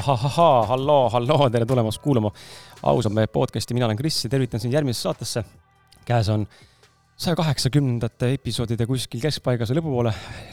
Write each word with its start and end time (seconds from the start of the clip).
Ahahahhaa, 0.00 0.66
halloo, 0.66 1.08
halloo, 1.12 1.48
tere 1.52 1.66
tulemast 1.68 2.00
kuulama 2.02 2.30
ausad 2.88 3.12
mehed 3.12 3.32
podcast'i, 3.32 3.74
mina 3.76 3.88
olen 3.88 3.98
Kris 3.98 4.22
ja 4.24 4.30
tervitan 4.32 4.60
sind 4.60 4.72
järgmisesse 4.72 5.08
saatesse. 5.08 5.44
käes 6.04 6.28
on 6.32 6.46
saja 7.20 7.36
kaheksakümnendate 7.36 8.32
episoodide 8.34 8.86
kuskil 8.88 9.20
keskpaigas 9.20 9.70
ja 9.70 9.76
lõpupoole, 9.76 10.12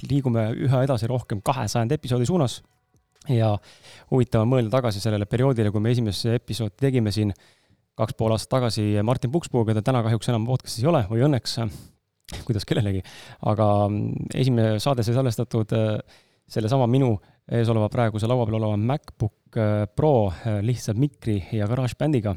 liigume 0.09 0.50
üha 0.68 0.81
edasi 0.84 1.08
rohkem 1.08 1.41
kahesajanda 1.41 1.96
episoodi 1.96 2.28
suunas. 2.28 2.62
ja 3.30 3.53
huvitav 4.12 4.44
on 4.44 4.52
mõelda 4.52 4.72
tagasi 4.78 5.00
sellele 5.03 5.25
perioodile, 5.25 5.72
kui 5.72 5.81
me 5.81 5.96
esimest 5.96 6.28
episoodi 6.34 6.75
tegime 6.84 7.12
siin 7.12 7.34
kaks 7.96 8.19
pool 8.19 8.35
aastat 8.35 8.50
tagasi 8.58 8.90
Martin 9.03 9.31
Pukspuuga, 9.31 9.72
keda 9.72 9.81
täna 9.81 10.03
kahjuks 10.03 10.29
enam 10.29 10.46
podcast'is 10.46 10.84
ei 10.84 10.91
ole 10.91 11.06
või 11.09 11.24
õnneks, 11.29 11.58
kuidas 12.44 12.68
kellelegi, 12.68 13.02
aga 13.47 13.72
esimene 14.35 14.79
saade 14.84 15.08
sai 15.08 15.16
salvestatud 15.16 15.75
äh, 15.78 16.00
sellesama 16.52 16.88
minu 16.88 17.16
ees 17.47 17.69
oleva 17.72 17.88
praeguse 17.91 18.28
laua 18.28 18.46
peal 18.47 18.59
oleva 18.59 18.78
MacBook 18.78 19.58
äh, 19.58 19.85
Pro 19.96 20.30
äh, 20.30 20.59
lihtsalt 20.66 21.00
mikri 21.00 21.38
ja 21.56 21.68
GarageBandiga. 21.69 22.35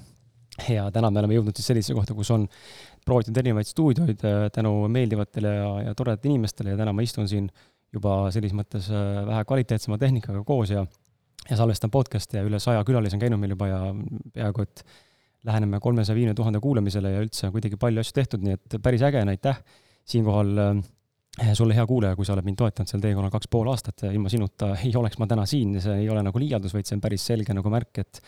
ja 0.69 0.91
täna 0.93 1.10
me 1.10 1.22
oleme 1.22 1.37
jõudnud 1.38 1.56
siis 1.56 1.71
sellisesse 1.71 1.97
kohta, 1.97 2.15
kus 2.15 2.31
on 2.34 2.47
proovitud 3.06 3.37
erinevaid 3.43 3.66
stuudioid 3.66 4.25
äh, 4.28 4.47
tänu 4.54 4.75
meeldivatele 4.93 5.54
ja, 5.56 5.69
ja 5.88 5.94
toredatele 5.98 6.34
inimestele 6.34 6.75
ja 6.75 6.81
täna 6.81 6.94
ma 6.94 7.06
istun 7.06 7.28
siin 7.31 7.50
juba 7.91 8.22
selles 8.31 8.53
mõttes 8.54 8.87
vähe 9.26 9.44
kvaliteetsema 9.48 9.98
tehnikaga 9.98 10.44
koos 10.47 10.71
ja 10.71 10.84
ja 11.48 11.56
salvestan 11.56 11.91
podcast'i 11.91 12.37
ja 12.38 12.44
üle 12.47 12.60
saja 12.62 12.82
külalise 12.87 13.16
on 13.16 13.22
käinud 13.22 13.41
meil 13.41 13.56
juba 13.56 13.66
ja 13.71 13.78
peaaegu 14.34 14.62
et 14.62 14.84
läheneme 15.48 15.81
kolmesaja 15.81 16.15
viiekümne 16.15 16.37
tuhande 16.37 16.60
kuulamisele 16.62 17.15
ja 17.15 17.22
üldse 17.25 17.48
on 17.48 17.54
kuidagi 17.54 17.78
palju 17.81 18.03
asju 18.03 18.15
tehtud, 18.15 18.44
nii 18.44 18.59
et 18.59 18.77
päris 18.84 19.03
äge, 19.09 19.25
aitäh 19.32 19.62
siinkohal 20.04 20.53
sulle, 21.55 21.75
hea 21.75 21.84
kuulaja, 21.89 22.17
kui 22.19 22.27
sa 22.27 22.34
oled 22.34 22.47
mind 22.47 22.59
toetanud 22.61 22.91
seal 22.91 23.03
teekonnal 23.03 23.33
kaks 23.33 23.49
pool 23.53 23.69
aastat, 23.73 24.05
ilma 24.11 24.31
sinuta 24.33 24.71
ei 24.87 24.93
oleks 24.99 25.19
ma 25.21 25.28
täna 25.31 25.47
siin, 25.49 25.77
see 25.83 26.03
ei 26.03 26.09
ole 26.12 26.23
nagu 26.27 26.43
liialdus, 26.43 26.75
vaid 26.77 26.89
see 26.89 26.97
on 26.99 27.03
päris 27.05 27.25
selge 27.31 27.55
nagu 27.56 27.73
märk, 27.73 28.01
et 28.03 28.21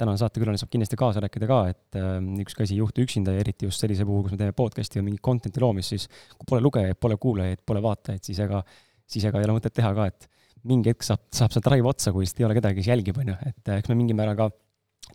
tänane 0.00 0.18
saatekülaline 0.20 0.60
saab 0.60 0.72
kindlasti 0.72 0.98
kaasa 1.00 1.22
rääkida 1.24 1.48
ka, 1.50 1.60
et 1.72 1.98
äh, 2.00 2.16
ükski 2.44 2.66
asi 2.66 2.76
ei 2.76 2.82
juhtu 2.82 3.04
üksinda 3.06 3.34
ja 3.36 3.42
eriti 3.44 3.68
just 3.68 3.82
sellise 3.82 4.06
puhul, 4.08 4.24
kus 4.26 4.36
me 4.36 4.40
teeme 4.42 4.56
podcast'i 4.56 5.00
või 5.00 5.10
mingit 5.10 5.24
content'i 5.28 5.62
loomist, 5.62 5.94
siis 5.94 6.06
kui 6.36 6.48
pole 6.48 6.62
lugejaid, 6.64 6.98
pole 7.00 7.18
kuulajaid, 7.22 7.64
pole 7.66 7.82
vaatajaid, 7.84 8.24
siis 8.26 8.40
ega, 8.44 8.62
siis 9.06 9.26
ega 9.30 9.42
ei 9.42 9.48
ole 9.48 9.58
mõtet 9.58 9.76
teha 9.76 9.92
ka, 9.96 10.08
et 10.12 10.30
mingi 10.66 10.90
hetk 10.92 11.06
saab, 11.06 11.26
saab 11.34 11.54
see 11.54 11.64
drive 11.64 11.92
otsa, 11.92 12.14
kui 12.14 12.24
lihtsalt 12.24 12.42
ei 12.42 12.48
ole 12.48 12.56
kedagi, 12.58 12.80
kes 12.80 12.90
jälgib, 12.90 13.20
on 13.22 13.34
ju, 13.34 13.36
et 13.52 13.74
eks 13.76 13.92
me 13.92 13.98
mingil 13.98 14.18
määral 14.18 14.38
ka 14.38 14.50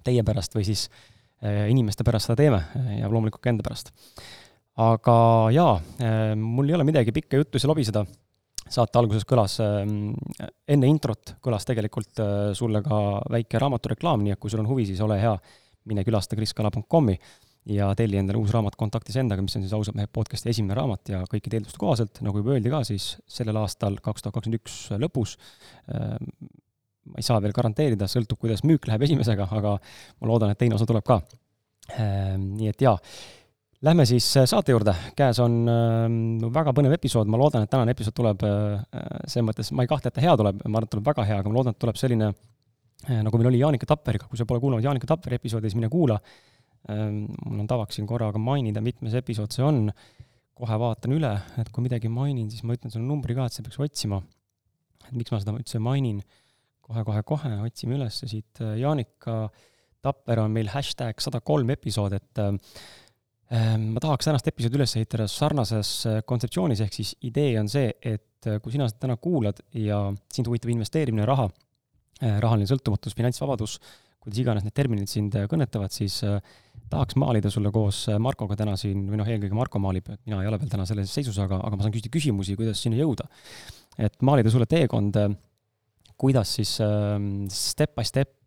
teie 0.07 0.23
pärast 0.23 0.55
või 0.55 0.63
siis 0.67 0.87
inimeste 1.41 2.05
pärast 2.05 2.29
seda 2.29 2.37
teeme 2.37 2.59
ja 2.99 3.07
loomulikult 3.09 3.41
ka 3.41 3.49
enda 3.49 3.65
pärast 3.65 3.89
aga 4.81 5.15
jaa, 5.53 5.75
äh, 6.01 6.33
mul 6.39 6.69
ei 6.69 6.77
ole 6.77 6.87
midagi 6.87 7.13
pikka 7.15 7.41
juttu 7.41 7.59
siin 7.59 7.73
lobiseda. 7.73 8.05
saate 8.71 8.95
alguses 8.95 9.25
kõlas, 9.27 9.57
ähm, 9.59 10.13
enne 10.69 10.87
introt 10.87 11.33
kõlas 11.43 11.65
tegelikult 11.67 12.19
äh, 12.23 12.53
sulle 12.55 12.79
ka 12.85 13.19
väike 13.33 13.59
raamatureklaam, 13.59 14.21
nii 14.23 14.31
et 14.31 14.39
kui 14.39 14.53
sul 14.53 14.61
on 14.61 14.69
huvi, 14.69 14.85
siis 14.87 15.01
ole 15.03 15.17
hea, 15.19 15.33
mine 15.91 16.05
külasta 16.07 16.37
kriskala.com-i 16.39 17.17
ja 17.73 17.89
telli 17.99 18.21
endale 18.21 18.39
uus 18.39 18.53
raamat 18.55 18.77
Kontaktis 18.79 19.17
endaga, 19.19 19.43
mis 19.43 19.57
on 19.59 19.65
siis 19.65 19.73
ausad 19.75 19.97
mehed 19.97 20.13
podcasti 20.13 20.53
esimene 20.53 20.77
raamat 20.77 21.11
ja 21.11 21.19
kõikide 21.33 21.59
eelduste 21.59 21.81
kohaselt, 21.81 22.21
nagu 22.23 22.39
juba 22.39 22.55
öeldi 22.55 22.71
ka, 22.71 22.79
siis 22.87 23.17
sellel 23.27 23.59
aastal, 23.59 23.99
kaks 23.99 24.23
tuhat 24.23 24.37
kakskümmend 24.37 24.61
üks 24.61 24.77
lõpus 25.03 25.35
ma 25.91 27.19
ei 27.19 27.27
saa 27.27 27.41
veel 27.43 27.51
garanteerida, 27.57 28.07
sõltub, 28.07 28.39
kuidas 28.39 28.63
müük 28.63 28.87
läheb 28.87 29.03
esimesega, 29.09 29.49
aga 29.51 29.75
ma 29.81 30.31
loodan, 30.31 30.53
et 30.53 30.61
teine 30.61 30.77
osa 30.77 30.87
tuleb 30.87 31.03
ka. 31.03 31.19
Nii 31.97 32.69
et 32.71 32.85
jaa 32.85 32.95
Lähme 33.81 34.03
siis 34.05 34.27
äh, 34.37 34.45
saate 34.45 34.75
juurde, 34.75 34.93
käes 35.17 35.39
on 35.41 35.55
äh, 35.65 36.03
väga 36.53 36.69
põnev 36.77 36.93
episood, 36.93 37.29
ma 37.33 37.37
loodan, 37.41 37.63
et 37.65 37.71
tänane 37.71 37.95
episood 37.95 38.13
tuleb 38.13 38.43
äh, 38.45 38.75
selles 39.25 39.47
mõttes, 39.47 39.71
ma 39.73 39.81
ei 39.81 39.89
kahtle, 39.89 40.11
et 40.11 40.17
ta 40.19 40.21
hea 40.21 40.35
tuleb, 40.37 40.59
ma 40.67 40.77
arvan, 40.77 40.85
et 40.85 40.93
tuleb 40.93 41.07
väga 41.09 41.25
hea, 41.25 41.37
aga 41.41 41.49
ma 41.49 41.57
loodan, 41.57 41.73
et 41.73 41.81
tuleb 41.81 41.97
selline 41.97 42.27
äh, 42.29 43.23
nagu 43.25 43.39
meil 43.41 43.49
oli 43.49 43.63
Jaanika 43.63 43.89
Tapperiga, 43.89 44.29
kui 44.29 44.37
sa 44.37 44.45
pole 44.45 44.61
kuulanud 44.61 44.85
Jaanika 44.85 45.09
Tapperi 45.09 45.39
episoodi, 45.41 45.71
siis 45.71 45.79
mine 45.79 45.89
kuula 45.89 46.19
äh,. 46.21 47.01
mul 47.09 47.63
on 47.63 47.71
tavaks 47.73 47.97
siin 47.97 48.05
korraga 48.09 48.41
mainida, 48.41 48.85
mitmes 48.85 49.17
episood 49.17 49.57
see 49.57 49.65
on, 49.65 49.87
kohe 50.61 50.79
vaatan 50.85 51.17
üle, 51.17 51.33
et 51.57 51.73
kui 51.73 51.89
midagi 51.89 52.13
mainin, 52.13 52.53
siis 52.53 52.61
ma 52.61 52.77
ütlen 52.77 52.93
sulle 52.93 53.07
numbri 53.09 53.33
ka, 53.33 53.49
et 53.49 53.57
sa 53.57 53.65
peaks 53.65 53.81
otsima. 53.81 54.21
et 55.07 55.17
miks 55.17 55.33
ma 55.33 55.41
seda 55.41 55.57
üldse 55.57 55.81
mainin 55.81 56.21
kohe,. 56.21 57.01
kohe-kohe-kohe, 57.01 57.57
otsime 57.65 57.97
üles 57.97 58.21
siit, 58.29 58.61
äh, 58.61 58.77
Jaanika 58.85 59.47
Tapper 60.05 60.45
on 60.45 60.53
meil 60.53 60.69
hashtag 60.69 61.17
sada 61.21 61.41
kolm 61.41 61.73
episood, 61.73 62.13
et 62.13 62.45
äh, 62.45 62.53
ma 63.51 63.99
tahaks 63.99 64.29
tänast 64.29 64.47
episoodi 64.47 64.77
üles 64.79 64.93
ehitada 64.95 65.25
sarnases 65.27 65.89
kontseptsioonis, 66.27 66.79
ehk 66.85 66.93
siis 66.95 67.09
idee 67.27 67.57
on 67.59 67.67
see, 67.71 67.89
et 67.99 68.47
kui 68.63 68.71
sina 68.71 68.87
täna 68.89 69.17
kuulad 69.19 69.59
ja 69.75 70.05
sind 70.31 70.47
huvitab 70.47 70.71
investeerimine, 70.71 71.25
raha, 71.27 71.49
rahaline 72.21 72.69
sõltumatus, 72.69 73.17
finantsvabadus, 73.17 73.75
kuidas 74.23 74.39
iganes 74.39 74.63
need 74.63 74.77
terminid 74.77 75.11
sind 75.11 75.35
kõnetavad, 75.51 75.91
siis 75.91 76.21
tahaks 76.91 77.15
maalida 77.19 77.51
sulle 77.51 77.71
koos 77.73 78.03
äh, 78.11 78.19
Markoga 78.19 78.57
täna 78.59 78.75
siin, 78.79 79.05
või 79.09 79.21
noh, 79.21 79.29
eelkõige 79.29 79.57
Marko 79.57 79.79
maalib, 79.81 80.09
et 80.11 80.19
mina 80.27 80.41
ei 80.43 80.49
ole 80.49 80.59
veel 80.61 80.71
täna 80.71 80.87
selles 80.89 81.13
seisus, 81.13 81.37
aga, 81.41 81.61
aga 81.63 81.77
ma 81.77 81.85
saan 81.85 81.93
küsida 81.95 82.11
küsimusi, 82.13 82.57
kuidas 82.59 82.81
sinna 82.83 82.99
jõuda. 82.99 83.27
et 84.01 84.21
maalida 84.23 84.51
sulle 84.51 84.67
teekond, 84.71 85.17
äh, 85.19 85.33
kuidas 86.21 86.53
siis 86.59 86.75
äh, 86.83 87.17
step 87.53 87.97
by 87.97 88.05
step, 88.07 88.37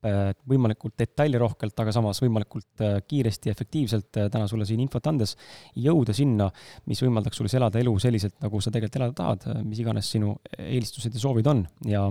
võimalikult 0.45 0.99
detailirohkelt, 1.01 1.79
aga 1.81 1.93
samas 1.97 2.19
võimalikult 2.21 2.83
kiiresti 3.09 3.49
ja 3.49 3.55
efektiivselt 3.57 4.11
täna 4.13 4.45
sulle 4.51 4.67
siin 4.69 4.83
infot 4.85 5.07
andes, 5.09 5.33
jõuda 5.81 6.13
sinna, 6.13 6.51
mis 6.91 7.01
võimaldaks 7.01 7.41
sul 7.41 7.49
siis 7.49 7.57
elada 7.57 7.81
elu 7.81 7.95
selliselt, 8.05 8.37
nagu 8.45 8.61
sa 8.61 8.69
tegelikult 8.75 8.99
elada 9.01 9.17
tahad, 9.23 9.65
mis 9.65 9.81
iganes 9.81 10.11
sinu 10.13 10.35
eelistused 10.59 11.17
ja 11.17 11.25
soovid 11.25 11.49
on 11.49 11.65
ja 11.89 12.05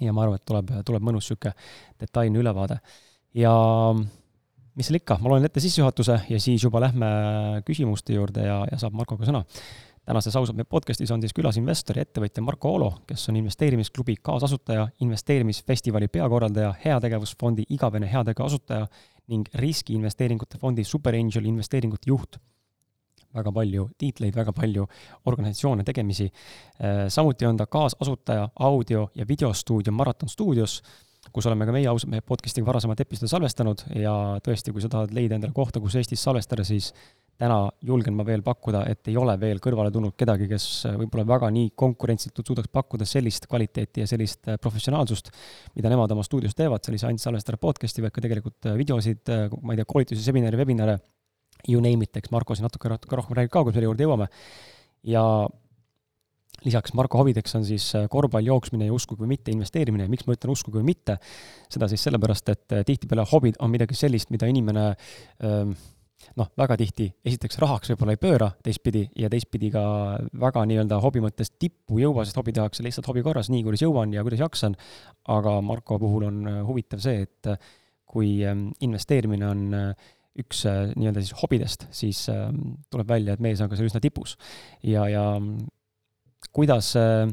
ja 0.00 0.12
ma 0.12 0.24
arvan, 0.24 0.40
et 0.40 0.46
tuleb, 0.48 0.72
tuleb 0.86 1.04
mõnus 1.08 1.26
niisugune 1.26 1.54
detailne 2.00 2.40
ülevaade. 2.42 2.78
ja 3.36 3.52
mis 4.76 4.88
seal 4.88 5.00
ikka, 5.00 5.18
ma 5.22 5.32
loen 5.32 5.46
ette 5.48 5.60
sissejuhatuse 5.62 6.18
ja 6.28 6.38
siis 6.42 6.64
juba 6.64 6.80
lähme 6.84 7.08
küsimuste 7.66 8.16
juurde 8.16 8.44
ja, 8.44 8.62
ja 8.70 8.80
saab 8.80 8.96
Marko 8.96 9.16
ka 9.16 9.28
sõna. 9.28 9.44
Tänases 10.06 10.36
ausalt 10.38 10.56
meie 10.56 10.68
podcastis 10.70 11.10
on 11.10 11.22
siis 11.22 11.34
külas 11.34 11.58
investor 11.58 11.98
ja 11.98 12.06
ettevõtja 12.06 12.42
Marko 12.44 12.74
Olo, 12.78 12.90
kes 13.08 13.28
on 13.30 13.38
investeerimisklubi 13.40 14.16
kaasasutaja, 14.22 14.86
investeerimisfestivali 15.02 16.08
peakorraldaja, 16.12 16.74
heategevusfondi 16.84 17.66
igavene 17.74 18.10
heategu 18.12 18.44
asutaja 18.46 18.86
ning 19.32 19.48
riskiinvesteeringute 19.54 20.60
fondi 20.62 20.84
Super 20.84 21.18
Angel 21.18 21.48
investeeringute 21.50 22.12
juht 22.12 22.38
väga 23.36 23.52
palju 23.52 23.88
tiitleid, 23.98 24.32
väga 24.32 24.52
palju 24.56 24.86
organisatsioone, 25.28 25.84
tegemisi. 25.84 26.30
samuti 27.08 27.46
on 27.46 27.56
ta 27.56 27.66
kaasasutaja 27.66 28.48
audio- 28.60 29.10
ja 29.14 29.26
videostuudio 29.28 29.92
Maraton 29.92 30.28
stuudios 30.28 30.82
kus 31.32 31.46
oleme 31.46 31.66
ka 31.66 31.72
meie 31.72 31.88
ausalt 31.90 32.10
mehe 32.10 32.22
podcast'iga 32.22 32.66
varasemalt 32.66 33.00
episoode 33.00 33.28
salvestanud 33.28 33.82
ja 33.98 34.12
tõesti, 34.46 34.72
kui 34.72 34.80
sa 34.80 34.88
tahad 34.88 35.14
leida 35.16 35.34
endale 35.34 35.52
kohta, 35.52 35.80
kus 35.80 35.96
Eestis 35.98 36.22
salvestada, 36.22 36.64
siis 36.64 36.92
täna 37.40 37.58
julgen 37.84 38.16
ma 38.16 38.24
veel 38.26 38.42
pakkuda, 38.44 38.84
et 38.90 39.10
ei 39.10 39.16
ole 39.20 39.34
veel 39.40 39.60
kõrvale 39.62 39.90
tulnud 39.92 40.16
kedagi, 40.18 40.48
kes 40.50 40.68
võib-olla 40.96 41.26
väga 41.34 41.50
nii 41.52 41.72
konkurentsitult 41.76 42.52
suudaks 42.52 42.72
pakkuda 42.72 43.08
sellist 43.08 43.48
kvaliteeti 43.50 44.04
ja 44.04 44.08
sellist 44.10 44.48
äh, 44.48 44.60
professionaalsust, 44.62 45.28
mida 45.76 45.92
nemad 45.92 46.14
oma 46.16 46.24
stuudios 46.26 46.56
teevad, 46.56 46.84
see 46.84 46.96
ainult 47.02 47.24
salvestada 47.24 47.60
podcast'i, 47.60 48.04
vaid 48.04 48.14
ka 48.16 48.24
tegelikult 48.24 48.70
äh, 48.70 48.78
videosid, 48.80 49.22
äh, 49.32 49.46
ma 49.62 49.76
ei 49.76 49.82
tea, 49.82 49.90
koolitusi, 49.92 50.24
seminare, 50.24 50.58
webinare, 50.60 50.98
you 51.68 51.82
name 51.82 52.04
it, 52.04 52.16
eks 52.16 52.32
Marko 52.32 52.56
siin 52.56 52.68
natuke 52.68 52.88
rohkem 52.88 53.36
räägib 53.36 53.52
ka, 53.52 53.62
kui 53.62 53.72
me 53.72 53.76
selle 53.76 53.90
juurde 53.90 54.08
jõuame. 54.08 54.28
ja 55.06 55.22
lisaks 56.64 56.94
Marko 56.96 57.20
hobideks 57.20 57.56
on 57.58 57.66
siis 57.66 57.86
äh, 57.98 58.06
korvpall, 58.10 58.46
jooksmine 58.46 58.88
ja 58.88 58.94
uskuge 58.94 59.22
või 59.24 59.34
mitte 59.34 59.52
investeerimine. 59.54 60.08
miks 60.08 60.26
ma 60.26 60.36
ütlen 60.36 60.54
uskuge 60.54 60.80
või 60.80 60.92
mitte? 60.92 61.18
seda 61.72 61.88
siis 61.90 62.06
sellepärast, 62.06 62.48
et 62.54 62.72
äh, 62.72 62.86
tihtipeale 62.86 63.26
hobid 63.32 63.60
on 63.60 63.72
midagi 63.72 63.98
sellist, 63.98 64.30
mida 64.34 64.48
inimene 64.50 64.88
ähm, 65.44 65.76
noh, 66.40 66.50
väga 66.58 66.76
tihti 66.80 67.08
esiteks 67.26 67.60
rahaks 67.62 67.92
võib-olla 67.92 68.16
ei 68.16 68.20
pööra 68.20 68.50
teistpidi 68.64 69.04
ja 69.20 69.30
teistpidi 69.32 69.70
ka 69.74 69.84
väga 70.40 70.64
nii-öelda 70.68 71.00
hobi 71.04 71.22
mõttes 71.24 71.52
tippu 71.58 72.00
jõua, 72.02 72.24
sest 72.26 72.38
hobi 72.40 72.54
tehakse 72.56 72.84
lihtsalt 72.86 73.08
hobi 73.10 73.24
korras, 73.26 73.50
nii 73.52 73.64
kuidas 73.66 73.84
jõuan 73.84 74.14
ja 74.16 74.24
kuidas 74.26 74.42
jaksan. 74.44 74.76
aga 75.28 75.60
Marko 75.60 75.98
puhul 76.02 76.28
on 76.28 76.44
äh, 76.46 76.60
huvitav 76.66 77.02
see, 77.04 77.26
et 77.26 77.50
kui 78.06 78.38
ähm, 78.46 78.70
investeerimine 78.80 79.48
on 79.48 79.64
üks 80.36 80.66
nii-öelda 80.68 81.22
siis 81.24 81.36
hobidest, 81.40 81.86
siis 81.96 82.26
ähm, 82.32 82.76
tuleb 82.92 83.08
välja, 83.08 83.34
et 83.34 83.42
mees 83.42 83.60
on 83.60 83.70
ka 83.70 83.76
seal 83.78 83.88
üsna 83.88 84.02
tipus. 84.04 84.36
ja, 84.84 85.08
ja 85.08 85.24
kuidas, 86.52 86.92
äh, 86.96 87.28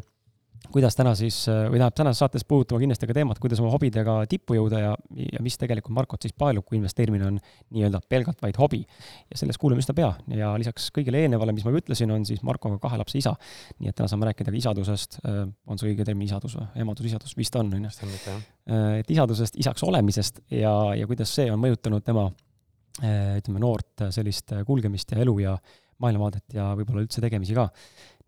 kuidas 0.71 0.95
täna 0.95 1.12
siis, 1.18 1.44
äh, 1.51 1.65
või 1.68 1.80
tähendab, 1.80 1.95
tänases 1.98 2.21
saates 2.24 2.45
puudutame 2.48 2.83
kindlasti 2.83 3.07
ka 3.10 3.15
teemat, 3.18 3.39
kuidas 3.42 3.60
oma 3.62 3.71
hobidega 3.74 4.15
tippu 4.30 4.56
jõuda 4.57 4.80
ja, 4.80 4.94
ja 5.33 5.42
mis 5.44 5.57
tegelikult 5.60 5.95
Markot 5.95 6.24
siis 6.24 6.36
paelub, 6.38 6.65
kui 6.68 6.77
investeerimine 6.80 7.27
on 7.27 7.39
nii-öelda 7.74 8.01
pelgalt 8.10 8.42
vaid 8.44 8.57
hobi. 8.62 8.83
ja 9.31 9.39
sellest 9.39 9.60
kuulame 9.62 9.83
üsna 9.83 9.95
pea 9.98 10.12
ja 10.39 10.54
lisaks 10.60 10.89
kõigele 10.95 11.24
eelnevale, 11.24 11.56
mis 11.56 11.65
ma 11.68 11.74
ütlesin, 11.75 12.13
on 12.15 12.25
siis 12.25 12.44
Marko 12.44 12.71
ka 12.75 12.81
kahe 12.88 13.01
lapse 13.01 13.18
isa. 13.19 13.36
nii 13.80 13.92
et 13.92 13.98
täna 14.00 14.10
saame 14.12 14.30
rääkida 14.30 14.54
ka 14.54 14.57
isadusest, 14.57 15.19
äh, 15.27 15.44
on 15.68 15.81
see 15.81 15.92
õige 15.92 16.07
termin, 16.07 16.27
isadus 16.30 16.57
või, 16.60 16.69
emadus, 16.86 17.12
isadus, 17.12 17.38
vist 17.38 17.56
on, 17.59 17.74
on 17.74 17.89
ju. 17.89 18.39
et 19.00 19.12
isadusest, 19.12 19.59
isaks 19.59 19.83
olemisest 19.83 20.42
ja, 20.50 20.74
ja 20.95 21.07
kuidas 21.07 21.33
see 21.36 21.51
on 21.51 21.59
mõjutanud 21.62 22.04
tema 22.06 22.30
ütleme, 23.04 23.57
noort 23.57 24.04
sellist 24.13 24.54
kulgemist 24.68 25.12
ja 25.12 25.24
elu 25.24 25.39
ja 25.42 25.56
maailmavaadet 26.04 26.56
ja 26.57 26.71
võib-olla 26.77 27.04
üldse 27.06 27.21
tegemisi 27.24 27.56
ka 27.57 27.68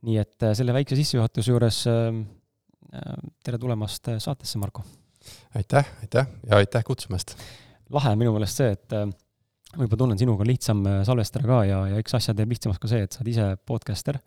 nii 0.05 0.21
et 0.21 0.45
äh, 0.45 0.53
selle 0.57 0.75
väikse 0.75 0.97
sissejuhatuse 0.99 1.51
juures 1.53 1.81
ähm, 1.89 2.23
äh, 2.93 3.17
tere 3.45 3.59
tulemast 3.61 4.11
äh, 4.11 4.21
saatesse, 4.21 4.61
Marko! 4.61 4.85
aitäh, 5.57 5.87
aitäh 6.05 6.27
ja 6.45 6.59
aitäh 6.61 6.85
kutsumast! 6.85 7.35
lahe 7.93 8.13
on 8.13 8.21
minu 8.21 8.33
meelest 8.35 8.61
see, 8.61 8.73
et 8.73 8.93
ma 8.95 9.85
juba 9.85 9.97
tunnen, 9.99 10.17
sinuga 10.17 10.41
on 10.45 10.49
lihtsam 10.49 10.81
salvestada 11.05 11.45
ka 11.49 11.59
ja, 11.67 11.83
ja 11.91 12.01
eks 12.01 12.17
asja 12.17 12.33
teeb 12.37 12.53
lihtsamaks 12.53 12.81
ka 12.81 12.89
see, 12.89 13.05
et 13.05 13.13
sa 13.13 13.21
oled 13.21 13.29
ise 13.29 13.45
podcaster 13.69 14.17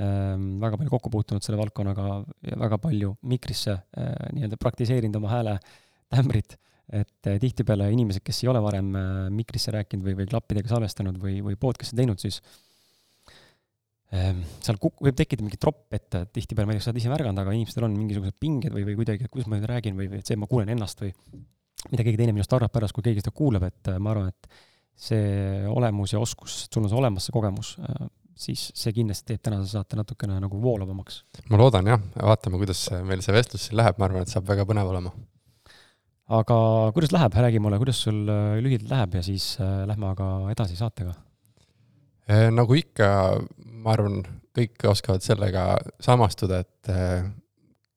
ähm,, 0.00 0.54
väga 0.62 0.78
palju 0.80 0.92
kokku 0.94 1.12
puutunud 1.12 1.44
selle 1.44 1.60
valdkonnaga 1.60 2.06
ja 2.48 2.60
väga 2.60 2.78
palju 2.80 3.12
mikrisse 3.28 3.76
nii-öelda 4.36 4.60
praktiseerinud 4.60 5.20
oma 5.20 5.34
hääle 5.34 5.58
tämbrit, 6.14 6.56
et 6.96 7.30
tihtipeale 7.42 7.90
inimesed, 7.92 8.24
kes 8.24 8.42
ei 8.44 8.52
ole 8.52 8.64
varem 8.64 8.88
mikrisse 9.36 9.72
rääkinud 9.76 10.08
või, 10.08 10.16
või 10.22 10.30
klappidega 10.32 10.72
salvestanud 10.72 11.20
või, 11.20 11.38
või 11.44 11.60
podcast'i 11.60 12.00
teinud, 12.00 12.20
siis 12.24 12.40
seal 14.14 14.78
kuk-, 14.80 15.00
võib 15.04 15.16
tekkida 15.18 15.44
mingi 15.44 15.58
tropp 15.60 15.94
ette, 15.96 16.24
et 16.24 16.32
tihtipeale, 16.34 16.68
ma 16.68 16.74
ei 16.74 16.78
tea, 16.78 16.82
kas 16.82 16.88
sa 16.88 16.92
oled 16.92 17.02
ise 17.02 17.12
märganud, 17.12 17.40
aga 17.40 17.54
inimestel 17.56 17.86
on 17.86 17.96
mingisugused 17.98 18.36
pinged 18.40 18.74
või, 18.74 18.84
või 18.88 18.98
kuidagi, 19.00 19.26
et 19.26 19.32
kuidas 19.32 19.48
ma 19.50 19.58
nüüd 19.58 19.68
räägin 19.70 19.98
või, 19.98 20.10
või 20.12 20.20
et 20.22 20.30
see, 20.30 20.38
ma 20.40 20.48
kuulen 20.50 20.70
ennast 20.74 21.02
või 21.02 21.10
mida 21.90 22.04
keegi 22.06 22.20
teine 22.20 22.34
minust 22.36 22.54
arvab 22.56 22.72
pärast, 22.74 22.94
kui 22.96 23.04
keegi 23.04 23.24
seda 23.24 23.34
kuulab, 23.36 23.66
et 23.68 23.90
äh, 23.92 23.98
ma 24.02 24.14
arvan, 24.14 24.30
et 24.30 24.60
see 25.06 25.64
olemus 25.66 26.14
ja 26.14 26.22
oskus, 26.22 26.64
sul 26.68 26.84
on 26.84 26.92
see 26.92 27.00
olemas, 27.00 27.26
see 27.26 27.34
kogemus, 27.34 27.74
äh, 27.82 28.06
siis 28.46 28.68
see 28.76 28.94
kindlasti 28.94 29.32
teeb 29.32 29.42
tänase 29.48 29.74
saate 29.74 29.98
natukene 29.98 30.38
nagu 30.42 30.62
voolavamaks. 30.62 31.22
ma 31.50 31.60
loodan 31.60 31.92
jah, 31.94 32.08
vaatame, 32.14 32.60
kuidas 32.62 32.86
meil 33.06 33.22
see 33.24 33.34
vestlus 33.34 33.68
siin 33.68 33.78
läheb, 33.80 33.98
ma 33.98 34.08
arvan, 34.08 34.26
et 34.26 34.32
saab 34.32 34.46
väga 34.48 34.66
põnev 34.68 34.94
olema. 34.94 35.12
aga 36.38 36.56
kuidas 36.96 37.14
läheb, 37.14 37.36
räägi 37.46 37.62
mulle, 37.62 37.82
kuidas 37.82 38.06
sul 38.06 38.24
äh, 38.30 38.56
lühidalt 38.62 38.94
läheb 38.94 39.20
ja 39.20 39.26
siis 39.26 39.54
lähme 39.60 40.12
aga 40.14 40.34
edasi 40.54 40.78
saatega 40.78 41.14
Äh, 41.14 41.33
nagu 42.28 42.76
ikka, 42.78 43.08
ma 43.84 43.92
arvan, 43.94 44.22
kõik 44.54 44.86
oskavad 44.88 45.24
sellega 45.24 45.74
samastuda, 46.02 46.62
et 46.62 46.90
äh, 46.92 47.26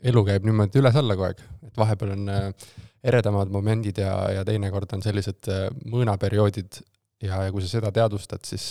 elu 0.10 0.24
käib 0.28 0.48
niimoodi 0.48 0.82
üles-alla 0.82 1.16
kogu 1.18 1.30
aeg, 1.30 1.42
et 1.70 1.80
vahepeal 1.80 2.14
on 2.16 2.32
äh, 2.34 2.70
eredamad 3.08 3.52
momendid 3.54 4.02
ja, 4.02 4.14
ja 4.34 4.46
teinekord 4.48 4.98
on 4.98 5.04
sellised 5.06 5.48
mõõnaperioodid 5.88 6.80
ja, 7.24 7.44
ja 7.46 7.52
kui 7.54 7.64
sa 7.64 7.70
seda 7.78 7.92
teadvustad, 7.94 8.44
siis, 8.48 8.66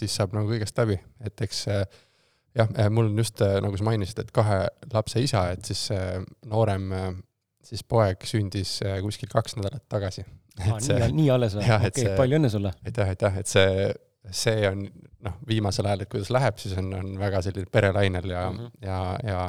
siis 0.00 0.16
saab 0.16 0.34
nagu 0.34 0.50
kõigest 0.50 0.78
läbi, 0.80 0.96
et 1.22 1.44
eks 1.44 1.60
jah, 1.68 2.72
mul 2.90 3.12
on 3.12 3.20
just, 3.20 3.44
nagu 3.62 3.76
sa 3.78 3.86
mainisid, 3.86 4.24
et 4.24 4.32
kahe 4.34 4.64
lapse 4.90 5.22
isa, 5.22 5.44
et 5.54 5.68
siis 5.68 5.86
noorem 6.48 6.90
siis 7.62 7.84
poeg 7.86 8.24
sündis 8.26 8.78
kuskil 9.04 9.30
kaks 9.30 9.60
nädalat 9.60 9.84
tagasi. 9.92 10.24
Ah, 10.58 10.80
see, 10.82 10.96
nii, 10.96 11.14
nii 11.20 11.30
alles 11.30 11.54
või? 11.54 11.68
okei 11.76 11.92
okay,, 11.92 12.16
palju 12.18 12.40
õnne 12.40 12.50
sulle! 12.52 12.72
aitäh, 12.88 13.12
aitäh, 13.14 13.42
et 13.44 13.52
see 13.52 13.92
see 14.30 14.68
on 14.68 14.84
noh, 15.24 15.36
viimasel 15.48 15.88
ajal, 15.88 16.04
et 16.04 16.12
kuidas 16.12 16.30
läheb, 16.34 16.58
siis 16.60 16.76
on, 16.78 16.92
on 16.94 17.12
väga 17.20 17.42
selline 17.46 17.70
perelainel 17.72 18.30
ja 18.30 18.46
mm, 18.50 18.58
-hmm. 18.58 18.86
ja, 18.86 19.00
ja 19.24 19.40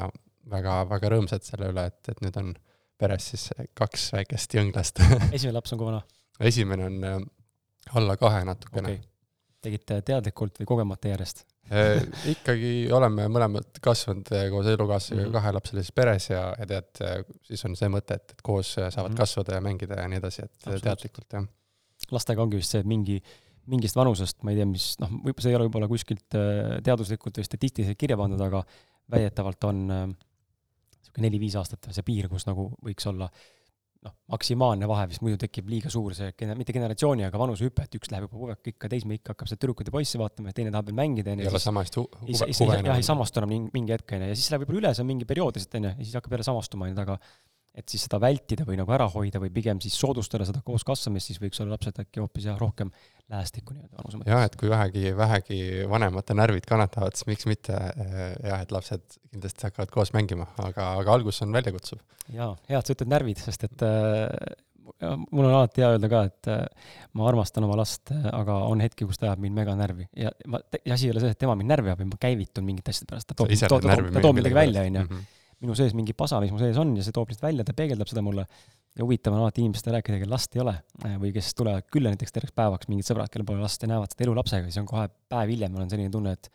väga, 0.51 0.81
väga 0.89 1.13
rõõmsad 1.15 1.45
selle 1.45 1.71
üle, 1.73 1.85
et, 1.91 2.01
et 2.11 2.23
nüüd 2.23 2.39
on 2.41 2.53
peres 3.01 3.31
siis 3.33 3.47
kaks 3.77 4.11
väikest 4.15 4.57
jõnglast 4.57 5.01
esimene 5.35 5.57
laps 5.57 5.73
on 5.73 5.81
kui 5.81 5.89
vana? 5.89 6.01
esimene 6.39 6.89
on 6.89 6.99
äh, 7.07 7.21
alla 7.97 8.17
kahe 8.17 8.43
natukene 8.47 8.93
okay.. 8.93 9.07
tegite 9.61 10.01
teadlikult 10.07 10.61
või 10.61 10.69
kogemata 10.73 11.11
järjest 11.11 11.43
äh, 11.73 12.01
ikkagi 12.31 12.73
oleme 12.93 13.27
mõlemad 13.33 13.81
kasvanud 13.83 14.31
äh, 14.37 14.47
koos 14.53 14.69
elukaaslasega 14.71 15.21
mm 15.21 15.27
-hmm. 15.27 15.37
kahelapselises 15.39 15.95
peres 15.97 16.29
ja, 16.29 16.43
ja 16.57 16.67
tead, 16.73 16.91
äh, 17.05 17.21
siis 17.47 17.65
on 17.65 17.75
see 17.75 17.89
mõte, 17.91 18.17
et, 18.21 18.35
et 18.37 18.41
koos 18.41 18.73
saavad 18.75 18.95
mm 18.95 19.13
-hmm. 19.13 19.23
kasvada 19.23 19.57
ja 19.57 19.61
mängida 19.61 20.01
ja 20.01 20.07
nii 20.07 20.21
edasi, 20.23 20.45
et 20.45 20.83
teadlikult, 20.83 21.27
jah. 21.33 21.47
lastega 22.11 22.41
ongi 22.41 22.57
vist 22.57 22.77
see, 22.77 22.81
et 22.81 22.87
mingi 22.87 23.21
mingist 23.71 23.97
vanusest, 23.97 24.41
ma 24.45 24.53
ei 24.53 24.59
tea, 24.59 24.67
mis 24.69 24.91
noh, 25.01 25.13
võib-olla 25.21 25.45
see 25.45 25.53
ei 25.53 25.59
ole 25.59 25.69
võib-olla 25.69 25.89
kuskilt 25.91 26.37
äh, 26.39 26.75
teaduslikult 26.85 27.39
või 27.39 27.47
statistiliselt 27.47 27.99
kirja 27.99 28.19
pandud, 28.19 28.41
aga 28.43 28.63
väidetavalt 29.11 29.69
on 29.69 29.81
niisugune 29.87 31.17
äh, 31.17 31.25
neli-viis 31.25 31.57
aastat 31.59 31.91
see 31.91 32.05
piir, 32.07 32.29
kus 32.31 32.47
nagu 32.47 32.69
võiks 32.85 33.07
olla 33.11 33.29
noh, 34.05 34.13
maksimaalne 34.33 34.87
vahe, 34.89 35.05
vist 35.11 35.21
muidu 35.25 35.37
tekib 35.41 35.69
liiga 35.69 35.91
suur 35.93 36.15
see, 36.17 36.31
mitte 36.57 36.73
generatsiooni, 36.75 37.25
aga 37.27 37.41
vanuseüpe, 37.41 37.85
et 37.85 37.97
üks 37.99 38.11
läheb 38.13 38.25
juba 38.25 38.37
kogu 38.37 38.49
aeg 38.53 38.71
ikka 38.73 38.89
teismeikka, 38.91 39.35
hakkab 39.35 39.51
seda 39.51 39.61
tüdrukuid 39.61 39.91
ja 39.91 39.95
poisse 39.95 40.21
vaatama 40.21 40.51
ja 40.51 40.57
teine 40.57 40.73
tahab 40.73 40.89
veel 40.89 40.97
mängida, 40.97 41.35
onju. 41.35 41.45
ei 41.45 41.51
ole 41.51 41.61
sama 41.61 41.85
hästi 41.85 42.01
huve 42.01 42.79
jah, 42.79 42.97
ei 42.97 43.05
samastu 43.05 43.41
enam 43.41 43.69
mingi 43.75 43.95
hetk, 43.95 44.15
onju, 44.17 44.31
ja 44.31 44.37
siis 44.39 44.49
läheb 44.53 44.65
võib-olla 44.65 44.81
üle, 44.81 44.93
see 44.97 45.05
on 45.05 45.11
mingi 45.11 45.29
periood 45.29 45.59
lihtsalt, 45.59 45.77
onju, 45.81 45.93
ja 45.93 46.07
siis 46.07 46.17
hakkab 46.17 46.37
jälle 46.37 46.47
samastuma, 46.49 46.89
onju, 46.89 47.03
aga 47.05 47.19
et 47.77 47.87
siis 47.87 48.03
seda 48.03 48.19
vältida 48.19 48.65
või 48.67 48.77
nagu 48.79 48.91
ära 48.91 49.07
hoida 49.11 49.39
või 49.39 49.51
pigem 49.55 49.79
siis 49.83 49.95
soodustada 49.99 50.45
seda 50.47 50.59
koos 50.65 50.83
kasvamist, 50.87 51.29
siis 51.29 51.39
võiks 51.41 51.61
olla 51.63 51.77
lapsed 51.77 52.01
äkki 52.03 52.19
hoopis 52.19 52.49
jah, 52.49 52.57
rohkem 52.59 52.91
lähestikku 53.31 53.75
nii-öelda 53.75 53.99
vanuse 53.99 54.19
mõttes. 54.19 54.33
jah, 54.33 54.47
et 54.47 54.57
kui 54.59 54.71
vähegi, 54.71 55.03
vähegi 55.15 55.59
vanemate 55.91 56.35
närvid 56.35 56.67
kannatavad, 56.67 57.15
siis 57.15 57.29
miks 57.31 57.47
mitte 57.47 57.77
jah, 57.77 58.59
et 58.59 58.75
lapsed 58.75 59.05
kindlasti 59.31 59.69
hakkavad 59.69 59.93
koos 59.93 60.11
mängima, 60.15 60.49
aga, 60.59 60.91
aga 60.99 61.15
algus 61.15 61.39
on 61.45 61.55
väljakutsuv. 61.55 62.03
jaa, 62.35 62.51
hea, 62.67 62.81
et 62.81 62.91
sa 62.91 62.97
ütled 62.97 63.15
närvid, 63.15 63.39
sest 63.39 63.63
et 63.69 63.87
äh, 63.87 64.27
mul 65.31 65.47
on 65.47 65.53
alati 65.53 65.85
hea 65.85 65.95
öelda 65.95 66.11
ka, 66.11 66.23
et 66.27 66.51
äh, 66.51 66.95
ma 67.15 67.29
armastan 67.31 67.63
oma 67.69 67.79
last, 67.79 68.11
aga 68.11 68.61
on 68.67 68.83
hetki, 68.83 69.07
kus 69.07 69.21
ta 69.21 69.29
ajab 69.29 69.47
mind 69.47 69.61
mega 69.63 69.79
närvi 69.79 70.11
ja 70.19 70.35
ma, 70.51 70.59
asi 70.83 71.07
ei 71.07 71.15
ole 71.15 71.23
selles, 71.23 71.37
et 71.37 71.45
tema 71.45 71.55
mind 71.55 71.71
närvi 71.71 71.93
ajab, 71.93 72.03
vaid 72.03 72.11
ma 72.11 72.25
käivitun 72.27 72.67
mingite 72.67 72.91
asjade 72.91 73.13
pärast, 73.13 73.31
ta 73.31 73.39
toob, 73.39 73.55
ta 73.55 73.71
toob, 73.71 73.87
ta 73.87 74.25
toob 74.27 74.43
midagi 74.43 74.59
välja, 74.65 74.89
onju 74.91 75.05
mhm 75.07 75.29
minu 75.61 75.75
sees 75.77 75.95
mingi 75.97 76.15
pasa, 76.17 76.39
mis 76.43 76.53
mu 76.53 76.59
sees 76.61 76.77
on 76.81 76.93
ja 76.97 77.05
see 77.05 77.15
toob 77.15 77.31
lihtsalt 77.31 77.49
välja, 77.49 77.65
ta 77.67 77.75
peegeldab 77.77 78.09
seda 78.09 78.23
mulle. 78.25 78.47
ja 78.97 79.05
huvitav 79.05 79.35
on 79.35 79.45
alati 79.45 79.63
inimestele 79.63 79.99
rääkida, 79.99 80.17
kellel 80.19 80.33
last 80.35 80.55
ei 80.57 80.61
ole 80.63 80.73
äh, 81.05 81.13
või 81.21 81.31
kes 81.35 81.53
tulevad 81.55 81.85
külla 81.93 82.11
näiteks 82.11 82.33
terveks 82.35 82.55
päevaks, 82.57 82.89
mingid 82.91 83.07
sõbrad, 83.07 83.31
kellel 83.31 83.47
pole 83.47 83.63
last 83.63 83.83
ja 83.85 83.87
näevad 83.91 84.11
seda 84.11 84.25
elu 84.25 84.33
lapsega, 84.35 84.67
siis 84.67 84.81
on 84.81 84.89
kohe 84.89 85.05
päev 85.31 85.53
hiljem, 85.53 85.77
on 85.79 85.93
selline 85.93 86.11
tunne, 86.11 86.33
et 86.35 86.49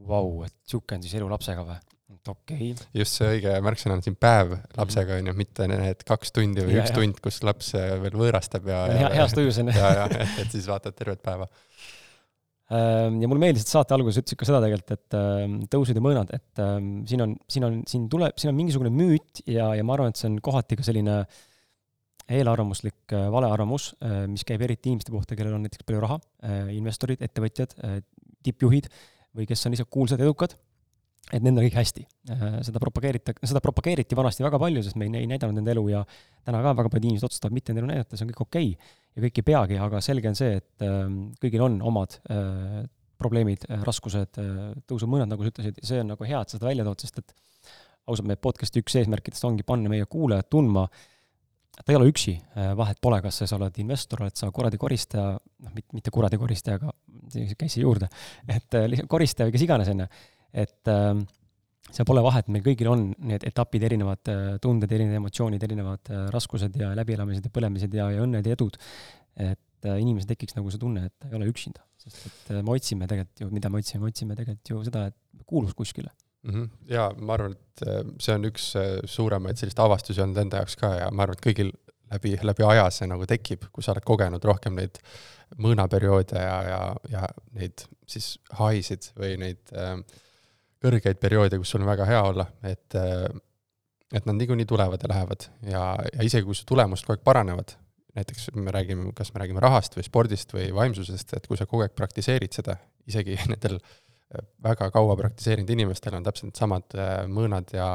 vau 0.00 0.24
wow,, 0.24 0.48
et 0.48 0.56
sihuke 0.66 0.98
on 0.98 1.04
siis 1.04 1.14
elu 1.20 1.28
lapsega 1.30 1.62
või? 1.68 1.78
et 2.16 2.28
okei 2.30 2.72
okay.. 2.72 2.88
just 2.94 3.18
see 3.18 3.28
õige 3.36 3.54
märksõna 3.66 3.96
on 3.98 4.02
siin 4.04 4.16
päev 4.18 4.56
lapsega 4.78 5.16
onju 5.16 5.24
mm 5.24 5.30
-hmm., 5.30 5.38
mitte 5.42 5.68
need 5.70 6.04
kaks 6.06 6.34
tundi 6.34 6.62
või 6.66 6.76
ja, 6.76 6.84
üks 6.84 6.92
ja. 6.92 6.98
tund, 6.98 7.22
kus 7.22 7.40
laps 7.46 7.72
veel 7.74 8.18
võõrastab 8.18 8.68
ja, 8.70 8.82
ja, 8.94 9.10
heas 9.20 9.34
tujus 9.34 9.58
on 9.62 9.72
ju. 9.72 9.78
ja, 9.78 9.92
ja, 10.00 10.26
et, 10.26 10.50
siis 10.50 10.68
vaatad 10.70 10.94
tervet 10.98 11.22
päeva 11.22 11.48
ja 12.66 13.28
mulle 13.30 13.38
meeldis, 13.38 13.62
et 13.62 13.70
saate 13.70 13.94
alguses 13.94 14.18
ütlesid 14.18 14.40
ka 14.40 14.46
seda 14.48 14.58
tegelikult, 14.64 14.94
et 14.96 15.16
ehm, 15.18 15.58
tõusud 15.70 15.94
ja 15.94 16.02
mõõnad, 16.02 16.32
et 16.34 16.62
ehm, 16.64 16.88
siin 17.06 17.22
on, 17.22 17.36
siin 17.46 17.66
on, 17.68 17.76
siin 17.86 18.08
tuleb, 18.10 18.34
siin 18.40 18.50
on 18.50 18.56
mingisugune 18.58 18.90
müüt 18.90 19.44
ja, 19.46 19.68
ja 19.78 19.84
ma 19.86 19.94
arvan, 19.94 20.10
et 20.10 20.18
see 20.18 20.26
on 20.32 20.40
kohati 20.42 20.78
ka 20.80 20.86
selline 20.86 21.20
eelarvamuslik 22.26 23.14
äh, 23.14 23.28
valearvamus, 23.30 23.92
äh, 24.02 24.24
mis 24.30 24.44
käib 24.46 24.64
eriti 24.66 24.90
inimeste 24.90 25.14
kohta, 25.14 25.36
kellel 25.38 25.56
on 25.56 25.66
näiteks 25.66 25.86
palju 25.86 26.02
raha, 26.02 26.18
äh, 26.42 26.72
investorid, 26.74 27.22
ettevõtjad, 27.22 27.76
tippjuhid 28.46 28.88
või 29.36 29.46
kes 29.48 29.66
on 29.66 29.74
lihtsalt 29.74 29.92
kuulsad, 29.92 30.22
edukad 30.22 30.56
et 31.34 31.42
nendel 31.42 31.64
on 31.64 31.66
kõik 31.66 31.78
hästi. 31.80 32.04
seda 32.62 32.78
propageeritakse, 32.78 33.48
seda 33.50 33.58
propageeriti 33.58 34.14
vanasti 34.14 34.44
väga 34.46 34.60
palju, 34.62 34.82
sest 34.86 34.94
me 34.94 35.08
ei, 35.08 35.24
ei 35.24 35.26
näidanud 35.26 35.58
nende 35.58 35.72
elu 35.74 35.82
ja 35.90 36.04
täna 36.46 36.60
ka 36.62 36.74
väga 36.78 36.92
paljud 36.92 37.08
inimesed 37.08 37.26
otsustavad 37.26 37.56
mitte 37.56 37.72
nende 37.72 37.82
elu 37.82 37.90
näidata, 37.90 38.18
see 38.18 38.26
on 38.26 38.30
kõik 38.30 38.44
okei 38.44 38.68
okay. 38.76 38.92
Ja 39.16 39.24
kõik 39.24 39.40
ei 39.40 39.46
peagi, 39.46 39.80
aga 39.80 40.02
selge 40.04 40.30
on 40.30 40.38
see, 40.38 40.60
et 40.60 40.86
äh, 40.86 41.02
kõigil 41.42 41.64
on 41.66 41.80
omad 41.88 42.18
äh, 42.30 42.84
probleemid 43.20 43.66
äh,, 43.70 43.82
raskused 43.86 44.38
tõusumõõnad, 44.86 45.32
nagu 45.32 45.44
sa 45.44 45.52
ütlesid, 45.54 45.80
ja 45.80 45.90
see 45.90 46.04
on 46.04 46.12
nagu 46.12 46.28
hea, 46.28 46.40
et 46.42 46.52
sa 46.52 46.58
seda 46.58 46.70
välja 46.70 46.86
tood, 46.86 47.04
sest 47.04 47.20
et 47.22 47.36
ausalt, 48.06 48.28
meie 48.28 48.40
podcast'i 48.40 48.84
üks 48.84 48.98
eesmärkidest 49.00 49.48
ongi 49.48 49.66
panna 49.66 49.90
meie 49.90 50.06
kuulajad 50.10 50.50
tundma, 50.52 50.84
ta 51.76 51.92
ei 51.92 51.98
ole 51.98 52.12
üksi, 52.12 52.36
vahet 52.78 53.00
pole, 53.02 53.18
kas 53.24 53.42
sa 53.42 53.56
oled 53.56 53.80
investor, 53.82 54.22
oled 54.22 54.36
sa 54.38 54.52
kuradi 54.54 54.78
koristaja, 54.80 55.34
noh, 55.36 55.74
mitte 55.96 56.12
kuradi 56.14 56.38
koristaja, 56.40 56.78
aga 56.78 56.94
käis 57.58 57.74
siia 57.74 57.82
juurde, 57.82 58.08
et 58.48 58.78
lihtsalt 58.86 59.10
koristaja 59.10 59.48
või 59.48 59.56
kes 59.56 59.64
iganes, 59.66 59.90
on 59.92 60.04
ju 60.04 60.08
et 60.56 60.88
äh, 60.88 61.12
seal 61.94 62.08
pole 62.08 62.22
vahet, 62.24 62.48
meil 62.52 62.64
kõigil 62.64 62.90
on 62.90 63.06
need 63.30 63.46
etapid, 63.46 63.84
erinevad 63.88 64.32
äh, 64.32 64.42
tunded, 64.62 64.90
erinevad 64.92 65.20
emotsioonid, 65.20 65.62
erinevad 65.62 66.10
äh, 66.10 66.26
raskused 66.34 66.76
ja 66.80 66.90
läbielamised 66.98 67.46
ja 67.46 67.54
põlemised 67.54 67.94
ja, 67.96 68.08
ja 68.14 68.24
õnned 68.26 68.46
ja 68.46 68.56
edud. 68.56 68.78
et 69.36 69.88
äh, 69.88 69.98
inimesel 70.00 70.32
tekiks 70.32 70.56
nagu 70.56 70.72
see 70.72 70.82
tunne, 70.82 71.06
et 71.06 71.14
ta 71.20 71.30
ei 71.30 71.38
ole 71.38 71.48
üksinda, 71.50 71.84
sest 72.00 72.22
et 72.26 72.52
me 72.56 72.74
otsime 72.74 73.08
tegelikult 73.10 73.44
ju, 73.44 73.50
mida 73.54 73.70
me 73.70 73.82
otsime, 73.82 74.02
me 74.02 74.12
otsime 74.12 74.38
tegelikult 74.38 74.72
ju 74.72 74.84
seda, 74.88 75.06
et 75.12 75.44
kuulus 75.46 75.74
kuskile 75.76 76.10
mm. 76.42 76.52
-hmm. 76.54 76.68
ja 76.90 77.10
ma 77.20 77.36
arvan, 77.36 77.54
et 77.54 77.84
see 78.22 78.34
on 78.34 78.48
üks 78.48 78.70
suuremaid 79.16 79.60
selliseid 79.60 79.84
avastusi 79.84 80.24
olnud 80.24 80.40
enda 80.42 80.62
jaoks 80.62 80.78
ka 80.80 80.94
ja 81.02 81.10
ma 81.12 81.26
arvan, 81.26 81.38
et 81.38 81.46
kõigil 81.46 81.74
läbi, 82.12 82.36
läbi 82.42 82.64
aja 82.66 82.90
see 82.90 83.08
nagu 83.10 83.26
tekib, 83.28 83.68
kui 83.72 83.84
sa 83.84 83.92
oled 83.94 84.06
kogenud 84.06 84.44
rohkem 84.44 84.76
neid 84.78 84.98
mõõnaperioode 85.62 86.40
ja, 86.40 86.56
ja, 86.66 86.80
ja 87.10 87.26
neid 87.54 87.84
siis 88.10 88.36
haisid 88.58 89.10
või 89.18 89.36
neid 89.42 89.76
äh, 89.76 90.00
kõrgeid 90.86 91.20
perioode, 91.22 91.58
kus 91.60 91.74
sul 91.74 91.82
on 91.84 91.90
väga 91.90 92.06
hea 92.08 92.22
olla, 92.30 92.46
et 92.66 92.96
et 94.14 94.22
nad 94.22 94.36
niikuinii 94.38 94.68
tulevad 94.70 95.02
ja 95.02 95.10
lähevad 95.10 95.48
ja, 95.66 95.82
ja 96.14 96.24
isegi 96.24 96.46
kui 96.46 96.54
su 96.54 96.62
tulemused 96.68 97.06
kogu 97.06 97.16
aeg 97.16 97.24
paranevad, 97.26 97.72
näiteks 98.14 98.52
me 98.54 98.70
räägime, 98.74 99.10
kas 99.18 99.32
me 99.34 99.42
räägime 99.42 99.62
rahast 99.62 99.96
või 99.98 100.06
spordist 100.06 100.54
või 100.54 100.68
vaimsusest, 100.74 101.34
et 101.36 101.48
kui 101.50 101.58
sa 101.58 101.66
kogu 101.66 101.82
aeg 101.82 101.96
praktiseerid 101.98 102.54
seda, 102.54 102.78
isegi 103.10 103.34
nendel 103.52 103.80
väga 104.62 104.90
kaua 104.94 105.16
praktiseerinud 105.18 105.70
inimestel 105.74 106.16
on 106.18 106.24
täpselt 106.26 106.52
needsamad 106.52 106.96
äh, 106.98 107.18
mõõnad 107.30 107.74
ja 107.74 107.90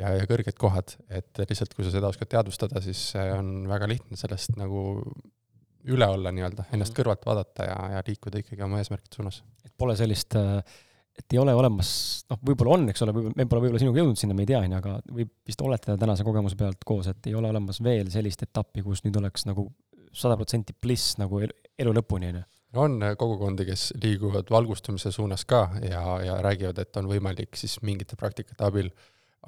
ja, 0.00 0.10
ja 0.18 0.24
kõrged 0.26 0.56
kohad, 0.58 0.96
et 1.12 1.44
lihtsalt 1.44 1.74
kui 1.76 1.86
sa 1.86 1.92
seda 1.94 2.08
oskad 2.10 2.30
teadvustada, 2.32 2.80
siis 2.82 3.12
on 3.14 3.68
väga 3.70 3.86
lihtne 3.90 4.18
sellest 4.18 4.56
nagu 4.58 4.80
üle 5.92 6.08
olla 6.08 6.32
nii-öelda, 6.34 6.66
ennast 6.72 6.92
mhm. 6.92 6.98
kõrvalt 6.98 7.28
vaadata 7.28 7.68
ja, 7.68 7.76
ja 7.96 8.02
liikuda 8.06 8.40
ikkagi 8.40 8.64
oma 8.64 8.80
eesmärkide 8.80 9.20
suunas. 9.20 9.42
et 9.64 9.72
pole 9.78 9.96
sellist 9.98 10.36
äh, 10.40 10.58
et 11.18 11.34
ei 11.34 11.38
ole 11.38 11.54
olemas, 11.54 11.90
noh, 12.30 12.40
võib-olla 12.48 12.74
on, 12.76 12.88
eks 12.90 13.04
ole, 13.06 13.14
me 13.14 13.46
pole 13.46 13.64
võib-olla 13.64 13.80
sinuga 13.82 14.02
jõudnud 14.02 14.18
sinna, 14.18 14.34
me 14.36 14.44
ei 14.44 14.50
tea, 14.50 14.62
onju, 14.66 14.80
aga 14.80 14.96
võib 15.14 15.30
vist 15.46 15.62
oletada 15.62 15.96
tänase 16.00 16.26
kogemuse 16.26 16.58
pealt 16.58 16.82
koos, 16.86 17.08
et 17.10 17.30
ei 17.30 17.36
ole 17.38 17.50
olemas 17.52 17.78
veel 17.84 18.10
sellist 18.12 18.42
etappi, 18.46 18.82
kus 18.86 19.04
nüüd 19.06 19.18
oleks 19.20 19.46
nagu 19.46 19.68
sada 20.14 20.36
protsenti 20.38 20.74
bliss 20.74 21.18
nagu 21.22 21.40
elu, 21.42 21.54
elu 21.84 21.94
lõpuni, 22.00 22.32
onju. 22.32 22.44
on 22.82 22.98
kogukondi, 23.18 23.66
kes 23.68 23.92
liiguvad 24.02 24.50
valgustumise 24.50 25.14
suunas 25.14 25.46
ka 25.46 25.68
ja, 25.86 26.02
ja 26.24 26.40
räägivad, 26.42 26.82
et 26.82 26.98
on 26.98 27.10
võimalik 27.10 27.54
siis 27.58 27.78
mingite 27.86 28.18
praktikate 28.18 28.66
abil 28.66 28.90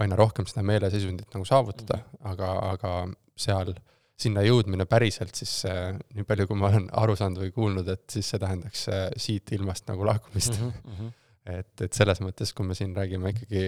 aina 0.03 0.17
rohkem 0.19 0.47
seda 0.47 0.63
meeleseisundit 0.67 1.35
nagu 1.35 1.47
saavutada 1.49 1.99
mm, 1.99 2.09
-hmm. 2.15 2.31
aga, 2.31 2.55
aga 2.77 2.95
seal 3.37 3.75
sinna 4.17 4.41
jõudmine 4.47 4.87
päriselt, 4.89 5.35
siis 5.35 5.65
äh, 5.69 5.99
nii 6.15 6.25
palju, 6.25 6.47
kui 6.49 6.57
ma 6.57 6.71
olen 6.71 6.87
aru 6.93 7.17
saanud 7.17 7.43
või 7.43 7.53
kuulnud, 7.53 7.89
et 7.93 8.05
siis 8.11 8.31
see 8.31 8.41
tähendaks 8.41 8.89
äh, 8.89 9.07
siit 9.21 9.53
ilmast 9.53 9.89
nagu 9.91 10.07
lahkumist 10.07 10.61
mm. 10.61 10.73
-hmm 10.87 11.15
et, 11.47 11.73
et 11.85 11.97
selles 11.97 12.21
mõttes, 12.25 12.53
kui 12.57 12.67
me 12.67 12.77
siin 12.79 12.95
räägime 12.97 13.33
ikkagi 13.35 13.65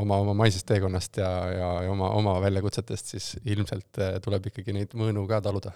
oma, 0.00 0.18
oma 0.22 0.34
maisest 0.44 0.66
teekonnast 0.68 1.18
ja, 1.22 1.30
ja, 1.54 1.72
ja 1.86 1.94
oma, 1.94 2.10
oma 2.18 2.36
väljakutsetest, 2.44 3.14
siis 3.14 3.32
ilmselt 3.44 4.02
äh, 4.02 4.16
tuleb 4.24 4.50
ikkagi 4.50 4.74
neid 4.76 4.94
mõõnu 4.98 5.26
ka 5.30 5.40
taluda. 5.44 5.74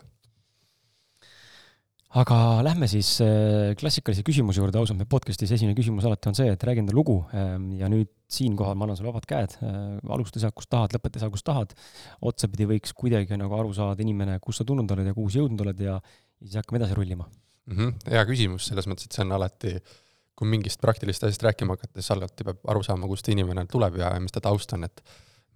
aga 2.18 2.36
lähme 2.64 2.88
siis 2.90 3.18
äh, 3.22 3.74
klassikalise 3.78 4.24
küsimuse 4.26 4.62
juurde, 4.62 4.80
ausalt, 4.80 4.98
meie 4.98 5.10
podcast'is 5.10 5.52
esimene 5.54 5.76
küsimus 5.78 6.06
alati 6.08 6.30
on 6.30 6.38
see, 6.38 6.48
et 6.54 6.64
räägi 6.64 6.82
enda 6.82 6.96
lugu 6.96 7.20
ähm, 7.36 7.70
ja 7.78 7.90
nüüd 7.92 8.10
siinkohal 8.28 8.76
ma 8.76 8.84
annan 8.86 8.98
sulle 8.98 9.12
vabad 9.12 9.28
käed, 9.28 9.58
äh, 9.62 9.76
alusta 10.16 10.40
sealt, 10.42 10.56
kust 10.56 10.72
tahad, 10.72 10.96
lõpeta 10.96 11.20
sealt, 11.20 11.34
kust 11.36 11.46
tahad. 11.46 11.76
otsapidi 12.20 12.66
võiks 12.68 12.96
kuidagi 12.96 13.38
nagu 13.38 13.54
aru 13.60 13.76
saada 13.76 14.02
inimene, 14.04 14.40
kus 14.42 14.60
sa 14.60 14.68
tulnud 14.68 14.90
oled 14.96 15.12
ja 15.12 15.14
kuhu 15.16 15.30
sa 15.30 15.44
jõudnud 15.44 15.66
oled 15.66 15.86
ja 15.86 16.00
siis 16.42 16.58
hakkame 16.58 16.82
edasi 16.82 16.98
rullima 16.98 17.28
mm. 17.28 17.76
-hmm. 17.76 18.12
hea 18.16 18.26
küsimus, 18.32 18.72
selles 18.72 18.88
mõttes, 18.90 19.06
et 19.06 19.16
see 19.16 19.26
on 19.26 19.36
alati 19.36 19.76
äh, 19.76 19.96
kui 20.38 20.50
mingist 20.50 20.80
praktilist 20.82 21.24
asjast 21.26 21.42
rääkima 21.42 21.74
hakata, 21.74 21.98
siis 21.98 22.12
alati 22.14 22.46
peab 22.46 22.60
aru 22.70 22.84
saama, 22.86 23.08
kust 23.10 23.28
inimene 23.32 23.66
tuleb 23.70 23.98
ja, 23.98 24.12
mis 24.22 24.34
ta 24.34 24.42
taust 24.44 24.72
on, 24.76 24.86
et 24.86 25.02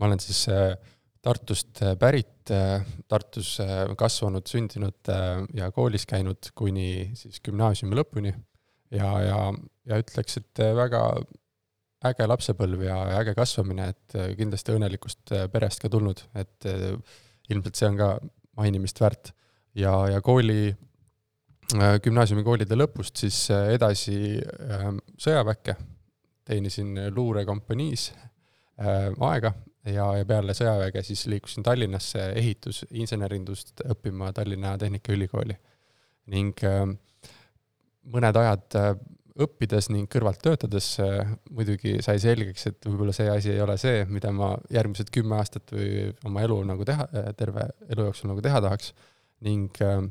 ma 0.00 0.08
olen 0.08 0.22
siis 0.22 0.44
äh, 0.50 0.74
Tartust 1.22 1.78
äh, 1.86 1.94
pärit, 1.98 2.50
äh, 2.50 2.82
Tartus 3.10 3.54
kasvanud, 3.98 4.48
sündinud 4.50 5.12
ja 5.54 5.70
koolis 5.74 6.06
käinud 6.10 6.50
kuni 6.58 7.12
siis 7.18 7.38
gümnaasiumi 7.46 7.98
lõpuni 7.98 8.32
ja, 8.90 9.12
ja, 9.22 9.38
ja 9.86 10.00
ütleks, 10.02 10.40
et 10.42 10.64
väga 10.76 11.04
äge 12.10 12.26
lapsepõlv 12.26 12.82
ja 12.82 12.96
äge 13.20 13.36
kasvamine, 13.38 13.92
et 13.94 14.16
kindlasti 14.34 14.74
õnnelikust 14.74 15.36
perest 15.52 15.84
ka 15.84 15.90
tulnud, 15.92 16.24
et 16.34 16.66
ilmselt 17.52 17.78
see 17.78 17.92
on 17.92 18.00
ka 18.00 18.08
mainimist 18.58 18.98
väärt. 18.98 19.30
ja, 19.78 19.94
ja 20.10 20.18
kooli 20.20 20.74
gümnaasiumikoolide 22.04 22.76
lõpust 22.76 23.22
siis 23.22 23.44
äh, 23.52 23.72
edasi 23.76 24.16
ähm, 24.40 25.00
sõjaväkke, 25.20 25.76
teenisin 26.48 26.96
luurekompaniis 27.14 28.10
äh, 28.12 29.08
aega 29.28 29.54
ja, 29.86 30.08
ja 30.18 30.26
peale 30.28 30.54
sõjaväge 30.56 31.04
siis 31.06 31.26
liikusin 31.30 31.64
Tallinnasse 31.66 32.30
ehitus, 32.38 32.84
insenerindust 32.90 33.84
õppima 33.88 34.32
Tallinna 34.36 34.76
Tehnikaülikooli. 34.78 35.58
ning 36.32 36.60
mõned 38.14 38.36
ajad 38.38 38.76
õppides 39.42 39.88
ning 39.90 40.06
kõrvalt 40.12 40.38
töötades 40.44 40.92
muidugi 41.50 41.96
sai 42.04 42.20
selgeks, 42.22 42.66
et 42.68 42.86
võib-olla 42.86 43.14
see 43.16 43.26
asi 43.32 43.50
ei 43.50 43.60
ole 43.64 43.74
see, 43.80 44.04
mida 44.06 44.30
ma 44.32 44.52
järgmised 44.70 45.10
kümme 45.10 45.40
aastat 45.40 45.72
või 45.74 46.12
oma 46.28 46.44
elu 46.46 46.60
nagu 46.68 46.86
teha, 46.86 47.08
terve 47.38 47.66
elu 47.88 48.06
jooksul 48.06 48.30
nagu 48.30 48.44
teha 48.44 48.60
tahaks 48.62 48.92
ning 49.42 49.82
äh, 49.82 50.04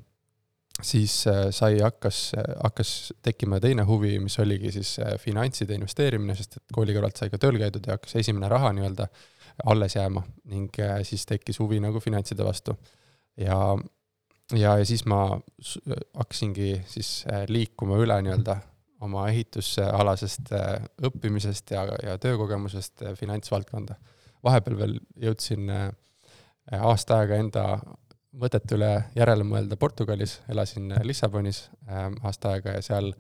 siis 0.82 1.13
sai, 1.51 1.80
hakkas, 1.82 2.32
hakkas 2.63 3.13
tekkima 3.24 3.60
teine 3.60 3.84
huvi, 3.88 4.16
mis 4.24 4.38
oligi 4.40 4.72
siis 4.72 4.96
finantside 5.22 5.75
investeerimine, 5.78 6.36
sest 6.38 6.58
et 6.58 6.74
kooli 6.74 6.96
kõrvalt 6.96 7.20
sai 7.20 7.30
ka 7.34 7.40
tööl 7.42 7.60
käidud 7.62 7.88
ja 7.88 7.98
hakkas 7.98 8.16
esimene 8.22 8.50
raha 8.51 8.72
nii-öelda 8.78 9.08
alles 9.72 9.96
jääma 9.96 10.24
ning 10.50 10.80
siis 11.08 11.25
tekkis 11.30 11.60
huvi 11.60 11.82
nagu 11.84 12.00
finantside 12.00 12.46
vastu. 12.46 12.78
ja, 13.38 13.58
ja, 14.56 14.78
ja 14.80 14.86
siis 14.86 15.06
ma 15.06 15.40
hakkasingi 16.18 16.82
siis 16.88 17.25
liikuma 17.48 18.00
üle 18.01 18.22
nii-öelda 18.22 18.58
oma 19.01 19.28
ehitusalasest 19.30 20.54
õppimisest 21.10 21.74
ja, 21.74 21.86
ja 22.04 22.18
töökogemusest 22.22 23.04
finantsvaldkonda. 23.20 23.96
vahepeal 24.44 24.78
veel 24.78 25.00
jõudsin 25.18 25.70
aasta 26.72 27.18
aega 27.22 27.40
enda 27.42 27.66
mõtete 28.40 28.78
üle 28.78 28.92
järele 29.16 29.46
mõelda 29.48 29.78
Portugalis, 29.80 30.40
elasin 30.52 30.94
Lissabonis 31.04 31.66
ähm, 31.90 32.18
aasta 32.24 32.56
aega 32.56 32.78
ja 32.78 32.86
seal 32.86 33.12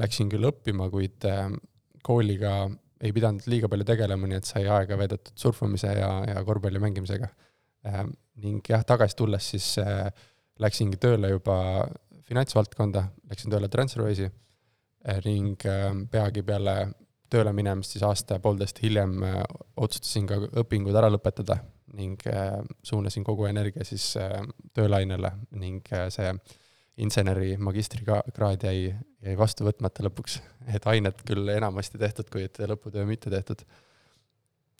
läksin 0.00 0.30
küll 0.32 0.48
õppima, 0.48 0.88
kuid 0.92 1.26
ähm, 1.28 1.58
kooliga 2.04 2.64
ei 3.04 3.12
pidanud 3.12 3.44
liiga 3.50 3.68
palju 3.68 3.86
tegelema, 3.88 4.28
nii 4.28 4.40
et 4.40 4.48
sai 4.48 4.64
aega 4.70 4.96
veedetud 4.98 5.34
surfamise 5.38 5.92
ja, 5.98 6.10
ja 6.30 6.44
korvpalli 6.46 6.80
mängimisega. 6.82 7.28
Ähm, 7.88 8.14
ning 8.40 8.64
jah, 8.68 8.84
tagasi 8.86 9.18
tulles 9.18 9.50
siis 9.54 9.74
äh, 9.82 10.08
läksingi 10.62 10.98
tööle 11.02 11.34
juba 11.34 11.58
finantsvaldkonda, 12.24 13.04
läksin 13.30 13.52
tööle 13.52 13.68
Transferwise'i 13.68 14.30
äh, 14.30 15.20
ning 15.26 15.60
peagi 16.10 16.44
peale 16.46 16.78
tööle 17.32 17.52
minemist 17.56 17.94
siis 17.94 18.04
aasta-poolteist 18.06 18.80
hiljem 18.84 19.22
äh, 19.26 19.40
otsustasin 19.80 20.26
ka 20.28 20.40
õpingud 20.62 20.96
ära 20.98 21.10
lõpetada 21.12 21.58
ning 21.94 22.20
äh, 22.30 22.58
suunasin 22.84 23.24
kogu 23.26 23.46
energia 23.48 23.86
siis 23.86 24.12
äh, 24.20 24.42
töölainele 24.76 25.32
ning 25.60 25.94
see 26.14 26.34
inseneri 27.04 27.56
magistrikraad 27.58 28.66
jäi, 28.68 28.92
jäi 29.24 29.32
vastu 29.38 29.66
võtmata 29.66 30.04
lõpuks, 30.06 30.36
et 30.70 30.84
ained 30.86 31.24
küll 31.26 31.50
enamasti 31.50 31.98
tehtud, 31.98 32.28
kuid 32.30 32.60
lõputöö 32.70 33.02
mitte 33.08 33.32
tehtud. 33.32 33.64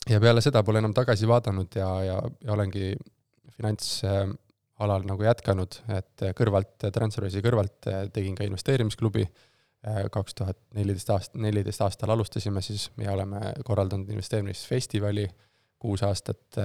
ja 0.09 0.21
peale 0.23 0.45
seda 0.45 0.63
pole 0.63 0.79
enam 0.79 0.95
tagasi 0.95 1.27
vaadanud 1.27 1.75
ja, 1.75 1.89
ja, 2.07 2.21
ja 2.45 2.53
olengi 2.55 2.93
finantsalal 3.57 5.09
nagu 5.09 5.27
jätkanud, 5.27 5.81
et 5.97 6.27
kõrvalt, 6.39 6.87
Transferwise'i 6.95 7.43
kõrvalt 7.43 7.91
tegin 8.15 8.39
ka 8.39 8.47
investeerimisklubi, 8.47 9.27
kaks 10.12 10.35
tuhat 10.35 10.59
neliteist 10.75 11.11
aast-, 11.12 11.35
neliteist 11.37 11.83
aastal 11.85 12.14
alustasime 12.14 12.62
siis 12.64 12.87
ja 13.00 13.12
oleme 13.12 13.41
korraldanud 13.64 14.09
investeerimisfestivali 14.09 15.26
kuus 15.79 16.03
aastat 16.07 16.57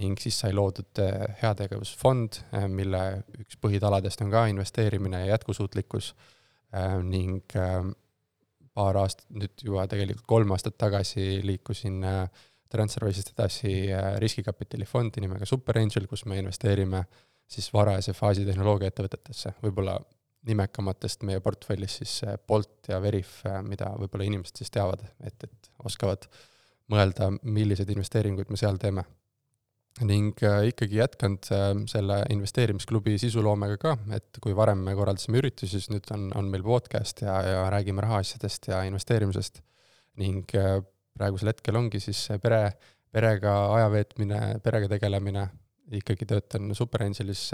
ning 0.00 0.18
siis 0.20 0.38
sai 0.42 0.54
loodud 0.56 1.00
äh, 1.02 1.36
heategevusfond, 1.42 2.40
äh, 2.56 2.66
mille 2.70 3.02
üks 3.40 3.58
põhitaladest 3.62 4.24
on 4.24 4.32
ka 4.32 4.46
investeerimine 4.50 5.22
ja 5.24 5.36
jätkusuutlikkus. 5.36 6.12
Äh, 6.76 6.98
ning 7.06 7.44
paar 8.76 8.98
aastat, 9.00 9.28
nüüd 9.32 9.62
juba 9.64 9.86
tegelikult 9.88 10.26
kolm 10.28 10.52
aastat 10.52 10.76
tagasi 10.78 11.40
liikusin 11.46 12.02
Transferwise'ist 12.68 13.30
edasi 13.32 13.70
riskikapitalifondi 14.20 15.22
nimega 15.22 15.46
Super 15.48 15.78
Angel, 15.80 16.08
kus 16.10 16.26
me 16.28 16.40
investeerime 16.42 17.04
siis 17.48 17.70
varajase 17.72 18.12
faasi 18.12 18.44
tehnoloogiaettevõtetesse, 18.44 19.54
võib-olla 19.62 19.94
nimekamatest 20.46 21.26
meie 21.26 21.42
portfellis 21.42 21.98
siis 22.00 22.20
Bolt 22.46 22.90
ja 22.90 23.00
Veriff, 23.02 23.42
mida 23.66 23.90
võib-olla 23.98 24.28
inimesed 24.28 24.62
siis 24.62 24.70
teavad, 24.74 25.02
et, 25.26 25.48
et 25.48 25.70
oskavad 25.84 26.28
mõelda, 26.92 27.32
milliseid 27.42 27.90
investeeringuid 27.90 28.50
me 28.50 28.60
seal 28.60 28.78
teeme 28.78 29.04
ning 30.04 30.36
äh, 30.44 30.66
ikkagi 30.70 30.98
jätkanud 30.98 31.48
äh, 31.54 31.68
selle 31.88 32.18
investeerimisklubi 32.32 33.16
sisuloomega 33.20 33.78
ka, 33.80 33.94
et 34.16 34.40
kui 34.44 34.52
varem 34.56 34.82
me 34.84 34.94
korraldasime 34.96 35.40
üritusi, 35.40 35.78
siis 35.78 35.88
nüüd 35.92 36.08
on, 36.12 36.28
on 36.36 36.50
meil 36.52 36.64
podcast 36.66 37.22
ja, 37.24 37.38
ja 37.46 37.62
räägime 37.72 38.04
rahaasjadest 38.04 38.68
ja 38.72 38.82
investeerimisest. 38.88 39.62
ning 40.20 40.44
äh, 40.56 40.80
praegusel 41.16 41.52
hetkel 41.52 41.76
ongi 41.76 42.00
siis 42.00 42.26
pere, 42.42 42.70
perega 43.12 43.54
aja 43.76 43.88
veetmine, 43.92 44.40
perega 44.64 44.88
tegelemine, 44.88 45.46
ikkagi 45.96 46.28
töötan 46.28 46.74
Superangelis, 46.74 47.48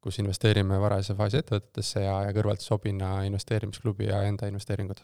kus 0.00 0.18
investeerime 0.22 0.78
varajase 0.80 1.14
faasi 1.18 1.40
ettevõtetesse 1.42 2.04
ja, 2.04 2.16
ja 2.26 2.34
kõrvalt 2.36 2.64
Sobina 2.64 3.18
investeerimisklubi 3.28 4.08
ja 4.08 4.22
enda 4.28 4.48
investeeringud. 4.48 5.02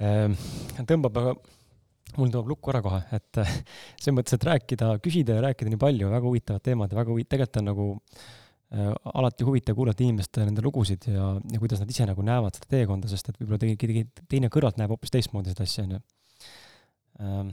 Ehm, 0.00 0.34
tõmbab 0.88 1.18
aga 1.20 1.34
mul 2.16 2.32
tuleb 2.32 2.50
lukku 2.50 2.72
ära 2.72 2.82
kohe, 2.84 3.00
et 3.14 3.40
selles 3.40 4.14
mõttes, 4.16 4.34
et 4.36 4.46
rääkida, 4.48 4.92
küsida 5.04 5.38
ja 5.38 5.46
rääkida 5.46 5.72
nii 5.72 5.80
palju, 5.80 6.10
väga 6.10 6.26
huvitavad 6.26 6.64
teemad 6.66 6.92
ja 6.92 7.00
väga 7.00 7.14
huvi-, 7.14 7.26
tegelikult 7.30 7.60
on 7.60 7.68
nagu 7.70 7.88
äh, 7.94 8.92
alati 9.14 9.46
huvitav 9.46 9.78
kuulata 9.78 10.04
inimeste 10.06 10.46
nende 10.46 10.64
lugusid 10.66 11.06
ja, 11.12 11.32
ja 11.52 11.62
kuidas 11.62 11.82
nad 11.82 11.92
ise 11.92 12.08
nagu 12.08 12.24
näevad 12.26 12.58
seda 12.58 12.70
teekonda, 12.76 13.10
sest 13.12 13.30
et 13.30 13.42
võib-olla 13.42 13.76
keegi 13.78 14.06
teine 14.26 14.50
kõrvalt 14.52 14.80
näeb 14.80 14.94
hoopis 14.94 15.14
teistmoodi 15.14 15.54
seda 15.54 15.68
asja, 15.68 15.86
onju. 15.86 16.02
Ähm, 17.20 17.52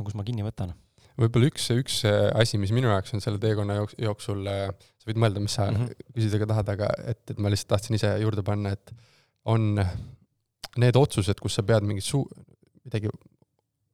kus 0.00 0.18
ma 0.18 0.26
kinni 0.26 0.44
võtan? 0.44 0.74
Võib-olla 1.20 1.50
üks, 1.50 1.68
üks 1.74 2.00
asi, 2.34 2.58
mis 2.60 2.72
minu 2.74 2.90
jaoks 2.90 3.14
on 3.14 3.22
selle 3.24 3.40
teekonna 3.42 3.78
jooks-, 3.80 3.98
jooksul, 4.02 4.42
äh, 4.50 4.66
sa 5.00 5.10
võid 5.10 5.20
mõelda, 5.22 5.42
mis 5.44 5.56
sa 5.58 5.68
mm 5.70 5.76
-hmm. 5.76 6.08
küsida 6.16 6.40
ka 6.42 6.50
tahad, 6.54 6.72
aga 6.74 6.90
et, 7.12 7.22
et 7.30 7.38
ma 7.38 7.52
lihtsalt 7.52 7.74
tahtsin 7.76 7.98
ise 8.00 8.10
juurde 8.22 8.42
panna, 8.46 8.74
et 8.74 8.94
on 9.44 9.78
need 10.80 10.96
otsused, 10.96 11.38
kus 11.40 11.54
sa 11.54 11.62
pead 11.62 11.86
mingit 11.86 12.04
suu-, 12.04 12.28
midagi 12.84 13.12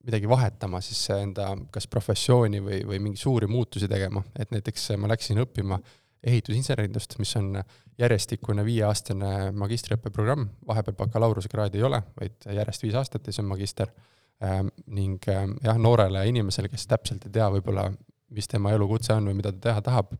midagi 0.01 0.29
vahetama 0.29 0.81
siis 0.81 1.01
enda 1.13 1.51
kas 1.71 1.87
professiooni 1.87 2.61
või, 2.65 2.79
või 2.89 3.01
mingi 3.05 3.21
suuri 3.21 3.47
muutusi 3.51 3.89
tegema, 3.89 4.23
et 4.39 4.51
näiteks 4.51 4.95
ma 4.97 5.11
läksin 5.13 5.43
õppima 5.43 5.77
ehitusinsenerindust, 6.25 7.19
mis 7.19 7.33
on 7.37 7.55
järjestikune 8.01 8.65
viieaastane 8.65 9.51
magistriõppeprogramm, 9.57 10.49
vahepeal 10.69 10.97
bakalaureusekraadi 10.99 11.81
ei 11.81 11.87
ole, 11.89 12.03
vaid 12.19 12.49
järjest 12.61 12.85
viis 12.85 12.97
aastat 13.01 13.27
ja 13.27 13.33
siis 13.33 13.43
on 13.45 13.49
magister. 13.53 13.93
Ning 14.41 15.29
ähm, 15.29 15.57
jah, 15.61 15.77
noorele 15.77 16.23
inimesele, 16.31 16.71
kes 16.73 16.87
täpselt 16.89 17.27
ei 17.29 17.33
tea 17.35 17.49
võib-olla, 17.53 17.91
mis 18.33 18.49
tema 18.49 18.73
elukutse 18.73 19.13
on 19.13 19.27
või 19.29 19.37
mida 19.41 19.53
ta 19.53 19.67
teha 19.69 19.83
tahab, 19.85 20.15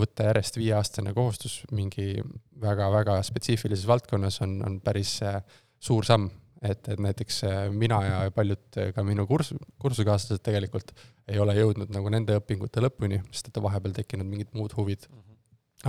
võtta 0.00 0.28
järjest 0.30 0.56
viieaastane 0.60 1.12
kohustus 1.16 1.60
mingi 1.72 2.22
väga-väga 2.60 3.18
spetsiifilises 3.24 3.88
valdkonnas 3.88 4.40
on, 4.44 4.58
on 4.64 4.78
päris 4.84 5.18
äh, 5.24 5.40
suur 5.80 6.04
samm 6.08 6.28
et, 6.62 6.88
et 6.88 7.00
näiteks 7.00 7.42
äh, 7.48 7.58
mina 7.72 8.00
ja 8.04 8.18
paljud 8.34 8.78
äh, 8.78 8.90
ka 8.94 9.04
minu 9.06 9.24
kurs-, 9.28 9.54
kursusekaaslased 9.80 10.42
tegelikult 10.44 10.92
ei 11.30 11.40
ole 11.40 11.54
jõudnud 11.56 11.92
nagu 11.94 12.12
nende 12.12 12.36
õpingute 12.40 12.82
lõpuni, 12.84 13.20
sest 13.32 13.50
et 13.50 13.62
vahepeal 13.62 13.96
tekkinud 13.96 14.28
mingid 14.28 14.52
muud 14.56 14.74
huvid. 14.76 15.06
-hmm. 15.08 15.38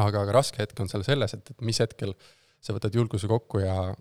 aga, 0.06 0.24
aga 0.24 0.38
raske 0.40 0.62
hetk 0.64 0.80
on 0.80 0.90
seal 0.92 1.04
selles, 1.08 1.36
et, 1.36 1.52
et 1.52 1.62
mis 1.62 1.80
hetkel 1.80 2.16
sa 2.62 2.76
võtad 2.78 2.96
julguse 2.96 3.28
kokku 3.28 3.64
ja, 3.66 3.94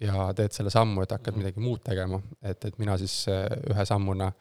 ja 0.00 0.28
teed 0.36 0.52
selle 0.52 0.70
sammu, 0.70 1.02
et 1.02 1.12
hakkad 1.12 1.34
-hmm. 1.34 1.38
midagi 1.44 1.60
muud 1.60 1.80
tegema, 1.84 2.20
et, 2.42 2.64
et 2.64 2.78
mina 2.78 2.98
siis 2.98 3.28
äh, 3.28 3.46
ühe 3.70 3.84
sammuna 3.84 4.32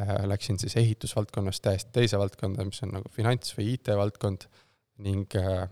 äh, 0.00 0.24
läksin 0.24 0.58
siis 0.58 0.76
ehitusvaldkonnast 0.76 1.62
täiesti 1.62 1.92
teise 1.92 2.18
valdkonda, 2.18 2.64
mis 2.64 2.82
on 2.82 2.92
nagu 2.98 3.08
finants 3.12 3.56
või 3.58 3.72
IT-valdkond 3.74 4.48
ning 4.98 5.36
äh, 5.36 5.68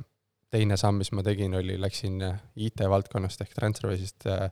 teine 0.50 0.76
samm, 0.76 0.98
mis 0.98 1.12
ma 1.12 1.22
tegin, 1.22 1.54
oli, 1.54 1.80
läksin 1.80 2.22
IT-valdkonnast 2.56 3.40
ehk 3.40 3.54
Transferwise'ist 3.54 4.26
äh, 4.26 4.50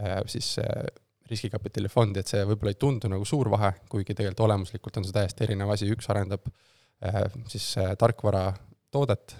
Äh, 0.00 0.22
siis 0.26 0.58
äh, 0.58 0.86
riskikapitalifondi, 1.30 2.18
et 2.20 2.28
see 2.28 2.40
võib-olla 2.44 2.72
ei 2.74 2.78
tundu 2.82 3.08
nagu 3.08 3.24
suur 3.24 3.46
vahe, 3.52 3.70
kuigi 3.88 4.10
tegelikult 4.10 4.42
olemuslikult 4.48 4.98
on 4.98 5.06
see 5.06 5.14
täiesti 5.14 5.46
erinev 5.46 5.70
asi, 5.70 5.86
üks 5.94 6.08
arendab 6.10 6.48
äh, 6.50 7.20
siis 7.48 7.68
tarkvaratoodet 8.00 9.36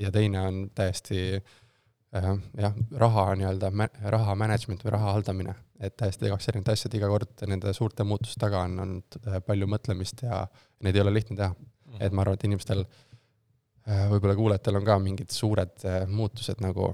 ja 0.00 0.10
teine 0.14 0.40
on 0.40 0.62
täiesti 0.74 1.36
jah, 2.12 2.78
raha 2.98 3.26
nii-öelda, 3.38 3.70
raha 4.14 4.34
management 4.38 4.82
või 4.86 4.94
raha 4.96 5.12
haldamine, 5.16 5.54
et 5.80 5.96
täiesti 6.00 6.32
kaks 6.32 6.50
erinevat 6.50 6.72
asja, 6.74 6.90
et 6.90 6.96
iga 6.98 7.10
kord 7.12 7.44
nende 7.50 7.74
suurte 7.76 8.06
muutuste 8.06 8.40
taga 8.42 8.64
on 8.66 8.78
olnud 8.86 9.20
palju 9.46 9.68
mõtlemist 9.70 10.24
ja 10.26 10.42
neid 10.84 10.98
ei 10.98 11.04
ole 11.04 11.14
lihtne 11.14 11.36
teha. 11.36 11.54
Mhm. 11.90 12.02
et 12.06 12.12
ma 12.14 12.22
arvan, 12.22 12.36
et 12.38 12.44
inimestel, 12.46 12.84
võib-olla 14.10 14.34
kuulajatel 14.38 14.76
on 14.78 14.84
ka 14.86 14.98
mingid 15.02 15.32
suured 15.34 15.86
muutused 16.06 16.60
nagu 16.62 16.92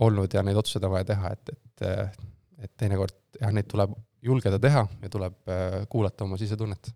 olnud 0.00 0.34
ja 0.34 0.42
neid 0.46 0.58
otsuseid 0.60 0.84
on 0.86 0.94
vaja 0.94 1.08
teha, 1.08 1.32
et, 1.34 1.50
et, 1.50 2.22
et 2.64 2.72
teinekord 2.78 3.16
jah, 3.40 3.52
neid 3.54 3.68
tuleb 3.70 3.94
julgeda 4.22 4.58
teha 4.60 4.86
ja 5.02 5.12
tuleb 5.12 5.36
äh, 5.48 5.76
kuulata 5.88 6.24
oma 6.24 6.38
sisetunnet. 6.40 6.92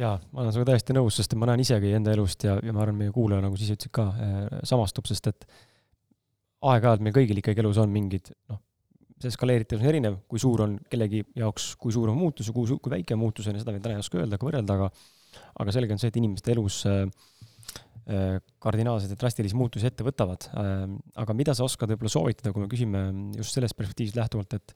jaa, 0.00 0.14
ma 0.32 0.42
olen 0.42 0.54
sinuga 0.54 0.72
täiesti 0.72 0.96
nõus, 0.96 1.18
sest 1.20 1.34
ma 1.36 1.50
näen 1.50 1.64
isegi 1.64 1.92
enda 1.96 2.14
elust 2.14 2.44
ja, 2.46 2.56
ja 2.64 2.72
ma 2.72 2.84
arvan, 2.84 2.98
meie 3.00 3.12
kuulaja, 3.12 3.42
nagu 3.44 3.58
sa 3.58 3.66
ise 3.66 3.76
ütlesid 3.76 3.94
ka, 3.96 4.06
äh, 4.16 4.62
samastub, 4.68 5.08
sest 5.10 5.30
et 5.32 5.46
aeg-ajalt 6.60 7.04
meil 7.04 7.16
kõigil 7.16 7.40
ikkagi 7.40 7.62
elus 7.62 7.80
on 7.80 7.92
mingid 7.92 8.32
noh, 8.50 8.60
see 9.20 9.32
skaleeritavus 9.32 9.84
on 9.84 9.92
erinev, 9.92 10.20
kui 10.28 10.40
suur 10.40 10.64
on 10.66 10.78
kellegi 10.90 11.22
jaoks, 11.36 11.74
kui 11.80 11.92
suur 11.92 12.12
on 12.12 12.18
muutus 12.18 12.48
ja 12.48 12.56
kui, 12.56 12.68
kui 12.80 12.92
väike 12.92 13.16
muutus 13.20 13.48
on 13.48 13.56
ja 13.56 13.64
seda 13.64 13.74
me 13.76 13.82
täna 13.84 13.98
ei 13.98 14.04
oska 14.04 14.20
öelda 14.20 14.38
ega 14.38 14.48
võrrelda, 14.48 14.78
aga 14.78 14.90
aga 15.62 15.72
selge 15.76 15.94
on 15.94 16.00
see, 16.02 16.10
et 16.10 16.18
inimeste 16.18 16.52
elus 16.52 16.82
äh, 16.90 17.04
Äh, 18.10 18.40
kardinaalseid 18.58 19.12
ja 19.12 19.16
drastilisi 19.20 19.54
muutusi 19.54 19.86
ette 19.86 20.02
võtavad. 20.02 20.46
Äh, 20.58 20.80
aga 21.22 21.34
mida 21.36 21.52
sa 21.54 21.66
oskad 21.66 21.92
võib-olla 21.92 22.10
soovitada, 22.10 22.50
kui 22.54 22.64
me 22.64 22.70
küsime 22.70 23.02
just 23.36 23.54
sellest 23.54 23.76
perspektiivist 23.78 24.16
lähtuvalt, 24.18 24.56
et 24.56 24.72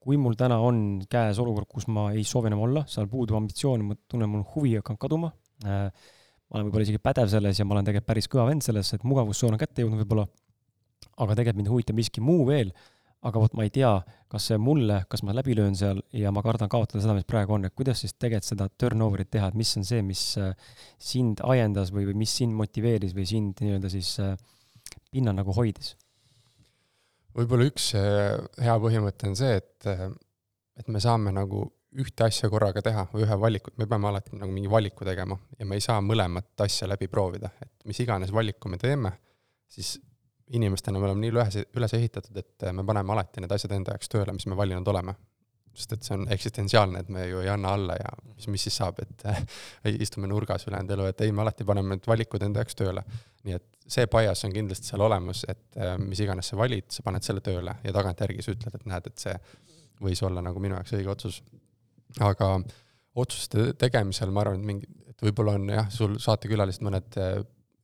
kui 0.00 0.16
mul 0.16 0.38
täna 0.38 0.56
on 0.64 1.02
käes 1.10 1.40
olukord, 1.42 1.68
kus 1.68 1.88
ma 1.92 2.06
ei 2.14 2.22
soovi 2.24 2.48
enam 2.48 2.62
olla, 2.64 2.84
seal 2.88 3.10
puudub 3.10 3.36
ambitsioon, 3.40 3.84
ma 3.84 3.98
tunnen, 4.08 4.30
mul 4.30 4.46
huvi 4.54 4.76
hakkab 4.78 5.00
kaduma, 5.04 5.32
äh, 5.66 5.90
ma 5.90 6.56
olen 6.56 6.70
võib-olla 6.70 6.86
isegi 6.86 7.02
pädev 7.10 7.28
selles 7.34 7.60
ja 7.60 7.66
ma 7.66 7.76
olen 7.76 7.90
tegelikult 7.90 8.08
päris 8.14 8.30
kõva 8.32 8.46
vend 8.48 8.64
selles, 8.64 8.94
et 8.96 9.04
mugavustsoon 9.04 9.58
on 9.58 9.60
kätte 9.60 9.84
jõudnud 9.84 10.06
võib-olla, 10.06 10.24
aga 11.18 11.34
tegelikult 11.34 11.62
mind 11.62 11.72
huvitab 11.72 11.98
miski 11.98 12.22
muu 12.24 12.46
veel, 12.48 12.72
aga 13.26 13.40
vot 13.42 13.54
ma 13.58 13.64
ei 13.66 13.72
tea, 13.74 13.90
kas 14.30 14.46
see 14.50 14.58
mulle, 14.62 15.00
kas 15.10 15.24
ma 15.26 15.34
läbi 15.34 15.56
löön 15.58 15.74
seal 15.78 16.00
ja 16.14 16.30
ma 16.34 16.42
kardan 16.44 16.70
kaotada 16.70 17.02
seda, 17.02 17.16
mis 17.16 17.26
praegu 17.28 17.56
on, 17.56 17.66
et 17.66 17.74
kuidas 17.74 18.04
siis 18.04 18.14
tegelikult 18.14 18.46
seda 18.46 18.68
turnover'it 18.80 19.30
teha, 19.34 19.48
et 19.50 19.58
mis 19.58 19.72
on 19.80 19.86
see, 19.88 20.04
mis 20.06 20.22
äh, 20.38 20.52
sind 21.02 21.42
ajendas 21.46 21.90
või, 21.94 22.06
või 22.10 22.20
mis 22.22 22.36
sind 22.40 22.54
motiveeris 22.58 23.16
või 23.16 23.26
sind 23.30 23.64
nii-öelda 23.64 23.90
siis 23.92 24.12
äh, 24.22 24.36
pinnal 25.10 25.38
nagu 25.38 25.54
hoidis? 25.56 25.96
võib-olla 27.38 27.66
üks 27.70 27.90
äh, 27.98 28.38
hea 28.62 28.78
põhimõte 28.82 29.32
on 29.32 29.36
see, 29.38 29.58
et, 29.58 29.90
et 30.78 30.88
me 30.94 31.02
saame 31.02 31.34
nagu 31.34 31.66
ühte 31.98 32.26
asja 32.26 32.50
korraga 32.52 32.82
teha 32.84 33.06
või 33.12 33.24
ühe 33.24 33.38
valiku, 33.40 33.72
me 33.80 33.86
peame 33.90 34.10
alati 34.10 34.38
nagu 34.38 34.52
mingi 34.52 34.70
valiku 34.70 35.06
tegema 35.08 35.38
ja 35.58 35.66
me 35.66 35.78
ei 35.78 35.82
saa 35.82 36.02
mõlemat 36.04 36.62
asja 36.62 36.86
läbi 36.90 37.08
proovida, 37.10 37.50
et 37.64 37.72
mis 37.88 37.98
iganes 38.04 38.30
valiku 38.34 38.70
me 38.70 38.78
teeme, 38.78 39.14
siis 39.66 39.96
inimestena 40.56 41.00
me 41.00 41.08
oleme 41.08 41.24
nii 41.24 41.32
üles, 41.32 41.58
üles 41.76 41.94
ehitatud, 41.98 42.36
et 42.40 42.68
me 42.72 42.84
paneme 42.86 43.12
alati 43.14 43.42
need 43.44 43.52
asjad 43.52 43.74
enda 43.76 43.94
jaoks 43.94 44.12
tööle, 44.12 44.34
mis 44.36 44.46
me 44.48 44.56
valinud 44.58 44.94
oleme. 44.94 45.16
sest 45.78 45.92
et 45.94 46.02
see 46.02 46.14
on 46.16 46.24
eksistentsiaalne, 46.34 47.00
et 47.04 47.10
me 47.14 47.26
ju 47.28 47.38
ei 47.38 47.48
anna 47.52 47.70
alla 47.76 47.94
ja 47.94 48.08
mis, 48.24 48.48
mis 48.50 48.64
siis 48.66 48.78
saab, 48.80 48.98
et 48.98 49.22
istume 50.06 50.26
nurgas 50.26 50.66
ülejäänud 50.66 50.90
elu, 50.96 51.04
et 51.12 51.20
ei, 51.22 51.30
me 51.32 51.44
alati 51.44 51.66
paneme 51.68 51.94
need 51.94 52.08
valikud 52.10 52.42
enda 52.42 52.64
jaoks 52.64 52.78
tööle. 52.80 53.04
nii 53.46 53.54
et 53.54 53.66
see 53.86 54.08
bias 54.10 54.42
on 54.44 54.56
kindlasti 54.56 54.90
seal 54.90 55.04
olemas, 55.06 55.44
et 55.48 55.78
mis 56.02 56.18
iganes 56.24 56.50
sa 56.50 56.58
valid, 56.58 56.88
sa 56.90 57.04
paned 57.06 57.22
selle 57.22 57.44
tööle 57.46 57.76
ja 57.84 57.94
tagantjärgi 57.94 58.42
sa 58.42 58.56
ütled, 58.56 58.74
et 58.74 58.90
näed, 58.90 59.06
et 59.06 59.22
see 59.22 59.36
võis 60.02 60.22
olla 60.26 60.42
nagu 60.42 60.60
minu 60.62 60.74
jaoks 60.74 60.96
õige 60.98 61.14
otsus 61.14 61.42
aga 62.24 62.50
otsuste 63.18 63.72
tegemisel 63.78 64.32
ma 64.32 64.44
arvan, 64.44 64.60
et 64.60 64.68
mingi, 64.68 64.88
et 65.10 65.22
võib-olla 65.26 65.56
on 65.58 65.68
jah, 65.72 65.88
sul 65.92 66.16
saatekülalised 66.22 66.84
mõned 66.86 67.18
äh, 67.20 67.38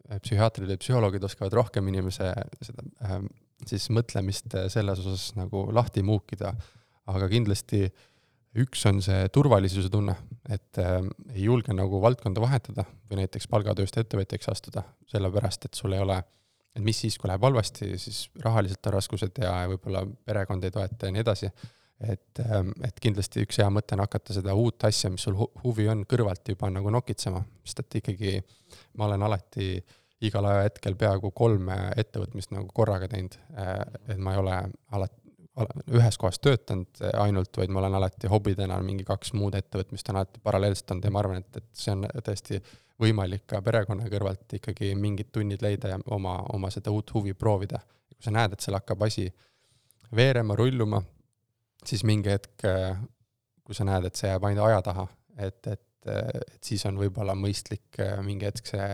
psühhiaatrid 0.09 0.69
või 0.69 0.81
psühholoogid 0.81 1.25
oskavad 1.27 1.55
rohkem 1.57 1.89
inimese 1.91 2.33
seda 2.65 2.85
äh, 3.05 3.21
siis 3.69 3.89
mõtlemist 3.95 4.55
äh, 4.57 4.69
selles 4.73 5.01
osas 5.03 5.31
nagu 5.39 5.67
lahti 5.75 6.03
muukida, 6.05 6.53
aga 7.11 7.29
kindlasti 7.31 7.87
üks 8.61 8.85
on 8.87 9.01
see 9.03 9.27
turvalisuse 9.35 9.91
tunne, 9.91 10.15
et 10.53 10.81
äh, 10.83 11.01
ei 11.35 11.47
julge 11.49 11.75
nagu 11.75 12.01
valdkonda 12.03 12.43
vahetada 12.45 12.87
või 13.11 13.23
näiteks 13.23 13.49
palgatööst 13.51 13.99
ettevõtjaks 14.03 14.51
astuda, 14.53 14.85
sellepärast 15.11 15.69
et 15.69 15.79
sul 15.79 15.97
ei 15.97 16.03
ole, 16.05 16.21
et 16.75 16.85
mis 16.85 17.01
siis, 17.05 17.17
kui 17.19 17.31
läheb 17.31 17.43
halvasti, 17.47 17.95
siis 18.01 18.27
rahaliselt 18.45 18.91
on 18.91 18.97
raskused 18.99 19.43
ja 19.43 19.57
võib-olla 19.71 20.05
perekond 20.27 20.65
ei 20.67 20.75
toeta 20.75 21.09
ja 21.09 21.15
nii 21.15 21.25
edasi 21.25 21.51
et, 22.09 22.41
ähm, 22.45 22.71
et 22.85 23.01
kindlasti 23.03 23.45
üks 23.45 23.59
hea 23.63 23.69
mõte 23.73 23.97
on 23.97 24.05
hakata 24.05 24.37
seda 24.37 24.55
uut 24.59 24.87
asja, 24.89 25.11
mis 25.13 25.25
sul 25.27 25.37
huvi 25.65 25.89
on, 25.91 26.05
kõrvalt 26.11 26.55
juba 26.55 26.71
nagu 26.73 26.93
nokitsema, 26.95 27.43
sest 27.65 27.85
et 27.85 28.01
ikkagi 28.03 28.39
ma 28.99 29.09
olen 29.09 29.27
alati 29.27 29.77
igal 30.25 30.47
ajahetkel 30.49 30.97
peaaegu 30.97 31.31
kolme 31.37 31.77
ettevõtmist 32.01 32.55
nagu 32.55 32.71
korraga 32.73 33.11
teinud, 33.11 33.37
äh, 33.59 33.77
et 34.09 34.19
ma 34.19 34.35
ei 34.35 34.43
ole 34.43 34.63
alati 34.97 35.23
ühes 35.95 36.17
kohas 36.19 36.41
töötanud 36.43 36.99
ainult, 37.23 37.55
vaid 37.57 37.71
ma 37.71 37.79
olen 37.79 37.95
alati 37.95 38.27
hobidena 38.27 38.81
mingi 38.83 39.05
kaks 39.07 39.31
muud 39.39 39.55
ettevõtmist 39.55 40.09
on 40.11 40.19
alati 40.19 40.41
paralleelselt 40.43 40.91
olnud 40.91 41.07
ja 41.07 41.13
ma 41.15 41.21
arvan, 41.23 41.45
et, 41.45 41.61
et 41.61 41.69
see 41.79 41.95
on 41.95 42.03
tõesti 42.27 42.59
võimalik 43.01 43.45
ka 43.51 43.61
perekonna 43.63 44.09
kõrvalt 44.11 44.57
ikkagi 44.59 44.93
mingid 44.99 45.31
tunnid 45.35 45.63
leida 45.63 45.95
ja 45.95 45.99
oma, 46.15 46.41
oma 46.55 46.71
seda 46.75 46.91
uut 46.95 47.11
huvi 47.15 47.35
proovida. 47.39 47.81
kui 48.15 48.23
sa 48.27 48.35
näed, 48.35 48.55
et 48.55 48.63
seal 48.63 48.77
hakkab 48.79 49.03
asi 49.07 49.29
veerema, 50.15 50.57
rulluma, 50.59 51.03
siis 51.91 52.05
mingi 52.07 52.33
hetk, 52.33 52.67
äh, 52.69 52.97
kui 53.65 53.77
sa 53.77 53.87
näed, 53.89 54.09
et 54.09 54.19
see 54.19 54.31
jääb 54.31 54.45
ainult 54.49 54.69
aja 54.69 54.83
taha, 54.85 55.07
et, 55.37 55.61
et, 55.67 55.87
äh, 56.11 56.29
et 56.43 56.73
siis 56.73 56.85
on 56.89 56.99
võib-olla 57.01 57.37
mõistlik 57.39 58.01
äh, 58.03 58.19
mingi 58.25 58.49
hetk 58.49 58.69
see 58.75 58.89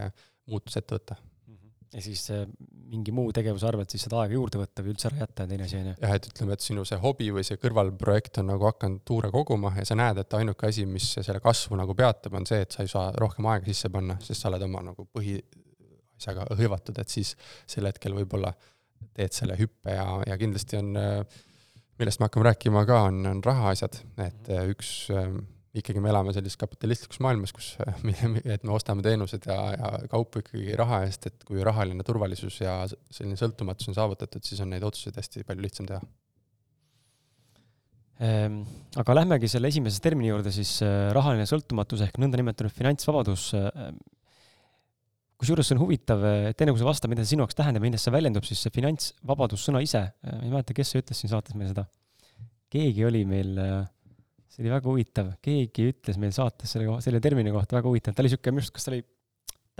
muutus 0.50 0.78
ette 0.80 0.96
võtta. 0.96 1.16
Mhm. 1.50 1.74
ja 1.94 2.02
siis 2.04 2.26
mingi 2.90 3.12
muu 3.14 3.30
tegevuse 3.34 3.66
arvelt 3.68 3.92
siis 3.92 4.02
seda 4.06 4.20
aega 4.22 4.34
juurde 4.34 4.58
võtta 4.58 4.82
või 4.82 4.94
üldse 4.94 5.08
ära 5.10 5.22
jätta, 5.22 5.46
teine 5.46 5.66
asi, 5.66 5.78
on 5.78 5.90
ju? 5.92 5.94
jah, 6.02 6.16
et 6.18 6.28
ütleme, 6.30 6.56
et 6.56 6.66
sinu 6.66 6.84
see 6.88 6.98
hobi 7.02 7.30
või 7.34 7.44
see 7.46 7.60
kõrvalprojekt 7.62 8.40
on 8.42 8.50
nagu 8.50 8.66
hakanud 8.70 9.04
tuure 9.06 9.30
koguma 9.34 9.74
ja 9.78 9.86
sa 9.86 9.98
näed, 9.98 10.22
et 10.22 10.38
ainuke 10.38 10.70
asi, 10.70 10.86
mis 10.90 11.12
selle 11.18 11.42
kasvu 11.44 11.78
nagu 11.78 11.94
peatab, 11.98 12.34
on 12.40 12.48
see, 12.50 12.64
et 12.66 12.74
sa 12.74 12.86
ei 12.86 12.90
saa 12.90 13.10
rohkem 13.18 13.46
aega 13.52 13.70
sisse 13.70 13.92
panna, 13.94 14.18
sest 14.24 14.42
sa 14.42 14.50
oled 14.50 14.66
oma 14.66 14.82
nagu 14.90 15.06
põhiasjaga 15.14 16.50
hõivatud, 16.58 16.98
et 17.02 17.18
siis 17.18 17.36
sel 17.66 17.86
hetkel 17.90 18.16
võib-olla 18.18 18.54
teed 19.16 19.34
selle 19.34 19.56
hüppe 19.58 19.94
ja, 19.94 20.06
ja 20.26 20.36
kindlasti 20.40 20.78
on 20.80 20.98
äh, 20.98 21.40
millest 22.00 22.20
me 22.20 22.28
hakkame 22.28 22.48
rääkima 22.48 22.84
ka, 22.88 23.00
on, 23.10 23.24
on 23.28 23.40
rahaasjad, 23.44 23.98
et 24.24 24.50
äh, 24.52 24.68
üks 24.72 24.92
äh, 25.14 25.28
ikkagi 25.76 26.02
me 26.02 26.10
elame 26.10 26.32
sellises 26.34 26.58
kapitalistlikus 26.60 27.20
maailmas, 27.24 27.52
kus, 27.56 27.74
äh, 27.84 28.00
et 28.54 28.64
me 28.64 28.74
ostame 28.76 29.04
teenused 29.06 29.46
ja, 29.50 29.58
ja 29.76 29.92
kaupu 30.10 30.42
ikkagi 30.44 30.76
raha 30.80 31.02
eest, 31.06 31.28
et 31.30 31.46
kui 31.48 31.62
rahaline 31.66 32.06
turvalisus 32.06 32.60
ja 32.62 32.80
selline 32.88 33.38
sõltumatus 33.40 33.92
on 33.92 33.98
saavutatud, 33.98 34.44
siis 34.46 34.62
on 34.64 34.72
neid 34.74 34.86
otsuseid 34.86 35.20
hästi 35.20 35.46
palju 35.48 35.66
lihtsam 35.66 35.90
teha 35.90 36.02
ehm,. 38.26 38.62
Aga 39.00 39.14
lähmegi 39.20 39.46
selle 39.48 39.70
esimese 39.70 40.00
termini 40.02 40.32
juurde 40.32 40.50
siis 40.54 40.80
rahaline 41.14 41.44
sõltumatus 41.46 42.00
ehk 42.02 42.16
nõndanimetatud 42.18 42.74
finantsvabadus. 42.74 43.52
Kusjuures 45.40 45.70
see 45.70 45.76
on 45.76 45.82
huvitav, 45.82 46.24
et 46.50 46.64
enne 46.64 46.74
kui 46.74 46.82
sa 46.82 46.88
vastad, 46.88 47.10
mida 47.12 47.24
see 47.24 47.34
sinu 47.34 47.46
jaoks 47.46 47.56
tähendab, 47.58 47.84
millest 47.84 48.06
see 48.06 48.14
väljendub, 48.14 48.44
siis 48.46 48.60
see 48.64 48.74
finantsvabadus 48.74 49.64
sõna 49.68 49.80
ise, 49.84 50.02
ma 50.26 50.42
ei 50.44 50.52
mäleta, 50.52 50.76
kes 50.76 50.92
see 50.92 51.02
ütles 51.04 51.22
siin 51.22 51.32
saates 51.32 51.56
meile 51.56 51.72
seda. 51.72 51.86
Keegi 52.70 53.06
oli 53.08 53.24
meil, 53.26 53.56
see 54.52 54.64
oli 54.64 54.74
väga 54.74 54.90
huvitav, 54.90 55.32
keegi 55.42 55.88
ütles 55.94 56.20
meil 56.22 56.34
saates 56.36 56.76
selle, 56.76 57.00
selle 57.04 57.22
termini 57.24 57.54
kohta 57.54 57.78
väga 57.78 57.90
huvitav, 57.90 58.14
ta 58.14 58.22
oli 58.24 58.32
siuke, 58.34 58.52
minu 58.52 58.62
arust, 58.62 58.76
kas 58.76 58.86
ta 58.86 58.92
oli 58.94 59.02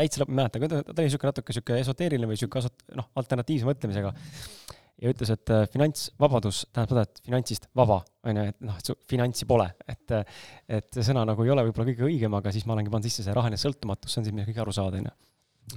täitsa, 0.01 0.27
ma 0.27 0.31
ei 0.31 0.41
mäleta, 0.41 0.83
ta 0.91 0.99
oli 1.03 1.13
siuke 1.13 1.31
natuke 1.31 1.57
siuke 1.57 1.79
esoteeriline 1.85 2.29
või 2.31 2.39
asot-, 2.63 2.85
noh, 2.97 3.11
alternatiivse 3.21 3.69
mõtlemisega. 3.69 4.13
ja 5.01 5.13
ütles, 5.15 5.31
et 5.33 5.53
äh, 5.53 5.65
finantsvabadus 5.73 6.67
tähendab 6.75 6.93
seda, 6.93 7.05
et 7.09 7.23
finantsist 7.25 7.71
vaba, 7.77 8.03
on 8.29 8.37
ju, 8.37 8.51
et 8.53 8.59
noh, 8.69 8.77
et 8.77 8.91
su 8.91 8.97
finantsi 9.09 9.49
pole, 9.49 9.69
et 9.89 10.17
et 10.69 10.93
see 10.93 11.07
sõna 11.07 11.25
nagu 11.29 11.45
ei 11.45 11.53
ole 11.55 11.65
võib-olla 11.69 11.89
kõige 11.89 12.09
õigem, 12.09 12.37
aga 12.37 12.53
siis 12.53 12.67
ma 12.69 12.77
olengi 12.77 12.93
pannud 12.93 13.09
sisse 13.09 13.25
see 13.25 13.37
rahaline 13.37 13.61
sõltumatus, 13.61 14.13
see 14.13 14.21
on 14.21 14.29
siis, 14.29 14.37
mida 14.37 14.49
kõik 14.49 14.61
aru 14.65 14.77
saada, 14.77 15.01
on 15.01 15.09
ju. 15.09 15.17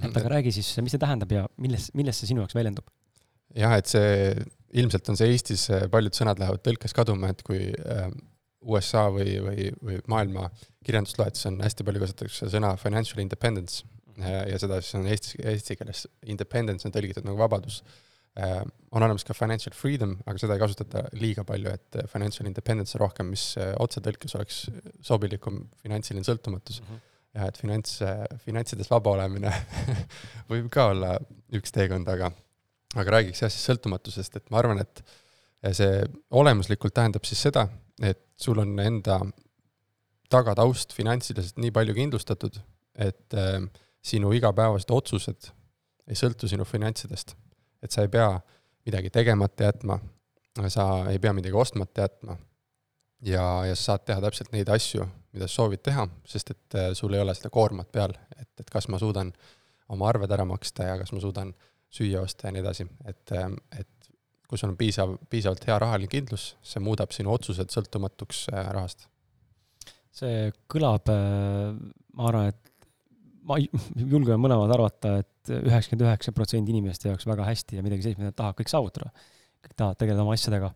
Et 0.02 0.10
aga 0.10 0.36
räägi 0.36 0.54
siis, 0.58 0.74
mis 0.82 0.94
see 0.94 1.02
tähendab 1.02 1.32
ja 1.32 1.46
milles, 1.60 1.90
milles 1.94 2.18
see 2.20 2.30
sinu 2.32 2.42
jaoks 2.44 2.56
väljendub? 2.56 2.86
jah, 3.54 3.74
et 3.78 3.90
see 3.90 4.34
ilmselt 4.80 5.10
on 5.10 5.18
see 5.18 5.32
Eestis, 5.34 5.66
äh, 5.72 5.86
paljud 5.90 6.16
sõnad 6.16 6.40
lähevad 6.42 6.62
tõlkes 6.66 6.94
kaduma, 6.96 7.30
et 7.32 7.42
kui 7.46 7.68
äh, 7.70 8.06
USA 8.64 9.06
või, 9.12 9.36
või, 9.44 9.68
või 9.84 9.98
maailma 10.10 10.48
kirjandust 10.86 11.20
loed, 11.20 11.36
siis 11.36 11.50
on 11.52 11.60
hästi 11.62 11.86
palju 11.86 12.02
kasutatakse 12.02 12.48
sõna 12.52 12.72
financial 12.80 13.22
independence 13.22 13.84
äh, 14.18 14.40
ja 14.50 14.58
seda 14.62 14.80
siis 14.82 14.98
on 14.98 15.06
eesti, 15.10 15.38
eesti 15.52 15.78
keeles 15.78 16.06
independence 16.34 16.88
on 16.88 16.94
tõlgitud 16.94 17.26
nagu 17.28 17.40
vabadus. 17.40 17.82
on 18.90 19.02
olemas 19.06 19.22
ka 19.22 19.30
financial 19.30 19.70
freedom, 19.78 20.16
aga 20.26 20.40
seda 20.42 20.56
ei 20.56 20.58
kasutata 20.58 21.04
liiga 21.14 21.44
palju, 21.46 21.70
et 21.70 21.98
financial 22.10 22.48
independence 22.50 22.96
on 22.96 23.04
rohkem, 23.04 23.28
mis 23.30 23.44
otsetõlkes 23.78 24.34
oleks 24.34 24.56
sobilikum 25.06 25.60
finantsiline 25.84 26.26
sõltumatus 26.26 26.80
mm. 26.80 26.88
-hmm 26.88 27.13
ja 27.34 27.48
et 27.50 27.58
finants, 27.58 27.98
finantsides 28.44 28.90
vaba 28.90 29.16
olemine 29.16 29.52
võib 30.50 30.70
ka 30.72 30.90
olla 30.92 31.16
üks 31.54 31.74
teekond, 31.74 32.08
aga 32.08 32.30
aga 32.94 33.16
räägiks 33.16 33.42
jah 33.42 33.50
siis 33.50 33.64
sõltumatusest, 33.68 34.36
et 34.38 34.52
ma 34.54 34.60
arvan, 34.60 34.82
et 34.84 35.02
see 35.74 36.04
olemuslikult 36.36 36.94
tähendab 36.94 37.26
siis 37.26 37.40
seda, 37.46 37.66
et 38.02 38.20
sul 38.40 38.60
on 38.62 38.76
enda 38.82 39.18
tagataust 40.32 40.94
finantsiliselt 40.96 41.58
nii 41.62 41.72
palju 41.74 41.94
kindlustatud, 41.96 42.58
et 42.94 43.36
äh, 43.38 43.58
sinu 44.04 44.32
igapäevased 44.36 44.90
otsused 44.94 45.50
ei 46.10 46.18
sõltu 46.18 46.48
sinu 46.50 46.66
finantsidest. 46.68 47.34
et 47.82 47.92
sa 47.92 48.02
ei 48.02 48.08
pea 48.08 48.28
midagi 48.86 49.10
tegemata 49.12 49.64
jätma, 49.64 49.98
sa 50.68 51.10
ei 51.10 51.18
pea 51.18 51.32
midagi 51.36 51.56
ostmata 51.56 52.06
jätma 52.06 52.36
ja, 53.24 53.44
ja 53.68 53.74
sa 53.74 53.92
saad 53.92 54.06
teha 54.08 54.20
täpselt 54.24 54.52
neid 54.52 54.68
asju, 54.68 55.06
mida 55.34 55.48
sa 55.48 55.62
soovid 55.62 55.82
teha, 55.82 56.06
sest 56.26 56.54
et 56.54 56.78
äh, 56.78 56.90
sul 56.94 57.14
ei 57.14 57.22
ole 57.22 57.34
seda 57.34 57.50
koormat 57.52 57.90
peal, 57.92 58.14
et, 58.38 58.50
et 58.60 58.70
kas 58.70 58.88
ma 58.88 59.00
suudan 59.02 59.32
oma 59.92 60.08
arved 60.08 60.30
ära 60.32 60.46
maksta 60.48 60.86
ja 60.88 60.98
kas 61.00 61.12
ma 61.12 61.20
suudan 61.20 61.50
äh, 61.52 61.70
süüa 61.94 62.24
osta 62.24 62.48
ja 62.48 62.54
nii 62.54 62.62
edasi, 62.64 62.86
et, 63.08 63.32
ähm, 63.38 63.56
et 63.78 64.10
kui 64.48 64.60
sul 64.60 64.72
on 64.72 64.78
piisav, 64.78 65.16
piisavalt 65.30 65.66
hea 65.68 65.76
rahaline 65.80 66.10
kindlus, 66.10 66.52
see 66.66 66.82
muudab 66.82 67.14
sinu 67.14 67.32
otsused 67.34 67.72
sõltumatuks 67.74 68.46
äh, 68.52 68.70
rahast. 68.74 69.08
see 70.14 70.50
kõlab, 70.70 71.10
äh, 71.10 71.74
ma 72.18 72.28
arvan, 72.30 72.50
et 72.52 72.88
ma 73.46 73.58
julgen 74.14 74.42
mõlemad 74.42 74.74
arvata 74.74 75.18
et, 75.22 75.30
et 75.44 75.54
üheksakümmend 75.70 76.06
üheksa 76.08 76.34
protsenti 76.36 76.74
inimeste 76.74 77.10
jaoks 77.10 77.26
väga 77.28 77.46
hästi 77.50 77.78
ja 77.78 77.86
midagi 77.86 78.06
sellist, 78.06 78.22
mida 78.22 78.32
nad 78.32 78.38
tahavad 78.38 78.60
kõik 78.60 78.72
saavutada. 78.72 79.10
kõik 79.64 79.74
tahavad 79.76 80.00
tegeleda 80.00 80.24
oma 80.24 80.36
asjadega, 80.36 80.70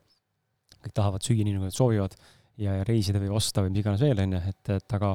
kõik 0.85 0.95
tahavad 0.97 1.25
süüa 1.25 1.45
nii, 1.45 1.57
nagu 1.59 1.69
nad 1.69 1.77
soovivad 1.77 2.15
ja, 2.59 2.79
ja 2.81 2.87
reisida 2.87 3.21
või 3.23 3.33
osta 3.39 3.65
või 3.65 3.75
mis 3.75 3.85
iganes 3.85 4.03
veel, 4.05 4.23
on 4.25 4.37
ju, 4.37 4.41
et, 4.53 4.73
et 4.77 4.97
aga 4.99 5.13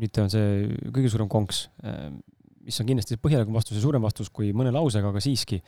nüüd 0.00 0.22
on 0.22 0.30
see 0.32 0.46
kõige 0.94 1.10
suurem 1.12 1.30
konks, 1.30 1.66
ähm, 1.86 2.20
mis 2.64 2.80
on 2.80 2.88
kindlasti 2.88 3.20
põhjalikum 3.20 3.56
vastus 3.56 3.78
ja 3.78 3.84
suurem 3.84 4.04
vastus 4.04 4.30
kui 4.32 4.52
mõne 4.56 4.72
lausega, 4.74 5.12
aga 5.12 5.22
siiski, 5.22 5.60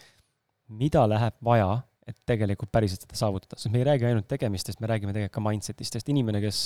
mida 0.77 1.05
läheb 1.09 1.37
vaja, 1.47 1.77
et 2.07 2.17
tegelikult 2.29 2.71
päriselt 2.71 3.03
seda 3.03 3.19
saavutada, 3.19 3.59
sest 3.59 3.73
me 3.75 3.81
ei 3.81 3.87
räägi 3.89 4.07
ainult 4.07 4.29
tegemistest, 4.31 4.79
me 4.83 4.91
räägime 4.91 5.11
tegelikult 5.15 5.35
ka 5.35 5.43
mindset'ist, 5.43 5.97
sest 5.99 6.11
inimene, 6.13 6.39
kes 6.45 6.61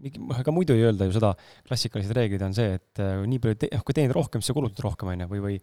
mingi, 0.00 0.20
ega 0.40 0.54
muidu 0.54 0.76
ei 0.76 0.86
öelda 0.88 1.08
ju 1.08 1.16
seda, 1.18 1.34
klassikalised 1.68 2.16
reeglid 2.16 2.44
on 2.46 2.56
see, 2.56 2.78
et 2.78 3.02
nii 3.28 3.42
palju, 3.42 3.58
noh, 3.74 3.84
kui 3.84 3.96
teenid 3.96 4.16
rohkem, 4.16 4.40
siis 4.40 4.52
sa 4.52 4.56
kulutad 4.56 4.80
rohkem, 4.84 5.12
on 5.12 5.26
ju, 5.26 5.28
või, 5.34 5.42
või 5.44 5.58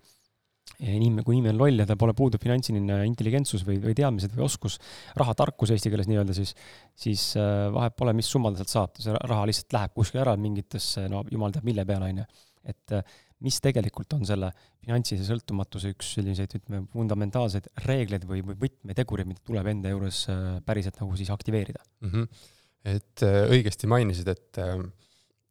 inimene, 0.84 1.23
kui 1.26 1.38
inimene 1.38 1.54
on 1.54 1.60
loll 1.62 1.82
ja 1.84 1.86
tal 1.88 1.99
pole, 1.99 2.15
puudub 2.17 2.41
finantsiline 2.43 3.02
intelligentsus 3.08 3.63
või, 3.67 3.78
või 3.84 3.95
teadmised 3.97 4.34
või 4.36 4.45
oskus, 4.47 4.80
rahatarkus 5.19 5.73
eesti 5.76 5.91
keeles 5.93 6.10
nii-öelda, 6.10 6.36
siis, 6.36 6.54
siis 6.99 7.26
äh, 7.39 7.67
vahet 7.73 7.95
pole, 7.99 8.15
mis 8.17 8.30
summa 8.32 8.52
ta 8.52 8.63
sealt 8.63 8.73
saab, 8.73 9.04
see 9.04 9.13
raha 9.15 9.45
lihtsalt 9.49 9.78
läheb 9.78 9.93
kuskile 9.99 10.23
ära 10.26 10.34
mingitesse, 10.39 11.06
no 11.12 11.23
jumal 11.32 11.54
teab 11.56 11.67
mille 11.67 11.86
peale, 11.88 12.10
on 12.10 12.23
ju. 12.23 12.26
et 12.73 12.95
äh, 12.97 13.21
mis 13.43 13.60
tegelikult 13.63 14.15
on 14.15 14.26
selle 14.28 14.49
finantsilise 14.84 15.28
sõltumatuse 15.28 15.91
üks 15.91 16.13
selliseid, 16.17 16.58
ütleme, 16.60 16.86
fundamentaalseid 16.93 17.69
reegleid 17.86 18.28
või, 18.28 18.43
või 18.47 18.60
võtmetegureid, 18.65 19.30
mida 19.30 19.43
tuleb 19.45 19.71
enda 19.76 19.93
juures 19.93 20.26
äh, 20.32 20.43
päriselt 20.65 20.99
nagu 21.04 21.15
siis 21.19 21.32
aktiveerida 21.34 21.84
mm? 22.04 22.12
-hmm. 22.12 22.52
et 22.95 23.26
õigesti 23.56 23.89
mainisid, 23.91 24.32
et, 24.32 24.62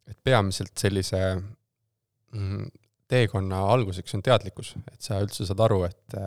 et 0.09 0.23
peamiselt 0.25 0.73
sellise 0.77 1.21
mm, 1.37 2.71
teekonna 3.11 3.61
alguseks 3.73 4.15
on 4.17 4.23
teadlikkus, 4.25 4.73
et 4.91 5.01
sa 5.03 5.19
üldse 5.23 5.45
saad 5.47 5.61
aru, 5.65 5.83
et, 5.87 6.17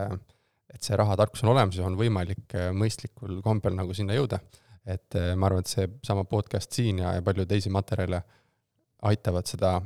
et 0.74 0.86
see 0.86 0.96
rahatarkus 0.98 1.44
on 1.44 1.54
olemas 1.54 1.78
ja 1.78 1.86
on 1.88 1.98
võimalik 1.98 2.56
mõistlikul 2.76 3.40
kombel 3.44 3.76
nagu 3.78 3.94
sinna 3.96 4.16
jõuda. 4.18 4.40
et 4.86 5.16
ma 5.34 5.48
arvan, 5.48 5.64
et 5.64 5.70
seesama 5.72 6.22
podcast 6.30 6.72
siin 6.72 7.00
ja, 7.02 7.16
ja 7.16 7.22
palju 7.26 7.46
teisi 7.50 7.72
materjale 7.74 8.20
aitavad 9.02 9.48
seda 9.50 9.80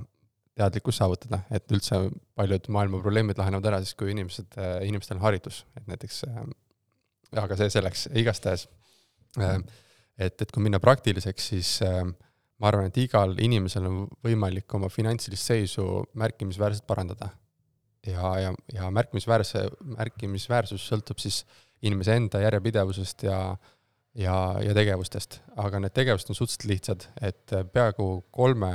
teadlikkust 0.61 1.01
saavutada, 1.01 1.41
et 1.51 1.73
üldse 1.73 1.99
paljud 2.37 2.69
maailma 2.75 3.01
probleemid 3.01 3.39
lahenevad 3.41 3.71
ära 3.71 3.79
siis, 3.85 3.97
kui 3.97 4.13
inimesed, 4.13 4.59
inimestel 4.85 5.17
on 5.17 5.25
haridus, 5.25 5.63
et 5.79 5.87
näiteks, 5.89 6.25
aga 7.41 7.57
see 7.57 7.71
selleks, 7.73 8.09
igastahes, 8.21 8.67
et, 9.41 10.35
et 10.43 10.51
kui 10.53 10.65
minna 10.65 10.81
praktiliseks, 10.83 11.49
siis 11.55 11.73
äh, 11.87 12.03
ma 12.61 12.69
arvan, 12.69 12.91
et 12.91 12.99
igal 13.01 13.35
inimesel 13.41 13.87
on 13.89 14.05
võimalik 14.25 14.75
oma 14.77 14.91
finantsilist 14.93 15.49
seisu 15.53 15.87
märkimisväärselt 16.21 16.87
parandada. 16.87 17.31
ja, 18.07 18.39
ja, 18.41 18.53
ja 18.73 18.91
märkimisväärse, 18.91 19.67
märkimisväärsus 19.97 20.87
sõltub 20.89 21.21
siis 21.21 21.45
inimese 21.83 22.17
enda 22.17 22.41
järjepidevusest 22.41 23.23
ja 23.29 23.41
ja, 24.19 24.35
ja 24.59 24.73
tegevustest, 24.75 25.41
aga 25.57 25.79
need 25.79 25.93
tegevused 25.95 26.33
on 26.33 26.35
suhteliselt 26.35 26.65
lihtsad, 26.67 27.05
et 27.23 27.53
peaaegu 27.73 28.25
kolme, 28.35 28.73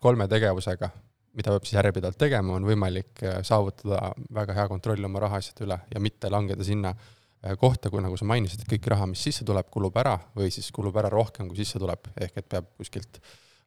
kolme 0.00 0.24
tegevusega, 0.30 0.88
mida 1.36 1.52
peab 1.52 1.66
siis 1.66 1.76
järjepidevalt 1.76 2.18
tegema, 2.18 2.54
on 2.56 2.64
võimalik 2.64 3.20
saavutada 3.44 4.14
väga 4.32 4.56
hea 4.56 4.64
kontroll 4.70 5.04
oma 5.04 5.20
rahaasjade 5.26 5.66
üle 5.66 5.78
ja 5.92 6.00
mitte 6.00 6.30
langeda 6.32 6.64
sinna 6.64 6.94
äh, 6.94 7.12
kohta, 7.60 7.90
kui 7.92 8.02
nagu 8.02 8.16
sa 8.16 8.26
mainisid, 8.28 8.62
et 8.62 8.70
kõik 8.74 8.86
raha, 8.92 9.08
mis 9.10 9.22
sisse 9.26 9.44
tuleb, 9.46 9.68
kulub 9.72 9.96
ära 10.00 10.16
või 10.36 10.52
siis 10.54 10.70
kulub 10.74 10.96
ära 11.00 11.10
rohkem, 11.12 11.50
kui 11.50 11.60
sisse 11.60 11.80
tuleb, 11.82 12.08
ehk 12.16 12.38
et 12.40 12.48
peab 12.56 12.70
kuskilt 12.78 13.20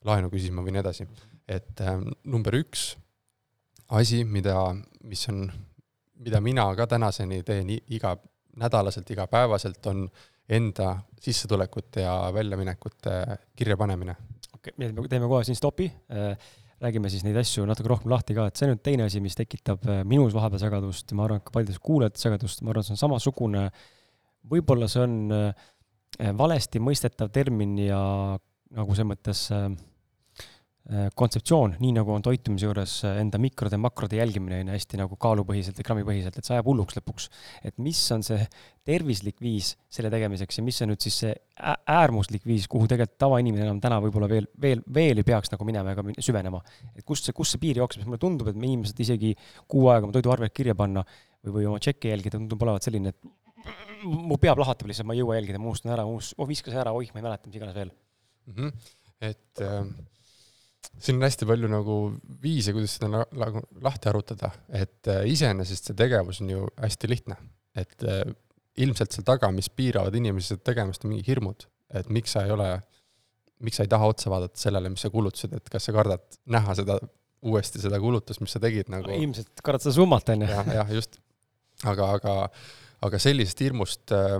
laenu 0.08 0.32
küsima 0.34 0.64
või 0.66 0.76
nii 0.76 0.84
edasi. 0.84 1.08
et 1.48 1.82
äh, 1.82 2.00
number 2.24 2.56
üks 2.58 2.96
asi, 3.90 4.24
mida, 4.26 4.58
mis 5.08 5.24
on, 5.32 5.46
mida 6.24 6.42
mina 6.44 6.68
ka 6.76 6.88
tänaseni 6.88 7.44
teen 7.48 7.70
iga, 7.72 8.18
nädalaselt, 8.58 9.10
igapäevaselt, 9.12 9.86
on 9.88 10.08
enda 10.50 10.98
sissetulekute 11.22 12.02
ja 12.02 12.32
väljaminekute 12.34 13.12
kirjapanemine. 13.56 14.16
okei 14.54 14.74
okay,, 14.74 15.08
teeme 15.10 15.28
kohe 15.28 15.44
siin 15.44 15.56
stopi 15.60 15.92
äh, 16.12 16.38
räägime 16.84 17.10
siis 17.10 17.24
neid 17.26 17.38
asju 17.42 17.66
natuke 17.68 17.90
rohkem 17.92 18.12
lahti 18.12 18.36
ka, 18.38 18.48
et 18.50 18.60
see 18.60 18.68
on 18.68 18.76
nüüd 18.76 18.84
teine 18.86 19.08
asi, 19.08 19.22
mis 19.24 19.38
tekitab 19.38 19.86
äh, 19.90 20.04
minus 20.08 20.36
vahepeal 20.38 20.62
segadust 20.62 21.14
ma 21.18 21.26
arvan, 21.26 21.42
et 21.42 21.48
ka 21.48 21.56
paljudes 21.56 21.82
kuulajates 21.84 22.28
segadust, 22.28 22.62
ma 22.62 22.74
arvan, 22.74 22.86
see 22.86 22.98
on 22.98 23.02
samasugune, 23.02 23.68
võib-olla 24.52 24.90
see 24.92 25.04
on 25.06 25.18
äh, 25.34 25.68
valesti 26.38 26.82
mõistetav 26.82 27.34
termin 27.34 27.76
ja 27.82 28.02
nagu 28.78 28.96
selles 28.96 29.12
mõttes 29.12 29.48
Äh, 29.54 29.70
kontseptsioon, 31.20 31.74
nii 31.82 31.90
nagu 31.98 32.14
on 32.16 32.24
toitumise 32.24 32.64
juures 32.64 32.92
äh, 33.04 33.18
enda 33.20 33.40
mikrode 33.44 33.76
ja 33.76 33.82
makrode 33.84 34.16
jälgimine, 34.16 34.62
on 34.64 34.70
ju, 34.70 34.76
hästi 34.78 35.00
nagu 35.02 35.18
kaalupõhiselt 35.20 35.76
või 35.82 35.88
grammipõhiselt, 35.90 36.38
et 36.40 36.48
see 36.48 36.56
ajab 36.56 36.70
hulluks 36.70 36.96
lõpuks. 36.96 37.26
et 37.68 37.76
mis 37.84 38.00
on 38.16 38.24
see 38.24 38.46
tervislik 38.88 39.42
viis 39.44 39.74
selle 39.92 40.08
tegemiseks 40.14 40.62
ja 40.62 40.64
mis 40.64 40.80
on 40.86 40.94
nüüd 40.94 41.04
siis 41.04 41.20
see 41.26 41.34
äärmuslik 41.92 42.48
viis, 42.48 42.70
kuhu 42.72 42.88
tegelikult 42.88 43.20
tavainimene 43.20 43.68
enam 43.68 43.84
täna 43.84 44.00
võib-olla 44.06 44.32
veel, 44.32 44.48
veel, 44.64 44.86
veel 44.96 45.20
ei 45.20 45.28
peaks 45.28 45.52
nagu 45.52 45.68
minema 45.68 45.92
ega 45.92 46.08
süvenema. 46.24 46.64
et 46.96 47.04
kust 47.04 47.28
see, 47.28 47.36
kust 47.36 47.58
see 47.58 47.66
piir 47.68 47.84
jookseb, 47.84 48.06
sest 48.06 48.08
mulle 48.08 48.24
tundub, 48.24 48.48
et 48.48 48.56
me 48.56 48.72
inimesed 48.72 49.04
isegi 49.04 49.36
kuu 49.68 49.90
aega 49.92 50.08
oma 50.08 50.16
toiduarvet 50.16 50.56
kirja 50.56 50.76
panna 50.76 51.04
või, 51.04 51.58
või 51.60 51.72
oma 51.74 51.84
tšekke 51.84 52.16
jälgida, 52.16 52.40
tundub 52.40 52.64
olevat 52.64 52.88
selline, 52.88 53.12
et 53.12 54.06
mu 54.08 54.40
pea 54.40 54.56
plahvatab 54.56 54.88
lihtsalt, 54.88 55.12
ma 55.12 55.18
ei 55.18 55.26
jõua 55.26 55.36
jälgida, 55.36 55.60
ma 55.60 55.74
unustan 55.74 55.98
ära, 56.00 56.08
oh 56.08 56.48
viskas 56.48 56.80
ära, 56.80 56.96
oih, 56.96 57.12
ma 57.12 57.20
ei 57.20 57.28
mäleta, 57.28 57.52
mis 57.52 57.60
iganes 57.60 57.76
veel 57.76 57.92
mm. 57.92 58.54
-hmm. 58.54 58.94
et 59.36 59.68
äh 59.68 60.14
siin 61.00 61.20
on 61.20 61.28
hästi 61.28 61.48
palju 61.50 61.70
nagu 61.72 61.98
viise, 62.42 62.74
kuidas 62.76 62.98
seda 62.98 63.10
nagu 63.12 63.62
lahti 63.84 64.10
arutada, 64.12 64.52
et 64.74 65.10
äh, 65.12 65.24
iseenesest 65.30 65.92
see 65.92 65.98
tegevus 65.98 66.42
on 66.44 66.52
ju 66.54 66.66
hästi 66.82 67.10
lihtne, 67.12 67.38
et 67.78 68.06
äh, 68.08 68.24
ilmselt 68.84 69.16
seal 69.16 69.26
taga, 69.28 69.50
mis 69.54 69.70
piiravad 69.74 70.16
inimesi 70.18 70.54
seda 70.54 70.66
tegemist, 70.72 71.06
on 71.06 71.14
mingi 71.14 71.26
hirmud, 71.28 71.68
et 71.98 72.10
miks 72.14 72.36
sa 72.36 72.46
ei 72.46 72.54
ole, 72.54 72.72
miks 73.66 73.80
sa 73.80 73.86
ei 73.86 73.92
taha 73.92 74.10
otsa 74.12 74.32
vaadata 74.34 74.62
sellele, 74.62 74.92
mis 74.94 75.06
sa 75.06 75.14
kulutasid, 75.14 75.56
et 75.58 75.72
kas 75.74 75.88
sa 75.90 75.96
kardad 75.96 76.26
näha 76.54 76.76
seda 76.78 77.00
uuesti, 77.48 77.82
seda 77.82 78.00
kulutust, 78.02 78.42
mis 78.44 78.54
sa 78.54 78.62
tegid 78.62 78.90
nagu 78.92 79.14
ilmselt 79.14 79.64
kardad 79.66 79.86
seda 79.86 79.98
summat, 80.00 80.30
on 80.34 80.46
ju. 80.46 80.52
jah, 80.80 80.94
just. 80.94 81.20
aga, 81.86 82.14
aga, 82.18 82.38
aga 83.06 83.22
sellisest 83.22 83.62
hirmust 83.66 84.16
äh, 84.16 84.40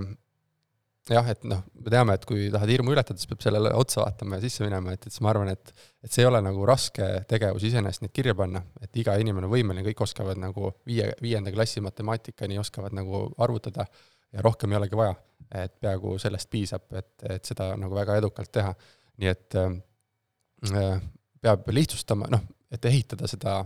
jah, 1.12 1.28
et 1.32 1.44
noh, 1.48 1.62
me 1.78 1.92
teame, 1.92 2.14
et 2.18 2.24
kui 2.28 2.48
tahad 2.52 2.70
hirmu 2.72 2.92
ületada, 2.94 3.20
siis 3.20 3.30
peab 3.30 3.42
sellele 3.44 3.70
otsa 3.76 4.02
vaatama 4.02 4.38
ja 4.38 4.44
sisse 4.44 4.64
minema, 4.64 4.92
et, 4.94 5.06
et 5.06 5.14
siis 5.14 5.24
ma 5.24 5.32
arvan, 5.32 5.50
et 5.52 5.72
et 6.04 6.12
see 6.14 6.22
ei 6.22 6.28
ole 6.28 6.38
nagu 6.44 6.66
raske 6.68 7.06
tegevus 7.30 7.64
iseenesest 7.66 8.04
neid 8.04 8.12
kirja 8.14 8.34
panna, 8.38 8.62
et 8.82 9.00
iga 9.00 9.16
inimene 9.18 9.48
on 9.48 9.52
võimeline, 9.52 9.82
kõik 9.88 10.04
oskavad 10.06 10.38
nagu 10.38 10.70
viie, 10.86 11.08
viienda 11.22 11.50
klassi 11.54 11.82
matemaatikani 11.82 12.60
oskavad 12.62 12.94
nagu 12.94 13.24
arvutada 13.42 13.88
ja 14.32 14.44
rohkem 14.44 14.72
ei 14.72 14.78
olegi 14.78 14.98
vaja. 14.98 15.16
et 15.54 15.72
peaaegu 15.80 16.18
sellest 16.20 16.50
piisab, 16.50 16.82
et, 16.92 17.12
et 17.24 17.44
seda 17.44 17.70
nagu 17.80 17.94
väga 17.96 18.18
edukalt 18.20 18.50
teha. 18.52 18.74
nii 19.18 19.30
et 19.30 19.54
äh, 19.58 21.00
peab 21.40 21.68
lihtsustama, 21.72 22.28
noh, 22.30 22.42
et 22.70 22.84
ehitada 22.84 23.26
seda, 23.26 23.62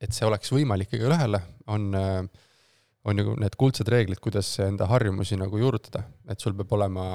et 0.00 0.14
see 0.14 0.26
oleks 0.26 0.50
võimalik 0.52 0.94
igaühele, 0.96 1.40
on 1.70 1.94
äh, 1.94 2.46
on 3.04 3.18
ju 3.18 3.34
need 3.40 3.56
kuldsed 3.58 3.88
reeglid, 3.90 4.20
kuidas 4.22 4.48
enda 4.62 4.86
harjumusi 4.90 5.36
nagu 5.40 5.58
juurutada, 5.58 6.04
et 6.30 6.40
sul 6.40 6.54
peab 6.58 6.74
olema, 6.78 7.06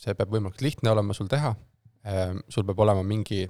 see 0.00 0.14
peab 0.16 0.32
võimalikult 0.34 0.64
lihtne 0.64 0.92
olema 0.92 1.16
sul 1.16 1.30
teha, 1.32 1.54
ehm, 2.04 2.42
sul 2.52 2.66
peab 2.68 2.82
olema 2.84 3.04
mingi, 3.06 3.44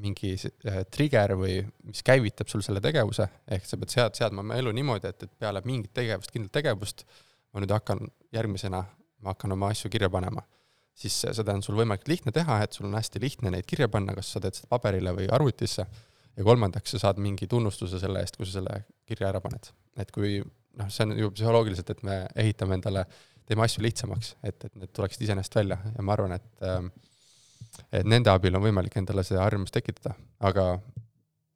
mingi 0.00 0.32
eh, 0.38 0.78
trigger 0.88 1.36
või 1.36 1.58
mis 1.88 2.00
käivitab 2.06 2.48
sul 2.48 2.64
selle 2.64 2.80
tegevuse, 2.84 3.28
ehk 3.52 3.68
sa 3.68 3.78
pead 3.80 3.92
sead-, 3.92 4.16
seadma 4.16 4.44
oma 4.44 4.56
elu 4.60 4.72
niimoodi, 4.78 5.12
et, 5.12 5.28
et 5.28 5.34
peale 5.44 5.60
mingit 5.68 5.92
tegevust, 5.96 6.32
kindlat 6.32 6.56
tegevust, 6.56 7.04
ma 7.52 7.60
nüüd 7.60 7.74
hakkan 7.76 8.06
järgmisena, 8.32 8.80
ma 9.22 9.34
hakkan 9.34 9.52
oma 9.52 9.68
asju 9.74 9.92
kirja 9.92 10.10
panema. 10.12 10.46
siis 11.02 11.14
seda 11.24 11.54
on 11.56 11.62
sul 11.64 11.76
võimalik 11.76 12.04
lihtne 12.08 12.32
teha, 12.36 12.58
et 12.62 12.72
sul 12.76 12.86
on 12.86 12.94
hästi 12.94 13.20
lihtne 13.20 13.50
neid 13.50 13.64
kirja 13.66 13.88
panna, 13.88 14.12
kas 14.14 14.28
sa 14.34 14.40
teed 14.44 14.58
seda 14.58 14.68
paberile 14.68 15.14
või 15.16 15.24
arvutisse, 15.32 15.86
ja 16.36 16.44
kolmandaks, 16.44 16.92
sa 16.92 16.98
saad 17.06 17.20
mingi 17.20 17.48
tunnustuse 17.48 18.00
selle 18.00 18.20
eest, 18.20 18.36
kui 18.36 18.48
sa 18.48 18.58
selle 18.58 18.82
kirja 19.08 19.30
ära 19.32 19.40
paned. 19.40 19.72
et 19.96 20.10
kui 20.12 20.40
noh, 20.80 20.90
see 20.92 21.06
on 21.06 21.14
ju 21.18 21.30
psühholoogiliselt, 21.36 21.92
et 21.94 22.02
me 22.06 22.18
ehitame 22.44 22.78
endale, 22.78 23.06
teeme 23.48 23.66
asju 23.66 23.84
lihtsamaks, 23.84 24.36
et, 24.46 24.68
et 24.68 24.74
need 24.78 24.92
tuleksid 24.96 25.24
iseenesest 25.26 25.58
välja 25.58 25.78
ja 25.84 26.04
ma 26.04 26.16
arvan, 26.16 26.36
et 26.38 26.68
ähm, 26.68 26.92
et 27.92 28.08
nende 28.08 28.32
abil 28.32 28.56
on 28.58 28.64
võimalik 28.64 28.96
endale 29.00 29.24
see 29.26 29.38
harjumus 29.40 29.72
tekitada, 29.74 30.14
aga 30.44 30.66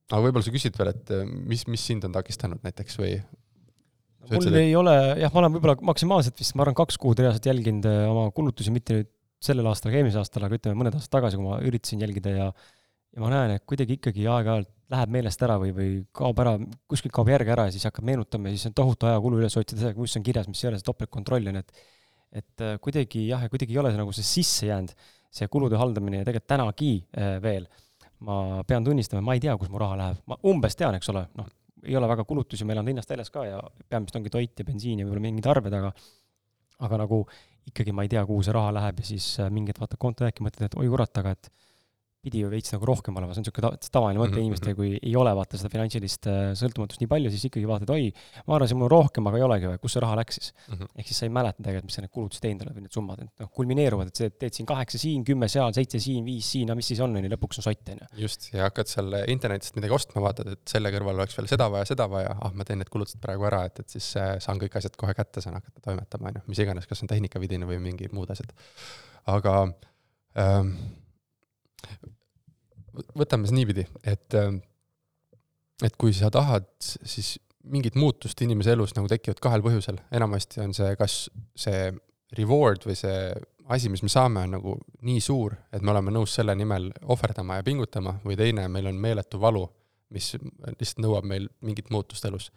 aga 0.07 0.23
võib-olla 0.23 0.47
sa 0.47 0.55
küsid 0.55 0.79
veel, 0.79 0.93
et 0.95 1.13
äh, 1.15 1.27
mis, 1.27 1.67
mis 1.71 1.83
sind 1.83 2.07
on 2.07 2.15
takistanud 2.15 2.63
näiteks 2.67 2.99
või? 3.01 3.17
mul 4.27 4.39
ütlesid, 4.39 4.59
ei 4.59 4.71
et... 4.71 4.79
ole, 4.79 4.95
jah, 5.23 5.33
ma 5.35 5.43
olen 5.43 5.57
võib-olla 5.57 5.77
maksimaalselt 5.91 6.41
vist, 6.41 6.55
ma 6.59 6.65
arvan, 6.65 6.79
kaks 6.79 6.99
kuud 7.03 7.21
reaalselt 7.23 7.47
jälginud 7.51 7.89
äh, 7.91 8.05
oma 8.11 8.29
kulutusi, 8.35 8.75
mitte 8.75 9.01
nüüd 9.01 9.13
sellel 9.47 9.69
aastal 9.69 9.93
ega 9.93 10.01
eelmisel 10.01 10.23
aastal, 10.23 10.47
aga 10.47 10.59
ütleme 10.59 10.79
mõned 10.81 10.97
aastad 10.97 11.19
tagasi, 11.19 11.39
kui 11.39 11.47
ma 11.47 11.59
üritasin 11.67 12.03
jälgida 12.03 12.33
ja 12.33 12.47
ja 13.17 13.25
ma 13.25 13.33
näen, 13.33 13.57
et 13.57 13.65
kuidagi 13.69 13.97
ikkagi 13.97 14.27
aeg-ajalt 14.29 14.73
läheb 14.93 15.13
meelest 15.17 15.43
ära 15.43 15.57
või, 15.59 15.73
või 15.75 15.91
kaob 16.15 16.41
ära, 16.45 16.55
kuskilt 16.91 17.15
kaob 17.17 17.31
järg 17.33 17.49
ära 17.57 17.67
ja 17.67 17.75
siis 17.75 17.87
hakkab 17.89 18.07
meenutama 18.07 18.53
ja 18.53 18.59
siis 18.59 18.69
on 18.69 18.77
tohutu 18.77 19.09
ajakulu 19.09 19.41
üles 19.41 19.57
otsida 19.59 19.83
seda, 19.83 19.95
kus 19.97 20.15
on 20.19 20.27
kirjas, 20.27 20.47
mis 20.51 20.63
ei 20.63 20.71
ole, 20.71 20.81
see 20.81 20.87
topeltkontroll 20.87 21.51
on, 21.53 21.63
et 21.63 21.87
et 22.37 22.63
äh, 22.63 22.77
kuidagi 22.83 23.25
jah, 23.31 23.43
ja 23.47 23.51
kuidagi 23.51 23.73
ei 23.73 23.81
ole 23.81 23.93
see 23.93 24.01
nagu 24.01 24.13
see 24.13 24.27
sisse 24.27 24.69
jäänud, 24.69 24.93
see 25.33 25.49
kulude 25.49 25.79
haldamine 25.81 26.21
ja 26.21 26.27
tegelikult 26.27 26.51
tänagi 26.53 26.91
äh, 27.17 27.37
veel. 27.43 27.69
Ma 28.27 28.63
pean 28.67 28.85
tunnistama, 28.85 29.23
ma 29.25 29.35
ei 29.37 29.43
tea, 29.45 29.53
kus 29.61 29.69
mu 29.73 29.81
raha 29.81 29.97
läheb, 30.01 30.21
ma 30.29 30.39
umbes 30.49 30.77
tean, 30.77 30.97
eks 30.97 31.11
ole, 31.13 31.23
noh, 31.37 31.49
ei 31.85 31.97
ole 31.97 32.09
väga 32.09 32.25
kulutusi, 32.29 32.65
ma 32.65 32.73
elan 32.73 32.89
linnast 32.89 33.11
väljas 33.13 33.29
ka 33.33 33.45
ja 33.45 33.59
peamiselt 33.89 34.17
ongi 34.21 34.33
toit 34.33 34.63
ja 34.63 34.65
bensiin 34.65 35.03
ja 35.03 35.07
võib-olla 35.07 35.25
mingid 35.27 35.49
arved, 35.53 35.77
aga 35.77 35.93
aga 36.87 37.01
nagu 37.05 37.21
ikkagi 37.69 37.93
ma 37.97 38.05
ei 38.05 38.11
tea, 38.13 38.25
kuhu 38.29 38.45
see 38.45 38.55
raha 38.57 38.73
läheb 38.77 39.03
ja 39.03 39.09
siis 39.13 39.29
äh, 39.41 39.53
mingid 39.53 39.81
vaatad 39.81 40.01
konto 40.01 40.25
jääki, 40.25 40.45
mõtled, 40.45 40.71
et 40.71 40.79
oi 40.81 40.89
kurat, 40.93 41.23
aga 41.23 41.35
et 41.37 41.51
pidi 42.27 42.43
ju 42.43 42.51
veits 42.51 42.75
nagu 42.75 42.89
rohkem 42.89 43.17
olema, 43.19 43.35
see 43.35 43.43
on 43.43 43.47
niisugune 43.47 43.71
ta 43.77 43.91
tavaline 43.93 44.21
mõte 44.21 44.33
mm 44.33 44.37
-hmm. 44.37 44.47
inimestele, 44.47 44.75
kui 44.79 44.91
ei 44.97 45.15
ole 45.19 45.33
vaata 45.39 45.61
seda 45.61 45.71
finantsilist 45.73 46.27
äh, 46.31 46.51
sõltumatust 46.59 47.03
nii 47.03 47.11
palju, 47.13 47.33
siis 47.35 47.47
ikkagi 47.49 47.69
vaatad, 47.71 47.93
oi, 47.95 48.11
ma 48.49 48.57
arvasin, 48.59 48.79
mul 48.81 48.89
on 48.89 48.93
rohkem, 48.97 49.29
aga 49.31 49.41
ei 49.41 49.47
olegi 49.47 49.71
või, 49.71 49.81
kus 49.83 49.97
see 49.97 50.03
raha 50.05 50.19
läks 50.21 50.41
siis 50.41 50.53
mm. 50.53 50.75
-hmm. 50.75 50.91
ehk 50.99 51.11
siis 51.11 51.21
sa 51.23 51.29
ei 51.29 51.35
mäleta 51.37 51.63
tegelikult, 51.63 51.91
mis 51.91 51.99
sa 51.99 52.05
need 52.05 52.15
kulutused 52.17 52.47
teinud 52.47 52.67
oled 52.67 52.79
või 52.79 52.87
need 52.87 52.99
summad, 52.99 53.23
et 53.23 53.45
noh, 53.45 53.51
kulmineeruvad, 53.61 54.11
et 54.13 54.23
see, 54.23 54.33
teed 54.45 54.59
siin 54.59 54.69
kaheksa 54.73 55.01
siin, 55.03 55.25
kümme 55.31 55.49
seal, 55.53 55.77
seitse 55.77 56.01
siin, 56.03 56.25
viis 56.27 56.51
siin, 56.57 56.67
no 56.71 56.77
mis 56.79 56.91
siis 56.93 57.03
on, 57.05 57.17
on 57.17 57.29
ju, 57.29 57.33
lõpuks 57.35 57.63
on 57.63 57.69
sott, 57.69 57.93
on 57.95 58.03
ju. 58.03 58.11
just, 58.27 58.51
ja 58.53 58.67
hakkad 58.67 58.91
seal 58.91 59.19
internetist 59.37 59.79
midagi 59.79 59.97
ostma, 59.99 60.25
vaatad, 60.27 60.53
et 60.57 60.75
selle 60.75 60.93
kõrval 60.95 61.23
oleks 61.23 61.39
veel 61.39 61.51
seda 61.53 61.71
vaja, 61.71 61.89
seda 61.93 62.09
vaja, 62.11 62.35
ah, 62.41 62.55
ma 62.55 62.67
teen 62.67 62.83
need 62.83 62.91
kulutused 62.93 63.23
praegu 63.23 63.47
ära, 63.47 63.65
et, 63.71 63.81
et 63.85 63.97
siis 63.99 64.11
äh, 64.21 64.37
saan 64.43 64.61
kõik 64.63 64.79
asjad 64.81 64.99
kohe 64.99 65.15
kätte, 65.15 65.45
saan 65.45 65.59
hakata 65.61 65.85
toimetama, 65.89 66.33
on 66.33 66.41
ju, 66.41 66.47
mis 66.51 66.63
iganes, 66.65 66.91
kas 66.91 67.03
on 67.05 67.13
tehnikavidina 67.13 67.69
või 67.69 67.79
mingid 67.91 68.15
muud 68.17 68.31
asjad. 68.35 68.53
aga 69.27 69.57
ähm, 70.39 70.75
võtame 73.19 73.49
siis 73.49 73.57
niipidi, 73.57 73.87
et, 74.07 74.37
et 75.85 75.99
kui 76.01 76.15
sa 76.17 76.31
tahad, 76.33 76.69
siis 76.81 77.37
mingit 77.67 77.97
muutust 77.99 78.41
inimese 78.47 78.77
elus 78.77 78.95
nagu 78.97 79.11
tekivad 79.11 79.41
kahel 79.43 79.65
põhjusel, 79.65 79.99
enamasti 80.15 80.63
on 80.63 80.75
see, 80.77 80.93
kas 80.99 81.27
see 81.59 81.91
reward 82.39 82.87
või 82.87 82.95
see 82.99 83.19
asi, 83.75 83.91
mis 83.91 84.05
me 84.07 84.11
saame, 84.13 84.45
on 84.47 84.55
nagu 84.59 84.77
nii 85.07 85.23
suur, 85.23 85.57
et 85.75 85.83
me 85.83 85.91
oleme 85.91 86.15
nõus 86.15 86.37
selle 86.39 86.55
nimel 86.59 86.93
ohverdama 87.11 87.59
ja 87.59 87.67
pingutama, 87.67 88.15
või 88.25 88.39
teine, 88.39 88.69
meil 88.71 88.87
on 88.93 89.01
meeletu 89.03 89.41
valu, 89.43 89.65
mis 90.15 90.37
lihtsalt 90.39 91.03
nõuab 91.03 91.27
meil 91.27 91.49
mingit 91.67 91.91
muutust 91.91 92.25
elus. 92.29 92.53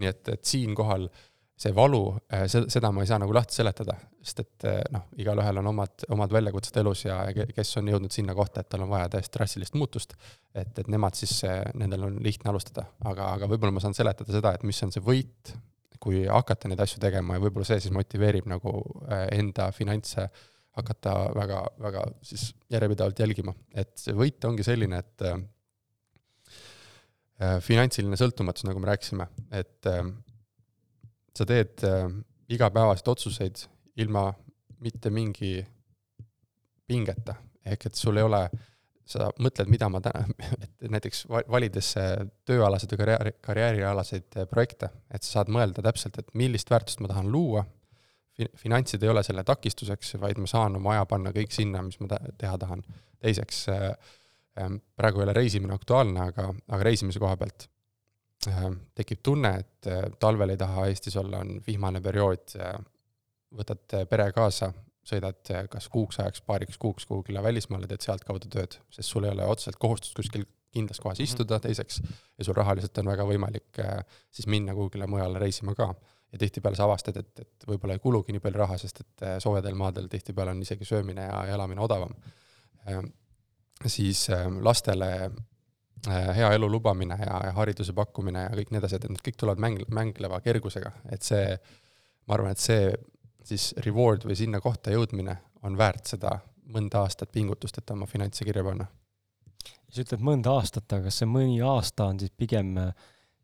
nii 0.00 0.08
et, 0.08 0.28
et 0.32 0.48
siinkohal 0.48 1.04
äh, 1.06 1.33
see 1.56 1.74
valu, 1.74 2.02
äh, 2.34 2.46
seda 2.50 2.90
ma 2.90 3.04
ei 3.04 3.10
saa 3.10 3.20
nagu 3.22 3.34
lahti 3.34 3.54
seletada, 3.60 3.94
sest 4.24 4.40
et 4.42 4.66
äh, 4.70 4.80
noh, 4.94 5.06
igalühel 5.22 5.60
on 5.62 5.70
omad, 5.70 6.06
omad 6.14 6.32
väljakutsed 6.34 6.80
elus 6.82 7.04
ja 7.06 7.20
kes 7.32 7.76
on 7.78 7.92
jõudnud 7.92 8.14
sinna 8.14 8.34
kohta, 8.34 8.64
et 8.64 8.72
tal 8.72 8.82
on 8.86 8.90
vaja 8.90 9.12
täiesti 9.12 9.38
drastilist 9.38 9.78
muutust, 9.78 10.16
et, 10.54 10.72
et 10.82 10.90
nemad 10.90 11.14
siis, 11.18 11.36
nendel 11.78 12.08
on 12.08 12.18
lihtne 12.24 12.50
alustada, 12.50 12.88
aga, 13.06 13.30
aga 13.38 13.50
võib-olla 13.52 13.76
ma 13.76 13.84
saan 13.84 13.94
seletada 13.96 14.34
seda, 14.34 14.56
et 14.56 14.66
mis 14.66 14.82
on 14.82 14.92
see 14.94 15.04
võit, 15.04 15.54
kui 16.04 16.24
hakata 16.28 16.68
neid 16.68 16.82
asju 16.84 17.00
tegema 17.02 17.36
ja 17.36 17.42
võib-olla 17.44 17.66
see 17.68 17.80
siis 17.80 17.94
motiveerib 17.94 18.46
nagu 18.50 18.70
äh, 19.06 19.26
enda 19.38 19.70
finantse 19.74 20.26
hakata 20.74 21.12
väga, 21.36 21.60
väga 21.80 22.02
siis 22.26 22.48
järjepidevalt 22.72 23.20
jälgima, 23.22 23.52
et 23.78 23.92
see 24.00 24.14
võit 24.16 24.44
ongi 24.48 24.66
selline, 24.66 24.98
et 25.04 25.18
äh, 25.30 25.38
finantsiline 27.62 28.16
sõltumatus, 28.18 28.66
nagu 28.66 28.82
me 28.82 28.90
rääkisime, 28.90 29.26
et 29.54 29.90
äh, 29.90 30.02
sa 31.38 31.46
teed 31.48 31.82
äh, 31.86 32.06
igapäevaseid 32.48 33.08
otsuseid 33.08 33.64
ilma 33.96 34.28
mitte 34.84 35.10
mingi 35.10 35.58
pingeta, 36.86 37.34
ehk 37.64 37.86
et 37.88 37.98
sul 37.98 38.20
ei 38.20 38.26
ole, 38.26 38.42
sa 39.08 39.28
mõtled, 39.40 39.70
mida 39.72 39.88
ma 39.92 40.00
täna, 40.04 40.24
et 40.64 40.90
näiteks 40.92 41.24
valides 41.28 41.92
tööalaseid 42.48 42.92
või 42.92 43.00
karjääri, 43.02 43.36
karjäärialaseid 43.44 44.40
äh, 44.40 44.50
projekte, 44.50 44.90
et 45.10 45.24
sa 45.24 45.40
saad 45.40 45.52
mõelda 45.54 45.84
täpselt, 45.84 46.18
et 46.20 46.34
millist 46.38 46.70
väärtust 46.70 47.02
ma 47.04 47.10
tahan 47.12 47.30
luua, 47.32 47.64
finantsid 48.58 49.02
ei 49.02 49.12
ole 49.12 49.22
selle 49.22 49.44
takistuseks, 49.46 50.16
vaid 50.18 50.40
ma 50.42 50.48
saan 50.50 50.80
oma 50.80 50.96
aja 50.96 51.04
panna 51.06 51.30
kõik 51.34 51.54
sinna, 51.54 51.84
mis 51.86 52.00
ma 52.02 52.18
teha 52.38 52.56
tahan. 52.58 52.82
teiseks, 53.24 53.68
äh, 53.72 53.92
ähm, 54.60 54.82
praegu 54.96 55.22
ei 55.22 55.24
ole 55.24 55.32
reisimine 55.32 55.72
aktuaalne, 55.74 56.28
aga, 56.28 56.50
aga 56.68 56.82
reisimise 56.84 57.22
koha 57.22 57.36
pealt 57.40 57.68
Äh, 57.68 57.73
tekib 58.94 59.22
tunne, 59.24 59.52
et 59.62 59.90
äh, 59.90 60.08
talvel 60.20 60.54
ei 60.54 60.60
taha 60.60 60.88
Eestis 60.90 61.16
olla, 61.20 61.42
on 61.44 61.60
vihmane 61.66 62.02
periood, 62.04 62.56
võtad 63.54 63.96
äh, 63.98 64.04
pere 64.10 64.30
kaasa, 64.36 64.72
sõidad 65.04 65.52
kas 65.70 65.88
kuuks 65.92 66.18
ajaks, 66.22 66.40
paariks 66.46 66.78
kuuks 66.80 67.06
kuhugile 67.06 67.42
välismaale, 67.44 67.88
teed 67.90 68.04
sealtkaudu 68.06 68.48
tööd, 68.52 68.78
sest 68.94 69.10
sul 69.10 69.26
ei 69.26 69.34
ole 69.34 69.44
otseselt 69.52 69.76
kohustust 69.80 70.16
kuskil 70.16 70.46
kindlas 70.74 70.98
kohas 70.98 71.20
mhm. 71.20 71.28
istuda, 71.28 71.60
teiseks, 71.62 72.00
ja 72.38 72.46
sul 72.46 72.56
rahaliselt 72.56 72.98
on 72.98 73.12
väga 73.12 73.26
võimalik 73.28 73.82
siis 74.34 74.48
minna 74.50 74.74
kuhugile 74.74 75.06
mujale 75.06 75.38
reisima 75.38 75.76
ka. 75.76 75.92
ja 76.32 76.38
tihtipeale 76.40 76.74
sa 76.74 76.88
avastad, 76.88 77.20
et, 77.20 77.44
et 77.44 77.66
võib-olla 77.68 77.94
ei 77.94 78.02
kulugi 78.02 78.34
nii 78.34 78.42
palju 78.42 78.58
raha, 78.58 78.78
sest 78.80 79.04
et 79.04 79.26
soojadel 79.44 79.76
maadel 79.78 80.08
tihtipeale 80.10 80.50
on 80.56 80.64
isegi 80.64 80.88
söömine 80.88 81.28
ja 81.28 81.44
elamine 81.54 81.84
odavam. 81.84 82.16
siis 83.86 84.26
lastele 84.62 85.12
Äh, 85.14 85.53
hea 86.10 86.50
elu 86.56 86.68
lubamine 86.70 87.16
ja, 87.20 87.40
ja 87.48 87.52
hariduse 87.56 87.94
pakkumine 87.96 88.46
ja 88.46 88.52
kõik 88.56 88.72
need 88.74 88.84
asjad, 88.86 89.04
et 89.04 89.14
need 89.14 89.24
kõik 89.24 89.38
tulevad 89.40 89.62
mäng-, 89.62 89.84
mängleva 89.94 90.40
kergusega, 90.44 90.92
et 91.12 91.22
see, 91.26 91.54
ma 92.28 92.36
arvan, 92.38 92.54
et 92.54 92.62
see 92.62 92.90
siis 93.44 93.72
reward 93.84 94.24
või 94.28 94.36
sinna 94.38 94.60
kohta 94.64 94.92
jõudmine 94.94 95.36
on 95.64 95.78
väärt 95.80 96.12
seda 96.14 96.38
mõnda 96.74 97.04
aastat 97.04 97.32
pingutust, 97.32 97.78
et 97.78 97.90
oma 97.92 98.06
finantse 98.08 98.44
kirja 98.44 98.64
panna. 98.64 98.86
sa 99.90 100.02
ütled 100.02 100.22
mõnda 100.24 100.56
aastat, 100.58 100.88
aga 100.92 101.06
kas 101.06 101.20
see 101.20 101.28
mõni 101.30 101.60
aasta 101.62 102.08
on 102.10 102.18
siis 102.20 102.32
pigem 102.36 102.76
äh, 102.80 102.94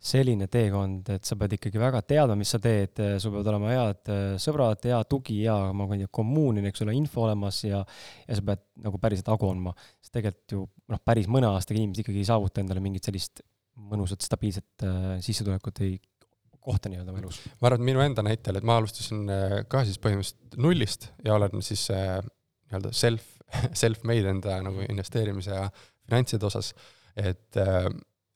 selline 0.00 0.46
teekond, 0.48 1.10
et 1.12 1.28
sa 1.28 1.36
pead 1.36 1.58
ikkagi 1.58 1.80
väga 1.80 2.00
teadma, 2.08 2.36
mis 2.40 2.48
sa 2.54 2.60
teed, 2.62 2.96
sul 3.20 3.34
peavad 3.34 3.50
olema 3.52 3.72
head 3.74 4.10
äh, 4.12 4.20
sõbrad, 4.40 4.80
hea 4.88 5.00
tugi, 5.08 5.42
hea, 5.42 5.56
ma 5.76 5.86
ei 5.92 6.02
tea, 6.02 6.12
kommuun, 6.20 6.62
eks 6.70 6.84
ole, 6.86 6.94
info 6.96 7.26
olemas 7.26 7.58
ja 7.66 7.82
ja 7.82 8.38
sa 8.38 8.44
pead 8.46 8.64
nagu 8.80 9.00
päriselt 9.02 9.28
hagu 9.28 9.50
andma. 9.52 9.74
sest 10.00 10.14
tegelikult 10.16 10.56
ju 10.56 10.64
noh, 10.94 11.02
päris 11.04 11.28
mõne 11.28 11.50
aastaga 11.52 11.82
inimesed 11.82 12.06
ikkagi 12.06 12.22
ei 12.22 12.30
saavuta 12.30 12.64
endale 12.64 12.80
mingit 12.84 13.04
sellist 13.10 13.44
mõnusat 13.90 14.24
stabiilset 14.24 14.86
äh, 14.88 15.12
sissetulekut 15.24 15.84
või 15.84 15.98
kohta 16.64 16.88
nii-öelda 16.92 17.12
oma 17.12 17.20
elus. 17.20 17.42
ma 17.60 17.68
arvan, 17.68 17.82
et 17.82 17.88
minu 17.90 18.04
enda 18.04 18.24
näitel, 18.24 18.56
et 18.56 18.66
ma 18.66 18.78
alustasin 18.80 19.28
äh, 19.28 19.56
ka 19.68 19.84
siis 19.88 20.00
põhimõtteliselt 20.00 20.60
nullist 20.60 21.10
ja 21.26 21.36
olen 21.36 21.64
siis 21.64 21.84
äh, 21.92 22.18
nii-öelda 22.70 22.96
self, 22.96 23.34
self-made 23.82 24.32
enda 24.32 24.62
nagu 24.64 24.84
investeerimise 24.88 25.52
ja 25.56 25.68
finantside 26.08 26.48
osas, 26.48 26.72
et 27.20 27.60
äh, 27.60 27.90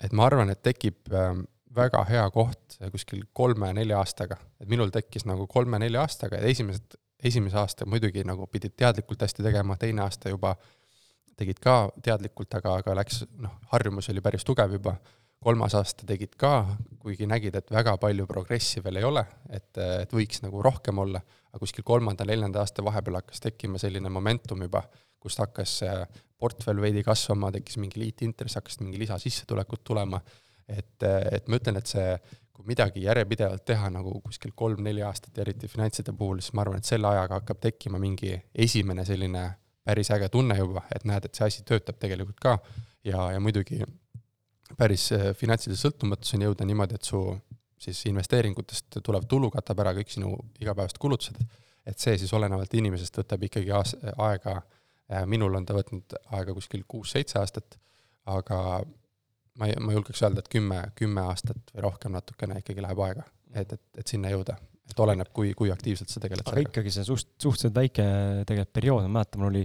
et 0.04 0.12
ma 0.12 0.26
arvan, 0.28 0.50
et 0.52 0.60
tekib 0.64 1.12
äh, 1.14 1.32
väga 1.76 2.04
hea 2.08 2.24
koht 2.34 2.78
kuskil 2.92 3.24
kolme-nelja 3.32 3.98
aastaga, 4.00 4.38
et 4.60 4.70
minul 4.70 4.92
tekkis 4.94 5.26
nagu 5.28 5.46
kolme-nelja 5.50 6.04
aastaga 6.04 6.40
ja 6.40 6.50
esimesed, 6.50 6.96
esimese 7.24 7.58
aasta 7.60 7.86
muidugi 7.88 8.24
nagu 8.26 8.46
pidid 8.50 8.76
teadlikult 8.76 9.22
hästi 9.24 9.44
tegema, 9.46 9.76
teine 9.80 10.04
aasta 10.04 10.32
juba 10.32 10.54
tegid 11.38 11.58
ka 11.62 11.88
teadlikult, 12.04 12.52
aga, 12.60 12.78
aga 12.82 12.96
läks, 13.00 13.24
noh, 13.42 13.58
harjumus 13.72 14.08
oli 14.12 14.22
päris 14.24 14.46
tugev 14.46 14.76
juba, 14.76 14.94
kolmas 15.44 15.74
aasta 15.76 16.06
tegid 16.08 16.36
ka, 16.40 16.52
kuigi 17.02 17.26
nägid, 17.28 17.56
et 17.58 17.72
väga 17.72 17.96
palju 18.00 18.26
progressi 18.30 18.82
veel 18.84 19.00
ei 19.00 19.08
ole, 19.08 19.24
et, 19.50 19.72
et 19.76 20.14
võiks 20.14 20.40
nagu 20.44 20.62
rohkem 20.64 21.02
olla, 21.02 21.20
aga 21.50 21.60
kuskil 21.60 21.84
kolmanda-neljanda 21.86 22.62
aasta 22.62 22.84
vahepeal 22.86 23.18
hakkas 23.20 23.42
tekkima 23.44 23.80
selline 23.82 24.12
momentum 24.12 24.62
juba, 24.64 24.84
kust 25.20 25.42
hakkas 25.42 25.80
portfell 26.40 26.80
veidi 26.80 27.02
kasvama, 27.04 27.50
tekkis 27.54 27.78
mingi 27.82 28.00
liitintress, 28.00 28.58
hakkasid 28.60 28.86
mingi 28.86 29.02
lisasissetulekud 29.04 29.84
tulema 29.84 30.20
et, 30.68 31.04
et 31.04 31.48
ma 31.48 31.58
ütlen, 31.60 31.78
et 31.80 31.90
see, 31.90 32.14
kui 32.54 32.66
midagi 32.70 33.02
järjepidevalt 33.04 33.64
teha 33.66 33.90
nagu 33.92 34.14
kuskil 34.24 34.54
kolm-neli 34.56 35.02
aastat, 35.04 35.36
eriti 35.42 35.68
finantside 35.68 36.14
puhul, 36.16 36.40
siis 36.40 36.54
ma 36.54 36.64
arvan, 36.64 36.80
et 36.80 36.88
selle 36.88 37.10
ajaga 37.10 37.40
hakkab 37.40 37.60
tekkima 37.66 38.00
mingi 38.02 38.32
esimene 38.54 39.04
selline 39.08 39.44
päris 39.84 40.10
äge 40.14 40.30
tunne 40.32 40.56
juba, 40.58 40.84
et 40.94 41.04
näed, 41.08 41.26
et 41.26 41.36
see 41.36 41.48
asi 41.50 41.64
töötab 41.68 41.98
tegelikult 42.00 42.40
ka. 42.40 42.56
Ja, 43.04 43.26
ja 43.34 43.40
muidugi 43.42 43.82
päris 44.78 45.10
äh, 45.12 45.32
finantsilise 45.36 45.84
sõltumatuseni 45.84 46.48
jõuda 46.48 46.66
niimoodi, 46.68 46.96
et 46.96 47.04
su 47.04 47.20
siis 47.84 48.00
investeeringutest 48.08 49.00
tulev 49.04 49.26
tulu 49.28 49.50
katab 49.52 49.82
ära 49.84 49.92
kõik 49.98 50.12
sinu 50.14 50.32
igapäevased 50.62 50.98
kulutused, 51.02 51.40
et 51.84 52.00
see 52.00 52.16
siis 52.20 52.32
olenevalt 52.32 52.72
inimesest 52.78 53.18
võtab 53.20 53.44
ikkagi 53.44 53.74
aas-, 53.76 53.96
aega, 54.14 54.60
äh, 55.12 55.26
minul 55.28 55.58
on 55.58 55.66
ta 55.68 55.76
võtnud 55.76 56.16
aega 56.38 56.56
kuskil 56.56 56.86
kuus-seitse 56.88 57.38
aastat, 57.42 57.76
aga 58.30 58.58
ma 59.60 59.70
ei, 59.70 59.78
ma 59.80 59.94
julgeks 59.94 60.22
öelda, 60.24 60.42
et 60.44 60.50
kümme, 60.52 60.80
kümme 60.98 61.24
aastat 61.30 61.72
või 61.72 61.86
rohkem 61.86 62.14
natukene 62.16 62.60
ikkagi 62.62 62.84
läheb 62.84 63.02
aega, 63.06 63.24
et, 63.54 63.74
et, 63.76 63.82
et 64.02 64.14
sinna 64.14 64.32
jõuda. 64.32 64.58
et 64.90 65.00
oleneb, 65.00 65.30
kui, 65.32 65.54
kui 65.56 65.70
aktiivselt 65.72 66.12
sa 66.12 66.20
tegeled 66.20 66.46
aga 66.50 66.62
ikkagi 66.66 66.92
see 66.92 67.06
suht-, 67.08 67.30
suhteliselt 67.40 67.74
väike 67.76 68.04
tegelikult 68.48 68.74
periood, 68.76 69.06
ma 69.06 69.20
mäletan, 69.20 69.40
mul 69.40 69.52
oli, 69.52 69.64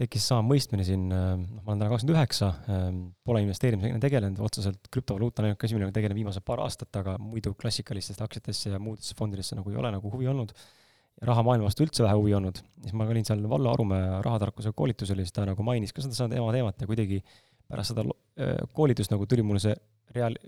tekkis 0.00 0.24
sama 0.30 0.42
mõistmine 0.48 0.84
siin, 0.86 1.08
noh, 1.10 1.60
ma 1.60 1.72
olen 1.74 1.82
täna 1.82 1.90
kakskümmend 1.92 2.16
üheksa, 2.16 2.48
pole 3.26 3.42
investeerimisega 3.44 4.00
tegelenud, 4.00 4.40
otseselt 4.46 4.88
krüptovaluuta 4.92 5.42
on 5.42 5.50
ainuke 5.50 5.68
asi, 5.68 5.76
millega 5.76 5.94
tegelen 5.98 6.16
viimased 6.16 6.44
paar 6.46 6.62
aastat, 6.64 6.90
aga 7.02 7.18
muidu 7.20 7.52
klassikalistesse 7.60 8.24
aktsiatesse 8.24 8.72
ja 8.72 8.80
muudesse 8.80 9.16
fondidesse 9.18 9.58
nagu 9.58 9.72
ei 9.72 9.80
ole 9.80 9.92
nagu 9.92 10.12
huvi 10.14 10.30
olnud. 10.30 10.56
raha 11.28 11.42
maailma 11.44 11.66
vastu 11.68 11.84
üldse 11.84 12.00
vähe 12.00 12.16
huvi 12.16 12.32
olnud, 12.32 12.62
siis 12.80 12.94
ma 12.96 13.04
olin 13.12 13.26
seal 13.28 13.42
Vallo 13.52 13.74
Arumäe 13.74 14.22
rahatarkuse 14.24 14.72
koolitusel 14.72 15.18
ja 15.20 15.26
siis 15.26 15.34
ta 15.36 15.44
nagu 15.44 15.62
mainis 15.62 15.92
ka 15.92 16.00
seda, 16.00 16.16
seda 16.16 16.30
teema 16.32 16.52
teemat 16.54 16.80
ja 16.80 16.88
kuidagi 16.88 17.18
pärast 17.68 17.92
seda 17.92 18.06
äh, 18.40 18.56
koolitust 18.76 19.12
nagu 19.12 19.28
tuli 19.30 19.44
mulle 19.46 19.62
see 19.62 19.76
reaal-, 20.16 20.38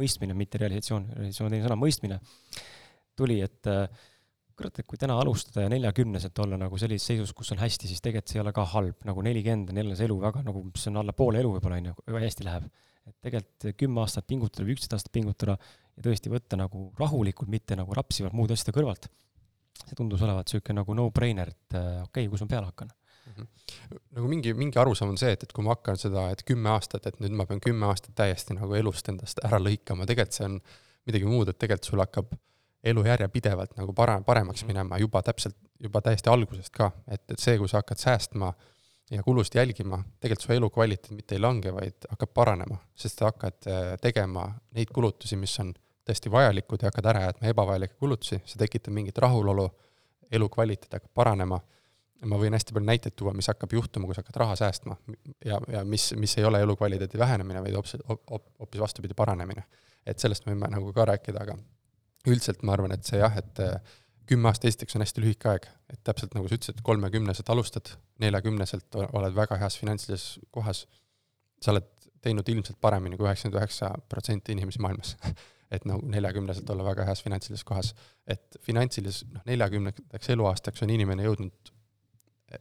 mõistmine, 0.00 0.36
mitte 0.38 0.58
realisatsioon, 0.62 1.10
realisatsioon 1.18 1.50
on 1.50 1.54
teine 1.56 1.68
sõna, 1.68 1.78
mõistmine, 1.78 2.18
tuli, 3.18 3.38
et 3.44 3.70
äh, 3.70 3.86
kurat, 4.54 4.78
et 4.78 4.88
kui 4.88 5.00
täna 5.00 5.16
alustada 5.20 5.66
ja 5.66 5.72
neljakümneselt 5.72 6.38
olla 6.44 6.58
nagu 6.60 6.78
sellises 6.80 7.10
seisus, 7.10 7.34
kus 7.36 7.52
on 7.54 7.60
hästi, 7.62 7.90
siis 7.90 8.02
tegelikult 8.04 8.32
see 8.32 8.38
ei 8.38 8.44
ole 8.44 8.54
ka 8.56 8.64
halb, 8.74 8.96
nagu 9.08 9.24
nelikümmend 9.26 9.72
on 9.72 9.80
jälle 9.82 9.98
see 9.98 10.08
elu 10.08 10.18
väga 10.22 10.44
nagu, 10.46 10.64
mis 10.70 10.88
on 10.90 11.00
alla 11.02 11.14
poole 11.16 11.42
elu 11.42 11.52
võib-olla, 11.56 11.80
on 11.82 11.90
ju, 11.90 11.96
väga 12.06 12.24
hästi 12.28 12.48
läheb. 12.48 12.68
et 13.04 13.16
tegelikult 13.20 13.76
kümme 13.76 14.00
aastat 14.00 14.24
pingutada 14.24 14.64
või 14.64 14.72
üksteist 14.78 14.94
aastat 14.96 15.12
pingutada 15.12 15.58
ja 15.58 16.04
tõesti 16.06 16.30
võtta 16.32 16.56
nagu 16.56 16.86
rahulikult, 16.96 17.50
mitte 17.52 17.76
nagu 17.76 17.92
rapsivalt 17.94 18.32
muude 18.32 18.56
asjade 18.56 18.72
kõrvalt. 18.76 19.10
see 19.84 19.96
tundus 19.98 20.22
olevat 20.22 20.46
niisugune 20.48 20.80
nagu 20.80 20.94
no-brainer, 20.94 21.50
et 21.50 21.76
äh, 21.76 22.02
okei 22.06 22.24
okay,, 22.24 22.30
kus 22.32 22.44
ma 22.46 22.52
peale 22.54 22.70
hakkan 22.70 22.94
nagu 24.14 24.28
mingi, 24.28 24.54
mingi 24.56 24.78
arusaam 24.80 25.12
on 25.14 25.20
see, 25.20 25.32
et, 25.34 25.44
et 25.46 25.52
kui 25.54 25.64
ma 25.64 25.74
hakkan 25.74 25.98
seda, 26.00 26.28
et 26.34 26.42
kümme 26.46 26.72
aastat, 26.74 27.06
et 27.10 27.20
nüüd 27.22 27.34
ma 27.36 27.46
pean 27.48 27.62
kümme 27.64 27.88
aastat 27.88 28.14
täiesti 28.18 28.56
nagu 28.56 28.74
elust 28.78 29.08
endast 29.12 29.40
ära 29.46 29.60
lõikama, 29.62 30.06
tegelikult 30.08 30.38
see 30.38 30.48
on 30.48 30.58
midagi 31.08 31.28
muud, 31.28 31.50
et 31.50 31.58
tegelikult 31.60 31.90
sul 31.90 32.04
hakkab 32.04 32.34
elu 32.84 33.04
järjepidevalt 33.06 33.78
nagu 33.78 33.94
parem, 33.96 34.24
paremaks 34.24 34.64
mhm. 34.64 34.72
minema 34.72 35.00
juba 35.00 35.22
täpselt, 35.24 35.56
juba 35.80 36.02
täiesti 36.04 36.30
algusest 36.32 36.72
ka, 36.74 36.90
et, 37.08 37.24
et 37.32 37.40
see, 37.40 37.56
kui 37.60 37.70
sa 37.70 37.80
hakkad 37.80 38.00
säästma 38.00 38.52
ja 39.12 39.22
kulusid 39.24 39.58
jälgima, 39.58 40.00
tegelikult 40.20 40.46
su 40.46 40.52
elukvaliteet 40.52 41.16
mitte 41.16 41.36
ei 41.36 41.40
lange, 41.40 41.72
vaid 41.74 42.06
hakkab 42.10 42.32
paranema, 42.36 42.78
sest 42.96 43.20
sa 43.20 43.28
hakkad 43.32 43.68
äh, 43.68 43.82
tegema 44.00 44.46
neid 44.76 44.92
kulutusi, 44.94 45.36
mis 45.40 45.54
on 45.60 45.74
tõesti 46.04 46.32
vajalikud 46.32 46.82
ja 46.82 46.92
hakkad 46.92 47.08
ära 47.12 47.26
jätma 47.28 47.52
ebavajalikke 47.52 47.98
kulutusi, 48.00 48.40
see 48.44 48.60
tekitab 48.60 48.96
mingit 48.96 49.18
rahulolu, 49.20 49.68
elukvaliteet 50.32 50.96
hakkab 50.98 51.12
paranema 51.14 51.60
ma 52.24 52.38
võin 52.40 52.54
hästi 52.56 52.74
palju 52.74 52.88
näiteid 52.88 53.16
tuua, 53.18 53.34
mis 53.36 53.48
hakkab 53.50 53.72
juhtuma, 53.76 54.08
kui 54.08 54.16
sa 54.16 54.22
hakkad 54.24 54.38
raha 54.42 54.56
säästma 54.58 54.96
ja, 55.44 55.58
ja 55.72 55.84
mis, 55.88 56.12
mis 56.20 56.36
ei 56.38 56.46
ole 56.48 56.60
elukvaliteedi 56.64 57.18
vähenemine, 57.20 57.62
vaid 57.64 57.76
hoopis, 57.76 57.96
hoopis 58.30 58.80
vastupidi, 58.80 59.16
paranemine. 59.18 59.64
et 60.06 60.20
sellest 60.20 60.46
võime 60.46 60.68
nagu 60.70 60.92
ka 60.92 61.06
rääkida, 61.08 61.44
aga 61.46 61.56
üldiselt 62.28 62.62
ma 62.62 62.74
arvan, 62.76 62.92
et 62.92 63.04
see 63.04 63.20
jah, 63.20 63.36
et 63.40 63.60
äh, 63.64 63.96
kümme 64.28 64.48
aastat 64.48 64.70
esiteks 64.70 64.96
on 64.96 65.04
hästi 65.04 65.24
lühike 65.24 65.50
aeg, 65.50 65.66
et 65.92 66.00
täpselt 66.04 66.36
nagu 66.36 66.48
sa 66.48 66.58
ütlesid, 66.58 66.80
kolmekümneselt 66.84 67.50
alustad, 67.52 67.90
neljakümneselt 68.24 68.96
oled 69.04 69.36
väga 69.36 69.58
heas 69.60 69.76
finantsilises 69.80 70.38
kohas, 70.54 70.84
sa 71.60 71.74
oled 71.74 71.90
teinud 72.24 72.48
ilmselt 72.48 72.80
paremini 72.80 73.18
kui 73.20 73.28
üheksakümmend 73.28 73.60
üheksa 73.60 73.90
protsenti 74.08 74.54
inimesi 74.56 74.80
maailmas 74.80 75.16
et 75.74 75.84
nagu 75.88 76.04
neljakümneselt 76.08 76.70
olla 76.70 76.84
väga 76.86 77.06
heas 77.08 77.22
finantsilises 77.24 77.64
kohas. 77.66 77.94
et 78.26 78.58
finantsilises, 78.64 79.26
noh, 79.32 79.42
neljakümnendaks 79.48 80.30
eluaastaks 80.32 80.84
on 80.84 80.92
inimene 80.94 81.26
jõudnud 81.26 81.73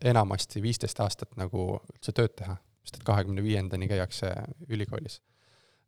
enamasti 0.02 0.62
viisteist 0.64 1.00
aastat 1.04 1.36
nagu 1.40 1.66
üldse 1.94 2.14
tööd 2.16 2.36
teha, 2.40 2.56
sest 2.84 3.00
et 3.00 3.08
kahekümne 3.08 3.44
viiendani 3.44 3.88
käiakse 3.92 4.32
ülikoolis. 4.70 5.20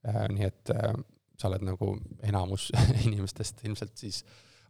Äh, 0.08 0.26
nii 0.32 0.48
et 0.48 0.74
äh, 0.74 0.94
sa 1.40 1.50
oled 1.50 1.66
nagu 1.68 1.94
enamus 2.24 2.70
inimestest 3.08 3.64
ilmselt 3.66 3.96
siis 4.00 4.24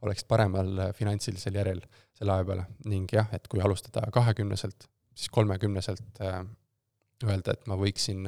oleksid 0.05 0.27
paremal 0.29 0.91
finantsilisel 0.97 1.55
järjel 1.55 1.81
selle 2.15 2.35
aja 2.35 2.45
peale 2.47 2.67
ning 2.91 3.11
jah, 3.11 3.29
et 3.33 3.47
kui 3.51 3.61
alustada 3.63 4.05
kahekümneselt, 4.13 4.87
siis 5.15 5.31
kolmekümneselt 5.33 6.21
äh, 6.23 6.41
öelda, 7.25 7.55
et 7.55 7.67
ma 7.71 7.77
võiksin 7.79 8.27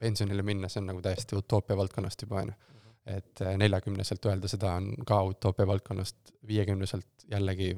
pensionile 0.00 0.42
minna, 0.46 0.68
see 0.68 0.80
on 0.82 0.90
nagu 0.92 1.00
täiesti 1.04 1.36
utoopia 1.36 1.76
valdkonnast 1.76 2.22
juba, 2.24 2.44
on 2.44 2.52
ju. 2.52 2.76
et 3.10 3.40
neljakümneselt 3.58 4.26
öelda 4.28 4.48
seda 4.48 4.74
on 4.76 4.92
ka 5.08 5.22
utoopia 5.28 5.66
valdkonnast, 5.66 6.34
viiekümneselt 6.46 7.24
jällegi 7.32 7.72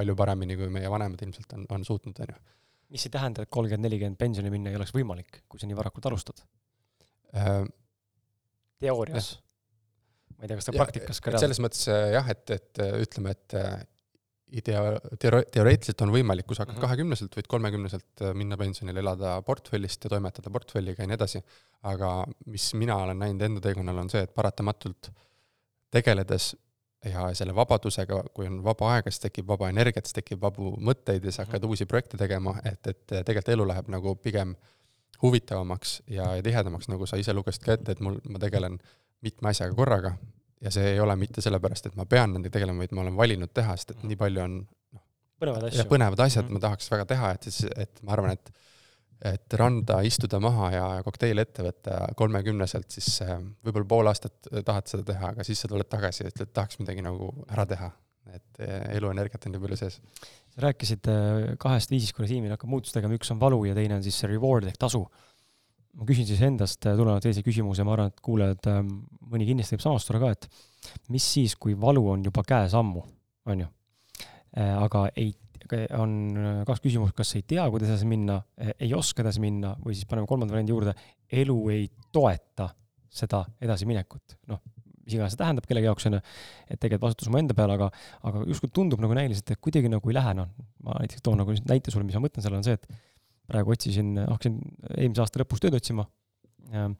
palju 0.00 0.16
paremini, 0.18 0.56
kui 0.58 0.72
meie 0.72 0.90
vanemad 0.92 1.20
ilmselt 1.26 1.52
on, 1.58 1.68
on 1.76 1.84
suutnud, 1.86 2.24
on 2.24 2.32
ju. 2.34 2.40
mis 2.96 3.06
ei 3.06 3.12
tähenda, 3.14 3.44
et 3.46 3.52
kolmkümmend, 3.52 3.86
nelikümmend 3.86 4.18
pensioni 4.20 4.50
minna 4.52 4.72
ei 4.72 4.80
oleks 4.80 4.94
võimalik, 4.96 5.44
kui 5.48 5.62
sa 5.62 5.68
nii 5.70 5.78
varakult 5.78 6.10
alustad 6.10 6.42
äh,? 7.36 7.62
teoorias. 8.80 9.30
ma 10.36 10.44
ei 10.44 10.50
tea, 10.50 10.58
kas 10.58 10.68
ta 10.68 10.76
praktikas 10.76 11.20
ka 11.20 11.32
reaalselt 11.32 11.46
selles 11.46 11.62
mõttes 11.62 11.86
äh, 11.92 12.10
jah, 12.16 12.28
et, 12.32 12.44
et 12.56 12.82
äh, 12.82 12.94
ütleme, 13.04 13.34
et 13.36 13.56
äh, 13.60 13.74
idea, 14.60 14.84
teore-, 15.20 15.44
teoreetiliselt 15.52 16.04
on 16.06 16.14
võimalik, 16.14 16.48
kui 16.48 16.56
sa 16.56 16.64
hakkad 16.64 16.78
mhm. 16.78 16.86
kahekümneselt, 16.86 17.36
võid 17.38 17.50
kolmekümneselt 17.50 18.24
minna 18.38 18.58
pensionile, 18.60 19.02
elada 19.04 19.36
portfellist 19.46 20.06
ja 20.06 20.14
toimetada 20.14 20.52
portfelliga 20.54 21.04
ja 21.04 21.10
nii 21.10 21.18
edasi, 21.18 21.42
aga 21.90 22.14
mis 22.50 22.70
mina 22.80 22.96
olen 23.04 23.20
näinud 23.20 23.46
enda 23.46 23.64
teekonnal, 23.68 24.02
on 24.02 24.10
see, 24.12 24.24
et 24.26 24.34
paratamatult 24.34 25.12
tegeledes 25.94 26.54
ja 27.04 27.28
selle 27.34 27.54
vabadusega, 27.56 28.22
kui 28.34 28.46
on 28.46 28.58
vaba 28.64 28.94
aega, 28.94 29.10
siis 29.10 29.22
tekib 29.22 29.48
vaba 29.48 29.70
energiat, 29.72 30.06
siis 30.06 30.18
tekib 30.18 30.42
vabu 30.42 30.74
mõtteid 30.84 31.24
ja 31.24 31.32
sa 31.32 31.46
hakkad 31.46 31.64
uusi 31.64 31.86
projekte 31.88 32.20
tegema, 32.20 32.56
et, 32.64 32.80
et 32.86 33.06
tegelikult 33.08 33.54
elu 33.54 33.66
läheb 33.72 33.88
nagu 33.92 34.14
pigem 34.20 34.54
huvitavamaks 35.22 36.02
ja, 36.08 36.34
ja 36.36 36.42
tihedamaks, 36.44 36.88
nagu 36.92 37.06
sa 37.08 37.18
ise 37.20 37.32
lugesid 37.36 37.64
ka 37.64 37.76
ette, 37.76 37.96
et 37.96 38.04
mul, 38.04 38.18
ma 38.28 38.40
tegelen 38.42 38.78
mitme 39.24 39.52
asjaga 39.52 39.76
korraga. 39.76 40.14
Ja 40.60 40.72
see 40.72 40.94
ei 40.94 41.00
ole 41.00 41.14
mitte 41.16 41.40
sellepärast, 41.40 41.88
et 41.88 41.96
ma 41.96 42.04
pean 42.08 42.34
nendega 42.34 42.58
tegelema, 42.58 42.84
vaid 42.84 42.92
ma 42.96 43.04
olen 43.06 43.16
valinud 43.16 43.52
teha, 43.56 43.76
sest 43.80 43.94
et 43.94 44.02
nii 44.04 44.18
palju 44.20 44.42
on 44.44 44.56
noh, 44.60 45.04
põnevad 45.40 45.70
asju, 45.70 45.86
põnevad 45.88 46.20
asjad 46.20 46.44
mm, 46.44 46.48
-hmm. 46.50 46.60
ma 46.60 46.66
tahaks 46.66 46.90
väga 46.92 47.06
teha, 47.14 47.30
et 47.36 47.48
siis, 47.48 47.62
et 47.80 48.02
ma 48.04 48.12
arvan, 48.16 48.36
et 48.36 48.52
et 49.20 49.54
randa 49.60 49.98
istuda 50.06 50.40
maha 50.40 50.68
ja 50.72 50.84
kokteili 51.04 51.42
ette 51.42 51.64
võtta 51.64 51.96
kolmekümneselt, 52.16 52.88
siis 52.94 53.20
äh, 53.24 53.36
võib-olla 53.66 53.88
pool 53.88 54.10
aastat 54.10 54.48
tahad 54.64 54.88
seda 54.88 55.04
teha, 55.12 55.32
aga 55.34 55.44
siis 55.46 55.60
sa 55.60 55.68
tuled 55.68 55.88
tagasi 55.92 56.24
ja 56.24 56.30
ütled, 56.32 56.52
tahaks 56.56 56.80
midagi 56.80 57.04
nagu 57.04 57.32
ära 57.50 57.66
teha. 57.68 57.90
et 58.30 58.60
äh, 58.62 58.94
eluenergiat 58.96 59.46
on 59.48 59.52
nii 59.56 59.62
palju 59.64 59.76
sees. 59.80 59.98
sa 60.54 60.62
rääkisid 60.64 61.08
äh, 61.10 61.56
kahest 61.60 61.90
viisist, 61.92 62.14
kuidas 62.16 62.32
inimene 62.32 62.54
hakkab 62.56 62.72
muutust 62.72 62.96
tegema, 62.96 63.16
üks 63.16 63.32
on 63.34 63.40
valu 63.40 63.64
ja 63.66 63.74
teine 63.74 63.98
on 63.98 64.04
siis 64.06 64.16
see 64.20 64.30
reward 64.30 64.68
ehk 64.70 64.78
tasu. 64.80 65.02
ma 66.00 66.06
küsin 66.08 66.28
siis 66.28 66.40
endast 66.46 66.80
tulenevalt 66.80 67.24
teise 67.26 67.44
küsimuse, 67.44 67.84
ma 67.84 67.96
arvan, 67.96 68.12
et 68.12 68.20
kuulajad, 68.24 68.70
mõni 69.32 69.48
kindlasti 69.48 69.76
võib 69.76 69.84
samastuda 69.84 70.20
ka, 70.22 70.32
et 70.32 71.10
mis 71.10 71.24
siis, 71.34 71.56
kui 71.60 71.74
valu 71.76 72.06
on 72.14 72.24
juba 72.24 72.44
käes 72.46 72.76
ammu, 72.78 73.02
on 73.50 73.64
ju, 73.64 73.70
aga 74.54 75.08
ei 75.18 75.34
on 75.98 76.12
äh, 76.36 76.58
kaks 76.68 76.82
küsimust, 76.84 77.14
kas 77.16 77.32
ei 77.38 77.44
tea, 77.48 77.64
kuidas 77.72 77.92
edasi 77.92 78.08
minna, 78.10 78.40
äh, 78.60 78.74
ei 78.86 78.92
oska 78.96 79.24
edasi 79.24 79.42
minna 79.42 79.72
või 79.84 79.96
siis 79.96 80.08
paneme 80.10 80.28
kolmanda 80.30 80.54
variandi 80.54 80.74
juurde, 80.74 80.94
elu 81.42 81.56
ei 81.74 81.88
toeta 82.12 82.70
seda 83.10 83.42
edasiminekut. 83.62 84.36
noh, 84.50 84.62
mis 85.04 85.16
iganes 85.16 85.34
see 85.34 85.40
tähendab 85.40 85.66
kellegi 85.66 85.88
jaoks, 85.88 86.06
on 86.10 86.18
ju, 86.18 86.22
et 86.68 86.78
tegelikult 86.78 87.08
vastutus 87.08 87.30
oma 87.30 87.40
enda 87.42 87.56
peal, 87.58 87.74
aga, 87.74 87.90
aga 88.28 88.44
justkui 88.50 88.70
tundub 88.74 89.02
nagu 89.02 89.16
näiliselt, 89.16 89.50
et 89.50 89.62
kuidagi 89.62 89.90
nagu 89.90 90.12
ei 90.12 90.16
lähe, 90.16 90.34
noh, 90.38 90.50
ma 90.86 91.00
näiteks 91.02 91.24
toon 91.26 91.40
nagu 91.42 91.56
näite 91.70 91.94
sulle, 91.94 92.06
mis 92.06 92.18
ma 92.18 92.24
mõtlen 92.26 92.46
sellele, 92.46 92.62
on 92.62 92.68
see, 92.68 92.78
et 92.78 92.88
praegu 93.50 93.74
otsisin, 93.74 94.14
hakkasin 94.22 94.60
eelmise 94.96 95.24
aasta 95.24 95.42
lõpus 95.42 95.62
tööd 95.62 95.76
otsima 95.80 96.06
äh, 96.70 96.90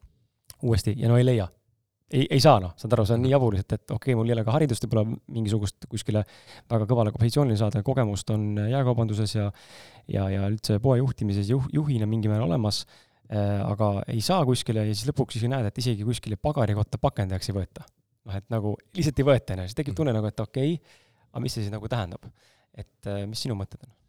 uuesti 0.67 0.97
ja 0.99 1.11
no 1.11 1.21
ei 1.21 1.27
leia 1.27 1.47
ei, 2.11 2.27
ei 2.27 2.41
saa 2.43 2.59
noh, 2.63 2.73
saad 2.81 2.95
aru, 2.97 3.05
see 3.09 3.17
on 3.17 3.23
nii 3.25 3.33
jabur 3.33 3.55
lihtsalt, 3.57 3.77
et 3.77 3.95
okei 3.95 4.13
okay,, 4.13 4.19
mul 4.19 4.31
ei 4.31 4.35
ole 4.37 4.45
ka 4.47 4.55
haridust 4.57 4.87
võib-olla 4.87 5.19
mingisugust 5.37 5.87
kuskile 5.91 6.25
väga 6.71 6.89
kõvale 6.91 7.13
positsioonile 7.15 7.59
saada, 7.61 7.85
kogemust 7.87 8.33
on 8.35 8.49
jaekaubanduses 8.71 9.37
ja 9.37 9.47
ja, 10.11 10.27
ja 10.33 10.49
üldse 10.51 10.81
poe 10.83 10.99
juhtimises 10.99 11.51
juh, 11.53 11.69
juhina 11.75 12.09
mingil 12.11 12.33
määral 12.33 12.51
olemas 12.51 12.83
äh,, 13.31 13.61
aga 13.63 13.93
ei 14.11 14.23
saa 14.25 14.43
kuskile 14.49 14.87
ja 14.89 14.95
siis 14.95 15.11
lõpuks 15.13 15.39
isegi 15.39 15.53
näed, 15.53 15.71
et 15.71 15.83
isegi 15.83 16.07
kuskile 16.07 16.41
pagarikotta 16.41 16.99
pakendajaks 17.03 17.53
ei 17.53 17.59
võeta. 17.61 17.87
noh, 18.27 18.37
et 18.37 18.51
nagu 18.53 18.75
lihtsalt 18.97 19.23
ei 19.23 19.31
võeta, 19.31 19.55
on 19.55 19.65
ju, 19.65 19.71
siis 19.71 19.81
tekib 19.83 19.99
tunne 19.99 20.15
nagu, 20.17 20.31
et 20.31 20.47
okei 20.47 20.75
okay,, 20.77 20.99
aga 21.31 21.45
mis 21.47 21.57
see 21.57 21.67
siis 21.67 21.75
nagu 21.75 21.89
tähendab? 21.91 22.31
et 22.79 23.11
äh, 23.11 23.25
mis 23.31 23.47
sinu 23.47 23.59
mõtted 23.59 23.83
on? 23.87 24.00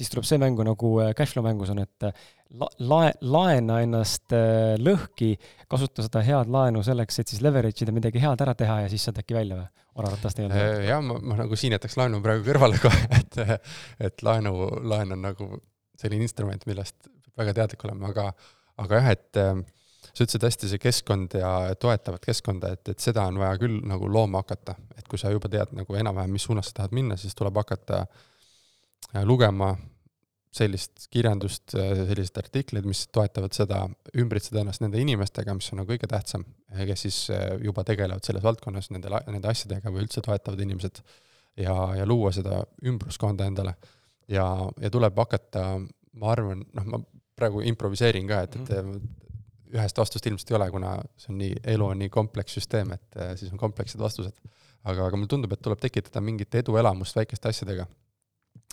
Siis 0.00 0.10
tuleb 0.12 0.26
see 0.28 0.40
mängu 0.40 0.64
nagu 0.66 0.92
äh, 1.02 1.12
cashflow 1.16 1.44
mängus 1.44 1.70
on, 1.72 1.82
et 1.82 2.06
äh, 2.08 2.28
la-, 2.60 2.70
lae-, 2.92 3.16
laena 3.20 3.80
ennast 3.84 4.32
äh, 4.36 4.76
lõhki, 4.80 5.34
kasuta 5.70 6.04
seda 6.06 6.22
head 6.24 6.50
laenu 6.52 6.82
selleks, 6.86 7.20
et 7.20 7.32
siis 7.32 7.42
leverage 7.44 7.84
ida 7.84 7.94
midagi 7.94 8.22
head 8.22 8.44
ära 8.44 8.56
teha 8.58 8.80
ja 8.84 8.92
siis 8.92 9.04
saad 9.06 9.20
äkki 9.22 9.36
välja 9.36 9.60
või? 9.60 9.68
oraratast 10.00 10.38
nii-öelda. 10.38 10.84
jah, 10.86 11.02
ma, 11.04 11.16
ma 11.18 11.36
nagu 11.42 11.56
siin 11.58 11.74
jätaks 11.74 11.98
laenu 11.98 12.22
praegu 12.24 12.46
kõrvale 12.46 12.78
kohe, 12.80 13.02
et, 13.20 13.36
et 14.00 14.24
laenu, 14.24 14.54
laen 14.88 15.16
on 15.16 15.26
nagu 15.26 15.50
selline 16.00 16.24
instrument, 16.24 16.64
millest 16.70 17.10
väga 17.36 17.52
teadlik 17.58 17.84
olema, 17.84 18.12
aga, 18.14 18.30
aga 18.80 19.00
jah, 19.02 19.10
et 19.18 19.40
sa 19.40 20.24
ütlesid 20.24 20.46
hästi, 20.46 20.70
see 20.70 20.80
keskkond 20.80 21.34
ja 21.36 21.50
toetavat 21.82 22.24
keskkonda, 22.24 22.70
et, 22.78 22.94
et 22.94 23.02
seda 23.02 23.26
on 23.28 23.42
vaja 23.42 23.58
küll 23.60 23.82
nagu 23.90 24.08
looma 24.08 24.40
hakata, 24.44 24.78
et 24.96 25.10
kui 25.10 25.20
sa 25.20 25.34
juba 25.34 25.50
tead 25.52 25.74
nagu 25.76 25.98
enam-vähem, 26.00 26.32
mis 26.38 26.46
suunas 26.48 26.70
sa 26.70 26.80
tahad 26.80 26.96
minna, 26.96 27.18
siis 27.20 27.36
tuleb 27.36 27.58
hakata 27.60 28.04
äh, 28.06 28.08
Äh, 28.08 28.29
lugema 29.26 29.74
sellist 30.54 31.06
kirjandust, 31.14 31.76
äh, 31.78 31.92
selliseid 32.08 32.40
artikleid, 32.42 32.86
mis 32.88 33.04
toetavad 33.14 33.54
seda, 33.54 33.84
ümbritseda 34.18 34.64
ennast 34.64 34.82
nende 34.82 34.98
inimestega, 35.02 35.54
mis 35.54 35.70
on 35.70 35.82
nagu 35.82 35.92
kõige 35.92 36.10
tähtsam, 36.10 36.44
kes 36.74 37.06
siis 37.06 37.18
äh, 37.34 37.52
juba 37.62 37.84
tegelevad 37.86 38.26
selles 38.26 38.42
valdkonnas 38.42 38.90
nende, 38.94 39.12
nende 39.30 39.50
asjadega 39.50 39.92
või 39.94 40.04
üldse 40.06 40.22
toetavad 40.26 40.62
inimesed 40.66 40.98
ja, 41.60 41.76
ja 42.00 42.08
luua 42.08 42.34
seda 42.34 42.64
ümbruskonda 42.86 43.46
endale. 43.46 43.76
ja, 44.30 44.46
ja 44.82 44.90
tuleb 44.90 45.22
hakata, 45.22 45.64
ma 46.18 46.34
arvan, 46.34 46.66
noh, 46.74 46.90
ma 46.96 47.02
praegu 47.38 47.62
improviseerin 47.70 48.26
ka, 48.26 48.42
et, 48.48 48.58
et 48.58 48.74
mhm. 48.82 49.14
ühest 49.70 50.02
vastust 50.02 50.26
ilmselt 50.26 50.50
ei 50.50 50.58
ole, 50.58 50.70
kuna 50.74 50.98
see 51.14 51.30
on 51.30 51.40
nii, 51.44 51.54
elu 51.76 51.90
on 51.94 52.02
nii 52.02 52.10
komplekssüsteem, 52.10 52.90
et 52.98 53.22
siis 53.38 53.54
on 53.54 53.62
komplekssed 53.62 54.02
vastused. 54.02 54.34
aga, 54.82 55.06
aga 55.06 55.16
mulle 55.16 55.30
tundub, 55.30 55.54
et 55.54 55.62
tuleb 55.62 55.78
tekitada 55.78 56.22
mingit 56.24 56.54
eduelamust 56.58 57.14
väikeste 57.16 57.54
asjadega 57.54 57.86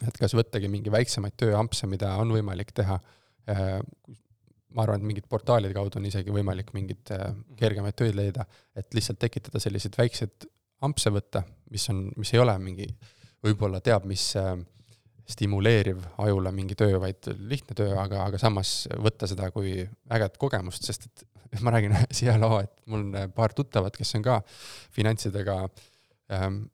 et 0.05 0.19
kas 0.21 0.35
võttagi 0.37 0.69
mingi 0.71 0.93
väiksemaid 0.93 1.37
tööampse, 1.39 1.89
mida 1.89 2.13
on 2.21 2.31
võimalik 2.35 2.73
teha, 2.77 2.99
äh, 3.49 3.77
ma 4.77 4.83
arvan, 4.83 5.01
et 5.01 5.09
mingite 5.09 5.31
portaalide 5.31 5.73
kaudu 5.73 5.99
on 5.99 6.07
isegi 6.09 6.33
võimalik 6.33 6.73
mingeid 6.77 7.13
äh, 7.15 7.31
kergemaid 7.57 7.97
töid 7.97 8.17
leida, 8.17 8.45
et 8.77 8.93
lihtsalt 8.93 9.19
tekitada 9.23 9.61
selliseid 9.63 9.97
väikseid 9.97 10.49
ampse 10.85 11.11
võtta, 11.13 11.41
mis 11.73 11.87
on, 11.89 12.07
mis 12.19 12.33
ei 12.35 12.43
ole 12.43 12.53
mingi 12.61 12.87
võib-olla 13.45 13.81
teab 13.83 14.05
mis 14.09 14.29
äh, 14.37 14.53
stimuleeriv 15.27 16.03
ajule 16.23 16.51
mingi 16.55 16.77
töö, 16.79 16.99
vaid 17.03 17.27
lihtne 17.49 17.75
töö, 17.77 17.91
aga, 17.99 18.27
aga 18.29 18.39
samas 18.41 18.85
võtta 19.01 19.27
seda 19.27 19.49
kui 19.55 19.81
ägedat 19.83 20.37
kogemust, 20.39 20.85
sest 20.87 21.09
et 21.09 21.25
ma 21.65 21.73
räägin 21.73 21.95
siia 22.17 22.37
loo, 22.39 22.61
et 22.61 22.73
mul 22.85 23.07
on 23.07 23.35
paar 23.35 23.55
tuttavat, 23.57 23.97
kes 23.97 24.15
on 24.19 24.25
ka 24.25 24.41
finantsidega 24.95 25.63
ähm, 26.35 26.67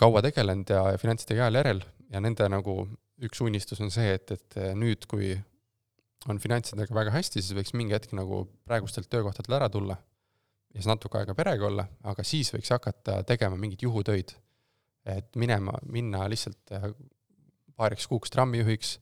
kaua 0.00 0.24
tegelenud 0.24 0.72
ja 0.72 0.88
finantsidega 1.00 1.46
heal 1.46 1.60
järel 1.60 1.84
ja 2.12 2.22
nende 2.22 2.48
nagu 2.52 2.78
üks 3.26 3.40
unistus 3.42 3.80
on 3.80 3.90
see, 3.90 4.14
et, 4.18 4.30
et 4.30 4.58
nüüd, 4.76 5.06
kui 5.10 5.34
on 6.30 6.40
finantsidega 6.42 6.94
väga 6.94 7.14
hästi, 7.14 7.42
siis 7.42 7.56
võiks 7.56 7.74
mingi 7.76 7.94
hetk 7.96 8.12
nagu 8.16 8.44
praegustelt 8.66 9.08
töökohtadelt 9.12 9.56
ära 9.60 9.68
tulla 9.72 9.96
ja 10.76 10.82
siis 10.82 10.90
natuke 10.90 11.20
aega 11.20 11.34
perega 11.36 11.68
olla, 11.70 11.86
aga 12.04 12.24
siis 12.26 12.52
võiks 12.52 12.70
hakata 12.74 13.22
tegema 13.28 13.56
mingeid 13.56 13.86
juhutöid. 13.86 14.34
et 15.06 15.36
minema, 15.38 15.70
minna 15.86 16.24
lihtsalt 16.26 16.72
äh, 16.74 16.88
paariks 17.78 18.08
kuuks 18.10 18.32
trammijuhiks, 18.34 18.96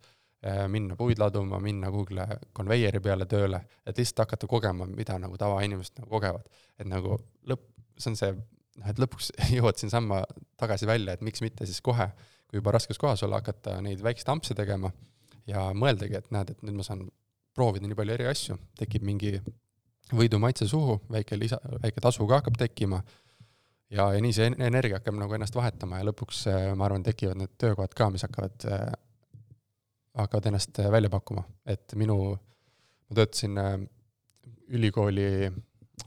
äh, 0.44 0.66
minna 0.68 0.98
puid 1.00 1.18
laduma, 1.18 1.56
minna 1.58 1.88
kuhugile 1.90 2.26
konveieri 2.52 3.00
peale 3.00 3.24
tööle, 3.26 3.62
et 3.86 3.98
lihtsalt 3.98 4.26
hakata 4.26 4.46
kogema, 4.46 4.86
mida 4.86 5.16
nagu 5.18 5.38
tavainimesed 5.40 6.02
nagu 6.02 6.10
kogevad. 6.12 6.44
et 6.78 6.86
nagu 6.86 7.16
lõpp, 7.48 7.64
see 7.96 8.12
on 8.12 8.20
see, 8.20 8.36
noh, 8.76 8.90
et 8.92 9.00
lõpuks 9.00 9.32
jõuad 9.56 9.80
siinsamma 9.80 10.22
tagasi 10.60 10.86
välja, 10.86 11.16
et 11.16 11.24
miks 11.24 11.42
mitte 11.42 11.66
siis 11.66 11.80
kohe, 11.80 12.10
kui 12.54 12.62
juba 12.62 12.76
raskes 12.76 13.00
kohas 13.02 13.22
olla, 13.26 13.40
hakata 13.42 13.80
neid 13.82 14.02
väikseid 14.04 14.30
ampse 14.30 14.54
tegema 14.54 14.92
ja 15.50 15.66
mõeldagi, 15.74 16.20
et 16.20 16.30
näed, 16.30 16.54
et 16.54 16.62
nüüd 16.62 16.78
ma 16.78 16.86
saan 16.86 17.02
proovida 17.54 17.88
nii 17.88 17.98
palju 17.98 18.14
eri 18.14 18.28
asju, 18.30 18.56
tekib 18.78 19.02
mingi 19.06 19.34
võidu 20.14 20.38
maitse 20.38 20.68
suhu, 20.70 21.00
väike 21.10 21.38
lisa, 21.40 21.58
väike 21.82 22.02
tasu 22.04 22.26
ka 22.30 22.38
hakkab 22.38 22.58
tekkima 22.60 23.00
ja, 23.90 24.06
ja 24.14 24.22
nii 24.22 24.36
see 24.36 24.52
energia 24.54 25.00
hakkab 25.00 25.18
nagu 25.18 25.34
ennast 25.34 25.56
vahetama 25.58 25.98
ja 25.98 26.08
lõpuks 26.10 26.44
äh, 26.52 26.68
ma 26.78 26.86
arvan, 26.86 27.02
tekivad 27.06 27.40
need 27.42 27.56
töökohad 27.58 27.96
ka, 27.98 28.08
mis 28.14 28.22
hakkavad, 28.26 28.68
äh, 28.70 28.86
hakkavad 30.22 30.50
ennast 30.52 30.78
äh, 30.78 30.90
välja 30.94 31.10
pakkuma, 31.10 31.42
et 31.66 31.96
minu, 31.98 32.18
ma 32.34 33.18
töötasin 33.18 33.58
ülikooli 34.74 35.50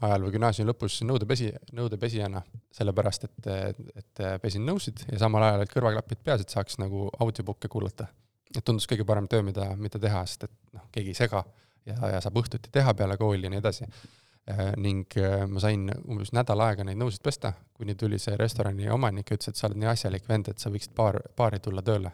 ajal 0.00 0.24
või 0.26 0.34
gümnaasiumi 0.36 0.68
lõpus 0.68 1.00
nõudepesi, 1.08 1.50
nõudepesijana, 1.74 2.42
sellepärast 2.76 3.24
et, 3.24 3.50
et 3.96 4.24
pesin 4.42 4.66
nõusid 4.68 5.06
ja 5.08 5.20
samal 5.22 5.46
ajal 5.46 5.62
olid 5.62 5.72
kõrvaklapid 5.72 6.24
peas, 6.24 6.44
et 6.44 6.52
saaks 6.52 6.76
nagu 6.82 7.08
audiobook'e 7.24 7.70
kuulata 7.72 8.08
et 8.56 8.64
tundus 8.64 8.86
kõige 8.88 9.06
parem 9.08 9.28
töö, 9.28 9.42
mida, 9.44 9.66
mida 9.76 10.00
teha, 10.00 10.22
sest 10.26 10.48
et 10.48 10.54
noh, 10.76 10.86
keegi 10.94 11.12
ei 11.12 11.18
sega 11.18 11.42
ja, 11.88 11.98
ja 12.14 12.22
saab 12.24 12.38
õhtuti 12.40 12.72
teha 12.72 12.94
peale 12.96 13.18
kooli 13.20 13.46
ja 13.46 13.52
nii 13.52 13.60
edasi 13.60 13.84
äh,. 13.88 14.72
ning 14.80 15.18
äh, 15.20 15.44
ma 15.50 15.62
sain 15.64 15.88
umbes 15.98 16.32
nädal 16.36 16.62
aega 16.64 16.86
neid 16.86 17.00
nõusid 17.00 17.22
pesta, 17.24 17.52
kuni 17.76 17.96
tuli 17.98 18.20
see 18.22 18.36
restorani 18.40 18.88
omanik 18.94 19.30
ja 19.30 19.38
ütles, 19.38 19.52
et 19.52 19.60
sa 19.60 19.68
oled 19.68 19.82
nii 19.82 19.92
asjalik 19.92 20.28
vend, 20.28 20.48
et 20.48 20.62
sa 20.62 20.72
võiksid 20.72 20.94
baar, 20.96 21.20
baari 21.36 21.60
tulla 21.64 21.84
tööle. 21.84 22.12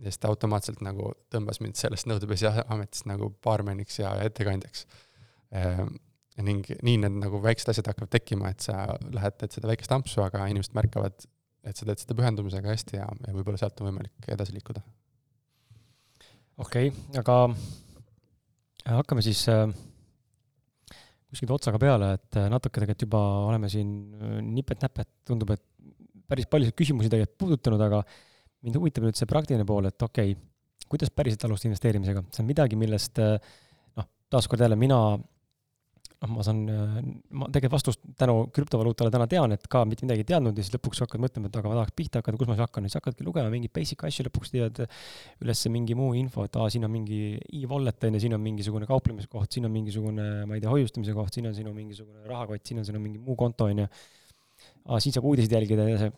ja 0.00 0.08
siis 0.08 0.18
ta 0.18 0.28
automaatselt 0.32 0.80
nagu 0.84 1.12
tõmbas 1.32 1.60
mind 1.60 1.76
sellest 1.76 2.08
nõudepesija 2.08 2.64
ametist 2.68 3.08
nagu 3.10 3.34
baarmeniks 3.44 4.00
ja 4.00 4.14
ettekandjaks 4.24 4.86
äh, 5.52 5.84
ning 6.46 6.66
nii 6.86 6.96
need 7.02 7.18
nagu 7.20 7.40
väiksed 7.42 7.72
asjad 7.72 7.90
hakkavad 7.90 8.12
tekkima, 8.12 8.50
et 8.52 8.64
sa 8.64 8.86
lähed, 9.12 9.36
teed 9.40 9.56
seda 9.56 9.70
väikest 9.70 9.92
ampsu, 9.96 10.22
aga 10.24 10.46
inimesed 10.50 10.74
märkavad, 10.76 11.26
et 11.66 11.76
sa 11.76 11.86
teed 11.88 12.02
seda 12.02 12.16
pühendumisega 12.18 12.72
hästi 12.72 12.98
ja, 13.00 13.06
ja 13.26 13.36
võib-olla 13.36 13.60
sealt 13.60 13.80
on 13.82 13.90
võimalik 13.90 14.30
edasi 14.32 14.54
liikuda. 14.56 14.82
Okei 16.60 16.90
okay,, 16.90 17.20
aga 17.20 17.36
äh, 17.48 18.94
hakkame 18.98 19.24
siis 19.24 19.42
äh, 19.52 19.64
kuskilt 21.30 21.54
otsaga 21.56 21.80
peale, 21.80 22.14
et 22.18 22.40
äh, 22.40 22.50
natuke 22.52 22.80
tegelikult 22.80 23.06
juba 23.06 23.22
oleme 23.48 23.70
siin 23.72 23.90
nipet-näpet, 24.52 25.10
tundub, 25.28 25.54
et 25.56 25.64
päris 26.30 26.48
paljusid 26.50 26.76
küsimusi 26.78 27.10
tegelikult 27.10 27.40
puudutanud, 27.40 27.82
aga 27.88 28.04
mind 28.66 28.76
huvitab 28.76 29.08
nüüd 29.08 29.18
see 29.18 29.28
praktiline 29.30 29.66
pool, 29.68 29.88
et 29.88 30.06
okei 30.06 30.34
okay,, 30.34 30.46
kuidas 30.90 31.12
päriselt 31.14 31.44
alustada 31.46 31.70
investeerimisega, 31.70 32.24
see 32.34 32.42
on 32.42 32.48
midagi, 32.48 32.76
millest 32.78 33.20
noh, 33.20 34.06
taaskord 34.32 34.64
jälle 34.64 34.74
mina 34.78 34.98
noh, 36.20 36.30
ma 36.36 36.44
saan, 36.44 36.60
ma 37.32 37.48
tegelikult 37.48 37.76
vastust 37.78 38.02
tänu 38.20 38.34
krüptovaluutale 38.54 39.12
täna 39.12 39.26
tean, 39.30 39.54
et 39.56 39.64
ka 39.72 39.82
mitte 39.88 40.04
midagi 40.04 40.24
ei 40.24 40.28
teadnud 40.28 40.58
ja 40.58 40.64
siis 40.64 40.74
lõpuks 40.74 41.00
hakkad 41.04 41.22
mõtlema, 41.22 41.48
et 41.48 41.56
aga 41.56 41.72
ma 41.72 41.78
tahaks 41.78 41.96
pihta 41.96 42.20
hakata, 42.20 42.40
kus 42.40 42.50
ma 42.50 42.56
siis 42.56 42.64
hakkan, 42.66 42.88
siis 42.88 42.98
hakkadki 42.98 43.26
lugema 43.26 43.52
mingeid 43.52 43.72
basic 43.76 44.04
asju, 44.08 44.26
lõpuks 44.28 44.52
tead 44.52 44.82
üles 44.84 45.64
mingi 45.72 45.96
muu 45.96 46.12
info, 46.20 46.44
et 46.48 46.60
aa, 46.60 46.68
siin 46.72 46.84
on 46.88 46.92
mingi 46.92 47.20
e-wallet 47.62 48.08
on 48.08 48.18
ju, 48.18 48.24
siin 48.26 48.36
on 48.36 48.44
mingisugune 48.44 48.88
kauplemiskoht, 48.90 49.48
siin 49.56 49.68
on 49.68 49.74
mingisugune, 49.76 50.30
ma 50.50 50.58
ei 50.58 50.64
tea, 50.64 50.72
hoiustamise 50.72 51.16
koht, 51.16 51.36
siin 51.36 51.48
on 51.48 51.56
sinu 51.56 51.72
mingisugune 51.76 52.26
rahakott, 52.28 52.66
siin 52.68 52.82
on 52.82 52.88
sinu 52.88 53.00
mingi 53.00 53.22
muu 53.24 53.38
konto 53.40 53.70
on 53.70 53.86
ju. 53.86 53.92
aa, 54.90 55.00
siin 55.00 55.16
saab 55.16 55.30
uudiseid 55.30 55.56
jälgida 55.56 55.88
ja 55.88 56.02
see 56.04 56.12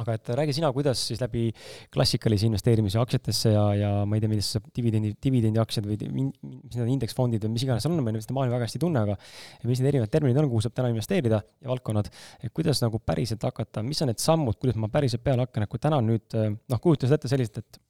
aga 0.00 0.14
et 0.16 0.30
räägi 0.36 0.54
sina, 0.58 0.68
kuidas 0.76 1.00
siis 1.08 1.20
läbi 1.22 1.48
klassikalise 1.92 2.46
investeerimise 2.48 3.00
aktsiatesse 3.00 3.52
ja, 3.54 3.62
ja 3.74 3.90
ma 4.08 4.16
ei 4.16 4.22
tea, 4.22 4.30
millisesse 4.30 4.60
dividendi, 4.76 5.12
dividendiaktsiad 5.24 5.88
või 5.88 6.10
mis 6.20 6.76
need 6.76 6.92
indeksfondid 6.96 7.44
või 7.46 7.54
mis 7.54 7.64
iganes 7.64 7.88
on, 7.88 7.96
ma 8.04 8.12
seda 8.18 8.36
maailma 8.36 8.58
väga 8.58 8.68
hästi 8.68 8.80
ei 8.80 8.84
tunne, 8.84 9.04
aga 9.06 9.16
mis 9.64 9.80
need 9.80 9.90
erinevad 9.92 10.12
terminid 10.12 10.40
on, 10.42 10.50
kuhu 10.52 10.64
saab 10.66 10.76
täna 10.76 10.92
investeerida 10.92 11.40
ja 11.40 11.72
valdkonnad, 11.72 12.12
et 12.44 12.54
kuidas 12.56 12.84
nagu 12.84 13.00
päriselt 13.00 13.48
hakata, 13.48 13.84
mis 13.86 14.04
on 14.04 14.12
need 14.12 14.22
sammud, 14.22 14.60
kuidas 14.60 14.78
ma 14.80 14.92
päriselt 14.92 15.24
peale 15.24 15.46
hakkan, 15.46 15.64
et 15.64 15.72
kui 15.72 15.82
täna 15.82 16.02
nüüd 16.04 16.36
noh, 16.36 16.82
kujuta 16.84 17.08
seda 17.08 17.20
ette 17.20 17.32
selliselt, 17.32 17.64
et 17.64 17.82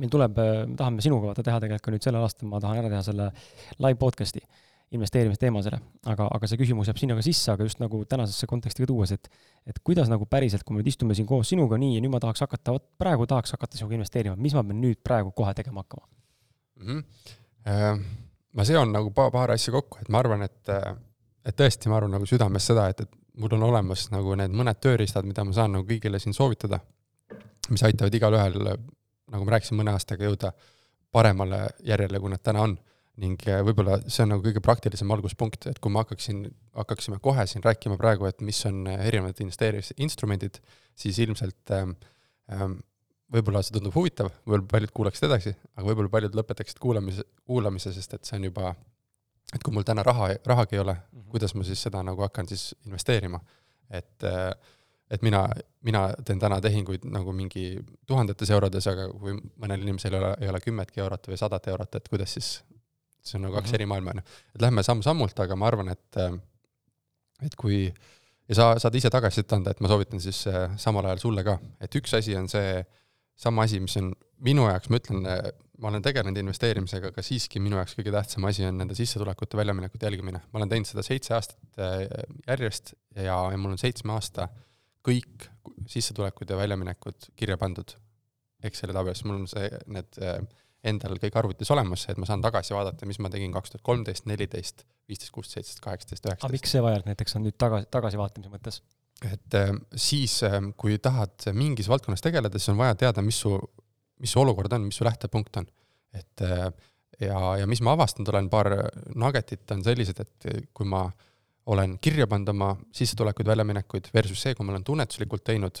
meil 0.00 0.12
tuleb, 0.12 0.40
me 0.40 0.76
tahame 0.80 1.04
sinuga 1.04 1.30
vaata 1.30 1.44
teha 1.44 1.60
tegelikult 1.60 1.86
ka 1.86 1.96
nüüd 1.96 2.08
sellel 2.08 2.24
aastal, 2.24 2.48
ma 2.48 2.60
tahan 2.64 2.80
ära 2.80 2.92
teha 2.92 3.04
selle 3.12 3.32
live 3.76 4.00
podcast'i 4.00 4.44
investeerimisteemadele. 4.92 5.78
aga, 6.12 6.28
aga 6.36 6.48
see 6.48 6.60
küsimus 6.60 6.88
jääb 6.90 6.98
sinna 7.00 7.16
ka 7.16 7.24
sisse, 7.24 7.52
aga 7.52 7.66
just 7.66 7.80
nagu 7.80 8.02
tänasesse 8.08 8.46
konteksti 8.50 8.84
ka 8.84 8.90
tuues, 8.90 9.12
et 9.16 9.28
et 9.66 9.78
kuidas 9.84 10.10
nagu 10.10 10.26
päriselt, 10.26 10.64
kui 10.66 10.74
me 10.74 10.82
nüüd 10.82 10.90
istume 10.92 11.14
siin 11.14 11.26
koos 11.26 11.52
sinuga 11.52 11.78
nii 11.80 11.96
ja 11.96 12.02
nüüd 12.04 12.12
ma 12.12 12.20
tahaks 12.22 12.44
hakata, 12.44 12.74
vot 12.76 12.84
praegu 12.98 13.26
tahaks 13.30 13.54
hakata 13.56 13.78
sinuga 13.78 13.96
investeerima, 13.98 14.36
mis 14.36 14.56
ma 14.58 14.64
pean 14.66 14.82
nüüd 14.82 15.00
praegu 15.04 15.32
kohe 15.36 15.54
tegema 15.54 15.84
hakkama 15.84 16.06
mm? 16.82 17.04
-hmm. 17.64 18.04
Ma 18.52 18.64
seon 18.68 18.92
nagu 18.92 19.10
paar, 19.16 19.30
paar 19.32 19.50
asja 19.54 19.72
kokku, 19.72 19.98
et 20.02 20.08
ma 20.12 20.18
arvan, 20.18 20.42
et, 20.42 20.68
et 21.44 21.56
tõesti, 21.56 21.88
ma 21.88 21.96
arvan 21.96 22.10
nagu 22.18 22.26
südames 22.28 22.66
seda, 22.66 22.88
et, 22.92 23.00
et 23.00 23.40
mul 23.40 23.54
on 23.56 23.62
olemas 23.62 24.10
nagu 24.12 24.34
need 24.36 24.52
mõned 24.52 24.76
tööriistad, 24.82 25.24
mida 25.24 25.44
ma 25.44 25.54
saan 25.56 25.72
nagu 25.72 25.86
kõigile 25.88 26.20
siin 26.20 26.36
soovitada, 26.36 26.82
mis 27.70 27.82
aitavad 27.82 28.14
igalühel, 28.14 28.58
nagu 29.32 29.46
ma 29.46 29.54
rääkisin, 29.54 29.78
mõne 29.78 29.94
aastaga 29.96 30.28
jõuda 30.28 30.52
paremale 31.12 31.62
järjele, 31.80 32.20
kui 32.20 32.32
nad 32.32 32.42
täna 32.44 32.66
on 32.66 32.76
ning 33.20 33.42
äh, 33.48 33.60
võib-olla 33.66 33.98
see 34.06 34.24
on 34.24 34.32
nagu 34.32 34.44
kõige 34.44 34.62
praktilisem 34.64 35.10
alguspunkt, 35.12 35.66
et 35.68 35.80
kui 35.82 35.92
ma 35.92 36.04
hakkaksin, 36.04 36.46
hakkaksime 36.78 37.18
kohe 37.22 37.44
siin 37.50 37.64
rääkima 37.64 37.98
praegu, 38.00 38.28
et 38.28 38.40
mis 38.44 38.60
on 38.68 38.86
äh, 38.88 39.04
erinevad 39.10 39.40
investeerimisinstrumendid, 39.44 40.60
siis 40.98 41.18
ilmselt 41.24 41.74
ähm, 41.76 41.92
ähm, 42.52 42.78
võib-olla 43.32 43.62
see 43.64 43.76
tundub 43.76 43.96
huvitav, 43.96 44.32
võib-olla 44.46 44.68
paljud 44.70 44.94
kuulaksid 44.96 45.28
edasi, 45.28 45.52
aga 45.76 45.86
võib-olla 45.90 46.12
paljud 46.12 46.40
lõpetaksid 46.40 46.80
kuulamise, 46.80 47.26
kuulamise, 47.48 47.92
sest 47.92 48.16
et 48.16 48.28
see 48.28 48.38
on 48.40 48.48
juba, 48.48 48.74
et 49.52 49.60
kui 49.60 49.76
mul 49.76 49.84
täna 49.88 50.04
raha, 50.06 50.32
rahagi 50.48 50.78
ei 50.78 50.84
ole 50.84 50.94
mm, 50.94 51.18
-hmm. 51.18 51.28
kuidas 51.34 51.54
ma 51.54 51.68
siis 51.68 51.82
seda 51.82 52.02
nagu 52.02 52.24
hakkan 52.24 52.48
siis 52.48 52.74
investeerima, 52.86 53.40
et 53.90 54.24
äh, 54.24 54.54
et 55.12 55.22
mina, 55.22 55.42
mina 55.84 56.06
teen 56.24 56.38
täna 56.40 56.60
tehinguid 56.60 57.04
nagu 57.12 57.32
mingi 57.36 57.84
tuhandetes 58.08 58.50
eurodes, 58.50 58.86
aga 58.88 59.10
kui 59.12 59.34
mõnel 59.60 59.82
inimesel 59.84 60.14
ei 60.14 60.20
ole, 60.20 60.30
ei 60.40 60.48
ole 60.48 60.60
kümmetki 60.64 61.02
eurot 61.04 61.28
või 61.28 61.36
sadat 61.36 61.68
eurot, 61.68 61.98
et 61.98 62.08
kuidas 62.08 62.32
siis 62.32 62.62
see 63.22 63.38
on 63.38 63.46
nagu 63.46 63.54
kaks 63.54 63.68
mm 63.68 63.70
-hmm. 63.70 63.80
eri 63.80 63.86
maailma, 63.86 64.10
on 64.10 64.22
ju. 64.22 64.40
et 64.54 64.62
lähme 64.62 64.82
samm-sammult, 64.82 65.40
aga 65.40 65.56
ma 65.56 65.66
arvan, 65.66 65.88
et, 65.88 66.16
äh, 66.16 66.38
et 67.46 67.56
kui 67.56 67.94
ja 68.48 68.54
sa 68.54 68.78
saad 68.78 68.94
ise 68.98 69.10
tagasisidet 69.10 69.52
anda, 69.52 69.70
et 69.70 69.80
ma 69.80 69.88
soovitan 69.88 70.20
siis 70.20 70.46
äh, 70.46 70.76
samal 70.76 71.06
ajal 71.06 71.22
sulle 71.22 71.44
ka, 71.44 71.58
et 71.80 71.94
üks 71.94 72.14
asi 72.18 72.36
on 72.36 72.48
see 72.48 72.84
sama 73.36 73.62
asi, 73.62 73.80
mis 73.80 73.96
on 73.96 74.12
minu 74.44 74.66
jaoks, 74.68 74.90
ma 74.90 74.98
ütlen, 75.00 75.26
äh, 75.26 75.52
ma 75.78 75.88
olen 75.88 76.02
tegelenud 76.02 76.38
investeerimisega, 76.38 77.12
aga 77.14 77.22
siiski 77.22 77.62
minu 77.62 77.78
jaoks 77.78 77.94
kõige 77.98 78.12
tähtsam 78.14 78.44
asi 78.50 78.66
on 78.66 78.76
nende 78.78 78.94
sissetulekute, 78.94 79.56
väljaminekute 79.56 80.06
jälgimine. 80.06 80.42
ma 80.52 80.60
olen 80.60 80.68
teinud 80.68 80.86
seda 80.86 81.02
seitse 81.02 81.34
aastat 81.34 81.80
järjest 82.46 82.94
ja, 83.16 83.38
ja 83.50 83.58
mul 83.58 83.74
on 83.74 83.78
seitsme 83.78 84.12
aasta 84.12 84.48
kõik 85.02 85.48
sissetulekud 85.90 86.50
ja 86.50 86.56
väljaminekud 86.56 87.32
kirja 87.36 87.58
pandud 87.58 87.96
Exceli 88.62 88.94
tabelis, 88.94 89.24
mul 89.26 89.40
on 89.40 89.48
see, 89.50 89.66
need 89.90 90.20
endal 90.82 91.18
kõik 91.22 91.36
arvutis 91.38 91.70
olemas, 91.70 92.08
et 92.10 92.18
ma 92.18 92.26
saan 92.26 92.42
tagasi 92.42 92.74
vaadata, 92.74 93.06
mis 93.06 93.20
ma 93.22 93.30
tegin 93.30 93.52
kaks 93.54 93.74
tuhat 93.74 93.84
kolmteist, 93.86 94.26
neliteist, 94.30 94.82
viisteist, 95.10 95.32
kuusteist, 95.34 95.54
seitseteist, 95.54 95.84
kaheksateist, 95.84 96.24
üheksateist. 96.26 96.48
aga 96.48 96.56
miks 96.56 96.74
see 96.74 96.82
vajalik 96.82 97.08
näiteks 97.10 97.38
on 97.38 97.46
nüüd 97.46 97.58
tagasi, 97.60 97.88
tagasivaatamise 97.94 98.50
mõttes? 98.52 98.80
et 99.22 99.54
äh, 99.54 99.70
siis, 99.94 100.40
äh, 100.46 100.58
kui 100.78 100.98
tahad 101.02 101.46
mingis 101.54 101.90
valdkonnas 101.90 102.24
tegeleda, 102.24 102.58
siis 102.58 102.72
on 102.72 102.80
vaja 102.80 102.96
teada, 102.98 103.22
mis 103.22 103.38
su, 103.44 103.52
mis 104.22 104.32
su 104.34 104.40
olukord 104.42 104.72
on, 104.74 104.88
mis 104.88 104.98
su 104.98 105.06
lähtepunkt 105.06 105.60
on. 105.62 105.68
et 106.18 106.42
äh, 106.46 106.66
ja, 107.22 107.38
ja 107.62 107.68
mis 107.70 107.82
ma 107.84 107.94
avastanud 107.94 108.32
olen, 108.32 108.50
paar 108.50 108.72
nuggetit 109.14 109.70
on 109.70 109.84
sellised, 109.86 110.18
et 110.18 110.50
kui 110.74 110.88
ma 110.88 111.04
olen 111.70 111.94
kirja 112.02 112.26
pannud 112.26 112.50
oma 112.50 112.72
sissetulekuid, 112.90 113.46
väljaminekuid 113.46 114.10
versus 114.14 114.42
see, 114.42 114.56
kui 114.58 114.66
ma 114.66 114.74
olen 114.74 114.82
tunnetuslikult 114.82 115.44
teinud, 115.46 115.78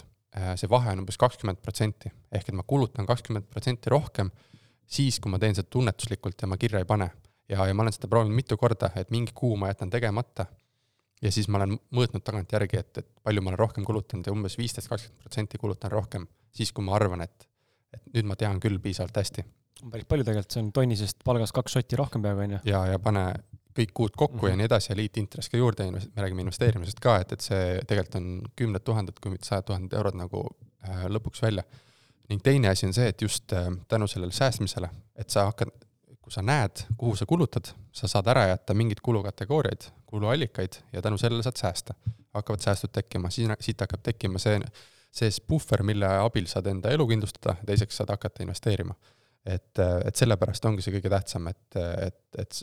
see 0.54 0.70
vahe 0.70 0.92
on 0.94 1.02
umbes 1.02 1.18
kakskümmend 1.18 1.58
protsenti. 1.60 2.12
ehk 2.32 2.48
et 2.48 2.54
ma 2.56 2.62
kulutan 2.62 3.08
kakskümmend 3.08 3.48
protsenti 3.50 3.90
rohkem 3.90 4.30
siis, 4.92 5.20
kui 5.20 5.32
ma 5.32 5.40
teen 5.42 5.56
seda 5.56 5.70
tunnetuslikult 5.72 6.42
ja 6.44 6.48
ma 6.50 6.58
kirja 6.60 6.82
ei 6.82 6.88
pane. 6.88 7.10
ja, 7.48 7.66
ja 7.66 7.74
ma 7.74 7.84
olen 7.84 7.94
seda 7.94 8.08
proovinud 8.08 8.36
mitu 8.36 8.56
korda, 8.56 8.90
et 8.96 9.10
mingi 9.10 9.32
kuu 9.34 9.56
ma 9.60 9.72
jätan 9.72 9.90
tegemata 9.90 10.46
ja 11.22 11.32
siis 11.32 11.48
ma 11.48 11.60
olen 11.60 11.76
mõõtnud 11.94 12.24
tagantjärgi, 12.26 12.78
et, 12.78 13.02
et 13.02 13.08
palju 13.22 13.42
ma 13.42 13.52
olen 13.52 13.60
rohkem 13.60 13.86
kulutanud 13.86 14.26
ja 14.26 14.34
umbes 14.34 14.58
viisteist, 14.58 14.90
kakskümmend 14.90 15.24
protsenti 15.24 15.60
kulutan 15.60 15.92
rohkem 15.92 16.26
siis, 16.54 16.72
kui 16.72 16.84
ma 16.84 16.96
arvan, 16.98 17.24
et, 17.24 17.48
et 17.94 18.02
nüüd 18.16 18.28
ma 18.28 18.36
tean 18.38 18.60
küll 18.62 18.80
piisavalt 18.82 19.22
hästi. 19.22 19.44
päris 19.90 20.08
palju 20.08 20.26
tegelikult, 20.28 20.54
see 20.54 20.62
on 20.62 20.72
tonnisest 20.72 21.24
palgast 21.24 21.54
kaks 21.56 21.78
sotti 21.78 21.98
rohkem 21.98 22.22
peaaegu, 22.24 22.46
on 22.46 22.56
ju? 22.56 22.62
ja, 22.72 22.84
ja 22.92 23.02
pane 23.02 23.26
kõik 23.72 23.94
kuud 23.96 24.16
kokku 24.16 24.36
mm 24.36 24.42
-hmm. 24.42 24.50
ja 24.50 24.56
nii 24.56 24.68
edasi 24.68 24.92
ja 24.92 24.96
liitintress 24.96 25.48
ka 25.48 25.56
juurde, 25.56 25.90
me 25.90 26.00
räägime 26.16 26.44
investeerimisest 26.44 27.00
ka, 27.00 27.16
et, 27.20 27.32
et 27.32 27.40
see 27.40 27.80
tegelikult 27.86 28.18
on 28.20 28.26
kümned 28.56 28.84
tuhanded, 28.84 29.16
kui 29.22 29.32
mitte 29.32 29.48
sajad 29.48 29.64
tuhanded 29.70 29.96
eurod 29.96 30.18
nagu 30.18 30.44
äh, 30.88 31.06
lõpuks 31.08 31.42
välja 31.42 31.64
ning 32.30 32.42
teine 32.42 32.70
asi 32.72 32.86
on 32.86 32.94
see, 32.96 33.08
et 33.08 33.22
just 33.22 33.52
äh, 33.52 33.70
tänu 33.88 34.06
sellele 34.10 34.32
säästmisele, 34.32 34.88
et 35.18 35.30
sa 35.30 35.46
hakkad, 35.50 35.72
kui 36.22 36.32
sa 36.32 36.42
näed, 36.46 36.84
kuhu 36.98 37.16
sa 37.18 37.26
kulutad, 37.26 37.72
sa 37.92 38.08
saad 38.08 38.30
ära 38.30 38.46
jätta 38.52 38.74
mingeid 38.78 39.02
kulukategooriaid, 39.02 39.88
kuluallikaid 40.06 40.78
ja 40.92 41.02
tänu 41.02 41.18
sellele 41.18 41.42
saad 41.42 41.58
säästa. 41.60 41.94
hakkavad 42.34 42.60
säästud 42.60 42.88
tekkima, 42.92 43.30
siis, 43.30 43.48
siit 43.60 43.80
hakkab 43.80 44.00
tekkima 44.02 44.38
see, 44.40 44.60
see 45.12 45.30
puhver, 45.48 45.82
mille 45.82 46.08
abil 46.08 46.46
saad 46.48 46.70
enda 46.70 46.90
elu 46.94 47.06
kindlustada 47.06 47.56
teiseks 47.66 47.96
saad 47.96 48.08
hakata 48.14 48.42
investeerima. 48.42 48.94
et, 49.46 49.78
et 50.04 50.16
sellepärast 50.16 50.64
ongi 50.64 50.84
see 50.84 50.94
kõige 50.94 51.10
tähtsam, 51.10 51.48
et, 51.50 51.76
et, 52.06 52.20
et 52.38 52.62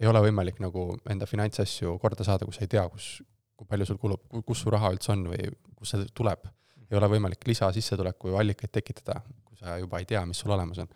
ei 0.00 0.08
ole 0.10 0.20
võimalik 0.24 0.58
nagu 0.60 0.88
enda 1.10 1.28
finantsasju 1.30 1.94
korda 2.02 2.26
saada, 2.26 2.44
kui 2.44 2.56
sa 2.56 2.64
ei 2.66 2.72
tea, 2.74 2.82
kus, 2.90 3.22
kui 3.56 3.68
palju 3.70 3.86
sul 3.86 4.00
kulub, 4.02 4.26
kus 4.46 4.64
su 4.64 4.72
raha 4.74 4.90
üldse 4.92 5.12
on 5.14 5.28
või 5.30 5.46
kust 5.78 5.94
see 5.94 6.10
tuleb 6.18 6.50
ei 6.92 6.98
ole 6.98 7.08
võimalik 7.14 7.46
lisasissetuleku 7.48 8.36
allikaid 8.38 8.72
tekitada, 8.72 9.20
kui 9.48 9.56
sa 9.60 9.78
juba 9.80 10.00
ei 10.02 10.08
tea, 10.08 10.22
mis 10.28 10.42
sul 10.42 10.52
olemas 10.52 10.82
on. 10.84 10.90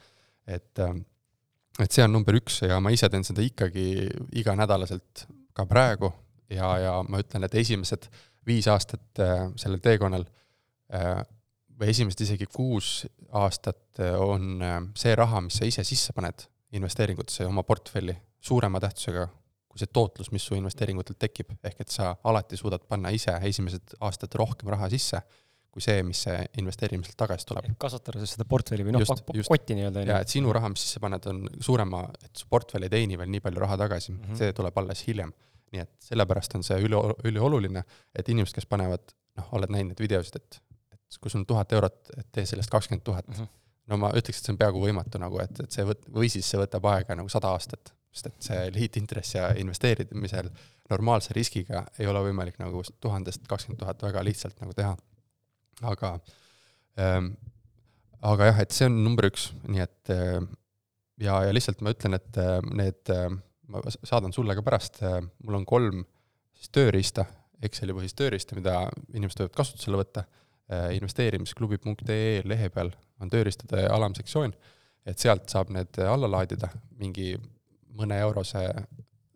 et, 0.47 0.78
ähm, 0.84 1.01
et 1.80 1.92
see 1.92 2.05
on 2.05 2.12
number 2.12 2.36
üks 2.36 2.61
ja 2.66 2.78
ma 2.80 2.92
ise 2.94 3.09
teen 3.12 3.24
seda 3.26 3.44
ikkagi 3.44 4.07
iganädalaselt 4.38 5.26
ka 5.57 5.66
praegu 5.66 6.12
ja, 6.53 6.76
ja 6.78 6.92
ma 7.09 7.22
ütlen, 7.22 7.47
et 7.47 7.57
esimesed 7.59 8.11
viis 8.47 8.68
aastat 8.70 9.22
äh, 9.22 9.49
sellel 9.59 9.80
teekonnal 9.82 10.26
äh, 10.94 11.24
või 11.76 11.90
esimesed 11.92 12.22
isegi 12.26 12.47
kuus 12.53 13.07
aastat 13.32 14.05
äh, 14.05 14.14
on 14.20 14.61
see 14.97 15.16
raha, 15.16 15.42
mis 15.49 15.59
sa 15.59 15.68
ise 15.68 15.84
sisse 15.84 16.14
paned 16.16 16.47
investeeringutesse 16.76 17.47
oma 17.49 17.64
portfelli, 17.66 18.14
suurema 18.42 18.80
tähtsusega 18.82 19.26
kui 19.76 19.82
see 19.82 19.92
tootlus, 19.92 20.30
mis 20.32 20.44
su 20.47 20.57
investeeringutelt 20.57 21.18
tekib, 21.20 21.51
ehk 21.68 21.82
et 21.84 21.92
sa 21.92 22.14
alati 22.24 22.57
suudad 22.57 22.86
panna 22.88 23.11
ise 23.12 23.34
esimesed 23.44 23.99
aastad 24.07 24.32
rohkem 24.40 24.70
raha 24.72 24.88
sisse 24.92 25.20
kui 25.77 25.85
see, 25.85 26.01
mis 26.09 26.22
see 26.24 26.37
investeerimiselt 26.62 27.18
tagasi 27.20 27.45
tuleb. 27.51 27.66
kasvatada 27.81 28.22
siis 28.22 28.33
seda 28.37 28.47
portfelli 28.49 28.85
või 28.87 28.95
noh, 28.97 29.03
kotti 29.45 29.77
nii-öelda. 29.77 30.05
ja 30.09 30.20
et 30.24 30.33
sinu 30.33 30.55
raha, 30.57 30.70
mis 30.72 30.87
sisse 30.87 31.03
paned, 31.05 31.27
on 31.29 31.43
suurema, 31.61 32.01
et 32.24 32.41
su 32.41 32.49
portfell 32.49 32.87
ei 32.87 32.93
teeni 32.93 33.18
veel 33.20 33.29
nii 33.35 33.43
palju 33.45 33.61
raha 33.61 33.77
tagasi 33.83 34.14
mm, 34.14 34.22
-hmm. 34.22 34.39
see 34.41 34.55
tuleb 34.57 34.79
alles 34.81 35.03
hiljem. 35.09 35.35
nii 35.74 35.83
et 35.83 35.91
sellepärast 36.09 36.55
on 36.57 36.62
see 36.64 36.79
üli, 36.81 36.97
ülioluline, 37.29 37.83
et 38.14 38.29
inimesed, 38.33 38.55
kes 38.57 38.68
panevad, 38.70 39.12
noh, 39.37 39.49
oled 39.59 39.72
näinud 39.74 39.93
neid 39.93 40.01
videosid, 40.01 40.39
et, 40.39 40.61
et 40.95 41.18
kui 41.20 41.33
sul 41.33 41.43
on 41.43 41.47
tuhat 41.51 41.74
eurot, 41.77 41.99
et 42.16 42.29
tee 42.33 42.47
sellest 42.47 42.70
kakskümmend 42.72 43.05
tuhat. 43.05 43.29
Mhm. 43.29 43.51
no 43.91 43.99
ma 44.01 44.12
ütleks, 44.16 44.39
et 44.41 44.47
see 44.47 44.55
on 44.55 44.61
peaaegu 44.62 44.81
võimatu 44.81 45.20
nagu, 45.20 45.41
et, 45.43 45.61
et 45.66 45.77
see 45.77 45.85
võt-, 45.85 46.07
või 46.14 46.31
siis 46.33 46.49
see 46.49 46.62
võtab 46.62 46.87
aega 46.95 47.18
nagu 47.18 47.29
sada 47.29 47.51
aastat, 47.53 47.93
sest 48.14 48.31
et 48.31 48.49
see 48.49 48.62
liitintress 48.79 49.35
ja 49.35 49.51
investeerimisel 49.59 50.49
normaalse 50.89 51.35
riskiga 51.37 51.85
ei 51.99 52.07
ole 52.07 52.22
võimalik 52.31 52.62
nagu 52.62 52.81
tuhandest 53.03 53.45
kakskümmend 53.51 53.83
tuhat 53.83 54.07
väga 54.07 54.24
lihtsalt 54.24 54.62
nagu 54.62 54.72
teha 54.72 54.95
aga 55.85 56.12
ähm,, 57.01 57.33
aga 58.24 58.51
jah, 58.51 58.61
et 58.64 58.74
see 58.74 58.89
on 58.89 59.01
number 59.05 59.29
üks, 59.29 59.51
nii 59.68 59.83
et 59.85 60.12
äh, 60.14 60.39
ja, 61.22 61.41
ja 61.47 61.55
lihtsalt 61.55 61.83
ma 61.85 61.93
ütlen, 61.95 62.16
et 62.18 62.39
äh, 62.41 62.59
need 62.77 63.12
äh,, 63.12 63.29
ma 63.72 63.83
saadan 63.97 64.35
sulle 64.35 64.57
ka 64.57 64.64
pärast 64.66 65.03
äh,, 65.05 65.20
mul 65.45 65.61
on 65.61 65.66
kolm 65.68 66.07
siis 66.57 66.72
tööriista, 66.72 67.27
Exceli 67.64 67.95
põhist 67.97 68.18
tööriista, 68.18 68.53
mida 68.53 68.83
inimesed 69.16 69.41
võivad 69.41 69.55
kasutusele 69.57 69.97
võtta. 69.97 70.27
Äh,, 70.66 70.91
investeerimisklubi.ee 70.99 72.43
lehe 72.45 72.70
peal 72.74 72.91
on 73.22 73.31
tööriistade 73.33 73.87
alamsektsioon, 73.89 74.53
et 75.07 75.22
sealt 75.22 75.49
saab 75.49 75.70
need 75.72 76.01
alla 76.03 76.29
laadida 76.29 76.68
mingi 77.01 77.37
mõne 77.97 78.18
eurose 78.24 78.64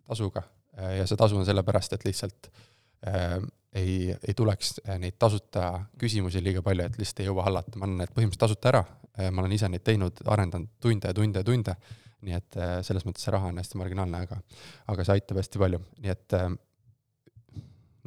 tasuga. 0.09 0.43
Äh, 0.76 0.99
ja 0.99 1.07
see 1.09 1.20
tasu 1.20 1.38
on 1.38 1.49
sellepärast, 1.49 1.95
et 1.97 2.05
lihtsalt 2.09 2.51
äh, 2.51 2.66
ei, 3.74 4.16
ei 4.28 4.34
tuleks 4.34 4.80
äh, 4.88 4.98
neid 4.98 5.18
tasuta 5.18 5.84
küsimusi 5.98 6.42
liiga 6.42 6.62
palju, 6.66 6.86
et 6.86 6.98
lihtsalt 6.98 7.22
ei 7.22 7.28
jõua 7.28 7.46
hallata, 7.46 7.78
ma 7.78 7.86
annan 7.86 8.05
need 8.05 8.14
põhimõtteliselt 8.14 8.46
tasuta 8.46 8.72
ära, 8.72 8.80
äh, 9.18 9.30
ma 9.30 9.44
olen 9.44 9.55
ise 9.57 9.70
neid 9.70 9.84
teinud, 9.86 10.22
arendanud 10.30 10.72
tunde 10.82 11.11
ja 11.11 11.16
tunde 11.16 11.42
ja 11.42 11.46
tunde, 11.46 11.76
nii 12.26 12.36
et 12.36 12.59
äh, 12.59 12.74
selles 12.86 13.07
mõttes 13.07 13.24
see 13.26 13.34
raha 13.34 13.53
on 13.53 13.61
hästi 13.62 13.78
marginaalne, 13.80 14.24
aga, 14.26 14.40
aga 14.92 15.07
see 15.07 15.16
aitab 15.18 15.40
hästi 15.40 15.62
palju, 15.62 15.82
nii 16.01 16.12
et 16.12 16.36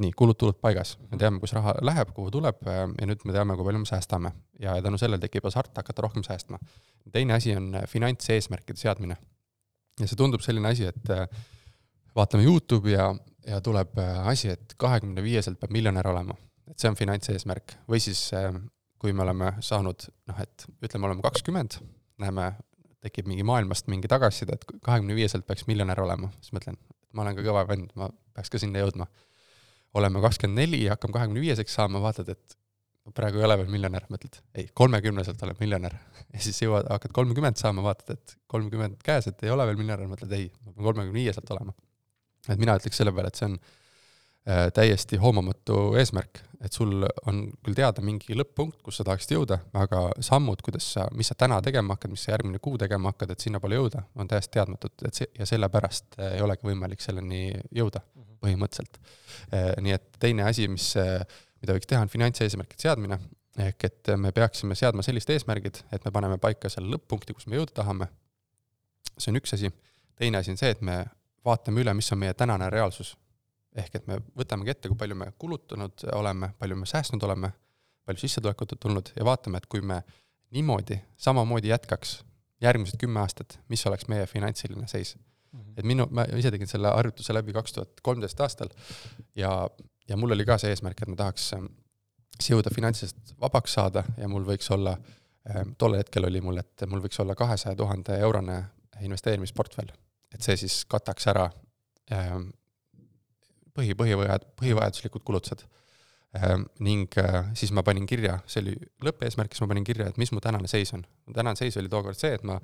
nii, 0.04 0.10
kulud-tulud 0.18 0.58
paigas, 0.62 0.96
me 1.12 1.20
teame, 1.22 1.40
kus 1.40 1.54
raha 1.56 1.76
läheb, 1.86 2.12
kuhu 2.18 2.32
tuleb 2.34 2.64
ja 2.66 3.08
nüüd 3.08 3.24
me 3.30 3.36
teame, 3.36 3.56
kui 3.56 3.68
palju 3.68 3.84
me 3.84 3.86
säästame. 3.86 4.32
Ja 4.60 4.74
tänu 4.82 4.98
sellele 4.98 5.22
tekib 5.22 5.46
hasart 5.46 5.78
hakata 5.78 6.02
rohkem 6.02 6.26
säästma. 6.26 6.58
teine 7.14 7.36
asi 7.36 7.54
on 7.56 7.76
finantseesmärkide 7.88 8.80
seadmine. 8.82 9.18
ja 10.00 10.08
see 10.08 10.18
tundub 10.18 10.42
selline 10.42 10.72
asi, 10.74 10.90
et 10.90 11.12
vaatame 12.16 12.44
Youtube'i 12.44 12.98
ja 12.98 13.14
ja 13.48 13.62
tuleb 13.62 13.98
äh, 14.00 14.28
asi, 14.28 14.54
et 14.54 14.76
kahekümne 14.80 15.24
viieselt 15.24 15.60
peab 15.60 15.74
miljonär 15.76 16.08
olema. 16.08 16.36
et 16.70 16.80
see 16.80 16.90
on 16.90 16.96
finantseesmärk. 16.96 17.76
või 17.90 18.00
siis 18.00 18.30
äh, 18.34 18.54
kui 19.00 19.14
me 19.14 19.24
oleme 19.26 19.54
saanud 19.60 20.08
noh, 20.30 20.40
et 20.40 20.66
ütleme, 20.82 21.10
oleme 21.10 21.26
kakskümmend, 21.26 21.78
näeme, 22.24 22.54
tekib 23.04 23.28
mingi 23.28 23.44
maailmast 23.44 23.90
mingi 23.92 24.08
tagasiside, 24.08 24.56
et 24.56 24.66
kahekümne 24.82 25.16
viieselt 25.16 25.46
peaks 25.48 25.68
miljonär 25.68 26.00
olema, 26.00 26.32
siis 26.40 26.56
mõtlen, 26.56 26.80
ma 27.12 27.26
olen 27.26 27.36
ka 27.36 27.44
kõva 27.44 27.66
vend, 27.68 27.92
ma 28.00 28.08
peaks 28.34 28.54
ka 28.54 28.62
sinna 28.64 28.80
jõudma. 28.80 29.10
oleme 29.94 30.22
kakskümmend 30.24 30.58
neli, 30.58 30.86
hakkame 30.88 31.14
kahekümne 31.14 31.44
viieseks 31.44 31.76
saama, 31.76 32.00
vaatad, 32.02 32.30
et 32.32 32.58
praegu 33.14 33.42
ei 33.42 33.46
ole 33.46 33.58
veel 33.60 33.74
miljonär, 33.76 34.06
mõtled, 34.10 34.40
ei, 34.56 34.70
kolmekümneselt 34.74 35.44
olen 35.44 35.60
miljonär. 35.60 36.00
ja 36.34 36.40
siis 36.40 36.64
jõuad, 36.64 36.88
hakkad 36.96 37.12
kolmkümmend 37.12 37.60
saama, 37.60 37.84
vaatad, 37.84 38.16
et 38.16 38.38
kolmkümmend 38.48 39.04
käes, 39.04 39.28
et 39.28 39.44
ei 39.44 39.52
ole 39.52 39.68
veel 39.68 39.82
miljonär, 39.84 40.08
mõtled, 40.08 40.32
ei, 40.40 40.48
ma 40.64 40.72
pean 40.72 40.88
kolmekümne 40.88 41.20
viieselt 41.20 41.52
olema 41.52 41.76
et 42.50 42.60
mina 42.60 42.76
ütleks 42.80 43.00
selle 43.00 43.14
peale, 43.16 43.32
et 43.32 43.40
see 43.40 43.48
on 43.48 43.58
äh, 43.58 44.68
täiesti 44.76 45.20
hoomamatu 45.22 45.94
eesmärk, 46.00 46.42
et 46.64 46.76
sul 46.76 47.06
on 47.30 47.44
küll 47.64 47.78
teada 47.78 48.04
mingi 48.06 48.36
lõpp-punkt, 48.38 48.80
kus 48.86 49.00
sa 49.00 49.06
tahaksid 49.08 49.36
jõuda, 49.36 49.60
aga 49.80 50.06
sammud, 50.24 50.64
kuidas 50.66 50.88
sa, 50.96 51.06
mis 51.16 51.32
sa 51.32 51.38
täna 51.40 51.60
tegema 51.64 51.98
hakkad, 51.98 52.14
mis 52.14 52.26
sa 52.26 52.34
järgmine 52.36 52.62
kuu 52.64 52.78
tegema 52.82 53.14
hakkad, 53.14 53.34
et 53.36 53.44
sinnapoole 53.44 53.80
jõuda, 53.80 54.04
on 54.20 54.32
täiesti 54.32 54.58
teadmatud, 54.58 54.96
et 55.08 55.22
see, 55.22 55.30
ja 55.40 55.48
sellepärast 55.50 56.20
äh, 56.20 56.36
ei 56.38 56.44
olegi 56.46 56.68
võimalik 56.68 57.04
selleni 57.04 57.46
jõuda 57.76 58.04
mhm. 58.04 58.42
põhimõtteliselt. 58.44 59.00
Äh, 59.52 59.72
nii 59.84 59.96
et 59.96 60.12
teine 60.24 60.48
asi, 60.50 60.68
mis, 60.72 60.92
mida 61.64 61.78
võiks 61.78 61.90
teha, 61.90 62.04
on 62.04 62.12
finantseesmärkide 62.12 62.88
seadmine, 62.88 63.20
ehk 63.64 63.86
et 63.86 64.14
me 64.18 64.32
peaksime 64.34 64.76
seadma 64.76 65.04
sellised 65.06 65.30
eesmärgid, 65.36 65.84
et 65.94 66.06
me 66.06 66.12
paneme 66.12 66.40
paika 66.42 66.72
selle 66.74 66.90
lõpp-punkti, 66.96 67.36
kus 67.38 67.48
me 67.48 67.60
jõuda 67.60 67.76
tahame, 67.84 68.10
see 69.14 69.30
on 69.32 69.38
üks 69.40 69.54
asi, 69.56 69.70
teine 70.18 70.40
asi 70.40 70.54
on 70.54 70.58
see, 70.60 70.72
et 70.74 70.82
me 70.82 71.04
vaatame 71.46 71.84
üle, 71.84 71.94
mis 71.94 72.12
on 72.12 72.20
meie 72.20 72.34
tänane 72.34 72.70
reaalsus. 72.70 73.18
ehk 73.76 73.96
et 73.96 74.08
me 74.08 74.20
võtamegi 74.38 74.70
ette, 74.70 74.90
kui 74.90 74.98
palju 74.98 75.16
me 75.18 75.32
kulutanud 75.42 76.04
oleme, 76.14 76.52
palju 76.60 76.76
me 76.78 76.86
säästnud 76.86 77.24
oleme, 77.26 77.50
palju 78.06 78.22
sissetulekut 78.22 78.76
on 78.76 78.80
tulnud 78.80 79.10
ja 79.16 79.26
vaatame, 79.26 79.58
et 79.58 79.66
kui 79.66 79.82
me 79.82 80.04
niimoodi 80.54 81.00
samamoodi 81.18 81.72
jätkaks 81.72 82.20
järgmised 82.62 83.00
kümme 83.02 83.24
aastat, 83.24 83.58
mis 83.74 83.86
oleks 83.90 84.06
meie 84.08 84.28
finantsiline 84.30 84.88
seis 84.88 85.16
mm. 85.16 85.60
-hmm. 85.60 85.74
et 85.78 85.86
minu, 85.86 86.08
ma 86.12 86.28
ise 86.38 86.52
tegin 86.52 86.70
selle 86.70 86.94
harjutuse 86.94 87.34
läbi 87.34 87.54
kaks 87.54 87.74
tuhat 87.74 88.04
kolmteist 88.10 88.42
aastal 88.46 88.70
ja, 89.36 89.70
ja 90.08 90.18
mul 90.18 90.38
oli 90.38 90.46
ka 90.46 90.58
see 90.62 90.70
eesmärk, 90.70 91.02
et 91.02 91.10
ma 91.10 91.16
tahaks 91.16 91.50
ähm, 91.58 91.66
siis 92.38 92.54
jõuda 92.54 92.74
finantsiliselt 92.76 93.36
vabaks 93.42 93.74
saada 93.80 94.04
ja 94.18 94.30
mul 94.30 94.46
võiks 94.46 94.70
olla, 94.74 94.98
ähm, 95.50 95.74
tollel 95.78 96.06
hetkel 96.06 96.30
oli 96.30 96.42
mul, 96.42 96.62
et 96.62 96.88
mul 96.88 97.02
võiks 97.02 97.22
olla 97.26 97.36
kahesaja 97.36 97.76
tuhande 97.76 98.20
eurone 98.20 98.64
investeerimisportfell 99.02 99.90
et 100.34 100.46
see 100.46 100.58
siis 100.60 100.82
kataks 100.90 101.28
ära 101.32 101.48
ähm, 102.14 102.50
põhi, 103.78 103.96
põhivajad-, 103.98 104.48
põhivajaduslikud 104.60 105.26
kulutused. 105.26 105.66
Ähm, 106.34 106.66
ning 106.82 107.14
äh, 107.22 107.44
siis 107.58 107.72
ma 107.76 107.84
panin 107.86 108.08
kirja, 108.10 108.40
see 108.50 108.64
oli 108.64 108.74
lõppeesmärk, 109.06 109.54
siis 109.54 109.62
ma 109.62 109.70
panin 109.70 109.86
kirja, 109.86 110.08
et 110.10 110.18
mis 110.18 110.32
mu 110.34 110.42
tänane 110.42 110.70
seis 110.72 110.90
on. 110.98 111.04
mu 111.28 111.36
tänane 111.38 111.60
seis 111.60 111.78
oli 111.78 111.92
tookord 111.94 112.18
see, 112.18 112.34
et 112.40 112.46
ma, 112.48 112.58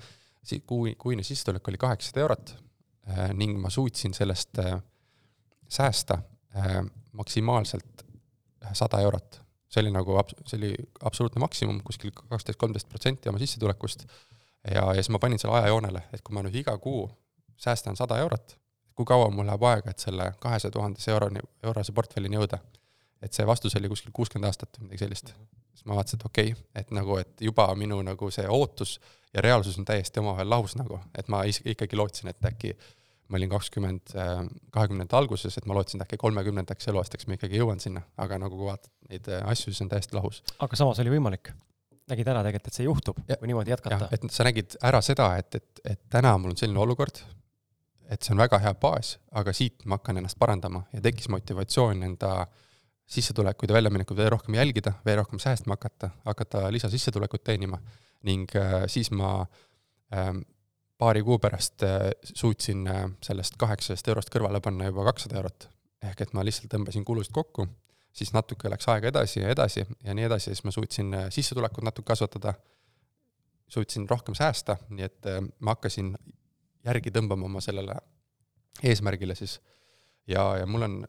kuu, 0.65 0.87
kuine 0.97 1.25
sissetulek 1.25 1.67
oli 1.69 1.77
kaheksasada 1.81 2.23
eurot 2.23 2.55
äh, 2.55 3.27
ning 3.37 3.59
ma 3.61 3.69
suutsin 3.69 4.15
sellest 4.17 4.61
äh, 4.63 4.79
säästa 5.69 6.23
maksimaalselt 7.13 8.01
sada 8.73 8.97
eurot. 9.05 9.37
see 9.69 9.83
oli 9.83 9.91
nagu, 9.93 10.15
see 10.49 10.57
oli 10.57 10.71
absoluutne 11.05 11.43
maksimum, 11.43 11.83
kuskil 11.85 12.09
kaksteist, 12.17 12.57
kolmteist 12.57 12.89
protsenti 12.89 13.29
oma 13.29 13.37
sissetulekust 13.37 14.07
ja, 14.65 14.81
ja 14.81 14.95
siis 14.97 15.11
ma 15.13 15.21
panin 15.21 15.37
selle 15.39 15.59
ajajoonele, 15.59 16.07
et 16.13 16.23
kui 16.25 16.33
ma 16.33 16.41
nüüd 16.41 16.57
iga 16.57 16.73
kuu 16.81 17.03
säästan 17.59 17.97
sada 17.99 18.17
eurot, 18.23 18.55
kui 18.95 19.07
kaua 19.07 19.29
mul 19.33 19.47
läheb 19.47 19.63
aega, 19.69 19.93
et 19.93 20.03
selle 20.03 20.31
kahesaja 20.43 20.73
tuhandese 20.75 21.11
euroni, 21.15 21.43
eurose 21.63 21.95
portfellini 21.95 22.39
jõuda? 22.39 22.61
et 23.19 23.35
see 23.35 23.43
vastus 23.43 23.75
oli 23.75 23.89
kuskil 23.91 24.13
kuuskümmend 24.15 24.47
aastat 24.47 24.77
või 24.79 24.85
midagi 24.85 25.03
sellist. 25.03 25.33
siis 25.73 25.83
ma 25.85 25.97
vaatasin, 25.97 26.21
et 26.21 26.25
okei 26.25 26.53
okay,, 26.53 26.67
et 26.81 26.91
nagu, 26.95 27.17
et 27.19 27.41
juba 27.43 27.65
minu 27.75 27.97
nagu 28.05 28.29
see 28.31 28.47
ootus 28.47 28.93
ja 29.33 29.43
reaalsus 29.43 29.75
on 29.79 29.85
täiesti 29.85 30.21
omavahel 30.21 30.49
lahus 30.49 30.77
nagu, 30.79 31.01
et 31.17 31.27
ma 31.27 31.43
ikkagi 31.43 31.99
lootsin, 31.99 32.31
et 32.31 32.47
äkki 32.51 32.73
ma 33.29 33.37
olin 33.37 33.49
kakskümmend, 33.51 34.13
äh, 34.17 34.43
kahekümnendate 34.73 35.17
alguses, 35.17 35.57
et 35.57 35.67
ma 35.69 35.75
lootsin, 35.77 35.99
et 35.99 36.07
äkki 36.07 36.17
kolmekümnendaks 36.21 36.89
eluaastaks 36.89 37.27
ma 37.27 37.37
ikkagi 37.37 37.59
jõuan 37.61 37.81
sinna, 37.83 38.01
aga 38.17 38.39
nagu 38.41 38.57
kui 38.57 38.69
vaatad 38.71 38.91
neid 39.11 39.27
äh, 39.29 39.43
asju, 39.51 39.73
siis 39.73 39.83
on 39.85 39.91
täiesti 39.91 40.17
lahus. 40.17 40.41
aga 40.57 40.79
samas 40.79 41.01
oli 41.03 41.13
võimalik? 41.13 41.53
nägid 42.09 42.25
ära 42.31 42.41
tegelikult, 42.41 42.71
et 42.71 42.79
see 42.79 42.87
juhtub 42.87 43.19
või 43.29 43.51
niimoodi 43.51 43.75
jätkata? 43.75 44.07
et 44.15 44.23
sa 44.33 44.47
nägid 44.47 44.79
ära 44.89 45.01
seda, 45.05 45.29
et, 45.37 45.59
et, 45.59 45.83
et 45.93 46.01
täna 46.09 46.33
mul 46.41 46.55
on 46.55 46.57
selline 46.57 46.81
olukord, 46.81 47.21
et 48.09 48.25
see 48.25 48.33
on 48.33 48.41
väga 48.41 48.59
hea 48.63 48.73
baas, 48.81 49.17
aga 49.37 49.53
siit 49.53 49.85
ma 49.85 49.99
hakkan 49.99 50.17
ennast 50.17 50.39
parandama 50.39 50.83
ja 50.93 51.01
tekkis 51.01 51.29
motivatsioon 51.29 52.03
enda 52.03 52.47
sissetulekuid 53.09 53.71
ja 53.71 53.77
väljaminekuid 53.77 54.17
veel 54.17 54.31
rohkem 54.33 54.57
jälgida, 54.57 54.93
veel 55.05 55.17
rohkem 55.21 55.41
säästma 55.41 55.77
hakata, 55.77 56.09
hakata 56.25 56.71
lisasissetulekut 56.73 57.43
teenima 57.43 57.79
ning 58.27 58.49
äh, 58.55 58.83
siis 58.87 59.11
ma 59.11 59.45
ähm, 60.13 60.41
paari 60.97 61.23
kuu 61.23 61.39
pärast 61.39 61.83
äh, 61.83 62.09
suutsin 62.23 62.87
äh, 62.87 63.05
sellest 63.25 63.57
kaheksasajast 63.57 64.07
eurost 64.11 64.33
kõrvale 64.33 64.61
panna 64.61 64.89
juba 64.89 65.05
kakssada 65.09 65.39
eurot. 65.41 65.69
ehk 66.03 66.21
et 66.21 66.33
ma 66.33 66.43
lihtsalt 66.47 66.71
tõmbasin 66.71 67.03
kulusid 67.03 67.33
kokku, 67.35 67.65
siis 68.15 68.31
natuke 68.33 68.69
läks 68.71 68.87
aega 68.87 69.09
edasi 69.09 69.41
ja 69.41 69.49
edasi 69.51 69.83
ja 70.03 70.13
nii 70.15 70.27
edasi, 70.29 70.53
siis 70.53 70.63
ma 70.63 70.71
suutsin 70.71 71.15
sissetulekut 71.29 71.83
natuke 71.83 72.07
kasvatada, 72.07 72.53
suutsin 73.67 74.05
rohkem 74.09 74.35
säästa, 74.35 74.77
nii 74.89 75.05
et 75.05 75.27
ma 75.59 75.75
hakkasin 75.75 76.13
järgi 76.89 77.13
tõmbama 77.15 77.47
oma 77.49 77.63
sellele 77.63 77.97
eesmärgile 78.83 79.35
siis. 79.35 79.59
ja, 80.27 80.51
ja 80.61 80.65
mul 80.69 80.87
on 80.87 81.01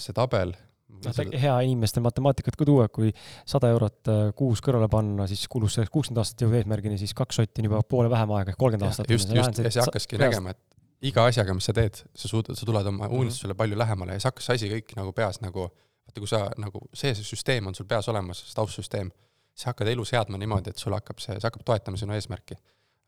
see 0.00 0.14
tabel 0.16 0.54
noh, 0.88 1.18
hea 1.42 1.56
inimestel 1.66 2.02
matemaatikat 2.04 2.56
ka 2.58 2.66
tuua, 2.68 2.88
kui 2.92 3.10
sada 3.48 3.70
eurot 3.74 4.10
äh, 4.12 4.22
kuus 4.38 4.62
kõrvale 4.64 4.88
panna, 4.92 5.28
siis 5.30 5.44
kulus 5.50 5.76
selleks 5.76 5.92
kuuskümmend 5.94 6.22
aastat 6.22 6.44
jõuda 6.44 6.62
eesmärgini, 6.62 6.98
siis 7.00 7.14
kaks 7.16 7.40
sotti 7.40 7.62
on 7.62 7.70
juba 7.70 7.82
poole 7.86 8.10
vähem 8.12 8.32
aega 8.38 8.54
ehk 8.54 8.60
kolmkümmend 8.60 8.88
aastat. 8.88 9.10
just, 9.12 9.32
just, 9.34 9.60
ja 9.60 9.70
siis 9.70 9.84
hakkaski 9.84 10.20
nägema, 10.20 10.54
et 10.56 11.10
iga 11.10 11.28
asjaga, 11.30 11.54
mis 11.54 11.68
sa 11.68 11.74
teed, 11.76 12.00
sa 12.18 12.30
suudad, 12.30 12.58
sa 12.58 12.66
tuled 12.66 12.90
oma 12.90 13.10
unistusele 13.20 13.54
palju 13.58 13.78
lähemale 13.78 14.16
ja 14.16 14.22
siis 14.22 14.30
hakkas 14.30 14.48
see 14.48 14.58
asi 14.58 14.72
kõik 14.72 14.96
nagu 14.98 15.14
peas 15.16 15.42
nagu, 15.44 15.68
vaata 16.08 16.24
kui 16.24 16.30
sa 16.30 16.44
nagu, 16.58 16.82
see, 16.92 17.14
see 17.14 17.26
süsteem 17.26 17.70
on 17.70 17.76
sul 17.78 17.86
peas 17.90 18.08
olemas, 18.10 18.42
see 18.48 18.58
taustsüsteem, 18.58 19.12
sa 19.58 19.72
hakkad 19.72 19.92
elu 19.92 20.06
seadma 20.08 20.40
niimoodi, 20.40 20.74
et 20.74 20.82
sul 20.82 20.96
hakkab 20.96 21.22
see, 21.22 21.36
see 21.36 21.46
hakkab 21.46 21.66
toetama 21.68 22.00
sinu 22.00 22.16
eesmärki. 22.16 22.58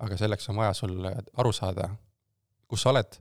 Aga 0.01 0.17
selleks 0.17 0.49
on 0.49 0.61
vaja 0.61 0.75
sul 0.77 1.07
aru 1.07 1.53
saada, 1.53 1.91
kus 2.69 2.85
sa 2.85 2.93
oled 2.93 3.19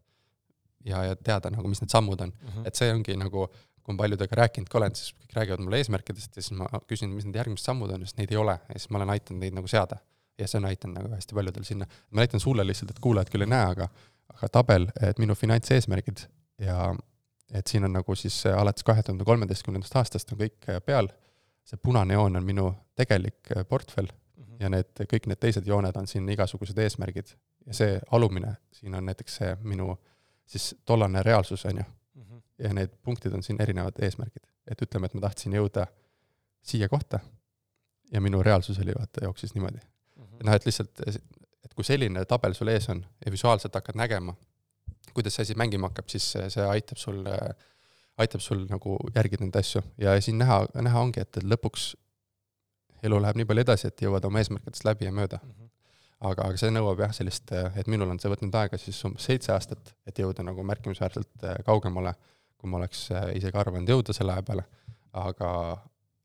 ja, 0.86 1.03
ja 1.09 1.15
teada 1.15 1.51
nagu, 1.53 1.67
mis 1.67 1.82
need 1.84 1.91
sammud 1.91 2.21
on 2.21 2.32
mm. 2.32 2.53
-hmm. 2.53 2.67
et 2.67 2.75
see 2.75 2.93
ongi 2.93 3.17
nagu 3.17 3.47
kui 3.84 3.95
ma 3.95 4.03
paljudega 4.03 4.36
rääkinud 4.43 4.69
ka 4.69 4.77
olen, 4.77 4.95
siis 4.95 5.15
kõik 5.17 5.34
räägivad 5.34 5.63
mulle 5.65 5.80
eesmärkidest 5.82 6.36
ja 6.36 6.43
siis 6.45 6.57
ma 6.57 6.67
küsin, 6.88 7.09
mis 7.09 7.25
need 7.25 7.39
järgmised 7.39 7.65
sammud 7.65 7.91
on, 7.95 8.05
sest 8.05 8.19
neid 8.19 8.32
ei 8.32 8.38
ole 8.38 8.53
ja 8.53 8.77
siis 8.77 8.89
ma 8.89 8.99
olen 8.99 9.15
aidanud 9.15 9.41
neid 9.43 9.55
nagu 9.57 9.67
seada. 9.67 9.97
ja 10.39 10.47
see 10.47 10.57
on 10.57 10.65
aidanud 10.69 10.95
nagu 10.95 11.09
hästi 11.11 11.36
paljudel 11.36 11.63
sinna, 11.67 11.86
ma 12.11 12.21
näitan 12.21 12.39
sulle 12.39 12.63
lihtsalt, 12.63 12.91
et 12.91 12.99
kuulajad 13.03 13.30
küll 13.34 13.43
ei 13.43 13.49
näe, 13.51 13.71
aga 13.73 13.89
aga 14.36 14.49
tabel, 14.49 14.88
et 15.01 15.17
minu 15.19 15.36
finantseesmärgid 15.36 16.21
ja 16.63 16.93
et 17.51 17.67
siin 17.67 17.84
on 17.88 17.93
nagu 17.97 18.15
siis 18.15 18.38
alates 18.45 18.86
kahe 18.88 19.03
tuhande 19.03 19.25
kolmeteistkümnendast 19.27 19.95
aastast 19.99 20.32
on 20.34 20.39
kõik 20.43 20.69
peal, 20.86 21.09
see 21.65 21.82
punane 21.82 22.15
joon 22.15 22.38
on 22.39 22.45
minu 22.45 22.69
tegelik 22.99 23.51
portfell. 23.69 24.11
Ja 24.60 24.70
need, 24.70 24.91
kõik 24.99 25.28
need 25.28 25.39
teised 25.39 25.68
jooned 25.68 25.95
on 25.95 26.07
siin 26.07 26.30
igasugused 26.30 26.78
eesmärgid. 26.78 27.36
ja 27.66 27.74
see 27.74 27.99
alumine, 28.12 28.55
siin 28.72 28.95
on 28.95 29.05
näiteks 29.05 29.36
see 29.41 29.55
minu 29.64 29.95
siis 30.49 30.76
tollane 30.86 31.24
reaalsus, 31.24 31.66
on 31.66 31.78
ju 31.78 31.84
ja 32.60 32.74
need 32.74 32.93
punktid 33.03 33.34
on 33.34 33.43
siin 33.43 33.62
erinevad 33.62 33.99
eesmärgid. 34.03 34.43
et 34.72 34.82
ütleme, 34.82 35.05
et 35.05 35.14
ma 35.14 35.22
tahtsin 35.22 35.55
jõuda 35.55 35.88
siia 36.62 36.89
kohta 36.89 37.20
ja 38.12 38.22
minu 38.22 38.43
reaalsus 38.43 38.80
oli 38.84 38.93
vaata, 38.97 39.24
jooksis 39.24 39.53
niimoodi 39.55 39.80
mm. 39.80 40.24
-hmm. 40.24 40.45
noh, 40.45 40.53
et 40.53 40.66
lihtsalt, 40.66 41.01
et 41.07 41.74
kui 41.74 41.84
selline 41.84 42.26
tabel 42.26 42.53
sul 42.53 42.68
ees 42.68 42.89
on 42.89 43.05
ja 43.26 43.32
visuaalselt 43.32 43.76
hakkad 43.76 43.95
nägema, 43.95 44.36
kuidas 45.14 45.36
see 45.36 45.47
asi 45.47 45.55
mängima 45.55 45.88
hakkab, 45.89 46.10
siis 46.10 46.32
see 46.47 46.66
aitab 46.66 46.97
sul, 46.97 47.24
aitab 48.18 48.41
sul 48.41 48.66
nagu 48.70 48.97
järgida 49.16 49.45
neid 49.45 49.55
asju 49.55 49.82
ja 49.97 50.20
siin 50.22 50.38
näha, 50.38 50.66
näha 50.82 51.01
ongi, 51.01 51.24
et 51.24 51.43
lõpuks 51.43 51.93
elu 53.04 53.22
läheb 53.22 53.39
nii 53.39 53.50
palju 53.50 53.66
edasi, 53.66 53.91
et 53.91 54.02
jõuad 54.06 54.26
oma 54.26 54.41
eesmärkidest 54.41 54.86
läbi 54.88 55.10
ja 55.10 55.16
mööda 55.16 55.41
mm. 55.43 55.52
-hmm 55.52 55.68
aga, 56.20 56.50
aga 56.50 56.58
see 56.60 56.68
nõuab 56.68 57.00
jah, 57.00 57.14
sellist, 57.16 57.52
et 57.80 57.88
minul 57.88 58.10
on 58.12 58.18
see 58.20 58.28
võtnud 58.28 58.56
aega 58.60 58.76
siis 58.78 58.97
umbes 59.08 59.24
seitse 59.24 59.54
aastat, 59.54 59.93
et 60.04 60.18
jõuda 60.20 60.43
nagu 60.43 60.66
märkimisväärselt 60.68 61.45
kaugemale 61.64 62.12
äh, 62.12 62.18
kui 62.60 62.72
ma 62.72 62.80
oleks 62.82 63.08
äh, 63.16 63.30
isegi 63.39 63.58
arvanud 63.60 63.89
jõuda 63.89 64.16
selle 64.16 64.36
aja 64.36 64.45
peale, 64.45 64.66
aga, 65.18 65.52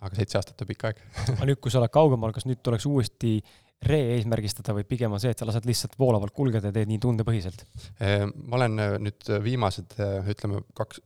aga 0.05 0.19
seitse 0.19 0.41
aastat 0.41 0.65
on 0.65 0.71
pikk 0.71 0.89
aeg 0.89 1.03
aga 1.37 1.49
nüüd, 1.51 1.61
kui 1.63 1.73
sa 1.73 1.81
oled 1.81 1.95
kaugemal, 1.95 2.35
kas 2.35 2.49
nüüd 2.49 2.63
tuleks 2.65 2.89
uuesti 2.91 3.37
re-eesmärgistada 3.85 4.75
või 4.75 4.87
pigem 4.89 5.13
on 5.13 5.21
see, 5.21 5.35
et 5.35 5.41
sa 5.41 5.47
lased 5.47 5.67
lihtsalt 5.69 5.97
voolavalt 6.01 6.35
kulgeda 6.35 6.71
ja 6.71 6.75
teed 6.75 6.91
nii 6.91 7.03
tundepõhiselt? 7.05 7.67
Äh, 8.03 8.27
ma 8.35 8.59
olen 8.61 8.79
äh, 8.83 8.95
nüüd 9.07 9.31
viimased, 9.45 9.99
ütleme, 10.33 10.65
kaks, 10.79 11.03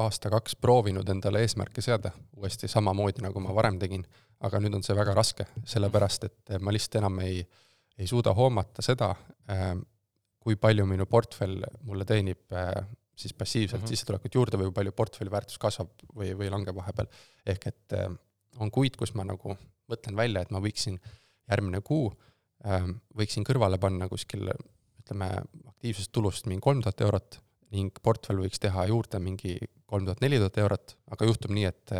aasta-kaks 0.00 0.56
proovinud 0.56 1.08
endale 1.08 1.42
eesmärke 1.44 1.82
seada 1.84 2.10
uuesti 2.36 2.68
samamoodi, 2.68 3.22
nagu 3.22 3.40
ma 3.44 3.54
varem 3.54 3.78
tegin, 3.78 4.06
aga 4.40 4.60
nüüd 4.60 4.78
on 4.78 4.82
see 4.82 4.96
väga 4.96 5.14
raske, 5.14 5.46
sellepärast 5.68 6.24
et 6.28 6.54
ma 6.60 6.72
lihtsalt 6.72 7.02
enam 7.02 7.18
ei, 7.24 7.42
ei 7.98 8.08
suuda 8.08 8.32
hoomata 8.34 8.82
seda, 8.82 9.12
kui 10.42 10.56
palju 10.56 10.86
minu 10.88 11.06
portfell 11.06 11.60
mulle 11.84 12.08
teenib 12.08 12.48
siis 13.16 13.34
passiivselt 13.34 13.82
mm 13.82 13.84
-hmm. 13.84 13.88
sissetulekut 13.88 14.34
juurde 14.34 14.58
või 14.58 14.72
palju 14.72 14.92
portfelli 14.92 15.30
väärtus 15.30 15.58
kasvab 15.58 15.90
või, 16.16 16.32
või 16.38 16.50
langeb 16.50 16.76
vahepeal. 16.76 17.06
ehk 17.46 17.66
et 17.66 17.92
äh, 17.92 18.14
on 18.58 18.70
kuid, 18.70 18.96
kus 18.96 19.14
ma 19.14 19.24
nagu 19.24 19.56
mõtlen 19.88 20.16
välja, 20.16 20.42
et 20.42 20.50
ma 20.50 20.60
võiksin 20.60 21.00
järgmine 21.50 21.80
kuu 21.80 22.12
äh, 22.66 22.88
võiksin 23.16 23.44
kõrvale 23.44 23.78
panna 23.78 24.08
kuskil 24.08 24.48
ütleme, 24.98 25.28
aktiivsest 25.66 26.12
tulust 26.12 26.46
mingi 26.46 26.60
kolm 26.60 26.82
tuhat 26.82 27.00
eurot 27.00 27.40
ning 27.72 28.02
portfell 28.04 28.42
võiks 28.44 28.60
teha 28.62 28.86
juurde 28.90 29.20
mingi 29.22 29.56
kolm 29.86 30.06
tuhat, 30.08 30.20
neli 30.24 30.40
tuhat 30.40 30.58
eurot, 30.64 30.96
aga 31.14 31.28
juhtub 31.30 31.54
nii, 31.56 31.70
et 31.70 31.96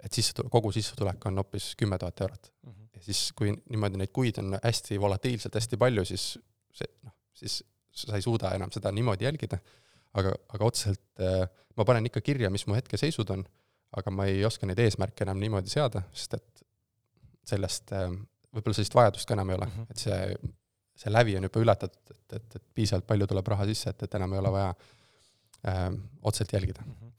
et 0.00 0.16
sissetulek, 0.16 0.48
kogu 0.48 0.70
sissetulek 0.72 1.26
on 1.28 1.42
hoopis 1.42 1.74
kümme 1.76 1.98
tuhat 2.00 2.20
eurot 2.24 2.46
mm. 2.48 2.70
-hmm. 2.70 2.86
ja 2.96 3.02
siis, 3.04 3.32
kui 3.36 3.52
niimoodi 3.52 3.98
neid 4.00 4.12
kuid 4.16 4.38
on 4.40 4.56
hästi 4.62 5.00
volatiilselt 5.00 5.54
hästi 5.54 5.76
palju, 5.76 6.04
siis 6.08 6.38
see 6.72 6.88
noh, 7.04 7.12
siis 7.34 7.60
sa 7.92 8.16
ei 8.16 8.22
suuda 8.24 8.54
enam 8.56 8.72
seda 8.72 8.92
niimoodi 8.92 9.26
jälgida 9.28 9.58
aga, 10.18 10.34
aga 10.54 10.68
otseselt 10.68 11.22
äh, 11.22 11.44
ma 11.78 11.86
panen 11.88 12.08
ikka 12.10 12.22
kirja, 12.24 12.50
mis 12.52 12.66
mu 12.68 12.76
hetkeseisud 12.78 13.30
on, 13.34 13.44
aga 13.96 14.12
ma 14.14 14.26
ei 14.30 14.44
oska 14.46 14.68
neid 14.68 14.80
eesmärke 14.82 15.26
enam 15.26 15.40
niimoodi 15.42 15.72
seada, 15.72 16.04
sest 16.14 16.38
et 16.38 16.64
sellest 17.50 17.92
äh, 17.96 18.08
võib-olla 18.54 18.78
sellist 18.78 18.96
vajadust 18.96 19.28
ka 19.28 19.36
enam 19.36 19.52
ei 19.52 19.58
ole 19.58 19.68
mm, 19.68 19.76
-hmm. 19.76 19.90
et 19.90 20.04
see, 20.04 20.54
see 21.04 21.12
lävi 21.12 21.36
on 21.38 21.46
juba 21.48 21.62
ületatud, 21.64 22.14
et, 22.14 22.38
et, 22.38 22.56
et 22.56 22.64
piisavalt 22.74 23.06
palju 23.06 23.28
tuleb 23.30 23.52
raha 23.54 23.68
sisse, 23.70 23.94
et, 23.94 24.02
et 24.06 24.18
enam 24.18 24.34
ei 24.34 24.42
ole 24.42 24.54
vaja 24.56 24.72
äh, 25.68 25.86
otseselt 26.22 26.56
jälgida 26.58 26.84
mm. 26.86 26.92
-hmm 26.92 27.10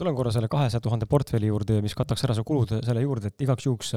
tulen 0.00 0.16
korra 0.16 0.32
selle 0.34 0.48
kahesaja 0.48 0.80
tuhande 0.84 1.06
portfelli 1.10 1.50
juurde, 1.50 1.80
mis 1.84 1.94
kataks 1.98 2.24
ära 2.24 2.36
su 2.36 2.44
kulud 2.48 2.72
selle 2.86 3.02
juurde, 3.04 3.32
et 3.32 3.44
igaks 3.44 3.66
juhuks 3.66 3.92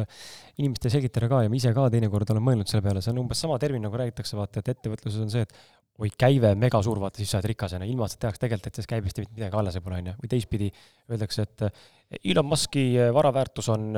inimestele 0.59 0.97
selgitada 0.97 1.29
ka 1.31 1.43
ja 1.45 1.51
ma 1.51 1.59
ise 1.59 1.71
ka 1.75 1.85
teinekord 1.93 2.33
olen 2.33 2.43
mõelnud 2.43 2.71
selle 2.71 2.83
peale, 2.85 3.03
see 3.03 3.13
on 3.13 3.21
umbes 3.23 3.43
sama 3.45 3.59
termin, 3.61 3.85
nagu 3.85 3.99
räägitakse, 4.01 4.35
vaata, 4.39 4.63
et 4.63 4.73
ettevõtluses 4.73 5.21
on 5.23 5.31
see, 5.31 5.45
et 5.47 5.53
oi, 6.01 6.09
käive 6.19 6.53
megasuur, 6.59 6.99
vaata 7.03 7.21
siis 7.21 7.31
sa 7.31 7.39
oled 7.39 7.51
rikas, 7.53 7.77
onju, 7.77 7.87
ilma 7.93 8.09
et 8.09 8.15
sa 8.15 8.23
teaks 8.25 8.41
tegelikult, 8.41 8.67
et 8.67 8.79
sellest 8.79 8.91
käibest 8.91 9.21
mitte 9.21 9.37
midagi 9.37 9.59
alles 9.61 9.77
ei 9.77 9.85
pole, 9.85 10.01
onju. 10.01 10.15
või 10.23 10.33
teistpidi 10.33 10.71
öeldakse, 11.11 11.45
et 11.47 11.65
eh, 11.69 11.85
Elon 12.33 12.49
Musk'i 12.49 12.87
vara 13.15 13.31
väärtus 13.33 13.69
on 13.73 13.93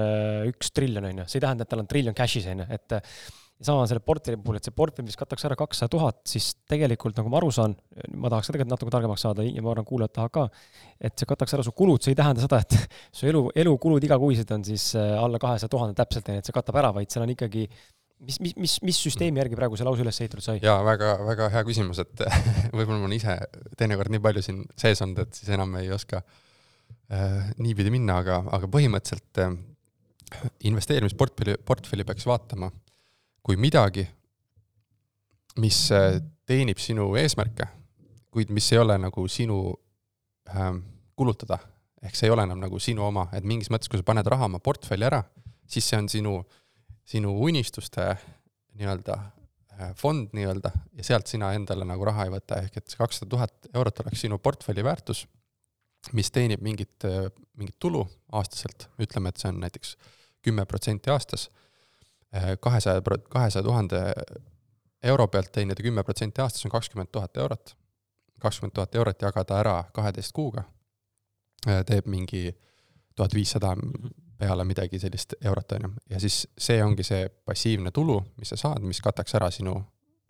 üks 0.51 0.75
triljon, 0.75 1.09
onju. 1.09 1.25
see 1.31 1.39
ei 1.39 1.47
tähenda, 1.47 1.65
et 1.65 1.73
tal 1.73 1.81
on 1.81 1.89
triljon 1.89 2.17
cash'is, 2.17 2.45
onju, 2.51 2.67
et 2.75 2.99
ja 3.59 3.67
sama 3.69 3.85
selle 3.87 4.01
portfelli 4.03 4.39
puhul, 4.41 4.59
et 4.59 4.67
see 4.67 4.75
portfell, 4.75 5.05
mis 5.07 5.15
kataks 5.19 5.45
ära 5.47 5.55
kakssada 5.59 5.91
tuhat, 5.93 6.21
siis 6.27 6.51
tegelikult 6.67 7.15
nagu 7.21 7.31
ma 7.31 7.39
aru 7.39 7.51
saan, 7.55 7.75
ma 8.11 8.31
tahaks 8.31 8.49
ka 8.49 8.55
tegelikult 8.55 8.75
natuke 8.75 8.95
targemaks 8.95 9.23
saada 9.23 9.45
ja 9.47 9.63
ma 9.63 9.71
arvan, 9.71 9.87
kuulajad 9.87 10.15
tahavad 10.17 10.33
ka, 10.35 10.65
et 11.07 11.15
see 11.19 11.29
kataks 11.29 11.55
ära 11.55 11.65
su 11.65 11.71
kulud, 11.75 12.03
see 12.03 12.11
ei 12.11 12.19
tähenda 12.19 12.43
seda, 12.43 12.59
et 12.65 12.75
su 13.17 13.29
elu, 13.31 13.45
elukulud 13.63 14.03
igakuised 14.03 14.51
on 14.55 14.65
siis 14.67 14.89
alla 14.99 15.39
kahesaja 15.41 15.71
tuhande 15.71 15.95
täpselt, 15.95 16.33
et 16.35 16.47
see 16.47 16.55
katab 16.55 16.81
ära, 16.83 16.91
vaid 16.95 17.13
seal 17.13 17.23
on 17.23 17.31
ikkagi 17.35 17.69
mis, 18.25 18.39
mis, 18.43 18.55
mis, 18.59 18.77
mis 18.85 18.99
süsteemi 19.07 19.41
järgi 19.41 19.57
praegu 19.59 19.77
see 19.79 19.87
lause 19.87 20.03
üles 20.03 20.19
ehitatud 20.19 20.43
sai? 20.43 20.59
jaa, 20.63 20.79
väga, 20.87 21.15
väga 21.27 21.49
hea 21.55 21.63
küsimus, 21.67 22.01
et 22.03 22.25
võib-olla 22.75 22.99
ma 22.99 23.07
olen 23.09 23.17
ise 23.17 23.37
teinekord 23.79 24.13
nii 24.13 24.23
palju 24.23 24.43
siin 24.45 24.63
sees 24.79 25.03
olnud, 25.05 25.23
et 25.25 25.39
siis 25.39 25.51
enam 25.55 25.75
ei 25.81 25.91
oska 25.95 26.21
äh, 26.23 27.53
niipidi 27.61 27.93
minna, 27.93 28.19
aga, 28.23 28.41
aga 28.57 28.69
põhimõtteliselt 28.71 29.43
äh, 29.43 29.55
investeerimisportfelli, 30.67 31.59
portfelli 31.67 32.07
peaks 32.07 32.27
vaatama 32.27 32.71
kui 33.45 33.57
midagi, 33.61 34.05
mis 35.61 35.79
äh, 35.93 36.17
teenib 36.45 36.81
sinu 36.81 37.11
eesmärke, 37.19 37.69
kuid 38.33 38.51
mis 38.53 38.71
ei 38.73 38.81
ole 38.81 38.97
nagu 38.99 39.27
sinu 39.31 39.59
äh, 40.49 40.73
kulutada. 41.15 41.59
ehk 42.05 42.13
see 42.13 42.27
ei 42.27 42.33
ole 42.33 42.43
enam 42.45 42.59
nagu 42.61 42.79
sinu 42.79 43.01
oma, 43.01 43.29
et 43.33 43.45
mingis 43.47 43.71
mõttes, 43.73 43.89
kui 43.89 43.97
sa 43.97 44.05
paned 44.05 44.27
raha 44.29 44.45
oma 44.45 44.59
portfelli 44.61 45.07
ära, 45.07 45.23
siis 45.65 45.87
see 45.89 45.97
on 45.97 46.09
sinu 46.11 46.33
sinu 47.05 47.35
unistuste 47.45 48.15
nii-öelda 48.73 49.15
äh, 49.15 49.93
fond 49.95 50.33
nii-öelda. 50.33 50.71
Ja 50.97 51.03
sealt 51.03 51.29
sina 51.29 51.53
endale 51.53 51.85
nagu 51.87 52.05
raha 52.07 52.25
ei 52.25 52.33
võta, 52.33 52.59
ehk 52.65 52.79
et 52.81 52.89
see 52.89 52.99
kakssada 52.99 53.29
tuhat 53.31 53.69
eurot 53.73 54.01
oleks 54.03 54.25
sinu 54.25 54.39
portfelli 54.41 54.83
väärtus, 54.83 55.25
mis 56.17 56.31
teenib 56.33 56.63
mingit, 56.65 56.97
äh, 57.05 57.29
mingit 57.59 57.77
tulu 57.79 58.03
aastaselt, 58.33 58.89
ütleme, 59.01 59.29
et 59.29 59.41
see 59.41 59.51
on 59.53 59.61
näiteks 59.63 59.95
kümme 60.45 60.65
protsenti 60.69 61.13
aastas, 61.13 61.49
kahesaja, 62.59 63.01
kahesaja 63.29 63.63
tuhande 63.63 64.01
euro 65.03 65.27
pealt 65.27 65.51
teenida 65.51 65.83
kümme 65.83 66.03
protsenti 66.03 66.41
aastas 66.41 66.65
on 66.65 66.71
kakskümmend 66.71 67.09
tuhat 67.11 67.37
eurot. 67.37 67.75
kakskümmend 68.39 68.73
tuhat 68.73 68.95
eurot 68.95 69.21
jagada 69.21 69.59
ära 69.59 69.83
kaheteist 69.93 70.31
kuuga 70.33 70.63
teeb 71.65 72.05
mingi 72.05 72.51
tuhat 73.15 73.33
viissada 73.33 73.75
peale 74.37 74.63
midagi 74.63 74.99
sellist 74.99 75.33
eurot, 75.41 75.71
on 75.71 75.87
ju, 75.87 75.91
ja 76.09 76.19
siis 76.19 76.47
see 76.57 76.83
ongi 76.83 77.03
see 77.03 77.29
passiivne 77.45 77.91
tulu, 77.91 78.19
mis 78.37 78.51
sa 78.51 78.57
saad, 78.59 78.83
mis 78.83 78.99
kataks 79.01 79.35
ära 79.39 79.49
sinu 79.51 79.75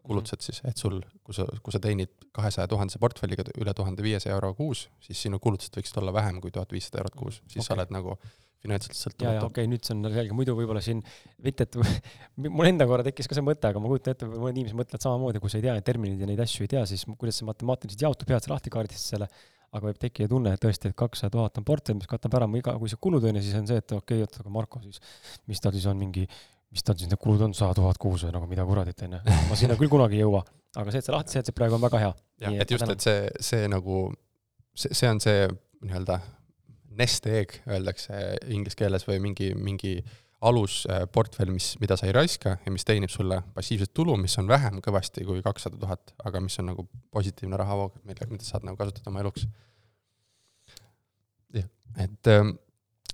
kulutused 0.05 0.45
siis, 0.45 0.61
et 0.69 0.79
sul, 0.79 0.99
kui 1.25 1.35
sa, 1.35 1.47
kui 1.65 1.75
sa 1.75 1.81
teenid 1.83 2.13
kahesaja 2.35 2.69
tuhandese 2.71 3.01
portfelliga 3.01 3.45
üle 3.57 3.73
tuhande 3.77 4.05
viiesaja 4.05 4.37
euro 4.37 4.53
kuus, 4.57 4.87
siis 5.03 5.21
sinu 5.27 5.39
kulutused 5.43 5.77
võiksid 5.77 6.01
olla 6.01 6.13
vähem 6.15 6.41
kui 6.43 6.53
tuhat 6.53 6.71
viissada 6.75 7.01
eurot 7.03 7.19
kuus, 7.19 7.41
siis 7.45 7.63
okay. 7.63 7.67
sa 7.69 7.77
oled 7.79 7.93
nagu 7.95 8.17
ja 8.65 8.79
sõltumatu. 8.81 9.45
okei 9.45 9.65
okay,, 9.65 9.69
nüüd 9.69 9.85
see 9.85 9.95
on 9.95 10.07
selge, 10.09 10.35
muidu 10.37 10.55
võib-olla 10.57 10.81
siin, 10.83 11.01
mitte 11.45 11.67
et 11.67 11.77
mul 12.57 12.69
enda 12.69 12.87
korra 12.89 13.05
tekkis 13.05 13.29
ka 13.29 13.37
see 13.37 13.45
mõte, 13.45 13.69
aga 13.69 13.81
ma 13.81 13.91
kujutan 13.91 14.15
ette, 14.15 14.29
mõned 14.29 14.57
inimesed 14.57 14.79
mõtlevad 14.79 15.05
samamoodi, 15.05 15.41
kui 15.43 15.53
sa 15.53 15.59
ei 15.59 15.65
tea 15.67 15.75
neid 15.77 15.87
termineid 15.87 16.23
ja 16.23 16.29
neid 16.29 16.41
asju 16.45 16.65
ei 16.65 16.71
tea, 16.73 16.85
siis 16.89 17.05
kuidas 17.13 17.39
see 17.41 17.49
matemaatiliselt 17.49 18.07
jaotub, 18.07 18.29
pead 18.31 18.45
sa 18.45 18.53
lahti 18.53 18.73
kaardistad 18.73 19.15
selle, 19.15 19.29
aga 19.75 19.89
võib 19.89 20.01
tekkida 20.01 20.31
tunne, 20.31 20.55
et 20.55 20.63
tõesti, 20.63 20.91
et 20.91 20.97
kakssada 20.97 21.33
tuhat 21.35 21.59
on 21.59 21.67
portfell, 21.67 21.99
mis 21.99 22.09
katab 22.09 22.37
ära 22.39 22.49
mu 22.49 22.61
iga, 22.61 22.75
kui 22.79 22.91
see 22.91 23.01
kulud 23.01 23.25
on 23.27 23.37
ja 23.37 23.43
siis 23.45 23.57
on 23.59 23.69
see, 23.69 23.81
et 23.81 23.95
okei 23.97 24.21
okay,, 24.21 24.25
oot, 24.25 24.41
aga 24.41 24.53
Marko 24.57 24.81
siis, 24.85 25.01
mis 25.51 25.61
tal 25.61 25.75
siis 25.75 25.87
on 25.91 25.99
mingi, 25.99 26.25
mis 26.73 26.83
tal 26.85 26.97
siis 26.99 27.11
need 27.11 27.21
kulud 27.21 27.45
on, 27.47 27.55
sada 27.57 27.75
tuhat 27.77 27.99
kuus 28.01 28.25
või 28.25 28.35
nagu 28.35 28.49
mida 28.51 28.65
kuradit, 28.67 29.05
onju. 29.07 29.21
ma 29.49 29.59
sinna 29.59 29.77
küll 29.79 29.91
kunagi 29.91 30.19
ei 30.19 30.25
jõua, 30.25 30.43
aga 30.75 30.91
see, 30.91 31.03
et 31.03 31.07
sa 31.07 31.15
lahti 31.15 31.35
seletasid 31.35 31.57
praegu 31.57 31.77
on 31.77 31.83
väga 31.85 32.01
hea. 32.03 32.13
jah, 32.45 32.57
et 32.63 32.75
just, 32.75 32.89
et 32.95 33.07
see, 33.07 33.29
see 33.51 33.69
nagu, 33.71 34.05
see, 34.75 34.91
see 34.97 35.11
on 35.11 35.21
see 35.23 35.47
nii-öelda 35.85 36.19
nest 36.95 37.27
egg 37.27 37.57
öeldakse 37.67 38.19
inglise 38.51 38.79
keeles 38.79 39.03
või 39.07 39.19
mingi, 39.23 39.51
mingi 39.59 39.97
alusportfell, 40.45 41.51
mis, 41.53 41.71
mida 41.81 41.97
sa 41.97 42.07
ei 42.09 42.13
raiska 42.15 42.57
ja 42.65 42.73
mis 42.73 42.85
teenib 42.87 43.11
sulle 43.11 43.39
passiivset 43.55 43.93
tulu, 43.95 44.17
mis 44.19 44.35
on 44.41 44.49
vähem 44.49 44.81
kõvasti 44.83 45.25
kui 45.27 45.41
kakssada 45.45 45.79
tuhat, 45.79 46.13
aga 46.27 46.41
mis 46.43 46.57
on 46.61 46.69
nagu 46.71 46.85
positiivne 47.15 47.57
rahavoog, 47.59 47.95
mille, 48.05 48.27
mida 48.31 48.45
saad 48.45 48.67
nagu 48.67 48.77
kasutada 48.79 49.11
oma 49.11 49.23
eluks. 49.23 49.47
jah, 51.55 51.69
et 52.03 52.31
ähm, 52.31 52.55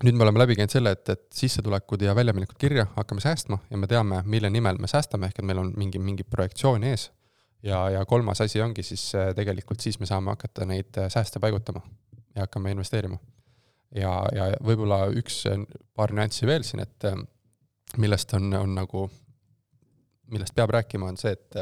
nüüd 0.03 0.17
me 0.17 0.25
oleme 0.25 0.41
läbi 0.41 0.55
käinud 0.57 0.73
selle, 0.73 0.93
et, 0.95 1.09
et 1.13 1.25
sissetulekud 1.35 2.01
ja 2.01 2.15
väljaminekud 2.17 2.57
kirja 2.59 2.87
hakkame 2.95 3.21
säästma 3.21 3.59
ja 3.69 3.77
me 3.77 3.89
teame, 3.89 4.21
mille 4.25 4.49
nimel 4.49 4.79
me 4.81 4.89
säästame, 4.89 5.29
ehk 5.29 5.41
et 5.41 5.47
meil 5.47 5.61
on 5.61 5.73
mingi, 5.77 6.01
mingi 6.01 6.25
projektsioon 6.27 6.85
ees 6.89 7.09
ja, 7.63 7.89
ja 7.89 8.05
kolmas 8.05 8.41
asi 8.41 8.61
ongi 8.61 8.83
siis 8.83 9.15
äh, 9.15 9.35
tegelikult 9.35 9.79
siis 9.79 9.99
me 9.99 10.09
saame 10.09 10.33
hakata 10.33 10.65
neid 10.65 10.97
äh, 10.97 11.09
sääste 11.09 11.39
paigutama 11.39 11.81
ja 12.35 12.45
hakkame 12.45 12.71
investeerima. 12.71 13.17
ja, 13.95 14.11
ja 14.35 14.49
võib-olla 14.63 15.03
üks 15.17 15.43
äh, 15.51 15.61
paar 15.95 16.13
nüanssi 16.15 16.47
veel 16.49 16.65
siin, 16.67 16.81
et 16.81 17.07
millest 17.97 18.33
on, 18.33 18.53
on 18.55 18.75
nagu, 18.75 19.05
millest 20.31 20.55
peab 20.55 20.71
rääkima, 20.77 21.11
on 21.11 21.17
see, 21.19 21.33
et 21.35 21.57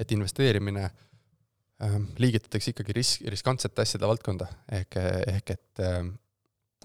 et 0.00 0.12
investeerimine 0.12 0.88
liigitatakse 2.18 2.72
ikkagi 2.72 2.94
risk, 2.96 3.26
riskantsete 3.30 3.82
asjade 3.82 4.08
valdkonda, 4.08 4.46
ehk, 4.72 4.96
ehk 5.30 5.50
et 5.52 5.82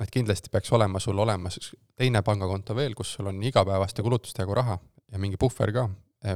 et 0.04 0.12
kindlasti 0.14 0.50
peaks 0.52 0.72
olema 0.74 1.00
sul 1.00 1.18
olemas 1.20 1.60
teine 1.98 2.22
pangakonto 2.22 2.76
veel, 2.76 2.96
kus 2.96 3.14
sul 3.18 3.28
on 3.32 3.44
igapäevaste 3.44 4.04
kulutuste 4.06 4.42
jagu 4.42 4.56
raha 4.56 4.78
ja 5.12 5.20
mingi 5.20 5.38
puhver 5.38 5.74
ka, 5.76 5.90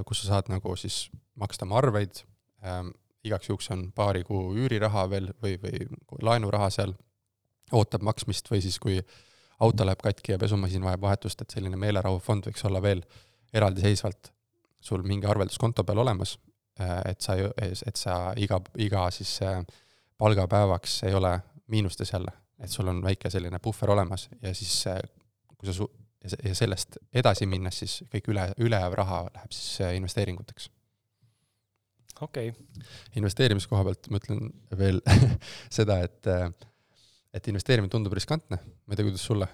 kus 0.05 0.23
sa 0.23 0.33
saad 0.35 0.51
nagu 0.51 0.75
siis 0.75 1.09
maksta 1.39 1.65
oma 1.65 1.79
arveid. 1.81 2.23
Ähm,, 2.63 2.93
igaks 3.23 3.47
juhuks 3.49 3.69
on 3.71 3.85
paari 3.95 4.23
kuu 4.27 4.51
üüriraha 4.57 5.05
veel 5.09 5.29
või, 5.43 5.55
või 5.63 5.85
laenuraha 6.21 6.69
seal 6.75 6.91
ootab 7.71 8.03
maksmist 8.03 8.49
või 8.51 8.59
siis, 8.61 8.79
kui 8.79 8.97
auto 9.63 9.85
läheb 9.85 10.01
katki 10.03 10.33
ja 10.33 10.39
pesumasin 10.39 10.83
vajab 10.83 11.05
vahetust, 11.05 11.41
et 11.41 11.55
selline 11.55 11.79
meelerahufond 11.79 12.49
võiks 12.49 12.65
olla 12.67 12.81
veel 12.83 13.03
eraldiseisvalt 13.53 14.33
sul 14.83 15.05
mingi 15.07 15.29
arvelduskonto 15.29 15.85
peal 15.87 16.03
olemas, 16.03 16.35
et 17.07 17.21
sa, 17.21 17.37
et 17.61 17.99
sa 17.99 18.17
iga, 18.35 18.59
iga 18.81 19.05
siis 19.13 19.37
äh, 19.45 19.61
palgapäevaks 20.17 21.03
ei 21.07 21.13
ole 21.15 21.37
miinustes 21.71 22.11
jälle, 22.13 22.33
et 22.59 22.71
sul 22.71 22.87
on 22.87 23.01
väike 23.03 23.29
selline 23.33 23.59
puhver 23.63 23.93
olemas 23.95 24.29
ja 24.41 24.53
siis 24.55 24.75
äh, 24.91 24.99
kui 25.57 25.69
sa 25.69 25.75
su-, 25.77 25.89
ja 26.23 26.33
se- 26.33 26.41
ja 26.43 26.55
sellest 26.55 26.97
edasi 27.13 27.47
minnes 27.49 27.79
siis 27.83 27.99
kõik 28.13 28.29
üle, 28.33 28.47
ülejääv 28.57 28.97
raha 29.01 29.23
läheb 29.29 29.55
siis 29.55 29.81
äh, 29.81 29.95
investeeringuteks. 29.97 30.69
okei 32.21 32.53
okay., 32.53 32.85
investeerimise 33.15 33.71
koha 33.71 33.83
pealt 33.89 34.09
ma 34.09 34.21
ütlen 34.21 34.53
veel 34.77 35.01
seda, 35.79 35.99
et 36.05 36.31
äh, 36.31 36.47
et 37.33 37.47
investeerimine 37.49 37.89
tundub 37.89 38.13
riskantne, 38.13 38.59
ma 38.61 38.93
ei 38.93 38.99
tea, 38.99 39.07
kuidas 39.07 39.23
sulle? 39.25 39.47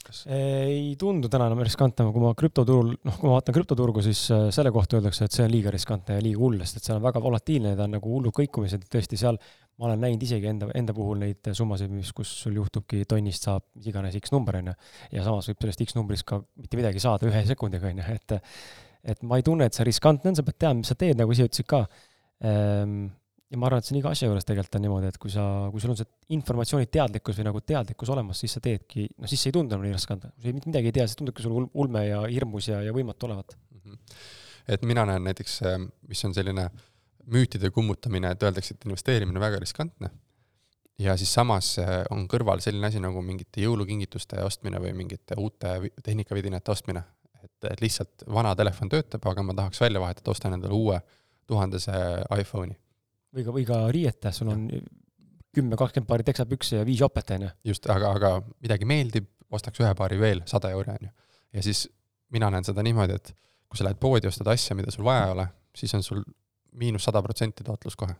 kas, 0.00 0.22
ei 0.32 0.94
tundu 0.98 1.28
täna 1.28 1.50
enam 1.50 1.60
riskantne, 1.60 2.06
kui 2.14 2.22
ma 2.24 2.30
krüptoturul, 2.38 2.94
noh, 3.04 3.18
kui 3.20 3.28
ma 3.28 3.34
vaatan 3.36 3.56
krüptoturgu, 3.58 4.00
siis 4.06 4.22
selle 4.56 4.72
kohta 4.72 4.96
öeldakse, 4.96 5.28
et 5.28 5.36
see 5.36 5.44
on 5.44 5.52
liiga 5.52 5.72
riskantne 5.74 6.16
ja 6.16 6.24
liiga 6.24 6.40
hull, 6.40 6.62
sest 6.64 6.80
et 6.80 6.88
seal 6.88 6.96
on 6.96 7.04
väga 7.04 7.20
volatiilne, 7.20 7.74
ta 7.76 7.84
on 7.84 7.98
nagu 7.98 8.14
hullud 8.14 8.34
kõikumised, 8.38 8.88
tõesti 8.90 9.20
seal 9.20 9.36
ma 9.80 9.88
olen 9.88 10.02
näinud 10.04 10.24
isegi 10.26 10.50
enda, 10.50 10.68
enda 10.76 10.94
puhul 10.96 11.22
neid 11.24 11.50
summasid, 11.56 11.92
mis, 11.92 12.12
kus 12.16 12.30
sul 12.44 12.58
juhtubki 12.58 13.06
tonnist 13.08 13.46
saab 13.48 13.64
mis 13.78 13.88
iganes 13.88 14.18
X 14.20 14.34
number, 14.34 14.60
onju. 14.60 14.74
ja 15.16 15.24
samas 15.24 15.48
võib 15.48 15.64
sellest 15.64 15.84
X 15.86 15.96
numbrist 15.96 16.26
ka 16.28 16.42
mitte 16.60 16.76
midagi 16.76 17.02
saada 17.02 17.28
ühe 17.30 17.42
sekundiga, 17.48 17.88
onju, 17.88 18.06
et 18.18 18.36
et 19.10 19.22
ma 19.24 19.38
ei 19.40 19.44
tunne, 19.46 19.64
et 19.64 19.72
see 19.72 19.86
riskantne 19.88 20.28
on, 20.28 20.36
sa 20.36 20.44
pead 20.44 20.58
teadma, 20.60 20.82
mis 20.82 20.90
sa 20.92 20.96
teed, 21.00 21.16
nagu 21.16 21.32
ise 21.32 21.46
ütlesid 21.48 21.68
ka 21.70 21.86
ehm, 22.44 23.06
ja 23.50 23.58
ma 23.58 23.66
arvan, 23.66 23.80
et 23.80 23.88
see 23.88 23.94
on 23.94 24.00
iga 24.02 24.12
asja 24.14 24.28
juures 24.28 24.46
tegelikult 24.46 24.76
on 24.78 24.84
niimoodi, 24.84 25.08
et 25.10 25.16
kui 25.22 25.32
sa, 25.32 25.44
kui 25.72 25.82
sul 25.82 25.94
on 25.94 25.98
see 25.98 26.36
informatsiooni 26.36 26.90
teadlikkus 26.92 27.40
või 27.40 27.48
nagu 27.48 27.62
teadlikkus 27.72 28.12
olemas, 28.14 28.42
siis 28.44 28.54
sa 28.58 28.62
teedki, 28.64 29.08
noh 29.18 29.30
siis 29.30 29.46
ei 29.48 29.56
tundu 29.56 29.74
enam 29.74 29.88
nii 29.88 29.96
riskantne. 29.96 30.30
kui 30.36 30.46
sa 30.46 30.54
mitte 30.58 30.70
midagi 30.70 30.92
ei 30.92 30.96
tea, 31.00 31.08
siis 31.08 31.18
tundubki 31.18 31.46
sul 31.46 31.56
ul- 31.58 31.70
ulme 31.82 32.04
ja 32.06 32.20
hirmus 32.28 32.68
ja, 32.70 32.82
ja 32.84 32.94
võimatu 32.94 33.30
olevat. 33.30 33.56
Mhm. 33.80 33.98
et 34.68 34.84
mina 34.86 35.06
näen 35.08 35.24
näiteks, 35.24 35.60
mis 36.06 36.24
on 36.28 36.36
selline 36.36 36.68
müütide 37.26 37.70
kummutamine, 37.70 38.32
et 38.34 38.42
öeldakse, 38.42 38.74
et 38.74 38.84
investeerimine 38.86 39.38
on 39.38 39.44
väga 39.44 39.60
riskantne. 39.62 40.10
ja 40.98 41.16
siis 41.16 41.32
samas 41.34 41.78
äh, 41.78 42.02
on 42.10 42.26
kõrval 42.28 42.60
selline 42.60 42.86
asi 42.86 43.00
nagu 43.00 43.22
mingite 43.24 43.62
jõulukingituste 43.64 44.42
ostmine 44.44 44.80
või 44.80 44.92
mingite 44.96 45.38
uute 45.38 45.80
vi- 45.80 45.92
tehnikavidinate 46.02 46.70
ostmine. 46.70 47.02
et, 47.44 47.64
et 47.70 47.80
lihtsalt 47.80 48.24
vana 48.28 48.54
telefon 48.56 48.88
töötab, 48.88 49.26
aga 49.26 49.42
ma 49.42 49.54
tahaks 49.54 49.80
välja 49.80 50.00
vahetada, 50.00 50.30
ostan 50.30 50.52
endale 50.52 50.74
uue 50.74 51.00
tuhandese 51.46 51.92
iPhone'i. 52.38 52.76
või 53.34 53.44
ka, 53.44 53.52
või 53.52 53.66
ka 53.66 53.78
riiete, 53.90 54.32
sul 54.32 54.48
on 54.48 54.66
kümme, 55.54 55.76
kakskümmend 55.76 56.08
paari 56.08 56.26
teksapükse 56.26 56.76
ja 56.76 56.86
viis 56.86 57.00
jopet, 57.00 57.30
onju. 57.36 57.48
just, 57.64 57.88
aga, 57.90 58.12
aga 58.18 58.32
midagi 58.60 58.84
meeldib, 58.88 59.30
ostaks 59.50 59.80
ühe 59.82 59.94
paari 59.98 60.18
veel, 60.20 60.42
sada 60.46 60.70
euri 60.70 60.92
on 60.94 61.08
ju. 61.08 61.14
ja 61.58 61.62
siis 61.62 61.88
mina 62.30 62.50
näen 62.50 62.66
seda 62.66 62.84
niimoodi, 62.86 63.16
et 63.18 63.32
kui 63.70 63.78
sa 63.78 63.86
lähed 63.86 63.98
poodi, 64.02 64.28
ostad 64.30 64.50
asja, 64.52 64.76
mida 64.78 64.92
sul 64.94 65.06
vaja 65.06 65.26
ei 65.26 65.34
ole, 65.34 65.46
siis 65.76 65.94
on 65.94 66.04
sul 66.06 66.22
miinus 66.72 67.04
sada 67.08 67.22
protsenti 67.22 67.64
tootlus 67.64 67.96
kohe. 67.96 68.14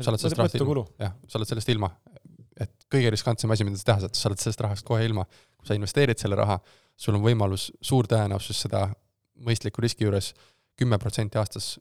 Sa 0.00 0.12
oled 0.12 0.22
sellest 0.22 0.38
rahast 0.38 0.60
ilma. 0.60 0.84
jah, 0.98 1.14
sa 1.28 1.38
oled 1.38 1.48
sellest 1.48 1.68
ilma. 1.68 1.90
et 2.60 2.72
kõige 2.92 3.10
riskantsem 3.10 3.50
asi, 3.50 3.64
mida 3.64 3.78
sa 3.80 3.88
teha 3.88 4.00
saad, 4.04 4.14
sa 4.18 4.28
oled 4.28 4.42
sellest 4.42 4.60
rahast 4.60 4.86
kohe 4.86 5.04
ilma. 5.04 5.24
kui 5.56 5.68
sa 5.68 5.76
investeerid 5.76 6.18
selle 6.18 6.38
raha, 6.38 6.58
sul 6.96 7.16
on 7.18 7.24
võimalus, 7.24 7.70
suur 7.80 8.08
tõenäosus 8.08 8.64
seda 8.66 8.88
mõistliku 9.44 9.82
riski 9.84 10.04
juures 10.04 10.34
kümme 10.80 10.98
protsenti 10.98 11.38
aastas, 11.38 11.74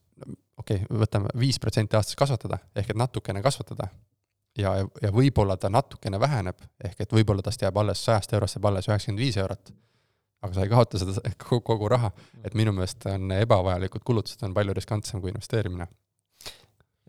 okei 0.60 0.84
okay,, 0.84 1.00
võtame 1.04 1.32
viis 1.40 1.60
protsenti 1.60 1.98
aastas 2.00 2.18
kasvatada, 2.20 2.60
ehk 2.76 2.94
et 2.94 3.00
natukene 3.00 3.42
kasvatada. 3.44 3.88
ja, 4.58 4.74
ja 5.02 5.12
võib-olla 5.16 5.56
ta 5.58 5.70
natukene 5.72 6.20
väheneb, 6.20 6.60
ehk 6.84 7.06
et 7.06 7.14
võib-olla 7.16 7.46
tast 7.46 7.62
jääb 7.62 7.78
alles 7.78 8.02
sajast 8.06 8.34
eurost 8.34 8.58
jääb 8.58 8.66
alles 8.66 8.90
üheksakümmend 8.90 9.24
viis 9.24 9.38
eurot. 9.38 9.72
aga 10.42 10.54
sa 10.54 10.64
ei 10.64 10.72
kaota 10.72 11.00
seda 11.00 11.32
kogu, 11.44 11.62
kogu 11.72 11.90
raha, 11.92 12.12
et 12.44 12.56
minu 12.56 12.72
meelest 12.76 13.08
on 13.12 13.32
ebavajalikud 13.36 14.04
kulutused 14.08 14.44
on 14.44 14.54
palju 14.54 14.76
riskantsem 14.76 15.22
kui 15.22 15.32
investeerimine. 15.32 15.88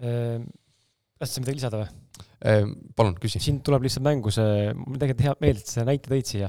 Ehm, 0.01 0.47
tahtsid 1.21 1.37
sa 1.37 1.45
midagi 1.45 1.61
lisada 1.61 1.83
või? 1.83 1.91
palun, 2.97 3.19
küsi. 3.21 3.37
siin 3.37 3.59
tuleb 3.65 3.85
lihtsalt 3.85 4.05
mängu 4.07 4.31
see, 4.33 4.71
mul 4.73 4.97
tegelikult 4.97 5.27
hea 5.27 5.35
meel, 5.45 5.59
et 5.61 5.69
sa 5.69 5.83
näite 5.85 6.09
tõid 6.09 6.29
siia, 6.29 6.49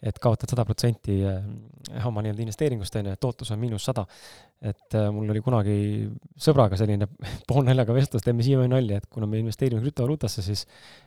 et 0.00 0.16
kaotad 0.22 0.48
sada 0.48 0.64
protsenti 0.64 1.18
oma 2.08 2.24
nii-öelda 2.24 2.44
investeeringust 2.46 2.96
onju, 2.96 3.12
et 3.12 3.20
tootlus 3.20 3.52
on 3.52 3.60
miinus 3.60 3.84
sada. 3.84 4.06
Et 4.64 4.94
äh, 4.96 5.08
mul 5.12 5.28
oli 5.28 5.42
kunagi 5.44 5.74
sõbraga 6.40 6.78
selline 6.80 7.08
poolnaljaga 7.50 7.92
vestlus, 7.92 8.24
teeme 8.24 8.44
siiamaani 8.44 8.72
nalja, 8.72 9.00
et 9.02 9.08
kuna 9.12 9.28
me 9.28 9.40
investeerime 9.42 9.82
krüptovaluutasse, 9.82 10.44
siis 10.44 10.62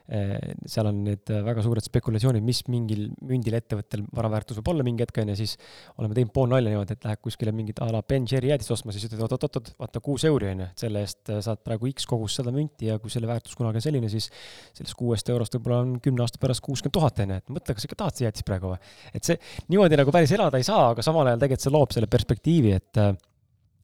eh, 0.05 0.35
seal 0.69 0.85
on 0.91 0.99
need 1.07 1.31
väga 1.47 1.63
suured 1.65 1.85
spekulatsioonid, 1.85 2.45
mis 2.45 2.61
mingil 2.69 3.07
mündil 3.25 3.57
ettevõttel 3.57 4.03
vara 4.15 4.29
väärtus 4.35 4.59
võib 4.59 4.69
olla 4.75 4.85
mingi 4.85 5.01
hetk 5.01 5.17
onju, 5.23 5.37
siis 5.39 5.55
oleme 5.97 6.17
teinud 6.17 6.33
poolnalja 6.35 6.73
niimoodi, 6.75 6.97
et 6.97 7.07
lähed 7.09 7.23
kuskile 7.25 7.53
mingit 7.55 7.81
a 7.81 7.89
la 7.93 8.03
Ben 8.05 8.27
Jerry 8.29 8.51
jäätist 8.51 8.75
ostma, 8.75 8.93
siis 8.93 9.07
ütled 9.09 9.23
oot-oot-oot, 9.25 9.73
vaata 9.81 10.03
kuus 10.05 10.27
euri 10.29 10.51
onju, 10.51 10.69
et 10.69 10.85
selle 10.85 11.01
eest 11.07 11.33
saad 11.47 11.63
praegu 11.65 11.89
X 11.89 12.05
kogus 12.09 12.37
seda 12.37 12.53
münti 12.53 12.91
ja 12.91 12.99
kui 13.01 13.09
selle 13.13 13.29
väärtus 13.29 13.57
kunagi 13.57 13.81
on 13.81 13.87
selline, 13.87 14.11
siis 14.13 14.29
sellest 14.77 14.97
kuuest 14.99 15.33
eurost 15.33 15.57
võib-olla 15.57 15.81
on 15.87 15.97
kümne 16.05 16.21
aasta 16.25 16.41
pärast 16.41 16.61
kuuskümmend 16.65 16.99
tuhat 16.99 17.23
onju, 17.25 17.41
et 17.41 17.55
mõtle, 17.57 17.73
kas 17.73 17.89
ikka 17.89 17.97
tahad 18.03 18.19
seda 18.19 18.29
jäätist 18.29 18.45
praegu 18.45 18.75
või. 18.75 18.93
et 19.13 19.25
see 19.25 19.41
niimoodi 19.73 19.97
nagu 19.97 20.13
päris 20.13 20.37
elada 20.37 20.61
ei 20.61 20.67
saa, 20.67 20.91
aga 20.93 21.05
samal 21.05 21.27
ajal 21.27 21.41
tegelikult 21.41 21.65
see 21.65 21.73
loob 21.73 21.95
selle 21.95 22.09
perspektiivi, 22.11 22.77
et 22.77 23.01
äh, 23.01 23.13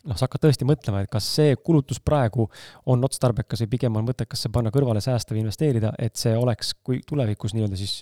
noh, 0.06 0.18
sa 0.18 0.28
hakkad 0.28 0.46
tõesti 0.46 0.68
mõtlema, 0.68 1.04
et 1.04 1.12
kas 1.12 1.28
see 1.38 1.56
kulutus 1.58 2.00
praegu 2.04 2.48
on 2.92 3.04
otstarbekas 3.06 3.64
või 3.66 3.72
pigem 3.76 4.00
on 4.00 4.08
mõttekas 4.08 4.46
see 4.46 4.54
panna 4.54 4.72
kõrvale 4.74 5.02
säästa 5.04 5.36
või 5.36 5.44
investeerida, 5.46 5.94
et 6.00 6.16
see 6.20 6.36
oleks, 6.38 6.74
kui 6.86 7.02
tulevikus 7.08 7.56
nii-öelda 7.56 7.80
siis 7.80 7.98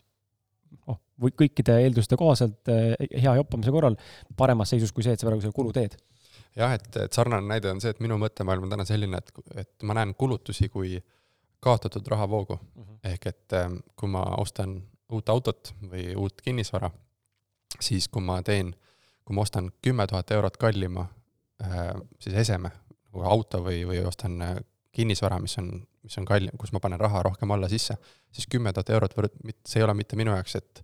noh, 0.87 0.99
või 1.21 1.35
kõikide 1.43 1.77
eelduste 1.85 2.19
kohaselt 2.19 2.71
eh, 2.73 2.95
hea 3.13 3.35
joppamise 3.39 3.73
korral 3.73 3.97
paremas 4.37 4.73
seisus 4.73 4.91
kui 4.91 5.05
see, 5.05 5.15
et 5.15 5.23
sa 5.23 5.29
praegu 5.29 5.45
selle 5.45 5.55
kulu 5.55 5.73
teed. 5.75 5.97
jah, 6.59 6.75
et, 6.75 6.89
et 7.05 7.13
sarnane 7.13 7.47
näide 7.47 7.71
on 7.71 7.81
see, 7.81 7.93
et 7.93 8.03
minu 8.03 8.19
mõttemaailm 8.21 8.67
on 8.67 8.75
täna 8.75 8.87
selline, 8.87 9.19
et, 9.19 9.59
et 9.63 9.87
ma 9.87 9.97
näen 9.97 10.15
kulutusi 10.17 10.69
kui 10.69 10.99
kaotatud 11.63 12.07
rahavoogu. 12.11 12.59
ehk 13.03 13.27
et 13.27 13.53
ähm, 13.59 13.79
kui 13.95 14.09
ma 14.11 14.23
ostan 14.37 14.81
uut 15.13 15.29
autot 15.29 15.73
või 15.91 16.13
uut 16.17 16.41
kinnisvara, 16.41 16.89
siis 17.79 18.07
kui 18.09 18.23
ma 18.23 18.41
teen, 18.43 18.73
kui 19.23 19.35
ma 19.35 19.43
ostan 19.43 19.69
kümme 19.81 20.07
tuhat 20.07 20.31
eurot 20.31 20.57
kallima 20.57 21.07
siis 22.19 22.35
eseme, 22.41 22.71
nagu 23.07 23.25
auto 23.29 23.61
või, 23.65 23.83
või 23.87 24.01
ostan 24.05 24.39
kinnisvara, 24.93 25.39
mis 25.41 25.55
on, 25.61 25.69
mis 26.03 26.17
on 26.19 26.25
kallim, 26.27 26.57
kus 26.59 26.73
ma 26.73 26.81
panen 26.83 26.99
raha 27.01 27.21
rohkem 27.29 27.51
alla 27.55 27.69
sisse, 27.71 27.95
siis 28.33 28.49
kümme 28.51 28.73
tuhat 28.73 28.89
eurot 28.93 29.15
võrd-, 29.17 29.39
see 29.67 29.79
ei 29.81 29.85
ole 29.85 29.95
mitte 29.97 30.19
minu 30.19 30.33
jaoks, 30.35 30.57
et 30.59 30.83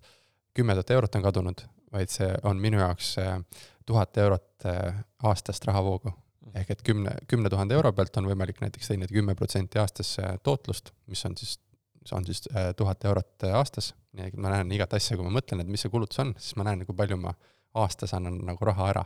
kümme 0.56 0.74
tuhat 0.78 0.94
eurot 0.96 1.18
on 1.18 1.26
kadunud, 1.26 1.62
vaid 1.92 2.10
see 2.10 2.30
on 2.48 2.62
minu 2.62 2.80
jaoks 2.80 3.16
tuhat 3.86 4.18
eurot 4.22 4.66
aastast 5.26 5.66
rahavoogu 5.68 6.14
ehk 6.54 6.72
et 6.74 6.82
kümne, 6.86 7.14
kümne 7.30 7.50
tuhande 7.52 7.76
euro 7.76 7.92
pealt 7.94 8.16
on 8.20 8.28
võimalik 8.30 8.60
näiteks 8.62 8.90
teenida 8.90 9.12
kümme 9.14 9.36
protsenti 9.38 9.80
aastas 9.82 10.16
tootlust, 10.46 10.92
mis 11.10 11.22
on 11.28 11.36
siis, 11.38 11.56
on 12.16 12.26
siis 12.26 12.42
äh, 12.54 12.70
tuhat 12.76 13.04
eurot 13.04 13.46
äh, 13.46 13.56
aastas. 13.56 13.92
nii 14.16 14.26
et 14.26 14.38
ma 14.40 14.50
näen 14.54 14.72
igat 14.74 14.94
asja, 14.98 15.16
kui 15.16 15.26
ma 15.26 15.36
mõtlen, 15.36 15.62
et 15.62 15.68
mis 15.70 15.84
see 15.84 15.92
kulutus 15.92 16.18
on, 16.22 16.32
siis 16.38 16.56
ma 16.58 16.66
näen, 16.66 16.82
kui 16.86 16.96
palju 16.96 17.18
ma 17.20 17.34
aastas 17.78 18.14
annan 18.16 18.40
nagu 18.46 18.66
raha 18.66 18.88
ära 18.90 19.04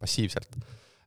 passiivselt. 0.00 0.56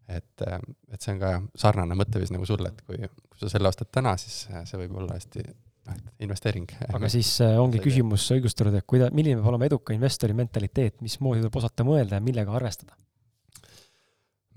Et, 0.07 0.43
äh, 0.47 0.59
et 0.93 1.03
see 1.03 1.15
on 1.15 1.21
ka 1.21 1.31
sarnane 1.59 1.97
mõtteviis 1.99 2.33
nagu 2.33 2.47
sul, 2.47 2.63
et 2.69 2.83
kui, 2.87 2.99
kui 2.99 3.41
sa 3.41 3.51
selle 3.51 3.71
ostad 3.71 3.91
täna, 3.93 4.15
siis 4.21 4.45
see 4.47 4.81
võib 4.83 4.99
olla 5.01 5.17
hästi 5.17 5.43
noh, 5.47 5.97
et 5.97 6.27
investeering. 6.27 6.69
aga 6.89 7.09
siis 7.15 7.33
ongi 7.47 7.81
küsimus 7.83 8.27
õigustatud, 8.35 8.75
et 8.79 8.87
kuida-, 8.87 9.11
milline 9.15 9.41
peab 9.41 9.51
olema 9.53 9.69
eduka 9.69 9.95
investori 9.95 10.37
mentaliteet, 10.37 11.01
mismoodi 11.05 11.43
tuleb 11.43 11.59
osata 11.63 11.87
mõelda 11.87 12.21
ja 12.21 12.23
millega 12.23 12.55
arvestada? 12.59 12.97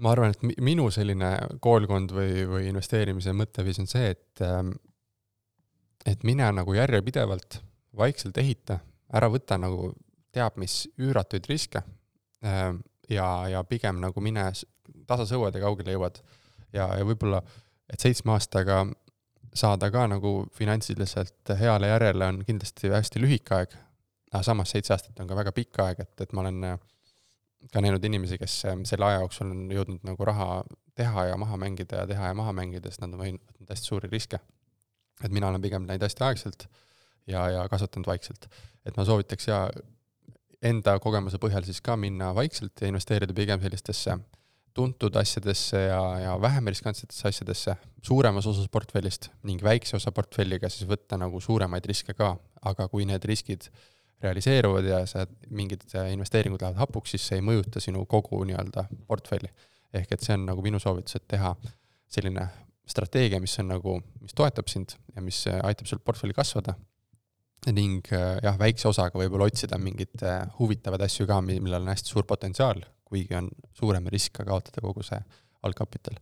ma 0.00 0.14
arvan, 0.14 0.32
et 0.32 0.62
minu 0.64 0.86
selline 0.88 1.34
koolkond 1.60 2.14
või, 2.16 2.46
või 2.48 2.70
investeerimise 2.70 3.34
mõtteviis 3.36 3.82
on 3.82 3.88
see, 3.90 4.14
et 4.14 4.40
ähm, 4.46 4.70
et 6.06 6.24
mine 6.24 6.46
nagu 6.54 6.74
järjepidevalt, 6.74 7.60
vaikselt 7.96 8.38
ehita, 8.40 8.78
ära 9.12 9.28
võta 9.32 9.58
nagu 9.60 9.90
teab 10.32 10.56
mis 10.60 10.84
üüratuid 11.00 11.48
riske 11.50 11.82
ähm, 12.46 12.80
ja, 13.10 13.26
ja 13.50 13.64
pigem 13.66 14.00
nagu 14.02 14.22
mine 14.22 14.46
tasasõuad 15.10 15.56
ja 15.56 15.64
kaugele 15.64 15.96
jõuad. 15.96 16.22
ja, 16.72 16.88
ja 16.98 17.06
võib-olla, 17.06 17.42
et 17.90 18.00
seitsme 18.00 18.32
aastaga 18.36 18.84
saada 19.54 19.90
ka 19.90 20.06
nagu 20.10 20.32
finantsiliselt 20.54 21.54
heale 21.58 21.90
järjele 21.90 22.26
on 22.32 22.44
kindlasti 22.46 22.92
hästi 22.92 23.22
lühike 23.22 23.56
aeg, 23.56 23.74
aga 24.30 24.42
samas 24.46 24.70
seitse 24.70 24.94
aastat 24.94 25.18
on 25.20 25.30
ka 25.30 25.38
väga 25.38 25.52
pikk 25.56 25.82
aeg, 25.82 26.04
et, 26.04 26.14
et 26.22 26.34
ma 26.36 26.44
olen 26.44 26.66
äh, 26.68 26.78
ka 27.72 27.82
näinud 27.82 28.04
inimesi, 28.06 28.38
kes 28.40 28.62
ähm, 28.70 28.84
selle 28.88 29.08
aja 29.08 29.20
jooksul 29.24 29.50
on 29.50 29.66
jõudnud 29.74 30.06
nagu 30.06 30.28
raha 30.28 30.62
teha 30.96 31.26
ja 31.32 31.36
maha 31.40 31.58
mängida 31.60 32.04
ja 32.04 32.08
teha 32.08 32.30
ja 32.30 32.36
maha 32.36 32.54
mängida, 32.56 32.90
sest 32.90 33.02
nad 33.02 33.14
on 33.16 33.24
võinud 33.24 33.72
hästi 33.72 33.90
suuri 33.92 34.10
riske. 34.12 34.40
et 35.24 35.32
mina 35.32 35.48
olen 35.48 35.62
pigem 35.62 35.86
läinud 35.88 36.06
hästi 36.06 36.24
aeglaselt 36.24 36.68
ja, 37.26 37.48
ja 37.50 37.68
kasvatanud 37.68 38.06
vaikselt. 38.06 38.48
et 38.86 38.96
ma 38.96 39.04
soovitaks 39.04 39.48
ja 39.48 39.64
enda 40.62 40.98
kogemuse 41.00 41.38
põhjal 41.40 41.64
siis 41.64 41.80
ka 41.80 41.96
minna 41.96 42.34
vaikselt 42.34 42.80
ja 42.80 42.88
investeerida 42.88 43.34
pigem 43.34 43.60
sellistesse 43.60 44.18
tuntud 44.74 45.16
asjadesse 45.16 45.80
ja, 45.86 46.02
ja 46.24 46.34
vähem 46.40 46.70
riskantsetesse 46.70 47.28
asjadesse, 47.28 47.76
suuremas 48.06 48.46
osas 48.46 48.68
portfellist 48.72 49.30
ning 49.48 49.62
väikse 49.62 49.96
osa 49.98 50.12
portfelliga 50.14 50.70
siis 50.70 50.88
võtta 50.88 51.18
nagu 51.20 51.40
suuremaid 51.42 51.86
riske 51.90 52.14
ka, 52.14 52.34
aga 52.70 52.86
kui 52.92 53.06
need 53.08 53.24
riskid 53.28 53.66
äh, 53.66 53.88
realiseeruvad 54.22 54.84
ja 54.84 55.06
sa, 55.06 55.24
mingid 55.50 55.84
investeeringud 56.12 56.60
lähevad 56.60 56.80
hapuks, 56.80 57.14
siis 57.14 57.26
see 57.28 57.40
ei 57.40 57.44
mõjuta 57.44 57.80
sinu 57.80 58.04
kogu 58.08 58.42
nii-öelda 58.48 58.84
portfelli. 59.08 59.48
ehk 59.94 60.12
et 60.12 60.22
see 60.22 60.36
on 60.36 60.44
nagu 60.46 60.62
minu 60.62 60.78
soovitus, 60.78 61.16
et 61.18 61.26
teha 61.28 61.54
selline 62.10 62.44
strateegia, 62.86 63.40
mis 63.40 63.56
on 63.58 63.72
nagu, 63.72 63.96
mis 64.20 64.36
toetab 64.36 64.68
sind 64.70 64.94
ja 65.16 65.22
mis 65.22 65.40
aitab 65.50 65.88
sul 65.88 65.98
portfelli 66.04 66.34
kasvada. 66.36 66.76
Ning 67.72 68.06
jah, 68.08 68.56
väikse 68.58 68.88
osaga 68.88 69.18
võib-olla 69.20 69.48
otsida 69.50 69.78
mingeid 69.78 70.22
huvitavaid 70.58 71.02
asju 71.04 71.26
ka, 71.28 71.40
millel 71.44 71.82
on 71.82 71.90
hästi 71.92 72.14
suur 72.14 72.24
potentsiaal, 72.28 72.80
kuigi 73.10 73.34
on 73.36 73.50
suurem 73.74 74.06
risk 74.12 74.38
ka 74.38 74.46
kaotada 74.46 74.82
kogu 74.84 75.02
see 75.06 75.18
algkapital. 75.66 76.16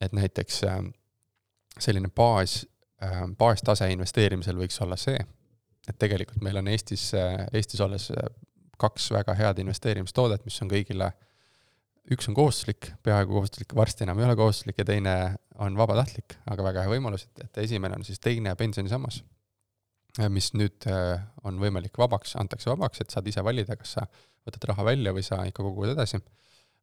et 0.00 0.12
näiteks 0.12 0.62
selline 1.78 2.08
baas, 2.08 2.62
baastase 3.38 3.90
investeerimisel 3.92 4.56
võiks 4.58 4.80
olla 4.82 4.96
see, 4.96 5.18
et 5.88 5.98
tegelikult 5.98 6.42
meil 6.42 6.58
on 6.58 6.70
Eestis, 6.72 7.12
Eestis 7.52 7.80
olles 7.80 8.10
kaks 8.82 9.10
väga 9.14 9.34
head 9.38 9.60
investeerimistoodet, 9.62 10.44
mis 10.44 10.58
on 10.64 10.70
kõigile, 10.70 11.12
üks 12.10 12.28
on 12.30 12.34
kohustuslik, 12.34 12.90
peaaegu 13.06 13.36
kohustuslik, 13.36 13.74
varsti 13.78 14.06
enam 14.06 14.18
ei 14.18 14.26
ole 14.26 14.36
kohustuslik 14.38 14.82
ja 14.82 14.86
teine 14.88 15.14
on 15.62 15.76
vabatahtlik, 15.78 16.38
aga 16.50 16.66
väga 16.66 16.86
hea 16.86 16.94
võimalus, 16.96 17.28
et, 17.28 17.44
et 17.46 17.62
esimene 17.66 17.98
on 17.98 18.06
siis 18.06 18.18
teine 18.22 18.54
pensionisammas, 18.58 19.20
mis 20.32 20.50
nüüd 20.52 20.84
äh, 20.90 21.22
on 21.44 21.60
võimalik 21.60 21.96
vabaks, 21.98 22.36
antakse 22.40 22.70
vabaks, 22.70 23.00
et 23.00 23.14
saad 23.14 23.28
ise 23.28 23.44
valida, 23.44 23.76
kas 23.80 23.96
sa 23.96 24.06
võtad 24.44 24.66
raha 24.72 24.84
välja 24.84 25.14
või 25.16 25.24
sa 25.24 25.40
ikka 25.48 25.64
kogud 25.64 25.94
edasi. 25.94 26.20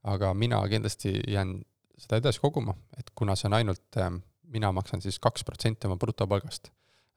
aga 0.03 0.33
mina 0.33 0.61
kindlasti 0.71 1.19
jään 1.27 1.59
seda 1.97 2.17
edasi 2.17 2.39
koguma, 2.39 2.73
et 2.97 3.11
kuna 3.15 3.35
see 3.35 3.49
on 3.51 3.57
ainult, 3.59 3.97
äh, 3.97 4.09
mina 4.49 4.71
maksan 4.71 5.01
siis 5.01 5.19
kaks 5.19 5.43
protsenti 5.43 5.87
oma 5.87 5.97
brutopalgast 5.97 6.71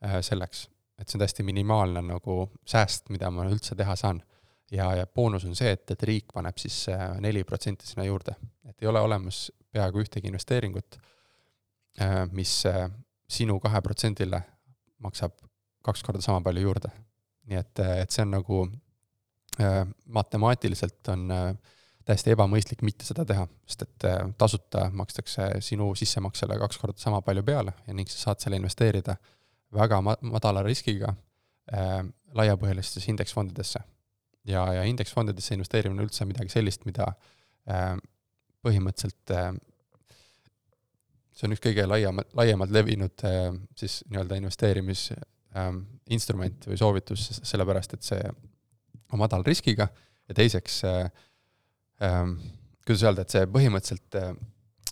äh, 0.05 0.21
selleks 0.21 0.69
et 0.99 1.09
see 1.09 1.17
on 1.17 1.23
täiesti 1.25 1.43
minimaalne 1.43 2.03
nagu 2.05 2.45
sääst, 2.69 3.11
mida 3.11 3.31
ma 3.31 3.47
üldse 3.51 3.77
teha 3.79 3.97
saan. 3.97 4.23
ja, 4.73 4.87
ja 4.97 5.07
boonus 5.07 5.45
on 5.45 5.57
see, 5.57 5.73
et, 5.75 5.91
et 5.91 6.03
riik 6.09 6.31
paneb 6.33 6.57
siis 6.57 6.87
neli 7.21 7.43
protsenti 7.45 7.87
sinna 7.87 8.07
juurde, 8.07 8.33
et 8.69 8.83
ei 8.83 8.89
ole 8.89 9.01
olemas 9.05 9.51
peaaegu 9.73 10.01
ühtegi 10.01 10.31
investeeringut, 10.31 10.97
mis 12.33 12.55
sinu 13.29 13.59
kahe 13.61 13.83
protsendile 13.85 14.41
maksab 15.05 15.35
kaks 15.83 16.03
korda 16.07 16.23
sama 16.25 16.41
palju 16.45 16.63
juurde. 16.69 16.91
nii 17.51 17.59
et, 17.59 17.79
et 18.03 18.11
see 18.11 18.23
on 18.23 18.37
nagu 18.37 18.63
matemaatiliselt 20.15 21.09
on 21.13 21.25
täiesti 22.07 22.33
ebamõistlik 22.33 22.81
mitte 22.87 23.05
seda 23.05 23.25
teha, 23.27 23.45
sest 23.67 23.83
et 23.85 24.07
tasuta 24.39 24.87
makstakse 24.97 25.49
sinu 25.63 25.91
sissemaksele 25.99 26.57
kaks 26.63 26.81
korda 26.81 27.03
sama 27.03 27.21
palju 27.23 27.45
peale 27.47 27.75
ja 27.87 27.95
ning 27.95 28.11
sa 28.11 28.29
saad 28.29 28.45
selle 28.45 28.59
investeerida 28.61 29.17
väga 29.75 30.01
ma-, 30.05 30.19
madala 30.23 30.63
riskiga 30.67 31.13
äh, 31.73 32.01
laiapõhjalistesse 32.35 33.11
indeksfondidesse. 33.13 33.81
ja, 34.45 34.65
ja 34.73 34.83
indeksfondidesse 34.89 35.55
investeerimine 35.55 36.01
on 36.01 36.09
üldse 36.09 36.27
midagi 36.27 36.53
sellist, 36.53 36.87
mida 36.89 37.13
äh, 37.71 37.97
põhimõtteliselt 38.63 39.35
äh, 39.37 39.53
see 41.33 41.49
on 41.49 41.57
üks 41.57 41.65
kõige 41.65 41.87
laiem, 41.89 42.21
laiemalt 42.39 42.75
levinud 42.75 43.27
äh, 43.29 43.53
siis 43.79 44.03
nii-öelda 44.09 44.41
investeerimisinstrument 45.53 46.65
äh, 46.67 46.73
või 46.73 46.81
soovitus, 46.81 47.29
sellepärast 47.43 47.97
et 47.97 48.07
see 48.07 48.23
on 49.13 49.21
madala 49.21 49.45
riskiga 49.47 49.89
ja 50.29 50.37
teiseks 50.37 50.83
äh, 50.89 51.05
äh, 52.03 52.25
kuidas 52.87 53.05
öelda, 53.07 53.27
et 53.27 53.35
see 53.35 53.45
põhimõtteliselt 53.51 54.19
äh, 54.19 54.33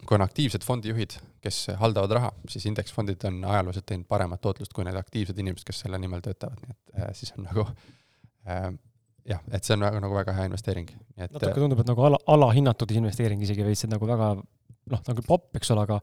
kui 0.07 0.17
on 0.17 0.25
aktiivsed 0.25 0.65
fondijuhid, 0.65 1.17
kes 1.45 1.67
haldavad 1.81 2.15
raha, 2.17 2.31
siis 2.49 2.65
indeksfondid 2.71 3.25
on 3.29 3.43
ajalooliselt 3.45 3.87
teinud 3.89 4.09
paremat 4.09 4.41
tootlust 4.41 4.73
kui 4.77 4.87
need 4.87 4.97
aktiivsed 4.97 5.39
inimesed, 5.43 5.67
kes 5.69 5.83
selle 5.85 5.99
nimel 6.01 6.23
töötavad, 6.25 6.61
nii 6.65 6.77
et 6.77 7.03
äh, 7.03 7.11
siis 7.17 7.35
on 7.37 7.45
nagu 7.49 7.67
äh, 7.67 8.71
jah, 9.29 9.43
et 9.53 9.67
see 9.67 9.77
on 9.77 9.85
väga 9.85 10.01
nagu 10.05 10.17
väga 10.17 10.37
hea 10.39 10.49
investeering. 10.49 10.89
natuke 11.21 11.53
tundub, 11.59 11.83
et 11.83 11.91
nagu 11.91 12.07
ala, 12.09 12.21
alahinnatud 12.37 12.97
investeering 12.97 13.45
isegi 13.45 13.67
veits, 13.67 13.85
et 13.85 13.93
nagu 13.93 14.09
väga 14.09 14.33
noh, 14.91 15.03
nagu 15.07 15.27
popp, 15.27 15.51
eks 15.59 15.75
ole, 15.75 15.85
aga 15.87 16.01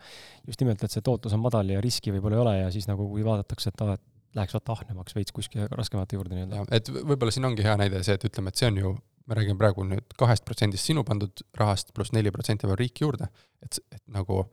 just 0.48 0.62
nimelt, 0.62 0.84
et 0.84 0.94
see 0.94 1.06
tootlus 1.06 1.36
on 1.36 1.42
madal 1.44 1.74
ja 1.74 1.82
riski 1.84 2.14
võib-olla 2.14 2.38
ei 2.38 2.44
ole 2.44 2.56
ja 2.60 2.70
siis 2.74 2.88
nagu 2.90 3.10
kui 3.10 3.26
vaadatakse, 3.26 3.74
et 3.74 3.84
aa, 3.84 3.98
et 3.98 4.06
läheks 4.38 4.56
vaata 4.58 4.78
ahnemaks 4.78 5.18
veits 5.18 5.36
kuskile 5.36 5.68
raskemate 5.72 6.18
juurde 6.20 6.38
nii-öelda. 6.38 6.66
et 6.72 6.90
võib-olla 6.98 7.34
siin 7.34 7.50
ongi 7.50 7.66
hea 7.66 7.78
näide 7.80 8.04
see, 8.06 8.18
et 8.18 8.28
ütleme, 8.30 8.54
et 8.54 8.62
see 8.62 8.70
on 8.72 8.82
ju 8.84 8.98
me 9.28 9.36
räägime 9.36 9.60
praegu 9.60 9.84
nüüd 9.88 10.16
kahest 10.20 10.46
protsendist 10.48 10.88
sinu 10.88 11.04
pandud 11.08 11.44
rahast 11.60 11.92
pluss 11.96 12.14
neli 12.16 12.32
protsenti 12.32 12.68
veel 12.70 12.80
riik 12.80 13.02
juurde, 13.04 13.28
et, 13.64 13.80
et 13.92 14.04
nagu 14.14 14.46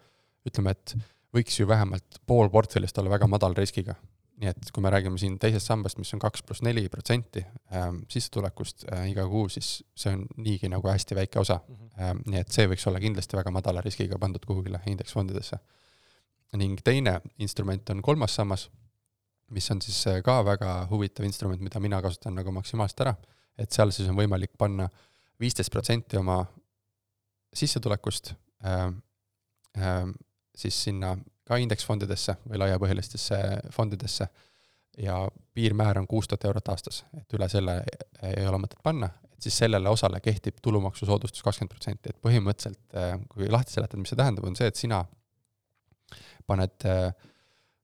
ütleme, 0.49 0.74
et 0.74 0.97
võiks 1.35 1.61
ju 1.61 1.68
vähemalt 1.68 2.20
pool 2.26 2.51
portfellist 2.51 2.99
olla 2.99 3.14
väga 3.14 3.30
madal 3.30 3.57
riskiga. 3.59 3.97
nii 4.35 4.49
et 4.51 4.70
kui 4.74 4.82
me 4.82 4.91
räägime 4.91 5.14
siin 5.18 5.37
teisest 5.39 5.68
sambast, 5.70 5.99
mis 6.03 6.11
on 6.16 6.18
kaks 6.18 6.43
pluss 6.43 6.62
neli 6.66 6.89
protsenti 6.91 7.45
ähm, 7.70 8.01
sissetulekust 8.11 8.82
äh, 8.91 9.05
iga 9.12 9.28
kuu, 9.30 9.47
siis 9.49 9.85
see 9.95 10.11
on 10.11 10.24
niigi 10.43 10.66
nagu 10.68 10.89
hästi 10.91 11.14
väike 11.14 11.39
osa 11.39 11.61
mm. 11.61 11.74
-hmm. 11.74 11.91
Ähm, 12.03 12.22
nii 12.26 12.41
et 12.41 12.51
see 12.51 12.66
võiks 12.66 12.89
olla 12.91 12.99
kindlasti 13.01 13.37
väga 13.37 13.51
madala 13.55 13.80
riskiga 13.80 14.18
pandud 14.18 14.45
kuhugile 14.47 14.80
indeksfondidesse. 14.87 15.57
ning 16.57 16.80
teine 16.85 17.20
instrument 17.39 17.91
on 17.91 18.03
kolmas 18.03 18.35
sammas, 18.35 18.70
mis 19.51 19.70
on 19.70 19.82
siis 19.82 19.99
äh, 20.11 20.20
ka 20.24 20.38
väga 20.47 20.74
huvitav 20.90 21.26
instrument, 21.26 21.62
mida 21.62 21.80
mina 21.80 22.01
kasutan 22.03 22.34
nagu 22.38 22.53
maksimaalselt 22.55 23.05
ära. 23.07 23.14
Et 23.59 23.70
seal 23.72 23.92
siis 23.95 24.09
on 24.11 24.18
võimalik 24.18 24.55
panna 24.59 24.88
viisteist 25.40 25.72
protsenti 25.72 26.18
oma 26.18 26.40
sissetulekust 27.55 28.32
äh, 28.64 28.88
äh, 29.78 30.01
siis 30.57 30.80
sinna 30.88 31.14
ka 31.45 31.59
indeksfondidesse 31.61 32.38
või 32.49 32.61
laiapõhjalistesse 32.64 33.38
fondidesse. 33.74 34.28
Ja 34.99 35.24
piirmäär 35.55 35.99
on 35.99 36.07
kuus 36.07 36.28
tuhat 36.30 36.45
eurot 36.47 36.68
aastas, 36.70 37.01
et 37.18 37.34
üle 37.34 37.49
selle 37.51 37.80
ei 38.22 38.47
ole 38.47 38.61
mõtet 38.62 38.78
panna, 38.82 39.09
et 39.34 39.42
siis 39.42 39.57
sellele 39.59 39.90
osale 39.90 40.20
kehtib 40.22 40.61
tulumaksusoodustus 40.62 41.42
kakskümmend 41.42 41.72
protsenti, 41.72 42.12
et 42.12 42.20
põhimõtteliselt 42.22 42.95
äh, 42.99 43.16
kui 43.28 43.51
lahti 43.51 43.74
seletada, 43.74 43.99
mis 44.01 44.12
see 44.14 44.20
tähendab, 44.20 44.47
on 44.47 44.55
see, 44.59 44.70
et 44.70 44.78
sina 44.78 45.03
paned 46.47 46.86
äh, 46.86 47.11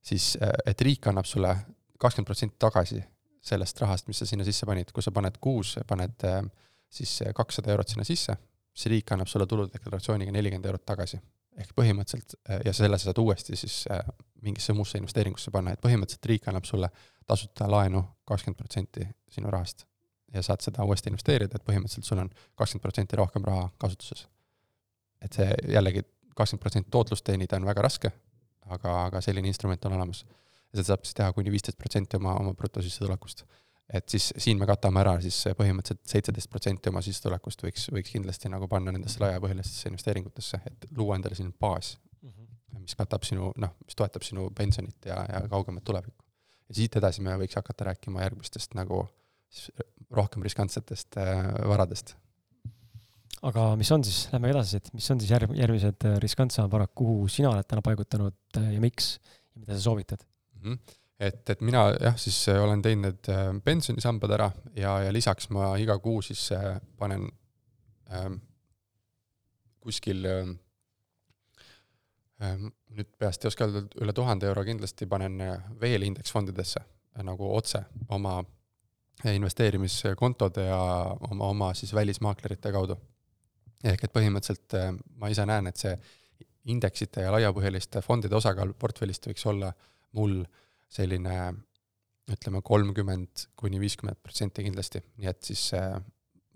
siis, 0.02 0.36
äh, 0.42 0.52
et 0.66 0.80
riik 0.80 1.06
annab 1.06 1.28
sulle 1.28 1.56
kakskümmend 2.00 2.26
protsenti 2.26 2.56
tagasi 2.58 3.02
sellest 3.42 3.80
rahast, 3.80 4.08
mis 4.08 4.18
sa 4.20 4.26
sinna 4.28 4.44
sisse 4.44 4.66
panid, 4.68 4.92
kui 4.92 5.02
sa 5.02 5.12
paned 5.12 5.36
kuus, 5.40 5.76
paned 5.88 6.24
äh, 6.28 6.40
siis 6.90 7.20
kakssada 7.36 7.72
eurot 7.72 7.88
sinna 7.88 8.04
sisse, 8.04 8.36
siis 8.74 8.90
riik 8.92 9.12
annab 9.12 9.28
sulle 9.28 9.46
tuludeklaratsiooniga 9.46 10.32
nelikümmend 10.32 10.66
eurot 10.66 10.86
tagasi. 10.86 11.20
ehk 11.60 11.72
põhimõtteliselt, 11.76 12.34
ja 12.64 12.72
selle 12.72 12.96
sa 12.98 13.08
saad 13.10 13.18
uuesti 13.18 13.56
siis 13.58 13.82
mingisse 14.42 14.72
muusse 14.72 14.98
investeeringusse 14.98 15.50
panna, 15.50 15.74
et 15.74 15.80
põhimõtteliselt 15.82 16.28
riik 16.30 16.46
annab 16.48 16.64
sulle 16.64 16.88
tasuta 17.26 17.66
laenu 17.70 18.02
kakskümmend 18.24 18.58
protsenti 18.58 19.06
sinu 19.28 19.50
rahast. 19.50 19.86
ja 20.34 20.42
saad 20.46 20.62
seda 20.62 20.84
uuesti 20.86 21.10
investeerida, 21.10 21.58
et 21.58 21.64
põhimõtteliselt 21.66 22.06
sul 22.06 22.20
on 22.22 22.28
kakskümmend 22.54 22.82
protsenti 22.82 23.16
rohkem 23.18 23.44
raha 23.44 23.68
kasutuses. 23.78 24.28
et 25.20 25.32
see 25.32 25.54
jällegi, 25.74 26.02
kakskümmend 26.36 26.62
protsenti 26.62 26.90
tootlust 26.90 27.24
teenida 27.24 27.56
on 27.56 27.66
väga 27.66 27.82
raske, 27.82 28.12
aga, 28.76 28.96
aga 29.06 29.20
selline 29.24 29.50
instrument 29.50 29.84
on 29.88 29.98
olemas. 29.98 30.24
seda 30.70 30.86
saab 30.86 31.04
siis 31.04 31.16
teha 31.18 31.32
kuni 31.34 31.50
viisteist 31.50 31.78
protsenti 31.78 32.16
oma, 32.16 32.36
oma 32.38 32.54
brutosissetulekust 32.54 33.44
et 33.92 34.08
siis 34.08 34.30
siin 34.38 34.58
me 34.58 34.66
katame 34.70 35.02
ära 35.02 35.16
siis 35.22 35.38
põhimõtteliselt 35.58 36.12
seitseteist 36.12 36.50
protsenti 36.50 36.90
oma 36.92 37.02
sissetulekust 37.04 37.64
võiks, 37.66 37.88
võiks 37.94 38.12
kindlasti 38.14 38.50
nagu 38.52 38.68
panna 38.70 38.94
nendesse 38.94 39.20
laiapõhjalistesse 39.22 39.90
investeeringutesse, 39.90 40.60
et 40.70 40.86
luua 40.96 41.18
endale 41.18 41.38
selline 41.38 41.56
baas 41.60 41.96
mm, 42.22 42.30
-hmm. 42.30 42.82
mis 42.84 42.94
katab 42.98 43.26
sinu, 43.26 43.52
noh, 43.56 43.74
mis 43.84 43.98
toetab 43.98 44.26
sinu 44.26 44.50
pensionit 44.54 45.10
ja, 45.10 45.24
ja 45.32 45.42
kaugemat 45.50 45.84
tulevikku. 45.84 46.24
ja 46.68 46.78
siit 46.78 46.96
edasi 47.02 47.22
me 47.26 47.34
võiks 47.42 47.58
hakata 47.58 47.90
rääkima 47.90 48.22
järgmistest 48.22 48.78
nagu 48.78 49.02
siis 49.50 49.72
rohkem 50.10 50.42
riskantsetest 50.42 51.18
äh, 51.18 51.50
varadest. 51.68 52.14
Aga 53.48 53.66
mis 53.80 53.90
on 53.94 54.04
siis, 54.04 54.22
lähme 54.32 54.50
edasi, 54.52 54.80
et 54.80 54.88
mis 54.96 55.10
on 55.12 55.20
siis 55.20 55.32
järg-, 55.32 55.54
järgmised 55.56 56.06
äh, 56.08 56.16
riskantsemad 56.22 56.72
varad, 56.72 56.92
kuhu 56.96 57.28
sina 57.32 57.52
oled 57.54 57.68
täna 57.68 57.84
paigutanud 57.84 58.36
äh, 58.60 58.72
ja 58.74 58.80
miks? 58.82 59.14
Ja 59.54 59.62
mida 59.62 59.76
sa 59.76 59.84
soovitad? 59.88 60.26
Mm? 60.60 60.72
-hmm 60.72 60.96
et, 61.20 61.50
et 61.50 61.60
mina 61.60 61.82
jah, 62.00 62.14
siis 62.16 62.48
äh, 62.48 62.62
olen 62.64 62.82
teinud 62.82 63.04
need 63.28 63.62
pensionisambad 63.64 64.30
ära 64.32 64.50
ja, 64.76 64.94
ja 65.04 65.12
lisaks 65.12 65.50
ma 65.52 65.74
iga 65.76 65.98
kuu 66.00 66.22
siis 66.24 66.46
panen 66.96 67.26
ähm, 68.08 68.38
kuskil 69.84 70.24
ähm, 70.24 70.54
nüüd 72.96 73.10
peast 73.18 73.44
ei 73.44 73.48
oska 73.52 73.68
öelda, 73.68 73.82
üle 74.00 74.12
tuhande 74.16 74.48
euro 74.48 74.64
kindlasti 74.64 75.06
panen 75.06 75.36
veel 75.80 76.02
indeksfondidesse 76.08 76.80
nagu 77.22 77.52
otse 77.56 77.82
oma 78.08 78.38
investeerimiskontode 79.28 80.64
ja 80.64 80.80
oma, 81.30 81.44
oma 81.44 81.74
siis 81.74 81.94
välismaaklerite 81.94 82.72
kaudu. 82.72 82.96
Ehk 83.84 84.04
et 84.04 84.12
põhimõtteliselt 84.12 84.74
ma 85.16 85.30
ise 85.32 85.46
näen, 85.48 85.66
et 85.70 85.76
see 85.76 85.94
indeksite 86.70 87.24
ja 87.24 87.30
laiapõhjaliste 87.32 88.02
fondide 88.04 88.36
osakaal 88.36 88.74
portfellist 88.78 89.26
võiks 89.30 89.46
olla 89.48 89.70
mul 90.12 90.42
äh, 90.42 90.58
selline 90.90 91.36
ütleme, 92.30 92.62
kolmkümmend 92.66 93.46
kuni 93.58 93.80
viiskümmend 93.82 94.20
protsenti 94.22 94.64
kindlasti, 94.66 95.02
nii 95.22 95.30
et 95.30 95.46
siis 95.46 95.70
äh, 95.78 95.94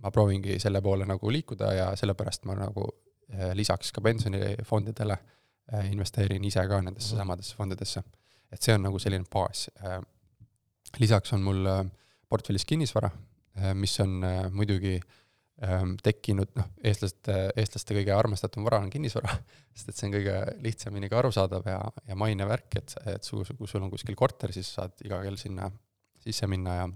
ma 0.02 0.12
proovingi 0.14 0.58
selle 0.62 0.82
poole 0.84 1.06
nagu 1.08 1.32
liikuda 1.32 1.70
ja 1.74 1.86
sellepärast 1.98 2.46
ma 2.50 2.58
nagu 2.58 2.86
äh, 3.32 3.52
lisaks 3.58 3.90
ka 3.94 4.02
pensionifondidele 4.04 5.16
äh, 5.16 5.90
investeerin 5.90 6.44
ise 6.46 6.66
ka 6.70 6.80
nendesse 6.82 7.14
mhm. 7.14 7.22
samadesse 7.22 7.58
fondidesse. 7.58 8.04
et 8.52 8.62
see 8.62 8.74
on 8.74 8.84
nagu 8.86 8.98
selline 9.02 9.26
baas. 9.30 9.68
lisaks 10.98 11.32
on 11.32 11.42
mul 11.42 11.66
portfellis 12.28 12.64
kinnisvara, 12.64 13.08
mis 13.74 13.98
on 14.00 14.22
muidugi 14.54 14.94
äh, 14.94 15.23
tekkinud, 16.02 16.50
noh, 16.58 16.66
eestlaste, 16.82 17.34
eestlaste 17.60 17.94
kõige 17.94 18.14
armastatum 18.16 18.64
vara 18.66 18.80
on 18.82 18.90
kinnisvara, 18.90 19.36
sest 19.74 19.92
et 19.92 19.98
see 19.98 20.08
on 20.08 20.14
kõige 20.16 20.38
lihtsamini 20.64 21.10
ka 21.10 21.20
arusaadav 21.20 21.68
ja, 21.70 21.78
ja 22.10 22.16
mainevärk, 22.18 22.74
et, 22.80 22.96
et 23.14 23.26
su, 23.26 23.44
kui 23.54 23.70
sul 23.70 23.84
on 23.86 23.92
kuskil 23.92 24.18
korter, 24.18 24.52
siis 24.54 24.72
saad 24.74 24.98
iga 25.06 25.20
kell 25.22 25.38
sinna 25.40 25.70
sisse 26.24 26.48
minna 26.50 26.74
ja, 26.80 26.88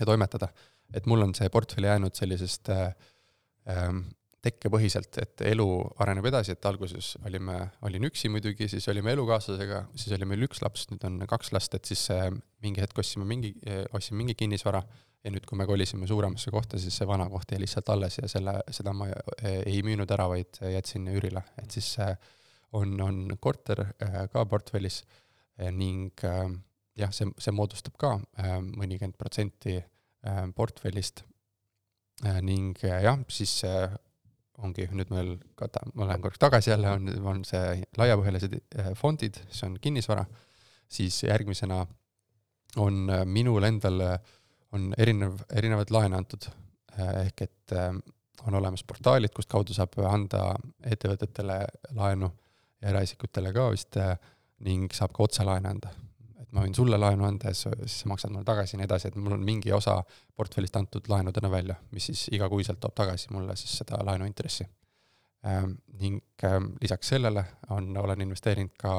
ja 0.00 0.08
toimetada. 0.08 0.48
et 0.94 1.06
mul 1.10 1.26
on 1.26 1.34
see 1.36 1.50
portfell 1.52 1.88
jäänud 1.88 2.16
sellisest 2.16 2.70
ähm, 2.72 4.04
tekkepõhiselt, 4.44 5.16
et 5.22 5.44
elu 5.48 5.66
areneb 6.04 6.28
edasi, 6.28 6.52
et 6.54 6.68
alguses 6.68 7.14
olime, 7.24 7.56
olin 7.88 8.10
üksi 8.10 8.28
muidugi, 8.32 8.68
siis 8.68 8.86
olime 8.92 9.14
elukaaslasega, 9.16 9.86
siis 9.96 10.12
oli 10.18 10.28
meil 10.28 10.44
üks 10.48 10.60
laps, 10.64 10.86
nüüd 10.92 11.06
on 11.08 11.18
kaks 11.30 11.54
last, 11.56 11.74
et 11.78 11.88
siis 11.88 12.04
äh, 12.12 12.28
mingi 12.64 12.84
hetk 12.84 13.00
ostsime 13.00 13.26
mingi, 13.28 13.54
ostsime 13.96 14.20
mingi 14.22 14.36
kinnisvara 14.38 14.84
ja 15.24 15.32
nüüd, 15.32 15.46
kui 15.48 15.56
me 15.56 15.66
kolisime 15.68 16.06
suuremasse 16.06 16.52
kohta, 16.52 16.78
siis 16.80 16.96
see 17.00 17.08
vana 17.08 17.26
koht 17.32 17.52
jäi 17.52 17.62
lihtsalt 17.62 17.88
alles 17.94 18.20
ja 18.20 18.28
selle, 18.28 18.58
seda 18.76 18.92
ma 18.96 19.08
ei 19.42 19.80
müünud 19.84 20.10
ära, 20.12 20.28
vaid 20.28 20.60
jätsin 20.60 21.08
üürile, 21.12 21.40
et 21.62 21.72
siis 21.72 21.94
on, 22.74 23.00
on 23.00 23.36
korter 23.40 23.80
äh, 24.02 24.24
ka 24.32 24.44
portfellis 24.50 25.02
äh, 25.58 25.70
ning 25.72 26.10
äh, 26.26 26.48
jah, 26.98 27.12
see, 27.14 27.30
see 27.38 27.54
moodustab 27.54 27.96
ka 27.98 28.16
mõnikümmend 28.38 29.16
protsenti 29.18 29.80
portfellist. 30.56 31.24
Ning 32.46 32.78
jah, 32.80 33.18
siis 33.28 33.50
ongi 34.62 34.86
nüüd 34.92 35.10
meil, 35.10 35.34
kata, 35.58 35.82
ma 35.94 36.06
lähen 36.06 36.22
korraks 36.22 36.38
tagasi 36.38 36.70
jälle, 36.70 36.92
on, 36.94 37.10
on 37.26 37.42
see 37.48 37.82
laiapõhjalised 37.98 38.54
fondid, 38.98 39.40
see 39.50 39.66
on 39.66 39.78
kinnisvara, 39.82 40.24
siis 40.88 41.22
järgmisena 41.24 41.82
on 42.82 43.10
minul 43.30 43.66
endal 43.66 44.00
äh, 44.04 44.18
on 44.74 44.92
erinev, 44.98 45.42
erinevaid 45.54 45.92
laene 45.94 46.18
antud, 46.18 46.46
ehk 46.98 47.44
et 47.46 47.74
on 48.44 48.56
olemas 48.58 48.84
portaalid, 48.86 49.32
kust 49.34 49.50
kaudu 49.50 49.74
saab 49.76 49.96
anda 50.08 50.54
ettevõtetele 50.84 51.60
laenu 51.96 52.30
ja 52.82 52.90
eraisikutele 52.92 53.54
ka 53.54 53.68
vist 53.72 53.98
ning 54.66 54.92
saab 54.94 55.14
ka 55.14 55.24
otselaene 55.26 55.70
anda. 55.70 55.92
Ma 56.54 56.62
võin 56.62 56.74
sulle 56.76 56.98
laenu 57.00 57.26
anda 57.26 57.50
ja 57.50 57.56
siis 57.56 58.00
sa 58.02 58.08
maksad 58.10 58.32
mulle 58.32 58.46
tagasi 58.46 58.76
ja 58.76 58.80
nii 58.80 58.88
edasi, 58.88 59.10
et 59.10 59.18
mul 59.18 59.34
on 59.36 59.44
mingi 59.44 59.72
osa 59.74 59.96
portfellist 60.36 60.76
antud 60.78 61.08
laenudena 61.10 61.50
välja, 61.50 61.76
mis 61.94 62.06
siis 62.10 62.28
igakuiselt 62.34 62.80
toob 62.82 62.94
tagasi 62.94 63.32
mulle 63.34 63.56
siis 63.58 63.74
seda 63.80 63.98
laenuintressi. 64.06 64.66
Ähm, 65.46 65.74
ning 66.00 66.20
ähm, 66.46 66.70
lisaks 66.80 67.10
sellele 67.12 67.44
on, 67.74 67.90
olen 68.00 68.22
investeerinud 68.24 68.76
ka 68.80 68.94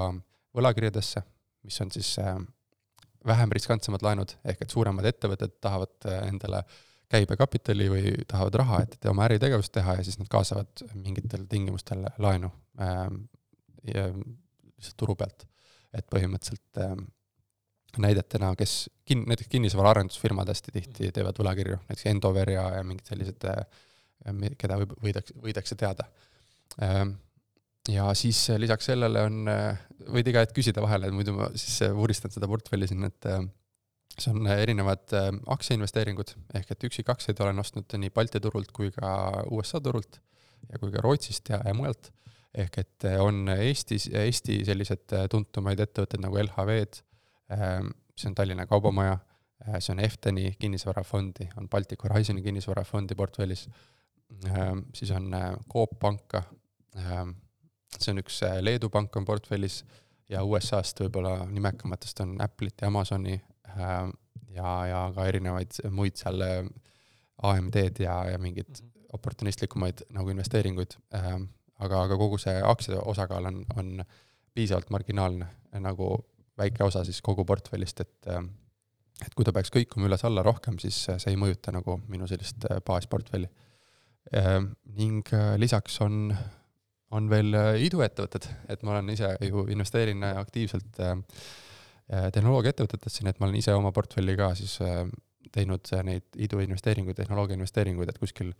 võlakirjadesse, 0.55 1.23
mis 1.65 1.79
on 1.81 1.93
siis 1.95 2.11
ähm, 2.21 2.49
vähem 3.25 3.55
riskantsemad 3.55 4.03
laenud, 4.05 4.35
ehk 4.45 4.61
et 4.61 4.75
suuremad 4.75 5.07
ettevõtted 5.09 5.55
tahavad 5.63 6.11
äh, 6.11 6.27
endale 6.27 6.61
käibekapitali 7.09 7.87
või 7.89 8.13
tahavad 8.27 8.59
raha, 8.61 8.83
et 8.83 9.09
oma 9.09 9.25
äritegevust 9.29 9.73
teha 9.73 9.99
ja 9.99 10.05
siis 10.05 10.19
nad 10.19 10.29
kaasavad 10.29 10.85
mingitel 10.97 11.45
tingimustel 11.49 12.01
laenu 12.17 12.49
lihtsalt 13.85 14.97
turu 14.97 15.15
pealt. 15.15 15.45
et 15.95 16.07
põhimõtteliselt 16.11 16.79
näidetena, 18.01 18.53
kes 18.59 18.89
kin-, 19.09 19.25
näiteks 19.29 19.49
kinnisvaraarendusfirmad 19.51 20.49
hästi 20.51 20.73
tihti 20.75 21.11
teevad 21.15 21.37
võlakirju, 21.39 21.77
näiteks 21.89 22.07
Endover 22.11 22.51
ja, 22.53 22.65
ja 22.77 22.85
mingid 22.87 23.11
sellised 23.11 23.45
äh,, 23.51 23.61
keda 24.59 24.79
võib, 24.81 24.95
võidakse, 25.03 25.35
võidakse 25.41 25.77
teada. 25.79 26.07
Ähm, 26.83 27.15
ja 27.91 28.07
siis 28.17 28.39
äh, 28.49 28.59
lisaks 28.61 28.89
sellele 28.91 29.25
on, 29.27 29.43
äh, 29.51 29.85
võid 30.11 30.31
iga 30.31 30.43
hetk 30.45 30.55
küsida 30.57 30.83
vahele, 30.83 31.11
muidu 31.15 31.35
ma 31.37 31.51
siis 31.53 31.83
vuristan 31.95 32.33
seda 32.33 32.49
portfelli 32.51 32.89
siin, 32.89 33.05
et 33.07 33.29
see 34.15 34.31
on 34.31 34.47
erinevad 34.47 35.11
aktsiainvesteeringud, 35.51 36.29
ehk 36.55 36.69
et 36.71 36.85
üksikaktsiaid 36.87 37.39
olen 37.43 37.59
ostnud 37.59 37.97
nii 37.99 38.13
Balti 38.15 38.39
turult 38.39 38.71
kui 38.75 38.93
ka 38.95 39.09
USA 39.51 39.81
turult 39.83 40.21
ja 40.69 40.79
kui 40.79 40.93
ka 40.93 41.03
Rootsist 41.03 41.51
ja, 41.51 41.59
ja 41.65 41.73
mujalt. 41.75 42.13
ehk 42.55 42.77
et 42.79 43.05
on 43.19 43.49
Eestis, 43.51 44.05
Eesti 44.15 44.61
sellised 44.63 45.11
tuntumaid 45.31 45.81
ettevõtted 45.83 46.23
nagu 46.23 46.39
LHV-d, 46.39 47.01
see 47.49 48.29
on 48.29 48.35
Tallinna 48.35 48.65
Kaubamaja, 48.65 49.17
see 49.79 49.93
on 49.93 49.99
Efteni 49.99 50.55
kinnisvarafondi, 50.59 51.49
on 51.57 51.69
Baltic 51.69 52.03
Horizoni 52.03 52.41
kinnisvarafondi 52.41 53.15
portfellis, 53.15 53.67
siis 54.93 55.11
on 55.11 55.35
Coop 55.71 55.99
Panka, 55.99 56.43
see 57.99 58.11
on 58.13 58.23
üks 58.23 58.41
Leedu 58.61 58.89
pank 58.89 59.15
on 59.15 59.25
portfellis 59.25 59.83
ja 60.29 60.43
USA-st 60.43 61.05
võib-olla 61.05 61.45
nimekamatest 61.49 62.19
on 62.25 62.35
Apple'it 62.41 62.81
ja 62.81 62.89
Amazoni 62.89 63.35
ja, 64.55 64.73
ja 64.89 65.01
ka 65.15 65.27
erinevaid 65.29 65.79
muid 65.93 66.17
seal 66.19 66.41
AMD-d 67.45 68.05
ja, 68.05 68.17
ja 68.31 68.39
mingeid 68.39 68.69
mm 68.69 68.85
-hmm. 68.85 69.07
oportunistlikumaid 69.13 70.05
nagu 70.09 70.29
investeeringuid. 70.29 70.95
aga, 71.79 72.01
aga 72.01 72.17
kogu 72.17 72.37
see 72.37 72.61
aktsiate 72.63 73.01
osakaal 73.05 73.45
on, 73.45 73.65
on 73.75 74.05
piisavalt 74.53 74.89
marginaalne, 74.89 75.47
nagu 75.79 76.25
väike 76.57 76.83
osa 76.83 77.03
siis 77.03 77.21
kogu 77.21 77.45
portfellist, 77.45 78.01
et 78.01 78.29
et 79.23 79.31
kui 79.31 79.45
ta 79.47 79.53
peaks 79.55 79.71
kõikuma 79.71 80.09
üles-alla 80.09 80.43
rohkem, 80.43 80.75
siis 80.79 80.97
see 81.07 81.31
ei 81.31 81.37
mõjuta 81.39 81.71
nagu 81.71 82.01
minu 82.11 82.27
sellist 82.27 82.65
baasportfelli. 82.85 83.47
ning 84.97 85.29
lisaks 85.57 86.01
on 86.01 86.33
on 87.15 87.29
veel 87.31 87.53
äh, 87.55 87.71
iduettevõtted, 87.85 88.47
et 88.71 88.83
ma 88.85 88.95
olen 88.95 89.11
ise 89.13 89.29
ju 89.45 89.65
investeerin 89.73 90.23
äh, 90.25 90.39
aktiivselt 90.41 90.99
äh, 91.03 91.15
tehnoloogiaettevõtetesse, 92.05 93.25
nii 93.25 93.33
et 93.33 93.39
ma 93.41 93.47
olen 93.47 93.59
ise 93.59 93.73
oma 93.73 93.91
portfelli 93.95 94.35
ka 94.37 94.51
siis 94.57 94.75
teinud 95.55 95.89
neid 96.05 96.37
iduinvesteeringuid, 96.45 97.17
tehnoloogia 97.17 97.57
investeeringuid, 97.57 98.11
et 98.11 98.19
kuskil 98.21 98.51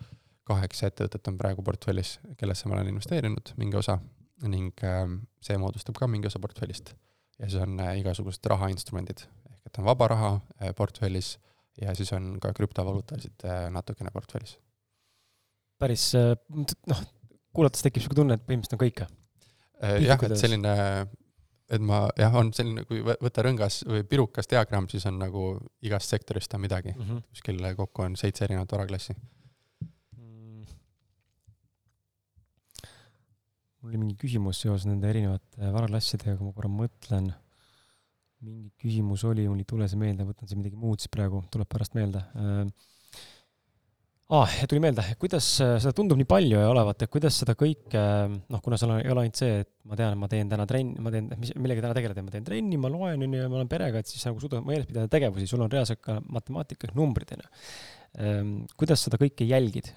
kaheksa 0.50 0.90
ettevõtet 0.90 1.30
on 1.30 1.38
praegu 1.38 1.66
portfellis, 1.66 2.16
kellesse 2.40 2.70
ma 2.70 2.80
olen 2.80 2.90
investeerinud 2.96 3.52
mingi 3.62 3.78
osa 3.78 4.00
ning 4.50 4.82
see 5.46 5.60
moodustab 5.62 5.98
ka 6.00 6.10
mingi 6.10 6.26
osa 6.32 6.42
portfellist. 6.42 6.96
Ja 7.40 7.50
siis 7.50 7.62
on 7.62 7.80
igasugused 8.00 8.46
rahainstrumendid, 8.52 9.26
ehk 9.52 9.72
et 9.72 9.82
on 9.82 9.88
vaba 9.88 10.08
raha 10.08 10.32
portfellis 10.78 11.36
ja 11.82 11.96
siis 11.96 12.14
on 12.16 12.38
ka 12.40 12.54
krüptovaluutasid 12.56 13.44
natukene 13.76 14.14
portfellis 14.14 14.58
päris 15.82 16.10
noh, 16.16 17.04
kuulates 17.56 17.84
tekib 17.84 18.02
niisugune 18.02 18.22
tunne, 18.22 18.38
et 18.38 18.48
põhimõtteliselt 18.48 18.78
on 18.78 18.84
kõike. 18.84 19.08
jah, 20.06 20.26
et 20.28 20.36
selline, 20.40 20.74
et 21.76 21.84
ma 21.84 22.06
jah, 22.20 22.36
on 22.40 22.52
selline, 22.56 22.86
kui 22.90 23.02
võtta 23.06 23.46
rõngas 23.46 23.82
või 23.90 24.06
pirukas 24.08 24.50
diagramm, 24.52 24.90
siis 24.92 25.06
on 25.10 25.20
nagu 25.22 25.48
igast 25.86 26.14
sektorist 26.14 26.54
on 26.56 26.64
midagi 26.66 26.94
mm. 26.96 27.08
-hmm. 27.08 27.26
kuskil 27.30 27.72
kokku 27.76 28.08
on 28.08 28.20
seitse 28.20 28.46
erinevat 28.48 28.72
varaklassi 28.72 29.16
mul 33.86 33.94
oli 33.94 34.02
mingi 34.02 34.16
küsimus 34.18 34.58
seoses 34.64 34.88
nende 34.90 35.06
erinevate 35.12 35.70
varaklassidega, 35.70 36.40
kui 36.40 36.48
ma 36.48 36.56
korra 36.58 36.72
mõtlen. 36.74 37.30
mingi 38.46 38.72
küsimus 38.82 39.24
oli, 39.26 39.46
mul 39.48 39.62
ei 39.62 39.68
tule 39.70 39.86
see 39.90 39.98
meelde, 39.98 40.26
võtan 40.26 40.50
siin 40.50 40.60
midagi 40.60 40.78
muud 40.78 41.02
siis 41.02 41.10
praegu, 41.14 41.40
tuleb 41.54 41.70
pärast 41.70 41.96
meelde 41.98 42.20
äh, 42.36 42.66
ah,. 44.36 44.56
tuli 44.70 44.82
meelde, 44.84 45.06
kuidas 45.22 45.48
äh, 45.64 45.76
seda 45.82 45.94
tundub 45.98 46.20
nii 46.20 46.28
palju 46.30 46.60
olevat, 46.68 47.06
et 47.06 47.14
kuidas 47.14 47.38
seda 47.42 47.56
kõike, 47.58 48.02
noh, 48.52 48.62
kuna 48.66 48.78
seal 48.82 48.96
ei 48.98 49.12
ole 49.14 49.24
ainult 49.24 49.40
see, 49.40 49.62
et 49.64 49.72
ma 49.86 49.98
tean, 49.98 50.18
ma 50.22 50.30
teen 50.30 50.50
täna 50.52 50.66
trenni, 50.70 50.98
ma 51.02 51.14
teen, 51.14 51.30
mis, 51.42 51.54
millega 51.58 51.86
täna 51.86 51.98
tegeleda, 51.98 52.26
ma 52.26 52.34
teen 52.34 52.48
trenni, 52.50 52.82
ma 52.82 52.92
loen, 52.92 53.22
on 53.22 53.38
ju, 53.38 53.44
ja 53.44 53.52
ma 53.52 53.62
olen 53.62 53.70
perega, 53.72 54.02
et 54.02 54.10
siis 54.10 54.26
nagu 54.28 54.42
suudad 54.42 54.66
meeles 54.66 54.90
pidada 54.90 55.10
tegevusi, 55.14 55.48
sul 55.50 55.64
on 55.66 55.72
reaalselt 55.72 56.02
ka 56.06 56.18
matemaatika 56.26 56.90
numbrid, 56.98 57.38
on 57.38 57.46
ju. 57.46 57.54
Ehm, 58.16 58.52
kuidas 58.80 59.02
seda 59.06 59.18
kõike 59.22 59.48
jälgid, 59.48 59.90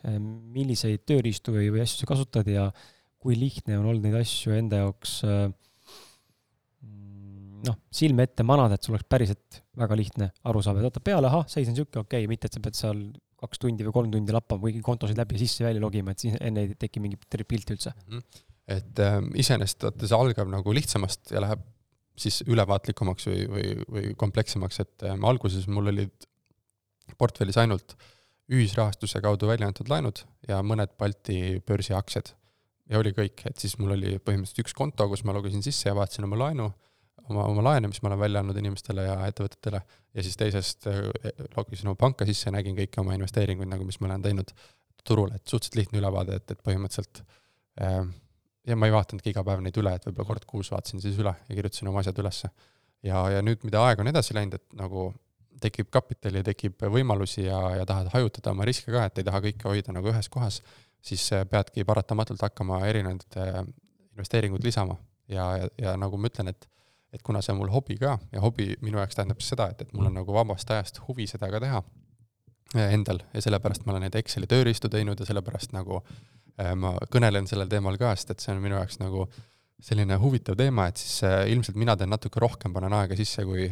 milliseid 0.55 1.05
tööriistu 1.09 1.57
või, 1.57 1.69
või 1.75 1.85
asju 1.85 2.03
sa 2.03 2.09
kasutad 2.11 2.49
ja 2.51 2.71
kui 3.23 3.39
lihtne 3.39 3.79
on 3.79 3.89
olnud 3.91 4.05
neid 4.07 4.19
asju 4.21 4.55
enda 4.57 4.83
jaoks 4.85 5.15
ehm, 5.27 5.55
noh, 7.67 7.79
silme 7.91 8.27
ette 8.29 8.47
manada, 8.47 8.77
et 8.79 8.87
sul 8.87 8.95
oleks 8.95 9.09
päriselt 9.11 9.63
väga 9.79 9.97
lihtne 9.99 10.31
aru 10.51 10.63
saada, 10.65 10.83
et 10.83 10.89
vaata 10.89 11.03
peale, 11.05 11.31
ahah, 11.31 11.47
seis 11.51 11.67
on 11.67 11.75
niisugune, 11.75 12.05
okei 12.05 12.23
okay,, 12.23 12.31
mitte 12.31 12.51
et 12.51 12.55
sa 12.55 12.63
pead 12.65 12.79
seal 12.79 13.01
kaks 13.39 13.63
tundi 13.63 13.87
või 13.87 13.95
kolm 13.95 14.13
tundi 14.15 14.35
lappama 14.35 14.65
kõiki 14.65 14.83
kontosid 14.85 15.19
läbi 15.19 15.37
ja 15.37 15.43
sisse-välja 15.45 15.83
logima, 15.83 16.15
et 16.15 16.23
siis 16.25 16.39
enne 16.43 16.67
ei 16.67 16.79
teki 16.79 17.03
mingit 17.03 17.27
pilti 17.31 17.75
üldse 17.77 17.95
mm. 17.95 18.15
-hmm. 18.15 18.45
et 18.77 19.03
äh, 19.05 19.19
iseenesest 19.45 19.89
vaata, 19.89 20.11
see 20.11 20.19
algab 20.19 20.51
nagu 20.53 20.75
lihtsamast 20.75 21.35
ja 21.35 21.43
läheb 21.45 21.63
siis 22.19 22.41
ülevaatlikumaks 22.51 23.29
või, 23.31 23.45
või, 23.51 23.67
või 23.95 24.15
komplekssemaks, 24.19 24.81
et 24.83 25.07
äh, 25.07 25.19
alguses 25.31 25.69
mul 25.71 25.93
olid 25.95 26.29
portfellis 27.19 27.59
ainult 27.63 27.95
ühisrahastuse 28.49 29.21
kaudu 29.25 29.49
välja 29.51 29.69
antud 29.69 29.91
laenud 29.93 30.25
ja 30.49 30.61
mõned 30.65 30.95
Balti 30.99 31.61
börsiaktsiad. 31.69 32.33
Ja 32.89 33.01
oli 33.01 33.13
kõik, 33.17 33.45
et 33.49 33.59
siis 33.61 33.77
mul 33.79 33.97
oli 33.97 34.17
põhimõtteliselt 34.19 34.65
üks 34.65 34.77
konto, 34.77 35.09
kus 35.11 35.25
ma 35.29 35.35
logisin 35.37 35.65
sisse 35.65 35.91
ja 35.91 35.97
vaatasin 35.99 36.29
oma 36.29 36.39
laenu 36.47 36.71
oma, 37.29 37.45
oma 37.45 37.65
laene, 37.71 37.91
mis 37.91 38.01
ma 38.03 38.13
olen 38.13 38.23
välja 38.23 38.43
andnud 38.43 38.59
inimestele 38.61 39.05
ja 39.05 39.17
ettevõtetele, 39.29 39.81
ja 40.17 40.25
siis 40.25 40.39
teisest 40.41 40.89
eh, 40.91 41.03
logisin 41.57 41.91
oma 41.91 41.99
panka 42.01 42.27
sisse 42.29 42.49
ja 42.49 42.55
nägin 42.57 42.77
kõiki 42.79 43.03
oma 43.03 43.17
investeeringuid 43.19 43.71
nagu, 43.71 43.87
mis 43.89 44.01
ma 44.01 44.11
olen 44.11 44.25
teinud 44.25 44.55
turul, 45.07 45.31
et 45.35 45.45
suhteliselt 45.45 45.79
lihtne 45.79 46.03
ülevaade, 46.03 46.41
et, 46.41 46.57
et 46.57 46.65
põhimõtteliselt 46.65 47.23
äh, 47.83 48.01
ja 48.69 48.77
ma 48.77 48.89
ei 48.89 48.95
vaatanudki 48.95 49.33
iga 49.33 49.45
päev 49.47 49.63
neid 49.65 49.79
üle, 49.81 49.95
et 49.97 50.05
võib-olla 50.09 50.33
kord 50.33 50.49
kuus 50.49 50.73
vaatasin 50.75 51.05
siis 51.05 51.17
üle 51.21 51.33
ja 51.33 51.57
kirjutasin 51.57 51.89
oma 51.93 52.03
asjad 52.03 52.19
ülesse. 52.25 52.51
ja, 53.07 53.23
ja 53.37 53.45
nüüd, 53.45 53.65
mida 53.65 53.85
aeg 53.87 54.03
on 54.03 54.11
edasi 54.11 54.37
läinud, 54.37 54.59
et 54.59 54.79
nagu 54.79 55.11
tekib 55.63 55.89
kapitali, 55.91 56.45
tekib 56.47 56.85
võimalusi 56.95 57.45
ja, 57.47 57.59
ja 57.81 57.87
tahad 57.87 58.13
hajutada 58.13 58.53
oma 58.55 58.67
riske 58.69 58.93
ka, 58.95 59.09
et 59.09 59.19
ei 59.19 59.27
taha 59.27 59.41
kõike 59.43 59.67
hoida 59.71 59.95
nagu 59.95 60.11
ühes 60.13 60.29
kohas, 60.31 60.61
siis 61.03 61.33
eh, 61.33 61.45
peadki 61.49 61.85
paratamatult 61.85 62.43
hakkama 62.43 62.81
erinevaid 62.87 63.39
investeeringuid 64.13 64.65
lisama. 64.65 64.97
Ja, 65.29 65.57
ja, 65.57 65.69
ja 65.79 65.97
nagu 66.01 66.17
ma 66.17 66.31
ütlen, 66.31 66.49
et 66.55 66.69
et 67.13 67.23
kuna 67.25 67.41
see 67.43 67.55
on 67.55 67.63
mul 67.63 67.71
hobi 67.73 67.97
ka 67.97 68.19
ja 68.33 68.41
hobi 68.45 68.75
minu 68.85 69.01
jaoks 69.01 69.17
tähendab 69.17 69.41
seda, 69.45 69.71
et, 69.73 69.81
et 69.81 69.93
mul 69.97 70.11
on 70.11 70.19
nagu 70.19 70.35
vabast 70.35 70.71
ajast 70.71 71.01
huvi 71.07 71.25
seda 71.31 71.49
ka 71.53 71.61
teha 71.65 71.83
eh, 72.77 72.91
endal. 72.93 73.23
Ja 73.33 73.43
sellepärast 73.45 73.87
ma 73.87 73.95
olen 73.95 74.07
neid 74.07 74.19
Exceli 74.21 74.49
tööriistu 74.51 74.91
teinud 74.93 75.21
ja 75.21 75.29
sellepärast 75.29 75.73
nagu 75.77 76.03
äh, 76.03 76.75
ma 76.77 76.95
kõnelen 77.13 77.49
sellel 77.49 77.71
teemal 77.73 77.97
ka, 78.01 78.13
sest 78.17 78.35
et 78.35 78.45
see 78.45 78.53
on 78.53 78.61
minu 78.65 78.77
jaoks 78.77 79.01
nagu 79.01 79.25
selline 79.81 80.19
huvitav 80.21 80.59
teema, 80.59 80.89
et 80.91 81.01
siis 81.01 81.23
äh, 81.25 81.41
ilmselt 81.53 81.79
mina 81.81 81.97
teen 81.97 82.13
natuke 82.13 82.43
rohkem, 82.43 82.75
panen 82.77 82.97
aega 82.99 83.17
sisse, 83.17 83.47
kui, 83.49 83.71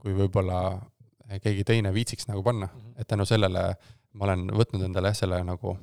kui 0.00 0.16
võib-olla 0.16 0.62
keegi 1.42 1.66
teine 1.66 1.92
viitsiks 1.94 2.26
nagu 2.30 2.42
panna. 2.42 2.66
Mm, 2.66 2.80
-hmm. 2.80 3.00
et 3.00 3.06
tänu 3.06 3.26
sellele 3.28 3.64
ma 4.12 4.24
olen 4.24 4.48
võtnud 4.56 4.84
endale 4.88 5.12
jah, 5.12 5.20
selle 5.20 5.44
nagu 5.44 5.76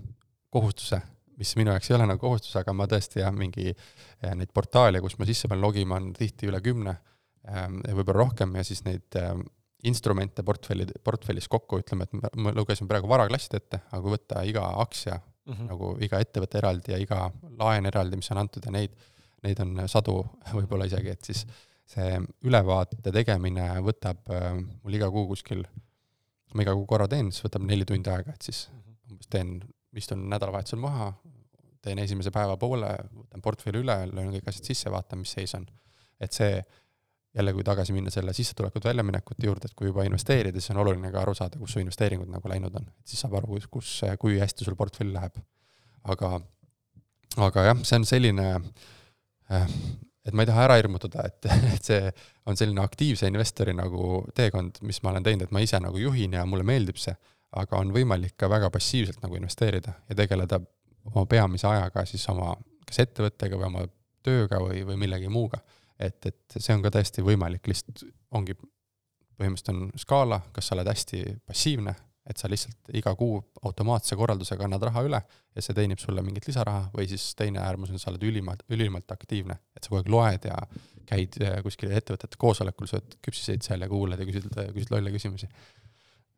kohustuse 0.49 1.01
mis 1.37 1.53
minu 1.59 1.69
jaoks 1.69 1.91
ei 1.91 1.95
ole 1.97 2.07
nagu 2.09 2.21
kohustus, 2.21 2.55
aga 2.57 2.73
ma 2.73 2.87
tõesti 2.89 3.21
jah, 3.21 3.33
mingi 3.35 3.69
eh, 3.69 4.33
neid 4.33 4.49
portaale, 4.53 5.01
kus 5.03 5.19
ma 5.19 5.27
sisse 5.29 5.49
pean 5.49 5.61
logima, 5.61 5.99
on 5.99 6.09
tihti 6.17 6.49
üle 6.49 6.61
kümne 6.65 6.95
ja 7.47 7.93
võib-olla 7.95 8.25
rohkem 8.25 8.57
ja 8.59 8.63
siis 8.67 8.81
neid 8.83 9.15
ähm, 9.19 9.45
instrumente 9.87 10.43
portfelli, 10.43 10.87
portfellis 11.03 11.47
kokku, 11.51 11.81
ütleme, 11.83 12.07
et 12.07 12.35
me 12.35 12.53
lugesime 12.55 12.89
praegu 12.89 13.09
varaklassid 13.11 13.55
ette, 13.59 13.81
aga 13.87 14.01
kui 14.03 14.15
võtta 14.15 14.41
iga 14.47 14.65
aktsia 14.83 15.15
mm 15.19 15.53
-hmm. 15.53 15.69
nagu 15.71 15.93
iga 16.03 16.19
ettevõte 16.23 16.57
eraldi 16.57 16.91
ja 16.91 16.97
iga 16.99 17.31
laen 17.59 17.85
eraldi, 17.85 18.19
mis 18.19 18.31
on 18.31 18.41
antud 18.43 18.65
ja 18.65 18.71
neid, 18.71 18.97
neid 19.43 19.59
on 19.63 19.87
sadu 19.87 20.17
võib-olla 20.57 20.89
isegi, 20.89 21.09
et 21.09 21.23
siis 21.23 21.45
see 21.87 22.19
ülevaate 22.43 23.11
tegemine 23.11 23.69
võtab 23.79 24.27
äh, 24.33 24.53
mul 24.83 24.93
iga 24.93 25.09
kuu 25.11 25.27
kuskil, 25.27 25.63
ma 26.53 26.61
iga 26.61 26.73
kuu 26.73 26.85
korra 26.85 27.07
teen, 27.07 27.31
siis 27.31 27.45
võtab 27.45 27.63
neli 27.63 27.85
tundi 27.85 28.09
aega, 28.09 28.33
et 28.33 28.41
siis 28.41 28.67
mhm. 28.71 29.13
umbes 29.13 29.27
teen 29.31 29.61
istun 30.01 30.25
nädalavahetusel 30.31 30.79
maha, 30.81 31.11
teen 31.83 32.01
esimese 32.03 32.33
päeva 32.33 32.57
poole, 32.59 32.89
võtan 33.15 33.43
portfelli 33.43 33.83
üle, 33.83 33.95
löön 34.11 34.33
kõik 34.35 34.49
asjad 34.51 34.71
sisse, 34.71 34.91
vaatan, 34.93 35.21
mis 35.23 35.33
seis 35.37 35.55
on. 35.57 35.67
et 36.19 36.33
see, 36.33 36.63
jälle 37.37 37.53
kui 37.53 37.63
tagasi 37.63 37.93
minna 37.93 38.09
selle 38.09 38.33
sissetulekute 38.33 38.89
väljaminekute 38.89 39.45
juurde, 39.45 39.69
et 39.69 39.75
kui 39.77 39.91
juba 39.91 40.05
investeerida, 40.07 40.57
siis 40.57 40.73
on 40.73 40.81
oluline 40.81 41.11
ka 41.13 41.21
aru 41.21 41.35
saada, 41.37 41.59
kus 41.61 41.75
su 41.75 41.83
investeeringud 41.83 42.31
nagu 42.33 42.49
läinud 42.49 42.73
on, 42.79 42.87
et 42.89 43.13
siis 43.13 43.21
saab 43.21 43.37
aru, 43.37 43.51
kus, 43.53 43.67
kus, 43.75 43.91
kui 44.19 44.39
hästi 44.41 44.65
sul 44.65 44.77
portfell 44.79 45.13
läheb. 45.13 45.37
aga, 46.07 46.31
aga 47.49 47.67
jah, 47.69 47.85
see 47.85 48.01
on 48.01 48.09
selline 48.09 48.47
äh, 49.53 49.69
et 50.27 50.35
ma 50.35 50.43
ei 50.43 50.49
taha 50.49 50.65
ära 50.65 50.77
hirmutada, 50.79 51.27
et, 51.29 51.45
et 51.75 51.91
see 51.91 52.11
on 52.49 52.57
selline 52.59 52.81
aktiivse 52.83 53.29
investori 53.29 53.75
nagu 53.77 54.23
teekond, 54.35 54.81
mis 54.87 54.99
ma 55.03 55.13
olen 55.13 55.27
teinud, 55.27 55.47
et 55.47 55.55
ma 55.55 55.63
ise 55.63 55.79
nagu 55.83 56.01
juhin 56.01 56.35
ja 56.35 56.45
mulle 56.49 56.65
meeldib 56.67 56.99
see 57.01 57.15
aga 57.55 57.79
on 57.79 57.93
võimalik 57.95 58.35
ka 58.37 58.49
väga 58.51 58.69
passiivselt 58.73 59.21
nagu 59.23 59.37
investeerida 59.39 59.93
ja 60.09 60.15
tegeleda 60.15 60.59
oma 61.13 61.25
peamise 61.25 61.67
ajaga 61.67 62.03
siis 62.05 62.25
oma 62.29 62.55
kas 62.87 63.03
ettevõttega 63.03 63.59
või 63.59 63.67
oma 63.69 63.85
tööga 64.23 64.59
või, 64.63 64.81
või 64.87 64.97
millegi 65.03 65.29
muuga. 65.31 65.59
et, 65.99 66.25
et 66.25 66.57
see 66.57 66.75
on 66.75 66.83
ka 66.83 66.91
täiesti 66.93 67.23
võimalik, 67.25 67.67
lihtsalt 67.67 68.03
ongi, 68.37 68.53
põhimõtteliselt 69.37 69.73
on 69.73 69.87
skaala, 69.97 70.41
kas 70.53 70.67
sa 70.69 70.75
oled 70.75 70.89
hästi 70.91 71.23
passiivne, 71.47 71.93
et 72.27 72.37
sa 72.37 72.49
lihtsalt 72.51 72.91
iga 72.99 73.13
kuu 73.15 73.39
automaatse 73.65 74.17
korraldusega 74.19 74.67
annad 74.67 74.83
raha 74.83 75.03
üle 75.07 75.21
ja 75.55 75.63
see 75.63 75.73
teenib 75.73 76.01
sulle 76.03 76.21
mingit 76.21 76.47
lisaraha, 76.49 76.89
või 76.93 77.07
siis 77.09 77.31
teine 77.39 77.63
äärmus 77.63 77.93
on, 77.93 78.01
sa 78.03 78.11
oled 78.11 78.27
ülimalt, 78.27 78.65
ülimalt 78.69 79.11
aktiivne, 79.15 79.57
et 79.75 79.83
sa 79.83 79.93
kogu 79.93 80.03
aeg 80.03 80.13
loed 80.13 80.47
ja 80.51 80.59
käid 81.07 81.39
kuskil 81.63 81.95
ettevõtete 81.95 82.39
koosolekul, 82.39 82.89
sööd 82.91 83.17
küpsiseid 83.23 83.63
seal 83.65 83.81
ja 83.85 83.89
kuulad 83.89 84.19
ja 84.19 84.27
küsid, 84.27 84.51
küsid 84.75 84.91
lolle 84.91 85.13
küsimusi 85.15 85.47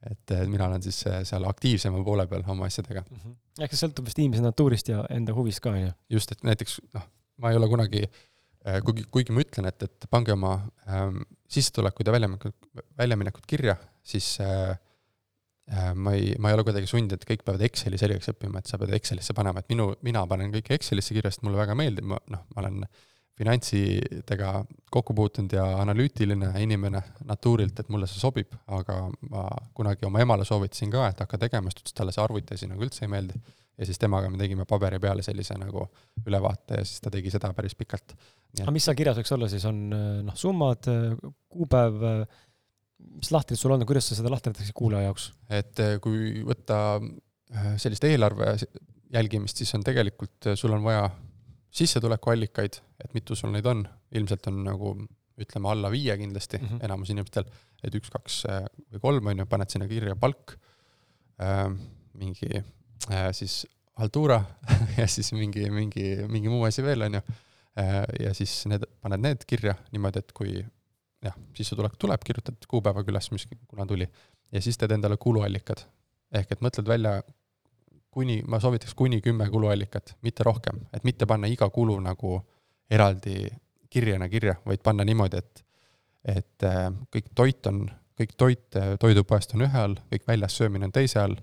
et 0.07 0.34
mina 0.47 0.69
olen 0.69 0.84
siis 0.84 1.01
äh, 1.09 1.21
seal 1.27 1.43
aktiivsema 1.49 1.99
poole 2.05 2.26
peal 2.31 2.43
oma 2.47 2.67
asjadega 2.69 3.03
mm. 3.03 3.17
-hmm. 3.23 3.63
ehk 3.65 3.73
see 3.73 3.81
sõltub 3.84 4.07
vist 4.07 4.19
inimese 4.21 4.43
natuurist 4.45 4.91
ja 4.91 5.03
enda 5.11 5.35
huvist 5.35 5.59
ka, 5.63 5.73
on 5.76 5.81
ju? 5.81 5.93
just, 6.15 6.31
et 6.31 6.43
näiteks 6.47 6.80
noh, 6.95 7.07
ma 7.43 7.51
ei 7.51 7.59
ole 7.59 7.67
kunagi, 7.71 8.03
äh, 8.07 8.80
kuigi, 8.85 9.05
kuigi 9.11 9.35
ma 9.35 9.43
ütlen, 9.43 9.67
et, 9.71 9.84
et 9.84 10.07
pange 10.11 10.35
oma 10.35 10.53
ähm, 10.88 11.23
sissetulekud 11.51 12.07
ja 12.07 12.15
väljaminekud, 12.15 12.55
väljaminekud 13.01 13.49
kirja, 13.49 13.76
siis 14.03 14.38
äh, 14.43 14.71
äh, 15.71 15.91
ma 15.95 16.15
ei, 16.15 16.34
ma 16.39 16.51
ei 16.51 16.57
ole 16.57 16.67
kuidagi 16.67 16.88
sundinud, 16.88 17.19
et 17.19 17.27
kõik 17.34 17.43
peavad 17.47 17.67
Exceli 17.67 17.99
selgeks 17.99 18.31
õppima, 18.34 18.63
et 18.63 18.71
sa 18.71 18.80
pead 18.80 18.95
Excelisse 18.95 19.35
panema, 19.35 19.63
et 19.63 19.71
minu, 19.73 19.91
mina 20.05 20.23
panen 20.31 20.53
kõik 20.55 20.71
Excelisse 20.80 21.15
kirja, 21.17 21.34
sest 21.34 21.43
mulle 21.47 21.59
väga 21.59 21.76
meeldib, 21.80 22.07
ma 22.07 22.21
noh, 22.31 22.47
ma 22.55 22.63
olen 22.63 22.84
äh, 22.88 23.07
finantsidega 23.40 24.49
kokku 24.91 25.14
puutunud 25.16 25.53
ja 25.56 25.64
analüütiline 25.80 26.49
inimene 26.64 27.02
natuurilt, 27.28 27.80
et 27.80 27.91
mulle 27.94 28.10
see 28.10 28.20
sobib, 28.20 28.52
aga 28.76 28.98
ma 29.32 29.45
kunagi 29.78 30.07
oma 30.10 30.24
emale 30.24 30.48
soovitasin 30.48 30.91
ka, 30.91 31.07
et 31.11 31.24
hakka 31.24 31.40
tegema, 31.45 31.72
sest 31.72 31.86
ütles, 31.86 31.95
talle 31.95 32.16
see 32.16 32.24
arvutiasi 32.26 32.70
nagu 32.72 32.84
üldse 32.88 33.06
ei 33.06 33.14
meeldi. 33.14 33.40
ja 33.80 33.88
siis 33.88 33.99
temaga 34.02 34.28
me 34.28 34.36
tegime 34.36 34.66
paberi 34.68 34.99
peale 34.99 35.24
sellise 35.24 35.56
nagu 35.56 35.86
ülevaate 36.28 36.82
ja 36.82 36.88
siis 36.88 36.99
ta 36.99 37.14
tegi 37.14 37.32
seda 37.32 37.53
päris 37.56 37.78
pikalt. 37.80 38.16
aga 38.60 38.76
mis 38.76 38.90
seal 38.90 38.98
kirjas 38.99 39.22
võiks 39.22 39.32
olla 39.38 39.48
siis, 39.52 39.66
on 39.70 39.80
noh, 40.28 40.36
summad, 40.36 40.90
kuupäev, 41.48 42.03
mis 43.22 43.32
lahtrid 43.32 43.61
sul 43.61 43.72
on, 43.78 43.88
kuidas 43.88 44.11
sa 44.11 44.20
seda 44.20 44.34
lahterdatakse 44.36 44.76
kuulaja 44.76 45.07
jaoks? 45.07 45.32
et 45.61 45.86
kui 46.03 46.44
võtta 46.44 46.99
sellist 47.80 48.03
eelarve 48.03 48.57
jälgimist, 49.14 49.57
siis 49.57 49.72
on 49.78 49.86
tegelikult, 49.86 50.52
sul 50.60 50.76
on 50.76 50.84
vaja 50.84 51.07
sissetulekuallikaid, 51.72 52.80
et 53.04 53.14
mitu 53.14 53.36
sul 53.38 53.52
neid 53.54 53.68
on, 53.70 53.84
ilmselt 54.16 54.48
on 54.52 54.64
nagu 54.66 54.94
ütleme 55.40 55.70
alla 55.72 55.91
viie 55.91 56.16
kindlasti 56.20 56.58
mm 56.58 56.68
-hmm. 56.68 56.86
enamus 56.86 57.10
inimestel, 57.14 57.46
et 57.84 57.96
üks, 57.96 58.10
kaks 58.12 58.46
äh, 58.46 58.66
või 58.94 59.04
kolm 59.04 59.28
on 59.32 59.44
ju, 59.44 59.46
paned 59.46 59.70
sinna 59.70 59.88
kirja 59.88 60.16
palk 60.16 60.56
äh,, 61.41 61.70
mingi 62.14 62.50
äh, 62.58 63.30
siis 63.32 63.66
haltuura 64.00 64.44
ja 65.00 65.08
siis 65.08 65.32
mingi, 65.34 65.70
mingi, 65.70 66.26
mingi 66.28 66.50
muu 66.50 66.64
asi 66.64 66.84
veel, 66.84 67.02
on 67.08 67.20
ju 67.20 67.22
äh,. 67.80 68.04
ja 68.20 68.34
siis 68.34 68.66
need, 68.66 68.84
paned 69.02 69.24
need 69.24 69.46
kirja 69.48 69.76
niimoodi, 69.91 70.20
et 70.20 70.32
kui 70.34 70.66
jah, 71.24 71.36
sissetulek 71.56 71.98
tuleb, 72.00 72.24
kirjutad 72.26 72.68
kuupäevaga 72.68 73.12
üles, 73.12 73.32
mis, 73.32 73.48
kuna 73.68 73.86
tuli, 73.86 74.08
ja 74.52 74.62
siis 74.62 74.78
teed 74.78 74.91
endale 74.91 75.18
kuluallikad. 75.18 75.86
ehk 76.32 76.52
et 76.52 76.62
mõtled 76.62 76.88
välja 76.88 77.22
kuni, 78.11 78.41
ma 78.48 78.60
soovitaks 78.60 78.94
kuni 78.98 79.22
kümme 79.22 79.49
kuluallikat, 79.49 80.15
mitte 80.22 80.44
rohkem, 80.44 80.81
et 80.94 81.03
mitte 81.03 81.26
panna 81.30 81.48
iga 81.48 81.69
kulu 81.69 81.99
nagu 82.03 82.40
eraldi 82.90 83.48
kirjana 83.90 84.30
kirja, 84.30 84.56
vaid 84.65 84.81
panna 84.84 85.06
niimoodi, 85.06 85.38
et, 85.38 85.65
et 86.36 86.65
äh, 86.68 86.88
kõik 87.14 87.30
toit 87.36 87.69
on, 87.69 87.84
kõik 88.19 88.34
toit 88.38 88.80
äh, 88.80 88.95
toidupoest 89.02 89.53
on 89.56 89.65
ühe 89.68 89.84
all, 89.84 89.98
kõik 90.14 90.27
väljas 90.27 90.57
söömine 90.57 90.90
on 90.90 90.95
teise 90.95 91.22
all, 91.22 91.38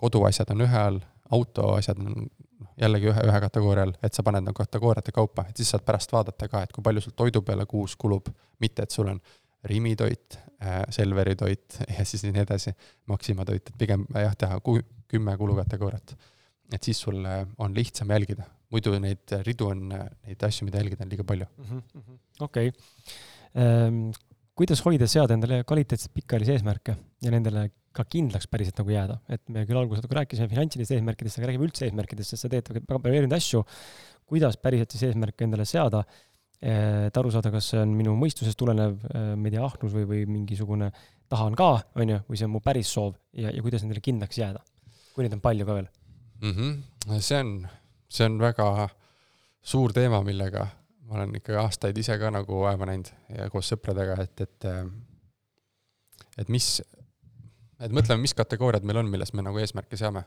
koduasjad 0.00 0.52
on 0.54 0.64
ühe 0.66 0.84
all, 0.84 1.00
autoasjad 1.30 2.00
on 2.00 2.12
noh, 2.60 2.70
jällegi 2.80 3.10
ühe, 3.10 3.24
ühe 3.28 3.40
kategooria 3.40 3.84
all, 3.88 3.96
et 4.04 4.16
sa 4.16 4.24
paned 4.26 4.44
nagu 4.44 4.56
kategooriate 4.56 5.12
kaupa, 5.16 5.46
et 5.48 5.56
siis 5.56 5.72
saad 5.72 5.84
pärast 5.86 6.12
vaadata 6.12 6.48
ka, 6.48 6.64
et 6.64 6.72
kui 6.72 6.84
palju 6.84 7.04
sul 7.04 7.16
toidu 7.16 7.42
peale 7.46 7.66
kuus 7.68 7.96
kulub, 8.00 8.28
mitte 8.60 8.84
et 8.84 8.92
sul 8.92 9.08
on 9.12 9.20
Rimi 9.68 9.94
toit 9.98 10.38
äh,, 10.62 10.82
Selveri 10.92 11.36
toit 11.36 11.80
ja 11.96 12.04
siis 12.08 12.24
nii 12.26 12.44
edasi, 12.44 12.74
Maxima 13.10 13.44
toit, 13.48 13.66
et 13.66 13.78
pigem 13.80 14.06
jah, 14.14 14.36
teha 14.38 14.60
ku-, 14.64 14.80
kümme 15.10 15.36
kulukategooriat. 15.40 16.16
et 16.72 16.86
siis 16.86 17.00
sul 17.02 17.24
on 17.58 17.74
lihtsam 17.74 18.10
jälgida, 18.14 18.44
muidu 18.70 18.94
neid 19.02 19.32
ridu 19.46 19.72
on, 19.72 19.88
neid 19.90 20.44
asju, 20.46 20.68
mida 20.68 20.78
jälgida, 20.78 21.02
on 21.04 21.10
liiga 21.10 21.26
palju. 21.26 21.48
Mhm, 21.58 22.18
okei. 22.46 22.70
Ehm, 23.58 24.04
kuidas 24.54 24.82
hoida, 24.86 25.08
seada 25.10 25.34
endale 25.34 25.64
kvaliteetseid 25.66 26.14
pikaajalisi 26.14 26.54
eesmärke 26.54 26.94
ja 27.24 27.32
nendele 27.34 27.70
ka 27.96 28.04
kindlaks 28.06 28.46
päriselt 28.50 28.78
nagu 28.78 28.92
jääda, 28.94 29.16
et 29.34 29.42
me 29.50 29.64
küll 29.66 29.78
alguses 29.80 30.04
natuke 30.04 30.20
rääkisime 30.20 30.50
finantsilistest 30.52 30.98
eesmärkidest, 30.98 31.40
aga 31.40 31.48
räägime 31.50 31.66
üldse 31.66 31.88
eesmärkidest, 31.88 32.34
sest 32.34 32.46
sa 32.46 32.50
teed 32.52 32.68
väga 32.70 32.98
palju 33.00 33.16
erinevaid 33.18 33.40
asju. 33.40 33.64
kuidas 34.30 34.54
päriselt 34.62 34.92
siis 34.94 35.08
eesmärke 35.08 35.42
endale 35.42 35.64
seada, 35.66 36.04
et 36.60 37.16
aru 37.16 37.30
saada, 37.32 37.52
kas 37.54 37.70
see 37.72 37.80
on 37.80 37.94
minu 37.96 38.12
mõistusest 38.20 38.58
tulenev, 38.60 38.98
eh, 39.08 39.32
ma 39.36 39.48
ei 39.48 39.54
tea, 39.54 39.64
ahnus 39.64 39.94
või, 39.96 40.06
või 40.10 40.24
mingisugune 40.28 40.90
tahan 41.32 41.56
ka, 41.56 41.70
on 41.96 42.14
ju, 42.14 42.18
või 42.28 42.40
see 42.40 42.48
on 42.48 42.52
mu 42.52 42.60
päris 42.64 42.90
soov 42.92 43.14
ja, 43.32 43.52
ja 43.54 43.62
kuidas 43.64 43.84
nendele 43.84 44.02
kindlaks 44.04 44.40
jääda, 44.40 44.60
kui 45.14 45.24
neid 45.24 45.36
on 45.36 45.44
palju 45.44 45.68
ka 45.68 45.78
veel 45.78 45.88
mm? 46.42 46.52
-hmm. 46.52 47.20
see 47.20 47.40
on, 47.40 47.54
see 48.08 48.28
on 48.28 48.36
väga 48.42 48.68
suur 49.62 49.94
teema, 49.96 50.20
millega 50.26 50.66
ma 51.08 51.18
olen 51.18 51.40
ikkagi 51.40 51.58
aastaid 51.58 51.96
ise 51.98 52.18
ka 52.20 52.30
nagu 52.34 52.60
vaeva 52.62 52.86
näinud 52.86 53.08
ja 53.36 53.48
koos 53.50 53.72
sõpradega, 53.72 54.20
et, 54.22 54.44
et 54.44 54.68
et 56.38 56.52
mis, 56.52 56.68
et 57.80 57.92
mõtleme, 57.92 58.22
mis 58.22 58.36
kategooriad 58.36 58.84
meil 58.86 59.02
on, 59.02 59.10
milles 59.10 59.32
me 59.34 59.44
nagu 59.46 59.58
eesmärke 59.58 59.98
seame. 59.98 60.24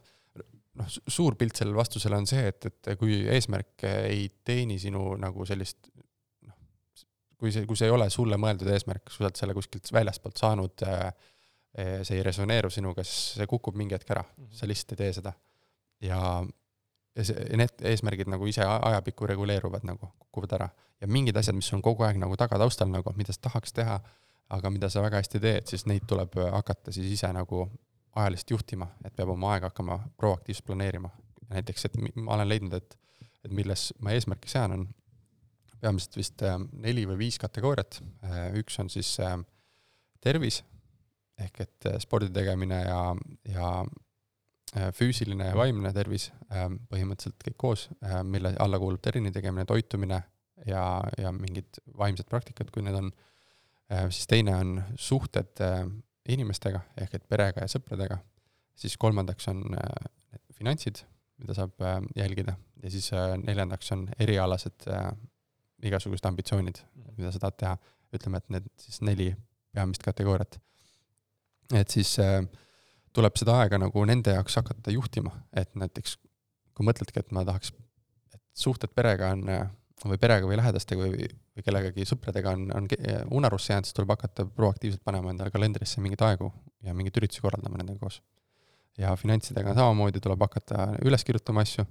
noh, 0.74 0.88
suur 0.90 1.36
pilt 1.38 1.56
sellele 1.56 1.78
vastusele 1.78 2.18
on 2.18 2.26
see, 2.26 2.48
et, 2.50 2.66
et 2.66 2.98
kui 2.98 3.20
eesmärk 3.30 3.84
ei 3.86 4.26
teeni 4.44 4.80
sinu 4.82 5.14
nagu 5.22 5.46
sellist 5.46 5.92
kui 7.44 7.52
see, 7.52 7.68
kui 7.68 7.76
see 7.80 7.90
ei 7.90 7.94
ole 7.94 8.08
sulle 8.14 8.40
mõeldud 8.40 8.70
eesmärk, 8.72 9.12
sa 9.12 9.26
oled 9.26 9.36
selle 9.40 9.56
kuskilt 9.58 9.90
väljastpoolt 9.92 10.40
saanud, 10.40 10.84
see 11.76 12.18
ei 12.18 12.24
resoneeru 12.24 12.70
sinuga, 12.72 13.04
siis 13.04 13.40
see 13.40 13.50
kukub 13.50 13.76
mingi 13.80 13.98
hetk 13.98 14.14
ära, 14.16 14.24
mhm. 14.24 14.54
sa 14.56 14.70
lihtsalt 14.70 14.96
ei 14.96 15.02
tee 15.02 15.16
seda. 15.20 15.34
ja, 16.04 16.20
ja 17.18 17.26
see, 17.28 17.48
need 17.60 17.84
eesmärgid 17.92 18.32
nagu 18.32 18.48
ise 18.48 18.64
ajapikku 18.64 19.28
reguleeruvad 19.34 19.88
nagu, 19.90 20.14
kukuvad 20.26 20.58
ära. 20.60 20.70
ja 21.02 21.10
mingid 21.12 21.38
asjad, 21.38 21.58
mis 21.60 21.72
on 21.76 21.84
kogu 21.84 22.08
aeg 22.08 22.22
nagu 22.22 22.38
tagataustal 22.40 22.92
nagu, 22.92 23.12
mida 23.20 23.36
sa 23.36 23.50
tahaks 23.50 23.76
teha, 23.76 24.00
aga 24.54 24.70
mida 24.72 24.90
sa 24.90 25.04
väga 25.04 25.20
hästi 25.20 25.42
teed, 25.44 25.68
siis 25.68 25.88
neid 25.90 26.08
tuleb 26.08 26.40
hakata 26.40 26.94
siis 26.96 27.12
ise 27.12 27.32
nagu 27.36 27.66
ajaliselt 28.16 28.56
juhtima, 28.56 28.88
et 29.04 29.16
peab 29.16 29.34
oma 29.34 29.56
aega 29.56 29.72
hakkama 29.72 30.00
proaktiivselt 30.18 30.70
planeerima. 30.70 31.10
näiteks, 31.50 31.86
et 31.86 31.96
ma 32.16 32.38
olen 32.38 32.50
leidnud, 32.50 32.74
et, 32.74 32.96
et 33.44 33.52
milles 33.52 33.92
ma 34.00 34.14
eesmärki 34.16 34.50
sean, 34.50 34.72
on 34.72 34.88
peamiselt 35.84 36.18
vist 36.18 36.44
äh, 36.46 36.60
neli 36.86 37.06
või 37.10 37.20
viis 37.26 37.40
kategooriat. 37.42 38.00
Äh, 38.28 38.46
üks 38.62 38.80
on 38.82 38.92
siis 38.94 39.16
äh, 39.24 39.36
tervis 40.24 40.62
ehk 41.44 41.64
et 41.64 41.88
spordi 42.04 42.30
tegemine 42.30 42.78
ja, 42.86 42.98
ja 43.50 43.70
füüsiline 44.94 45.48
ja 45.48 45.56
vaimne 45.58 45.90
tervis, 45.94 46.28
põhimõtteliselt 46.92 47.42
kõik 47.42 47.56
koos, 47.58 47.88
mille 48.30 48.52
alla 48.62 48.78
kuulub 48.80 49.02
tervini 49.04 49.32
tegemine, 49.34 49.66
toitumine 49.68 50.20
ja, 50.70 50.84
ja 51.18 51.32
mingid 51.34 51.82
vaimsed 51.98 52.30
praktikad, 52.30 52.70
kui 52.70 52.86
need 52.86 53.00
on. 53.00 53.10
Siis 54.14 54.30
teine 54.30 54.54
on 54.62 54.76
suhted 54.94 55.58
inimestega 56.30 56.84
ehk 57.02 57.18
et 57.18 57.28
perega 57.34 57.66
ja 57.66 57.74
sõpradega, 57.74 58.22
siis 58.78 58.94
kolmandaks 59.02 59.50
on 59.50 59.66
finantsid, 60.54 61.02
mida 61.42 61.58
saab 61.58 61.82
jälgida, 62.16 62.56
ja 62.86 62.94
siis 62.94 63.10
neljandaks 63.42 63.92
on 63.98 64.06
erialased 64.22 64.86
igasugused 65.90 66.26
ambitsioonid, 66.30 66.82
mida 67.18 67.32
sa 67.34 67.42
tahad 67.44 67.60
teha. 67.60 67.78
ütleme, 68.14 68.38
et 68.38 68.52
need 68.54 68.66
siis 68.78 69.00
neli 69.02 69.32
peamist 69.74 70.04
kategooriat. 70.06 70.60
et 71.74 71.90
siis 71.90 72.12
tuleb 73.14 73.38
seda 73.40 73.56
aega 73.62 73.80
nagu 73.82 74.04
nende 74.06 74.36
jaoks 74.36 74.60
hakata 74.60 74.94
juhtima, 74.94 75.32
et 75.54 75.72
näiteks 75.76 76.18
kui 76.74 76.86
mõtledki, 76.86 77.20
et 77.20 77.32
ma 77.32 77.46
tahaks, 77.46 77.74
et 78.34 78.42
suhted 78.54 78.94
perega 78.94 79.32
on 79.34 79.50
või 80.10 80.20
perega 80.20 80.48
või 80.48 80.58
lähedastega 80.60 81.08
või, 81.08 81.28
või 81.56 81.66
kellegagi 81.66 82.06
sõpradega 82.10 82.54
on, 82.58 82.68
on 82.76 82.88
unarusse 83.40 83.74
jäänud, 83.74 83.88
siis 83.88 83.96
tuleb 83.98 84.14
hakata 84.16 84.46
proaktiivselt 84.46 85.04
panema 85.06 85.32
endale 85.32 85.54
kalendrisse 85.54 86.02
mingeid 86.04 86.26
aegu 86.28 86.52
ja 86.84 86.96
mingeid 86.98 87.18
üritusi 87.22 87.44
korraldama 87.44 87.80
nendega 87.80 88.02
koos. 88.02 88.22
ja 88.98 89.16
finantsidega 89.18 89.74
samamoodi 89.74 90.22
tuleb 90.22 90.42
hakata 90.44 90.90
üles 91.06 91.24
kirjutama 91.24 91.64
asju 91.66 91.86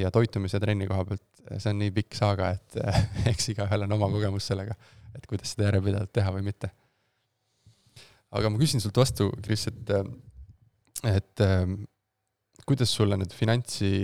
ja 0.00 0.10
toitumise 0.14 0.60
trenni 0.62 0.88
koha 0.88 1.04
pealt, 1.08 1.24
see 1.56 1.72
on 1.72 1.80
nii 1.82 1.92
pikk 1.98 2.16
saaga, 2.18 2.54
et 2.56 2.78
eks 3.32 3.52
igaühel 3.52 3.86
on 3.86 3.96
oma 3.98 4.08
kogemus 4.12 4.48
sellega, 4.48 4.76
et 5.16 5.26
kuidas 5.28 5.52
seda 5.54 5.70
järjepidevalt 5.70 6.12
teha 6.16 6.32
või 6.34 6.46
mitte. 6.46 6.72
aga 8.36 8.50
ma 8.52 8.60
küsin 8.60 8.82
sult 8.82 8.96
vastu, 8.96 9.28
Kris, 9.44 9.68
et, 9.70 9.94
et 11.12 11.44
kuidas 12.66 12.92
sulle 12.92 13.20
need 13.20 13.32
finantsi 13.36 13.94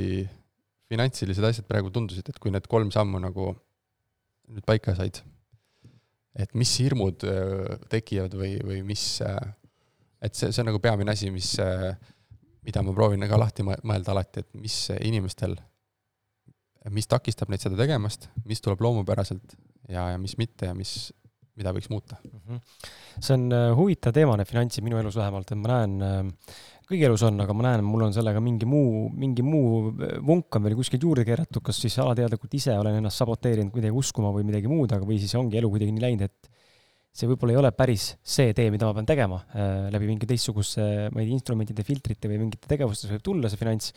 finantsilised 0.92 1.44
asjad 1.48 1.68
praegu 1.68 1.92
tundusid, 1.92 2.28
et 2.28 2.38
kui 2.40 2.52
need 2.52 2.68
kolm 2.70 2.92
sammu 2.92 3.20
nagu 3.22 3.52
nüüd 4.52 4.64
paika 4.68 4.94
said, 4.98 5.22
et 6.36 6.52
mis 6.58 6.72
hirmud 6.82 7.24
tekivad 7.92 8.34
või, 8.36 8.56
või 8.64 8.82
mis, 8.86 9.04
et 9.22 10.36
see, 10.36 10.50
see 10.50 10.64
on 10.64 10.68
nagu 10.72 10.80
peamine 10.84 11.14
asi, 11.14 11.30
mis, 11.32 11.54
äh, 11.62 11.94
mida 12.66 12.82
ma 12.82 12.94
proovin 12.96 13.28
ka 13.28 13.40
lahti 13.40 13.66
mõelda 13.66 14.14
alati, 14.14 14.44
et 14.44 14.50
mis 14.58 14.76
inimestel, 15.00 15.56
mis 16.90 17.10
takistab 17.10 17.50
neid 17.50 17.62
seda 17.62 17.78
tegemast, 17.78 18.28
mis 18.48 18.62
tuleb 18.62 18.82
loomupäraselt 18.82 19.56
ja, 19.88 20.12
ja 20.14 20.18
mis 20.18 20.36
mitte 20.38 20.70
ja 20.70 20.74
mis, 20.74 21.12
mida 21.58 21.74
võiks 21.74 21.90
muuta 21.92 22.18
mm. 22.22 22.40
-hmm. 22.40 22.60
see 23.18 23.34
on 23.38 23.76
huvitav 23.78 24.14
teema, 24.14 24.36
need 24.38 24.50
finantsid 24.50 24.84
minu 24.84 24.98
elus 24.98 25.18
vähemalt, 25.18 25.50
et 25.52 25.58
ma 25.58 25.74
näen 25.74 25.98
äh, 26.06 26.54
kõigi 26.92 27.06
elus 27.08 27.22
on, 27.26 27.40
aga 27.42 27.54
ma 27.56 27.66
näen, 27.68 27.84
mul 27.86 28.06
on 28.06 28.14
sellega 28.14 28.40
mingi 28.42 28.68
muu, 28.68 29.06
mingi 29.16 29.44
muu 29.46 29.92
vunk 30.26 30.58
on 30.58 30.66
veel 30.66 30.76
kuskilt 30.78 31.04
juurde 31.06 31.24
keeratud, 31.26 31.62
kas 31.64 31.80
siis 31.80 31.96
alateadlikult 32.02 32.56
ise 32.58 32.74
olen 32.78 32.98
ennast 33.00 33.22
saboteerinud 33.22 33.74
midagi 33.78 33.96
uskuma 34.02 34.32
või 34.34 34.46
midagi 34.48 34.70
muud, 34.70 34.92
aga 34.92 35.06
või 35.08 35.20
siis 35.22 35.32
ongi 35.38 35.60
elu 35.60 35.70
kuidagi 35.72 35.94
nii 35.94 36.04
läinud, 36.04 36.26
et 36.28 36.51
see 37.12 37.28
võib-olla 37.28 37.54
ei 37.54 37.60
ole 37.60 37.72
päris 37.76 38.12
see 38.24 38.54
tee, 38.56 38.70
mida 38.72 38.88
ma 38.88 38.96
pean 38.96 39.08
tegema 39.08 39.42
äh, 39.52 39.90
läbi 39.92 40.08
mingi 40.08 40.28
teistsuguse, 40.28 40.86
ma 41.12 41.20
ei 41.20 41.28
tea, 41.28 41.36
instrumentide, 41.36 41.84
filtrite 41.86 42.30
või 42.30 42.40
mingite 42.46 42.70
tegevustes 42.70 43.12
võib 43.12 43.26
tulla 43.26 43.50
see 43.52 43.60
finants. 43.60 43.92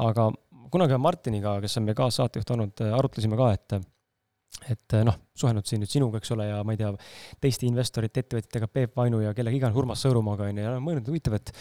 aga 0.00 0.28
kunagi 0.70 0.98
Martiniga, 1.00 1.56
kes 1.64 1.78
on 1.80 1.88
meie 1.88 1.98
kaassaatejuht 1.98 2.52
olnud, 2.56 2.84
äh, 2.84 2.92
arutlesime 2.98 3.40
ka, 3.40 3.54
et 3.56 3.80
et 4.66 4.92
noh, 5.06 5.14
suhelnud 5.38 5.64
siin 5.64 5.78
nüüd 5.80 5.92
sinuga, 5.92 6.18
eks 6.18 6.32
ole, 6.34 6.44
ja 6.48 6.56
ma 6.66 6.74
ei 6.74 6.80
tea, 6.80 6.90
teiste 7.40 7.68
investorite, 7.68 8.24
ettevõtjatega, 8.24 8.68
Peep 8.68 8.96
Vainu 8.98 9.20
ja 9.22 9.30
kellega 9.32 9.56
iganes, 9.56 9.78
Urmas 9.78 10.02
Sõõrumaaga 10.02 10.48
on 10.50 10.58
ju, 10.58 10.64
ja 10.66 10.72
mõelnud, 10.82 11.06
huvitav, 11.06 11.36
et 11.38 11.52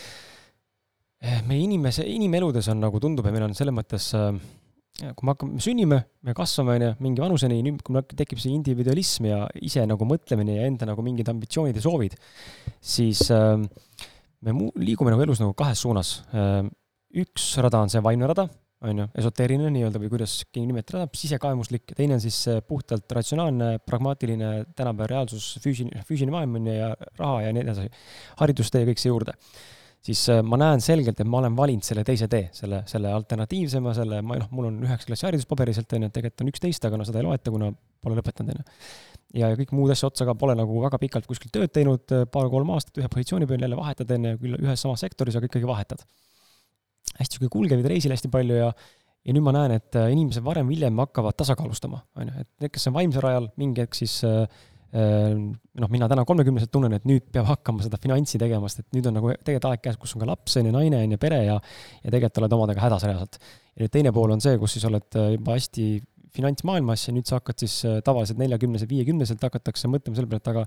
meie 1.48 1.62
inimese, 1.66 2.06
inimeludes 2.08 2.70
on 2.72 2.80
nagu 2.80 3.00
tundub 3.04 3.28
ja 3.28 3.34
meil 3.36 3.46
on 3.50 3.56
selles 3.58 3.76
mõttes, 3.76 4.10
äh, 4.18 4.32
kui 5.00 5.28
me 5.28 5.34
hakkame, 5.34 5.58
me 5.58 5.64
sünnime, 5.64 6.00
me 6.28 6.36
kasvame, 6.38 6.76
on 6.78 6.86
ju, 6.86 6.92
mingi 7.06 7.24
vanuseni, 7.24 7.60
nüüd 7.66 7.84
kui 7.86 7.96
meil 7.96 8.08
tekib 8.20 8.42
see 8.42 8.54
individualism 8.56 9.30
ja 9.30 9.42
ise 9.66 9.86
nagu 9.90 10.08
mõtlemine 10.08 10.60
ja 10.60 10.68
enda 10.70 10.88
nagu 10.90 11.04
mingid 11.06 11.30
ambitsioonid 11.32 11.80
ja 11.80 11.84
soovid, 11.84 12.18
siis 12.84 13.26
äh, 13.36 13.56
me 14.46 14.56
mu-, 14.56 14.74
liigume 14.80 15.14
nagu 15.14 15.26
elus 15.26 15.42
nagu 15.44 15.56
kahes 15.58 15.84
suunas. 15.86 16.20
Äh, 16.34 16.66
üks 17.24 17.52
rada 17.64 17.84
on 17.84 17.92
see 17.92 18.04
vaimne 18.06 18.30
rada, 18.30 18.46
on 18.86 19.02
ju, 19.04 19.08
esoteeriline 19.20 19.72
nii-öelda 19.76 20.00
või 20.00 20.12
kuidas 20.14 20.38
keegi 20.48 20.68
nimetada, 20.70 21.08
sisekaemuslik, 21.20 21.92
teine 21.98 22.16
on 22.16 22.24
siis 22.24 22.38
puhtalt 22.68 23.12
ratsionaalne, 23.18 23.74
pragmaatiline 23.84 24.54
tänapäeva 24.72 25.10
reaalsus, 25.16 25.52
füüsiline, 25.64 26.06
füüsiline 26.08 26.36
maailm 26.36 26.56
on 26.62 26.70
ju 26.70 26.78
ja 26.78 26.94
raha 27.20 27.42
ja 27.48 27.52
nii 27.56 27.66
edasi, 27.66 27.90
haridustee 28.40 28.88
kõik 28.88 29.02
see 29.02 29.12
juurde 29.12 29.36
siis 30.06 30.22
äh, 30.32 30.42
ma 30.46 30.60
näen 30.60 30.84
selgelt, 30.84 31.20
et 31.20 31.30
ma 31.30 31.42
olen 31.42 31.56
valinud 31.58 31.86
selle 31.86 32.06
teise 32.08 32.30
tee, 32.32 32.48
selle, 32.56 32.82
selle 32.90 33.12
alternatiivsema, 33.16 33.94
selle, 33.98 34.22
ma 34.26 34.40
noh, 34.40 34.50
mul 34.56 34.70
on 34.72 34.82
üheksa 34.88 35.10
klassi 35.10 35.28
haridus 35.28 35.48
paberiselt, 35.50 35.92
on 35.96 36.06
ju, 36.06 36.12
et 36.12 36.16
tegelikult 36.16 36.46
on 36.46 36.52
üksteist, 36.54 36.88
aga 36.88 37.00
no 37.00 37.08
seda 37.08 37.22
ei 37.22 37.28
loeta, 37.28 37.54
kuna 37.54 37.72
pole 38.04 38.20
lõpetanud, 38.20 38.54
on 38.54 38.62
ju. 38.62 38.78
ja, 39.42 39.52
kõik 39.60 39.74
muud 39.76 39.94
asja 39.96 40.10
otsa 40.10 40.28
ka 40.30 40.38
pole 40.40 40.56
nagu 40.60 40.80
väga 40.86 41.02
pikalt 41.02 41.28
kuskil 41.30 41.52
tööd 41.56 41.74
teinud, 41.76 42.06
äh, 42.16 42.24
paar-kolm 42.32 42.72
aastat 42.76 43.02
ühe 43.02 43.12
positsiooni 43.12 43.50
peal 43.50 43.68
jälle 43.68 43.80
vahetad, 43.80 44.16
on 44.16 44.32
ju, 44.32 44.40
küll 44.46 44.62
ühes 44.62 44.86
samas 44.86 45.04
sektoris, 45.06 45.38
aga 45.40 45.52
ikkagi 45.52 45.70
vahetad. 45.70 46.08
hästi 47.20 47.36
sihuke 47.36 47.52
kulgevad 47.52 47.88
reisil 47.90 48.14
hästi 48.14 48.32
palju 48.32 48.56
ja 48.56 48.72
ja 49.28 49.36
nüüd 49.36 49.44
ma 49.44 49.52
näen, 49.54 49.76
et 49.76 49.96
äh, 50.00 50.10
inimesed 50.14 50.44
varem-hiljem 50.46 51.02
hakkavad 51.04 51.36
tasakaalustama, 51.38 52.00
on 52.18 52.30
ju, 52.32 52.44
et 52.46 52.50
need, 52.64 52.72
kes 52.72 52.88
on 52.90 52.96
vaimsel 52.96 53.24
rajal, 53.26 53.50
mingi 53.60 53.84
hetk 53.84 53.98
siis 53.98 54.16
äh, 54.28 54.46
noh, 54.94 55.90
mina 55.94 56.08
täna 56.10 56.24
kolmekümneselt 56.26 56.72
tunnen, 56.74 56.94
et 56.98 57.04
nüüd 57.06 57.28
peab 57.34 57.46
hakkama 57.52 57.84
seda 57.86 58.00
finantsi 58.02 58.40
tegema, 58.42 58.70
sest 58.70 58.88
et 58.88 58.98
nüüd 58.98 59.10
on 59.10 59.20
nagu 59.20 59.34
tegelikult 59.38 59.68
aeg 59.70 59.84
käes, 59.84 59.98
kus 60.02 60.16
on 60.16 60.24
ka 60.24 60.30
laps, 60.32 60.56
on 60.58 60.70
ju, 60.70 60.74
naine, 60.74 61.04
on 61.06 61.14
ju, 61.14 61.20
pere 61.22 61.44
ja 61.46 61.58
ja 61.60 62.14
tegelikult 62.14 62.42
oled 62.42 62.56
omadega 62.58 62.86
hädas 62.88 63.06
reaalselt. 63.06 63.38
ja 63.76 63.86
nüüd 63.86 63.94
teine 63.94 64.14
pool 64.16 64.34
on 64.34 64.42
see, 64.42 64.58
kus 64.62 64.78
siis 64.78 64.88
oled 64.90 65.20
juba 65.36 65.58
hästi 65.58 65.90
finantsmaailmas 66.36 67.08
ja 67.08 67.14
nüüd 67.16 67.28
sa 67.30 67.40
hakkad 67.40 67.62
siis 67.64 67.76
tavaliselt 68.06 68.40
neljakümneselt, 68.42 68.90
viiekümneselt 68.90 69.44
hakatakse 69.46 69.90
mõtlema 69.92 70.18
selle 70.18 70.30
peale, 70.30 70.44
et 70.44 70.52
aga 70.52 70.66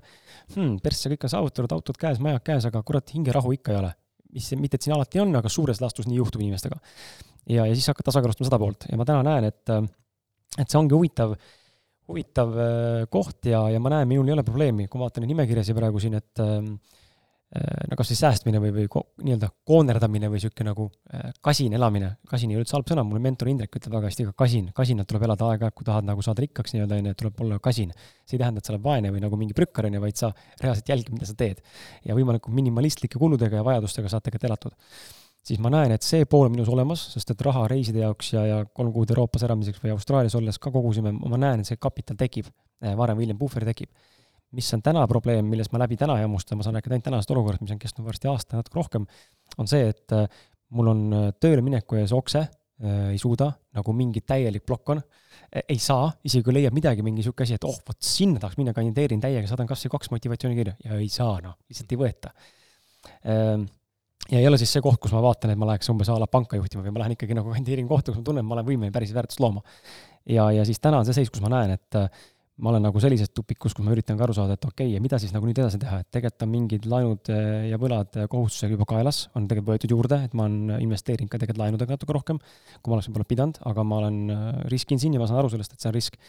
hmm, 0.55 0.77
persse 0.83 1.11
kõik 1.13 1.27
on 1.27 1.33
saavutatud, 1.33 1.75
autod 1.77 1.99
käes, 1.99 2.19
majad 2.23 2.43
käes, 2.47 2.67
aga 2.69 2.83
kurat, 2.85 3.13
hingerahu 3.15 3.53
ikka 3.57 3.73
ei 3.73 3.79
ole. 3.79 3.91
mis, 4.33 4.49
mitte 4.59 4.79
et 4.79 4.85
siin 4.85 4.95
alati 4.95 5.21
on, 5.21 5.35
aga 5.39 5.49
suures 5.51 5.79
laastus 5.81 6.07
nii 6.09 6.19
juhtub 6.19 6.41
inimestega. 6.43 6.79
ja, 7.49 7.65
ja 7.65 7.73
siis 7.73 7.87
hakkad 7.91 8.07
tasakaalustama 8.11 8.49
seda 8.49 8.59
poolt 8.59 8.87
ja 8.91 8.99
ma 8.99 9.07
täna 9.07 9.23
näen, 9.27 9.51
et, 9.51 9.75
et 10.59 10.67
see 10.67 10.79
ongi 10.79 10.95
huvitav 10.97 11.35
huvitav 12.09 12.57
äh, 12.57 13.05
koht 13.11 13.47
ja, 13.51 13.63
ja 13.71 13.79
ma 13.83 13.93
näen, 13.93 14.09
minul 14.09 14.27
ei 14.29 14.35
ole 14.35 14.43
probleemi, 14.47 14.89
kui 14.89 14.99
ma 14.99 15.07
vaatan 15.07 15.25
nimekirjasid 15.29 15.77
praegu 15.77 16.01
siin, 16.03 16.17
et 16.19 16.41
ähm, 16.43 16.73
äh, 17.55 17.85
no 17.89 17.97
kas 17.99 18.11
siis 18.11 18.19
säästmine 18.25 18.59
või, 18.63 18.73
või 18.75 18.89
ko, 18.91 19.05
nii-öelda 19.23 19.49
koonerdamine 19.69 20.27
või 20.31 20.41
niisugune 20.41 20.69
nagu 20.71 20.89
äh, 21.13 21.31
kasin 21.45 21.77
elamine, 21.79 22.13
kasin 22.29 22.51
ei 22.51 22.59
ole 22.59 22.65
üldse 22.65 22.77
halb 22.77 22.91
sõna, 22.91 23.05
mul 23.07 23.23
mentor 23.23 23.51
Indrek 23.53 23.79
ütleb 23.79 23.95
väga 23.95 24.11
hästi 24.11 24.27
ka 24.29 24.35
kasin, 24.43 24.69
kasinat 24.75 25.09
tuleb 25.09 25.27
elada 25.29 25.49
aeg-ajalt, 25.53 25.77
kui 25.79 25.87
tahad 25.87 26.09
nagu 26.09 26.25
saada 26.25 26.43
rikkaks 26.43 26.75
nii-öelda, 26.75 26.99
on 26.99 27.11
ju, 27.11 27.17
tuleb 27.23 27.43
olla 27.47 27.63
kasin. 27.63 27.95
see 28.27 28.37
ei 28.37 28.43
tähenda, 28.43 28.59
et 28.59 28.67
sa 28.67 28.75
oled 28.75 28.85
vaene 28.85 29.15
või 29.15 29.23
nagu 29.23 29.39
mingi 29.39 29.55
prükkar, 29.57 29.87
on 29.87 29.99
ju, 29.99 30.03
vaid 30.03 30.19
sa 30.19 30.33
reaalselt 30.61 30.95
jälgid, 30.95 31.15
mida 31.15 31.29
sa 31.29 31.39
teed. 31.39 31.63
ja 32.03 32.19
võimalikult 32.19 32.55
minimalistlike 32.55 33.19
kuludega 33.19 33.61
ja 33.61 33.67
vajadustega 33.71 34.11
saad 34.11 34.27
tegelikult 34.27 34.51
elatud 34.51 35.21
siis 35.43 35.59
ma 35.63 35.71
näen, 35.73 35.91
et 35.95 36.05
see 36.05 36.25
pool 36.29 36.47
on 36.47 36.55
minus 36.55 36.71
olemas, 36.71 37.03
sest 37.13 37.33
et 37.33 37.43
raha 37.43 37.65
reiside 37.71 38.03
jaoks 38.03 38.33
ja, 38.35 38.45
ja 38.47 38.61
kolm 38.65 38.93
kuud 38.95 39.11
Euroopas 39.11 39.43
elamiseks 39.47 39.83
või 39.83 39.93
Austraalias 39.95 40.35
olles 40.39 40.59
ka 40.61 40.71
kogusime, 40.71 41.11
ma 41.19 41.39
näen, 41.39 41.63
et 41.63 41.69
see 41.69 41.79
kapital 41.81 42.17
tekib, 42.19 42.47
eh, 42.83 42.95
varem 42.99 43.19
või 43.19 43.27
hiljem 43.27 43.41
puhver 43.41 43.67
tekib. 43.67 43.91
mis 44.53 44.67
on 44.75 44.83
täna 44.85 45.01
probleem, 45.09 45.47
millest 45.49 45.71
ma 45.73 45.79
läbi 45.81 45.95
täna 45.97 46.13
jamustan, 46.19 46.59
ma 46.59 46.63
saan 46.63 46.75
rääkida 46.77 46.93
ainult 46.93 47.07
tänasest 47.07 47.31
olukorrast, 47.33 47.61
mis 47.65 47.71
on 47.73 47.79
kestnud 47.81 48.05
varsti 48.05 48.27
aasta, 48.29 48.59
natuke 48.59 48.77
rohkem, 48.77 49.07
on 49.57 49.69
see, 49.71 49.87
et 49.89 50.13
eh, 50.13 50.27
mul 50.77 50.91
on 50.91 50.99
eh, 51.17 51.31
tööle 51.41 51.63
mineku 51.65 51.97
ees 51.97 52.13
okse, 52.13 52.43
ei 52.83 53.17
suuda, 53.21 53.45
nagu 53.77 53.93
mingi 53.95 54.19
täielik 54.27 54.65
plokk 54.67 54.89
on, 54.91 54.99
ei 55.61 55.77
saa, 55.79 56.09
isegi 56.25 56.43
kui 56.43 56.55
leiab 56.57 56.73
midagi, 56.75 57.05
mingi 57.05 57.21
niisugune 57.21 57.45
asi, 57.45 57.55
et 57.55 57.67
oh, 57.69 57.77
vot 57.87 57.99
sinna 58.03 58.41
tahaks 58.41 58.57
minna, 58.59 58.73
kandideerin 58.75 59.21
täiega, 59.23 59.47
saadan 59.47 59.69
kas 59.69 59.85
või 59.85 59.93
kaks 59.93 60.11
motivatsioonikirja 60.11 60.73
ja 60.89 60.97
ei 60.97 61.07
saa, 61.13 61.37
noh, 61.45 61.53
lihtsalt 61.69 61.93
ei 61.93 62.01
võeta. 62.01 62.33
Ehm, 63.29 63.63
ja 64.31 64.39
ei 64.39 64.47
ole 64.47 64.59
siis 64.61 64.73
see 64.75 64.83
koht, 64.83 64.99
kus 65.03 65.13
ma 65.15 65.21
vaatan, 65.23 65.53
et 65.53 65.59
ma 65.59 65.67
läheks 65.71 65.89
umbes 65.91 66.11
a 66.11 66.19
la 66.21 66.29
panka 66.31 66.59
juhtima 66.59 66.83
või 66.85 66.93
ma 66.95 67.03
lähen 67.03 67.17
ikkagi 67.17 67.35
nagu 67.37 67.51
kandideerin 67.53 67.89
kohta, 67.89 68.11
kus 68.11 68.21
ma 68.21 68.27
tunnen, 68.29 68.45
et 68.45 68.49
ma 68.49 68.57
olen 68.57 68.67
võimeline 68.69 68.95
päris 68.95 69.13
väärtust 69.15 69.41
looma. 69.43 69.63
ja, 70.29 70.49
ja 70.55 70.63
siis 70.67 70.79
täna 70.83 71.01
on 71.01 71.07
see 71.07 71.17
seis, 71.17 71.31
kus 71.33 71.43
ma 71.43 71.51
näen, 71.51 71.75
et 71.75 71.99
äh, 71.99 72.23
ma 72.63 72.69
olen 72.71 72.85
nagu 72.85 73.01
sellises 73.01 73.33
tupikus, 73.33 73.73
kus 73.75 73.83
ma 73.83 73.91
üritan 73.95 74.17
ka 74.19 74.27
aru 74.27 74.35
saada, 74.37 74.55
et 74.55 74.65
okei 74.65 74.87
okay,, 74.87 74.93
ja 74.95 75.01
mida 75.03 75.19
siis 75.19 75.33
nagu 75.35 75.47
nüüd 75.49 75.59
edasi 75.59 75.81
teha, 75.81 75.99
et 76.03 76.09
tegelikult 76.13 76.45
on 76.47 76.53
mingid 76.53 76.87
laenud 76.89 77.33
äh, 77.33 77.67
ja 77.71 77.81
võlad 77.81 78.15
äh, 78.21 78.29
kohustusega 78.31 78.77
juba 78.77 78.87
kaelas, 78.93 79.25
on 79.35 79.49
tegelikult 79.49 79.75
võetud 79.75 79.97
juurde, 79.97 80.21
et 80.29 80.37
ma 80.37 80.47
olen 80.47 80.77
investeerinud 80.79 81.31
ka 81.31 81.41
tegelikult 81.41 81.65
laenudega 81.65 81.97
natuke 81.97 82.15
rohkem, 82.15 82.39
kui 82.79 82.93
ma 82.93 82.99
oleks 82.99 83.11
võib-olla 83.11 83.29
pidanud, 83.33 83.59
aga 83.73 83.87
ma 83.89 84.01
olen 84.03 84.23
riskin 84.71 85.01
siin 85.01 85.17
ja 85.17 85.23
ma 85.23 85.27
saan 85.27 85.43
aru 85.43 85.51
sellest, 85.51 85.75
et 85.75 85.83
see 85.83 85.91
on 85.91 85.97
risk 85.97 86.21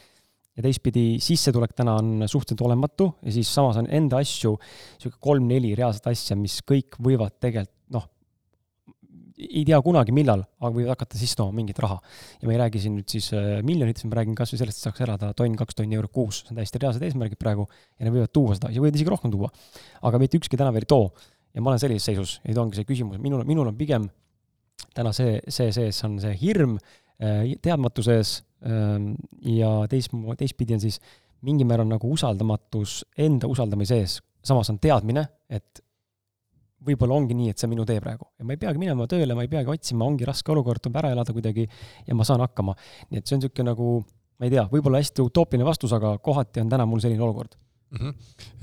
ja 0.55 0.63
teistpidi 0.63 1.05
sissetulek 1.23 1.75
täna 1.77 1.97
on 1.99 2.27
suhteliselt 2.27 2.65
olematu 2.67 3.11
ja 3.23 3.33
siis 3.35 3.51
samas 3.55 3.79
on 3.81 3.89
enda 3.91 4.21
asju, 4.23 4.55
niisugune 4.57 5.23
kolm-neli 5.27 5.75
reaalset 5.79 6.07
asja, 6.13 6.37
mis 6.39 6.61
kõik 6.67 6.99
võivad 7.03 7.39
tegelikult 7.43 7.73
noh, 7.95 8.07
ei 9.35 9.65
tea 9.67 9.81
kunagi, 9.83 10.15
millal, 10.15 10.45
aga 10.63 10.71
võivad 10.73 10.95
hakata 10.95 11.19
sisse 11.19 11.37
tooma 11.37 11.57
mingit 11.57 11.79
raha. 11.83 11.99
ja 12.41 12.49
ma 12.49 12.55
ei 12.55 12.61
räägi 12.63 12.85
siin 12.85 12.95
nüüd 13.01 13.11
siis 13.11 13.33
äh, 13.35 13.59
miljonitest, 13.67 14.07
ma 14.07 14.21
räägin 14.21 14.39
kas 14.39 14.55
või 14.55 14.63
sellest, 14.63 14.79
et 14.79 14.89
saaks 14.89 15.05
elada 15.05 15.33
tonn, 15.37 15.57
kaks 15.59 15.79
tonni 15.81 15.99
eurot 15.99 16.15
kuus, 16.15 16.45
see 16.45 16.55
on 16.55 16.61
täiesti 16.61 16.81
reaalsed 16.83 17.03
eesmärgid 17.03 17.41
praegu 17.41 17.67
ja 17.67 18.07
need 18.07 18.15
võivad 18.15 18.35
tuua 18.35 18.55
seda 18.55 18.71
ja 18.71 18.83
võivad 18.83 18.99
isegi 19.01 19.11
rohkem 19.11 19.35
tuua. 19.35 19.51
aga 20.07 20.23
mitte 20.23 20.39
ükski 20.39 20.61
täna 20.61 20.71
veel 20.75 20.87
ei 20.87 20.93
too. 20.95 21.11
ja 21.55 21.63
ma 21.63 21.75
olen 21.75 21.83
sellises 21.83 22.07
seisus 22.07 22.39
ja 22.45 22.53
nüüd 22.53 22.63
ongi 22.63 22.79
see 22.79 22.87
küsimus, 22.87 23.19
minul, 23.19 23.43
minul 23.49 23.73
on 23.73 23.79
pigem 23.79 24.07
täna 24.95 25.11
see, 25.13 25.41
see 25.49 25.75
sees 25.75 25.99
on 26.07 26.21
see 26.23 26.39
hirm 26.39 26.79
äh, 26.79 27.57
teadmatuses 27.59 28.39
Ehm, 28.39 28.54
ja 28.65 29.71
teist, 29.93 30.15
teistpidi 30.39 30.77
on 30.77 30.81
siis 30.81 31.01
mingil 31.45 31.69
määral 31.69 31.89
nagu 31.89 32.09
usaldamatus 32.13 33.03
enda 33.21 33.49
usaldamise 33.51 33.99
ees, 34.01 34.19
samas 34.45 34.71
on 34.73 34.79
teadmine, 34.83 35.25
et 35.53 35.83
võib-olla 36.85 37.17
ongi 37.17 37.37
nii, 37.37 37.53
et 37.53 37.61
see 37.61 37.69
on 37.69 37.73
minu 37.73 37.87
tee 37.89 38.01
praegu 38.03 38.27
ja 38.39 38.47
ma 38.47 38.55
ei 38.57 38.61
peagi 38.61 38.81
minema 38.81 39.07
tööle, 39.11 39.37
ma 39.37 39.45
ei 39.47 39.51
peagi 39.53 39.73
otsima, 39.73 40.07
ongi 40.09 40.27
raske 40.29 40.53
olukord, 40.53 40.83
tuleb 40.85 41.01
ära 41.01 41.15
elada 41.15 41.35
kuidagi 41.37 41.65
ja 41.65 42.17
ma 42.17 42.27
saan 42.29 42.45
hakkama. 42.45 42.75
nii 43.11 43.21
et 43.21 43.29
see 43.29 43.37
on 43.37 43.43
niisugune 43.43 43.71
nagu, 43.71 43.89
ma 44.41 44.49
ei 44.49 44.53
tea, 44.55 44.67
võib-olla 44.73 45.01
hästi 45.01 45.25
utoopiline 45.25 45.67
vastus, 45.69 45.95
aga 45.97 46.17
kohati 46.25 46.65
on 46.65 46.73
täna 46.73 46.87
mul 46.89 47.03
selline 47.05 47.25
olukord 47.25 47.57
mm. 47.57 47.99
-hmm. 48.01 48.15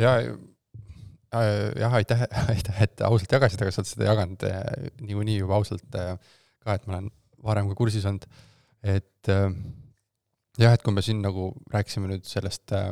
ja 0.01 0.13
äh, 0.19 1.71
jah, 1.81 1.97
aitäh, 2.01 2.25
aitäh, 2.53 2.83
et 2.85 3.01
ausalt 3.07 3.31
jagasid, 3.31 3.61
aga 3.61 3.73
sa 3.73 3.81
oled 3.81 3.93
seda 3.93 4.09
jaganud 4.11 4.47
äh, 4.49 4.61
niikuinii 5.01 5.39
juba 5.41 5.57
ausalt 5.57 5.97
äh, 5.97 6.17
ka, 6.59 6.77
et 6.77 6.87
ma 6.87 6.99
olen 6.99 7.11
varem 7.43 7.69
ka 7.71 7.75
kursis 7.75 8.05
olnud, 8.05 8.27
et 8.83 9.33
äh, 9.33 9.49
jah, 10.61 10.75
et 10.75 10.83
kui 10.85 10.93
me 10.93 11.03
siin 11.05 11.21
nagu 11.23 11.49
rääkisime 11.73 12.09
nüüd 12.11 12.27
sellest 12.27 12.73
äh, 12.77 12.91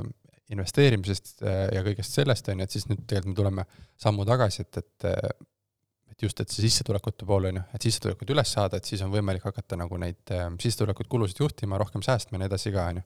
investeerimisest 0.54 1.44
äh, 1.44 1.62
ja 1.76 1.84
kõigest 1.86 2.18
sellest, 2.18 2.50
on 2.50 2.62
ju, 2.62 2.68
et 2.68 2.76
siis 2.76 2.88
nüüd 2.90 3.04
tegelikult 3.06 3.34
me 3.34 3.40
tuleme 3.42 3.66
sammu 4.02 4.26
tagasi, 4.30 4.66
et, 4.66 4.82
et 4.84 5.10
äh, 5.12 5.32
et 6.10 6.24
just, 6.26 6.40
et 6.42 6.52
see 6.52 6.66
sissetulekute 6.66 7.24
pool, 7.24 7.46
on 7.48 7.60
ju, 7.62 7.66
et 7.78 7.86
sissetulekud 7.86 8.32
üles 8.34 8.50
saada, 8.52 8.80
et 8.80 8.88
siis 8.90 9.00
on 9.06 9.12
võimalik 9.14 9.46
hakata 9.46 9.78
nagu 9.80 9.96
neid 10.02 10.34
sissetulekuid, 10.60 11.08
kulusid 11.08 11.38
juhtima, 11.40 11.78
rohkem 11.80 12.04
säästma 12.04 12.36
ja 12.36 12.42
nii 12.42 12.50
edasi 12.50 12.74
ka, 12.76 12.88
on 12.92 13.00
ju. 13.00 13.04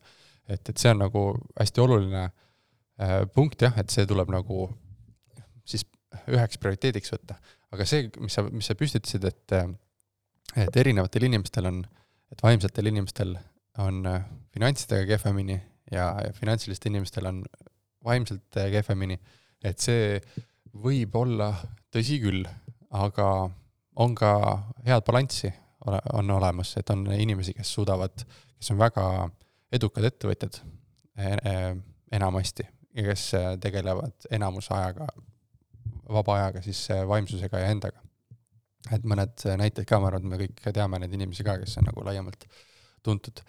et, 0.55 0.71
et 0.71 0.81
see 0.81 0.89
on 0.89 1.03
nagu 1.03 1.21
hästi 1.59 1.83
oluline 1.83 2.23
punkt 3.35 3.61
jah, 3.67 3.77
et 3.77 3.93
see 3.93 4.07
tuleb 4.09 4.31
nagu 4.33 4.65
siis 5.69 5.85
üheks 6.31 6.57
prioriteediks 6.63 7.13
võtta. 7.13 7.37
aga 7.75 7.85
see, 7.85 8.07
mis 8.17 8.33
sa, 8.33 8.45
mis 8.49 8.71
sa 8.71 8.77
püstitasid, 8.79 9.29
et 9.29 9.57
et 10.63 10.81
erinevatel 10.81 11.27
inimestel 11.29 11.69
on, 11.69 11.83
et 12.33 12.41
vaimsetel 12.41 12.89
inimestel 12.89 13.35
on 13.81 14.01
finantsidega 14.53 15.05
kehvemini 15.15 15.57
ja, 15.91 16.13
ja 16.25 16.33
finantsilistel 16.33 16.93
inimestel 16.93 17.29
on 17.29 17.43
vaimselt 18.05 18.57
äh, 18.57 18.69
kehvemini, 18.73 19.17
et 19.63 19.79
see 19.79 20.19
võib 20.73 21.15
olla 21.15 21.51
tõsi 21.93 22.19
küll, 22.21 22.45
aga 22.93 23.27
on 24.01 24.15
ka 24.17 24.31
head 24.85 25.05
balanssi 25.07 25.51
on 26.13 26.31
olemas, 26.31 26.77
et 26.79 26.89
on 26.93 27.05
inimesi, 27.11 27.53
kes 27.53 27.73
suudavad, 27.75 28.23
kes 28.57 28.71
on 28.71 28.79
väga 28.79 29.05
edukad 29.75 30.05
ettevõtjad 30.07 30.59
e, 31.19 31.33
enamasti 32.15 32.63
ja 32.95 33.03
kes 33.09 33.25
äh, 33.35 33.49
tegelevad 33.61 34.29
enamus 34.31 34.69
ajaga, 34.71 35.09
vaba 36.09 36.37
ajaga 36.37 36.61
siis 36.63 36.85
vaimsusega 37.09 37.65
ja 37.65 37.73
endaga. 37.75 37.99
et 38.91 39.03
mõned 39.07 39.43
näited 39.59 39.85
ka, 39.87 39.99
ma 39.99 40.09
arvan, 40.09 40.23
et 40.23 40.31
me 40.31 40.39
kõik 40.41 40.73
teame 40.75 40.99
neid 40.99 41.13
inimesi 41.15 41.43
ka, 41.43 41.57
kes 41.59 41.77
on 41.79 41.87
nagu 41.91 42.03
laiemalt 42.03 42.47
tuntud 43.03 43.43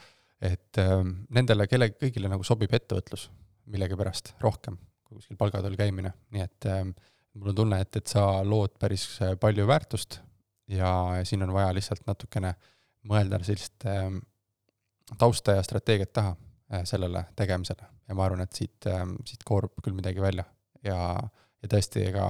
et 0.45 0.81
äh, 0.83 1.01
nendele, 1.35 1.67
kelle, 1.71 1.91
kõigile 1.97 2.31
nagu 2.31 2.45
sobib 2.47 2.73
ettevõtlus 2.77 3.29
millegipärast 3.73 4.35
rohkem 4.45 4.77
kui 5.05 5.19
kuskil 5.19 5.39
palgatööl 5.41 5.77
käimine, 5.79 6.13
nii 6.35 6.45
et 6.45 6.69
äh, 6.71 6.85
mul 7.35 7.53
on 7.53 7.59
tunne, 7.63 7.81
et, 7.83 7.97
et 8.01 8.11
sa 8.11 8.27
lood 8.47 8.77
päris 8.81 9.07
äh, 9.23 9.35
palju 9.41 9.67
väärtust 9.69 10.21
ja 10.71 10.91
siin 11.25 11.45
on 11.45 11.53
vaja 11.55 11.75
lihtsalt 11.77 12.07
natukene 12.09 12.55
mõelda 13.09 13.41
sellist 13.45 13.85
äh, 13.89 14.09
tausta 15.21 15.59
ja 15.59 15.65
strateegiat 15.65 16.13
taha 16.13 16.35
äh, 16.35 16.85
sellele 16.89 17.27
tegemisele. 17.37 17.91
Ja 18.09 18.17
ma 18.17 18.27
arvan, 18.27 18.43
et 18.45 18.53
siit 18.53 18.85
siit 19.25 19.45
koorub 19.49 19.79
küll 19.81 19.95
midagi 19.97 20.21
välja. 20.21 20.43
Ja, 20.85 21.17
ja 21.65 21.69
tõesti, 21.73 22.03
ega 22.11 22.27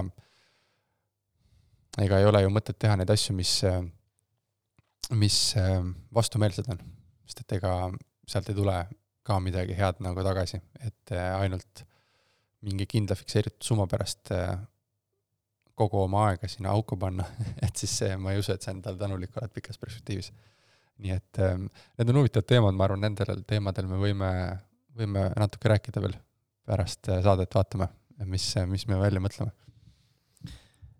ega 1.98 2.20
ei 2.20 2.28
ole 2.28 2.44
ju 2.44 2.52
mõtet 2.54 2.78
teha 2.78 2.94
neid 2.98 3.10
asju, 3.10 3.34
mis, 3.34 3.56
äh, 3.66 3.80
mis 5.10 5.38
vastumeelsed 6.14 6.70
on 6.70 6.78
sest 7.24 7.44
et 7.44 7.56
ega 7.58 7.74
sealt 8.28 8.48
ei 8.50 8.56
tule 8.56 8.76
ka 9.24 9.40
midagi 9.40 9.76
head 9.78 10.00
nagu 10.04 10.24
tagasi, 10.24 10.60
et 10.84 11.12
äh, 11.16 11.32
ainult 11.40 11.84
mingi 12.64 12.86
kindla 12.88 13.16
fikseeritud 13.16 13.64
summa 13.64 13.86
pärast 13.88 14.32
äh, 14.36 14.56
kogu 15.78 16.04
oma 16.04 16.28
aega 16.30 16.48
sinna 16.48 16.74
auku 16.76 16.96
panna 17.00 17.26
et 17.66 17.74
siis 17.80 17.96
see, 18.02 18.16
ma 18.20 18.34
ei 18.34 18.42
usu, 18.42 18.54
et 18.54 18.64
sa 18.64 18.72
endale 18.74 19.00
tänulik 19.00 19.36
oled 19.40 19.54
pikas 19.54 19.80
perspektiivis. 19.80 20.30
nii 21.04 21.10
et 21.16 21.42
ähm, 21.42 21.66
need 21.98 22.12
on 22.12 22.20
huvitavad 22.20 22.46
teemad, 22.46 22.76
ma 22.78 22.86
arvan, 22.86 23.02
nendel 23.02 23.42
teemadel 23.48 23.88
me 23.90 23.98
võime, 23.98 24.30
võime 24.94 25.26
natuke 25.40 25.72
rääkida 25.72 26.04
veel 26.04 26.14
pärast 26.68 27.10
äh, 27.10 27.22
saadet, 27.24 27.50
vaatame, 27.54 27.88
mis, 28.30 28.52
mis 28.70 28.86
me 28.88 29.00
välja 29.00 29.22
mõtleme. 29.24 29.50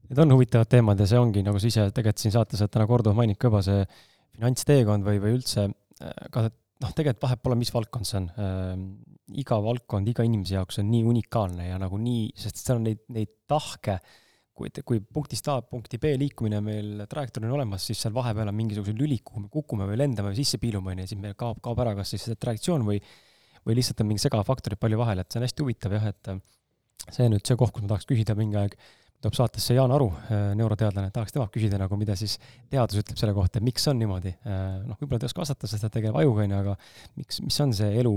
Need 0.09 0.21
on 0.21 0.35
huvitavad 0.35 0.69
teemad 0.69 0.99
ja 1.01 1.07
see 1.09 1.21
ongi, 1.21 1.45
nagu 1.47 1.61
sa 1.61 1.71
ise 1.71 1.87
tegelikult 1.95 2.25
siin 2.25 2.35
saates 2.35 2.61
oled 2.61 2.73
täna 2.75 2.89
korduvalt 2.91 3.21
maininud 3.21 3.41
ka 3.41 3.49
juba, 3.49 3.63
see 3.65 3.87
finantsteekond 4.35 5.07
või, 5.07 5.21
või 5.23 5.39
üldse 5.39 5.69
ka 6.01 6.45
noh, 6.45 6.93
tegelikult 6.93 7.25
vahet 7.27 7.43
pole, 7.45 7.59
mis 7.61 7.73
valdkond 7.75 8.09
see 8.09 8.21
on 8.21 8.29
äh,. 8.35 8.75
iga 9.41 9.57
valdkond 9.62 10.11
iga 10.11 10.27
inimese 10.27 10.59
jaoks 10.59 10.83
on 10.83 10.91
nii 10.91 11.05
unikaalne 11.09 11.71
ja 11.71 11.79
nagu 11.81 11.99
nii, 12.01 12.29
sest 12.37 12.61
seal 12.61 12.81
on 12.81 12.89
neid, 12.91 13.05
neid 13.15 13.31
tahke, 13.49 13.99
kui, 14.55 14.69
kui 14.85 15.01
punktist 15.01 15.49
A 15.49 15.61
punkti 15.65 15.99
B 16.03 16.12
liikumine 16.21 16.61
meil 16.65 17.07
trajektoor 17.11 17.47
on 17.49 17.55
olemas, 17.57 17.87
siis 17.89 18.03
seal 18.05 18.12
vahepeal 18.15 18.51
on 18.53 18.59
mingisugused 18.59 19.01
lülid, 19.01 19.25
kuhu 19.25 19.47
me 19.47 19.53
kukume 19.53 19.89
või 19.89 19.97
lendame 20.03 20.35
või 20.35 20.43
sisse 20.43 20.61
piilume, 20.61 20.93
onju, 20.93 21.07
ja 21.07 21.11
siis 21.11 21.23
meil 21.23 21.39
kaob, 21.41 21.62
kaob 21.65 21.81
ära 21.83 21.95
kas 21.97 22.12
siis 22.15 22.27
see 22.29 22.37
trajektsioon 22.41 22.85
või 22.87 23.01
või 23.65 23.79
lihtsalt 23.79 24.03
on 24.05 24.11
mingi 24.11 24.21
segafaktorid 24.21 24.81
palju 24.81 25.01
vahel, 25.01 25.23
et 25.23 25.33
see 25.33 25.41
on 25.41 25.47
hästi 25.47 25.65
huvitav 25.65 25.97
jah, 25.97 26.11
et 26.11 26.31
äh, 26.35 26.41
see 27.09 27.25
on 27.25 27.35
nüüd 27.35 27.49
see 27.49 27.57
koht, 27.61 27.73
kus 27.73 27.85
ma 27.85 27.95
tahaks 27.95 28.09
küsida 28.11 28.37
mingi 28.39 28.61
aeg, 28.61 28.77
tuleb 29.25 29.37
saatesse 29.39 29.75
Jaan 29.77 29.93
Aru, 29.95 30.11
neuroteadlane, 30.59 31.09
tahaks 31.15 31.33
temalt 31.33 31.53
küsida 31.55 31.79
nagu, 31.81 31.97
mida 32.01 32.17
siis 32.19 32.37
teadus 32.73 33.01
ütleb 33.01 33.19
selle 33.21 33.35
kohta, 33.37 33.63
miks 33.65 33.87
on 33.89 33.99
niimoodi. 34.01 34.35
noh, 34.45 34.99
võib-olla 35.01 35.23
ta 35.23 35.29
ei 35.29 35.33
oska 35.33 35.45
vastata, 35.45 35.71
sest 35.71 35.87
ta 35.87 35.93
tegeleb 35.93 36.19
ajuga, 36.21 36.45
on 36.45 36.55
ju, 36.55 36.63
aga 36.65 36.75
miks, 37.21 37.41
mis 37.45 37.61
on 37.65 37.73
see 37.77 37.91
elu, 38.03 38.15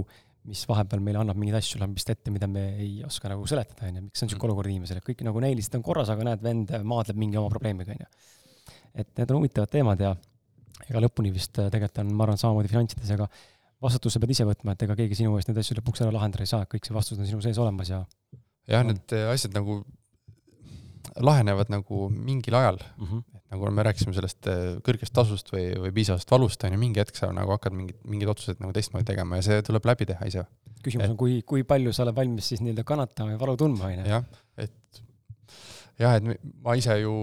mis 0.47 0.63
vahepeal 0.67 1.03
meile 1.03 1.21
annab 1.21 1.39
mingeid 1.39 1.59
asju 1.59 1.81
lambist 1.81 2.11
ette, 2.11 2.31
mida 2.31 2.47
me 2.51 2.63
ei 2.79 2.91
oska 3.07 3.31
nagu 3.31 3.47
seletada, 3.49 3.87
on 3.87 3.99
ju, 3.99 4.05
miks 4.07 4.23
on 4.23 4.29
niisugune 4.29 4.47
mm. 4.47 4.53
olukord 4.53 4.71
inimesele, 4.71 5.03
kõik 5.03 5.23
nagu 5.27 5.43
näiliselt 5.43 5.77
on 5.79 5.85
korras, 5.85 6.11
aga 6.13 6.27
näed, 6.29 6.43
vend 6.43 6.73
maadleb 6.87 7.19
mingi 7.19 7.39
oma 7.39 7.51
probleemiga, 7.51 7.95
on 7.95 8.03
ju. 8.03 8.09
et 9.03 9.11
need 9.19 9.31
on 9.31 9.41
huvitavad 9.41 9.71
teemad 9.71 10.03
ja 10.03 10.15
ega 10.87 11.03
lõpuni 11.03 11.33
vist 11.35 11.59
äh, 11.59 11.69
tegelikult 11.73 12.03
on, 12.03 12.15
ma 12.15 12.27
arvan, 12.27 12.39
samamoodi 12.39 12.71
finantsides, 12.71 13.11
ega 13.15 13.27
vastutuse 13.83 14.21
pead 14.23 14.33
ise 14.33 14.47
võtma, 14.47 14.73
et 14.73 14.87
ega 14.87 14.95
keegi 14.97 15.19
sinu 15.19 15.35
eest 15.37 15.51
neid 15.51 15.59
asju 15.61 15.77
lõpuks 15.81 16.03
ära 16.05 16.15
lahendada 16.15 16.45
ei 16.45 16.49
saa, 16.49 16.67
kõik 16.69 16.87
see 16.87 16.95
vastus 16.95 17.19
on 17.19 17.27
sinu 17.29 17.43
sees 17.43 17.59
olemas 17.61 17.91
ja 17.91 18.01
jah, 18.71 18.85
need 18.87 19.15
äh, 19.15 19.27
asjad 19.33 19.55
nagu 19.57 19.81
lahenevad 21.15 21.71
nagu 21.73 22.07
mingil 22.13 22.55
ajal 22.59 22.79
mm. 22.79 23.07
-hmm. 23.07 23.23
et 23.35 23.55
nagu 23.55 23.71
me 23.71 23.83
rääkisime 23.87 24.13
sellest 24.17 24.47
äh, 24.51 24.77
kõrgest 24.85 25.13
tasust 25.15 25.51
või, 25.53 25.65
või 25.81 25.91
piisavast 25.99 26.31
valust, 26.31 26.63
on 26.63 26.75
ju, 26.75 26.79
mingi 26.81 27.01
hetk 27.03 27.15
sa 27.19 27.31
nagu 27.35 27.51
hakkad 27.55 27.75
mingid, 27.75 27.99
mingeid 28.03 28.31
otsuseid 28.33 28.63
nagu 28.63 28.73
teistmoodi 28.75 29.07
tegema 29.07 29.39
ja 29.39 29.47
see 29.49 29.61
tuleb 29.67 29.85
läbi 29.85 30.09
teha 30.11 30.29
ise. 30.29 30.45
küsimus 30.83 31.05
et, 31.05 31.11
on, 31.11 31.17
kui, 31.17 31.41
kui 31.41 31.63
palju 31.67 31.93
sa 31.93 32.05
oled 32.05 32.15
valmis 32.15 32.49
siis 32.53 32.63
nii-öelda 32.63 32.83
kannatama 32.87 33.35
ja 33.35 33.39
valu 33.39 33.57
tundma, 33.57 33.91
on 33.91 34.01
ju. 34.01 34.09
jah, 34.11 34.25
et 34.57 35.03
jah, 35.99 36.17
et 36.17 36.41
ma 36.63 36.75
ise 36.77 36.99
ju 37.01 37.13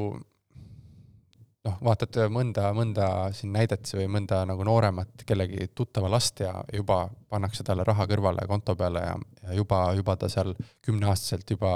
noh, 1.65 1.77
vaatad 1.85 2.19
mõnda, 2.33 2.69
mõnda 2.77 3.09
siin 3.37 3.53
näidet 3.55 3.89
või 3.97 4.07
mõnda 4.19 4.43
nagu 4.49 4.65
nooremat 4.67 5.25
kellegi 5.27 5.69
tuttava 5.77 6.11
last 6.13 6.43
ja 6.45 6.53
juba 6.73 7.05
pannakse 7.33 7.65
talle 7.67 7.87
raha 7.87 8.07
kõrvale 8.11 8.47
konto 8.49 8.77
peale 8.79 9.05
ja, 9.07 9.15
ja 9.47 9.59
juba, 9.59 9.81
juba 9.97 10.17
ta 10.21 10.29
seal 10.33 10.55
kümneaastaselt 10.85 11.55
juba 11.57 11.73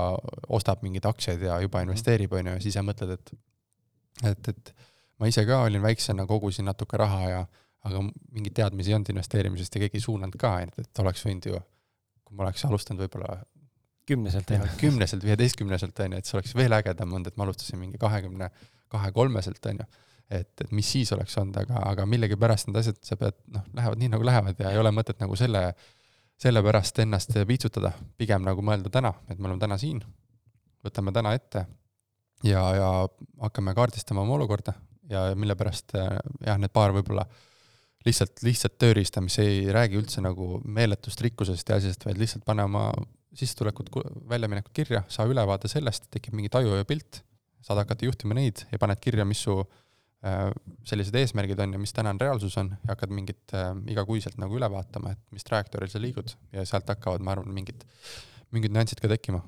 ostab 0.49 0.85
mingeid 0.85 1.09
aktsiaid 1.09 1.45
ja 1.49 1.61
juba 1.65 1.83
investeerib, 1.87 2.37
on 2.37 2.53
ju, 2.53 2.59
ja 2.59 2.65
siis 2.65 2.77
sa 2.79 2.85
mõtled, 2.87 3.17
et 3.17 3.35
et, 4.29 4.49
et 4.51 4.75
ma 5.23 5.29
ise 5.31 5.45
ka 5.47 5.63
olin 5.67 5.83
väiksena, 5.83 6.27
kogusin 6.27 6.67
natuke 6.69 6.99
raha 6.99 7.21
ja 7.31 7.45
aga 7.89 8.03
mingeid 8.05 8.57
teadmisi 8.59 8.91
ei 8.91 8.99
olnud 8.99 9.13
investeerimisest 9.15 9.77
ja 9.77 9.85
keegi 9.85 10.01
ei 10.01 10.05
suunanud 10.05 10.37
ka, 10.41 10.57
et, 10.65 10.81
et 10.83 11.03
oleks 11.05 11.23
võinud 11.25 11.47
ju, 11.49 11.61
kui 12.27 12.37
ma 12.37 12.49
oleks 12.49 12.65
alustanud 12.67 13.05
võib-olla 13.07 13.39
kümneselt, 14.09 14.51
kümneselt, 14.81 15.25
viieteistkümneselt, 15.25 16.01
on 16.03 16.17
ju, 16.17 16.21
et 16.21 16.29
see 16.29 16.37
oleks 16.39 16.57
veel 16.59 16.75
ägedam 16.75 17.13
olnud, 17.13 17.31
et 17.31 17.39
ma 17.39 17.47
alustasin 17.47 17.79
mingi 17.81 18.01
kahekümne 18.01 18.51
20 18.51 18.78
kahe-kolmeselt, 18.93 19.61
on 19.71 19.83
ju. 19.83 19.87
et, 20.29 20.53
et 20.61 20.73
mis 20.77 20.91
siis 20.97 21.13
oleks 21.17 21.37
olnud, 21.41 21.57
aga, 21.63 21.83
aga 21.93 22.07
millegipärast 22.07 22.69
need 22.69 22.81
asjad, 22.83 23.01
sa 23.05 23.17
pead, 23.21 23.39
noh, 23.55 23.65
lähevad 23.77 24.03
nii, 24.03 24.13
nagu 24.15 24.29
lähevad 24.29 24.61
ja 24.61 24.73
ei 24.75 24.81
ole 24.81 24.93
mõtet 24.95 25.21
nagu 25.23 25.37
selle, 25.41 25.63
sellepärast 26.39 27.03
ennast 27.05 27.35
piitsutada, 27.49 27.93
pigem 28.21 28.45
nagu 28.47 28.63
mõelda 28.65 28.93
täna, 28.93 29.15
et 29.29 29.39
me 29.39 29.49
oleme 29.49 29.63
täna 29.63 29.79
siin, 29.81 30.03
võtame 30.85 31.15
täna 31.17 31.33
ette 31.37 31.65
ja, 32.45 32.63
ja 32.77 32.91
hakkame 33.43 33.75
kaardistama 33.75 34.23
oma 34.23 34.37
olukorda 34.39 34.77
ja 35.11 35.29
mille 35.35 35.57
pärast 35.59 35.95
jah, 35.97 36.59
need 36.61 36.73
paar 36.75 36.93
võib-olla 36.97 37.25
lihtsalt, 38.07 38.43
lihtsalt 38.47 38.77
tööriista, 38.81 39.23
mis 39.25 39.39
ei 39.43 39.67
räägi 39.75 39.99
üldse 39.99 40.23
nagu 40.25 40.59
meeletust 40.65 41.21
rikkusest 41.25 41.69
ja 41.69 41.79
asjast, 41.81 42.05
vaid 42.07 42.21
lihtsalt 42.21 42.45
pane 42.47 42.65
oma 42.69 42.91
sissetulekud, 43.39 43.91
väljaminekut 44.29 44.73
kirja, 44.75 45.03
saa 45.13 45.27
ülevaade 45.29 45.71
sellest, 45.71 46.09
tekib 46.15 46.37
mingi 46.37 46.51
taju 46.53 46.79
ja 46.79 46.87
pilt 46.89 47.23
saad 47.65 47.83
hakata 47.83 48.07
juhtima 48.09 48.37
neid 48.39 48.65
ja 48.73 48.81
paned 48.81 49.01
kirja, 49.03 49.27
mis 49.29 49.43
su 49.47 49.55
äh, 49.59 50.49
sellised 50.89 51.17
eesmärgid 51.19 51.61
on 51.65 51.77
ja 51.77 51.83
mis 51.83 51.95
tänane 51.97 52.21
reaalsus 52.23 52.57
on 52.61 52.73
ja 52.77 52.95
hakkad 52.95 53.13
mingit 53.15 53.55
äh, 53.57 53.73
igakuiselt 53.93 54.39
nagu 54.41 54.59
üle 54.59 54.71
vaatama, 54.73 55.15
et 55.15 55.23
mis 55.35 55.47
trajektooril 55.47 55.93
sa 55.93 56.03
liigud 56.03 56.35
ja 56.55 56.67
sealt 56.69 56.89
hakkavad, 56.91 57.25
ma 57.25 57.37
arvan, 57.37 57.51
mingid, 57.55 57.85
mingid 58.55 58.75
nüansid 58.75 59.03
ka 59.03 59.11
tekkima. 59.13 59.43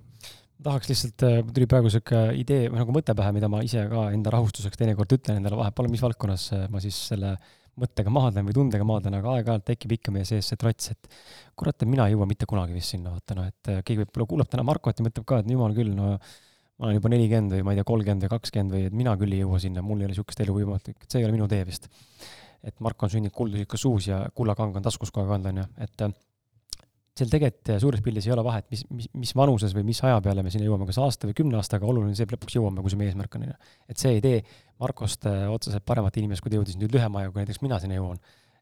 Tahaks 0.60 0.90
lihtsalt, 0.90 1.24
äh, 1.24 1.38
tuli 1.54 1.68
praegu 1.70 1.88
niisugune 1.88 2.34
idee 2.36 2.66
või 2.68 2.82
nagu 2.82 2.92
mõte 2.92 3.14
pähe, 3.16 3.32
mida 3.36 3.48
ma 3.48 3.62
ise 3.64 3.86
ka 3.88 4.10
enda 4.12 4.34
rahustuseks 4.34 4.76
teinekord 4.80 5.16
ütlen 5.16 5.40
endale 5.40 5.56
vahepeal, 5.60 5.88
mis 5.92 6.04
valdkonnas 6.04 6.50
äh, 6.56 6.68
ma 6.72 6.82
siis 6.84 6.98
selle 7.12 7.36
mõttega 7.80 8.12
maadlen 8.12 8.44
või 8.44 8.52
tundega 8.52 8.84
maadlen, 8.84 9.14
aga 9.16 9.38
aeg-ajalt 9.38 9.64
tekib 9.70 9.94
ikka 9.96 10.12
meie 10.12 10.26
sees 10.28 10.50
see 10.50 10.58
trots, 10.60 10.90
et 10.92 11.06
kurat, 11.56 11.78
et 11.78 11.88
mina 11.88 12.04
ei 12.04 12.12
jõua 12.12 12.26
mitte 12.28 12.44
kunagi 12.50 12.74
vist 12.76 12.92
sinna, 12.92 13.14
vaata 13.14 13.36
noh, 13.38 13.46
et 13.48 13.70
keegi 13.86 14.02
võib-olla 14.02 14.26
kuulab 14.28 14.50
täna 14.52 14.64
Markot 14.68 15.00
ja 15.00 15.06
mõtleb 15.06 15.24
ka, 15.24 15.38
et 15.40 15.48
jumal 15.48 15.72
küll, 15.78 15.94
no 15.96 16.10
ma 16.80 16.88
olen 16.88 16.96
juba 16.96 17.12
nelikümmend 17.12 17.54
või 17.58 17.66
ma 17.66 17.74
ei 17.74 17.80
tea, 17.80 17.86
kolmkümmend 17.90 18.24
või 18.24 18.32
kakskümmend 18.32 18.74
või 18.74 18.86
et 18.88 18.96
mina 18.96 19.12
küll 19.20 19.36
ei 19.36 19.42
jõua 19.42 19.60
sinna, 19.60 19.84
mul 19.84 20.00
ei 20.00 20.08
ole 20.08 20.14
niisugust 20.14 20.40
elu 20.40 20.56
võimalik, 20.56 20.96
et 20.96 21.12
see 21.12 21.20
ei 21.20 21.28
ole 21.28 21.36
minu 21.36 21.48
tee 21.50 21.60
vist. 21.68 21.90
et 22.64 22.74
Marko 22.84 23.06
on 23.06 23.12
sündinud 23.12 23.36
kulduslikus 23.36 23.80
suus 23.84 24.08
ja 24.08 24.24
kullakang 24.36 24.74
on 24.76 24.84
taskus 24.84 25.12
kogu 25.12 25.28
aeg 25.28 25.36
olnud, 25.36 25.48
on 25.52 25.60
ju, 25.62 25.66
et 25.86 26.04
äh, 26.06 26.16
seal 27.20 27.30
tegelikult 27.32 27.72
suures 27.84 28.02
pildis 28.04 28.28
ei 28.28 28.34
ole 28.34 28.44
vahet, 28.44 28.66
mis, 28.72 28.84
mis, 28.96 29.08
mis 29.12 29.32
vanuses 29.36 29.74
või 29.76 29.84
mis 29.92 30.00
aja 30.04 30.20
peale 30.24 30.44
me 30.44 30.52
sinna 30.52 30.68
jõuame, 30.68 30.88
kas 30.88 31.00
aasta 31.04 31.28
või 31.28 31.36
kümne 31.36 31.60
aastaga, 31.60 31.88
oluline 31.88 32.16
see, 32.16 32.28
et 32.28 32.34
lõpuks 32.36 32.56
jõuame, 32.56 32.84
kui 32.84 32.92
see 32.92 33.00
meie 33.00 33.12
eesmärk 33.12 33.36
on, 33.36 33.46
on 33.48 33.52
ju. 33.52 33.72
et 33.92 34.00
see 34.00 34.16
ei 34.16 34.24
tee 34.24 34.42
Markost 34.80 35.28
äh, 35.28 35.44
otseselt 35.52 35.84
paremat 35.88 36.16
inimest, 36.16 36.44
kui 36.44 36.52
ta 36.52 36.60
jõudis 36.60 36.80
nüüd 36.80 36.96
lühema 36.96 37.24
ajaga, 37.24 37.42
näiteks 37.42 37.60
mina 37.64 37.80
sinna 37.82 38.00
jõuan 38.00 38.20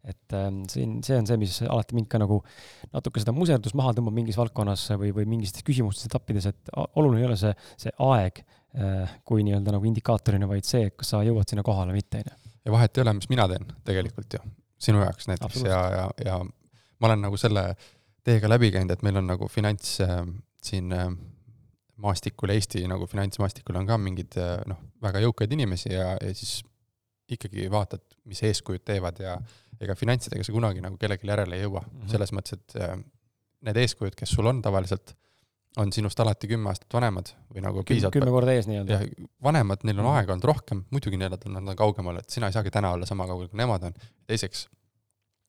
et 0.09 0.37
ähm, 0.37 0.63
siin, 0.71 0.99
see 1.07 1.19
on 1.21 1.29
see, 1.29 1.39
mis 1.41 1.59
alati 1.67 1.97
mind 1.97 2.09
ka 2.11 2.21
nagu 2.23 2.41
natuke 2.95 3.23
seda 3.23 3.35
muserdust 3.37 3.77
maha 3.79 3.95
tõmbab 3.97 4.17
mingis 4.17 4.39
valdkonnas 4.41 4.87
või, 5.01 5.13
või 5.17 5.29
mingistes 5.31 5.67
küsimustes, 5.67 6.09
etappides, 6.11 6.49
et 6.53 6.73
oluline 6.77 7.25
ei 7.25 7.29
ole 7.31 7.39
see, 7.41 7.53
see 7.81 7.95
aeg 8.09 8.43
äh, 8.43 9.19
kui 9.29 9.47
nii-öelda 9.47 9.75
nagu 9.77 9.91
indikaatorina, 9.91 10.49
vaid 10.51 10.69
see, 10.69 10.91
kas 10.97 11.15
sa 11.15 11.23
jõuad 11.27 11.51
sinna 11.51 11.67
kohale 11.67 11.95
või 11.95 12.03
mitte, 12.03 12.23
on 12.23 12.33
ju. 12.33 12.55
ja 12.69 12.77
vahet 12.79 12.99
ei 12.99 13.07
ole, 13.07 13.17
mis 13.21 13.31
mina 13.33 13.49
teen 13.51 13.69
tegelikult 13.89 14.39
ju, 14.39 14.45
sinu 14.89 15.05
jaoks 15.05 15.31
näiteks 15.31 15.65
ja, 15.67 15.83
ja, 15.95 16.07
ja 16.25 16.43
ma 16.45 17.11
olen 17.11 17.27
nagu 17.29 17.41
selle 17.41 17.71
teega 18.27 18.51
läbi 18.51 18.73
käinud, 18.75 18.93
et 18.93 19.05
meil 19.07 19.21
on 19.21 19.29
nagu 19.31 19.49
finants 19.51 19.99
äh, 20.05 20.21
siin 20.65 20.93
äh, 20.93 21.11
maastikul, 22.03 22.53
Eesti 22.55 22.85
nagu 22.91 23.07
finantsmaastikul 23.11 23.79
on 23.81 23.87
ka 23.89 23.99
mingid 24.01 24.37
äh, 24.41 24.59
noh, 24.71 24.81
väga 25.03 25.23
jõukaid 25.25 25.55
inimesi 25.55 25.93
ja, 25.95 26.13
ja 26.21 26.35
siis 26.35 26.61
ikkagi 27.29 27.69
vaatad, 27.73 28.03
mis 28.29 28.41
eeskujud 28.47 28.85
teevad 28.87 29.19
ja 29.21 29.37
ega 29.81 29.95
finantsidega 29.99 30.45
sa 30.47 30.55
kunagi 30.55 30.83
nagu 30.85 30.99
kellelegi 31.01 31.31
järele 31.31 31.57
ei 31.57 31.65
jõua 31.65 31.83
mm, 31.85 31.95
-hmm. 31.95 32.11
selles 32.13 32.35
mõttes, 32.35 32.59
et 32.59 32.77
äh, 32.83 32.97
need 33.69 33.81
eeskujud, 33.83 34.17
kes 34.19 34.33
sul 34.35 34.47
on 34.51 34.63
tavaliselt, 34.63 35.15
on 35.79 35.93
sinust 35.93 36.21
alati 36.21 36.49
kümme 36.51 36.71
aastat 36.73 36.95
vanemad 36.95 37.31
või 37.53 37.63
nagu 37.63 37.85
piisavalt 37.87 38.17
kümme 38.17 38.33
korda 38.35 38.55
ees 38.57 38.67
nii-öelda. 38.71 38.99
vanemad, 39.45 39.85
neil 39.85 39.99
on 39.99 40.05
mm 40.05 40.11
-hmm. 40.11 40.19
aega 40.23 40.35
olnud 40.35 40.49
rohkem, 40.51 40.85
muidugi 40.91 41.21
nad 41.21 41.39
on, 41.47 41.53
nad 41.59 41.69
on 41.75 41.77
kaugemal, 41.77 42.19
et 42.19 42.31
sina 42.31 42.47
ei 42.47 42.57
saagi 42.57 42.71
täna 42.75 42.93
olla 42.97 43.07
sama 43.07 43.27
kaugel, 43.27 43.49
kui 43.49 43.59
nemad 43.59 43.83
on. 43.83 43.95
teiseks, 44.27 44.67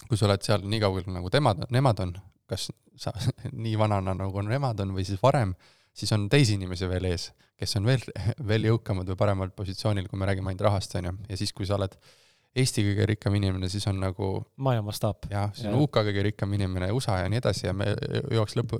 kui 0.08 0.18
sa 0.18 0.26
oled 0.26 0.42
seal 0.46 0.62
nii 0.66 0.80
kaugel, 0.80 1.10
nagu 1.14 1.30
temad, 1.30 1.66
nemad 1.70 2.00
on, 2.00 2.14
kas 2.48 2.70
sa 2.96 3.14
nii 3.66 3.78
vanana, 3.78 4.14
nagu 4.14 4.42
nemad 4.42 4.80
on 4.80 4.96
või 4.96 5.06
siis 5.06 5.22
varem, 5.24 5.56
siis 5.94 6.12
on 6.12 6.30
teisi 6.30 6.54
inimesi 6.60 6.90
veel 6.90 7.06
ees, 7.06 7.32
kes 7.58 7.76
on 7.76 7.86
veel, 7.86 8.02
veel 8.52 8.70
jõukamad 8.72 9.10
või 9.10 9.16
paremal 9.16 9.50
positsioonil, 9.56 10.08
kui 10.08 10.20
me 10.20 10.26
räägime 10.30 10.52
ainult 10.52 10.68
rahast, 10.68 10.96
on 10.96 11.06
ju, 11.12 11.16
ja 11.30 11.38
siis, 11.38 11.54
kui 11.54 11.66
sa 11.66 11.80
oled 11.80 11.98
Eesti 12.56 12.82
kõige 12.82 13.06
rikkam 13.12 13.36
inimene, 13.38 13.70
siis 13.70 13.86
on 13.88 14.00
nagu 14.02 14.30
maailma 14.58 14.90
mastaap. 14.90 15.28
jah, 15.30 15.52
siis 15.54 15.68
on 15.70 15.78
ja. 15.78 15.82
UK 15.86 16.02
kõige 16.08 16.24
rikkam 16.32 16.54
inimene, 16.58 16.92
USA 16.96 17.20
ja 17.22 17.30
nii 17.30 17.42
edasi 17.42 17.68
ja 17.68 17.76
me 17.78 17.92
jõuaks 18.34 18.58
lõpu, 18.58 18.80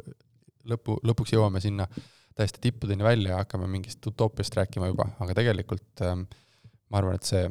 lõpu, 0.72 0.98
lõpuks 1.06 1.36
jõuame 1.36 1.62
sinna 1.62 1.86
täiesti 2.40 2.62
tippudeni 2.64 3.04
välja 3.04 3.34
ja 3.34 3.42
hakkame 3.44 3.68
mingist 3.68 4.06
utoopiast 4.08 4.56
rääkima 4.58 4.90
juba, 4.90 5.10
aga 5.20 5.36
tegelikult 5.38 6.04
ähm, 6.08 6.26
ma 6.90 7.02
arvan, 7.02 7.20
et 7.20 7.28
see, 7.28 7.44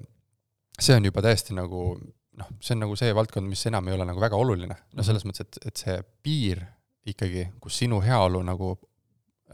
see 0.81 0.97
on 0.97 1.07
juba 1.07 1.23
täiesti 1.25 1.55
nagu 1.57 1.93
noh, 2.39 2.51
see 2.63 2.75
on 2.77 2.85
nagu 2.87 2.97
see 2.99 3.15
valdkond, 3.15 3.49
mis 3.51 3.67
enam 3.71 3.89
ei 3.89 3.97
ole 3.97 4.07
nagu 4.09 4.23
väga 4.23 4.39
oluline. 4.39 4.77
no 4.95 5.07
selles 5.07 5.27
mõttes, 5.29 5.47
et, 5.47 5.61
et 5.71 5.85
see 5.85 5.99
piir 6.25 6.65
ikkagi, 7.09 7.49
kus 7.63 7.79
sinu 7.83 8.01
heaolu 8.05 8.41
nagu 8.47 8.75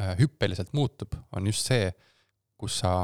äh, 0.01 0.15
hüppeliselt 0.21 0.73
muutub, 0.77 1.15
on 1.37 1.47
just 1.51 1.69
see, 1.71 1.91
kus 2.61 2.81
sa 2.83 2.95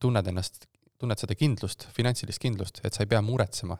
tunned 0.00 0.26
ennast 0.30 0.66
tunned 0.98 1.20
seda 1.20 1.36
kindlust, 1.38 1.86
finantsilist 1.94 2.42
kindlust, 2.42 2.80
et 2.84 2.94
sa 2.94 3.04
ei 3.04 3.10
pea 3.10 3.20
muretsema. 3.22 3.78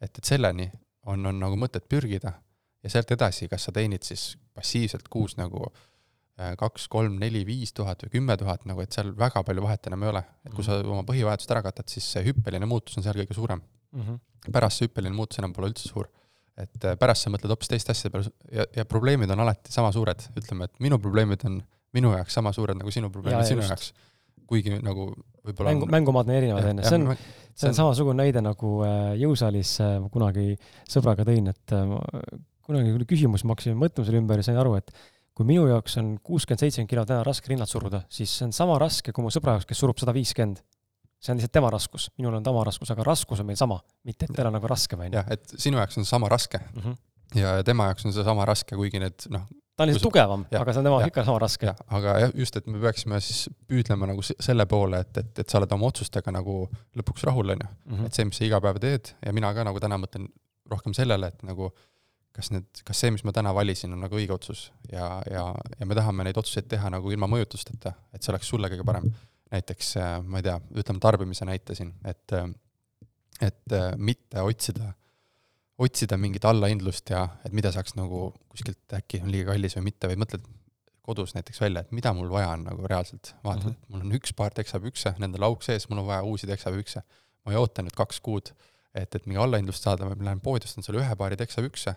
et, 0.00 0.10
et 0.10 0.24
selleni 0.24 0.70
on, 1.06 1.26
on 1.26 1.38
nagu 1.40 1.56
mõtet 1.56 1.86
pürgida 1.88 2.34
ja 2.82 2.92
sealt 2.92 3.10
edasi, 3.14 3.48
kas 3.50 3.68
sa 3.68 3.74
teenid 3.74 4.04
siis 4.06 4.34
passiivselt 4.54 5.08
kuus 5.12 5.36
nagu 5.38 5.62
äh, 5.66 6.54
kaks, 6.58 6.88
kolm, 6.92 7.16
neli, 7.22 7.44
viis 7.48 7.72
tuhat 7.76 8.04
või 8.04 8.16
kümme 8.18 8.36
tuhat, 8.40 8.66
nagu 8.68 8.82
et 8.84 8.94
seal 8.94 9.12
väga 9.18 9.42
palju 9.46 9.64
vahet 9.64 9.88
enam 9.90 10.04
ei 10.04 10.12
ole. 10.12 10.22
et 10.44 10.54
kui 10.54 10.66
sa 10.66 10.78
mhm. 10.80 10.92
oma 10.94 11.06
põhivajadused 11.08 11.54
ära 11.54 11.64
katad, 11.66 11.88
siis 11.92 12.08
see 12.16 12.26
hüppeline 12.28 12.68
muutus 12.68 12.98
on 12.98 13.06
seal 13.06 13.18
kõige 13.18 13.36
suurem 13.38 13.62
mm. 13.62 14.02
-hmm. 14.02 14.52
pärast 14.52 14.80
see 14.80 14.90
hüppeline 14.90 15.16
muutus 15.16 15.42
enam 15.42 15.54
pole 15.56 15.70
üldse 15.72 15.88
suur. 15.88 16.10
et 16.56 16.84
äh, 16.84 16.98
pärast 16.98 17.26
sa 17.26 17.30
mõtled 17.30 17.52
hoopis 17.52 17.68
teiste 17.68 17.92
asjade 17.92 18.12
peale 18.12 18.32
ja, 18.52 18.66
ja 18.76 18.84
probleemid 18.84 19.30
on 19.30 19.40
alati 19.44 19.72
sama 19.72 19.92
suured, 19.92 20.28
ütleme, 20.40 20.64
et 20.64 20.80
minu 20.80 20.98
probleemid 20.98 21.44
on 21.44 21.62
minu 21.92 22.12
jaoks 22.12 22.34
sama 22.38 22.52
suured 22.52 22.78
nagu 22.78 22.92
sinu 22.92 23.10
probleemid 23.10 23.44
ja, 23.44 23.48
sinu 23.48 23.64
just. 23.64 23.72
jaoks 23.72 23.92
kuigi 24.46 24.78
nagu 24.84 25.08
võib-olla 25.46 25.72
mängu, 25.72 25.88
mängumaad 25.90 26.30
on 26.30 26.36
erinevad, 26.36 26.68
on 26.70 26.82
ju, 26.82 26.86
see 26.88 26.98
on, 27.00 27.26
see 27.54 27.70
on 27.70 27.78
samasugune 27.78 28.22
näide 28.22 28.42
nagu 28.44 28.78
äh, 28.86 29.12
jõusaalis 29.20 29.72
äh, 29.84 29.96
ma 30.02 30.10
kunagi 30.12 30.54
sõbraga 30.90 31.26
tõin, 31.28 31.50
et 31.52 31.74
äh, 31.76 31.96
kunagi 32.66 32.94
oli 32.94 33.08
küsimus, 33.08 33.46
ma 33.46 33.56
hakkasin 33.56 33.78
mõtlema 33.78 34.08
selle 34.08 34.22
ümber 34.22 34.42
ja 34.42 34.48
sain 34.48 34.60
aru, 34.60 34.76
et 34.80 34.94
kui 35.36 35.48
minu 35.48 35.66
jaoks 35.68 35.98
on 36.00 36.14
kuuskümmend, 36.24 36.62
seitsekümmend 36.64 36.92
kilo 36.92 37.04
täna 37.08 37.26
raske 37.26 37.52
rinnalt 37.52 37.70
suruda, 37.70 38.02
siis 38.12 38.32
see 38.32 38.46
on 38.48 38.54
sama 38.56 38.78
raske 38.80 39.12
kui 39.14 39.24
mu 39.24 39.32
sõbra 39.34 39.56
jaoks, 39.56 39.68
kes 39.68 39.82
surub 39.84 39.98
sada 40.00 40.14
viiskümmend. 40.16 40.62
see 41.20 41.32
on 41.32 41.40
lihtsalt 41.40 41.54
tema 41.56 41.72
raskus, 41.72 42.10
minul 42.20 42.38
on 42.38 42.44
tema 42.44 42.62
raskus, 42.64 42.90
aga 42.92 43.04
raskus 43.06 43.40
on 43.42 43.46
meil 43.48 43.58
sama, 43.58 43.80
mitte 44.04 44.28
et 44.28 44.36
tal 44.36 44.50
on 44.50 44.56
nagu 44.58 44.68
raskem, 44.70 45.00
on 45.00 45.10
ju. 45.10 45.18
jah, 45.18 45.28
et 45.32 45.54
sinu 45.58 45.80
jaoks 45.80 45.98
on 45.98 46.08
sama 46.08 46.28
raske 46.32 46.60
mm. 46.60 46.80
-hmm 46.82 46.96
ja 47.34 47.56
tema 47.66 47.88
jaoks 47.90 48.06
on 48.06 48.14
see 48.14 48.24
sama 48.24 48.44
raske, 48.46 48.76
kuigi 48.78 49.00
need 49.02 49.26
noh, 49.34 49.46
ta 49.76 49.84
on 49.84 49.90
lihtsalt 49.90 50.06
tugevam, 50.08 50.46
aga 50.60 50.72
see 50.72 50.80
on 50.80 50.86
tema 50.88 51.00
ikka 51.10 51.24
sama 51.26 51.38
raske. 51.42 51.74
aga 51.98 52.14
jah, 52.22 52.30
just, 52.42 52.56
et 52.56 52.66
me 52.66 52.78
peaksime 52.80 53.20
siis 53.20 53.42
püüdlema 53.68 54.08
nagu 54.10 54.22
se- 54.24 54.36
selle 54.40 54.66
poole, 54.70 55.00
et, 55.04 55.18
et, 55.22 55.42
et 55.44 55.48
sa 55.52 55.58
oled 55.60 55.72
oma 55.76 55.90
otsustega 55.90 56.32
nagu 56.32 56.62
lõpuks 56.96 57.26
rahul, 57.28 57.52
on 57.56 57.60
ju. 57.66 57.68
Mhm. 57.92 58.06
et 58.08 58.14
see, 58.16 58.24
mis 58.28 58.40
sa 58.40 58.44
iga 58.48 58.60
päev 58.64 58.80
teed 58.80 59.12
ja 59.26 59.32
mina 59.36 59.52
ka 59.54 59.64
nagu 59.68 59.80
täna 59.82 59.98
mõtlen 60.00 60.30
rohkem 60.70 60.94
sellele, 60.96 61.28
et 61.28 61.42
nagu 61.46 61.70
kas 62.36 62.50
need, 62.52 62.66
kas 62.84 62.98
see, 63.00 63.10
mis 63.14 63.22
ma 63.24 63.32
täna 63.32 63.52
valisin, 63.56 63.92
on 63.96 64.02
nagu 64.04 64.16
õige 64.18 64.34
otsus 64.34 64.66
ja, 64.92 65.22
ja, 65.30 65.44
ja 65.80 65.86
me 65.88 65.94
tahame 65.96 66.24
neid 66.26 66.36
otsuseid 66.36 66.66
teha 66.68 66.90
nagu 66.92 67.12
ilma 67.14 67.28
mõjutusteta, 67.32 67.94
et 68.12 68.22
see 68.22 68.32
oleks 68.34 68.48
sulle 68.52 68.68
kõige 68.72 68.84
parem. 68.84 69.06
näiteks 69.52 69.96
äh, 70.02 70.18
ma 70.26 70.40
ei 70.42 70.44
tea, 70.48 70.56
ütleme 70.82 71.00
tarbimise 71.00 71.46
näite 71.48 71.74
siin, 71.78 71.94
et, 72.04 72.32
äh, 72.36 72.48
et 73.40 73.72
äh, 73.72 73.92
mitte 73.96 74.42
otsida, 74.42 74.92
otsida 75.78 76.16
mingit 76.20 76.44
allahindlust 76.48 77.10
ja 77.12 77.26
et 77.44 77.52
mida 77.56 77.72
saaks 77.74 77.96
nagu 77.98 78.30
kuskilt 78.48 78.94
äkki 78.96 79.20
on 79.24 79.32
liiga 79.32 79.52
kallis 79.52 79.76
või 79.76 79.90
mitte, 79.90 80.08
vaid 80.08 80.20
mõtled 80.22 80.46
kodus 81.06 81.36
näiteks 81.36 81.60
välja, 81.62 81.84
et 81.84 81.92
mida 81.94 82.12
mul 82.16 82.30
vaja 82.32 82.48
on 82.56 82.64
nagu 82.66 82.88
reaalselt, 82.90 83.34
vaatad 83.44 83.68
mm, 83.68 83.74
-hmm. 83.74 83.92
mul 83.92 84.06
on 84.06 84.16
üks 84.18 84.32
paar 84.36 84.54
teksapükse, 84.56 85.14
nendel 85.22 85.46
auk 85.46 85.62
sees, 85.62 85.86
mul 85.90 86.02
on 86.02 86.08
vaja 86.08 86.24
uusi 86.26 86.48
teksapükse. 86.50 87.02
ma 87.46 87.52
ei 87.52 87.58
oota 87.60 87.82
nüüd 87.86 87.94
kaks 87.94 88.18
kuud, 88.26 88.50
et, 88.90 89.14
et 89.14 89.26
mingi 89.26 89.38
allahindlust 89.38 89.84
saada, 89.86 90.08
ma 90.08 90.16
lähen 90.18 90.40
poodi, 90.42 90.66
ostan 90.66 90.82
selle 90.82 90.98
ühe 91.04 91.16
paari 91.16 91.36
teksapükse. 91.38 91.94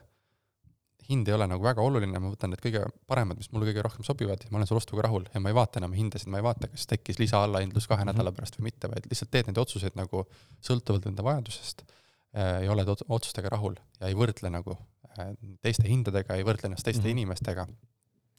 hind 1.09 1.27
ei 1.27 1.33
ole 1.33 1.47
nagu 1.49 1.63
väga 1.65 1.81
oluline, 1.81 2.19
ma 2.21 2.29
võtan 2.29 2.51
need 2.53 2.61
kõige 2.61 2.83
paremad, 3.09 3.39
mis 3.41 3.49
mulle 3.51 3.65
kõige 3.71 3.81
rohkem 3.81 4.05
sobivad 4.05 4.43
ja 4.43 4.51
ma 4.51 4.59
olen 4.59 4.67
selle 4.69 4.77
ostuga 4.77 5.07
rahul 5.07 5.23
ja 5.33 5.39
ma 5.41 5.49
ei 5.49 5.55
vaata 5.57 5.79
enam 5.81 5.95
hindasid, 5.97 6.29
ma 6.29 6.37
ei 6.37 6.45
vaata, 6.45 6.67
kas 6.69 6.85
tekkis 6.91 7.17
lisaallahindlus 7.17 7.87
kahe 7.89 8.03
Mhm. 8.03 8.11
nädala 8.11 8.31
pärast 8.31 8.59
või 8.59 8.67
mitte, 8.69 8.91
vaid 8.91 9.07
lihtsalt 9.09 9.31
teed 9.31 9.49
neid 9.49 9.57
otsuseid 9.57 9.97
nagu 9.97 10.27
sõltuvalt 10.61 11.07
enda 11.09 11.25
vajadusest 11.25 11.81
äh, 12.35 12.69
oled 12.71 12.87
ot- 12.87 13.05
otsustega 13.09 13.49
rahul 13.49 13.75
ja 13.99 14.07
ei 14.07 14.13
võrdle 14.17 14.49
nagu 14.53 14.75
äh, 15.19 15.31
teiste 15.61 15.87
hindadega, 15.89 16.35
ei 16.35 16.43
võrdle 16.47 16.69
ennast 16.69 16.83
teiste 16.85 17.01
mm 17.01 17.05
-hmm. 17.07 17.17
inimestega. 17.17 17.67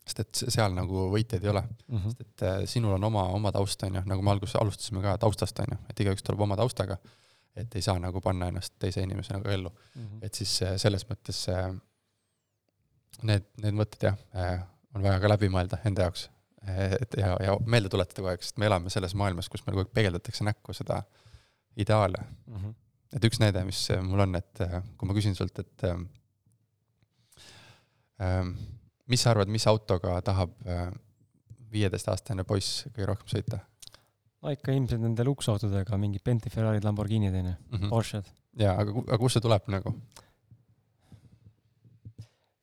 sest 0.06 0.20
et 0.20 0.34
se- 0.34 0.50
seal 0.50 0.72
nagu 0.74 1.10
võitjaid 1.12 1.44
ei 1.44 1.50
ole, 1.50 1.62
Mhm. 1.88 2.08
sest 2.08 2.20
et 2.20 2.42
äh, 2.42 2.64
sinul 2.66 2.92
on 2.94 3.04
oma, 3.04 3.24
oma 3.28 3.52
taust, 3.52 3.82
on 3.82 3.94
ju, 3.94 4.02
nagu 4.06 4.22
me 4.22 4.30
alguses 4.30 4.56
alustasime 4.56 5.02
ka 5.02 5.18
taustast, 5.18 5.58
on 5.60 5.66
ju, 5.72 5.78
et 5.90 6.00
igaüks 6.00 6.22
tuleb 6.22 6.40
oma 6.40 6.56
taustaga, 6.56 6.96
et 7.56 7.74
ei 7.76 7.82
saa 7.82 7.98
nagu 7.98 8.20
panna 8.20 8.48
ennast 8.48 8.72
teise 8.78 9.02
inimese 9.02 9.32
nagu 9.32 9.48
ellu. 9.48 9.70
Mhm. 9.96 10.18
et 10.22 10.34
siis 10.34 10.60
selles 10.76 11.04
mõttes 11.06 11.46
need, 13.22 13.44
need 13.60 13.74
mõtted 13.76 14.02
jah, 14.08 14.18
on 14.94 15.02
vaja 15.04 15.20
ka 15.20 15.28
läbi 15.28 15.48
mõelda 15.52 15.78
enda 15.84 16.02
jaoks. 16.08 16.28
et 17.00 17.14
ja, 17.18 17.36
ja 17.40 17.54
meelde 17.66 17.88
tuletada 17.88 18.14
kogu 18.20 18.28
aeg, 18.28 18.42
sest 18.42 18.58
me 18.58 18.66
elame 18.66 18.90
selles 18.92 19.14
maailmas, 19.14 19.48
kus 19.48 19.62
meil 19.66 19.76
kogu 19.76 19.86
aeg 19.86 19.94
peegeldatakse 19.96 20.44
näkku 20.44 20.74
seda 20.76 21.02
ideaale. 21.76 22.20
Mhm. 22.46 22.74
Et 23.16 23.24
üks 23.26 23.40
näide, 23.42 23.64
mis 23.66 23.82
äh, 23.94 24.02
mul 24.04 24.24
on, 24.26 24.38
et 24.40 24.62
äh, 24.64 24.80
kui 24.98 25.08
ma 25.08 25.16
küsin 25.16 25.36
sult, 25.38 25.58
et 25.62 25.86
ähm, 25.88 26.06
mis 29.08 29.22
sa 29.24 29.32
arvad, 29.32 29.48
mis 29.48 29.64
autoga 29.66 30.18
tahab 30.20 30.52
viieteistaastane 31.72 32.44
poiss 32.44 32.82
kõige 32.92 33.06
rohkem 33.08 33.30
sõita 33.32 33.62
no 34.40 34.52
ikka 34.54 34.74
ilmselt 34.74 35.02
nende 35.02 35.24
luksautodega, 35.28 35.98
mingid 36.00 36.24
Bentley, 36.24 36.52
Ferrari'd, 36.52 36.84
Lamborghinid 36.86 37.34
onju, 37.36 37.54
mm? 37.54 37.78
-hmm. 37.78 37.92
Porsche'd. 37.92 38.28
jaa, 38.60 38.74
aga, 38.80 38.94
aga 39.06 39.18
kust 39.18 39.38
see 39.38 39.44
tuleb 39.44 39.68
nagu? 39.72 39.94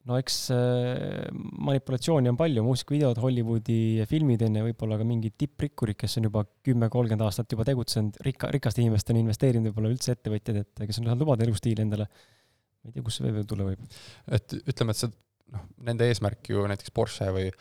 No 0.08 0.18
eks 0.20 0.38
äh, 0.56 1.28
manipulatsiooni 1.68 2.32
on 2.32 2.40
palju, 2.40 2.64
muusikavideod, 2.66 3.20
Hollywoodi 3.22 4.06
filmid 4.10 4.44
onju, 4.48 4.64
võib-olla 4.70 5.00
ka 5.02 5.08
mingid 5.08 5.36
tipprikkurid, 5.42 5.98
kes 6.00 6.18
on 6.22 6.30
juba 6.30 6.46
kümme, 6.66 6.90
kolmkümmend 6.94 7.26
aastat 7.26 7.52
juba 7.54 7.66
tegutsenud, 7.68 8.20
rikka, 8.28 8.52
rikaste 8.56 8.84
inimestena 8.84 9.22
investeerinud, 9.24 9.70
võib-olla 9.72 9.92
üldse 9.94 10.16
ettevõtjad, 10.16 10.62
et 10.64 10.84
kes 10.86 11.02
on 11.02 11.10
saanud 11.10 11.26
lubada 11.26 11.46
elustiili 11.48 11.84
endale. 11.84 12.08
ma 12.08 12.92
ei 12.92 12.96
tea, 12.96 13.04
kust 13.04 13.20
see 13.20 13.36
veel 13.36 13.48
tulla 13.50 13.68
võib. 13.68 14.00
et 14.38 14.58
ütleme, 14.64 14.96
et 14.96 15.02
see 15.02 15.12
noh, 15.54 15.68
nende 15.90 16.08
eesmärk 16.08 16.52
ju 16.54 16.64
näiteks 16.72 16.94
Porsche 16.96 17.30
või 17.36 17.52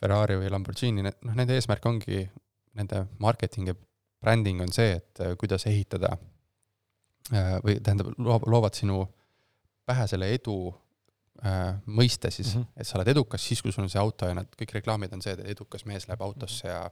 Ferrari 0.00 0.36
või 0.40 0.52
Lamborghini, 0.52 1.04
noh, 1.06 1.34
nende 1.38 1.56
eesmärk 1.56 1.86
ongi, 1.88 2.24
nende 2.76 3.06
marketing 3.22 3.72
ja 3.72 3.76
bränding 4.24 4.62
on 4.64 4.72
see, 4.74 4.98
et 5.00 5.24
äh, 5.24 5.36
kuidas 5.40 5.66
ehitada 5.70 6.16
äh, 7.32 7.58
või 7.64 7.78
tähendab, 7.80 8.12
loovad 8.18 8.76
sinu 8.76 9.04
pähe 9.88 10.08
selle 10.08 10.30
edu 10.34 10.58
mõiste 11.42 12.30
siis 12.30 12.54
mm. 12.54 12.60
-hmm. 12.60 12.80
et 12.80 12.86
sa 12.86 12.98
oled 12.98 13.08
edukas 13.08 13.42
siis, 13.46 13.62
kui 13.62 13.72
sul 13.72 13.84
on 13.84 13.90
see 13.90 14.00
auto 14.00 14.26
ja 14.26 14.34
nad 14.34 14.48
kõik 14.60 14.72
reklaamid 14.78 15.12
on 15.12 15.22
see, 15.22 15.34
et 15.34 15.48
edukas 15.54 15.84
mees 15.84 16.06
läheb 16.08 16.22
autosse 16.22 16.68
ja 16.68 16.90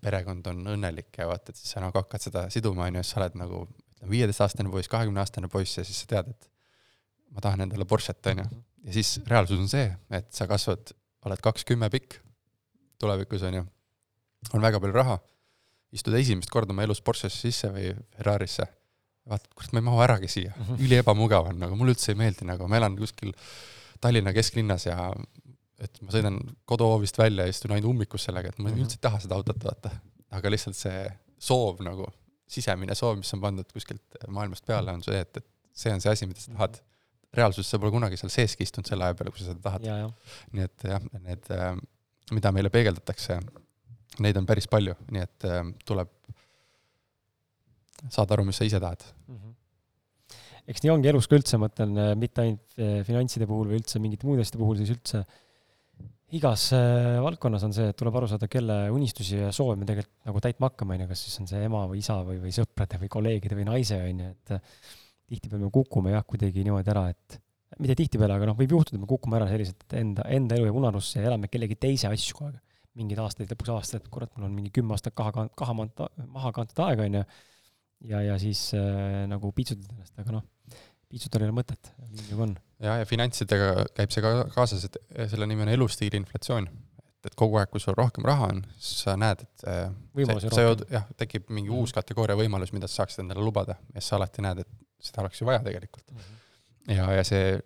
perekond 0.00 0.46
on 0.46 0.62
õnnelik 0.74 1.16
ja 1.18 1.26
vaata, 1.28 1.52
et 1.52 1.60
siis 1.60 1.74
sa 1.74 1.82
nagu 1.84 1.98
hakkad 1.98 2.22
seda 2.22 2.44
siduma, 2.52 2.88
on 2.88 2.98
ju, 2.98 3.02
siis 3.02 3.14
sa 3.14 3.20
oled 3.20 3.38
nagu 3.40 3.62
ütleme, 3.64 4.10
viieteistaastane 4.10 4.70
poiss, 4.70 4.90
kahekümneaastane 4.92 5.48
poiss 5.52 5.78
ja 5.78 5.84
siis 5.84 6.02
sa 6.04 6.10
tead, 6.14 6.30
et 6.30 6.48
ma 7.34 7.44
tahan 7.44 7.66
endale 7.66 7.84
Porsche't, 7.88 8.30
on 8.30 8.44
ju. 8.44 8.62
ja 8.84 8.96
siis 8.96 9.18
reaalsus 9.26 9.60
on 9.60 9.68
see, 9.68 9.88
et 10.10 10.30
sa 10.32 10.48
kasvad, 10.50 10.94
oled 11.24 11.40
kakskümmend 11.44 11.92
pikk 11.92 12.18
tulevikus, 13.00 13.42
on 13.48 13.60
ju, 13.60 13.66
on 14.52 14.64
väga 14.64 14.80
palju 14.80 14.96
raha, 14.96 15.18
istud 15.94 16.14
esimest 16.18 16.50
korda 16.50 16.72
oma 16.72 16.84
elus 16.84 17.02
Porschesse 17.04 17.40
sisse 17.48 17.70
või 17.72 17.92
Ferrarisse, 18.16 18.68
vaatad, 19.30 19.50
kurat, 19.56 19.72
ma 19.72 19.80
ei 19.80 19.86
mahu 19.88 20.02
äragi 20.04 20.28
siia 20.28 20.52
mm. 20.52 20.64
-hmm. 20.64 20.84
üliebamugav 20.86 21.48
on, 21.52 21.58
nagu 21.64 21.76
mulle 21.80 21.94
üldse 21.94 22.12
ei 22.12 22.18
meeldi, 22.20 22.44
nagu 22.48 22.68
ma 22.68 22.76
elan 22.80 22.96
kuskil 22.98 23.32
Tallinna 24.00 24.32
kesklinnas 24.36 24.84
ja 24.86 25.12
et 25.80 26.00
ma 26.02 26.12
sõidan 26.12 26.36
koduhoovist 26.68 27.18
välja 27.18 27.46
ja 27.46 27.52
istun 27.54 27.72
ainult 27.72 27.90
ummikus 27.94 28.24
sellega, 28.28 28.48
et 28.52 28.58
ma 28.58 28.68
Mhm. 28.70 28.82
üldse 28.84 28.98
ei 28.98 29.04
taha 29.06 29.20
seda 29.20 29.34
autot 29.34 29.64
vaata. 29.64 29.90
aga 30.30 30.50
lihtsalt 30.50 30.76
see 30.76 31.04
soov 31.38 31.80
nagu, 31.86 32.06
sisemine 32.48 32.94
soov, 32.94 33.16
mis 33.16 33.32
on 33.34 33.40
pandud 33.40 33.68
kuskilt 33.72 34.18
maailmast 34.28 34.66
peale, 34.66 34.92
on 34.92 35.02
see, 35.02 35.20
et, 35.20 35.36
et 35.36 35.46
see 35.72 35.92
on 35.92 36.00
see 36.00 36.10
asi, 36.12 36.26
mida 36.26 36.40
sa 36.40 36.52
tahad. 36.52 36.80
reaalsuses 37.34 37.70
sa 37.70 37.78
pole 37.78 37.90
kunagi 37.90 38.16
seal 38.16 38.30
seeski 38.30 38.62
istunud 38.62 38.86
selle 38.86 39.04
aja 39.04 39.14
peale, 39.18 39.30
kui 39.30 39.40
sa 39.40 39.46
seda 39.50 39.60
tahad. 39.62 39.82
nii 40.52 40.62
et 40.64 40.84
jah, 40.84 41.02
need, 41.20 41.48
äh, 41.50 41.76
mida 42.32 42.52
meile 42.52 42.70
peegeldatakse, 42.70 43.40
neid 44.20 44.36
on 44.36 44.46
päris 44.46 44.68
palju, 44.70 44.94
nii 45.10 45.22
et 45.22 45.44
äh, 45.50 45.62
tuleb 45.84 46.10
saada 48.10 48.36
aru, 48.36 48.46
mis 48.48 48.60
sa 48.60 48.66
ise 48.68 48.80
tahad. 48.82 49.04
Mhm. 49.30 49.52
eks 50.64 50.80
nii 50.80 50.90
ongi 50.94 51.10
elus 51.10 51.26
ka 51.28 51.36
üldse, 51.36 51.58
ma 51.60 51.68
mõtlen, 51.68 51.90
äh, 52.00 52.12
mitte 52.16 52.40
ainult 52.40 52.78
äh, 52.80 53.00
finantside 53.04 53.48
puhul 53.48 53.68
või 53.68 53.82
üldse 53.82 54.00
mingite 54.00 54.24
muude 54.24 54.44
asjade 54.44 54.62
puhul, 54.62 54.78
siis 54.80 54.94
üldse 54.94 55.24
igas 56.34 56.70
äh, 56.72 57.20
valdkonnas 57.22 57.66
on 57.68 57.74
see, 57.76 57.90
et 57.92 57.98
tuleb 58.00 58.16
aru 58.16 58.28
saada, 58.30 58.48
kelle 58.50 58.78
unistusi 58.94 59.42
ja 59.42 59.52
soove 59.54 59.76
me 59.76 59.86
tegelikult 59.88 60.30
nagu 60.30 60.42
täitma 60.42 60.70
hakkame, 60.70 60.96
onju, 60.96 61.08
kas 61.10 61.24
siis 61.26 61.40
on 61.42 61.50
see 61.50 61.62
ema 61.68 61.84
või 61.90 62.00
isa 62.00 62.16
või, 62.26 62.40
või 62.42 62.54
sõprade 62.56 62.98
või 63.02 63.10
kolleegide 63.12 63.58
või 63.58 63.68
naise, 63.68 64.00
onju, 64.08 64.30
et 64.32 64.54
äh, 64.56 64.92
tihtipeale 65.30 65.66
me 65.66 65.72
kukume 65.74 66.14
jah, 66.14 66.24
kuidagi 66.28 66.64
niimoodi 66.64 66.92
ära, 66.94 67.06
et 67.12 67.38
mitte 67.80 67.96
tihtipeale, 67.98 68.36
aga 68.38 68.50
noh, 68.50 68.58
võib 68.58 68.76
juhtuda, 68.76 68.98
et 68.98 69.04
me 69.04 69.08
kukume 69.10 69.38
ära 69.38 69.48
selliselt, 69.50 69.80
et 69.86 69.96
enda, 70.00 70.26
enda 70.36 70.58
elu 70.58 70.68
jääb 70.68 70.78
unarusse 70.80 71.20
ja 71.20 71.30
elame 71.30 71.50
kellegi 71.50 71.78
teise 71.80 72.10
asju 72.10 72.38
kogu 72.38 72.52
aeg. 72.52 72.60
mingid 72.94 73.18
aastaid, 73.18 73.48
lõpuks 73.50 73.72
aastaid, 73.74 74.04
et 74.04 74.10
kurat, 74.14 74.30
mul 74.36 74.46
on 74.46 74.52
mingi 74.54 74.70
kümme 74.70 74.94
aastat 74.94 75.16
kaha, 75.18 75.48
kaha, 75.58 75.74
maha 76.30 76.52
kantud 76.54 76.78
aega, 76.84 77.08
onju. 77.08 77.22
Ja, 78.08 78.20
ja 78.22 78.38
siis 78.42 78.66
äh, 78.76 79.24
nagu 79.30 79.50
piitsutad 79.56 79.90
ennast, 79.94 80.14
aga 80.20 80.38
noh, 80.38 80.44
piitsutada 81.10 81.44
ei 81.46 81.50
ole 81.52 81.56
mõtet, 81.60 81.92
nii 82.10 82.30
nagu 82.32 82.42
on. 82.48 82.56
ja, 82.84 82.98
ja 83.02 83.06
finantsidega 83.08 83.86
käib 83.96 84.10
see 84.14 84.24
ka 84.24 84.32
kaasas, 84.54 84.84
et 84.88 84.98
selle 85.30 85.46
nimi 85.50 85.62
on 85.66 85.72
elustiili 85.74 86.18
inflatsioon. 86.20 86.68
et, 86.98 87.28
et 87.30 87.34
kogu 87.40 87.56
aeg, 87.60 87.70
kui 87.72 87.80
sul 87.80 87.94
rohkem 87.96 88.24
raha 88.28 88.48
on, 88.52 88.62
siis 88.78 89.04
sa 89.06 89.14
näed, 89.20 89.44
et 89.46 89.66
äh, 89.70 89.84
Võimalusi 90.16 90.50
see, 90.52 90.64
rohkem. 90.70 90.88
jah, 90.98 91.06
tekib 91.16 91.48
mingi 91.50 91.70
Mhm. 91.70 91.78
uus 91.80 91.92
kategooria 91.96 92.36
võimalus, 92.36 92.72
mida 92.76 92.88
sa 92.90 93.02
saaksid 93.02 93.24
endale 93.24 93.40
lubada 93.44 93.78
ja 93.94 94.00
siis 94.00 94.08
sa 94.12 94.16
alati 94.20 94.42
näed, 94.44 94.64
et 94.64 94.68
seda 95.00 95.22
oleks 95.24 95.40
ju 95.40 95.46
vaja 95.48 95.62
tegelikult. 95.64 96.04
ja, 96.88 97.10
ja 97.12 97.24
see 97.24 97.60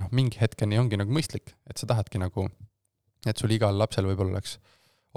noh, 0.00 0.08
mingi 0.12 0.38
hetkeni 0.40 0.78
ongi 0.78 0.96
nagu 0.96 1.10
mõistlik, 1.12 1.54
et 1.68 1.76
sa 1.78 1.86
tahadki 1.90 2.18
nagu, 2.22 2.46
et 3.26 3.36
sul 3.36 3.50
igal 3.52 3.74
lapsel 3.78 4.06
võib-olla 4.08 4.38
oleks 4.38 4.58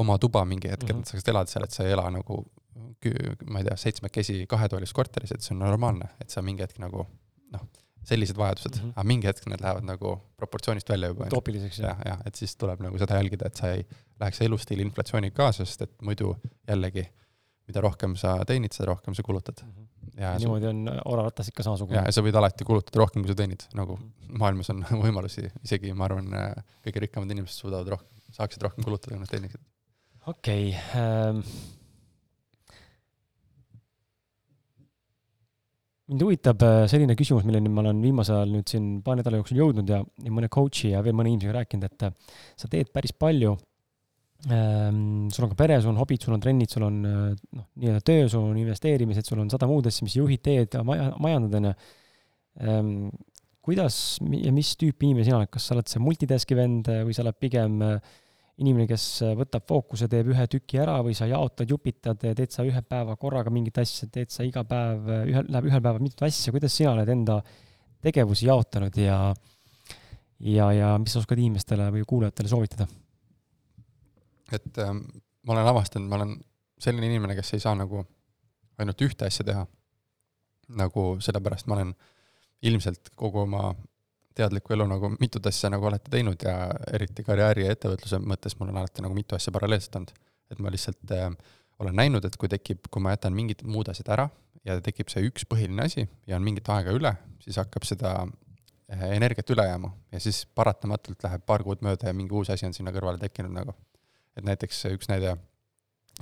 oma 0.02 0.18
tuba 0.18 0.42
mingi 0.50 0.68
hetk, 0.72 0.90
et 0.90 0.96
Mhm. 0.96 1.04
sa 1.06 1.12
saaksid 1.14 1.30
elada 1.30 1.50
seal, 1.52 1.64
et 1.64 1.72
sa 1.72 1.84
ei 1.86 1.92
ela 1.94 2.10
nagu 2.10 2.40
ma 3.50 3.60
ei 3.62 3.68
tea, 3.68 3.78
seitsmekesi 3.86 4.46
kahetoalises 4.50 4.96
korteris, 4.96 5.34
et 5.36 5.42
see 5.46 5.56
on 5.56 5.64
normaalne, 5.66 6.10
et 6.22 6.34
sa 6.34 6.42
mingi 6.46 6.64
hetk 6.66 6.80
nagu 6.84 7.06
noh, 7.54 7.66
sellised 8.08 8.38
vajadused 8.38 8.76
mm, 8.76 8.80
Mhm. 8.80 8.88
-hmm. 8.90 8.94
aga 9.00 9.08
mingi 9.08 9.28
hetk 9.28 9.46
need 9.48 9.62
lähevad 9.64 9.86
nagu 9.88 10.14
proportsioonist 10.38 10.90
välja 10.90 11.08
juba. 11.08 11.26
utoopiliseks 11.32 11.80
jah, 11.80 12.00
jah, 12.06 12.20
et 12.26 12.36
siis 12.36 12.56
tuleb 12.56 12.82
nagu 12.84 12.98
seda 13.00 13.16
jälgida, 13.20 13.48
et 13.48 13.56
sa 13.56 13.72
ei 13.72 13.86
läheks 14.20 14.42
elustiili 14.42 14.82
inflatsiooniga 14.82 15.36
kaasa, 15.36 15.66
sest 15.66 15.82
et 15.82 16.02
muidu 16.02 16.36
jällegi, 16.68 17.06
mida 17.68 17.82
rohkem 17.82 18.16
sa 18.20 18.38
teenid, 18.46 18.74
seda 18.76 18.90
rohkem 18.92 19.16
sa 19.16 19.24
kulutad. 19.24 19.64
ja, 20.18 20.34
ja 20.34 20.40
su, 20.40 20.46
niimoodi 20.46 20.68
on 20.68 21.02
oraratas 21.06 21.48
ikka 21.48 21.64
samasugune. 21.64 21.98
ja, 21.98 22.06
ja 22.06 22.12
sa 22.12 22.22
võid 22.22 22.36
alati 22.36 22.64
kulutada 22.68 23.00
rohkem, 23.00 23.24
kui 23.24 23.32
sa 23.32 23.36
teenid, 23.36 23.64
nagu 23.74 24.00
maailmas 24.28 24.70
on 24.70 24.84
võimalusi, 25.06 25.48
isegi 25.64 25.94
ma 25.94 26.06
arvan, 26.10 26.28
kõige 26.84 27.06
rikkamad 27.08 27.32
inimesed 27.32 27.56
suudavad 27.64 27.88
rohkem, 27.96 28.20
saaksid 28.36 28.62
rohkem 28.68 28.84
kulutada, 28.84 29.16
kui 29.16 29.24
nad 29.24 29.32
teeniksid. 29.32 29.64
okei 30.28 30.70
okay, 30.76 31.00
ähm, 31.00 31.40
mind 36.12 36.24
huvitab 36.26 36.64
äh, 36.66 36.86
selline 36.92 37.16
küsimus, 37.20 37.46
milleni 37.48 37.72
ma 37.72 37.84
olen 37.84 38.02
viimasel 38.04 38.42
ajal 38.42 38.56
nüüd 38.58 38.72
siin 38.72 38.88
paari 39.06 39.22
nädala 39.22 39.40
jooksul 39.40 39.60
jõudnud 39.62 39.92
ja, 39.94 40.02
ja 40.26 40.34
mõne 40.36 40.50
coach'i 40.52 40.92
ja 40.92 41.04
veel 41.06 41.16
mõne 41.16 41.32
inimesega 41.32 41.56
rääkinud, 41.62 41.86
et 41.88 42.08
äh, 42.10 42.40
sa 42.60 42.70
teed 42.72 42.92
päris 42.96 43.16
palju 43.16 43.54
ähm,. 44.52 45.30
sul 45.32 45.48
on 45.48 45.54
ka 45.54 45.60
pere, 45.64 45.80
sul 45.82 45.94
on 45.94 46.02
hobid, 46.02 46.26
sul 46.26 46.36
on 46.36 46.44
trennid, 46.44 46.72
sul 46.72 46.88
on 46.90 46.98
äh, 47.08 47.20
noh, 47.56 47.68
nii-öelda 47.80 48.04
töö, 48.10 48.26
sul 48.32 48.50
on 48.50 48.60
investeerimised, 48.60 49.30
sul 49.30 49.44
on 49.46 49.52
sada 49.54 49.70
muud 49.70 49.88
asja, 49.88 50.08
mis 50.08 50.18
juhid, 50.20 50.44
teed, 50.44 50.76
maja, 50.88 51.14
majandad, 51.24 51.56
onju. 51.62 51.76
Ähm, 52.64 52.92
kuidas 53.64 54.20
ja 54.20 54.52
mis 54.54 54.74
tüüpi 54.76 55.08
inimene 55.08 55.24
sina 55.26 55.40
oled, 55.40 55.50
kas 55.54 55.70
sa 55.70 55.78
oled 55.78 55.88
see 55.88 56.04
multitask'i 56.04 56.58
vend 56.60 56.90
või 57.08 57.16
sa 57.16 57.24
oled 57.24 57.38
pigem 57.40 57.80
inimene, 58.62 58.86
kes 58.90 59.06
võtab 59.40 59.66
fookuse, 59.68 60.08
teeb 60.12 60.30
ühe 60.34 60.46
tüki 60.52 60.78
ära 60.82 61.00
või 61.06 61.16
sa 61.18 61.26
jaotad, 61.30 61.70
jupitad, 61.70 62.20
teed 62.22 62.54
sa 62.54 62.66
ühe 62.68 62.84
päeva 62.86 63.16
korraga 63.18 63.54
mingit 63.54 63.80
asja, 63.82 64.08
teed 64.14 64.30
sa 64.34 64.46
iga 64.46 64.62
päev, 64.68 65.10
ühe, 65.26 65.44
läheb 65.48 65.70
ühel 65.72 65.82
päeval 65.82 66.04
mitut 66.04 66.22
asja, 66.28 66.54
kuidas 66.54 66.76
sina 66.78 66.94
oled 66.94 67.10
enda 67.10 67.40
tegevusi 68.04 68.48
jaotanud 68.50 68.98
ja 69.00 69.18
ja, 70.44 70.72
ja 70.76 70.94
mis 71.00 71.16
sa 71.16 71.22
oskad 71.24 71.40
inimestele 71.40 71.88
või 71.96 72.06
kuulajatele 72.08 72.52
soovitada? 72.52 72.88
et 74.54 74.78
äh, 74.78 74.92
ma 74.94 75.56
olen 75.56 75.70
avastanud, 75.72 76.10
ma 76.10 76.20
olen 76.20 76.36
selline 76.84 77.08
inimene, 77.10 77.36
kes 77.38 77.56
ei 77.56 77.64
saa 77.64 77.74
nagu 77.80 78.04
ainult 78.78 79.02
ühte 79.06 79.26
asja 79.26 79.46
teha. 79.48 79.66
nagu 80.80 81.02
sellepärast 81.22 81.68
ma 81.68 81.76
olen 81.76 81.94
ilmselt 82.64 83.10
kogu 83.20 83.44
oma 83.44 83.74
teadlikku 84.38 84.74
elu 84.76 84.86
nagu 84.90 85.10
mitut 85.20 85.46
asja 85.50 85.70
nagu 85.74 85.86
olete 85.90 86.12
teinud 86.14 86.46
ja 86.46 86.56
eriti 86.94 87.26
karjääri 87.26 87.68
ja 87.68 87.74
ettevõtluse 87.76 88.20
mõttes 88.24 88.56
mul 88.60 88.72
on 88.74 88.80
alati 88.82 89.04
nagu 89.06 89.16
mitu 89.18 89.38
asja 89.38 89.54
paralleelselt 89.56 90.00
olnud. 90.00 90.14
et 90.52 90.60
ma 90.62 90.72
lihtsalt 90.74 91.12
äh, 91.16 91.30
olen 91.80 91.96
näinud, 91.98 92.26
et 92.26 92.38
kui 92.38 92.50
tekib, 92.50 92.88
kui 92.92 93.02
ma 93.02 93.14
jätan 93.16 93.34
mingid 93.36 93.64
muud 93.66 93.90
asjad 93.90 94.12
ära 94.16 94.28
ja 94.68 94.80
tekib 94.84 95.10
see 95.12 95.26
üks 95.28 95.48
põhiline 95.50 95.86
asi 95.86 96.06
ja 96.28 96.38
on 96.38 96.46
mingit 96.46 96.70
aega 96.70 96.94
üle, 96.96 97.14
siis 97.44 97.58
hakkab 97.62 97.88
seda 97.88 98.14
äh, 98.24 99.08
energiat 99.16 99.50
üle 99.56 99.66
jääma 99.70 99.94
ja 100.14 100.22
siis 100.24 100.44
paratamatult 100.56 101.26
läheb 101.26 101.46
paar 101.50 101.66
kuud 101.66 101.84
mööda 101.86 102.10
ja 102.10 102.18
mingi 102.18 102.36
uus 102.38 102.52
asi 102.54 102.68
on 102.70 102.76
sinna 102.76 102.94
kõrvale 102.96 103.22
tekkinud 103.22 103.54
nagu. 103.54 103.76
et 104.38 104.46
näiteks 104.46 104.86
üks 104.94 105.10
näide, 105.12 105.36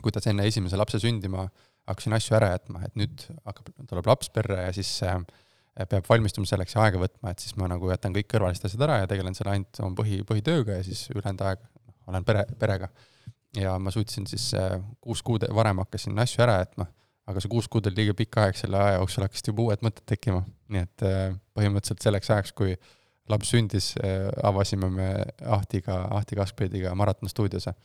kuidas 0.01 0.27
enne 0.27 0.47
esimese 0.47 0.79
lapse 0.79 0.99
sündi 0.99 1.31
ma 1.31 1.47
hakkasin 1.89 2.13
asju 2.17 2.35
ära 2.37 2.51
jätma, 2.53 2.83
et 2.85 2.97
nüüd 2.99 3.23
hakkab, 3.45 3.71
tuleb 3.89 4.09
laps 4.09 4.29
perre 4.33 4.65
ja 4.67 4.73
siis 4.75 4.91
äh, 5.07 5.19
peab 5.75 6.07
valmistuma 6.09 6.47
selleks 6.49 6.75
ja 6.75 6.85
aega 6.85 6.99
võtma, 7.01 7.31
et 7.31 7.43
siis 7.43 7.55
ma 7.59 7.69
nagu 7.71 7.89
jätan 7.91 8.15
kõik 8.15 8.27
kõrvalised 8.33 8.67
asjad 8.67 8.83
ära 8.87 9.01
ja 9.01 9.09
tegelen 9.09 9.35
selle 9.37 9.53
ainult 9.55 9.79
oma 9.79 9.95
põhi, 9.97 10.21
põhitööga 10.27 10.79
ja 10.79 10.85
siis 10.85 11.05
ülejäänud 11.13 11.43
aeg 11.47 11.61
olen 12.11 12.25
pere, 12.27 12.45
perega. 12.59 12.89
ja 13.55 13.77
ma 13.79 13.91
suutsin 13.91 14.27
siis 14.27 14.51
äh, 14.57 14.79
kuus 15.01 15.23
kuud 15.23 15.45
varem 15.55 15.79
hakkasin 15.83 16.19
asju 16.19 16.43
ära 16.43 16.57
jätma, 16.61 16.87
aga 17.27 17.43
see 17.43 17.51
kuus 17.51 17.69
kuud 17.71 17.87
oli 17.87 18.01
liiga 18.01 18.15
pikk 18.17 18.41
aeg, 18.43 18.59
selle 18.59 18.79
aja 18.79 18.97
jooksul 18.99 19.27
hakkasid 19.27 19.51
juba 19.51 19.67
uued 19.67 19.85
mõtted 19.85 20.07
tekkima, 20.11 20.43
nii 20.71 20.83
et 20.87 21.07
äh, 21.07 21.23
põhimõtteliselt 21.55 22.03
selleks 22.03 22.33
ajaks, 22.35 22.55
kui 22.57 22.75
laps 23.31 23.53
sündis, 23.53 23.93
äh, 24.03 24.27
avasime 24.43 24.91
me 24.91 25.09
Ahtiga, 25.45 26.01
Ahti 26.17 26.39
Kaskpeidiga 26.39 26.95
Maraton 26.99 27.31
stuudiose 27.31 27.75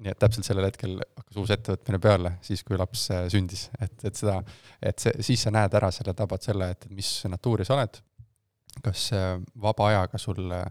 nii 0.00 0.12
et 0.12 0.20
täpselt 0.20 0.46
sellel 0.46 0.66
hetkel 0.68 0.98
hakkas 1.00 1.38
uus 1.42 1.50
ettevõtmine 1.54 2.00
peale, 2.02 2.34
siis 2.44 2.62
kui 2.66 2.78
laps 2.80 3.06
äh, 3.14 3.24
sündis, 3.32 3.66
et, 3.80 3.96
et 4.08 4.16
seda, 4.16 4.38
et 4.82 5.02
see, 5.02 5.12
siis 5.26 5.44
sa 5.44 5.52
näed 5.54 5.74
ära 5.76 5.90
selle, 5.94 6.14
tabad 6.16 6.44
selle, 6.44 6.70
et 6.74 6.86
mis 6.94 7.08
natuuri 7.28 7.66
sa 7.68 7.76
oled, 7.76 8.00
kas 8.84 9.10
äh, 9.16 9.34
vaba 9.60 9.90
ajaga 9.90 10.20
sul 10.20 10.54
äh, 10.56 10.64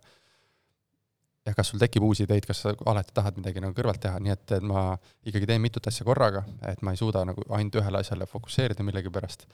ja 1.46 1.54
kas 1.58 1.70
sul 1.72 1.82
tekib 1.82 2.06
uusi 2.06 2.26
ideid, 2.26 2.48
kas 2.50 2.64
sa 2.66 2.74
alati 2.90 3.14
tahad 3.16 3.38
midagi 3.40 3.62
nagu 3.64 3.76
kõrvalt 3.78 4.02
teha, 4.04 4.22
nii 4.24 4.34
et, 4.34 4.46
et 4.58 4.66
ma 4.66 4.92
ikkagi 5.30 5.50
teen 5.50 5.62
mitut 5.64 5.88
asja 5.90 6.08
korraga, 6.08 6.44
et 6.70 6.82
ma 6.86 6.94
ei 6.94 7.02
suuda 7.02 7.24
nagu 7.30 7.46
ainult 7.56 7.80
ühele 7.82 8.02
asjale 8.02 8.28
fokusseerida 8.30 8.86
millegipärast. 8.86 9.46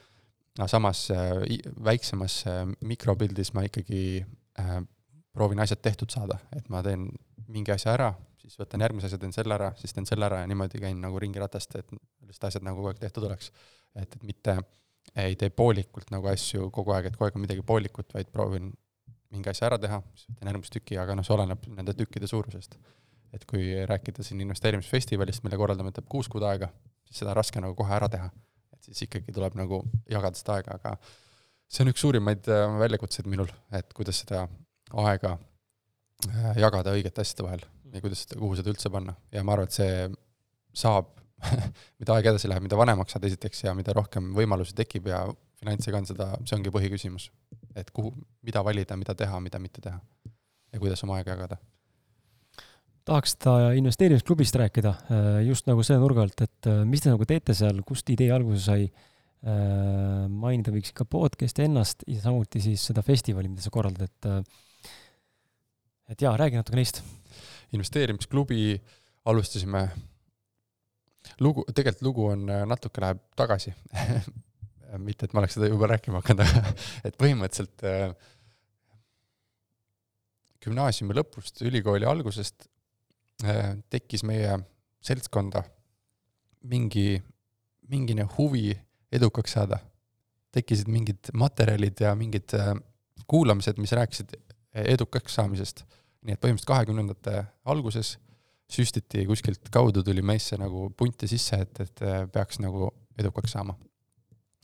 aga 0.55 0.67
samas 0.71 1.09
väiksemas 1.83 2.43
mikropildis 2.79 3.51
ma 3.53 3.65
ikkagi 3.67 4.23
äh, 4.59 4.77
proovin 5.35 5.59
asjad 5.59 5.83
tehtud 5.83 6.15
saada, 6.15 6.39
et 6.55 6.69
ma 6.71 6.83
teen 6.83 7.09
mingi 7.51 7.75
asja 7.75 7.91
ära, 7.93 8.13
siis 8.45 8.59
võtan 8.61 8.83
järgmise 8.85 9.09
asja, 9.09 9.19
teen 9.21 9.33
selle 9.35 9.55
ära, 9.57 9.71
siis 9.79 9.93
teen 9.95 10.07
selle 10.09 10.27
ära 10.27 10.41
ja 10.43 10.49
niimoodi 10.49 10.81
käin 10.81 10.99
nagu 11.01 11.19
ringiratast, 11.21 11.77
et 11.79 11.93
lihtsalt 12.25 12.49
asjad 12.49 12.65
nagu 12.67 12.79
kogu 12.79 12.91
aeg 12.91 13.01
tehtud 13.01 13.27
oleks. 13.27 13.51
et, 13.95 14.07
et 14.07 14.23
mitte 14.23 14.57
ei 15.21 15.35
tee 15.39 15.51
poolikult 15.53 16.09
nagu 16.13 16.27
asju 16.31 16.69
kogu 16.73 16.93
aeg, 16.95 17.09
et 17.09 17.17
kogu 17.17 17.29
aeg 17.29 17.37
on 17.37 17.45
midagi 17.45 17.63
poolikut, 17.65 18.13
vaid 18.13 18.31
proovin 18.33 18.71
mingi 19.33 19.51
asja 19.51 19.69
ära 19.69 19.79
teha, 19.81 20.01
siis 20.15 20.29
võtan 20.31 20.51
järgmise 20.51 20.73
tüki, 20.77 20.97
aga 21.01 21.15
noh, 21.17 21.25
see 21.25 21.35
oleneb 21.35 21.67
nende 21.75 21.95
tükkide 21.97 22.29
suurusest. 22.31 22.77
et 23.35 23.43
kui 23.49 23.73
rääkida 23.89 24.23
siin 24.23 24.39
investeerimisfestivalist, 24.45 25.43
mille 25.43 25.57
korraldamine 25.59 25.91
võtab 25.91 26.05
kuus 26.07 26.29
kuud 26.31 26.45
aega, 26.47 26.69
siis 27.03 27.19
seda 27.19 27.33
on 27.33 27.39
raske 27.41 27.59
nagu 27.59 27.75
kohe 27.75 27.95
ära 27.95 28.09
teha. 28.09 28.29
et 28.73 28.89
siis 28.89 29.05
ikkagi 29.07 29.33
tuleb 29.35 29.57
nagu 29.59 29.83
jagada 30.09 30.39
seda 30.39 30.59
aega, 30.59 30.79
aga 30.79 30.95
see 31.67 31.83
on 31.83 31.91
üks 31.91 32.05
suurimaid 32.05 32.47
äh, 32.51 32.79
väljakutseid 32.79 33.27
minul, 33.27 33.51
et 33.75 33.93
kuidas 33.93 34.23
seda 34.23 34.47
aega 35.05 35.37
äh, 36.29 36.51
jagada 36.61 36.95
õigete 36.95 37.25
asjade 37.25 37.47
vahel 37.47 37.65
ja 37.95 38.03
kuidas, 38.03 38.25
kuhu 38.35 38.57
seda 38.59 38.71
üldse 38.73 38.91
panna 38.91 39.15
ja 39.33 39.43
ma 39.43 39.55
arvan, 39.55 39.69
et 39.71 39.77
see 39.77 40.07
saab 40.75 41.13
mida 42.01 42.15
aeg 42.15 42.29
edasi 42.31 42.49
läheb, 42.49 42.65
mida 42.65 42.79
vanemaks 42.79 43.15
saad 43.15 43.25
esiteks 43.27 43.65
ja 43.65 43.75
mida 43.77 43.93
rohkem 43.95 44.31
võimalusi 44.35 44.75
tekib 44.77 45.09
ja 45.11 45.23
finantsiga 45.59 46.01
on 46.01 46.09
seda, 46.09 46.31
see 46.47 46.57
ongi 46.57 46.73
põhiküsimus. 46.73 47.29
et 47.75 47.89
kuhu, 47.91 48.13
mida 48.47 48.63
valida, 48.63 48.95
mida 48.95 49.15
teha, 49.17 49.39
mida 49.43 49.59
mitte 49.59 49.81
teha 49.83 49.99
ja 50.71 50.79
kuidas 50.79 51.03
oma 51.03 51.17
aega 51.19 51.35
jagada. 51.35 51.57
tahaks 53.05 53.35
seda 53.35 53.73
investeerimisklubist 53.79 54.55
rääkida 54.61 54.93
äh, 55.11 55.41
just 55.47 55.67
nagu 55.69 55.83
selle 55.83 56.01
nurga 56.03 56.23
alt, 56.25 56.41
et 56.41 56.71
äh, 56.71 56.85
mis 56.87 57.03
te 57.03 57.11
nagu 57.11 57.27
teete 57.27 57.53
seal, 57.57 57.83
kust 57.87 58.09
idee 58.09 58.31
alguse 58.35 58.63
sai? 58.63 58.87
Äh, 59.45 60.23
mainida 60.31 60.71
võiks 60.73 60.89
ikka 60.89 61.05
podcast'i 61.05 61.67
ennast 61.67 62.01
ja 62.09 62.17
samuti 62.23 62.57
siis 62.63 62.81
seda 62.89 63.03
festivali, 63.05 63.51
mida 63.51 63.61
sa 63.61 63.69
korraldad, 63.69 64.09
et 64.09 64.55
et 66.09 66.21
jaa, 66.21 66.31
räägi 66.39 66.57
natuke 66.57 66.79
neist 66.79 67.03
investeerimisklubi 67.73 68.81
alustasime, 69.25 69.87
lugu, 71.39 71.65
tegelikult 71.73 72.05
lugu 72.05 72.27
on 72.29 72.49
äh, 72.49 72.63
natuke 72.69 73.01
läheb 73.01 73.21
tagasi 73.37 73.73
mitte, 75.05 75.25
et 75.25 75.33
ma 75.33 75.41
oleks 75.41 75.57
seda 75.57 75.69
juba 75.69 75.89
rääkima 75.91 76.21
hakanud, 76.21 76.45
aga 76.45 76.73
et 77.07 77.17
põhimõtteliselt 77.19 77.85
äh, 77.89 78.13
gümnaasiumi 80.65 81.17
lõpust, 81.17 81.61
ülikooli 81.65 82.07
algusest 82.09 82.69
äh, 83.45 83.75
tekkis 83.89 84.25
meie 84.27 84.59
seltskonda 85.05 85.63
mingi, 86.69 87.19
mingine 87.89 88.25
huvi 88.37 88.71
edukaks 89.13 89.53
saada. 89.57 89.79
tekkisid 90.55 90.87
mingid 90.87 91.29
materjalid 91.35 91.99
ja 91.99 92.13
mingid 92.15 92.53
kuulamised, 93.27 93.77
mis 93.77 93.91
rääkisid 93.91 94.31
edukaks 94.71 95.35
saamisest 95.35 95.83
nii 96.25 96.35
et 96.35 96.41
põhimõtteliselt 96.41 96.71
kahekümnendate 96.71 97.41
alguses 97.71 98.15
süstiti 98.71 99.25
kuskilt 99.29 99.69
kaudu 99.73 100.03
tuli 100.03 100.23
meisse 100.25 100.57
nagu 100.57 100.89
punti 100.97 101.29
sisse, 101.29 101.59
et, 101.65 101.81
et 101.85 102.05
äh, 102.05 102.23
peaks 102.31 102.59
nagu 102.63 102.89
edukaks 103.19 103.53
saama. 103.55 103.75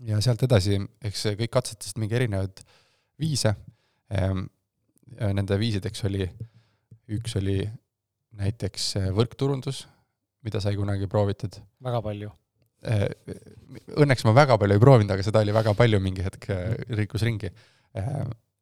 ja 0.02 0.18
sealt 0.24 0.42
edasi, 0.48 0.80
eks 1.06 1.28
kõik 1.38 1.54
katsetasid 1.54 2.02
mingi 2.02 2.18
erinevaid 2.18 2.64
viise. 3.22 3.54
Ehm, 4.12 4.48
nende 5.22 5.58
viisideks 5.62 6.02
oli, 6.10 6.26
üks 7.14 7.38
oli 7.38 7.60
näiteks 8.42 8.88
äh, 8.98 9.10
võrkturundus, 9.16 9.86
mida 10.42 10.62
sai 10.64 10.74
kunagi 10.80 11.08
proovitud. 11.12 11.60
väga 11.84 12.02
palju. 12.02 12.32
Äh, 12.90 13.06
õnneks 14.02 14.26
ma 14.26 14.34
väga 14.34 14.58
palju 14.58 14.80
ei 14.80 14.82
proovinud, 14.82 15.14
aga 15.14 15.28
seda 15.28 15.46
oli 15.46 15.54
väga 15.54 15.76
palju 15.78 16.02
mingi 16.02 16.26
hetk, 16.26 16.50
rikkus 16.90 17.28
ringi 17.28 17.54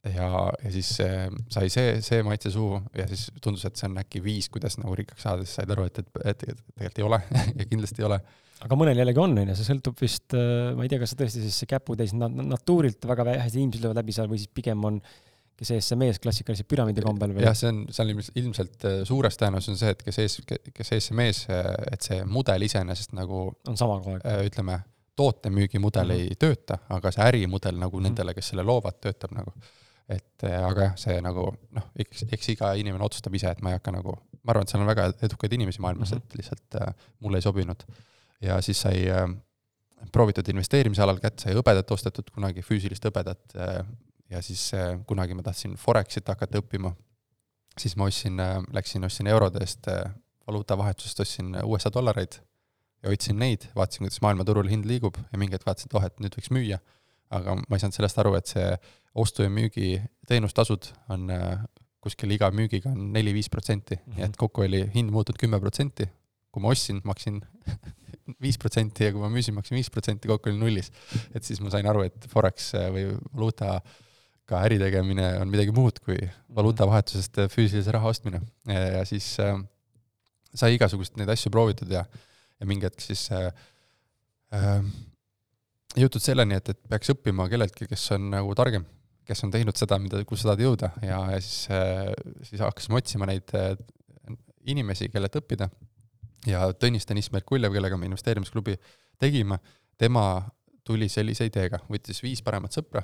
ja, 0.08 0.28
ja 0.64 0.72
siis 0.72 0.92
äh, 1.04 1.28
sai 1.52 1.70
see, 1.74 2.00
see 2.06 2.24
maitse 2.26 2.52
suhu 2.54 2.80
ja 2.96 3.08
siis 3.10 3.28
tundus, 3.44 3.66
et 3.68 3.80
see 3.80 3.90
on 3.90 4.00
äkki 4.02 4.22
viis, 4.24 4.50
kuidas 4.52 4.78
nagu 4.80 4.96
rikkaks 4.96 5.26
saada, 5.28 5.46
siis 5.46 5.58
said 5.60 5.72
aru, 5.76 5.88
et, 5.90 6.00
et, 6.00 6.12
et, 6.24 6.46
et 6.46 6.46
tegelikult 6.46 7.02
ei 7.02 7.08
ole 7.08 7.22
ja 7.60 7.66
kindlasti 7.70 8.04
ei 8.04 8.08
ole. 8.08 8.20
aga 8.66 8.78
mõnel 8.80 9.02
jällegi 9.02 9.24
on, 9.24 9.34
on 9.42 9.52
ju, 9.52 9.58
see 9.60 9.72
sõltub 9.72 10.04
vist, 10.04 10.28
äh, 10.38 10.70
ma 10.78 10.86
ei 10.86 10.92
tea, 10.92 11.02
kas 11.02 11.14
see 11.14 11.24
tõesti 11.24 11.44
siis 11.48 11.58
see 11.64 11.72
käputäis 11.72 12.14
na-, 12.16 12.32
natuurilt 12.32 13.10
väga 13.12 13.28
vähesed 13.34 13.60
inimesed 13.60 13.84
löövad 13.84 14.00
läbi 14.00 14.16
seal 14.16 14.32
või 14.32 14.40
siis 14.42 14.54
pigem 14.56 14.86
on 14.88 15.02
kes 15.60 15.74
ees 15.76 15.90
see 15.92 16.00
mees 16.00 16.22
klassikaliselt 16.24 16.70
püramiidi 16.72 17.04
kombel 17.04 17.34
või? 17.36 17.44
jah, 17.44 17.58
see 17.58 17.68
on, 17.74 17.82
see 17.92 18.06
on 18.06 18.24
ilmselt 18.44 18.86
äh, 18.88 19.02
suures 19.10 19.36
tõenäosus 19.42 19.74
on 19.74 19.82
see, 19.82 19.92
et 19.98 20.06
kes 20.06 20.22
ees, 20.24 20.38
kes 20.48 20.94
ees 20.96 21.10
see 21.10 21.20
mees, 21.20 21.44
et 21.50 22.08
see 22.08 22.22
mudel 22.24 22.64
iseenesest 22.70 23.12
nagu 23.20 23.50
on 23.68 23.76
sama 23.80 24.00
kogu 24.00 24.16
aeg. 24.22 24.48
ütleme, 24.48 24.80
tootemüügimudel 25.20 26.08
mm 26.08 26.16
-hmm. 26.16 26.32
ei 26.32 26.40
tööta, 26.40 26.80
aga 26.96 27.12
see 27.12 27.26
ärimudel 27.26 27.76
nagu 27.76 27.92
mm 27.92 28.00
-hmm. 28.00 28.08
nendele, 28.08 28.34
kes 28.38 28.54
selle 28.54 28.64
loovad, 28.64 29.02
töötab 29.04 29.36
nagu 29.36 29.52
et 30.10 30.46
äh, 30.48 30.58
aga 30.66 30.90
jah, 30.90 30.96
see 30.98 31.18
nagu 31.22 31.46
noh, 31.76 31.90
eks, 32.02 32.26
eks 32.34 32.54
iga 32.56 32.72
inimene 32.80 33.06
otsustab 33.06 33.36
ise, 33.38 33.52
et 33.54 33.62
ma 33.62 33.74
ei 33.74 33.78
hakka 33.78 33.94
nagu, 33.94 34.16
ma 34.42 34.54
arvan, 34.54 34.66
et 34.66 34.74
seal 34.74 34.84
on 34.84 34.90
väga 34.90 35.10
edukaid 35.28 35.54
inimesi 35.54 35.84
maailmas 35.86 36.12
mm, 36.12 36.18
-hmm. 36.18 36.32
et 36.32 36.40
lihtsalt 36.42 36.80
äh, 36.82 37.10
mulle 37.20 37.38
ei 37.38 37.46
sobinud. 37.46 37.86
ja 38.42 38.62
siis 38.62 38.82
sai 38.82 39.10
äh, 39.10 39.28
proovitud 40.12 40.48
investeerimise 40.48 41.04
alal 41.04 41.20
kätte, 41.20 41.44
sai 41.44 41.58
hõbedat 41.58 41.92
ostetud 41.92 42.32
kunagi, 42.32 42.64
füüsilist 42.66 43.06
hõbedat 43.06 43.56
äh, 43.56 43.84
ja 44.30 44.42
siis 44.42 44.72
äh, 44.74 44.98
kunagi 45.08 45.34
ma 45.34 45.44
tahtsin 45.44 45.76
Forexit 45.78 46.28
hakata 46.28 46.62
õppima, 46.62 46.94
siis 47.78 47.96
ma 47.98 48.08
ostsin 48.10 48.40
äh,, 48.40 48.58
läksin, 48.74 49.06
ostsin 49.06 49.28
eurode 49.28 49.62
eest 49.66 49.88
äh, 49.92 50.06
valuutavahetusest, 50.48 51.20
ostsin 51.20 51.58
USA 51.64 51.92
dollareid 51.94 52.40
ja 53.04 53.10
hoidsin 53.10 53.40
neid, 53.40 53.70
vaatasin, 53.76 54.06
kuidas 54.06 54.22
maailmaturul 54.26 54.70
hind 54.72 54.88
liigub 54.90 55.18
ja 55.20 55.40
mingi 55.40 55.56
hetk 55.56 55.68
vaatasin, 55.68 55.92
et 55.92 56.00
oh, 56.00 56.06
et 56.06 56.24
nüüd 56.24 56.36
võiks 56.36 56.52
müüa. 56.56 56.80
Aga 57.36 57.56
ma 57.60 57.78
ei 57.78 57.84
saanud 57.84 57.98
sellest 57.98 58.22
aru, 58.22 58.34
et 58.40 58.50
see 58.50 58.72
ostu 59.20 59.46
ja 59.46 59.52
müügi 59.54 60.00
teenustasud 60.30 60.90
on 61.14 61.30
äh, 61.34 61.62
kuskil 62.04 62.32
iga 62.32 62.50
müügiga 62.56 62.92
on 62.94 63.12
neli-viis 63.14 63.50
protsenti 63.52 63.96
-hmm. 63.96 64.18
nii 64.18 64.28
et 64.30 64.38
kokku 64.38 64.66
oli 64.66 64.84
hind 64.96 65.12
muutunud 65.12 65.40
kümme 65.40 65.60
protsenti. 65.60 66.10
kui 66.52 66.62
ma 66.62 66.72
ostsin, 66.74 67.02
maksin 67.04 67.42
viis 68.44 68.58
protsenti 68.58 69.04
ja 69.04 69.12
kui 69.14 69.22
ma 69.22 69.30
müüsin, 69.30 69.54
maksin 69.54 69.76
viis 69.76 69.90
protsenti, 69.90 70.28
kokku 70.28 70.50
oli 70.50 70.58
nullis. 70.58 70.92
et 71.36 71.44
siis 71.44 71.62
ma 71.62 71.70
sain 71.70 71.88
aru, 71.88 72.02
et 72.02 72.28
Forex 72.30 72.74
äh, 72.76 72.90
või 72.94 73.06
valuuta 73.34 73.82
ka 74.50 74.64
äritegemine 74.66 75.28
on 75.44 75.52
midagi 75.52 75.74
muud 75.76 76.00
kui 76.06 76.18
valuutavahetusest 76.56 77.38
füüsilise 77.54 77.94
raha 77.94 78.10
ostmine 78.10 78.42
ja 78.66 79.04
siis 79.06 79.36
äh, 79.44 79.60
sai 80.56 80.74
igasugust 80.78 81.18
neid 81.20 81.30
asju 81.30 81.52
proovitud 81.54 81.92
ja, 81.94 82.06
ja 82.60 82.70
mingi 82.70 82.88
hetk 82.88 83.04
siis 83.04 83.28
äh, 83.36 83.52
äh, 84.56 84.82
jõutud 85.98 86.22
selleni, 86.24 86.58
et, 86.60 86.70
et 86.74 86.80
peaks 86.90 87.14
õppima 87.16 87.48
kelleltki, 87.50 87.88
kes 87.90 88.12
on 88.16 88.30
nagu 88.34 88.54
targem, 88.58 88.86
kes 89.26 89.44
on 89.46 89.54
teinud 89.54 89.78
seda, 89.78 89.98
mida, 90.02 90.22
kus 90.28 90.44
sa 90.44 90.52
tahad 90.52 90.66
jõuda. 90.66 90.92
Ja, 91.06 91.22
ja 91.34 91.40
siis 91.42 91.70
äh,, 91.74 92.12
siis 92.46 92.62
hakkasime 92.66 93.00
otsima 93.00 93.30
neid 93.30 93.54
äh, 93.58 93.74
inimesi, 94.70 95.10
kellelt 95.14 95.38
õppida. 95.40 95.70
Ja 96.48 96.70
Tõnis 96.72 97.08
Deniss 97.10 97.34
Merkuljev, 97.34 97.74
kellega 97.76 97.98
me 98.00 98.08
investeerimisklubi 98.08 98.78
tegime, 99.20 99.60
tema 100.00 100.42
tuli 100.88 101.10
sellise 101.12 101.50
ideega, 101.50 101.82
võttis 101.92 102.22
viis 102.24 102.42
paremat 102.46 102.74
sõpra, 102.74 103.04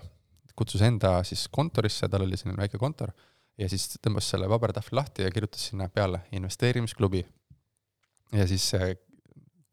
kutsus 0.56 0.82
enda 0.86 1.18
siis 1.28 1.50
kontorisse, 1.52 2.08
tal 2.10 2.24
oli 2.24 2.38
selline 2.40 2.62
väike 2.64 2.80
kontor, 2.82 3.12
ja 3.60 3.68
siis 3.72 3.90
tõmbas 4.00 4.30
selle 4.32 4.48
pabertahvli 4.52 4.98
lahti 4.98 5.26
ja 5.26 5.34
kirjutas 5.34 5.68
sinna 5.70 5.90
peale 5.92 6.24
investeerimisklubi. 6.36 7.26
ja 8.34 8.48
siis 8.48 8.74
äh, 8.74 8.96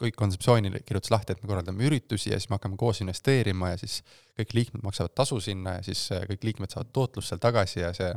kõik 0.02 0.16
kontseptsioonile 0.18 0.82
kirjutas 0.86 1.12
lahti, 1.14 1.34
et 1.34 1.42
me 1.42 1.50
korraldame 1.50 1.86
üritusi 1.88 2.32
ja 2.32 2.38
siis 2.40 2.50
me 2.50 2.58
hakkame 2.58 2.78
koos 2.80 3.00
investeerima 3.04 3.72
ja 3.72 3.80
siis 3.80 4.00
kõik 4.38 4.54
liikmed 4.58 4.84
maksavad 4.86 5.14
tasu 5.16 5.40
sinna 5.40 5.78
ja 5.78 5.86
siis 5.86 6.04
äh, 6.14 6.26
kõik 6.30 6.46
liikmed 6.50 6.74
saavad 6.74 6.92
tootlust 6.92 7.32
seal 7.32 7.42
tagasi 7.42 7.82
ja 7.82 7.92
see 7.96 8.12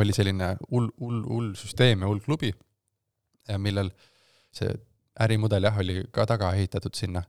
oli 0.00 0.14
selline 0.16 0.54
hull, 0.70 0.88
hull, 1.00 1.20
hull 1.28 1.52
süsteem 1.58 2.04
ja 2.04 2.08
hull 2.08 2.22
klubi, 2.24 2.52
millel 3.60 3.90
see 4.54 4.70
ärimudel 5.20 5.68
jah, 5.68 5.80
oli 5.82 5.98
ka 6.14 6.24
taga 6.28 6.54
ehitatud 6.56 6.96
sinna, 6.96 7.20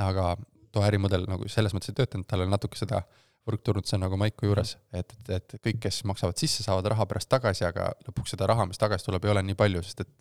aga 0.00 0.32
too 0.72 0.84
ärimudel 0.86 1.26
nagu 1.28 1.48
selles 1.52 1.74
mõttes 1.76 1.92
ei 1.92 1.98
töötanud, 1.98 2.28
tal 2.30 2.44
oli 2.44 2.52
natuke 2.54 2.78
seda 2.78 3.02
on 3.50 4.00
nagu 4.00 4.16
Maiku 4.16 4.46
juures, 4.46 4.76
et, 4.92 5.12
et, 5.28 5.30
et 5.34 5.54
kõik, 5.64 5.80
kes 5.80 6.04
maksavad 6.04 6.38
sisse, 6.38 6.62
saavad 6.62 6.86
raha 6.92 7.06
pärast 7.06 7.28
tagasi, 7.28 7.64
aga 7.64 7.90
lõpuks 8.06 8.34
seda 8.34 8.46
raha, 8.46 8.66
mis 8.66 8.78
tagasi 8.78 9.04
tuleb, 9.04 9.24
ei 9.24 9.30
ole 9.30 9.42
nii 9.42 9.56
palju, 9.58 9.82
sest 9.82 10.04
et 10.04 10.12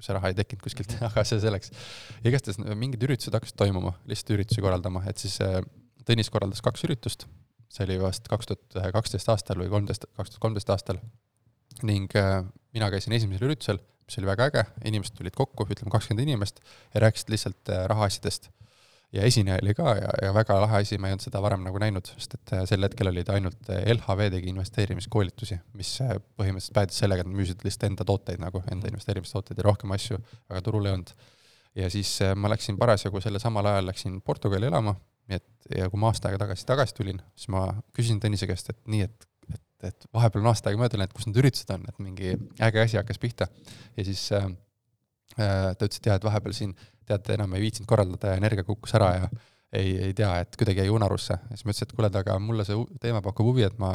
kui 0.00 0.06
see 0.08 0.16
raha 0.16 0.32
ei 0.32 0.38
tekkinud 0.38 0.64
kuskilt, 0.64 0.96
aga 1.10 1.24
see 1.28 1.40
selleks. 1.42 1.74
igastahes 2.24 2.58
mingid 2.72 3.04
üritused 3.04 3.36
hakkasid 3.36 3.58
toimuma, 3.60 3.92
lihtsalt 4.08 4.32
üritusi 4.38 4.64
korraldama, 4.64 5.04
et 5.10 5.20
siis 5.20 5.36
äh, 5.44 5.60
Tõnis 6.08 6.30
korraldas 6.32 6.62
kaks 6.64 6.80
üritust, 6.86 7.26
see 7.70 7.84
oli 7.84 7.98
vast 8.00 8.24
kaks 8.26 8.48
tuhat 8.48 8.94
kaksteist 8.96 9.28
aastal 9.30 9.60
või 9.60 9.68
kolmteist, 9.70 10.06
kaks 10.16 10.32
tuhat 10.32 10.42
kolmteist 10.42 10.72
aastal. 10.72 10.98
ning 11.86 12.16
äh, 12.16 12.40
mina 12.74 12.88
käisin 12.90 13.12
esimesel 13.12 13.50
üritusel, 13.50 13.78
mis 14.08 14.16
oli 14.18 14.30
väga 14.30 14.48
äge, 14.48 14.64
inimesed 14.88 15.14
tulid 15.18 15.36
kokku, 15.36 15.68
ütleme 15.68 15.92
kakskümmend 15.92 16.24
inimest 16.24 16.64
ja 16.94 17.04
rääkisid 17.04 17.30
lihtsalt 17.36 17.70
äh, 17.70 17.84
rahaasjadest 17.92 18.48
ja 19.12 19.26
esineja 19.26 19.58
oli 19.62 19.74
ka 19.74 19.94
ja, 19.98 20.10
ja 20.22 20.30
väga 20.34 20.56
lahe 20.62 20.80
asi, 20.84 20.98
ma 20.98 21.08
ei 21.08 21.16
olnud 21.16 21.24
seda 21.24 21.42
varem 21.42 21.64
nagu 21.66 21.80
näinud, 21.82 22.06
sest 22.14 22.36
et 22.38 22.52
äh, 22.54 22.62
sel 22.68 22.86
hetkel 22.86 23.10
olid 23.10 23.30
ainult 23.34 23.70
äh, 23.72 23.82
LHV 23.94 24.30
tegi 24.36 24.52
investeerimiskoolitusi, 24.52 25.58
mis 25.78 25.92
äh, 26.04 26.14
põhimõtteliselt 26.38 26.76
päädis 26.76 27.02
sellega, 27.02 27.24
et 27.24 27.30
nad 27.30 27.38
müüsid 27.40 27.64
lihtsalt 27.66 27.88
enda 27.90 28.06
tooteid 28.06 28.42
nagu, 28.42 28.62
enda 28.70 28.90
investeerimistooteid 28.92 29.58
ja 29.58 29.66
rohkem 29.66 29.96
asju 29.96 30.20
väga 30.20 30.62
turul 30.66 30.86
ei 30.86 30.94
olnud. 30.98 31.14
ja 31.78 31.90
siis 31.90 32.16
ma 32.36 32.50
läksin 32.50 32.78
parasjagu 32.78 33.20
sellel 33.22 33.42
samal 33.42 33.66
ajal 33.70 33.90
läksin 33.90 34.20
Portugali 34.26 34.66
elama, 34.70 34.94
nii 35.30 35.38
et 35.38 35.76
ja 35.78 35.90
kui 35.90 36.00
ma 36.02 36.10
aasta 36.10 36.30
aega 36.30 36.44
tagasi 36.44 36.66
tagasi 36.66 36.94
tulin, 36.94 37.20
siis 37.34 37.50
ma 37.54 37.66
küsisin 37.94 38.22
Tõnise 38.22 38.46
käest, 38.50 38.70
et 38.70 38.80
nii, 38.90 39.06
et 39.06 39.28
et, 39.50 39.62
et 39.90 40.08
vahepeal 40.14 40.44
on 40.44 40.52
aasta 40.52 40.70
aega 40.70 40.82
mööda 40.82 40.98
läinud, 40.98 41.14
kus 41.16 41.26
need 41.26 41.38
üritused 41.42 41.70
on, 41.74 41.86
et 41.88 42.02
mingi 42.02 42.34
äge 42.62 42.82
asi 42.82 42.98
hakkas 43.00 43.18
pihta. 43.18 43.48
ja 43.96 44.06
siis 44.06 44.28
äh, 44.36 44.50
ta 45.36 45.86
ütles, 45.86 45.98
et 45.98 46.10
jah, 46.10 46.18
et 46.18 46.26
vahepeal 46.26 46.54
siin 46.54 46.74
äh, 47.10 47.18
tead, 47.18 47.34
enam 47.36 47.54
ei 47.56 47.64
viitsinud 47.66 47.88
korraldada 47.90 48.32
ja 48.32 48.40
energia 48.40 48.66
kukkus 48.66 48.94
ära 48.98 49.10
ja 49.16 49.28
ei, 49.72 49.92
ei 50.08 50.14
tea, 50.16 50.30
et 50.42 50.56
kuidagi 50.58 50.82
jäi 50.82 50.90
unarusse. 50.90 51.36
siis 51.50 51.64
ma 51.64 51.74
ütlesin, 51.74 51.88
et 51.88 51.96
kuule, 51.96 52.10
aga 52.20 52.38
mulle 52.42 52.66
see 52.66 52.78
teema 53.02 53.20
pakub 53.22 53.50
huvi, 53.50 53.66
et 53.66 53.76
ma 53.78 53.92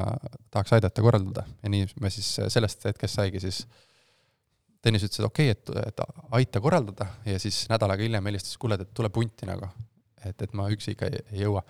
tahaks 0.53 0.75
aidata 0.77 1.03
korraldada 1.03 1.43
ja 1.63 1.71
nii 1.71 1.89
me 2.01 2.11
siis 2.13 2.29
sellest 2.53 2.87
hetkest 2.91 3.21
saigi 3.21 3.43
siis 3.47 3.65
Tõnis 4.85 5.01
ütles, 5.01 5.17
et 5.17 5.25
okei 5.25 5.47
okay,, 5.49 5.79
et, 5.81 5.87
et 5.89 6.01
aita 6.37 6.59
korraldada 6.61 7.07
ja 7.25 7.39
siis 7.41 7.63
nädal 7.71 7.89
aega 7.89 8.05
hiljem 8.05 8.27
helistas, 8.29 8.53
kuule, 8.61 8.77
et 8.77 8.91
tule 8.93 9.09
punti 9.09 9.47
nagu. 9.49 9.65
et, 10.21 10.37
et 10.45 10.53
ma 10.53 10.67
üksi 10.69 10.93
ikka 10.93 11.09
ei, 11.09 11.23
ei 11.31 11.41
jõua. 11.41 11.63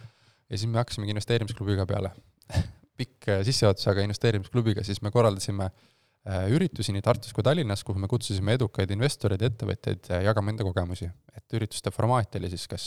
ja 0.50 0.58
siis 0.58 0.68
me 0.68 0.82
hakkasimegi 0.82 1.16
investeerimisklubiga 1.16 1.86
peale 1.88 2.12
pikk 3.00 3.30
sissejuhatus, 3.48 3.88
aga 3.88 4.04
investeerimisklubiga 4.04 4.84
siis 4.84 5.00
me 5.02 5.14
korraldasime 5.16 5.70
äh, 5.70 5.72
Äh, 5.72 5.95
üritusi 6.26 6.94
nii 6.94 7.04
Tartus 7.06 7.34
kui 7.34 7.44
Tallinnas, 7.46 7.84
kuhu 7.86 8.02
me 8.02 8.10
kutsusime 8.10 8.56
edukaid 8.58 8.90
investoreid 8.96 9.44
ja 9.44 9.50
ettevõtjaid 9.52 10.10
äh, 10.10 10.24
jagama 10.26 10.54
enda 10.54 10.66
kogemusi. 10.66 11.10
et 11.38 11.54
ürituste 11.54 11.92
formaat 11.94 12.36
oli 12.40 12.50
siis 12.50 12.66
kas 12.68 12.86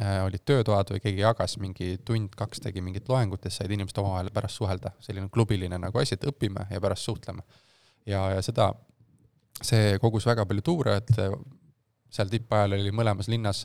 äh, 0.00 0.20
olid 0.26 0.44
töötoad 0.44 0.92
või 0.92 1.00
keegi 1.00 1.24
jagas 1.24 1.56
mingi 1.62 1.96
tund-kaks, 2.04 2.60
tegi 2.60 2.84
mingit 2.84 3.08
loengut 3.08 3.44
ja 3.44 3.50
said 3.54 3.72
inimesed 3.72 3.98
omavahel 4.02 4.30
pärast 4.34 4.60
suhelda, 4.60 4.92
selline 5.00 5.32
klubiline 5.32 5.80
nagu 5.80 5.98
asi, 5.98 6.18
et 6.18 6.28
õpime 6.28 6.68
ja 6.70 6.80
pärast 6.80 7.08
suhtleme. 7.08 7.42
ja, 8.06 8.28
ja 8.36 8.44
seda, 8.44 8.72
see 9.62 9.96
kogus 10.02 10.28
väga 10.28 10.44
palju 10.44 10.62
tuure, 10.62 11.00
et 11.00 11.14
seal 12.12 12.28
tippajal 12.28 12.76
oli 12.76 12.92
mõlemas 12.92 13.28
linnas 13.32 13.64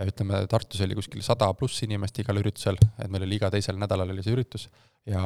ütleme, 0.00 0.46
Tartus 0.48 0.80
oli 0.80 0.94
kuskil 0.96 1.22
sada 1.22 1.50
pluss 1.54 1.82
inimest 1.82 2.18
igal 2.22 2.38
üritusel, 2.40 2.78
et 2.98 3.10
meil 3.10 3.26
oli 3.26 3.36
iga 3.36 3.50
teisel 3.52 3.76
nädalal 3.76 4.14
oli 4.14 4.22
see 4.24 4.32
üritus 4.32 4.68
ja, 5.04 5.20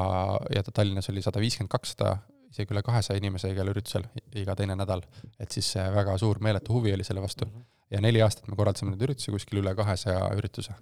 ja 0.51 0.65
Tallinnas 0.73 1.13
oli 1.13 1.23
sada 1.23 1.43
viiskümmend, 1.43 1.71
kakssada 1.71 2.17
isegi 2.55 2.75
üle 2.75 2.83
kahesaja 2.87 3.19
inimese 3.21 3.51
igal 3.51 3.71
üritusel 3.73 4.07
iga 4.39 4.55
teine 4.59 4.77
nädal, 4.79 5.03
et 5.43 5.55
siis 5.55 5.73
väga 5.75 6.17
suur 6.21 6.41
meeletu 6.45 6.77
huvi 6.77 6.95
oli 6.95 7.07
selle 7.07 7.23
vastu. 7.25 7.49
Mhm. 7.51 7.71
ja 7.93 8.01
neli 8.01 8.23
aastat 8.25 8.49
me 8.49 8.57
korraldasime 8.59 8.95
neid 8.95 9.03
üritusi, 9.07 9.31
kuskil 9.31 9.61
üle 9.61 9.75
kahesaja 9.77 10.31
ürituse. 10.39 10.73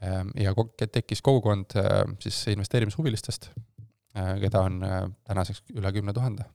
Ehm, 0.00 0.30
ja 0.38 0.54
tekkis 0.78 1.20
kogukond 1.26 1.74
ehm, 1.76 2.14
siis 2.22 2.38
investeerimishuvilistest, 2.54 3.50
ehm, 4.14 4.38
keda 4.44 4.62
on 4.68 4.78
tänaseks 5.26 5.64
üle 5.74 5.92
kümne 5.92 6.14
tuhande. 6.16 6.46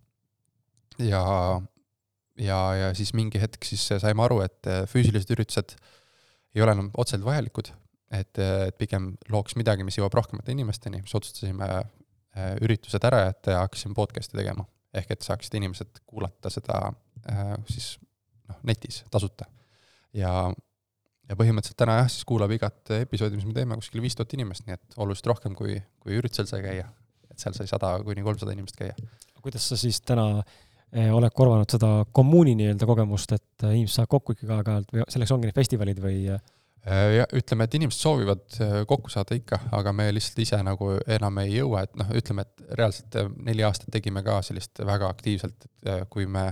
ja, 0.98 1.24
ja, 2.38 2.60
ja 2.76 2.94
siis 2.94 3.14
mingi 3.14 3.42
hetk 3.42 3.66
siis 3.66 3.86
saime 4.02 4.24
aru, 4.24 4.40
et 4.46 4.70
füüsilised 4.90 5.32
üritused 5.36 5.76
ei 6.56 6.62
ole 6.62 6.76
enam 6.78 6.92
otseselt 6.98 7.26
vajalikud, 7.26 7.72
et, 8.14 8.40
et 8.40 8.78
pigem 8.78 9.16
looks 9.34 9.58
midagi, 9.60 9.84
mis 9.84 9.98
jõuab 9.98 10.14
rohkemate 10.14 10.54
inimesteni, 10.54 11.02
siis 11.04 11.18
otsustasime 11.20 11.70
üritused 12.62 13.04
ära 13.06 13.28
jätta 13.28 13.58
ja 13.58 13.64
hakkasin 13.66 13.94
podcast'i 13.98 14.38
tegema. 14.38 14.66
ehk 14.94 15.12
et 15.16 15.26
saaksid 15.26 15.56
inimesed 15.58 16.04
kuulata 16.06 16.52
seda 16.54 16.80
äh, 17.30 17.56
siis 17.70 17.98
noh, 18.50 18.60
netis 18.64 19.04
tasuta. 19.12 19.46
ja, 20.14 20.32
ja 21.30 21.38
põhimõtteliselt 21.40 21.80
täna 21.80 22.00
jah, 22.02 22.10
siis 22.10 22.26
kuulab 22.30 22.52
igat 22.54 22.94
episoodi, 23.00 23.40
mis 23.40 23.48
me 23.50 23.56
teeme, 23.58 23.78
kuskil 23.82 24.02
viis 24.02 24.18
tuhat 24.18 24.34
inimest, 24.38 24.68
nii 24.68 24.78
et 24.78 24.98
oluliselt 24.98 25.32
rohkem, 25.34 25.56
kui, 25.58 25.80
kui 26.04 26.20
üritusel 26.20 26.50
sai 26.50 26.62
käia. 26.66 26.90
et 27.30 27.40
seal 27.42 27.58
sai 27.58 27.70
sada 27.70 27.96
kuni 28.06 28.26
kolmsada 28.26 28.56
inimest 28.56 28.78
käia. 28.80 28.98
kuidas 29.42 29.70
sa 29.70 29.78
siis 29.78 30.02
täna 30.02 30.44
eh, 30.92 31.14
oled 31.14 31.34
korvanud 31.36 31.70
seda 31.70 32.06
kommuuni 32.12 32.56
nii-öelda 32.60 32.90
kogemust, 32.90 33.38
et 33.38 33.70
inimesed 33.70 34.00
saavad 34.00 34.14
kokku 34.18 34.38
ikkagi 34.38 34.58
aeg-ajalt 34.58 34.94
või 34.94 35.08
selleks 35.10 35.38
ongi 35.38 35.50
need 35.50 35.62
festivalid 35.62 36.02
või 36.04 36.20
Äh, 36.32 36.54
ja 36.92 37.28
ütleme, 37.36 37.68
et 37.68 37.78
inimesed 37.78 38.02
soovivad 38.04 38.58
äh, 38.62 38.74
kokku 38.88 39.12
saada 39.14 39.38
ikka, 39.38 39.60
aga 39.76 39.94
me 39.96 40.10
lihtsalt 40.12 40.42
ise 40.44 40.60
nagu 40.66 40.92
enam 41.16 41.40
ei 41.44 41.56
jõua, 41.56 41.86
et 41.88 41.96
noh, 42.00 42.10
ütleme, 42.18 42.44
et 42.44 42.76
reaalselt 42.80 43.16
äh, 43.20 43.30
neli 43.48 43.64
aastat 43.64 43.94
tegime 43.94 44.24
ka 44.26 44.42
sellist 44.46 44.84
väga 44.84 45.08
aktiivselt, 45.14 45.70
kui 46.12 46.28
me 46.28 46.50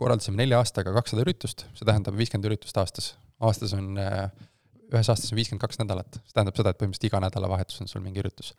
korraldasime 0.00 0.40
nelja 0.40 0.58
aastaga 0.62 0.94
kakssada 0.96 1.22
üritust, 1.26 1.66
see 1.76 1.86
tähendab 1.86 2.16
viiskümmend 2.18 2.48
üritust 2.50 2.80
aastas. 2.80 3.14
aastas 3.44 3.72
on, 3.76 3.94
ühes 3.94 5.08
aastas 5.12 5.32
on 5.32 5.38
viiskümmend 5.38 5.62
kaks 5.62 5.80
nädalat, 5.82 6.20
see 6.22 6.36
tähendab 6.36 6.56
seda, 6.58 6.72
et 6.72 6.80
põhimõtteliselt 6.80 7.10
iga 7.10 7.22
nädalavahetus 7.24 7.84
on 7.84 7.90
sul 7.90 8.04
mingi 8.04 8.24
üritus. 8.24 8.54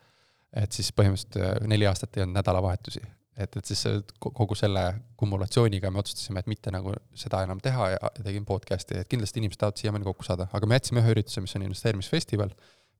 et 0.56 0.72
siis 0.72 0.92
põhimõtteliselt 0.96 1.66
neli 1.68 1.86
aastat 1.90 2.16
ei 2.16 2.24
olnud 2.24 2.38
nädalavahetusi 2.38 3.02
et, 3.36 3.56
et 3.56 3.68
siis 3.68 3.82
kogu 4.20 4.56
selle 4.58 4.82
kumulatsiooniga 5.20 5.90
me 5.92 6.00
otsustasime, 6.00 6.40
et 6.40 6.48
mitte 6.50 6.72
nagu 6.74 6.94
seda 7.18 7.42
enam 7.44 7.60
teha 7.62 7.90
ja 7.94 8.12
tegime 8.22 8.48
podcast'i, 8.48 9.00
et 9.00 9.10
kindlasti 9.10 9.42
inimesed 9.42 9.60
tahavad 9.60 9.82
siiamaani 9.82 10.08
kokku 10.08 10.26
saada, 10.26 10.48
aga 10.56 10.68
me 10.68 10.78
jätsime 10.78 11.02
ühe 11.04 11.12
ürituse, 11.16 11.42
mis 11.44 11.56
on 11.58 11.66
investeerimisfestival, 11.66 12.54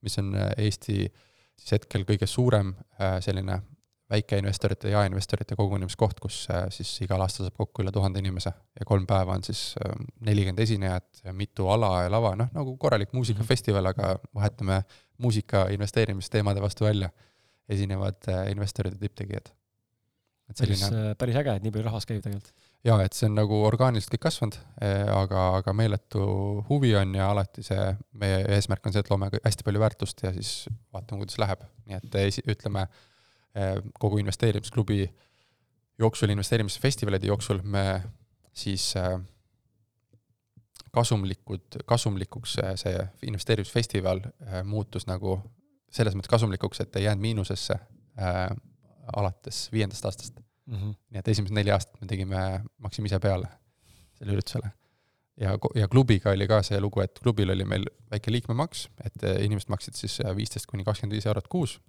mis 0.05 0.19
on 0.21 0.35
äh, 0.37 0.53
Eesti 0.67 0.99
siis 1.57 1.73
hetkel 1.73 2.05
kõige 2.05 2.29
suurem 2.29 2.75
äh, 3.01 3.17
selline 3.25 3.61
väikeinvestorite 4.07 4.87
ja 4.87 5.01
jaeinvestorite 5.01 5.57
kogunemiskoht, 5.59 6.21
kus 6.23 6.45
äh, 6.53 6.67
siis 6.71 6.93
igal 7.03 7.21
aastal 7.25 7.49
saab 7.49 7.57
kokku 7.57 7.83
üle 7.83 7.91
tuhande 7.91 8.21
inimese. 8.21 8.53
Ja 8.77 8.87
kolm 8.87 9.07
päeva 9.09 9.35
on 9.35 9.43
siis 9.43 9.73
nelikümmend 10.23 10.61
esinejat, 10.63 11.25
mitu 11.35 11.67
ala 11.73 12.05
ja 12.05 12.13
lava, 12.13 12.35
noh 12.39 12.53
nagu 12.55 12.77
korralik 12.79 13.11
muusikafestival, 13.17 13.91
aga 13.91 14.15
vahetame 14.37 14.83
muusika 15.17 15.65
investeerimisteemade 15.73 16.61
vastu 16.63 16.85
välja, 16.85 17.09
esinevad 17.67 18.29
investorid 18.53 18.95
ja 18.95 19.01
tipptegijad 19.01 19.56
et 20.47 20.61
selline 20.61 20.79
päris, 20.79 20.95
äh, 20.95 21.13
päris 21.19 21.37
äge, 21.41 21.55
et 21.57 21.65
nii 21.65 21.73
palju 21.75 21.85
rahvas 21.87 22.07
käib 22.07 22.23
tegelikult. 22.23 22.65
jaa, 22.87 22.97
et 23.03 23.17
see 23.17 23.27
on 23.27 23.35
nagu 23.35 23.59
orgaaniliselt 23.67 24.13
kõik 24.15 24.23
kasvanud, 24.27 24.57
äh, 24.79 25.03
aga, 25.11 25.43
aga 25.59 25.73
meeletu 25.75 26.23
huvi 26.69 26.93
on 26.99 27.15
ja 27.17 27.29
alati 27.33 27.65
see, 27.67 27.87
meie 28.21 28.43
eesmärk 28.55 28.87
on 28.87 28.95
see, 28.95 29.03
et 29.03 29.11
loome 29.11 29.29
hästi 29.35 29.67
palju 29.67 29.83
väärtust 29.83 30.23
ja 30.23 30.33
siis 30.35 30.53
vaatame, 30.95 31.23
kuidas 31.23 31.39
läheb. 31.43 31.65
nii 31.87 31.99
et 31.99 32.19
esi-, 32.23 32.45
ütleme, 32.47 32.87
äh, 33.57 33.73
kogu 33.99 34.21
investeerimisklubi 34.23 35.01
jooksul, 35.99 36.31
investeerimisfestivalide 36.31 37.27
jooksul 37.27 37.59
me 37.63 38.03
siis 38.57 38.93
kasumlikud, 40.93 41.81
kasumlikuks 41.89 42.55
see 42.79 42.93
investeerimisfestival 43.29 44.21
muutus 44.65 45.05
nagu 45.09 45.35
selles 45.93 46.15
mõttes 46.17 46.29
kasumlikuks, 46.31 46.81
et 46.81 46.95
ei 46.97 47.05
jäänud 47.05 47.21
miinusesse 47.21 47.77
alates 49.15 49.67
viiendast 49.71 50.05
aastast 50.05 50.39
mm. 50.39 50.75
-hmm. 50.75 50.97
nii 51.11 51.19
et 51.19 51.27
esimesed 51.27 51.55
neli 51.55 51.71
aastat 51.71 52.01
me 52.01 52.07
tegime, 52.07 52.43
maksime 52.77 53.09
ise 53.11 53.19
peale 53.19 53.49
selle 54.17 54.33
üritusele. 54.33 54.71
ja, 55.41 55.57
ja 55.75 55.87
klubiga 55.87 56.31
oli 56.31 56.47
ka 56.47 56.61
see 56.63 56.79
lugu, 56.81 57.01
et 57.01 57.19
klubil 57.19 57.49
oli 57.53 57.65
meil 57.65 57.85
väike 58.11 58.31
liikmemaks, 58.31 58.87
et 59.05 59.23
äh, 59.23 59.43
inimesed 59.45 59.69
maksid 59.69 59.93
siis 59.93 60.19
äh, 60.25 60.35
viisteist 60.35 60.65
kuni 60.65 60.83
kakskümmend 60.83 61.15
viis 61.15 61.25
eurot 61.25 61.47
kuus 61.47 61.79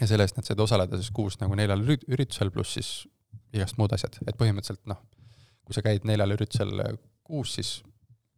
ja 0.00 0.06
selle 0.06 0.26
eest 0.26 0.36
nad 0.36 0.48
said 0.48 0.60
osaleda 0.60 0.98
siis 0.98 1.10
kuus 1.14 1.38
nagu 1.40 1.54
neljal 1.58 1.84
üri-, 1.84 2.04
üritusel, 2.08 2.50
pluss 2.50 2.78
siis 2.78 2.92
igast 3.52 3.78
muud 3.78 3.92
asjad, 3.92 4.16
et 4.26 4.36
põhimõtteliselt 4.40 4.86
noh, 4.90 5.00
kui 5.64 5.76
sa 5.76 5.84
käid 5.84 6.06
neljal 6.08 6.34
üritusel 6.36 6.72
kuus, 7.22 7.54
siis 7.58 7.82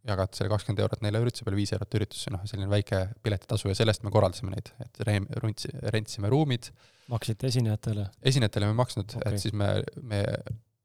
jagad 0.05 0.35
selle 0.37 0.51
kakskümmend 0.51 0.81
eurot 0.83 1.01
nelja 1.05 1.21
ürituse 1.23 1.45
peale, 1.45 1.57
viis 1.57 1.73
eurot 1.75 1.97
üritusse, 1.97 2.33
noh, 2.33 2.43
selline 2.49 2.69
väike 2.71 3.01
piletitasu 3.25 3.71
ja 3.71 3.77
sellest 3.77 4.05
me 4.05 4.13
korraldasime 4.13 4.53
neid, 4.53 4.69
et 4.85 5.01
reem-, 5.07 5.27
runtsi-, 5.41 5.73
rentsime 5.95 6.29
ruumid. 6.33 6.69
maksite 7.11 7.49
esinejatele? 7.49 8.05
esinejatele 8.33 8.69
me 8.69 8.75
ei 8.75 8.81
maksnud 8.83 9.17
okay., 9.17 9.33
et 9.33 9.41
siis 9.41 9.55
me, 9.57 9.71
me, 10.01 10.21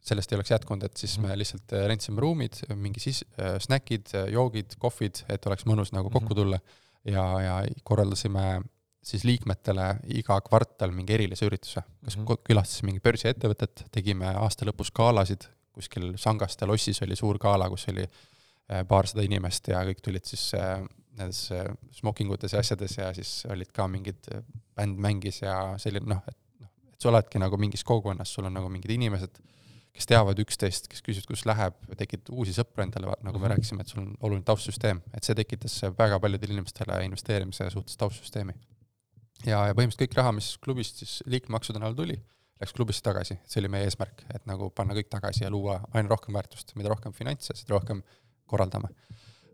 sellest 0.05 0.33
ei 0.33 0.41
oleks 0.41 0.55
jätkunud, 0.55 0.89
et 0.89 0.97
siis 0.97 1.19
mm 1.19 1.25
-hmm. 1.25 1.29
me 1.29 1.39
lihtsalt 1.43 1.77
rentsime 1.93 2.25
ruumid, 2.25 2.63
mingi 2.75 3.01
siis 3.01 3.25
äh, 3.39 3.59
snäkid, 3.61 4.15
joogid, 4.33 4.77
kohvid, 4.79 5.25
et 5.29 5.47
oleks 5.47 5.67
mõnus 5.69 5.93
nagu 5.93 6.11
kokku 6.11 6.35
mhm. 6.35 6.41
tulla 6.41 6.57
mm 6.57 6.63
-hmm. 6.65 7.13
ja, 7.13 7.41
ja 7.41 7.63
korraldasime 7.85 8.63
siis 9.03 9.25
liikmetele 9.25 9.97
iga 10.05 10.41
kvartal 10.41 10.93
mingi 10.93 11.13
erilise 11.13 11.47
ürituse, 11.47 11.83
kas 12.05 12.17
mm 12.17 12.25
-hmm. 12.25 12.45
külastasime 12.45 12.93
mingi 12.93 13.01
börsiettevõtet, 13.01 13.85
tegime 13.93 14.27
aasta 14.27 14.67
lõpus 14.67 14.93
galasid, 14.95 15.49
kuskil 15.73 16.13
Sangaste 16.17 16.67
lossis 16.67 17.03
oli 17.03 17.17
suur 17.17 17.39
gala, 17.39 17.69
kus 17.71 17.89
oli 17.89 18.03
äh, 18.03 18.30
paarsada 18.89 19.25
inimest 19.27 19.71
ja 19.73 19.83
kõik 19.89 20.03
tulid 20.05 20.27
siis 20.29 20.51
äh, 20.59 20.81
nendes 21.19 21.47
äh, 21.55 21.67
smokingutes 21.97 22.55
ja 22.55 22.63
asjades 22.63 22.97
ja 22.99 23.11
siis 23.17 23.45
olid 23.51 23.73
ka 23.75 23.87
mingid, 23.91 24.31
bänd 24.79 25.01
mängis 25.03 25.43
ja 25.43 25.57
selline 25.83 26.09
noh, 26.15 26.23
et 26.31 26.39
noh, 26.63 26.71
et 26.93 27.03
sa 27.03 27.11
oledki 27.13 27.43
nagu 27.43 27.59
mingis 27.61 27.85
kogukonnas, 27.87 28.33
sul 28.35 28.49
on 28.49 28.57
nagu 28.57 28.71
mingid 28.73 28.95
inimesed, 28.95 29.41
kes 29.97 30.07
teavad 30.07 30.39
üksteist, 30.41 30.87
kes 30.91 31.03
küsivad, 31.05 31.29
kus 31.33 31.45
läheb, 31.49 31.79
tekid 31.99 32.31
uusi 32.33 32.55
sõpru 32.57 32.85
endale, 32.85 33.13
nagu 33.27 33.39
me 33.39 33.49
mhm. 33.49 33.55
rääkisime, 33.55 33.85
et 33.85 33.93
sul 33.93 34.05
on 34.05 34.13
oluline 34.21 34.47
taustsüsteem, 34.47 35.03
et 35.17 35.27
see 35.27 35.37
tekitas 35.39 35.81
väga 35.99 36.21
paljudele 36.23 36.57
inimestele 36.57 37.01
investeerimise 37.09 37.71
suhtes 37.75 37.99
taustsüsteemi. 38.01 38.55
Ja, 39.47 39.65
ja 39.67 39.75
põhimõtteliselt 39.75 40.05
kõik 40.05 40.19
raha, 40.19 40.35
mis 40.37 40.53
klubist 40.63 41.01
siis 41.01 41.21
liikmemaksude 41.33 41.81
näol 41.81 41.97
tuli, 41.97 42.19
läks 42.61 42.75
klubisse 42.77 43.03
tagasi, 43.03 43.39
see 43.49 43.63
oli 43.63 43.71
meie 43.73 43.89
eesmärk, 43.89 44.27
et 44.35 44.45
nagu 44.49 44.69
panna 44.77 44.95
kõik 44.97 45.09
tagasi 45.13 45.47
ja 45.47 45.53
luua 45.53 45.79
aina 45.97 46.13
rohkem 46.13 46.37
väärtust, 46.37 46.75
mida 46.77 46.93
rohkem 46.93 47.15
finantse, 47.17 47.57
seda 47.57 47.73
rohkem 47.79 48.03
korraldame. 48.51 48.93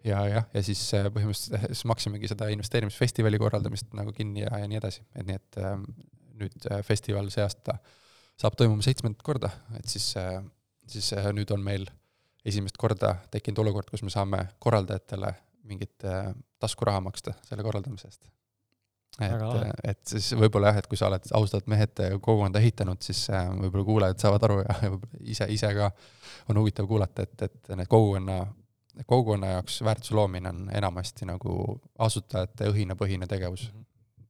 ja 0.06 0.22
jah, 0.30 0.48
ja 0.54 0.62
siis 0.62 0.82
äh, 0.94 1.08
põhimõtteliselt 1.12 1.70
siis 1.72 1.86
maksimegi 1.90 2.32
seda 2.32 2.50
investeerimisfestivali 2.54 3.40
korraldamist 3.42 3.94
nagu 3.98 4.12
kinni 4.16 4.44
ja, 4.44 4.52
ja 4.62 4.68
nii 4.70 4.80
edasi, 4.80 5.04
et 5.14 5.26
nii, 5.28 5.40
et 5.40 5.62
ähm, 5.62 5.86
nüüd 6.40 6.68
äh, 6.70 6.82
festival 6.86 7.30
see 7.34 7.44
aasta 7.44 7.78
saab 8.36 8.56
toimuma 8.58 8.84
seitsmendat 8.84 9.24
korda, 9.26 9.50
et 9.78 9.88
siis 9.90 10.12
äh,, 10.20 10.40
siis 10.90 11.12
äh, 11.16 11.30
nüüd 11.34 11.50
on 11.54 11.62
meil 11.64 11.86
esimest 12.46 12.78
korda 12.78 13.16
tekkinud 13.32 13.64
olukord, 13.64 13.90
kus 13.90 14.04
me 14.06 14.12
saame 14.12 14.44
korraldajatele 14.62 15.32
mingit 15.66 16.06
äh, 16.06 16.30
taskuraha 16.62 17.02
maksta 17.08 17.34
selle 17.46 17.64
korraldamise 17.66 18.10
eest. 18.10 18.28
Et, 19.16 19.42
et 19.88 20.00
siis 20.10 20.28
võib-olla 20.36 20.74
jah, 20.74 20.82
et 20.82 20.86
kui 20.90 20.98
sa 21.00 21.06
oled 21.08 21.24
ausad 21.38 21.64
mehed 21.72 21.94
kogukonda 22.20 22.60
ehitanud, 22.60 23.00
siis 23.02 23.22
äh, 23.32 23.48
võib-olla 23.62 23.86
kuulajad 23.88 24.22
saavad 24.22 24.46
aru 24.48 24.60
ja, 24.60 24.76
ja 24.86 24.92
ise, 25.32 25.48
ise 25.54 25.72
ka 25.78 25.90
on 26.52 26.60
huvitav 26.60 26.88
kuulata, 26.90 27.24
et, 27.24 27.48
et 27.48 27.74
need 27.74 27.90
kogukonna, 27.90 28.42
kogukonna 29.06 29.46
jaoks 29.46 29.82
väärtuse 29.84 30.14
loomine 30.14 30.48
on 30.48 30.70
enamasti 30.74 31.28
nagu 31.28 31.80
asutajate 31.98 32.70
õhinapõhine 32.72 33.26
tegevus 33.26 33.68
mm. 33.72 33.80
-hmm 33.80 33.86